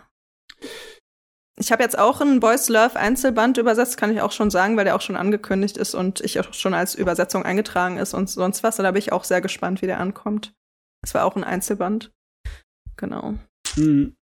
Ich 1.59 1.73
habe 1.73 1.83
jetzt 1.83 1.99
auch 1.99 2.21
ein 2.21 2.39
Boys 2.41 2.69
Love 2.69 2.97
Einzelband 2.97 3.59
übersetzt, 3.59 3.97
kann 3.97 4.13
ich 4.13 4.21
auch 4.21 4.33
schon 4.33 4.51
sagen, 4.51 4.77
weil 4.77 4.85
der 4.85 4.95
auch 4.95 5.01
schon 5.01 5.17
angekündigt 5.17 5.77
ist 5.79 5.95
und 5.95 6.21
ich 6.21 6.39
auch 6.39 6.53
schon 6.53 6.75
als 6.75 6.95
Übersetzung 6.95 7.45
eingetragen 7.45 7.97
ist 7.99 8.15
und 8.15 8.29
sonst 8.31 8.63
was. 8.63 8.79
Und 8.79 8.85
da 8.85 8.91
bin 8.93 8.99
ich 8.99 9.13
auch 9.13 9.25
sehr 9.25 9.41
gespannt, 9.41 9.83
wie 9.83 9.87
der 9.87 9.99
ankommt. 10.01 10.55
Das 11.03 11.15
war 11.15 11.25
auch 11.25 11.35
ein 11.37 11.45
Einzelband. 11.45 12.13
Genau. 12.97 13.35
Hm. 13.75 14.17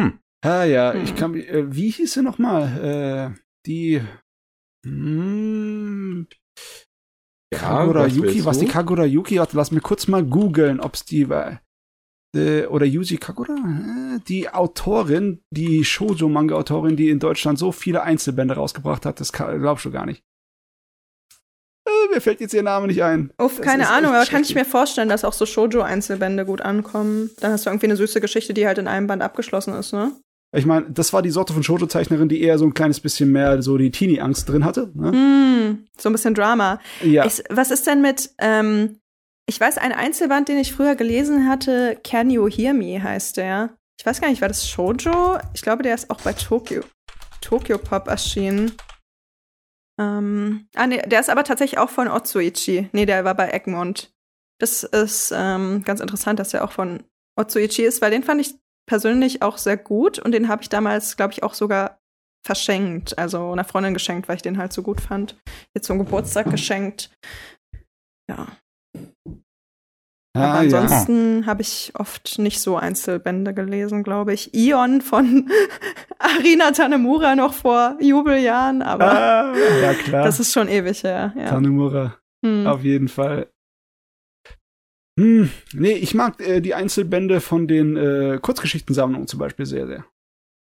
Hm. 0.00 0.18
Ah 0.44 0.64
ja, 0.64 0.92
Hm. 0.92 1.04
ich 1.04 1.16
kann 1.16 1.34
äh, 1.34 1.74
wie 1.74 1.90
hieß 1.90 2.14
sie 2.14 2.22
noch 2.22 2.38
mal? 2.38 3.34
Äh, 3.34 3.40
die 3.66 4.00
hm, 4.84 6.26
Kagura 7.54 8.04
was 8.04 8.16
Yuki, 8.16 8.44
was 8.44 8.58
die 8.58 8.66
Kagura 8.66 9.04
Yuki 9.04 9.36
hat, 9.36 9.52
lass 9.52 9.70
mir 9.70 9.80
kurz 9.80 10.06
mal 10.06 10.24
googeln, 10.24 10.80
ob's 10.80 11.04
die 11.04 11.28
war. 11.28 11.60
Äh, 12.36 12.66
oder 12.66 12.84
Yuji 12.84 13.16
Kagura? 13.16 13.54
Äh, 13.54 14.20
die 14.28 14.50
Autorin, 14.50 15.42
die 15.50 15.84
Shoujo-Manga-Autorin, 15.84 16.96
die 16.96 17.08
in 17.08 17.20
Deutschland 17.20 17.58
so 17.58 17.72
viele 17.72 18.02
Einzelbände 18.02 18.54
rausgebracht 18.54 19.06
hat, 19.06 19.20
das 19.20 19.32
glaubst 19.32 19.86
du 19.86 19.90
gar 19.90 20.04
nicht. 20.06 20.22
Mir 22.12 22.20
fällt 22.20 22.40
jetzt 22.40 22.54
ihr 22.54 22.62
Name 22.62 22.86
nicht 22.86 23.02
ein. 23.02 23.32
Uff, 23.38 23.60
keine 23.60 23.88
Ahnung, 23.88 24.12
aber 24.14 24.24
kann 24.26 24.42
ich 24.42 24.54
mir 24.54 24.64
vorstellen, 24.64 25.08
dass 25.08 25.24
auch 25.24 25.32
so 25.32 25.46
Shoujo-Einzelbände 25.46 26.44
gut 26.44 26.60
ankommen. 26.60 27.30
Dann 27.40 27.52
hast 27.52 27.66
du 27.66 27.70
irgendwie 27.70 27.86
eine 27.86 27.96
süße 27.96 28.20
Geschichte, 28.20 28.54
die 28.54 28.66
halt 28.66 28.78
in 28.78 28.88
einem 28.88 29.06
Band 29.06 29.22
abgeschlossen 29.22 29.74
ist, 29.74 29.92
ne? 29.92 30.12
Ich 30.56 30.64
meine, 30.64 30.86
das 30.88 31.12
war 31.12 31.20
die 31.20 31.30
Sorte 31.30 31.52
von 31.52 31.62
Shoujo-Zeichnerin, 31.62 32.28
die 32.28 32.40
eher 32.40 32.56
so 32.56 32.64
ein 32.64 32.72
kleines 32.72 33.00
bisschen 33.00 33.30
mehr 33.30 33.60
so 33.60 33.76
die 33.76 33.90
Teenie-Angst 33.90 34.48
drin 34.48 34.64
hatte. 34.64 34.90
Ne? 34.94 35.12
Mm, 35.12 35.86
so 35.98 36.08
ein 36.08 36.12
bisschen 36.12 36.34
Drama. 36.34 36.80
Ja. 37.02 37.26
Ich, 37.26 37.42
was 37.50 37.70
ist 37.70 37.86
denn 37.86 38.00
mit, 38.00 38.30
ähm, 38.38 38.98
ich 39.46 39.60
weiß, 39.60 39.76
ein 39.76 39.92
Einzelband, 39.92 40.48
den 40.48 40.56
ich 40.56 40.72
früher 40.72 40.94
gelesen 40.94 41.48
hatte, 41.48 41.98
Can 42.02 42.30
You 42.30 42.48
Hear 42.48 42.72
Me 42.72 43.02
heißt 43.02 43.36
der. 43.36 43.76
Ich 44.00 44.06
weiß 44.06 44.22
gar 44.22 44.30
nicht, 44.30 44.40
war 44.40 44.48
das 44.48 44.66
Shoujo? 44.66 45.38
Ich 45.52 45.60
glaube, 45.60 45.82
der 45.82 45.94
ist 45.94 46.08
auch 46.08 46.20
bei 46.22 46.32
Tokyo, 46.32 46.82
Tokyo 47.42 47.76
Pop 47.76 48.08
erschienen. 48.08 48.72
Ähm, 49.98 50.68
ah, 50.74 50.86
nee, 50.86 51.02
der 51.02 51.20
ist 51.20 51.30
aber 51.30 51.44
tatsächlich 51.44 51.78
auch 51.78 51.90
von 51.90 52.08
Otsuichi. 52.08 52.88
Nee, 52.92 53.06
der 53.06 53.24
war 53.24 53.34
bei 53.34 53.50
Egmont. 53.50 54.12
Das 54.60 54.82
ist 54.84 55.32
ähm, 55.36 55.82
ganz 55.84 56.00
interessant, 56.00 56.38
dass 56.38 56.50
der 56.50 56.64
auch 56.64 56.72
von 56.72 57.04
Otsuichi 57.36 57.82
ist, 57.82 58.00
weil 58.00 58.10
den 58.10 58.22
fand 58.22 58.40
ich 58.40 58.54
persönlich 58.88 59.42
auch 59.42 59.58
sehr 59.58 59.76
gut 59.76 60.18
und 60.18 60.32
den 60.32 60.48
habe 60.48 60.62
ich 60.62 60.68
damals, 60.68 61.16
glaube 61.16 61.32
ich, 61.32 61.42
auch 61.42 61.54
sogar 61.54 62.00
verschenkt, 62.44 63.18
also 63.18 63.52
einer 63.52 63.64
Freundin 63.64 63.94
geschenkt, 63.94 64.28
weil 64.28 64.36
ich 64.36 64.42
den 64.42 64.58
halt 64.58 64.72
so 64.72 64.82
gut 64.82 65.00
fand. 65.00 65.36
Jetzt 65.74 65.86
zum 65.86 65.98
Geburtstag 65.98 66.50
geschenkt. 66.50 67.10
Ja. 68.28 68.46
Aber 70.38 70.58
ah, 70.60 70.62
ja. 70.62 70.80
ansonsten 70.80 71.46
habe 71.46 71.62
ich 71.62 71.92
oft 71.94 72.38
nicht 72.38 72.60
so 72.60 72.76
Einzelbände 72.76 73.52
gelesen, 73.54 74.02
glaube 74.02 74.32
ich. 74.34 74.54
Ion 74.54 75.00
von 75.00 75.50
Arina 76.18 76.70
Tanemura 76.72 77.34
noch 77.36 77.52
vor 77.54 77.96
Jubeljahren, 78.00 78.82
aber 78.82 79.10
Ah, 79.12 79.54
ja, 79.82 79.94
klar. 79.94 80.24
das 80.24 80.40
ist 80.40 80.52
schon 80.52 80.68
ewig 80.68 81.02
her. 81.04 81.32
Ja. 81.36 81.46
Tanemura, 81.50 82.16
Hm. 82.44 82.66
auf 82.66 82.82
jeden 82.84 83.08
Fall. 83.08 83.48
Hm, 85.18 85.50
nee, 85.74 85.92
ich 85.94 86.14
mag 86.14 86.40
äh, 86.40 86.60
die 86.60 86.74
Einzelbände 86.74 87.40
von 87.40 87.66
den 87.66 87.96
äh, 87.96 88.38
Kurzgeschichtensammlungen 88.40 89.26
zum 89.26 89.40
Beispiel 89.40 89.66
sehr, 89.66 89.86
sehr. 89.86 90.04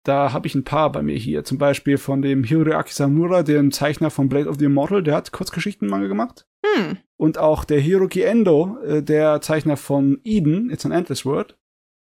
Da 0.03 0.33
habe 0.33 0.47
ich 0.47 0.55
ein 0.55 0.63
paar 0.63 0.91
bei 0.91 1.03
mir 1.03 1.15
hier. 1.15 1.43
Zum 1.43 1.57
Beispiel 1.57 1.97
von 1.97 2.21
dem 2.21 2.43
Hiroaki 2.43 2.93
Samura, 2.93 3.43
dem 3.43 3.71
Zeichner 3.71 4.09
von 4.09 4.29
Blade 4.29 4.49
of 4.49 4.57
the 4.57 4.65
Immortal, 4.65 5.03
der 5.03 5.15
hat 5.15 5.31
Kurzgeschichtenmanga 5.31 6.07
gemacht. 6.07 6.47
Hm. 6.65 6.97
Und 7.17 7.37
auch 7.37 7.63
der 7.63 7.79
Hiroki 7.79 8.21
Endo, 8.21 8.79
äh, 8.83 9.03
der 9.03 9.41
Zeichner 9.41 9.77
von 9.77 10.19
Eden, 10.23 10.71
It's 10.71 10.85
an 10.85 10.91
Endless 10.91 11.25
World, 11.25 11.57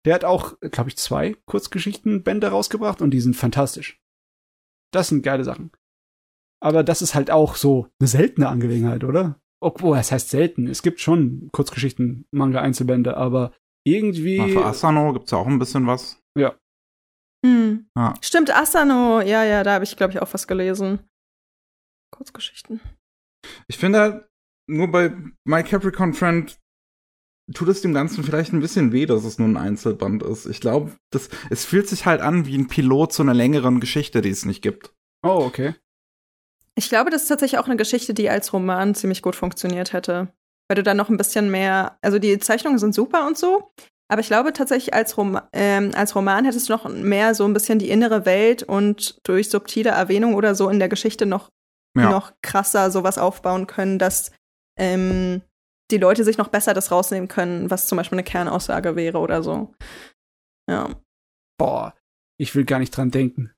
der 0.05 0.15
hat 0.15 0.25
auch, 0.25 0.59
glaube 0.61 0.91
ich, 0.91 0.97
zwei 0.97 1.37
Kurzgeschichtenbände 1.47 2.49
rausgebracht 2.49 3.03
und 3.03 3.11
die 3.11 3.21
sind 3.21 3.35
fantastisch. 3.35 4.01
Das 4.93 5.09
sind 5.09 5.23
geile 5.23 5.45
Sachen. 5.45 5.71
Aber 6.61 6.85
das 6.85 7.03
ist 7.03 7.15
halt 7.15 7.31
auch 7.31 7.57
so 7.57 7.89
eine 7.99 8.09
seltene 8.09 8.49
Angelegenheit, 8.49 9.03
oder? 9.03 9.41
Obwohl, 9.61 9.97
es 9.99 10.13
heißt 10.13 10.29
selten. 10.29 10.69
Es 10.69 10.83
gibt 10.83 11.01
schon 11.01 11.49
Kurzgeschichten, 11.53 12.27
Manga-Einzelbände, 12.31 13.17
aber 13.17 13.53
irgendwie. 13.85 14.39
Na, 14.39 14.49
für 14.49 14.65
Asano 14.65 15.13
gibt's 15.13 15.31
ja 15.33 15.39
auch 15.39 15.47
ein 15.47 15.59
bisschen 15.59 15.87
was. 15.87 16.23
Hm. 17.44 17.86
Ja. 17.97 18.14
Stimmt, 18.23 18.55
Asano. 18.55 19.20
Ja, 19.20 19.44
ja, 19.44 19.62
da 19.64 19.74
habe 19.74 19.85
ich, 19.85 19.97
glaube 19.97 20.12
ich, 20.12 20.23
auch 20.23 20.32
was 20.32 20.47
gelesen. 20.47 21.01
Kurzgeschichten. 22.14 22.81
Ich 23.66 23.78
finde 23.78 24.01
halt, 24.01 24.24
nur 24.69 24.89
bei 24.90 25.14
My 25.44 25.62
Capricorn 25.62 26.14
Friend 26.14 26.56
tut 27.52 27.69
es 27.69 27.81
dem 27.81 27.93
Ganzen 27.93 28.23
vielleicht 28.23 28.52
ein 28.52 28.60
bisschen 28.60 28.93
weh, 28.93 29.06
dass 29.06 29.24
es 29.24 29.39
nur 29.39 29.48
ein 29.48 29.56
Einzelband 29.56 30.23
ist. 30.23 30.47
Ich 30.47 30.60
glaube, 30.60 30.93
das, 31.10 31.28
es 31.51 31.64
fühlt 31.64 31.89
sich 31.89 32.06
halt 32.06 32.20
an 32.20 32.47
wie 32.47 32.56
ein 32.56 32.69
Pilot 32.69 33.12
zu 33.12 33.23
einer 33.23 33.35
längeren 33.35 33.81
Geschichte, 33.81 34.23
die 34.23 34.31
es 34.31 34.44
nicht 34.44 34.62
gibt. 34.62 34.94
oh, 35.24 35.44
okay. 35.44 35.74
Ich 36.74 36.89
glaube, 36.89 37.10
das 37.10 37.23
ist 37.23 37.28
tatsächlich 37.28 37.59
auch 37.59 37.66
eine 37.66 37.77
Geschichte, 37.77 38.14
die 38.14 38.31
als 38.31 38.52
Roman 38.55 38.94
ziemlich 38.94 39.20
gut 39.20 39.36
funktioniert 39.36 39.93
hätte. 39.93 40.32
Weil 40.69 40.77
du 40.77 40.82
dann 40.82 40.97
noch 40.97 41.10
ein 41.10 41.19
bisschen 41.19 41.51
mehr, 41.51 41.98
also 42.01 42.19
die 42.19 42.39
Zeichnungen 42.39 42.78
sind 42.78 42.94
super 42.94 43.27
und 43.27 43.36
so, 43.36 43.70
aber 44.13 44.21
ich 44.21 44.27
glaube 44.29 44.53
tatsächlich 44.53 44.93
als, 44.95 45.17
Roma, 45.17 45.49
ähm, 45.55 45.91
als 45.95 46.15
Roman 46.15 46.45
hättest 46.45 46.69
du 46.69 46.73
noch 46.75 46.87
mehr 46.89 47.35
so 47.35 47.45
ein 47.47 47.55
bisschen 47.55 47.79
die 47.79 47.89
innere 47.91 48.27
Welt 48.27 48.63
und 48.63 49.19
durch 49.27 49.49
subtile 49.49 49.91
Erwähnung 49.91 50.35
oder 50.35 50.55
so 50.55 50.69
in 50.69 50.79
der 50.79 50.89
Geschichte 50.91 51.25
noch, 51.27 51.49
Ja. 51.97 52.11
noch 52.11 52.33
krasser 52.43 52.91
sowas 52.91 53.17
aufbauen 53.19 53.67
können, 53.67 53.99
dass 53.99 54.31
ähm, 54.79 55.41
die 55.91 55.99
Leute 55.99 56.25
sich 56.25 56.37
noch 56.39 56.49
besser 56.49 56.75
das 56.75 56.91
rausnehmen 56.91 57.29
können, 57.29 57.71
was 57.71 57.87
zum 57.87 57.97
Beispiel 57.97 58.17
eine 58.17 58.25
Kernaussage 58.25 58.97
wäre 58.97 59.19
oder 59.19 59.43
so. 59.43 59.75
Ja. 60.71 60.91
Boah, 61.59 61.95
ich 62.39 62.55
will 62.55 62.65
gar 62.65 62.79
nicht 62.79 62.97
dran 62.97 63.11
denken. 63.11 63.53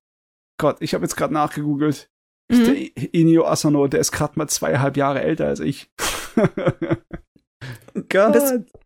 Gott, 0.61 0.77
ich 0.81 0.95
habe 0.95 1.05
jetzt 1.05 1.17
gerade 1.17 1.35
nachgegoogelt. 1.35 2.09
Mhm. 2.51 2.91
Inio 3.13 3.47
Asano, 3.47 3.89
der 3.89 4.01
ist 4.01 4.13
gerade 4.13 4.39
mal 4.39 4.49
zweieinhalb 4.49 4.97
Jahre 4.97 5.23
älter 5.23 5.47
als 5.47 5.61
ich. 5.61 5.91
Gott. 8.09 8.33
Bist- 8.33 8.84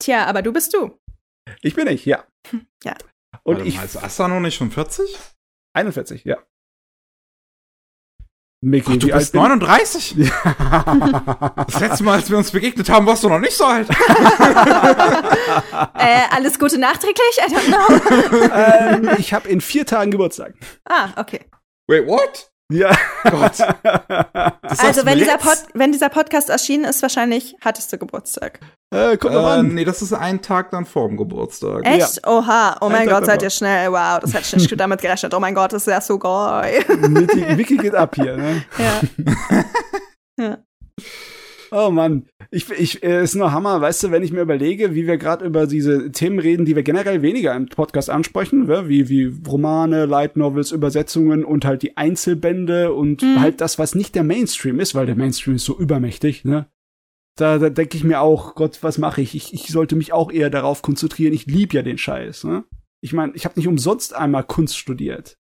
Tja, 0.00 0.24
aber 0.26 0.42
du 0.42 0.52
bist 0.52 0.74
du. 0.74 0.98
ich 1.62 1.74
bin 1.74 1.86
ich, 1.86 2.04
ja. 2.06 2.24
Ja. 2.82 2.94
Und 3.44 3.56
Warte 3.58 3.68
ich 3.68 3.76
mal, 3.76 3.84
ist 3.84 3.96
Asano 4.02 4.40
nicht 4.40 4.56
schon 4.56 4.70
40? 4.72 5.16
41, 5.74 6.24
ja. 6.24 6.38
Mickey, 8.62 8.92
Ach, 8.94 8.98
du 8.98 9.06
bist 9.08 9.32
bin 9.32 9.40
ich? 9.40 9.48
39? 9.48 10.16
Das 11.66 11.80
letzte 11.80 12.04
Mal, 12.04 12.18
als 12.18 12.28
wir 12.28 12.36
uns 12.36 12.50
begegnet 12.50 12.90
haben, 12.90 13.06
warst 13.06 13.24
du 13.24 13.28
noch 13.28 13.38
nicht 13.38 13.56
so 13.56 13.64
alt. 13.64 13.88
Äh, 15.94 16.22
alles 16.30 16.58
Gute 16.58 16.78
nachträglich? 16.78 17.38
I 17.38 17.52
don't 17.52 17.66
know. 17.68 19.08
ähm, 19.10 19.16
ich 19.18 19.32
habe 19.34 19.48
in 19.48 19.60
vier 19.60 19.84
Tagen 19.86 20.10
Geburtstag. 20.10 20.54
ah, 20.86 21.10
okay. 21.16 21.40
Wait, 21.88 22.06
what? 22.06 22.49
Ja. 22.70 22.90
Gott. 23.30 23.58
Also, 24.78 25.04
wenn 25.04 25.18
dieser? 25.18 25.36
Pod 25.36 25.56
wenn 25.74 25.90
dieser 25.90 26.08
Podcast 26.10 26.48
erschienen 26.48 26.84
ist, 26.84 27.02
wahrscheinlich 27.02 27.56
hattest 27.60 27.92
du 27.92 27.98
Geburtstag. 27.98 28.60
äh, 28.94 29.16
kommt 29.16 29.34
noch 29.34 29.42
Äh, 29.44 29.58
an. 29.58 29.74
nee, 29.74 29.84
das 29.84 30.00
ist 30.00 30.12
ein 30.12 30.40
Tag 30.42 30.70
dann 30.70 30.86
vorm 30.86 31.16
Geburtstag. 31.16 31.84
Echt? 31.84 32.24
Oha. 32.26 32.76
Oh 32.80 32.88
mein 32.88 33.00
Ein 33.02 33.08
Tag 33.08 33.18
Gott, 33.18 33.26
seid 33.26 33.42
ihr 33.42 33.50
schnell. 33.50 33.90
Wow, 33.90 34.20
das 34.20 34.32
hätte 34.32 34.44
ich 34.44 34.56
nicht 34.68 34.80
damit 34.80 35.00
gerechnet. 35.02 35.34
Oh 35.34 35.40
mein 35.40 35.56
Gott, 35.56 35.72
das 35.72 35.82
ist 35.88 35.92
ja 35.92 36.00
so 36.00 36.18
geil. 36.20 36.84
Mickey 37.56 37.76
geht 37.78 37.96
ab 37.96 38.14
hier, 38.14 38.36
ne? 38.36 38.62
ja. 40.38 40.56
Oh 41.72 41.90
Mann, 41.90 42.26
ich, 42.50 42.68
ich, 42.70 43.02
äh, 43.02 43.22
ist 43.22 43.36
nur 43.36 43.52
Hammer, 43.52 43.80
weißt 43.80 44.02
du, 44.04 44.10
wenn 44.10 44.22
ich 44.22 44.32
mir 44.32 44.40
überlege, 44.40 44.94
wie 44.94 45.06
wir 45.06 45.18
gerade 45.18 45.44
über 45.44 45.66
diese 45.66 46.10
Themen 46.10 46.38
reden, 46.38 46.64
die 46.64 46.74
wir 46.74 46.82
generell 46.82 47.22
weniger 47.22 47.54
im 47.54 47.66
Podcast 47.66 48.10
ansprechen, 48.10 48.68
wie, 48.88 49.08
wie 49.08 49.32
Romane, 49.46 50.06
Light 50.06 50.36
Novels, 50.36 50.72
Übersetzungen 50.72 51.44
und 51.44 51.64
halt 51.64 51.82
die 51.82 51.96
Einzelbände 51.96 52.92
und 52.92 53.22
Mhm. 53.22 53.40
halt 53.40 53.60
das, 53.60 53.78
was 53.78 53.94
nicht 53.94 54.14
der 54.14 54.24
Mainstream 54.24 54.80
ist, 54.80 54.94
weil 54.94 55.06
der 55.06 55.16
Mainstream 55.16 55.56
ist 55.56 55.64
so 55.64 55.78
übermächtig, 55.78 56.44
ne? 56.44 56.66
Da, 57.36 57.58
da 57.58 57.70
denke 57.70 57.96
ich 57.96 58.04
mir 58.04 58.20
auch, 58.20 58.54
Gott, 58.56 58.82
was 58.82 58.98
mache 58.98 59.22
ich? 59.22 59.34
ich? 59.34 59.54
Ich 59.54 59.68
sollte 59.68 59.96
mich 59.96 60.12
auch 60.12 60.30
eher 60.32 60.50
darauf 60.50 60.82
konzentrieren. 60.82 61.32
Ich 61.32 61.46
lieb 61.46 61.72
ja 61.72 61.82
den 61.82 61.96
Scheiß, 61.96 62.44
ne? 62.44 62.64
Ich 63.00 63.12
meine, 63.12 63.32
ich 63.34 63.44
habe 63.44 63.58
nicht 63.58 63.68
umsonst 63.68 64.14
einmal 64.14 64.44
Kunst 64.44 64.76
studiert. 64.76 65.38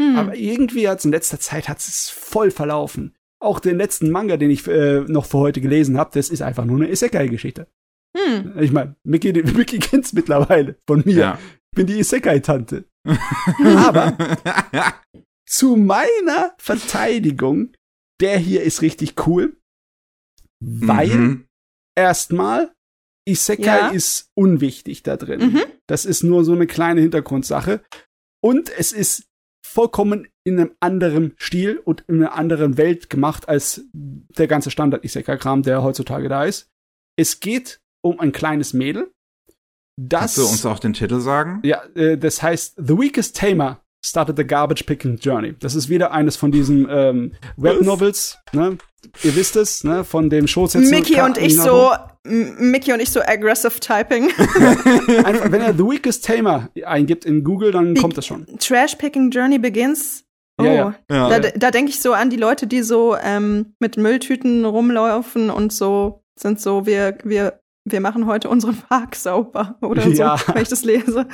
Hm. 0.00 0.16
Aber 0.16 0.36
irgendwie 0.36 0.88
hat's 0.88 1.04
in 1.04 1.10
letzter 1.10 1.38
Zeit 1.40 1.68
hat's 1.68 1.88
es 1.88 2.10
voll 2.10 2.50
verlaufen. 2.50 3.13
Auch 3.44 3.60
den 3.60 3.76
letzten 3.76 4.10
Manga, 4.10 4.36
den 4.36 4.50
ich 4.50 4.66
äh, 4.66 5.00
noch 5.00 5.26
für 5.26 5.38
heute 5.38 5.60
gelesen 5.60 5.98
habe, 5.98 6.10
das 6.14 6.30
ist 6.30 6.42
einfach 6.42 6.64
nur 6.64 6.76
eine 6.76 6.90
Isekai-Geschichte. 6.90 7.66
Hm. 8.16 8.58
Ich 8.60 8.72
meine, 8.72 8.96
Mickey, 9.04 9.32
Mickey 9.56 9.78
kennt's 9.78 10.12
mittlerweile 10.12 10.76
von 10.86 11.02
mir. 11.04 11.14
Ja. 11.16 11.38
Ich 11.72 11.76
bin 11.76 11.86
die 11.86 11.98
Isekai-Tante. 11.98 12.84
Aber 13.76 14.16
zu 15.46 15.76
meiner 15.76 16.54
Verteidigung, 16.58 17.72
der 18.20 18.38
hier 18.38 18.62
ist 18.62 18.80
richtig 18.82 19.26
cool, 19.26 19.56
weil 20.60 21.08
Mhm. 21.08 21.46
erstmal 21.96 22.72
Isekai 23.28 23.64
Ja. 23.78 23.88
ist 23.88 24.30
unwichtig 24.34 25.02
da 25.02 25.16
drin. 25.16 25.52
Mhm. 25.52 25.62
Das 25.86 26.04
ist 26.04 26.22
nur 26.22 26.44
so 26.44 26.52
eine 26.52 26.66
kleine 26.66 27.00
Hintergrundsache. 27.02 27.82
Und 28.42 28.70
es 28.78 28.92
ist 28.92 29.26
vollkommen 29.74 30.28
in 30.44 30.58
einem 30.58 30.70
anderen 30.80 31.34
Stil 31.36 31.78
und 31.78 32.04
in 32.06 32.16
einer 32.16 32.34
anderen 32.34 32.76
Welt 32.76 33.10
gemacht 33.10 33.48
als 33.48 33.82
der 33.92 34.46
ganze 34.46 34.70
Standard-Isekai-Kram, 34.70 35.62
der 35.62 35.82
heutzutage 35.82 36.28
da 36.28 36.44
ist. 36.44 36.70
Es 37.16 37.40
geht 37.40 37.80
um 38.02 38.20
ein 38.20 38.32
kleines 38.32 38.72
Mädel, 38.72 39.10
das 39.96 40.20
Kannst 40.20 40.38
du 40.38 40.46
uns 40.46 40.66
auch 40.66 40.78
den 40.78 40.92
Titel 40.92 41.20
sagen? 41.20 41.60
ja, 41.64 41.82
äh, 41.94 42.18
das 42.18 42.42
heißt 42.42 42.74
The 42.76 42.98
Weakest 42.98 43.36
Tamer 43.36 43.80
started 44.04 44.36
the 44.36 44.44
Garbage 44.44 44.84
Picking 44.84 45.16
Journey. 45.18 45.54
Das 45.58 45.74
ist 45.74 45.88
wieder 45.88 46.12
eines 46.12 46.36
von 46.36 46.52
diesen 46.52 46.86
ähm, 46.90 47.32
Webnovels, 47.56 48.38
ne? 48.52 48.76
Ihr 49.22 49.36
wisst 49.36 49.56
es, 49.56 49.84
ne? 49.84 50.04
Von 50.04 50.30
dem 50.30 50.46
Shousetsu. 50.46 50.90
Mickey 50.90 51.20
und 51.20 51.38
ich 51.38 51.56
so, 51.56 51.92
Mickey 52.26 52.92
und 52.92 53.00
ich 53.00 53.10
so 53.10 53.20
aggressive 53.20 53.78
typing. 53.80 54.30
Einfach, 55.24 55.52
wenn 55.52 55.60
er 55.60 55.74
The 55.74 55.84
Weakest 55.84 56.24
Tamer 56.24 56.70
eingibt 56.84 57.24
in 57.24 57.44
Google, 57.44 57.70
dann 57.72 57.94
Wie- 57.94 58.00
kommt 58.00 58.16
das 58.16 58.26
schon. 58.26 58.46
Trash 58.58 58.94
Picking 58.96 59.30
Journey 59.30 59.58
begins. 59.58 60.24
Oh, 60.58 60.64
Ja, 60.64 60.72
ja. 60.72 60.94
Ja. 61.10 61.38
da, 61.40 61.50
da 61.50 61.70
denke 61.70 61.90
ich 61.90 62.00
so 62.00 62.12
an 62.12 62.30
die 62.30 62.36
Leute, 62.36 62.66
die 62.66 62.82
so 62.82 63.16
ähm, 63.22 63.74
mit 63.80 63.96
Mülltüten 63.96 64.64
rumlaufen 64.64 65.50
und 65.50 65.72
so 65.72 66.22
sind 66.38 66.60
so, 66.60 66.86
wir, 66.86 67.18
wir, 67.24 67.60
wir 67.84 68.00
machen 68.00 68.26
heute 68.26 68.48
unseren 68.48 68.76
Park 68.76 69.16
sauber 69.16 69.76
oder 69.82 70.02
so, 70.02 70.10
Ja. 70.10 70.36
wenn 70.52 70.62
ich 70.62 70.68
das 70.68 70.84
lese. 70.84 71.26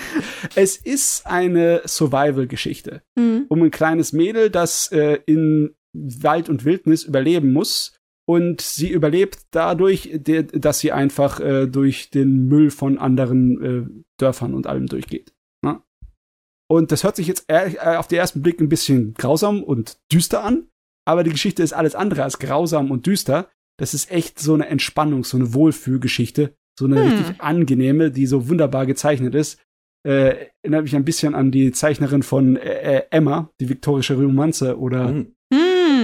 Es 0.54 0.76
ist 0.76 1.26
eine 1.26 1.82
Survival-Geschichte 1.86 3.02
Hm. 3.18 3.46
um 3.48 3.62
ein 3.62 3.70
kleines 3.70 4.12
Mädel, 4.12 4.50
das 4.50 4.90
äh, 4.90 5.18
in 5.26 5.74
Wald 5.92 6.48
und 6.48 6.64
Wildnis 6.64 7.02
überleben 7.04 7.52
muss. 7.52 7.92
Und 8.30 8.60
sie 8.60 8.90
überlebt 8.90 9.40
dadurch, 9.50 10.20
dass 10.22 10.78
sie 10.78 10.92
einfach 10.92 11.40
äh, 11.40 11.66
durch 11.66 12.10
den 12.10 12.46
Müll 12.46 12.70
von 12.70 12.98
anderen 12.98 13.62
äh, 13.62 14.02
Dörfern 14.18 14.54
und 14.54 14.66
allem 14.66 14.86
durchgeht. 14.86 15.32
Ne? 15.64 15.82
Und 16.68 16.92
das 16.92 17.02
hört 17.02 17.16
sich 17.16 17.26
jetzt 17.26 17.46
äh, 17.48 17.74
auf 17.96 18.06
den 18.06 18.18
ersten 18.18 18.42
Blick 18.42 18.60
ein 18.60 18.68
bisschen 18.68 19.14
grausam 19.14 19.64
und 19.64 19.98
düster 20.12 20.44
an. 20.44 20.68
Aber 21.04 21.24
die 21.24 21.30
Geschichte 21.30 21.62
ist 21.64 21.72
alles 21.72 21.96
andere 21.96 22.22
als 22.22 22.38
grausam 22.38 22.92
und 22.92 23.06
düster. 23.06 23.50
Das 23.78 23.94
ist 23.94 24.10
echt 24.12 24.38
so 24.38 24.54
eine 24.54 24.68
Entspannung, 24.68 25.24
so 25.24 25.36
eine 25.36 25.52
Wohlfühlgeschichte. 25.54 26.54
So 26.78 26.84
eine 26.84 27.02
Hm. 27.02 27.10
richtig 27.10 27.40
angenehme, 27.40 28.12
die 28.12 28.26
so 28.26 28.48
wunderbar 28.48 28.86
gezeichnet 28.86 29.34
ist 29.34 29.58
äh, 30.06 30.48
erinnert 30.62 30.82
mich 30.82 30.96
ein 30.96 31.04
bisschen 31.04 31.34
an 31.34 31.50
die 31.50 31.72
Zeichnerin 31.72 32.22
von 32.22 32.56
äh, 32.56 32.98
äh, 32.98 33.02
Emma, 33.10 33.50
die 33.60 33.68
viktorische 33.68 34.14
Romanze 34.14 34.78
oder. 34.78 35.08
Hm, 35.08 35.34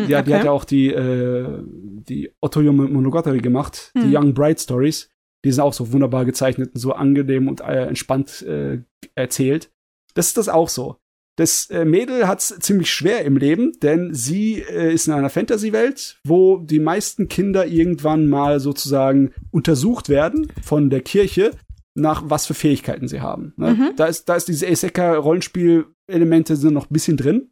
ja, 0.08 0.22
die 0.22 0.30
okay. 0.30 0.38
hat 0.38 0.44
ja 0.44 0.50
auch 0.50 0.64
die 0.64 0.88
äh, 0.88 1.62
die 1.64 2.32
Otto 2.40 2.60
Monogatari 2.60 3.38
gemacht, 3.38 3.92
die 3.96 4.02
Hm. 4.02 4.14
Young 4.14 4.34
Bright 4.34 4.60
Stories. 4.60 5.10
Die 5.44 5.52
sind 5.52 5.62
auch 5.62 5.72
so 5.72 5.92
wunderbar 5.92 6.24
gezeichnet 6.24 6.72
und 6.74 6.80
so 6.80 6.92
angenehm 6.92 7.48
und 7.48 7.60
äh, 7.60 7.86
entspannt 7.86 8.42
äh, 8.42 8.80
erzählt. 9.14 9.70
Das 10.14 10.28
ist 10.28 10.36
das 10.36 10.48
auch 10.48 10.68
so. 10.68 10.96
Das 11.36 11.68
äh, 11.68 11.84
Mädel 11.84 12.26
hat's 12.26 12.58
ziemlich 12.60 12.90
schwer 12.90 13.24
im 13.24 13.36
Leben, 13.36 13.72
denn 13.82 14.14
sie 14.14 14.62
äh, 14.62 14.92
ist 14.92 15.06
in 15.06 15.12
einer 15.12 15.28
Fantasy-Welt, 15.28 16.18
wo 16.24 16.56
die 16.58 16.80
meisten 16.80 17.28
Kinder 17.28 17.66
irgendwann 17.66 18.26
mal 18.26 18.58
sozusagen 18.58 19.32
untersucht 19.50 20.08
werden 20.08 20.50
von 20.62 20.88
der 20.88 21.02
Kirche, 21.02 21.50
nach 21.94 22.22
was 22.26 22.46
für 22.46 22.54
Fähigkeiten 22.54 23.06
sie 23.06 23.20
haben. 23.20 23.52
Ne? 23.56 23.74
Mhm. 23.74 23.90
Da 23.96 24.06
ist, 24.06 24.28
da 24.30 24.36
ist 24.36 24.48
diese 24.48 24.66
Isekai-Rollenspiel-Elemente 24.66 26.56
sind 26.56 26.72
noch 26.72 26.90
ein 26.90 26.94
bisschen 26.94 27.18
drin. 27.18 27.50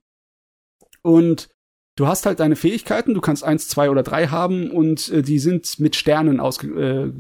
Und 1.03 1.51
du 1.97 2.07
hast 2.07 2.27
halt 2.27 2.41
deine 2.41 2.57
Fähigkeiten, 2.57 3.15
du 3.15 3.21
kannst 3.21 3.45
eins, 3.45 3.69
zwei 3.69 3.91
oder 3.91 4.03
drei 4.03 4.29
haben 4.29 4.71
und 4.71 5.11
äh, 5.11 5.23
die 5.23 5.39
sind 5.39 5.79
mit 5.81 5.97
Sternen 5.97 6.41
ausge 6.41 6.69
äh, 6.69 7.13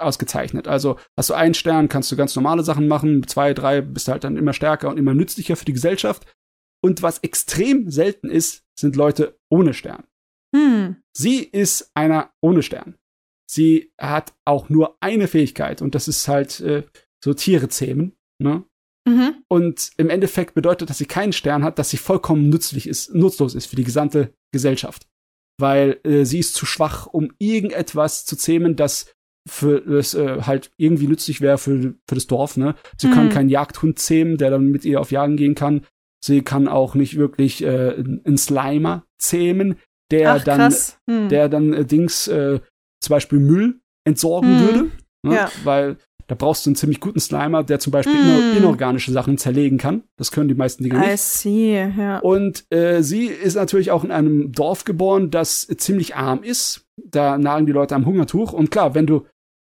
ausgezeichnet. 0.00 0.68
Also 0.68 0.96
hast 1.16 1.30
du 1.30 1.34
einen 1.34 1.54
Stern, 1.54 1.88
kannst 1.88 2.10
du 2.12 2.16
ganz 2.16 2.34
normale 2.36 2.62
Sachen 2.62 2.86
machen, 2.88 3.26
zwei, 3.26 3.52
drei 3.52 3.80
bist 3.80 4.06
du 4.06 4.12
halt 4.12 4.24
dann 4.24 4.36
immer 4.36 4.52
stärker 4.52 4.88
und 4.88 4.96
immer 4.96 5.14
nützlicher 5.14 5.56
für 5.56 5.64
die 5.64 5.72
Gesellschaft. 5.72 6.24
Und 6.80 7.02
was 7.02 7.18
extrem 7.18 7.90
selten 7.90 8.30
ist, 8.30 8.64
sind 8.78 8.94
Leute 8.94 9.38
ohne 9.50 9.74
Stern. 9.74 10.04
Hm. 10.54 10.96
Sie 11.12 11.42
ist 11.42 11.90
einer 11.94 12.30
ohne 12.40 12.62
Stern. 12.62 12.94
Sie 13.50 13.92
hat 13.98 14.34
auch 14.44 14.68
nur 14.68 14.96
eine 15.00 15.26
Fähigkeit 15.26 15.82
und 15.82 15.94
das 15.94 16.06
ist 16.06 16.28
halt 16.28 16.60
äh, 16.60 16.84
so 17.22 17.34
Tiere 17.34 17.68
zähmen. 17.68 18.16
Ne? 18.38 18.64
Mhm. 19.08 19.34
Und 19.48 19.90
im 19.96 20.10
Endeffekt 20.10 20.54
bedeutet, 20.54 20.90
dass 20.90 20.98
sie 20.98 21.06
keinen 21.06 21.32
Stern 21.32 21.64
hat, 21.64 21.78
dass 21.78 21.90
sie 21.90 21.96
vollkommen 21.96 22.48
nützlich 22.48 22.88
ist, 22.88 23.14
nutzlos 23.14 23.54
ist 23.54 23.66
für 23.66 23.76
die 23.76 23.84
gesamte 23.84 24.32
Gesellschaft. 24.52 25.06
Weil 25.60 25.98
äh, 26.04 26.24
sie 26.24 26.38
ist 26.38 26.54
zu 26.54 26.66
schwach, 26.66 27.06
um 27.06 27.32
irgendetwas 27.38 28.24
zu 28.26 28.36
zähmen, 28.36 28.76
das 28.76 29.12
für 29.48 29.80
das 29.80 30.14
äh, 30.14 30.42
halt 30.42 30.70
irgendwie 30.76 31.06
nützlich 31.06 31.40
wäre 31.40 31.56
für, 31.58 31.94
für 32.06 32.14
das 32.14 32.26
Dorf, 32.26 32.56
ne? 32.58 32.74
Sie 32.98 33.08
kann 33.10 33.26
Mhm. 33.26 33.30
keinen 33.30 33.48
Jagdhund 33.48 33.98
zähmen, 33.98 34.36
der 34.36 34.50
dann 34.50 34.66
mit 34.66 34.84
ihr 34.84 35.00
auf 35.00 35.10
Jagen 35.10 35.36
gehen 35.36 35.54
kann. 35.54 35.86
Sie 36.22 36.42
kann 36.42 36.68
auch 36.68 36.94
nicht 36.94 37.16
wirklich 37.16 37.62
äh, 37.64 37.94
einen 37.96 38.36
Slimer 38.36 39.04
zähmen, 39.18 39.76
der 40.10 40.34
Ach, 40.34 40.44
dann. 40.44 40.74
Hm. 41.08 41.28
der 41.28 41.48
dann 41.48 41.72
äh, 41.72 41.84
Dings 41.84 42.28
äh, 42.28 42.60
zum 43.00 43.10
Beispiel 43.14 43.38
Müll 43.38 43.80
entsorgen 44.04 44.54
Mhm. 44.56 44.60
würde. 44.60 44.90
Ne? 45.22 45.34
Ja. 45.34 45.50
Weil 45.64 45.96
da 46.28 46.34
brauchst 46.34 46.66
du 46.66 46.70
einen 46.70 46.76
ziemlich 46.76 47.00
guten 47.00 47.18
Slimer, 47.18 47.64
der 47.64 47.80
zum 47.80 47.90
Beispiel 47.90 48.14
inor 48.14 48.56
inorganische 48.56 49.10
Sachen 49.12 49.38
zerlegen 49.38 49.78
kann. 49.78 50.02
Das 50.16 50.30
können 50.30 50.48
die 50.48 50.54
meisten 50.54 50.84
Dinger 50.84 51.02
I 51.02 51.10
nicht. 51.12 51.20
see, 51.20 51.90
ja. 51.96 52.18
Und 52.18 52.66
äh, 52.70 53.02
sie 53.02 53.26
ist 53.26 53.54
natürlich 53.54 53.90
auch 53.90 54.04
in 54.04 54.10
einem 54.10 54.52
Dorf 54.52 54.84
geboren, 54.84 55.30
das 55.30 55.66
ziemlich 55.78 56.16
arm 56.16 56.42
ist. 56.42 56.86
Da 57.02 57.38
nagen 57.38 57.64
die 57.64 57.72
Leute 57.72 57.94
am 57.94 58.04
Hungertuch. 58.04 58.52
Und 58.52 58.70
klar, 58.70 58.94
wenn 58.94 59.06
du 59.06 59.24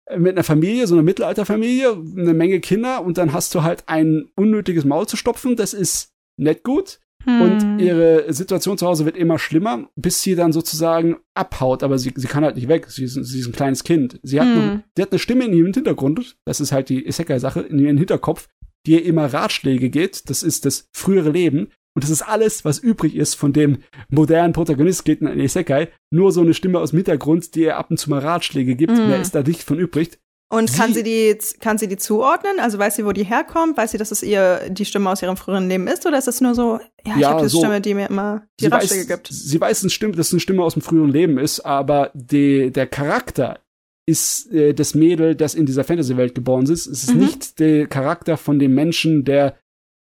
äh, 0.06 0.18
mit 0.18 0.32
einer 0.32 0.42
Familie, 0.42 0.88
so 0.88 0.96
einer 0.96 1.04
Mittelalterfamilie, 1.04 1.92
eine 1.92 2.34
Menge 2.34 2.58
Kinder 2.58 3.04
und 3.04 3.18
dann 3.18 3.32
hast 3.32 3.54
du 3.54 3.62
halt 3.62 3.84
ein 3.86 4.28
unnötiges 4.34 4.84
Maul 4.84 5.06
zu 5.06 5.16
stopfen, 5.16 5.54
das 5.54 5.72
ist 5.72 6.10
nicht 6.36 6.64
gut. 6.64 6.98
Hm. 7.24 7.40
Und 7.42 7.78
ihre 7.80 8.32
Situation 8.32 8.78
zu 8.78 8.86
Hause 8.86 9.04
wird 9.04 9.16
immer 9.16 9.38
schlimmer, 9.38 9.88
bis 9.96 10.22
sie 10.22 10.34
dann 10.34 10.52
sozusagen 10.52 11.16
abhaut. 11.34 11.82
Aber 11.82 11.98
sie, 11.98 12.12
sie 12.14 12.26
kann 12.28 12.44
halt 12.44 12.56
nicht 12.56 12.68
weg. 12.68 12.86
Sie 12.90 13.04
ist, 13.04 13.14
sie 13.14 13.40
ist 13.40 13.46
ein 13.46 13.52
kleines 13.52 13.84
Kind. 13.84 14.20
Sie 14.22 14.40
hat, 14.40 14.46
Hm. 14.46 14.54
noch, 14.54 14.80
sie 14.96 15.02
hat 15.02 15.10
eine 15.12 15.18
Stimme 15.18 15.44
in 15.46 15.52
ihrem 15.52 15.72
Hintergrund. 15.72 16.36
Das 16.44 16.60
ist 16.60 16.72
halt 16.72 16.88
die 16.88 17.06
Isekai-Sache, 17.06 17.60
in 17.60 17.78
ihrem 17.78 17.98
Hinterkopf, 17.98 18.48
die 18.86 18.92
ihr 18.92 19.04
immer 19.04 19.26
Ratschläge 19.26 19.90
geht. 19.90 20.30
Das 20.30 20.42
ist 20.42 20.64
das 20.64 20.88
frühere 20.92 21.30
Leben. 21.30 21.68
Und 21.94 22.04
das 22.04 22.10
ist 22.10 22.22
alles, 22.22 22.64
was 22.64 22.78
übrig 22.78 23.16
ist 23.16 23.34
von 23.34 23.52
dem 23.52 23.78
modernen 24.08 24.52
Protagonist, 24.52 25.04
geht 25.04 25.20
in 25.20 25.40
Isekai. 25.40 25.88
Nur 26.10 26.30
so 26.30 26.42
eine 26.42 26.54
Stimme 26.54 26.78
aus 26.78 26.90
dem 26.90 26.98
Hintergrund, 26.98 27.56
die 27.56 27.62
ihr 27.62 27.76
ab 27.76 27.90
und 27.90 27.96
zu 27.98 28.08
mal 28.08 28.20
Ratschläge 28.20 28.76
gibt. 28.76 28.92
Mhm. 28.92 29.08
Mehr 29.08 29.20
ist 29.20 29.34
da 29.34 29.42
nicht 29.42 29.64
von 29.64 29.80
übrig. 29.80 30.18
Und 30.50 30.72
kann 30.74 30.88
Sie- 30.94 31.00
sie 31.00 31.02
die, 31.02 31.38
kann 31.60 31.76
sie 31.76 31.88
die 31.88 31.98
zuordnen? 31.98 32.58
Also 32.58 32.78
weiß 32.78 32.96
sie, 32.96 33.04
wo 33.04 33.12
die 33.12 33.24
herkommt? 33.24 33.76
Weiß 33.76 33.90
sie, 33.90 33.98
dass 33.98 34.10
es 34.10 34.22
ihr 34.22 34.70
die 34.70 34.86
Stimme 34.86 35.10
aus 35.10 35.20
ihrem 35.22 35.36
früheren 35.36 35.68
Leben 35.68 35.86
ist? 35.86 36.06
Oder 36.06 36.16
ist 36.18 36.26
es 36.28 36.40
nur 36.40 36.54
so, 36.54 36.78
ja, 37.04 37.14
ich 37.14 37.20
Ja, 37.20 37.30
habe 37.30 37.42
die 37.42 37.48
so- 37.48 37.58
Stimme, 37.58 37.80
die 37.82 37.92
mir 37.92 38.08
immer 38.08 38.46
die 38.58 38.64
sie 38.64 38.70
Ratschläge 38.70 39.06
gibt? 39.06 39.28
sie 39.30 39.60
weiß, 39.60 39.82
dass 39.82 39.92
es 40.02 40.32
eine 40.32 40.40
Stimme 40.40 40.62
aus 40.62 40.72
dem 40.72 40.80
früheren 40.82 41.10
Leben 41.10 41.36
ist, 41.38 41.60
aber 41.60 42.10
die, 42.14 42.70
der 42.70 42.86
Charakter 42.86 43.60
ist 44.08 44.50
äh, 44.50 44.72
das 44.72 44.94
Mädel, 44.94 45.34
das 45.34 45.54
in 45.54 45.66
dieser 45.66 45.84
Fantasy-Welt 45.84 46.34
geboren 46.34 46.64
ist. 46.64 46.86
Es 46.86 47.04
ist 47.04 47.14
Mhm. 47.14 47.20
nicht 47.20 47.58
der 47.58 47.86
Charakter 47.86 48.38
von 48.38 48.58
dem 48.58 48.74
Menschen, 48.74 49.24
der 49.24 49.58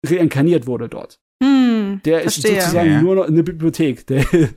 reinkarniert 0.06 0.68
wurde 0.68 0.88
dort. 0.88 1.18
Hm, 1.42 2.00
Der 2.04 2.20
verstehe. 2.20 2.52
ist 2.58 2.62
sozusagen 2.62 2.90
Ja. 2.92 3.02
nur 3.02 3.16
noch 3.16 3.26
eine 3.26 3.42
Bibliothek, 3.42 4.06
der, 4.06 4.24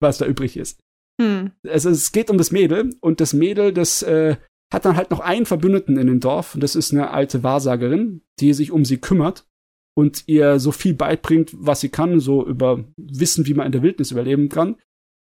was 0.00 0.18
da 0.18 0.26
übrig 0.26 0.56
ist. 0.56 0.80
Hm. 1.22 1.52
Also 1.66 1.90
es 1.90 2.10
geht 2.10 2.28
um 2.28 2.38
das 2.38 2.50
Mädel 2.50 2.90
und 3.00 3.20
das 3.20 3.32
Mädel, 3.34 3.72
das 3.72 4.02
äh, 4.02 4.36
hat 4.72 4.84
dann 4.84 4.96
halt 4.96 5.10
noch 5.10 5.20
einen 5.20 5.46
Verbündeten 5.46 5.96
in 5.96 6.06
dem 6.06 6.20
Dorf 6.20 6.54
und 6.54 6.62
das 6.62 6.74
ist 6.76 6.92
eine 6.92 7.10
alte 7.10 7.42
Wahrsagerin, 7.42 8.22
die 8.40 8.52
sich 8.52 8.70
um 8.72 8.84
sie 8.84 8.98
kümmert 8.98 9.46
und 9.96 10.24
ihr 10.26 10.58
so 10.58 10.72
viel 10.72 10.94
beibringt, 10.94 11.52
was 11.56 11.80
sie 11.80 11.88
kann, 11.88 12.20
so 12.20 12.44
über 12.46 12.84
Wissen, 12.96 13.46
wie 13.46 13.54
man 13.54 13.66
in 13.66 13.72
der 13.72 13.82
Wildnis 13.82 14.10
überleben 14.10 14.48
kann 14.48 14.76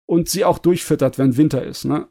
und 0.08 0.30
sie 0.30 0.46
auch 0.46 0.58
durchfüttert, 0.60 1.18
wenn 1.18 1.38
Winter 1.38 1.64
ist. 1.64 1.86
Ne? 1.86 2.08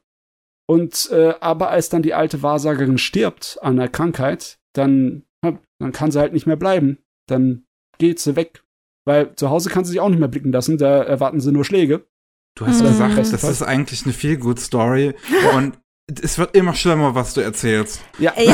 Und 0.68 1.10
äh, 1.10 1.34
aber 1.40 1.70
als 1.70 1.88
dann 1.88 2.02
die 2.02 2.14
alte 2.14 2.42
Wahrsagerin 2.42 2.98
stirbt 2.98 3.58
an 3.62 3.78
einer 3.78 3.88
Krankheit, 3.88 4.58
dann, 4.74 5.24
dann 5.42 5.92
kann 5.92 6.10
sie 6.10 6.20
halt 6.20 6.32
nicht 6.32 6.46
mehr 6.46 6.56
bleiben. 6.56 6.98
Dann 7.28 7.64
geht 7.98 8.20
sie 8.20 8.36
weg. 8.36 8.62
Weil 9.04 9.34
zu 9.34 9.50
Hause 9.50 9.68
kann 9.68 9.84
sie 9.84 9.90
sich 9.90 10.00
auch 10.00 10.08
nicht 10.08 10.20
mehr 10.20 10.28
blicken 10.28 10.52
lassen, 10.52 10.78
da 10.78 11.02
erwarten 11.02 11.40
sie 11.40 11.50
nur 11.50 11.64
Schläge. 11.64 12.06
Du 12.56 12.66
hast 12.66 12.80
Mhm. 12.82 12.86
gesagt, 12.86 13.18
das 13.18 13.32
ist 13.42 13.62
eigentlich 13.62 14.04
eine 14.04 14.12
viel 14.12 14.36
good 14.38 14.60
Story 14.60 15.14
und 15.56 15.80
es 16.08 16.38
wird 16.38 16.56
immer 16.56 16.74
schlimmer, 16.74 17.14
was 17.14 17.34
du 17.34 17.40
erzählst. 17.40 18.00
Ja, 18.18 18.32
Ey, 18.36 18.48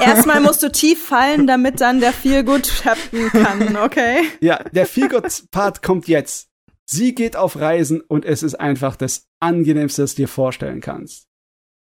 erstmal 0.00 0.40
musst 0.40 0.62
du 0.62 0.70
tief 0.70 1.06
fallen, 1.06 1.46
damit 1.46 1.80
dann 1.80 2.00
der 2.00 2.12
Feel 2.12 2.44
Good 2.44 2.70
tappen 2.82 3.30
kann, 3.30 3.76
okay? 3.76 4.22
Ja, 4.40 4.62
der 4.72 4.86
Feelgood-Part 4.86 5.82
kommt 5.82 6.08
jetzt. 6.08 6.48
Sie 6.86 7.14
geht 7.14 7.36
auf 7.36 7.56
Reisen 7.56 8.02
und 8.02 8.24
es 8.24 8.42
ist 8.42 8.56
einfach 8.56 8.96
das 8.96 9.26
angenehmste, 9.40 10.02
das 10.02 10.14
du 10.14 10.22
dir 10.22 10.28
vorstellen 10.28 10.80
kannst. 10.80 11.28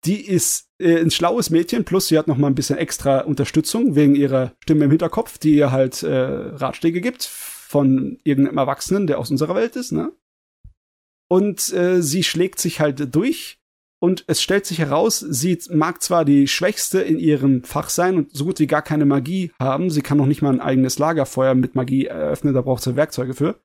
Die 0.04 0.24
ist 0.24 0.68
äh, 0.78 1.00
ein 1.00 1.10
schlaues 1.10 1.50
Mädchen, 1.50 1.84
plus 1.84 2.08
sie 2.08 2.18
hat 2.18 2.28
noch 2.28 2.38
mal 2.38 2.46
ein 2.46 2.54
bisschen 2.54 2.78
extra 2.78 3.20
Unterstützung 3.20 3.94
wegen 3.94 4.14
ihrer 4.14 4.52
Stimme 4.62 4.84
im 4.84 4.90
Hinterkopf, 4.90 5.38
die 5.38 5.54
ihr 5.56 5.72
halt 5.72 6.02
äh, 6.02 6.14
Ratschläge 6.14 7.00
gibt 7.00 7.24
von 7.24 8.18
irgendeinem 8.24 8.58
Erwachsenen, 8.58 9.06
der 9.06 9.18
aus 9.18 9.30
unserer 9.30 9.54
Welt 9.54 9.76
ist, 9.76 9.92
ne? 9.92 10.12
Und 11.28 11.72
äh, 11.72 12.02
sie 12.02 12.22
schlägt 12.22 12.60
sich 12.60 12.78
halt 12.78 13.14
durch 13.14 13.58
und 13.98 14.24
es 14.26 14.42
stellt 14.42 14.66
sich 14.66 14.78
heraus, 14.78 15.20
sie 15.20 15.58
mag 15.70 16.02
zwar 16.02 16.24
die 16.24 16.48
Schwächste 16.48 17.00
in 17.00 17.18
ihrem 17.18 17.64
Fach 17.64 17.88
sein 17.88 18.16
und 18.16 18.32
so 18.32 18.44
gut 18.44 18.58
wie 18.58 18.66
gar 18.66 18.82
keine 18.82 19.06
Magie 19.06 19.52
haben. 19.58 19.88
Sie 19.90 20.02
kann 20.02 20.18
noch 20.18 20.26
nicht 20.26 20.42
mal 20.42 20.52
ein 20.52 20.60
eigenes 20.60 20.98
Lagerfeuer 20.98 21.54
mit 21.54 21.74
Magie 21.74 22.06
eröffnen, 22.06 22.52
da 22.52 22.60
braucht 22.60 22.82
sie 22.82 22.96
Werkzeuge 22.96 23.34
für. 23.34 23.60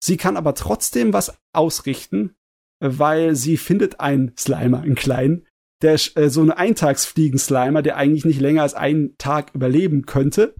Sie 0.00 0.16
kann 0.16 0.36
aber 0.36 0.54
trotzdem 0.54 1.12
was 1.12 1.36
ausrichten, 1.52 2.36
weil 2.78 3.34
sie 3.34 3.56
findet 3.56 3.98
einen 3.98 4.32
Slimer, 4.36 4.82
einen 4.82 4.94
kleinen, 4.94 5.46
der 5.82 5.98
äh, 6.14 6.28
so 6.30 6.42
eine 6.42 6.56
Eintagsfliegen-Slimer, 6.56 7.82
der 7.82 7.96
eigentlich 7.96 8.24
nicht 8.24 8.40
länger 8.40 8.62
als 8.62 8.74
einen 8.74 9.16
Tag 9.18 9.54
überleben 9.54 10.06
könnte. 10.06 10.54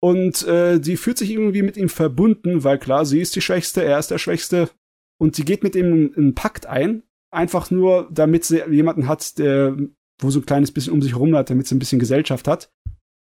Und 0.00 0.46
äh, 0.46 0.80
sie 0.82 0.96
fühlt 0.96 1.18
sich 1.18 1.30
irgendwie 1.30 1.62
mit 1.62 1.76
ihm 1.76 1.88
verbunden, 1.88 2.64
weil 2.64 2.78
klar, 2.78 3.04
sie 3.04 3.20
ist 3.20 3.36
die 3.36 3.40
Schwächste, 3.40 3.82
er 3.82 3.98
ist 3.98 4.10
der 4.10 4.18
Schwächste. 4.18 4.70
Und 5.18 5.34
sie 5.34 5.44
geht 5.44 5.62
mit 5.62 5.74
ihm 5.74 6.12
einen 6.16 6.34
Pakt 6.34 6.66
ein, 6.66 7.02
einfach 7.36 7.70
nur, 7.70 8.08
damit 8.10 8.44
sie 8.44 8.62
jemanden 8.68 9.06
hat, 9.06 9.38
der, 9.38 9.76
wo 10.20 10.30
so 10.30 10.40
ein 10.40 10.46
kleines 10.46 10.72
bisschen 10.72 10.92
um 10.92 11.02
sich 11.02 11.12
herum 11.12 11.36
hat, 11.36 11.50
damit 11.50 11.66
sie 11.66 11.74
ein 11.74 11.78
bisschen 11.78 11.98
Gesellschaft 11.98 12.48
hat. 12.48 12.72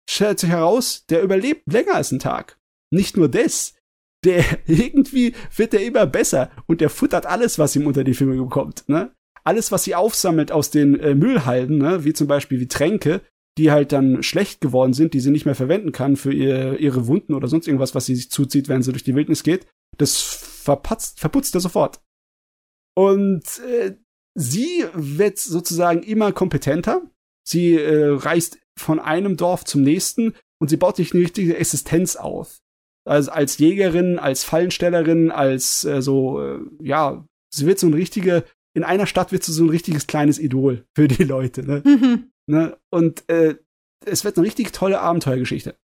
Stellt 0.09 0.39
sich 0.39 0.51
heraus, 0.51 1.06
der 1.06 1.22
überlebt 1.22 1.72
länger 1.72 1.94
als 1.94 2.12
einen 2.12 2.20
Tag. 2.20 2.59
Nicht 2.93 3.16
nur 3.16 3.28
das, 3.28 3.74
der 4.24 4.44
irgendwie 4.66 5.35
wird 5.56 5.74
er 5.74 5.85
immer 5.85 6.06
besser 6.06 6.51
und 6.66 6.81
der 6.81 6.90
futtert 6.90 7.26
alles, 7.26 7.59
was 7.59 7.74
ihm 7.74 7.86
unter 7.86 8.05
die 8.05 8.14
Finger 8.14 8.36
bekommt. 8.36 8.89
Ne? 8.89 9.12
Alles, 9.43 9.72
was 9.72 9.85
sie 9.85 9.94
aufsammelt 9.94 10.52
aus 10.52 10.70
den 10.70 10.98
äh, 11.01 11.14
Müllhalden, 11.14 11.78
ne? 11.78 12.05
wie 12.05 12.12
zum 12.12 12.26
Beispiel 12.26 12.60
wie 12.60 12.68
Tränke, 12.68 13.22
die 13.56 13.70
halt 13.70 13.93
dann 13.93 14.22
schlecht 14.22 14.60
geworden 14.60 14.93
sind, 14.93 15.14
die 15.14 15.20
sie 15.20 15.31
nicht 15.31 15.47
mehr 15.47 15.55
verwenden 15.55 15.93
kann 15.93 16.16
für 16.16 16.32
ihr, 16.32 16.78
ihre 16.78 17.06
Wunden 17.06 17.35
oder 17.35 17.48
sonst 17.48 17.68
irgendwas, 17.68 17.94
was 17.94 18.06
sie 18.06 18.16
sich 18.16 18.31
zuzieht, 18.31 18.68
wenn 18.68 18.82
sie 18.82 18.93
durch 18.93 19.05
die 19.05 19.14
Wildnis 19.14 19.44
geht, 19.44 19.66
das 19.97 20.20
verpatzt, 20.20 21.20
verputzt 21.20 21.55
er 21.55 21.60
sofort. 21.60 22.01
Und 22.97 23.59
äh, 23.61 23.97
sie 24.35 24.85
wird 24.95 25.39
sozusagen 25.39 26.03
immer 26.03 26.33
kompetenter. 26.33 27.03
Sie 27.47 27.75
äh, 27.75 28.09
reist 28.09 28.59
von 28.79 28.99
einem 28.99 29.37
Dorf 29.37 29.65
zum 29.65 29.83
nächsten 29.83 30.35
und 30.61 30.69
sie 30.69 30.77
baut 30.77 30.97
sich 30.97 31.12
eine 31.12 31.23
richtige 31.23 31.57
Existenz 31.57 32.16
auf. 32.16 32.61
Also 33.07 33.31
als 33.31 33.59
Jägerin, 33.59 34.19
als 34.19 34.45
Fallenstellerin, 34.45 35.31
als 35.31 35.85
äh, 35.85 36.01
so, 36.01 36.43
äh, 36.43 36.61
ja, 36.81 37.27
sie 37.53 37.66
wird 37.66 37.79
so 37.79 37.87
ein 37.87 37.95
richtige, 37.95 38.45
in 38.75 38.83
einer 38.83 39.07
Stadt 39.07 39.31
wird 39.31 39.45
sie 39.45 39.53
so 39.53 39.65
ein 39.65 39.71
richtiges 39.71 40.07
kleines 40.07 40.39
Idol 40.39 40.87
für 40.97 41.07
die 41.07 41.25
Leute. 41.25 41.65
Ne? 41.65 41.83
Mhm. 41.85 42.31
Ne? 42.47 42.79
Und 42.91 43.29
äh, 43.29 43.57
es 44.07 44.25
wird 44.25 44.37
eine 44.37 44.47
richtig 44.47 44.73
tolle 44.73 45.01
Abenteuergeschichte. 45.01 45.77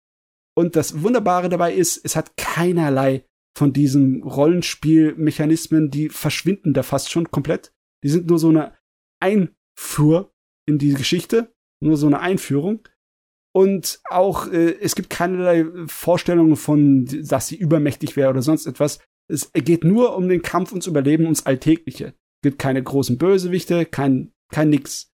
Und 0.56 0.76
das 0.76 1.02
Wunderbare 1.02 1.48
dabei 1.48 1.74
ist, 1.74 2.00
es 2.04 2.16
hat 2.16 2.36
keinerlei 2.36 3.24
von 3.56 3.72
diesen 3.72 4.22
Rollenspielmechanismen, 4.22 5.90
die 5.90 6.08
verschwinden 6.08 6.72
da 6.72 6.82
fast 6.82 7.10
schon 7.10 7.30
komplett. 7.30 7.72
Die 8.04 8.08
sind 8.08 8.28
nur 8.28 8.38
so 8.38 8.48
eine 8.48 8.74
Einfuhr 9.20 10.32
in 10.66 10.78
die 10.78 10.94
Geschichte, 10.94 11.52
nur 11.82 11.96
so 11.96 12.06
eine 12.06 12.20
Einführung. 12.20 12.88
Und 13.52 14.00
auch, 14.08 14.46
äh, 14.48 14.76
es 14.80 14.94
gibt 14.94 15.10
keinerlei 15.10 15.66
Vorstellungen 15.86 16.56
von, 16.56 17.06
dass 17.06 17.48
sie 17.48 17.56
übermächtig 17.56 18.16
wäre 18.16 18.30
oder 18.30 18.42
sonst 18.42 18.66
etwas. 18.66 19.00
Es 19.28 19.52
geht 19.52 19.84
nur 19.84 20.16
um 20.16 20.28
den 20.28 20.42
Kampf 20.42 20.70
ums 20.70 20.86
Überleben, 20.86 21.24
ums 21.24 21.46
Alltägliche. 21.46 22.06
Es 22.06 22.42
gibt 22.42 22.58
keine 22.58 22.82
großen 22.82 23.18
Bösewichte, 23.18 23.84
kein, 23.86 24.32
kein 24.52 24.70
nix. 24.70 25.12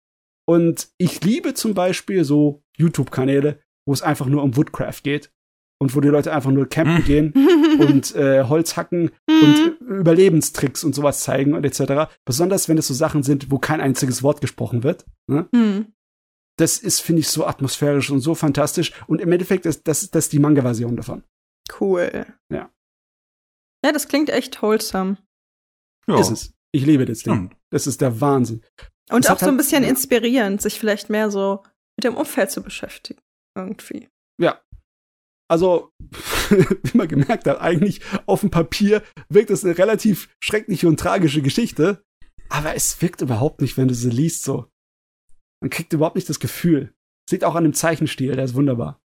Und 0.47 0.89
ich 0.97 1.23
liebe 1.23 1.53
zum 1.53 1.73
Beispiel 1.73 2.23
so 2.23 2.63
YouTube-Kanäle, 2.77 3.61
wo 3.87 3.93
es 3.93 4.01
einfach 4.01 4.27
nur 4.27 4.43
um 4.43 4.55
Woodcraft 4.57 5.01
geht 5.03 5.31
und 5.79 5.95
wo 5.95 6.01
die 6.01 6.07
Leute 6.07 6.31
einfach 6.33 6.51
nur 6.51 6.67
campen 6.69 6.97
Hm. 6.97 7.03
gehen 7.05 7.33
und 7.79 8.15
äh, 8.15 8.43
Holz 8.43 8.77
hacken 8.77 9.11
und 9.29 9.77
Überlebenstricks 9.81 10.83
und 10.83 10.95
sowas 10.95 11.21
zeigen 11.21 11.53
und 11.53 11.65
etc. 11.65 12.11
Besonders 12.25 12.69
wenn 12.69 12.77
es 12.77 12.87
so 12.87 12.93
Sachen 12.93 13.23
sind, 13.23 13.51
wo 13.51 13.59
kein 13.59 13.81
einziges 13.81 14.23
Wort 14.23 14.41
gesprochen 14.41 14.83
wird. 14.83 15.05
Ne? 15.27 15.47
Hm. 15.53 15.93
Das 16.57 16.77
ist, 16.77 17.01
finde 17.01 17.19
ich, 17.19 17.27
so 17.27 17.45
atmosphärisch 17.45 18.09
und 18.11 18.21
so 18.21 18.33
fantastisch. 18.33 18.93
Und 19.07 19.19
im 19.19 19.31
Endeffekt 19.31 19.65
ist 19.65 19.87
das, 19.87 20.09
das 20.09 20.25
ist 20.25 20.33
die 20.33 20.39
Manga-Version 20.39 20.95
davon. 20.95 21.23
Cool. 21.81 22.25
Ja. 22.49 22.69
Ja, 23.83 23.91
das 23.91 24.07
klingt 24.07 24.29
echt 24.29 24.61
wholesome. 24.61 25.17
Ja, 26.07 26.19
Ist 26.19 26.29
es. 26.31 26.53
Ich 26.71 26.85
liebe 26.85 27.05
das 27.05 27.19
Ding. 27.23 27.53
Das 27.71 27.87
ist 27.87 27.99
der 28.01 28.21
Wahnsinn. 28.21 28.63
Und 29.09 29.25
Es 29.25 29.31
auch 29.31 29.37
so 29.39 29.45
ein 29.45 29.49
halt- 29.51 29.57
bisschen 29.57 29.83
ja. 29.83 29.89
inspirierend, 29.89 30.61
sich 30.61 30.79
vielleicht 30.79 31.09
mehr 31.09 31.29
so 31.29 31.63
mit 31.97 32.03
dem 32.05 32.15
Umfeld 32.15 32.51
zu 32.51 32.61
beschäftigen. 32.63 33.21
Irgendwie. 33.57 34.07
Ja. 34.41 34.59
Also, 35.47 35.91
wie 36.49 36.97
man 36.97 37.07
gemerkt 37.07 37.45
hat, 37.47 37.61
eigentlich 37.61 38.01
auf 38.25 38.41
dem 38.41 38.49
Papier 38.49 39.03
wirkt 39.29 39.51
es 39.51 39.63
eine 39.63 39.77
relativ 39.77 40.29
schreckliche 40.43 40.87
und 40.87 40.99
tragische 40.99 41.41
Geschichte. 41.41 42.03
Aber 42.49 42.75
es 42.75 43.01
wirkt 43.01 43.21
überhaupt 43.21 43.61
nicht, 43.61 43.77
wenn 43.77 43.87
du 43.87 43.93
sie 43.93 44.09
liest, 44.09 44.43
so. 44.43 44.67
Man 45.61 45.69
kriegt 45.69 45.93
überhaupt 45.93 46.15
nicht 46.15 46.29
das 46.29 46.39
Gefühl. 46.39 46.93
Sieht 47.29 47.43
auch 47.43 47.55
an 47.55 47.63
dem 47.63 47.73
Zeichenstil, 47.73 48.35
der 48.35 48.45
ist 48.45 48.53
wunderbar. 48.55 48.99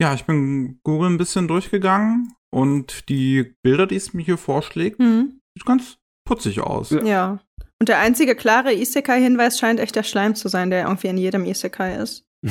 Ja, 0.00 0.14
ich 0.14 0.24
bin 0.24 0.80
Google 0.84 1.10
ein 1.10 1.18
bisschen 1.18 1.48
durchgegangen 1.48 2.34
und 2.54 3.08
die 3.10 3.54
Bilder, 3.62 3.86
die 3.86 3.96
es 3.96 4.14
mir 4.14 4.24
hier 4.24 4.38
vorschlägt, 4.38 4.98
Hm. 4.98 5.40
sieht 5.54 5.66
ganz 5.66 5.98
putzig 6.26 6.60
aus. 6.60 6.90
Ja. 6.90 7.02
Ja. 7.04 7.40
Und 7.78 7.88
der 7.88 7.98
einzige 7.98 8.34
klare 8.34 8.72
Isekai-Hinweis 8.74 9.58
scheint 9.58 9.80
echt 9.80 9.96
der 9.96 10.02
Schleim 10.02 10.34
zu 10.34 10.48
sein, 10.48 10.70
der 10.70 10.84
irgendwie 10.84 11.08
in 11.08 11.18
jedem 11.18 11.44
Isekai 11.44 11.96
ist. 11.96 12.24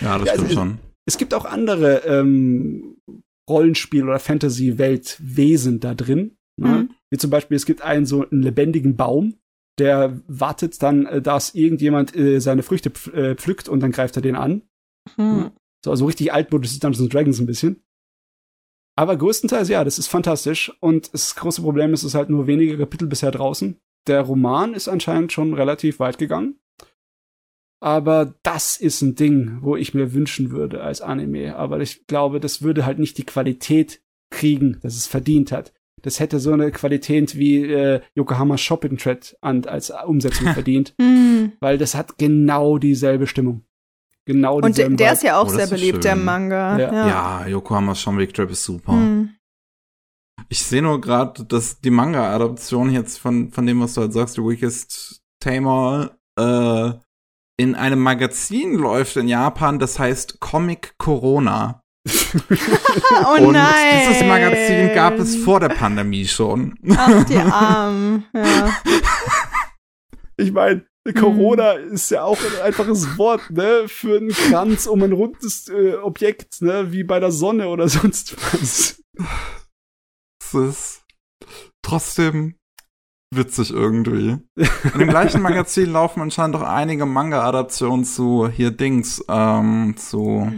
Ja, 0.00 0.18
das 0.18 0.26
Ja, 0.28 0.34
stimmt 0.34 0.48
also- 0.48 0.54
schon. 0.54 0.78
Es 1.06 1.18
gibt 1.18 1.34
auch 1.34 1.44
andere 1.44 2.04
ähm, 2.04 2.98
Rollenspiel- 3.48 4.04
oder 4.04 4.18
Fantasy-Weltwesen 4.18 5.80
da 5.80 5.94
drin. 5.94 6.36
Ne? 6.58 6.68
Mhm. 6.68 6.90
Wie 7.10 7.18
zum 7.18 7.30
Beispiel, 7.30 7.56
es 7.56 7.66
gibt 7.66 7.82
einen 7.82 8.06
so 8.06 8.28
einen 8.28 8.42
lebendigen 8.42 8.96
Baum, 8.96 9.38
der 9.78 10.20
wartet 10.26 10.82
dann, 10.82 11.06
äh, 11.06 11.22
dass 11.22 11.54
irgendjemand 11.54 12.16
äh, 12.16 12.40
seine 12.40 12.62
Früchte 12.62 12.90
äh, 13.12 13.34
pflückt 13.36 13.68
und 13.68 13.80
dann 13.80 13.92
greift 13.92 14.16
er 14.16 14.22
den 14.22 14.36
an. 14.36 14.62
Hm. 15.16 15.52
So 15.84 15.90
also 15.90 16.06
richtig 16.06 16.32
altmodisch 16.32 16.78
Dungeons 16.80 17.08
Dragons 17.10 17.38
ein 17.38 17.46
bisschen. 17.46 17.82
Aber 18.98 19.16
größtenteils 19.16 19.68
ja, 19.68 19.84
das 19.84 19.98
ist 19.98 20.08
fantastisch. 20.08 20.72
Und 20.80 21.12
das 21.12 21.36
große 21.36 21.62
Problem 21.62 21.92
ist, 21.92 22.00
es 22.00 22.06
ist 22.06 22.14
halt 22.14 22.30
nur 22.30 22.46
wenige 22.46 22.78
Kapitel 22.78 23.06
bisher 23.06 23.30
draußen. 23.30 23.78
Der 24.06 24.22
Roman 24.22 24.74
ist 24.74 24.88
anscheinend 24.88 25.32
schon 25.32 25.52
relativ 25.54 26.00
weit 26.00 26.18
gegangen. 26.18 26.58
Aber 27.80 28.34
das 28.42 28.76
ist 28.78 29.02
ein 29.02 29.14
Ding, 29.16 29.58
wo 29.60 29.76
ich 29.76 29.92
mir 29.94 30.12
wünschen 30.14 30.50
würde 30.50 30.82
als 30.82 31.00
Anime. 31.02 31.56
Aber 31.56 31.78
ich 31.80 32.06
glaube, 32.06 32.40
das 32.40 32.62
würde 32.62 32.86
halt 32.86 32.98
nicht 32.98 33.18
die 33.18 33.24
Qualität 33.26 34.00
kriegen, 34.30 34.78
dass 34.82 34.96
es 34.96 35.06
verdient 35.06 35.52
hat. 35.52 35.72
das 36.02 36.20
hätte 36.20 36.40
so 36.40 36.52
eine 36.52 36.70
Qualität 36.70 37.36
wie 37.36 37.62
äh, 37.64 38.00
Yokohama 38.14 38.56
Shopping 38.58 38.96
Thread 38.96 39.36
an, 39.40 39.64
als 39.66 39.90
Umsetzung 39.90 40.46
verdient, 40.54 40.94
Hm. 41.00 41.52
weil 41.60 41.78
das 41.78 41.94
hat 41.94 42.16
genau 42.18 42.78
dieselbe 42.78 43.26
Stimmung. 43.26 43.62
Genau 44.24 44.56
Und 44.60 44.76
der, 44.76 44.88
der 44.90 45.12
ist 45.12 45.22
ja 45.22 45.38
auch 45.40 45.46
Oh, 45.46 45.54
sehr 45.54 45.66
beliebt, 45.68 46.02
der. 46.04 46.16
Manga. 46.16 46.78
Ja. 46.78 46.92
Ja. 46.92 47.08
Ja, 47.42 47.46
Yokohama 47.46 47.94
Shonbik 47.94 48.34
Trip 48.34 48.50
ist 48.50 48.64
super. 48.64 48.92
Hm. 48.92 49.30
Ich 50.48 50.62
sehe 50.64 50.82
nur 50.82 51.00
gerade, 51.00 51.44
dass 51.44 51.80
die 51.80 51.90
Manga-Adaption 51.90 52.90
jetzt 52.90 53.18
von, 53.18 53.50
von 53.52 53.66
dem, 53.66 53.80
was 53.80 53.94
du 53.94 54.00
halt 54.02 54.12
sagst, 54.12 54.34
The 54.34 54.42
Weakest 54.42 55.22
Tamer, 55.40 56.16
äh, 56.38 56.92
in 57.58 57.74
einem 57.74 58.00
Magazin 58.00 58.74
läuft 58.74 59.16
in 59.16 59.28
Japan, 59.28 59.78
das 59.78 59.98
heißt 59.98 60.40
Comic 60.40 60.94
Corona. 60.98 61.82
Oh 63.24 63.42
Und 63.42 63.52
nein. 63.52 64.06
dieses 64.08 64.24
Magazin 64.24 64.94
gab 64.94 65.18
es 65.18 65.36
vor 65.36 65.58
der 65.58 65.70
Pandemie 65.70 66.26
schon. 66.26 66.78
Ach, 66.96 67.24
die 67.24 67.36
Armen. 67.36 68.24
Ja. 68.34 68.76
Ich 70.38 70.52
meine, 70.52 70.84
Corona 71.14 71.72
ist 71.72 72.10
ja 72.10 72.24
auch 72.24 72.38
ein 72.38 72.62
einfaches 72.62 73.16
Wort, 73.16 73.50
ne, 73.50 73.84
für 73.86 74.18
einen 74.18 74.28
Kranz 74.28 74.86
um 74.86 75.02
ein 75.02 75.12
rundes 75.12 75.68
äh, 75.68 75.94
Objekt, 75.94 76.60
ne, 76.60 76.92
wie 76.92 77.04
bei 77.04 77.20
der 77.20 77.32
Sonne 77.32 77.68
oder 77.68 77.88
sonst 77.88 78.36
was. 78.36 79.02
Es 80.42 80.54
ist 80.54 81.04
trotzdem 81.82 82.56
witzig 83.34 83.70
irgendwie. 83.72 84.38
In 84.94 84.98
dem 84.98 85.08
gleichen 85.08 85.42
Magazin 85.42 85.90
laufen 85.92 86.20
anscheinend 86.22 86.56
auch 86.56 86.62
einige 86.62 87.06
Manga-Adaptionen 87.06 88.04
zu 88.04 88.48
hier 88.48 88.70
Dings, 88.70 89.24
ähm, 89.28 89.94
zu 89.96 90.52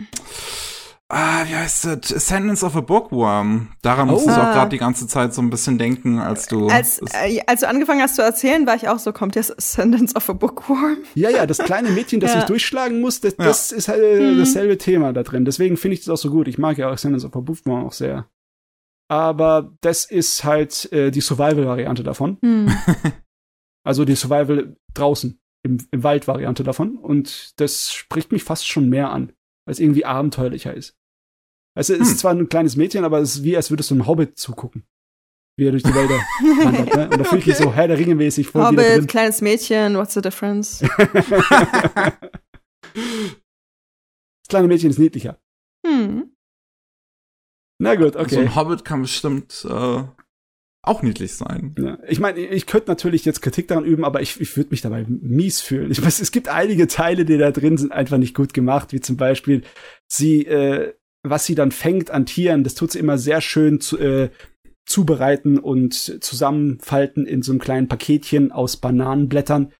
Ah, 1.10 1.42
wie 1.48 1.54
heißt 1.56 1.86
das? 1.86 2.12
Ascendance 2.14 2.62
of 2.66 2.76
a 2.76 2.82
Bookworm. 2.82 3.68
Daran 3.80 4.08
musste 4.08 4.28
Oh. 4.28 4.32
ich 4.32 4.36
auch 4.38 4.52
gerade 4.52 4.68
die 4.68 4.76
ganze 4.76 5.06
Zeit 5.06 5.32
so 5.32 5.40
ein 5.40 5.48
bisschen 5.48 5.78
denken, 5.78 6.18
als 6.18 6.48
du. 6.48 6.68
Als, 6.68 7.00
äh, 7.14 7.40
als 7.46 7.60
du 7.60 7.68
angefangen 7.68 8.02
hast 8.02 8.16
zu 8.16 8.20
erzählen, 8.22 8.66
war 8.66 8.74
ich 8.76 8.88
auch 8.90 8.98
so, 8.98 9.14
kommt 9.14 9.34
jetzt 9.34 9.56
Ascendance 9.56 10.14
of 10.14 10.28
a 10.28 10.34
Bookworm? 10.34 10.98
Ja, 11.14 11.30
ja, 11.30 11.46
das 11.46 11.58
kleine 11.58 11.88
Mädchen, 11.92 12.20
das 12.20 12.32
Ja. 12.34 12.40
sich 12.40 12.46
durchschlagen 12.48 13.00
muss, 13.00 13.22
das, 13.22 13.36
Ja. 13.38 13.44
das 13.46 13.72
ist 13.72 13.88
halt 13.88 14.02
äh, 14.02 14.32
Mhm. 14.32 14.38
dasselbe 14.38 14.76
Thema 14.76 15.14
da 15.14 15.22
drin. 15.22 15.46
Deswegen 15.46 15.78
finde 15.78 15.94
ich 15.94 16.00
das 16.04 16.10
auch 16.10 16.22
so 16.22 16.28
gut. 16.28 16.46
Ich 16.46 16.58
mag 16.58 16.76
ja 16.76 16.88
auch 16.88 16.92
Ascendance 16.92 17.26
of 17.26 17.34
a 17.34 17.40
Bookworm 17.40 17.86
auch 17.86 17.94
sehr. 17.94 18.26
Aber 19.10 19.74
das 19.80 20.04
ist 20.04 20.44
halt 20.44 20.92
äh, 20.92 21.10
die 21.10 21.20
Survival-Variante 21.22 22.02
davon. 22.02 22.38
Hm. 22.42 22.70
Also 23.84 24.04
die 24.04 24.16
Survival 24.16 24.76
draußen, 24.92 25.40
im, 25.64 25.78
im 25.92 26.02
Wald-Variante 26.02 26.62
davon. 26.62 26.98
Und 26.98 27.58
das 27.58 27.90
spricht 27.90 28.32
mich 28.32 28.44
fast 28.44 28.66
schon 28.68 28.90
mehr 28.90 29.10
an, 29.10 29.32
weil 29.64 29.72
es 29.72 29.80
irgendwie 29.80 30.04
abenteuerlicher 30.04 30.74
ist. 30.74 30.94
Also 31.74 31.94
es 31.94 32.00
Hm. 32.00 32.06
ist 32.06 32.18
zwar 32.18 32.34
ein 32.34 32.48
kleines 32.50 32.76
Mädchen, 32.76 33.04
aber 33.04 33.20
es 33.20 33.36
ist 33.36 33.44
wie, 33.44 33.56
als 33.56 33.70
würdest 33.70 33.90
du 33.90 33.94
einem 33.94 34.06
Hobbit 34.06 34.38
zugucken. 34.38 34.84
Wie 35.56 35.66
er 35.66 35.70
durch 35.70 35.84
die 35.84 35.94
Wälder 35.94 36.16
wandert. 36.64 36.94
Ne? 36.96 37.08
Und 37.08 37.18
da 37.18 37.24
fühle 37.24 37.40
ich 37.40 37.46
mich 37.46 37.56
so 37.56 37.72
Herr 37.72 37.88
der 37.88 37.96
Ringe 37.98 38.14
mäßig 38.14 38.48
voll 38.48 38.60
wieder 38.60 38.82
Hobbit, 38.82 38.98
drin. 38.98 39.06
kleines 39.06 39.40
Mädchen, 39.40 39.96
what's 39.96 40.12
the 40.12 40.20
difference? 40.20 40.84
Das 42.94 44.48
kleine 44.50 44.68
Mädchen 44.68 44.90
ist 44.90 44.98
niedlicher. 44.98 45.38
Hm. 45.86 46.32
Na 47.78 47.94
gut, 47.94 48.14
So 48.14 48.20
okay. 48.20 48.38
ein 48.38 48.54
Hobbit 48.54 48.84
kann 48.84 49.02
bestimmt 49.02 49.66
äh, 49.68 50.02
auch 50.82 51.02
niedlich 51.02 51.34
sein. 51.34 51.74
Ja, 51.78 51.98
ich 52.08 52.18
meine, 52.18 52.40
ich 52.40 52.66
könnte 52.66 52.88
natürlich 52.88 53.24
jetzt 53.24 53.42
Kritik 53.42 53.68
daran 53.68 53.84
üben, 53.84 54.04
aber 54.04 54.20
ich, 54.20 54.40
ich 54.40 54.56
würde 54.56 54.70
mich 54.70 54.80
dabei 54.80 55.04
mies 55.08 55.60
fühlen. 55.60 55.90
Ich 55.90 56.02
weiß, 56.02 56.20
es 56.20 56.32
gibt 56.32 56.48
einige 56.48 56.86
Teile, 56.88 57.24
die 57.24 57.36
da 57.36 57.50
drin 57.50 57.76
sind, 57.76 57.92
einfach 57.92 58.18
nicht 58.18 58.34
gut 58.34 58.54
gemacht, 58.54 58.92
wie 58.92 59.00
zum 59.00 59.16
Beispiel 59.16 59.62
sie, 60.08 60.46
äh, 60.46 60.94
was 61.22 61.46
sie 61.46 61.54
dann 61.54 61.72
fängt 61.72 62.10
an 62.10 62.26
Tieren, 62.26 62.64
das 62.64 62.74
tut 62.74 62.92
sie 62.92 62.98
immer 62.98 63.18
sehr 63.18 63.40
schön 63.40 63.80
zu, 63.80 63.98
äh, 63.98 64.30
zubereiten 64.86 65.58
und 65.58 66.24
zusammenfalten 66.24 67.26
in 67.26 67.42
so 67.42 67.52
einem 67.52 67.60
kleinen 67.60 67.88
Paketchen 67.88 68.50
aus 68.50 68.78
Bananenblättern. 68.78 69.72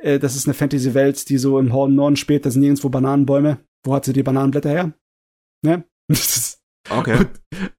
Äh, 0.00 0.18
das 0.18 0.36
ist 0.36 0.46
eine 0.46 0.54
Fantasy-Welt, 0.54 1.28
die 1.28 1.38
so 1.38 1.58
im 1.58 1.72
hohen 1.72 1.94
Norden 1.94 2.16
spielt, 2.16 2.46
da 2.46 2.50
sind 2.50 2.62
nirgendwo 2.62 2.88
Bananenbäume. 2.88 3.58
Wo 3.84 3.94
hat 3.94 4.06
sie 4.06 4.14
die 4.14 4.22
Bananenblätter 4.22 4.70
her? 4.70 4.94
Ne? 5.62 5.84
Okay. 6.90 7.16
und, 7.18 7.30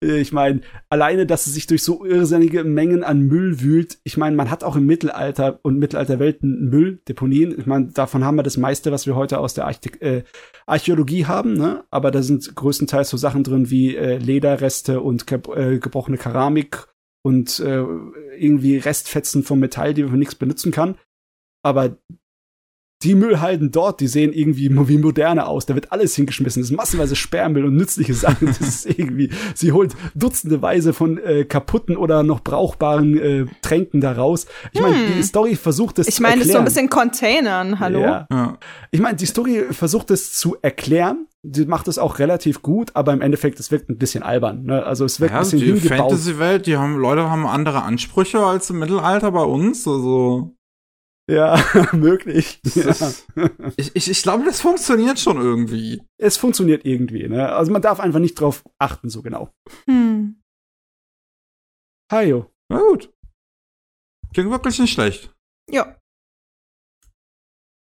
äh, 0.04 0.18
ich 0.18 0.32
meine, 0.32 0.62
alleine, 0.90 1.26
dass 1.26 1.48
es 1.48 1.54
sich 1.54 1.68
durch 1.68 1.84
so 1.84 2.06
irrsinnige 2.06 2.64
Mengen 2.64 3.04
an 3.04 3.22
Müll 3.22 3.62
wühlt. 3.62 4.00
Ich 4.04 4.18
meine, 4.18 4.36
man 4.36 4.50
hat 4.50 4.64
auch 4.64 4.76
im 4.76 4.86
Mittelalter 4.86 5.60
und 5.64 5.78
Mittelalterwelten 5.78 6.70
Müll, 6.70 7.02
Deponien. 7.08 7.58
Ich 7.58 7.66
meine, 7.66 7.88
davon 7.88 8.24
haben 8.24 8.36
wir 8.36 8.44
das 8.44 8.58
meiste, 8.58 8.92
was 8.92 9.06
wir 9.06 9.16
heute 9.16 9.40
aus 9.40 9.54
der 9.54 9.66
Archite 9.66 10.02
äh, 10.02 10.24
Archäologie 10.66 11.26
haben. 11.26 11.54
Ne? 11.54 11.84
Aber 11.92 12.12
da 12.12 12.22
sind 12.22 12.56
größtenteils 12.56 13.10
so 13.10 13.18
Sachen 13.18 13.44
drin 13.44 13.70
wie 13.70 13.96
äh, 13.96 14.18
Lederreste 14.18 15.02
und 15.02 15.28
ge 15.28 15.40
äh, 15.56 15.80
gebrochene 15.80 16.18
Keramik 16.18 16.88
und 17.24 17.60
äh, 17.60 17.84
irgendwie 18.38 18.78
Restfetzen 18.78 19.44
vom 19.44 19.60
Metall, 19.60 19.94
die 19.94 20.04
man 20.04 20.12
für 20.12 20.18
nichts 20.18 20.36
benutzen 20.36 20.72
kann. 20.72 20.96
Aber 21.64 21.98
die 23.04 23.14
Müllhalden 23.14 23.72
dort, 23.72 24.00
die 24.00 24.08
sehen 24.08 24.32
irgendwie 24.34 24.70
wie 24.88 24.98
moderne 24.98 25.48
aus. 25.48 25.66
Da 25.66 25.76
wird 25.76 25.92
alles 25.92 26.16
hingeschmissen. 26.16 26.62
Das 26.62 26.72
ist 26.72 26.76
massenweise 26.78 27.16
Sperrmüll 27.16 27.66
und 27.66 27.76
nützliche 27.76 28.14
Sachen. 28.14 28.48
Das 28.48 28.62
ist 28.62 28.86
irgendwie, 28.98 29.30
sie 29.54 29.74
holt 29.74 29.94
dutzende 30.16 30.62
Weise 30.62 30.94
von 30.94 31.18
äh, 31.18 31.44
kaputten 31.46 31.98
oder 31.98 32.24
noch 32.24 32.40
brauchbaren 32.42 33.18
äh, 33.18 33.46
Tränken 33.62 34.02
da 34.02 34.14
raus. 34.14 34.48
Ich 34.72 34.82
meine, 34.82 34.96
Hm. 34.96 35.14
die 35.18 35.24
Story 35.24 35.56
versucht 35.56 36.00
es 36.00 36.08
Ich 36.08 36.16
zu 36.16 36.22
meine, 36.22 36.38
das 36.38 36.46
ist 36.48 36.54
so 36.54 36.58
ein 36.60 36.66
erklären. 36.66 36.88
bisschen 36.88 36.90
Containern, 36.90 37.80
hallo? 37.80 38.00
Ja. 38.00 38.28
Ja. 38.32 38.58
Ich 38.92 39.02
meine, 39.02 39.18
die 39.18 39.26
Story 39.26 39.64
versucht 39.72 40.10
es 40.12 40.34
zu 40.34 40.56
erklären. 40.62 41.28
Sie 41.44 41.66
macht 41.66 41.88
es 41.88 42.00
auch 42.00 42.18
relativ 42.18 42.62
gut, 42.64 42.92
aber 42.96 43.14
im 43.14 43.22
Endeffekt, 43.22 43.60
es 43.60 43.70
wirkt 43.72 43.90
ein 43.90 43.98
bisschen 43.98 44.24
albern. 44.24 44.64
Ne? 44.64 44.84
Also 44.84 45.06
es 45.06 45.20
wirkt 45.20 45.34
Ja, 45.34 45.40
ein 45.40 45.44
bisschen 45.44 45.60
die 45.60 45.66
hingebaut. 45.66 45.98
Fantasy-Welt, 46.00 46.66
die 46.66 46.78
haben, 46.78 46.96
Leute 46.98 47.30
haben 47.30 47.46
andere 47.46 47.84
Ansprüche 47.84 48.40
als 48.40 48.70
im 48.72 48.80
Mittelalter 48.80 49.32
bei 49.32 49.44
uns. 49.44 49.88
Also, 49.88 50.56
Ja, 51.30 51.58
möglich. 51.94 52.60
Ja. 52.76 52.90
ist, 52.90 53.28
ich, 53.78 53.96
ich, 53.96 54.10
ich 54.12 54.22
glaube, 54.22 54.46
das 54.46 54.62
funktioniert 54.62 55.20
schon 55.20 55.38
irgendwie. 55.38 56.04
Es 56.18 56.38
funktioniert 56.38 56.86
irgendwie. 56.86 57.28
Ne? 57.28 57.52
Also 57.52 57.72
man 57.72 57.82
darf 57.82 58.00
einfach 58.00 58.20
nicht 58.20 58.40
drauf 58.40 58.64
achten, 58.80 59.10
so 59.10 59.22
genau. 59.22 59.52
Hm. 59.88 60.42
Hajo. 62.12 62.52
Na 62.70 62.80
gut. 62.80 63.12
Klingt 64.34 64.52
wirklich 64.52 64.78
nicht 64.80 64.94
schlecht. 64.94 65.34
Ja. 65.70 65.96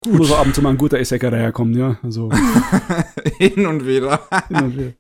Muss 0.08 0.32
auch 0.32 0.40
ab 0.40 0.48
und 0.48 0.56
zu 0.56 0.62
mal 0.62 0.72
ein 0.72 0.78
guter 0.78 1.00
Isekai 1.00 1.30
daherkommen, 1.30 1.78
ja. 1.78 2.00
Also, 2.02 2.32
Hin 3.38 3.68
und 3.68 3.86
wieder. 3.86 4.28
hin 4.48 4.58
und 4.58 4.78
wieder. 4.78 4.94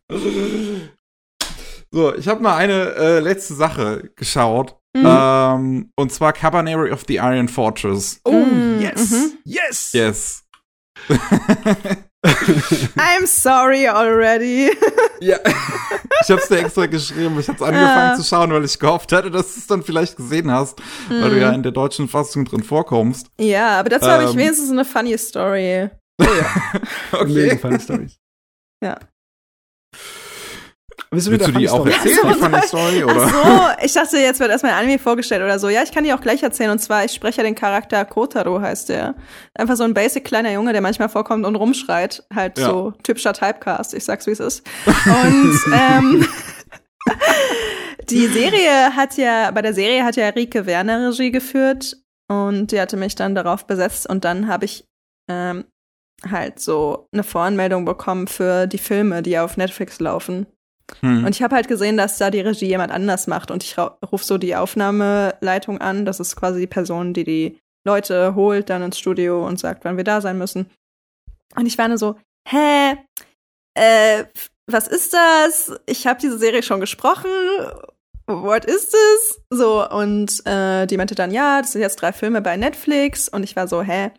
So, 1.91 2.15
ich 2.15 2.27
habe 2.27 2.41
mal 2.41 2.55
eine 2.55 2.93
äh, 2.93 3.19
letzte 3.19 3.55
Sache 3.55 4.11
geschaut. 4.15 4.79
Mhm. 4.93 5.05
Ähm, 5.07 5.91
und 5.95 6.11
zwar 6.11 6.33
Cabaneri 6.33 6.91
of 6.91 7.03
the 7.07 7.15
Iron 7.15 7.47
Fortress. 7.47 8.19
Oh, 8.25 8.31
Mm, 8.45 8.79
yes! 8.81 9.09
mhm. 9.11 9.31
Yes! 9.45 9.93
Yes. 9.93 10.43
I'm 12.23 13.25
sorry 13.25 13.87
already. 13.87 14.69
ja. 15.21 15.37
ich 16.23 16.29
hab's 16.29 16.47
dir 16.49 16.59
extra 16.59 16.85
geschrieben. 16.85 17.39
Ich 17.39 17.47
hab's 17.47 17.61
angefangen 17.61 18.11
Ja. 18.11 18.15
zu 18.15 18.23
schauen, 18.23 18.51
weil 18.51 18.63
ich 18.65 18.77
gehofft 18.77 19.11
hatte, 19.11 19.31
dass 19.31 19.53
du 19.55 19.59
es 19.61 19.67
dann 19.67 19.81
vielleicht 19.83 20.17
gesehen 20.17 20.51
hast, 20.51 20.79
weil 21.09 21.29
du 21.31 21.35
Mhm. 21.37 21.41
ja 21.41 21.51
in 21.51 21.63
der 21.63 21.71
deutschen 21.71 22.07
Fassung 22.07 22.45
drin 22.45 22.61
vorkommst. 22.63 23.27
Ja, 23.39 23.79
aber 23.79 23.89
dazu 23.89 24.07
habe 24.09 24.25
ich 24.25 24.31
Ähm. 24.31 24.37
wenigstens 24.37 24.69
eine 24.71 24.85
funny 24.85 25.17
Story. 25.17 25.89
Mega 27.25 27.57
funny 27.57 27.79
Stories. 27.79 28.17
Ja. 28.83 28.99
Willst 31.13 31.29
Willst 31.29 31.45
du 31.47 31.51
die 31.51 31.67
auch 31.69 31.85
Story? 31.85 31.91
erzählen, 31.91 32.19
die 32.33 32.39
funny 32.39 32.61
Story, 32.61 33.03
oder? 33.03 33.29
Ach 33.29 33.75
so, 33.77 33.85
ich 33.85 33.91
dachte, 33.93 34.17
jetzt 34.17 34.39
wird 34.39 34.49
erstmal 34.49 34.71
ein 34.71 34.79
Anime 34.85 34.97
vorgestellt 34.97 35.43
oder 35.43 35.59
so. 35.59 35.67
Ja, 35.67 35.83
ich 35.83 35.91
kann 35.91 36.05
die 36.05 36.13
auch 36.13 36.21
gleich 36.21 36.41
erzählen. 36.41 36.71
Und 36.71 36.79
zwar, 36.79 37.03
ich 37.03 37.11
spreche 37.11 37.39
ja 37.39 37.43
den 37.43 37.55
Charakter 37.55 38.05
Kotaro, 38.05 38.61
heißt 38.61 38.87
der. 38.87 39.15
Einfach 39.53 39.75
so 39.75 39.83
ein 39.83 39.93
basic 39.93 40.23
kleiner 40.23 40.53
Junge, 40.53 40.71
der 40.71 40.81
manchmal 40.81 41.09
vorkommt 41.09 41.45
und 41.45 41.57
rumschreit. 41.57 42.23
Halt 42.33 42.57
Ja. 42.57 42.65
so 42.69 42.93
typischer 43.03 43.33
Typecast, 43.33 43.93
ich 43.93 44.05
sag's 44.05 44.25
wie 44.25 44.31
es 44.31 44.39
ist. 44.39 44.65
Und 44.85 45.59
ähm, 45.73 46.27
die 48.09 48.27
Serie 48.27 48.95
hat 48.95 49.17
ja, 49.17 49.51
bei 49.51 49.61
der 49.61 49.73
Serie 49.73 50.05
hat 50.05 50.15
ja 50.15 50.29
Rike 50.29 50.65
Werner 50.65 51.09
Regie 51.09 51.31
geführt 51.31 51.97
und 52.29 52.71
die 52.71 52.79
hatte 52.79 52.95
mich 52.95 53.15
dann 53.15 53.35
darauf 53.35 53.67
besetzt 53.67 54.07
und 54.09 54.23
dann 54.23 54.47
habe 54.47 54.63
ich 54.65 54.85
ähm, 55.29 55.65
halt 56.29 56.59
so 56.59 57.07
eine 57.13 57.23
Voranmeldung 57.23 57.83
bekommen 57.83 58.27
für 58.27 58.67
die 58.67 58.77
Filme, 58.77 59.21
die 59.21 59.37
auf 59.37 59.57
Netflix 59.57 59.99
laufen. 59.99 60.45
Hm. 60.99 61.25
Und 61.25 61.35
ich 61.35 61.41
habe 61.41 61.55
halt 61.55 61.67
gesehen, 61.67 61.97
dass 61.97 62.17
da 62.17 62.29
die 62.29 62.41
Regie 62.41 62.67
jemand 62.67 62.91
anders 62.91 63.27
macht 63.27 63.49
und 63.49 63.63
ich 63.63 63.77
rufe 63.77 64.25
so 64.25 64.37
die 64.37 64.55
Aufnahmeleitung 64.55 65.79
an. 65.79 66.05
Das 66.05 66.19
ist 66.19 66.35
quasi 66.35 66.59
die 66.59 66.67
Person, 66.67 67.13
die 67.13 67.23
die 67.23 67.57
Leute 67.85 68.35
holt 68.35 68.69
dann 68.69 68.83
ins 68.83 68.99
Studio 68.99 69.45
und 69.45 69.59
sagt, 69.59 69.85
wann 69.85 69.97
wir 69.97 70.03
da 70.03 70.21
sein 70.21 70.37
müssen. 70.37 70.69
Und 71.55 71.65
ich 71.65 71.77
war 71.77 71.87
nur 71.87 71.97
so, 71.97 72.17
hä, 72.47 72.95
äh, 73.73 74.25
was 74.67 74.87
ist 74.87 75.13
das? 75.13 75.73
Ich 75.85 76.07
habe 76.07 76.19
diese 76.19 76.37
Serie 76.37 76.63
schon 76.63 76.79
gesprochen. 76.79 77.31
What 78.27 78.65
ist 78.65 78.93
das? 78.93 79.41
So, 79.49 79.87
und 79.89 80.45
äh, 80.45 80.85
die 80.85 80.97
meinte 80.97 81.15
dann, 81.15 81.31
ja, 81.31 81.61
das 81.61 81.73
sind 81.73 81.81
jetzt 81.81 82.01
drei 82.01 82.13
Filme 82.13 82.41
bei 82.41 82.55
Netflix. 82.55 83.27
Und 83.27 83.43
ich 83.43 83.55
war 83.55 83.67
so, 83.67 83.81
hä? 83.81 84.11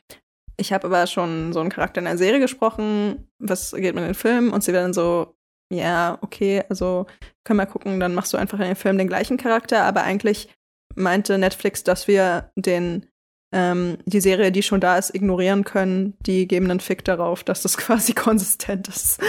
Ich 0.58 0.72
habe 0.72 0.86
aber 0.86 1.06
schon 1.06 1.52
so 1.52 1.60
einen 1.60 1.70
Charakter 1.70 2.00
in 2.00 2.06
einer 2.06 2.18
Serie 2.18 2.40
gesprochen. 2.40 3.28
Was 3.38 3.72
geht 3.72 3.94
mit 3.94 4.04
den 4.04 4.14
Filmen? 4.14 4.50
Und 4.50 4.62
sie 4.62 4.74
war 4.74 4.82
dann 4.82 4.92
so, 4.92 5.34
ja, 5.72 6.18
okay, 6.20 6.62
also 6.68 7.06
können 7.44 7.58
wir 7.58 7.66
gucken, 7.66 8.00
dann 8.00 8.14
machst 8.14 8.32
du 8.32 8.36
einfach 8.36 8.58
in 8.60 8.66
dem 8.66 8.76
Film 8.76 8.98
den 8.98 9.08
gleichen 9.08 9.36
Charakter, 9.36 9.84
aber 9.84 10.02
eigentlich 10.02 10.48
meinte 10.94 11.38
Netflix, 11.38 11.84
dass 11.84 12.06
wir 12.08 12.50
den 12.56 13.06
ähm, 13.54 13.98
die 14.06 14.20
Serie, 14.20 14.50
die 14.50 14.62
schon 14.62 14.80
da 14.80 14.96
ist, 14.96 15.14
ignorieren 15.14 15.64
können. 15.64 16.14
Die 16.20 16.48
geben 16.48 16.70
einen 16.70 16.80
Fick 16.80 17.04
darauf, 17.04 17.44
dass 17.44 17.62
das 17.62 17.76
quasi 17.78 18.14
konsistent 18.14 18.88
ist. 18.88 19.20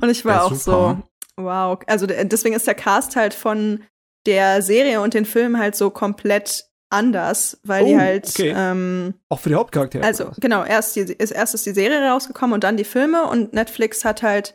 Und 0.00 0.08
ich 0.08 0.24
war 0.24 0.44
auch 0.44 0.54
super. 0.54 1.02
so, 1.36 1.42
wow. 1.42 1.78
Also 1.86 2.06
deswegen 2.06 2.54
ist 2.54 2.66
der 2.66 2.74
Cast 2.74 3.16
halt 3.16 3.34
von 3.34 3.82
der 4.26 4.62
Serie 4.62 5.00
und 5.02 5.14
den 5.14 5.26
Film 5.26 5.58
halt 5.58 5.76
so 5.76 5.90
komplett 5.90 6.64
anders, 6.88 7.60
weil 7.64 7.84
die 7.84 7.94
Oh, 7.94 7.98
halt 7.98 8.28
okay. 8.28 8.54
ähm, 8.56 9.14
Auch 9.28 9.40
für 9.40 9.48
die 9.50 9.54
Hauptcharaktere. 9.56 10.04
also 10.04 10.30
genau, 10.38 10.64
erst, 10.64 10.96
die, 10.96 11.00
ist, 11.00 11.32
erst 11.32 11.54
ist 11.54 11.66
die 11.66 11.72
Serie 11.74 12.08
rausgekommen 12.10 12.54
und 12.54 12.64
dann 12.64 12.76
die 12.76 12.84
Filme 12.84 13.24
und 13.24 13.52
Netflix 13.52 14.04
hat 14.04 14.22
halt 14.22 14.54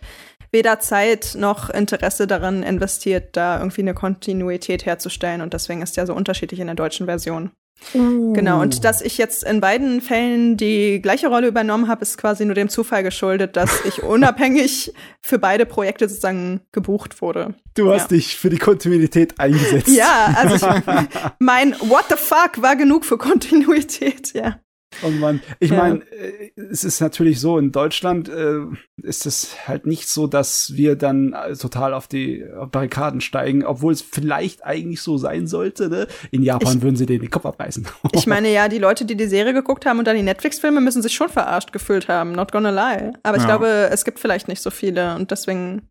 weder 0.52 0.80
Zeit 0.80 1.36
noch 1.38 1.70
Interesse 1.70 2.28
daran 2.28 2.64
investiert, 2.64 3.36
da 3.38 3.60
irgendwie 3.60 3.82
eine 3.82 3.94
Kontinuität 3.94 4.86
herzustellen 4.86 5.42
und 5.42 5.54
deswegen 5.54 5.82
ist 5.82 5.98
der 5.98 6.06
so 6.06 6.14
unterschiedlich 6.14 6.60
in 6.60 6.68
der 6.68 6.76
deutschen 6.76 7.06
Version. 7.06 7.52
Genau, 7.94 8.62
und 8.62 8.86
dass 8.86 9.02
ich 9.02 9.18
jetzt 9.18 9.44
in 9.44 9.60
beiden 9.60 10.02
Fällen 10.02 10.56
die 10.56 11.02
gleiche 11.02 11.28
Rolle 11.28 11.48
übernommen 11.48 11.88
habe, 11.88 12.04
ist 12.04 12.18
quasi 12.18 12.46
nur 12.46 12.54
dem 12.54 12.70
Zufall 12.70 13.02
geschuldet, 13.02 13.56
dass 13.58 13.84
ich 13.86 14.04
unabhängig 14.04 14.94
für 15.20 15.40
beide 15.40 15.66
Projekte 15.66 16.08
sozusagen 16.08 16.62
gebucht 16.72 17.22
wurde. 17.22 17.56
Du 17.74 17.92
hast 17.92 18.12
ja. 18.12 18.18
dich 18.18 18.38
für 18.38 18.50
die 18.50 18.60
Kontinuität 18.60 19.40
eingesetzt. 19.40 19.88
Ja, 19.88 20.34
also 20.36 20.56
ich, 20.56 20.84
mein 21.40 21.74
What 21.80 22.06
the 22.10 22.16
fuck 22.18 22.62
war 22.62 22.76
genug 22.76 23.04
für 23.04 23.18
Kontinuität, 23.18 24.34
ja. 24.34 24.60
Oh 25.04 25.10
Mann, 25.10 25.42
ich 25.60 25.72
Ja. 25.72 25.78
meine, 25.78 26.02
äh, 26.12 26.52
es 26.70 26.84
ist 26.84 27.00
natürlich 27.00 27.40
so, 27.40 27.58
in 27.58 27.72
Deutschland 27.72 28.28
äh, 28.28 28.60
ist 29.02 29.26
es 29.26 29.68
halt 29.68 29.86
nicht 29.86 30.10
so, 30.10 30.28
dass 30.28 30.74
wir 30.76 30.96
dann 30.98 31.32
äh, 31.34 31.56
total 31.56 31.94
auf 31.94 32.08
die 32.08 32.44
auf 32.60 32.70
Barrikaden 32.72 33.22
steigen, 33.22 33.64
obwohl 33.66 33.94
es 33.94 34.02
vielleicht 34.02 34.66
eigentlich 34.66 35.02
so 35.02 35.18
sein 35.18 35.48
sollte. 35.48 35.90
Ne? 35.90 36.08
In 36.32 36.44
Japan 36.44 36.78
Ich- 36.78 36.82
würden 36.84 36.98
sie 36.98 37.06
denen 37.06 37.22
den 37.22 37.30
Kopf 37.32 37.46
abreißen. 37.46 37.88
Ich 38.14 38.28
meine 38.28 38.52
ja, 38.52 38.68
die 38.68 38.80
Leute, 38.80 39.06
die 39.06 39.16
die 39.16 39.28
Serie 39.28 39.54
geguckt 39.54 39.86
haben 39.86 39.98
und 40.00 40.06
dann 40.06 40.18
die 40.18 40.24
Netflix-Filme, 40.24 40.82
müssen 40.82 41.02
sich 41.02 41.14
schon 41.16 41.30
verarscht 41.30 41.72
gefühlt 41.72 42.08
haben. 42.10 42.34
Not 42.34 42.52
gonna 42.52 42.70
lie. 42.72 43.14
Aber 43.24 43.38
ich 43.38 43.44
Ja. 43.44 43.48
glaube, 43.50 43.90
es 43.92 44.04
gibt 44.06 44.20
vielleicht 44.20 44.48
nicht 44.50 44.62
so 44.62 44.70
viele 44.72 45.16
und 45.16 45.32
deswegen. 45.32 45.88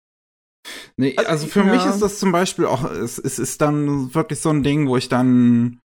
Nee, 0.99 1.17
also 1.17 1.47
für 1.47 1.61
Ja. 1.61 1.67
mich 1.73 1.87
ist 1.87 2.01
das 2.03 2.19
zum 2.19 2.33
Beispiel 2.33 2.67
auch, 2.67 2.85
es, 2.91 3.19
es 3.19 3.39
ist 3.39 3.63
dann 3.63 4.15
wirklich 4.15 4.41
so 4.41 4.51
ein 4.51 4.63
Ding, 4.63 4.87
wo 4.89 4.99
ich 4.99 5.09
dann 5.09 5.81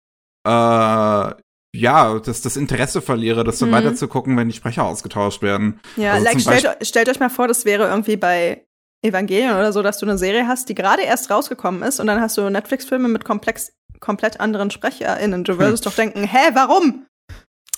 äh, 0.47 1.31
ja, 1.73 2.19
das, 2.19 2.41
das 2.41 2.57
Interesse 2.57 3.01
verliere, 3.01 3.43
das 3.43 3.59
so 3.59 3.65
Mhm. 3.65 3.71
weiter 3.71 3.95
zu 3.95 4.07
gucken, 4.07 4.35
wenn 4.37 4.49
die 4.49 4.55
Sprecher 4.55 4.83
ausgetauscht 4.83 5.41
werden. 5.41 5.79
Ja, 5.95 6.13
Also 6.13 6.25
like, 6.25 6.41
stellt, 6.41 6.87
stellt 6.87 7.09
euch 7.09 7.19
mal 7.19 7.29
vor, 7.29 7.47
das 7.47 7.63
wäre 7.65 7.87
irgendwie 7.87 8.17
bei 8.17 8.65
Evangelion 9.03 9.53
oder 9.53 9.71
so, 9.73 9.81
dass 9.81 9.97
du 9.97 10.05
eine 10.05 10.17
Serie 10.17 10.47
hast, 10.47 10.69
die 10.69 10.75
gerade 10.75 11.01
erst 11.03 11.29
rausgekommen 11.31 11.81
ist 11.83 11.99
und 11.99 12.07
dann 12.07 12.21
hast 12.21 12.37
du 12.37 12.49
Netflix-Filme 12.49 13.07
mit 13.07 13.23
komplex, 13.25 13.71
komplett 13.99 14.39
anderen 14.39 14.69
SprecherInnen. 14.69 15.43
Du 15.43 15.57
würdest 15.59 15.85
doch 15.85 15.95
denken, 15.95 16.23
hä, 16.23 16.51
warum? 16.53 17.05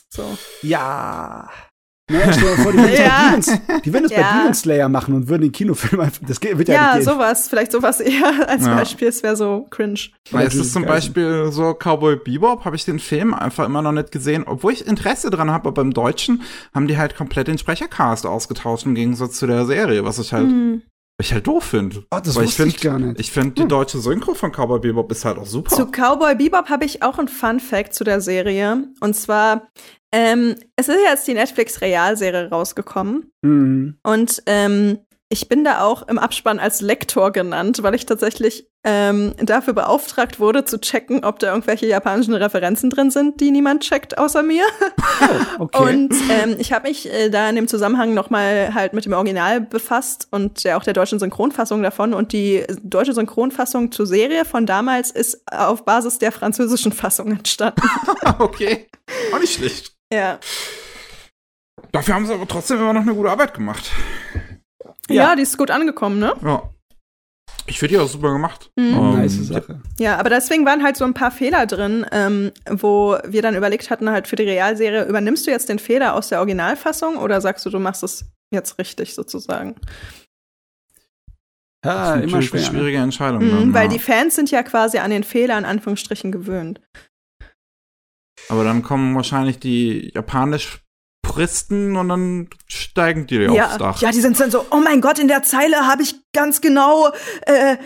So. 0.10 0.38
ja. 0.62 1.50
Ne, 2.12 2.20
stell 2.34 2.58
dir 2.58 2.62
vor, 2.64 2.72
die 2.74 2.78
würden 2.80 2.90
es 2.94 3.00
Ja. 3.00 3.06
bei, 3.08 3.30
Demons, 3.30 3.52
die 3.86 3.94
würden 3.94 4.06
es 4.06 4.12
Ja. 4.12 4.18
bei 4.22 4.38
Demon 4.40 4.54
Slayer 4.54 4.90
machen 4.90 5.14
und 5.16 5.30
würden 5.30 5.44
den 5.44 5.52
Kinofilm 5.54 6.02
einfach. 6.02 6.22
Das 6.28 6.42
wird 6.42 6.68
ja, 6.68 6.74
Ja, 6.76 6.96
nicht 6.98 7.06
gehen. 7.06 7.14
sowas, 7.16 7.48
vielleicht 7.48 7.72
sowas 7.72 8.02
eher 8.02 8.48
als 8.50 8.66
Ja. 8.66 8.76
Beispiel. 8.76 9.08
Es 9.08 9.24
wäre 9.24 9.38
so 9.38 9.66
cringe. 9.70 10.00
Weil 10.32 10.48
es 10.48 10.56
ist 10.56 10.74
zum. 10.74 10.84
Beispiel 10.86 11.50
so 11.52 11.74
Cowboy 11.74 12.18
Bebop, 12.18 12.66
habe 12.66 12.76
ich 12.76 12.84
den 12.84 13.00
Film 13.00 13.34
einfach 13.34 13.66
immer 13.66 13.82
noch 13.82 13.94
nicht 13.94 14.12
gesehen, 14.12 14.44
obwohl 14.46 14.74
ich 14.74 14.86
Interesse 14.86 15.30
dran 15.30 15.50
habe, 15.50 15.70
aber 15.70 15.82
beim 15.82 15.94
Deutschen 15.94 16.42
haben 16.76 16.88
die 16.88 16.98
halt 16.98 17.16
komplett 17.16 17.48
den 17.48 17.58
Sprechercast 17.58 18.26
ausgetauscht 18.26 18.86
im 18.86 18.96
Gegensatz 18.96 19.38
zu 19.40 19.48
der 19.48 19.66
Serie, 19.66 20.04
was 20.04 20.20
ich 20.20 20.34
halt, 20.34 20.48
Hm. 20.50 20.82
Was 21.18 21.28
ich 21.28 21.34
halt 21.34 21.46
doof 21.48 21.64
finde. 21.64 22.04
Oh, 22.12 22.20
das 22.24 22.36
Weil 22.36 22.46
wusste 22.46 22.64
ich, 22.66 22.74
find- 22.80 22.84
gar 22.84 23.00
nicht. 23.00 23.20
Ich 23.20 23.32
finde, 23.32 23.52
die 23.62 23.68
deutsche 23.68 24.00
Synchro 24.00 24.34
von 24.34 24.52
Cowboy 24.52 24.80
Bebop 24.80 25.12
ist 25.12 25.26
halt 25.26 25.38
auch 25.38 25.46
super. 25.46 25.76
Zu 25.76 25.86
Cowboy 25.88 26.36
Bebop 26.36 26.70
habe 26.70 26.86
ich 26.86 27.04
auch 27.04 27.20
einen 27.20 27.28
Fun 27.28 27.60
Fact 27.60 27.94
zu 27.94 28.04
der 28.04 28.20
Serie. 28.22 28.88
Und 29.00 29.16
zwar, 29.16 29.70
ähm, 30.12 30.56
es 30.76 30.88
ist 30.90 30.98
jetzt 31.06 31.28
die 31.28 31.34
Netflix-Realserie 31.36 32.50
rausgekommen. 32.50 33.32
Mhm. 33.44 33.98
Und 34.04 34.42
ähm, 34.48 35.00
ich 35.30 35.50
bin 35.50 35.64
da 35.64 35.82
auch 35.82 36.08
im 36.08 36.20
Abspann 36.20 36.60
als 36.60 36.82
Lektor 36.82 37.32
genannt, 37.32 37.82
weil 37.82 37.96
ich 37.96 38.06
tatsächlich 38.06 38.68
ähm, 38.84 39.34
dafür 39.38 39.74
beauftragt 39.74 40.40
wurde, 40.40 40.66
zu 40.66 40.80
checken, 40.80 41.24
ob 41.24 41.40
da 41.40 41.48
irgendwelche 41.52 41.88
japanischen 41.88 42.34
Referenzen 42.34 42.90
drin 42.90 43.10
sind, 43.12 43.40
die 43.40 43.50
niemand 43.50 43.84
checkt 43.84 44.18
außer 44.18 44.44
mir. 44.44 44.64
Okay. 45.60 45.78
Und 45.78 46.14
ähm, 46.30 46.56
ich 46.58 46.74
habe 46.74 46.88
mich 46.88 47.12
äh, 47.12 47.30
da 47.30 47.48
in 47.48 47.56
dem 47.56 47.68
Zusammenhang 47.68 48.14
noch 48.14 48.30
mal 48.30 48.74
halt 48.74 48.94
mit 48.94 49.06
dem 49.06 49.14
Original 49.14 49.62
befasst 49.62 50.28
und 50.32 50.64
ja 50.64 50.78
auch 50.78 50.84
der 50.84 50.94
deutschen 50.94 51.20
Synchronfassung 51.20 51.84
davon. 51.84 52.14
Und 52.14 52.34
die 52.34 52.64
deutsche 52.82 53.14
Synchronfassung 53.14 53.92
zur 53.92 54.06
Serie 54.06 54.46
von 54.46 54.66
damals 54.66 55.12
ist 55.12 55.42
auf 55.52 55.86
Basis 55.86 56.18
der 56.18 56.32
französischen 56.32 56.92
Fassung 56.92 57.32
entstanden. 57.32 57.82
okay. 58.40 58.88
Auch 59.34 59.40
nicht 59.40 59.54
schlecht. 59.54 59.96
ja. 60.12 60.40
Dafür 61.92 62.16
haben 62.16 62.26
sie 62.26 62.34
aber 62.34 62.48
trotzdem 62.48 62.80
immer 62.80 62.94
noch 62.94 63.02
eine 63.02 63.14
gute 63.14 63.30
Arbeit 63.30 63.54
gemacht. 63.54 63.92
Ja, 65.10 65.16
Ja. 65.16 65.36
die 65.36 65.42
ist 65.44 65.58
gut 65.58 65.72
angekommen, 65.72 66.20
ne? 66.20 66.34
Ja. 66.44 66.70
Ich 67.66 67.80
finde 67.80 67.96
die 67.96 68.00
auch 68.00 68.08
super 68.08 68.32
gemacht. 68.32 68.72
Mhm. 68.76 68.94
Ähm, 68.94 69.12
nice 69.18 69.48
Sache. 69.48 69.82
Ja, 69.98 70.18
aber 70.18 70.30
deswegen 70.30 70.66
waren 70.66 70.84
halt 70.84 70.98
so 70.98 71.06
ein 71.06 71.14
paar 71.14 71.32
Fehler 71.32 71.66
drin, 71.66 72.06
ähm, 72.12 72.52
wo 72.70 73.18
wir 73.26 73.42
dann 73.42 73.56
überlegt 73.56 73.90
hatten, 73.90 74.10
halt 74.10 74.28
für 74.28 74.36
die 74.36 74.44
Realserie, 74.44 75.06
übernimmst 75.06 75.48
du 75.48 75.52
jetzt 75.52 75.70
den 75.70 75.80
Fehler 75.80 76.16
aus 76.16 76.30
der 76.30 76.40
Originalfassung 76.40 77.18
oder 77.18 77.40
sagst 77.42 77.66
du, 77.66 77.70
du 77.70 77.80
machst 77.80 78.04
es 78.04 78.26
jetzt 78.54 78.78
richtig 78.80 79.14
sozusagen? 79.14 79.76
Ja, 81.86 82.16
das 82.16 82.26
ist 82.26 82.32
immer 82.32 82.32
natürlich 82.34 82.34
eine 82.34 82.44
schwer. 82.44 82.60
Ne? 82.60 82.66
schwierige 82.66 82.98
Entscheidung. 82.98 83.44
Mhm, 83.46 83.50
dann, 83.52 83.74
weil 83.74 83.84
ja. 83.84 83.94
die 83.94 84.00
Fans 84.00 84.36
sind 84.36 84.52
ja 84.52 84.64
quasi 84.64 84.98
an 85.00 85.12
den 85.12 85.24
Fehler 85.24 85.58
in 85.58 85.66
Anführungsstrichen 85.66 86.32
gewöhnt. 86.32 86.82
Aber 88.50 88.64
dann 88.64 88.84
kommen 88.84 89.16
wahrscheinlich 89.16 89.60
die 89.60 90.12
japanisch 90.14 90.82
Puristen 91.24 91.96
und 91.96 92.10
dann 92.10 92.50
steigen 92.68 93.26
die 93.26 93.48
aufs 93.48 93.58
Ja, 93.58 93.78
Dach. 93.78 94.00
ja, 94.02 94.12
die 94.12 94.20
sind 94.22 94.40
dann 94.40 94.52
so, 94.52 94.66
oh 94.70 94.78
mein 94.84 95.02
Gott, 95.02 95.18
in 95.18 95.28
der 95.28 95.42
Zeile 95.42 95.88
habe 95.88 96.04
ich 96.04 96.16
ganz 96.34 96.62
genau, 96.62 97.10
äh, 97.46 97.78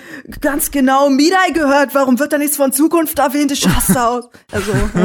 ganz 0.42 0.72
genau 0.72 1.10
Midai 1.10 1.52
gehört. 1.54 1.94
Warum 1.96 2.20
wird 2.20 2.34
da 2.34 2.38
nichts 2.40 2.58
von 2.58 2.74
Zukunft 2.74 3.20
erwähnt? 3.20 3.52
Ich 3.52 3.66
raste 3.66 4.06
aus. 4.06 4.30
Also, 4.52 4.72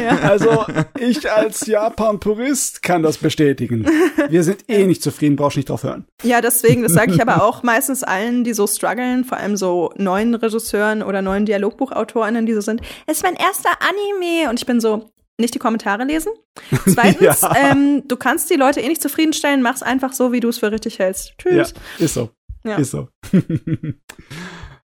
ja. 0.00 0.18
Also, 0.28 0.64
ich 0.98 1.28
als 1.30 1.66
Japan-Purist 1.66 2.82
kann 2.82 3.02
das 3.02 3.18
bestätigen. 3.18 3.86
Wir 4.28 4.44
sind 4.44 4.68
eh 4.68 4.86
nicht 4.86 5.02
zufrieden, 5.02 5.36
brauchst 5.36 5.56
nicht 5.56 5.68
drauf 5.70 5.82
hören. 5.82 6.06
Ja, 6.22 6.40
deswegen, 6.40 6.82
das 6.82 6.92
sage 6.92 7.12
ich 7.14 7.22
aber 7.22 7.42
auch 7.44 7.62
meistens 7.62 8.02
allen, 8.04 8.44
die 8.44 8.52
so 8.52 8.66
strugglen, 8.66 9.24
vor 9.24 9.38
allem 9.38 9.56
so 9.56 9.92
neuen 9.96 10.34
Regisseuren 10.34 11.02
oder 11.02 11.22
neuen 11.22 11.46
DialogbuchautorInnen, 11.46 12.44
die 12.46 12.52
so 12.54 12.60
sind, 12.60 12.82
es 13.06 13.16
ist 13.18 13.22
mein 13.22 13.34
erster 13.34 13.70
Anime. 13.80 14.50
Und 14.50 14.60
ich 14.60 14.66
bin 14.66 14.80
so, 14.80 15.10
nicht 15.40 15.54
die 15.54 15.58
Kommentare 15.58 16.04
lesen. 16.04 16.32
Zweitens, 16.86 17.40
Ja. 17.42 17.54
ähm, 17.56 18.02
du 18.06 18.16
kannst 18.16 18.50
die 18.50 18.54
Leute 18.56 18.80
eh 18.80 18.88
nicht 18.88 19.02
zufriedenstellen, 19.02 19.62
mach's 19.62 19.82
einfach 19.82 20.12
so, 20.12 20.32
wie 20.32 20.40
du 20.40 20.48
es 20.48 20.58
für 20.58 20.70
richtig 20.72 20.98
hältst. 20.98 21.34
Ja, 21.44 21.64
Tschüss. 21.64 21.74
ist 21.98 22.14
so. 22.14 22.30
Ja. 22.64 22.76
Ist 22.76 22.90
so. 22.92 23.08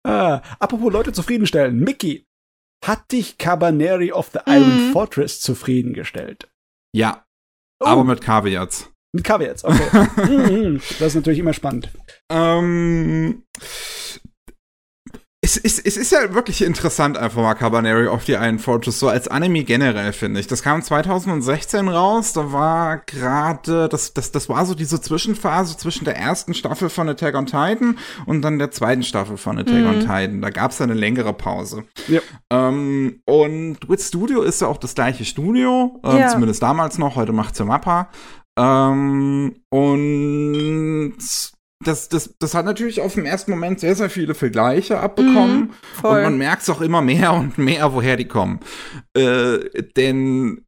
ah, 0.04 0.42
apropos 0.60 0.92
Leute 0.92 1.14
zufriedenstellen. 1.14 1.80
Mickey, 1.80 2.26
hat 2.86 3.12
dich 3.12 3.38
Cabaneri 3.38 4.12
of 4.12 4.32
the 4.34 4.40
Iron 4.48 4.88
Mhm. 4.90 4.92
Fortress 4.92 5.40
zufriedengestellt? 5.40 6.50
Ja, 6.96 7.26
Oh, 7.80 7.86
aber 7.88 8.04
mit 8.04 8.22
Kaviats. 8.22 8.92
mit 9.14 9.24
Caveats, 9.24 9.64
okay. 9.64 10.08
Mhm, 10.28 10.82
das 11.00 11.10
ist 11.10 11.16
natürlich 11.16 11.40
immer 11.40 11.54
spannend. 11.54 11.90
Ähm, 12.30 13.44
es, 15.56 15.58
es, 15.58 15.80
es 15.80 15.98
ist 15.98 16.12
ja 16.12 16.34
wirklich 16.34 16.62
interessant, 16.62 17.18
einfach 17.18 17.42
mal 17.42 17.54
Cabaneri 17.56 18.08
of 18.08 18.24
the 18.26 18.34
Iron 18.34 18.60
Fortress, 18.60 19.00
so 19.00 19.08
als 19.10 19.28
Anime 19.28 19.64
generell, 19.64 20.14
finde 20.14 20.40
ich. 20.40 20.48
Das 20.48 20.64
kam 20.64 20.82
2016 20.82 21.88
raus, 21.88 22.34
da 22.34 22.52
war 22.52 22.98
gerade, 23.00 23.90
das, 23.90 24.14
das, 24.14 24.32
das 24.32 24.50
war 24.50 24.66
so 24.66 24.74
diese 24.76 25.02
Zwischenphase 25.02 25.78
zwischen 25.78 26.06
der 26.06 26.18
ersten 26.18 26.54
Staffel 26.54 26.90
von 26.90 27.10
Attack 27.10 27.36
on 27.36 27.46
Titan 27.46 27.98
und 28.26 28.42
dann 28.42 28.60
der 28.60 28.72
zweiten 28.72 29.04
Staffel 29.04 29.38
von 29.38 29.58
Attack 29.58 29.76
Mhm. 29.84 29.88
on 29.88 30.00
Titan. 30.02 30.42
Da 30.42 30.50
gab 30.50 30.72
es 30.72 30.82
eine 30.82 30.94
längere 30.94 31.34
Pause. 31.34 31.84
Ja. 32.08 32.22
Ähm, 32.50 33.22
und 33.26 33.78
Wit 33.88 34.02
Studio 34.02 34.42
ist 34.42 34.62
ja 34.62 34.68
auch 34.68 34.78
das 34.78 34.96
gleiche 34.96 35.26
Studio, 35.26 36.00
ähm, 36.04 36.18
Ja. 36.18 36.28
zumindest 36.30 36.62
damals 36.64 36.98
noch, 36.98 37.16
heute 37.16 37.34
macht's 37.34 37.60
ja 37.60 37.66
Mappa. 37.66 38.10
Ähm, 38.58 39.56
und 39.70 41.16
das, 41.84 42.10
das, 42.10 42.36
das 42.40 42.54
hat 42.54 42.66
natürlich 42.66 43.02
auf 43.02 43.16
den 43.16 43.26
ersten 43.26 43.52
Moment 43.52 43.80
sehr, 43.80 43.96
sehr 43.96 44.10
viele 44.10 44.36
Vergleiche 44.36 45.00
abbekommen. 45.00 45.74
Voll. 46.00 46.18
Und 46.18 46.24
man 46.24 46.38
merkt 46.38 46.64
es 46.64 46.70
auch 46.70 46.82
immer 46.82 47.02
mehr 47.02 47.34
und 47.34 47.58
mehr, 47.58 47.94
woher 47.94 48.18
die 48.18 48.28
kommen. 48.28 48.60
Äh, 49.16 49.60
denn 49.96 50.66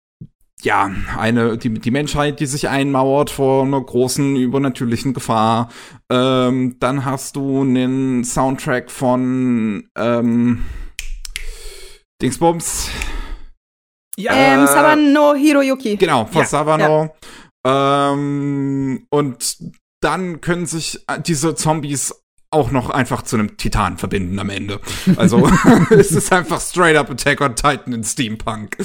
ja, 0.64 0.90
eine, 1.17 1.58
die, 1.58 1.69
die 1.69 1.92
Menschheit, 1.92 2.40
die 2.40 2.45
sich 2.45 2.69
einmauert 2.69 3.30
vor 3.30 3.64
einer 3.64 3.82
großen 3.82 4.35
übernatürlichen 4.38 5.14
Gefahr. 5.14 5.69
Ähm, 6.09 6.77
dann 6.80 7.06
hast 7.06 7.35
du 7.35 7.61
einen 7.61 8.24
Soundtrack 8.24 8.90
von 8.90 9.90
ähm, 9.98 10.64
Dingsbums. 12.22 12.90
ähm, 14.17 14.64
äh, 14.64 14.67
Sabano 14.67 15.33
Hiroyuki. 15.33 15.98
Genau, 15.98 16.25
von 16.25 16.42
Ja, 16.42 16.48
Savano. 16.48 17.14
Ähm, 17.66 19.06
und 19.09 19.58
dann 20.03 20.41
können 20.41 20.65
sich 20.65 20.99
äh, 21.07 21.19
diese 21.22 21.56
Zombies 21.56 22.14
auch 22.51 22.69
noch 22.72 22.91
einfach 22.91 23.23
zu 23.23 23.35
einem 23.35 23.57
Titan 23.57 23.98
verbinden 23.98 24.38
am 24.40 24.49
Ende. 24.49 24.80
Also 25.17 25.49
es 25.90 26.11
ist 26.11 26.32
einfach 26.32 26.61
straight 26.61 26.95
up 26.95 27.09
Attack 27.09 27.41
on 27.41 27.56
Titan 27.56 27.93
in 27.93 28.03
Steampunk. 28.03 28.77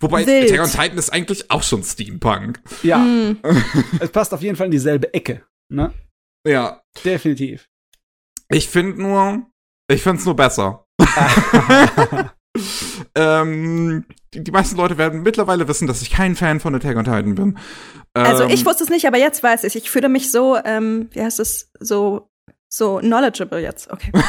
Wobei 0.00 0.26
Wild. 0.26 0.50
Attack 0.50 0.60
on 0.60 0.70
Titan 0.70 0.98
ist 0.98 1.12
eigentlich 1.12 1.50
auch 1.50 1.62
schon 1.62 1.82
Steampunk. 1.84 2.60
Ja, 2.82 2.98
Hm. 2.98 3.38
es 4.00 4.10
passt 4.10 4.34
auf 4.34 4.42
jeden 4.42 4.56
Fall 4.56 4.66
in 4.66 4.72
dieselbe 4.72 5.14
Ecke. 5.14 5.44
Ne? 5.68 5.92
Ja. 6.46 6.82
Definitiv. 7.04 7.68
Ich 8.48 8.68
finde 8.68 9.00
nur, 9.00 9.46
ich 9.88 10.02
finde 10.02 10.18
es 10.18 10.26
nur 10.26 10.36
besser. 10.36 10.84
ähm, 13.14 14.04
die, 14.34 14.44
die 14.44 14.50
meisten 14.50 14.76
Leute 14.76 14.98
werden 14.98 15.22
mittlerweile 15.22 15.68
wissen, 15.68 15.86
dass 15.86 16.02
ich 16.02 16.10
kein 16.10 16.36
Fan 16.36 16.60
von 16.60 16.74
Attack 16.74 16.96
on 16.96 17.04
Titan 17.04 17.34
bin. 17.34 17.58
Also 18.14 18.44
Ähm, 18.44 18.50
ich 18.50 18.64
wusste 18.66 18.84
es 18.84 18.90
nicht, 18.90 19.06
aber 19.06 19.18
jetzt 19.18 19.42
weiß 19.42 19.64
ich. 19.64 19.76
Ich 19.76 19.90
fühle 19.90 20.08
mich 20.08 20.30
so, 20.30 20.58
ähm, 20.64 21.08
wie 21.12 21.22
heißt 21.22 21.40
es, 21.40 21.70
so, 21.80 22.30
so 22.68 22.98
knowledgeable 22.98 23.60
jetzt. 23.60 23.90
Okay. 23.90 24.12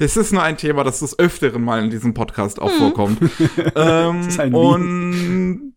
Es 0.00 0.16
ist 0.16 0.32
nur 0.32 0.42
ein 0.42 0.56
Thema, 0.56 0.84
das 0.84 1.00
des 1.00 1.18
Öfteren 1.18 1.62
mal 1.64 1.82
in 1.82 1.90
diesem 1.90 2.14
Podcast 2.14 2.60
auch 2.60 2.70
vorkommt. 2.70 3.20
ähm, 3.74 4.18
Das 4.22 4.26
ist 4.28 4.40
ein 4.40 4.52
Meme. 4.52 4.58
und 4.58 5.74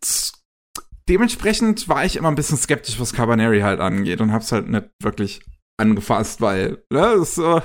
dementsprechend 1.09 1.89
war 1.89 2.05
ich 2.05 2.15
immer 2.15 2.29
ein 2.29 2.35
bisschen 2.35 2.57
skeptisch, 2.57 2.99
was 2.99 3.13
Cabaneri 3.13 3.61
halt 3.61 3.79
angeht 3.79 4.21
und 4.21 4.31
hab's 4.31 4.51
halt 4.51 4.69
nicht 4.69 4.89
wirklich 5.01 5.41
angefasst, 5.77 6.39
weil 6.41 6.83
ne, 6.91 7.15
das, 7.17 7.37
äh, 7.37 7.61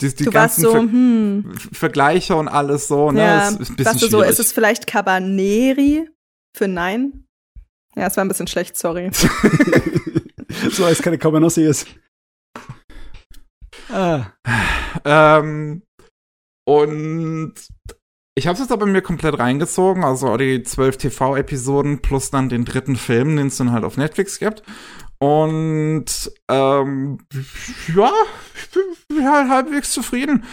die, 0.00 0.14
die 0.14 0.24
ganzen 0.26 0.62
so, 0.62 0.70
Ver 0.72 0.80
hm. 0.82 1.52
Vergleiche 1.72 2.36
und 2.36 2.46
alles 2.46 2.86
so, 2.88 3.10
ne, 3.10 3.20
Ja, 3.20 3.48
ist, 3.48 3.60
ist 3.60 3.70
ein 3.70 3.76
bisschen 3.76 3.92
warst 3.92 4.02
du 4.02 4.06
so, 4.06 4.18
schwierig. 4.18 4.30
ist 4.30 4.38
es 4.38 4.52
vielleicht 4.52 4.86
Cabaneri 4.86 6.08
für 6.56 6.68
Nein? 6.68 7.24
Ja, 7.96 8.06
es 8.06 8.16
war 8.16 8.24
ein 8.24 8.28
bisschen 8.28 8.46
schlecht, 8.46 8.76
sorry. 8.76 9.10
so 10.70 10.84
als 10.84 11.02
keine 11.02 11.18
Cabanossi 11.18 11.62
ist. 11.64 11.86
Ah, 13.90 14.26
Ähm, 15.04 15.82
und 16.66 17.54
ich 18.36 18.46
habe 18.46 18.54
es 18.54 18.60
jetzt 18.60 18.72
aber 18.72 18.86
mir 18.86 19.02
komplett 19.02 19.38
reingezogen, 19.38 20.04
also 20.04 20.36
die 20.36 20.62
zwölf 20.62 20.96
TV-Episoden 20.96 22.02
plus 22.02 22.30
dann 22.30 22.48
den 22.48 22.64
dritten 22.64 22.96
Film, 22.96 23.36
den 23.36 23.48
es 23.48 23.56
dann 23.56 23.72
halt 23.72 23.84
auf 23.84 23.96
Netflix 23.96 24.38
gibt. 24.38 24.62
Und 25.18 26.30
ähm, 26.48 27.18
ja, 27.96 28.12
ich 28.54 28.70
bin, 28.70 28.82
bin 29.08 29.28
halt 29.28 29.48
halbwegs 29.48 29.92
zufrieden. 29.92 30.44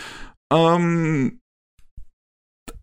Ähm, 0.51 1.39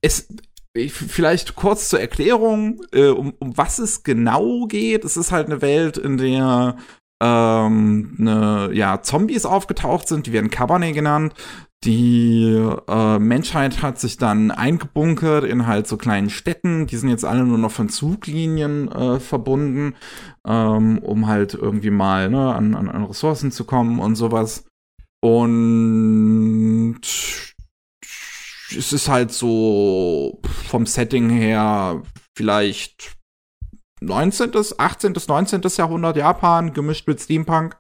es, 0.01 0.29
ich, 0.75 0.93
vielleicht 0.93 1.55
kurz 1.55 1.89
zur 1.89 2.01
Erklärung, 2.01 2.81
äh, 2.93 3.09
um, 3.09 3.35
um 3.39 3.57
was 3.57 3.79
es 3.79 4.03
genau 4.03 4.67
geht. 4.67 5.05
Es 5.05 5.17
ist 5.17 5.33
halt 5.33 5.47
eine 5.47 5.63
Welt, 5.63 5.99
in 5.99 6.17
der 6.17 6.77
ähm, 7.23 8.15
ne, 8.19 8.71
ja, 8.73 9.01
Zombies 9.03 9.47
aufgetaucht 9.47 10.09
sind, 10.09 10.27
die 10.27 10.33
werden 10.33 10.51
Cabernet 10.51 10.95
genannt. 10.95 11.35
Die 11.85 12.65
äh, 12.89 13.19
Menschheit 13.19 13.83
hat 13.83 13.99
sich 13.99 14.17
dann 14.17 14.53
eingebunkert 14.53 15.45
in 15.45 15.67
halt 15.67 15.89
so 15.89 15.97
kleinen 15.97 16.31
Städten. 16.31 16.87
Die 16.87 16.97
sind 16.97 17.09
jetzt 17.09 17.25
alle 17.25 17.45
nur 17.45 17.59
noch 17.59 17.73
von 17.73 17.89
Zuglinien 17.89 18.91
äh, 18.91 19.19
verbunden, 19.19 19.95
ähm, 20.47 20.99
um 20.99 21.27
halt 21.27 21.55
irgendwie 21.55 21.91
mal 21.91 22.31
ne, 22.31 22.55
an, 22.55 22.75
an, 22.75 22.89
an 22.89 23.05
Ressourcen 23.05 23.51
zu 23.51 23.65
kommen 23.65 23.99
und 23.99 24.15
sowas. 24.15 24.65
Und 25.21 27.01
es 28.77 28.93
ist 28.93 29.09
halt 29.09 29.33
so 29.33 30.41
vom 30.69 30.87
Setting 30.87 31.31
her 31.31 32.03
vielleicht 32.37 33.17
19., 34.01 34.53
18., 34.77 35.15
19. 35.27 35.63
Jahrhundert 35.77 36.17
Japan 36.17 36.73
gemischt 36.73 37.07
mit 37.07 37.21
Steampunk. 37.21 37.77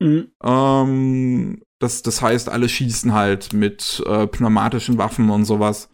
mhm. 0.00 0.32
Ähm, 0.42 1.62
das, 1.80 2.02
das 2.02 2.22
heißt, 2.22 2.48
alle 2.48 2.68
schießen 2.68 3.12
halt 3.12 3.52
mit 3.52 4.02
äh, 4.06 4.28
pneumatischen 4.28 4.98
Waffen 4.98 5.30
und 5.30 5.44
sowas. 5.44 5.90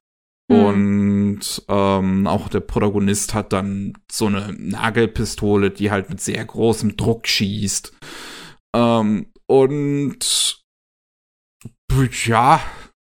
Hm. 0.50 0.65
Und 0.65 1.65
ähm, 1.68 2.26
auch 2.26 2.48
der 2.48 2.60
Protagonist 2.60 3.34
hat 3.34 3.52
dann 3.52 3.94
so 4.10 4.26
eine 4.26 4.52
Nagelpistole, 4.52 5.70
die 5.70 5.90
halt 5.90 6.10
mit 6.10 6.20
sehr 6.20 6.44
großem 6.44 6.97
Druck 6.97 7.26
schießt. 7.26 7.92
Ähm, 8.76 9.32
und 9.47 10.62
ja, 12.26 12.60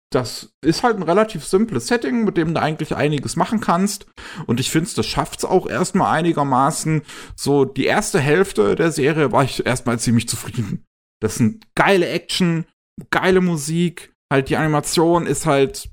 das 0.10 0.54
ist 0.64 0.84
halt 0.84 0.98
ein 0.98 1.04
relativ 1.04 1.46
simples 1.46 1.88
Setting, 1.88 2.24
mit 2.24 2.38
dem 2.38 2.54
du 2.54 2.62
eigentlich 2.62 2.96
einiges 2.96 3.36
machen 3.36 3.60
kannst. 3.60 4.06
Und 4.46 4.60
ich 4.60 4.72
finde, 4.72 4.90
das 4.96 5.06
schafft's 5.06 5.44
auch 5.44 5.68
erstmal 5.68 6.18
einigermaßen. 6.18 7.02
So, 7.36 7.66
die 7.66 7.86
erste 7.86 8.20
Hälfte 8.20 8.76
der 8.76 8.92
Serie 8.92 9.32
war 9.32 9.44
ich 9.44 9.66
erstmal 9.66 10.00
ziemlich 10.00 10.30
zufrieden. 10.30 10.86
Das 11.22 11.36
sind 11.36 11.66
geile 11.76 12.08
Action, 12.08 12.66
geile 13.10 13.42
Musik, 13.42 14.14
halt 14.32 14.50
die 14.50 14.58
Animation 14.58 15.26
ist 15.26 15.46
halt, 15.46 15.90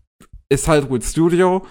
ist 0.49 0.69
halt 0.69 0.91
Wood 0.91 1.05
Studio. 1.05 1.67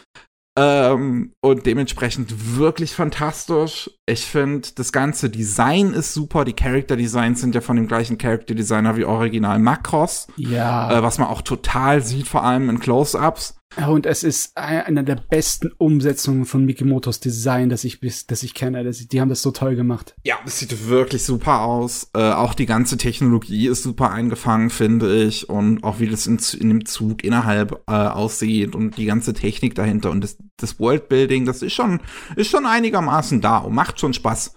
Ähm, 0.56 1.34
und 1.42 1.66
dementsprechend 1.66 2.58
wirklich 2.58 2.94
fantastisch. 2.94 3.90
Ich 4.06 4.26
finde, 4.26 4.70
das 4.76 4.92
ganze 4.92 5.30
Design 5.30 5.94
ist 5.94 6.14
super. 6.14 6.46
Die 6.46 6.54
Character 6.54 6.96
Designs 6.96 7.42
sind 7.42 7.56
ja 7.56 7.62
von 7.62 7.76
dem 7.76 7.88
gleichen 7.88 8.18
Character 8.20 8.54
Designer 8.54 8.96
wie 8.96 9.06
Original 9.06 9.58
Macross, 9.58 10.28
Ja. 10.36 10.92
äh, 11.00 11.02
was 11.02 11.18
man 11.18 11.28
auch 11.28 11.42
total 11.42 12.02
sieht, 12.04 12.28
vor 12.28 12.44
allem 12.44 12.70
in 12.70 12.80
Close-Ups. 12.80 13.56
Und 13.88 14.06
es 14.06 14.24
ist 14.24 14.56
ein- 14.56 14.82
eine 14.82 15.04
der 15.04 15.16
besten 15.16 15.72
Umsetzungen 15.78 16.46
von 16.46 16.64
Mikimotos 16.66 17.20
Design, 17.20 17.70
das 17.70 17.84
ich 17.84 18.00
bis, 18.00 18.28
das 18.28 18.44
ich 18.44 18.54
kenne. 18.54 18.84
Das, 18.84 19.00
die 19.08 19.20
haben 19.22 19.30
das 19.30 19.42
so 19.42 19.52
toll 19.52 19.76
gemacht. 19.76 20.16
Ja, 20.24 20.36
das 20.46 20.60
sieht 20.60 20.88
wirklich 20.88 21.24
super 21.24 21.62
aus. 21.62 22.10
Äh, 22.14 22.32
auch 22.32 22.54
die 22.54 22.66
ganze 22.68 22.98
Technologie 22.98 23.68
ist 23.68 23.84
super 23.84 24.12
eingefangen, 24.12 24.70
finde 24.70 25.24
ich. 25.24 25.50
Und 25.50 25.84
auch 25.84 26.00
wie 26.00 26.08
das 26.08 26.28
in, 26.28 26.40
in 26.60 26.70
dem 26.70 26.86
Zug 26.86 27.24
innerhalb 27.24 27.82
äh, 27.88 27.92
aussieht 27.94 28.76
und 28.76 28.98
die 28.98 29.06
ganze 29.06 29.34
Technik 29.34 29.76
dahinter 29.76 30.12
und 30.12 30.22
das, 30.22 30.38
das 30.58 30.80
Worldbuilding, 30.80 31.46
das 31.46 31.62
ist 31.62 31.74
schon, 31.74 32.00
ist 32.36 32.50
schon 32.52 32.66
einigermaßen 32.66 33.42
da 33.42 33.58
und 33.60 33.74
macht 33.74 34.00
schon 34.00 34.14
Spaß. 34.14 34.56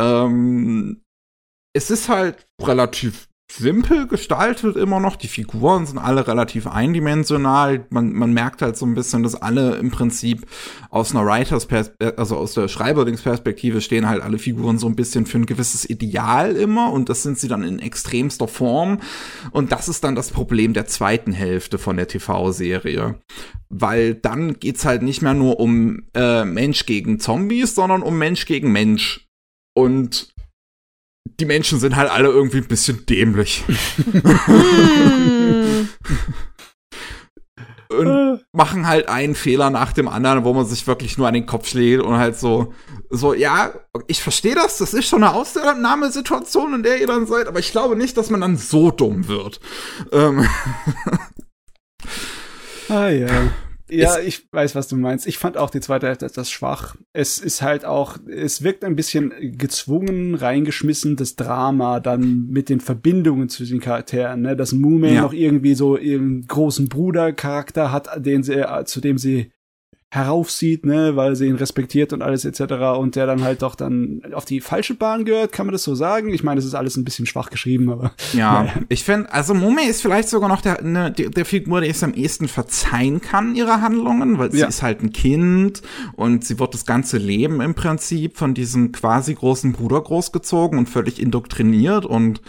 Ähm, 0.00 1.02
es 1.74 1.90
ist 1.90 2.08
halt 2.08 2.46
relativ 2.60 3.28
simpel 3.58 4.06
gestaltet 4.06 4.76
immer 4.76 5.00
noch. 5.00 5.16
Die 5.16 5.28
Figuren 5.28 5.86
sind 5.86 5.98
alle 5.98 6.26
relativ 6.26 6.66
eindimensional. 6.66 7.86
Man, 7.90 8.12
man 8.12 8.32
merkt 8.32 8.62
halt 8.62 8.76
so 8.76 8.86
ein 8.86 8.94
bisschen, 8.94 9.22
dass 9.22 9.34
alle 9.34 9.76
im 9.76 9.90
Prinzip 9.90 10.46
aus 10.90 11.14
einer 11.14 11.26
Writers, 11.26 11.66
also 12.16 12.36
aus 12.36 12.54
der 12.54 12.68
Schreiberlingsperspektive 12.68 13.80
stehen 13.80 14.08
halt 14.08 14.22
alle 14.22 14.38
Figuren 14.38 14.78
so 14.78 14.86
ein 14.86 14.96
bisschen 14.96 15.26
für 15.26 15.38
ein 15.38 15.46
gewisses 15.46 15.88
Ideal 15.88 16.56
immer 16.56 16.92
und 16.92 17.08
das 17.08 17.22
sind 17.22 17.38
sie 17.38 17.48
dann 17.48 17.62
in 17.62 17.78
extremster 17.78 18.48
Form. 18.48 19.00
Und 19.50 19.72
das 19.72 19.88
ist 19.88 20.04
dann 20.04 20.14
das 20.14 20.30
Problem 20.30 20.72
der 20.72 20.86
zweiten 20.86 21.32
Hälfte 21.32 21.78
von 21.78 21.96
der 21.96 22.08
TV-Serie. 22.08 23.16
Weil 23.68 24.14
dann 24.14 24.60
geht's 24.60 24.84
halt 24.84 25.02
nicht 25.02 25.22
mehr 25.22 25.34
nur 25.34 25.58
um 25.60 26.04
äh, 26.14 26.44
Mensch 26.44 26.86
gegen 26.86 27.18
Zombies, 27.18 27.74
sondern 27.74 28.02
um 28.02 28.18
Mensch 28.18 28.46
gegen 28.46 28.70
Mensch. 28.72 29.26
Und 29.74 30.34
die 31.40 31.44
Menschen 31.44 31.78
sind 31.80 31.96
halt 31.96 32.10
alle 32.10 32.28
irgendwie 32.28 32.58
ein 32.58 32.68
bisschen 32.68 33.06
dämlich. 33.06 33.64
Und 37.88 38.44
machen 38.52 38.86
halt 38.88 39.08
einen 39.08 39.34
Fehler 39.36 39.70
nach 39.70 39.92
dem 39.92 40.08
anderen, 40.08 40.44
wo 40.44 40.52
man 40.52 40.66
sich 40.66 40.86
wirklich 40.86 41.16
nur 41.18 41.28
an 41.28 41.34
den 41.34 41.46
Kopf 41.46 41.68
schlägt 41.68 42.02
und 42.02 42.18
halt 42.18 42.36
so, 42.36 42.74
so, 43.10 43.32
ja, 43.32 43.72
ich 44.08 44.22
verstehe 44.22 44.56
das, 44.56 44.78
das 44.78 44.92
ist 44.92 45.08
schon 45.08 45.22
eine 45.22 45.32
Ausnahmesituation, 45.32 46.74
in 46.74 46.82
der 46.82 47.00
ihr 47.00 47.06
dann 47.06 47.26
seid, 47.26 47.46
aber 47.46 47.60
ich 47.60 47.70
glaube 47.70 47.94
nicht, 47.94 48.16
dass 48.16 48.28
man 48.28 48.40
dann 48.40 48.56
so 48.56 48.90
dumm 48.90 49.28
wird. 49.28 49.60
Ähm, 50.10 50.46
Ah 52.88 53.08
ja. 53.08 53.50
Ja, 53.88 54.18
Es- 54.18 54.24
ich 54.26 54.48
weiß, 54.52 54.74
was 54.74 54.88
du 54.88 54.96
meinst. 54.96 55.26
Ich 55.26 55.38
fand 55.38 55.56
auch 55.56 55.70
die 55.70 55.80
zweite 55.80 56.06
Hälfte 56.08 56.26
etwas 56.26 56.50
schwach. 56.50 56.96
Es 57.12 57.38
ist 57.38 57.62
halt 57.62 57.84
auch, 57.84 58.18
es 58.28 58.62
wirkt 58.62 58.84
ein 58.84 58.96
bisschen 58.96 59.32
gezwungen, 59.56 60.34
reingeschmissen, 60.34 61.16
das 61.16 61.36
Drama 61.36 62.00
dann 62.00 62.48
mit 62.48 62.68
den 62.68 62.80
Verbindungen 62.80 63.48
zu 63.48 63.64
den 63.64 63.80
Charakteren, 63.80 64.42
ne? 64.42 64.56
Dass 64.56 64.72
Mume 64.72 65.12
Ja. 65.14 65.22
noch 65.22 65.32
irgendwie 65.32 65.74
so 65.74 65.96
ihren 65.96 66.46
großen 66.46 66.88
Bruder-Charakter 66.88 67.92
hat, 67.92 68.08
den 68.24 68.42
sie, 68.42 68.64
zu 68.86 69.00
dem 69.00 69.18
sie 69.18 69.50
heraufsieht, 70.14 70.86
ne, 70.86 71.16
weil 71.16 71.34
sie 71.34 71.46
ihn 71.46 71.56
respektiert 71.56 72.12
und 72.12 72.22
alles 72.22 72.44
etc. 72.44 72.74
und 72.98 73.16
der 73.16 73.26
dann 73.26 73.42
halt 73.42 73.62
doch 73.62 73.74
dann 73.74 74.22
auf 74.32 74.44
die 74.44 74.60
falsche 74.60 74.94
Bahn 74.94 75.24
gehört, 75.24 75.50
kann 75.52 75.66
man 75.66 75.72
das 75.72 75.82
so 75.82 75.94
sagen? 75.96 76.32
Ich 76.32 76.44
meine, 76.44 76.56
das 76.56 76.64
ist 76.64 76.74
alles 76.74 76.96
ein 76.96 77.04
bisschen 77.04 77.26
schwach 77.26 77.50
geschrieben, 77.50 77.90
aber 77.90 78.12
ja, 78.32 78.52
Naja. 78.64 78.72
ich 78.88 79.02
finde, 79.04 79.32
also 79.32 79.52
Mume 79.52 79.86
ist 79.88 80.02
vielleicht 80.02 80.28
sogar 80.28 80.48
noch 80.48 80.60
der, 80.62 80.80
ne, 80.82 81.10
der, 81.10 81.30
der 81.30 81.44
Figur, 81.44 81.80
der 81.80 81.90
es 81.90 82.02
am 82.04 82.14
ehesten 82.14 82.46
verzeihen 82.48 83.20
kann, 83.20 83.56
ihre 83.56 83.80
Handlungen, 83.80 84.38
weil 84.38 84.52
sie 84.52 84.60
Ja. 84.60 84.68
ist 84.68 84.82
halt 84.82 85.02
ein 85.02 85.12
Kind 85.12 85.82
und 86.14 86.44
sie 86.44 86.58
wird 86.60 86.72
das 86.74 86.86
ganze 86.86 87.18
Leben 87.18 87.60
im 87.60 87.74
Prinzip 87.74 88.36
von 88.38 88.54
diesem 88.54 88.92
quasi 88.92 89.34
großen 89.34 89.72
Bruder 89.72 90.00
großgezogen 90.00 90.78
und 90.78 90.88
völlig 90.88 91.20
indoktriniert 91.20 92.06
und 92.06 92.40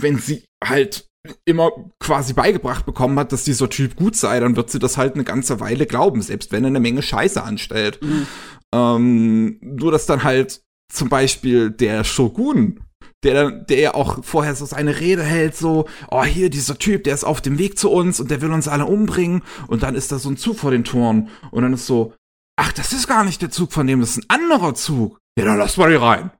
wenn 0.00 0.18
sie 0.18 0.44
halt 0.62 1.06
immer 1.44 1.70
quasi 2.00 2.32
beigebracht 2.32 2.84
bekommen 2.84 3.18
hat, 3.18 3.32
dass 3.32 3.44
dieser 3.44 3.70
Typ 3.70 3.96
gut 3.96 4.16
sei, 4.16 4.40
dann 4.40 4.56
wird 4.56 4.70
sie 4.70 4.78
das 4.78 4.96
halt 4.96 5.14
eine 5.14 5.24
ganze 5.24 5.60
Weile 5.60 5.86
glauben, 5.86 6.20
selbst 6.22 6.52
wenn 6.52 6.64
er 6.64 6.68
eine 6.68 6.80
Menge 6.80 7.02
Scheiße 7.02 7.42
anstellt. 7.42 8.00
Ähm, 8.74 9.58
nur 9.60 9.92
dass 9.92 10.06
dann 10.06 10.24
halt 10.24 10.62
zum 10.92 11.08
Beispiel 11.08 11.70
der 11.70 12.04
Shogun 12.04 12.80
der, 13.22 13.50
der 13.50 13.78
ja 13.78 13.94
auch 13.94 14.24
vorher 14.24 14.54
so 14.54 14.64
seine 14.64 14.98
Rede 15.00 15.22
hält, 15.22 15.56
so, 15.56 15.86
oh, 16.10 16.24
hier, 16.24 16.50
dieser 16.50 16.78
Typ, 16.78 17.04
der 17.04 17.14
ist 17.14 17.24
auf 17.24 17.40
dem 17.40 17.58
Weg 17.58 17.78
zu 17.78 17.90
uns 17.90 18.20
und 18.20 18.30
der 18.30 18.40
will 18.42 18.52
uns 18.52 18.68
alle 18.68 18.86
umbringen. 18.86 19.42
Und 19.68 19.82
dann 19.82 19.94
ist 19.94 20.10
da 20.12 20.18
so 20.18 20.28
ein 20.28 20.36
Zug 20.36 20.58
vor 20.58 20.70
den 20.70 20.84
Toren. 20.84 21.28
Und 21.50 21.62
dann 21.62 21.72
ist 21.72 21.86
so, 21.86 22.14
ach, 22.56 22.72
das 22.72 22.92
ist 22.92 23.06
gar 23.06 23.24
nicht 23.24 23.40
der 23.42 23.50
Zug 23.50 23.72
von 23.72 23.86
dem, 23.86 24.00
das 24.00 24.16
ist 24.16 24.24
ein 24.24 24.42
anderer 24.42 24.74
Zug. 24.74 25.18
Ja, 25.38 25.44
dann 25.44 25.58
lass 25.58 25.76
mal 25.76 25.90
hier 25.90 26.02
rein. 26.02 26.30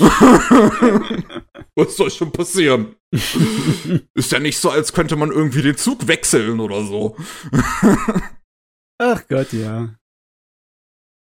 Was 1.76 1.96
soll 1.96 2.10
schon 2.10 2.32
passieren? 2.32 2.96
ist 4.14 4.32
ja 4.32 4.38
nicht 4.38 4.58
so, 4.58 4.70
als 4.70 4.92
könnte 4.92 5.16
man 5.16 5.30
irgendwie 5.30 5.62
den 5.62 5.76
Zug 5.76 6.08
wechseln 6.08 6.60
oder 6.60 6.84
so. 6.84 7.16
Ach 8.98 9.22
Gott, 9.28 9.52
ja. 9.52 9.94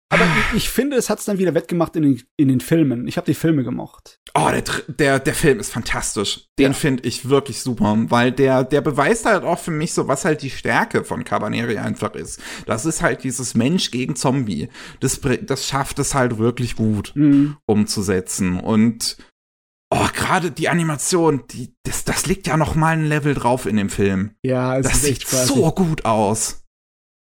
Aber 0.09 0.23
ich, 0.51 0.57
ich 0.57 0.69
finde, 0.69 0.97
es 0.97 1.09
hat 1.09 1.17
es 1.19 1.25
dann 1.25 1.39
wieder 1.39 1.55
wettgemacht 1.55 1.95
in 1.95 2.03
den, 2.03 2.23
in 2.37 2.47
den 2.47 2.61
Filmen. 2.61 3.07
Ich 3.07 3.17
habe 3.17 3.25
die 3.25 3.33
Filme 3.33 3.63
gemocht. 3.63 4.19
Oh, 4.35 4.49
der, 4.51 4.61
der, 4.87 5.19
der 5.19 5.33
Film 5.33 5.59
ist 5.59 5.73
fantastisch. 5.73 6.45
Den 6.59 6.71
Ja. 6.71 6.73
finde 6.73 7.07
ich 7.07 7.27
wirklich 7.27 7.61
super, 7.61 7.97
weil 8.09 8.31
der, 8.31 8.63
der 8.63 8.81
beweist 8.81 9.25
halt 9.25 9.43
auch 9.43 9.57
für 9.59 9.71
mich 9.71 9.93
so, 9.93 10.07
was 10.07 10.23
halt 10.23 10.43
die 10.43 10.51
Stärke 10.51 11.03
von 11.03 11.23
Cabaneri 11.23 11.79
einfach 11.79 12.13
ist. 12.13 12.39
Das 12.67 12.85
ist 12.85 13.01
halt 13.01 13.23
dieses 13.23 13.55
Mensch 13.55 13.89
gegen 13.89 14.15
Zombie. 14.15 14.69
Das, 14.99 15.19
das 15.41 15.65
schafft 15.67 15.97
es 15.99 16.13
halt 16.13 16.37
wirklich 16.37 16.75
gut 16.75 17.11
Mhm. 17.15 17.57
umzusetzen. 17.65 18.59
Und 18.59 19.17
oh, 19.91 20.07
gerade 20.13 20.51
die 20.51 20.69
Animation, 20.69 21.43
die, 21.51 21.73
das, 21.83 22.03
das 22.03 22.27
liegt 22.27 22.45
ja 22.45 22.57
noch 22.57 22.75
mal 22.75 22.93
ein 22.93 23.05
Level 23.05 23.33
drauf 23.33 23.65
in 23.65 23.77
dem 23.77 23.89
Film. 23.89 24.35
Ja, 24.43 24.77
es 24.77 24.87
Das 24.87 25.01
sieht 25.01 25.27
so 25.27 25.71
gut 25.71 26.05
aus. 26.05 26.63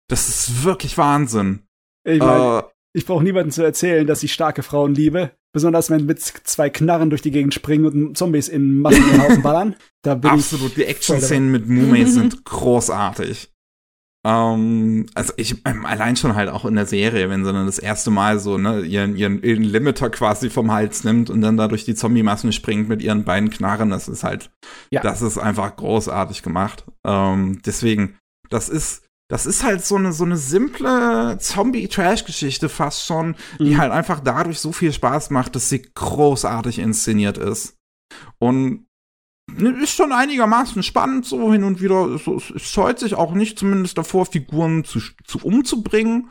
Das 0.09 0.29
ist 0.29 0.63
wirklich 0.63 0.97
Wahnsinn. 0.97 1.65
Ich, 2.05 2.21
mein, 2.21 2.61
Äh, 2.61 2.63
ich 2.94 3.07
brauche 3.07 3.23
niemandem 3.23 3.50
zu 3.50 3.62
erzählen, 3.62 4.07
dass 4.07 4.23
ich 4.23 4.33
starke 4.33 4.62
Frauen 4.62 4.94
liebe. 4.94 5.33
Besonders 5.52 5.91
wenn 5.91 6.05
mit 6.07 6.20
zwei 6.20 6.68
Knarren 6.68 7.10
durch 7.10 7.23
die 7.23 7.31
Gegend 7.31 7.55
springen 7.55 7.86
und 7.86 8.18
Zombies 8.18 8.49
in 8.49 8.81
Massen 8.81 9.02
in 9.02 9.10
den 9.12 9.23
Haufen 9.23 9.42
ballern. 9.42 9.76
Da 10.02 10.15
bin 10.15 10.31
Absolut, 10.31 10.76
die 10.76 10.84
Action-Szenen 10.84 11.50
mit 11.50 11.68
Mumei 11.68 12.05
sind 12.07 12.44
großartig. 12.44 13.50
Ähm, 14.26 15.07
also 15.15 15.33
ich 15.36 15.62
ähm, 15.65 15.86
allein 15.86 16.17
schon 16.17 16.34
halt 16.34 16.50
auch 16.50 16.65
in 16.65 16.75
der 16.75 16.86
Serie, 16.86 17.31
wenn 17.31 17.44
sie 17.44 17.52
dann 17.52 17.67
das 17.67 17.78
erste 17.78 18.10
Mal 18.10 18.39
so 18.41 18.58
ne 18.58 18.81
ihren, 18.81 19.17
ihren, 19.17 19.42
ihren 19.42 19.62
Limiter 19.62 20.10
quasi 20.10 20.50
vom 20.50 20.73
Hals 20.73 21.05
nimmt 21.05 21.31
und 21.31 21.41
dann 21.41 21.57
da 21.57 21.68
durch 21.68 21.84
die 21.84 21.94
Zombie-Massen 21.94 22.52
springt 22.52 22.89
mit 22.89 23.00
ihren 23.00 23.25
beiden 23.25 23.49
Knarren, 23.50 23.91
das 23.91 24.08
ist 24.08 24.25
halt, 24.25 24.50
Ja. 24.91 25.00
das 25.02 25.23
ist 25.23 25.39
einfach 25.39 25.76
großartig 25.76 26.42
gemacht. 26.42 26.84
Ähm, 27.07 27.60
deswegen, 27.65 28.18
das 28.50 28.68
ist 28.68 29.08
das 29.31 29.45
ist 29.47 29.63
halt 29.63 29.85
so 29.85 29.97
eine 29.97 30.13
so 30.13 30.25
eine 30.25 30.37
simple 30.37 31.37
Zombie-Trash-Geschichte 31.39 32.69
fast 32.69 33.05
schon, 33.05 33.37
die 33.59 33.75
Mhm. 33.75 33.79
halt 33.79 33.93
einfach 33.93 34.21
dadurch 34.21 34.59
so 34.59 34.73
viel 34.73 34.93
Spaß 34.93 35.31
macht, 35.31 35.55
dass 35.55 35.69
sie 35.69 35.83
großartig 35.83 36.79
inszeniert 36.79 37.37
ist. 37.39 37.77
Und 38.39 38.87
ne, 39.51 39.71
ist 39.83 39.95
schon 39.95 40.13
einigermaßen 40.13 40.83
spannend 40.83 41.27
so 41.27 41.53
hin 41.53 41.65
und 41.65 41.83
wieder. 41.83 42.07
Es, 42.07 42.27
es, 42.27 42.51
es 42.51 42.63
scheut 42.71 42.99
sich 42.99 43.15
auch 43.15 43.33
nicht 43.35 43.59
zumindest 43.59 43.99
davor, 43.99 44.25
Figuren 44.27 44.85
zu, 44.85 45.01
zu 45.25 45.39
umzubringen 45.45 46.31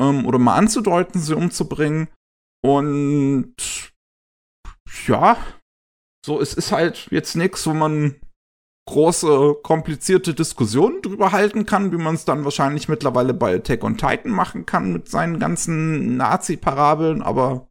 ähm, 0.00 0.24
oder 0.24 0.38
mal 0.38 0.54
anzudeuten, 0.56 1.20
sie 1.20 1.34
umzubringen. 1.36 2.08
Und 2.62 3.54
ja, 5.06 5.36
so 6.24 6.40
es 6.40 6.54
ist 6.54 6.70
halt 6.72 7.08
jetzt 7.10 7.34
nichts, 7.34 7.66
wo 7.66 7.74
man 7.74 8.16
große, 8.86 9.56
komplizierte 9.62 10.34
Diskussionen 10.34 11.00
drüber 11.02 11.32
halten 11.32 11.66
kann, 11.66 11.92
wie 11.92 11.96
man 11.96 12.14
es 12.14 12.24
dann 12.24 12.44
wahrscheinlich 12.44 12.88
mittlerweile 12.88 13.34
bei 13.34 13.54
Attack 13.54 13.84
on 13.84 13.96
Titan 13.96 14.32
machen 14.32 14.66
kann 14.66 14.92
mit 14.92 15.08
seinen 15.08 15.38
ganzen 15.38 16.16
Nazi-Parabeln, 16.16 17.22
aber 17.22 17.68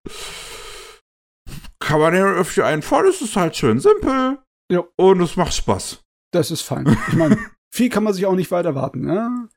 Cabanero 1.79 2.43
für 2.43 2.65
einen 2.65 2.81
voll, 2.81 3.07
es 3.07 3.21
ist 3.21 3.35
halt 3.35 3.55
schön 3.55 3.79
simpel 3.79 4.39
Ja. 4.71 4.83
und 4.97 5.21
es 5.21 5.35
macht 5.35 5.53
Spaß. 5.53 6.03
Das 6.31 6.51
ist 6.51 6.61
fein. 6.61 6.97
Ich 7.07 7.15
meine, 7.15 7.37
viel 7.73 7.89
kann 7.89 8.03
man 8.03 8.13
sich 8.13 8.25
auch 8.25 8.35
nicht 8.35 8.51
weit 8.51 8.65
erwarten. 8.65 9.01
Ne? 9.01 9.49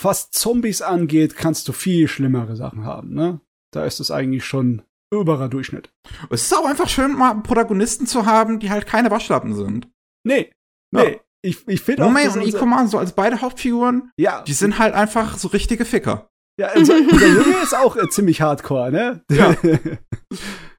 Was 0.00 0.30
Zombies 0.30 0.80
angeht, 0.82 1.36
kannst 1.36 1.68
du 1.68 1.72
viel 1.72 2.08
schlimmere 2.08 2.56
Sachen 2.56 2.84
haben. 2.84 3.12
Ne? 3.12 3.40
Da 3.72 3.84
ist 3.84 4.00
es 4.00 4.10
eigentlich 4.10 4.44
schon 4.44 4.82
oberer 5.12 5.48
Durchschnitt. 5.48 5.90
Es 6.30 6.42
ist 6.42 6.56
auch 6.56 6.66
einfach 6.66 6.88
schön, 6.88 7.12
mal 7.16 7.34
Protagonisten 7.42 8.06
zu 8.06 8.26
haben, 8.26 8.58
die 8.60 8.70
halt 8.70 8.86
keine 8.86 9.10
Waschlappen 9.10 9.54
sind. 9.54 9.88
Nee, 10.24 10.50
Ja. 10.94 11.04
nee. 11.04 11.20
Ich, 11.40 11.68
ich 11.68 11.80
finde 11.82 12.04
auch, 12.04 12.12
dass 12.12 12.34
und 12.34 12.42
unser- 12.42 12.56
Ikoma, 12.58 12.86
so 12.88 12.98
als 12.98 13.12
beide 13.12 13.40
Hauptfiguren, 13.40 14.10
ja, 14.18 14.42
die 14.42 14.52
sind 14.52 14.78
halt 14.80 14.94
einfach 14.94 15.38
so 15.38 15.46
richtige 15.48 15.84
Ficker. 15.84 16.28
ja 16.58 16.70
unser, 16.74 16.94
unser 17.12 17.26
Junge 17.28 17.62
ist 17.62 17.76
auch 17.76 17.94
äh, 17.96 18.08
ziemlich 18.08 18.40
hardcore, 18.40 18.90
ne? 18.90 19.22
Ja. 19.30 19.54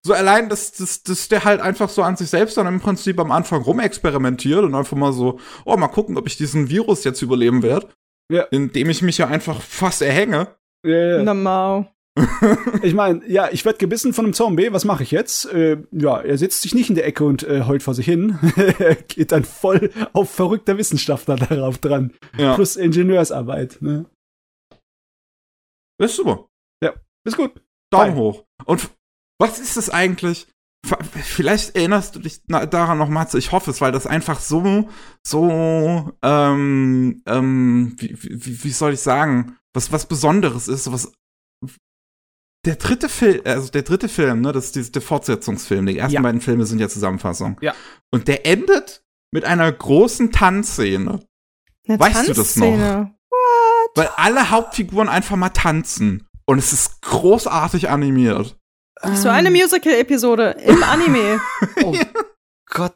So 0.06 0.14
allein, 0.14 0.48
dass, 0.48 0.72
dass, 0.72 1.04
dass 1.04 1.28
der 1.28 1.44
halt 1.44 1.60
einfach 1.60 1.90
so 1.90 2.04
an 2.04 2.16
sich 2.16 2.30
selbst 2.30 2.56
dann 2.56 2.68
im 2.68 2.80
Prinzip 2.80 3.20
am 3.20 3.32
Anfang 3.34 3.62
rumexperimentiert 3.62 4.64
und 4.64 4.74
einfach 4.74 4.96
mal 4.96 5.12
so, 5.12 5.40
oh, 5.66 5.76
mal 5.76 5.90
gucken, 5.90 6.18
ob 6.18 6.26
ich 6.26 6.38
diesen 6.38 6.70
Virus 6.70 7.04
jetzt 7.04 7.22
überleben 7.22 7.62
werde. 7.64 7.90
Ja. 8.32 8.44
Indem 8.44 8.90
ich 8.90 9.02
mich 9.02 9.18
ja 9.18 9.28
einfach 9.28 9.62
fast 9.62 10.02
erhänge. 10.02 10.56
Ja, 10.86 11.18
ja. 11.18 11.24
Normal. 11.24 11.92
Ich 12.82 12.94
meine, 12.94 13.26
ja, 13.28 13.50
ich 13.52 13.64
werde 13.64 13.78
gebissen 13.78 14.14
von 14.14 14.26
einem 14.26 14.34
Zombie. 14.34 14.74
Was 14.74 14.84
mache 14.84 15.04
ich 15.04 15.12
jetzt? 15.12 15.46
Äh, 15.54 15.84
ja, 15.92 16.20
er 16.20 16.38
sitzt 16.38 16.62
sich 16.62 16.76
nicht 16.76 16.90
in 16.90 16.96
der 16.96 17.06
Ecke 17.06 17.24
und 17.24 17.44
äh, 17.44 17.64
heult 17.64 17.82
vor 17.82 17.94
sich 17.94 18.06
hin. 18.06 18.38
er 18.80 18.96
geht 18.96 19.32
dann 19.32 19.46
voll 19.46 19.92
auf 20.12 20.30
verrückter 20.30 20.78
Wissenschaftler 20.78 21.38
darauf 21.38 21.78
dran. 21.78 22.14
Ja. 22.38 22.56
Plus 22.56 22.76
Ingenieursarbeit. 22.76 23.82
Ne? 23.82 24.06
Das 25.98 26.12
ist 26.12 26.18
super. 26.18 26.50
Ist 27.26 27.38
gut. 27.38 27.62
Daumen 27.92 28.16
Geil. 28.16 28.16
hoch. 28.16 28.46
Und 28.66 28.90
was 29.40 29.60
ist 29.60 29.78
das 29.78 29.90
eigentlich? 29.90 30.48
Vielleicht 31.24 31.76
erinnerst 31.76 32.16
du 32.16 32.20
dich 32.20 32.42
daran 32.48 32.98
noch 32.98 33.10
mal 33.10 33.28
zu. 33.28 33.38
Ich 33.38 33.52
hoffe 33.52 33.70
es, 33.70 33.82
weil 33.82 33.92
das 33.92 34.08
einfach 34.08 34.40
so, 34.40 34.90
so, 35.26 36.12
ähm, 36.22 37.22
ähm, 37.26 37.96
wie, 37.98 38.18
wie, 38.22 38.64
wie 38.64 38.72
soll 38.72 38.94
ich 38.94 39.02
sagen, 39.02 39.58
was, 39.74 39.92
was 39.92 40.08
Besonderes 40.08 40.68
ist, 40.68 40.92
was 40.92 41.12
der 42.66 42.76
dritte 42.76 43.08
Film, 43.10 43.42
also 43.46 43.70
der 43.72 43.84
dritte 43.84 44.10
Film, 44.10 44.42
ne, 44.42 44.52
das 44.52 44.66
ist 44.66 44.76
die- 44.76 44.92
der 44.92 45.02
Fortsetzungsfilm. 45.02 45.86
Die 45.86 45.98
ersten 45.98 46.16
Ja. 46.16 46.22
beiden 46.22 46.42
Filme 46.42 46.66
sind 46.66 46.80
ja 46.80 46.90
Zusammenfassung. 46.90 47.58
Ja. 47.62 47.74
Und 48.12 48.28
der 48.28 48.46
endet 48.46 49.04
mit 49.32 49.46
einer 49.46 49.72
großen 49.72 50.32
Tanzszene. 50.32 51.22
Eine 51.88 52.00
Weißt 52.00 52.28
du 52.28 52.34
das 52.34 52.56
noch? 52.58 52.68
Tanzszene. 52.68 53.16
Weil 53.96 54.10
alle 54.18 54.50
Hauptfiguren 54.52 55.08
einfach 55.10 55.36
mal 55.36 55.50
tanzen. 55.50 56.28
Und 56.46 56.58
es 56.60 56.74
ist 56.74 57.02
großartig 57.02 57.90
animiert. 57.90 58.58
So 59.14 59.30
eine 59.30 59.50
Musical-Episode 59.52 60.58
im 60.66 60.84
Anime. 60.84 61.40
Oh 61.84 61.96
Gott. 62.70 62.96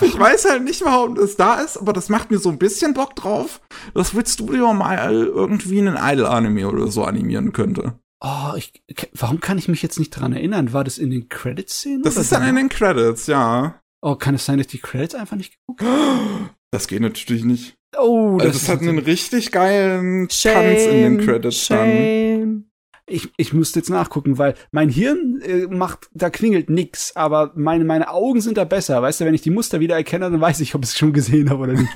Ich 0.00 0.16
weiß 0.18 0.44
halt 0.48 0.62
nicht, 0.62 0.84
warum 0.84 1.16
das 1.16 1.36
da 1.36 1.56
ist, 1.60 1.76
aber 1.76 1.92
das 1.92 2.08
macht 2.08 2.30
mir 2.30 2.38
so 2.38 2.48
ein 2.48 2.58
bisschen 2.58 2.94
Bock 2.94 3.16
drauf, 3.16 3.60
dass 3.92 4.14
Wit 4.16 4.28
Studio 4.28 4.72
mal 4.72 5.12
irgendwie 5.12 5.80
einen 5.80 5.96
Idol-Anime 6.00 6.68
oder 6.68 6.86
so 6.88 7.04
animieren 7.04 7.52
könnte. 7.52 7.98
Oh, 8.26 8.54
ich, 8.56 8.72
warum 9.12 9.40
kann 9.40 9.58
ich 9.58 9.68
mich 9.68 9.82
jetzt 9.82 9.98
nicht 9.98 10.08
dran 10.10 10.32
erinnern? 10.32 10.72
War 10.72 10.82
das 10.82 10.96
in 10.96 11.10
den 11.10 11.28
Credits-Szenen? 11.28 12.02
Das 12.02 12.16
ist 12.16 12.32
dann 12.32 12.48
in 12.48 12.56
den 12.56 12.70
Credits, 12.70 13.26
ja. 13.26 13.82
Oh, 14.00 14.14
kann 14.16 14.34
es 14.34 14.46
sein, 14.46 14.56
dass 14.56 14.66
ich 14.66 14.70
die 14.72 14.78
Credits 14.78 15.14
einfach 15.14 15.36
nicht 15.36 15.58
geguckt 15.58 15.82
habe? 15.82 16.50
Das 16.70 16.88
geht 16.88 17.02
natürlich 17.02 17.44
nicht. 17.44 17.76
Oh, 17.98 18.38
Also 18.40 18.56
es 18.56 18.68
hat 18.70 18.80
einen 18.80 18.98
richtig 18.98 19.52
geilen 19.52 20.28
Tanz 20.28 20.82
in 20.86 21.02
den 21.02 21.18
Credits 21.18 21.68
dann. 21.68 21.78
Shame. 21.78 22.70
Ich, 23.06 23.28
ich 23.36 23.52
müsste 23.52 23.80
jetzt 23.80 23.90
nachgucken, 23.90 24.38
weil 24.38 24.54
mein 24.72 24.88
Hirn 24.88 25.42
äh, 25.42 25.66
macht, 25.66 26.08
da 26.14 26.30
klingelt 26.30 26.70
nix, 26.70 27.14
aber 27.14 27.52
meine, 27.54 27.84
meine 27.84 28.08
Augen 28.08 28.40
sind 28.40 28.56
da 28.56 28.64
besser. 28.64 29.02
Weißt 29.02 29.20
du, 29.20 29.26
wenn 29.26 29.34
ich 29.34 29.42
die 29.42 29.50
Muster 29.50 29.80
wieder 29.80 29.96
erkenne, 29.96 30.30
dann 30.30 30.40
weiß 30.40 30.60
ich, 30.60 30.74
ob 30.74 30.82
ich 30.82 30.90
es 30.90 30.96
schon 30.98 31.12
gesehen 31.12 31.50
habe 31.50 31.64
oder 31.64 31.74
nicht. 31.74 31.92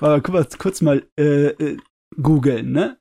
aber 0.00 0.20
guck 0.22 0.34
mal, 0.34 0.46
kurz 0.58 0.80
mal 0.80 1.06
äh, 1.16 1.50
äh, 1.50 1.76
googeln, 2.20 2.72
ne? 2.72 2.98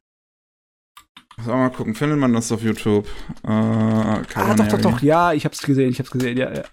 So, 1.44 1.52
mal 1.52 1.70
gucken, 1.70 1.94
findet 1.94 2.18
man 2.18 2.34
das 2.34 2.52
auf 2.52 2.64
YouTube? 2.64 3.08
Äh, 3.44 3.48
Ah, 3.52 4.24
doch, 4.56 4.68
doch, 4.68 4.82
doch, 4.82 5.02
ja, 5.02 5.34
ich 5.34 5.46
hab's 5.46 5.62
gesehen, 5.62 5.90
ich 5.92 6.00
hab's 6.00 6.12
gesehen, 6.12 6.38
ja, 6.38 6.52
ja. 6.54 6.64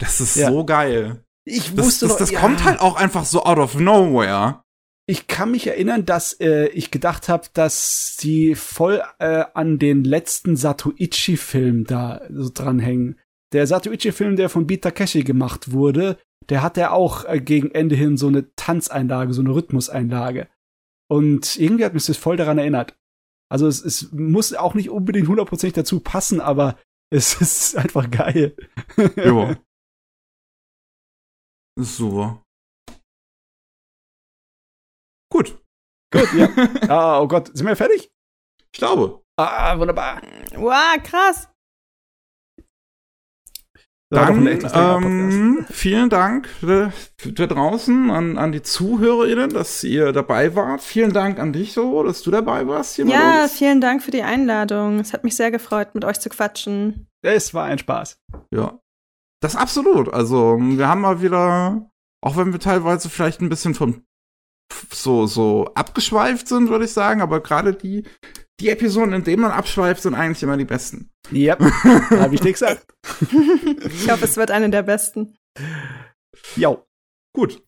Das 0.00 0.20
ist 0.20 0.36
Ja. 0.36 0.50
so 0.50 0.64
geil. 0.64 1.22
Ich 1.44 1.74
Das, 1.74 1.84
wusste 1.86 2.06
das, 2.06 2.14
doch, 2.14 2.18
das 2.20 2.30
ja. 2.30 2.40
kommt 2.40 2.64
halt 2.64 2.80
auch 2.80 2.96
einfach 2.96 3.24
so 3.26 3.44
out 3.44 3.58
of 3.58 3.78
nowhere. 3.78 4.62
Ich 5.06 5.26
kann 5.26 5.50
mich 5.50 5.66
erinnern, 5.66 6.06
dass 6.06 6.32
äh, 6.40 6.68
ich 6.68 6.90
gedacht 6.90 7.28
habe, 7.28 7.48
dass 7.52 8.16
sie 8.16 8.54
voll 8.54 9.02
äh, 9.18 9.44
an 9.52 9.78
den 9.78 10.02
letzten 10.04 10.56
Satoichi-Film 10.56 11.84
da 11.84 12.22
so 12.30 12.48
dranhängen. 12.52 13.20
Der 13.52 13.66
Satoichi-Film, 13.66 14.36
der 14.36 14.48
von 14.48 14.66
Beat 14.66 14.82
Takeshi 14.82 15.22
gemacht 15.22 15.72
wurde, 15.72 16.16
der 16.48 16.62
hat 16.62 16.78
ja 16.78 16.90
auch 16.92 17.26
äh, 17.26 17.38
gegen 17.40 17.70
Ende 17.72 17.94
hin 17.94 18.16
so 18.16 18.28
eine 18.28 18.54
Tanzeinlage, 18.56 19.34
so 19.34 19.42
eine 19.42 19.54
Rhythmuseinlage. 19.54 20.48
Und 21.10 21.56
irgendwie 21.56 21.84
hat 21.84 21.92
mich 21.92 22.06
das 22.06 22.16
voll 22.16 22.38
daran 22.38 22.56
erinnert. 22.56 22.96
Also 23.50 23.66
es, 23.66 23.84
es 23.84 24.10
muss 24.12 24.54
auch 24.54 24.74
nicht 24.74 24.90
unbedingt 24.90 25.28
hundertprozentig 25.28 25.74
dazu 25.74 26.00
passen, 26.00 26.40
aber 26.40 26.78
es 27.12 27.40
ist 27.40 27.76
einfach 27.76 28.10
geil. 28.10 28.56
Jo. 29.16 29.54
Das 31.76 31.88
ist 31.88 31.96
super. 31.96 32.42
Gut. 35.32 35.60
Gut, 36.12 36.32
ja. 36.34 36.48
ah, 36.88 37.20
oh 37.20 37.28
Gott, 37.28 37.48
sind 37.56 37.66
wir 37.66 37.76
fertig? 37.76 38.08
Ich 38.72 38.78
glaube. 38.78 39.22
Ah, 39.36 39.76
wunderbar. 39.78 40.22
Wow, 40.54 41.02
krass. 41.02 41.48
Dann 44.14 44.46
ähm, 44.72 45.66
vielen 45.70 46.08
Dank 46.08 46.48
da, 46.62 46.92
draußen 47.46 48.10
an, 48.10 48.38
an 48.38 48.52
die 48.52 48.62
ZuhörerInnen, 48.62 49.50
dass 49.50 49.82
ihr 49.84 50.12
dabei 50.12 50.54
wart. 50.54 50.80
Vielen 50.80 51.12
Dank 51.12 51.38
an 51.38 51.52
dich, 51.52 51.72
so, 51.72 52.02
dass 52.02 52.22
du 52.22 52.30
dabei 52.30 52.66
warst. 52.66 52.96
Hier 52.96 53.06
ja, 53.06 53.48
vielen 53.48 53.80
Dank 53.80 54.02
für 54.02 54.10
die 54.10 54.22
Einladung. 54.22 55.00
Es 55.00 55.12
hat 55.12 55.24
mich 55.24 55.36
sehr 55.36 55.50
gefreut, 55.50 55.94
mit 55.94 56.04
euch 56.04 56.20
zu 56.20 56.28
quatschen. 56.28 57.06
Es 57.22 57.54
war 57.54 57.64
ein 57.64 57.78
Spaß. 57.78 58.18
Ja. 58.50 58.78
Das 59.40 59.56
absolut. 59.56 60.12
Also, 60.12 60.58
wir 60.58 60.88
haben 60.88 61.02
mal 61.02 61.20
wieder, 61.20 61.90
auch 62.22 62.36
wenn 62.36 62.52
wir 62.52 62.60
teilweise 62.60 63.10
vielleicht 63.10 63.40
ein 63.40 63.48
bisschen 63.48 63.74
von 63.74 64.02
so, 64.90 65.26
so 65.26 65.70
abgeschweift 65.74 66.48
sind, 66.48 66.68
würde 66.68 66.86
ich 66.86 66.92
sagen, 66.92 67.20
aber 67.20 67.40
gerade 67.40 67.74
die, 67.74 68.04
die 68.60 68.70
Episoden, 68.70 69.12
in 69.14 69.24
denen 69.24 69.42
man 69.42 69.50
abschweift, 69.50 70.02
sind 70.02 70.14
eigentlich 70.14 70.42
immer 70.42 70.56
die 70.56 70.64
besten. 70.64 71.10
Ja, 71.30 71.56
yep. 71.60 72.10
habe 72.10 72.34
ich 72.34 72.40
dir 72.40 72.52
gesagt. 72.52 72.86
ich 73.30 74.10
hoffe, 74.10 74.24
es 74.24 74.36
wird 74.36 74.50
eine 74.50 74.70
der 74.70 74.82
besten. 74.82 75.36
Ja, 76.56 76.76
gut. 77.34 77.62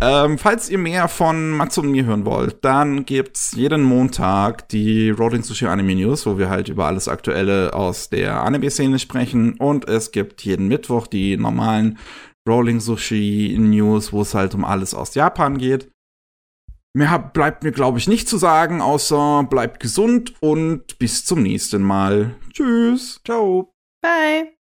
Ähm, 0.00 0.36
falls 0.36 0.68
ihr 0.68 0.78
mehr 0.78 1.06
von 1.06 1.50
Mats 1.50 1.78
und 1.78 1.90
mir 1.92 2.04
hören 2.04 2.24
wollt, 2.24 2.64
dann 2.64 3.04
gibt's 3.04 3.52
jeden 3.54 3.84
Montag 3.84 4.68
die 4.70 5.10
Rolling 5.10 5.44
Sushi 5.44 5.66
Anime 5.66 5.94
News, 5.94 6.26
wo 6.26 6.38
wir 6.38 6.50
halt 6.50 6.68
über 6.68 6.86
alles 6.86 7.06
Aktuelle 7.06 7.72
aus 7.72 8.10
der 8.10 8.42
Anime-Szene 8.42 8.98
sprechen. 8.98 9.54
Und 9.54 9.88
es 9.88 10.10
gibt 10.10 10.42
jeden 10.42 10.66
Mittwoch 10.66 11.06
die 11.06 11.36
normalen 11.36 11.98
Rolling 12.48 12.80
Sushi 12.80 13.56
News, 13.60 14.12
wo 14.12 14.22
es 14.22 14.34
halt 14.34 14.54
um 14.54 14.64
alles 14.64 14.92
aus 14.92 15.14
Japan 15.14 15.58
geht. 15.58 15.91
Mehr 16.94 17.18
bleibt 17.18 17.62
mir, 17.64 17.72
glaube 17.72 17.98
ich, 17.98 18.06
nicht 18.06 18.28
zu 18.28 18.36
sagen, 18.36 18.82
außer 18.82 19.46
bleibt 19.48 19.80
gesund 19.80 20.34
und 20.40 20.98
bis 20.98 21.24
zum 21.24 21.42
nächsten 21.42 21.82
Mal. 21.82 22.34
Tschüss. 22.52 23.20
Ciao. 23.24 23.72
Bye. 24.02 24.61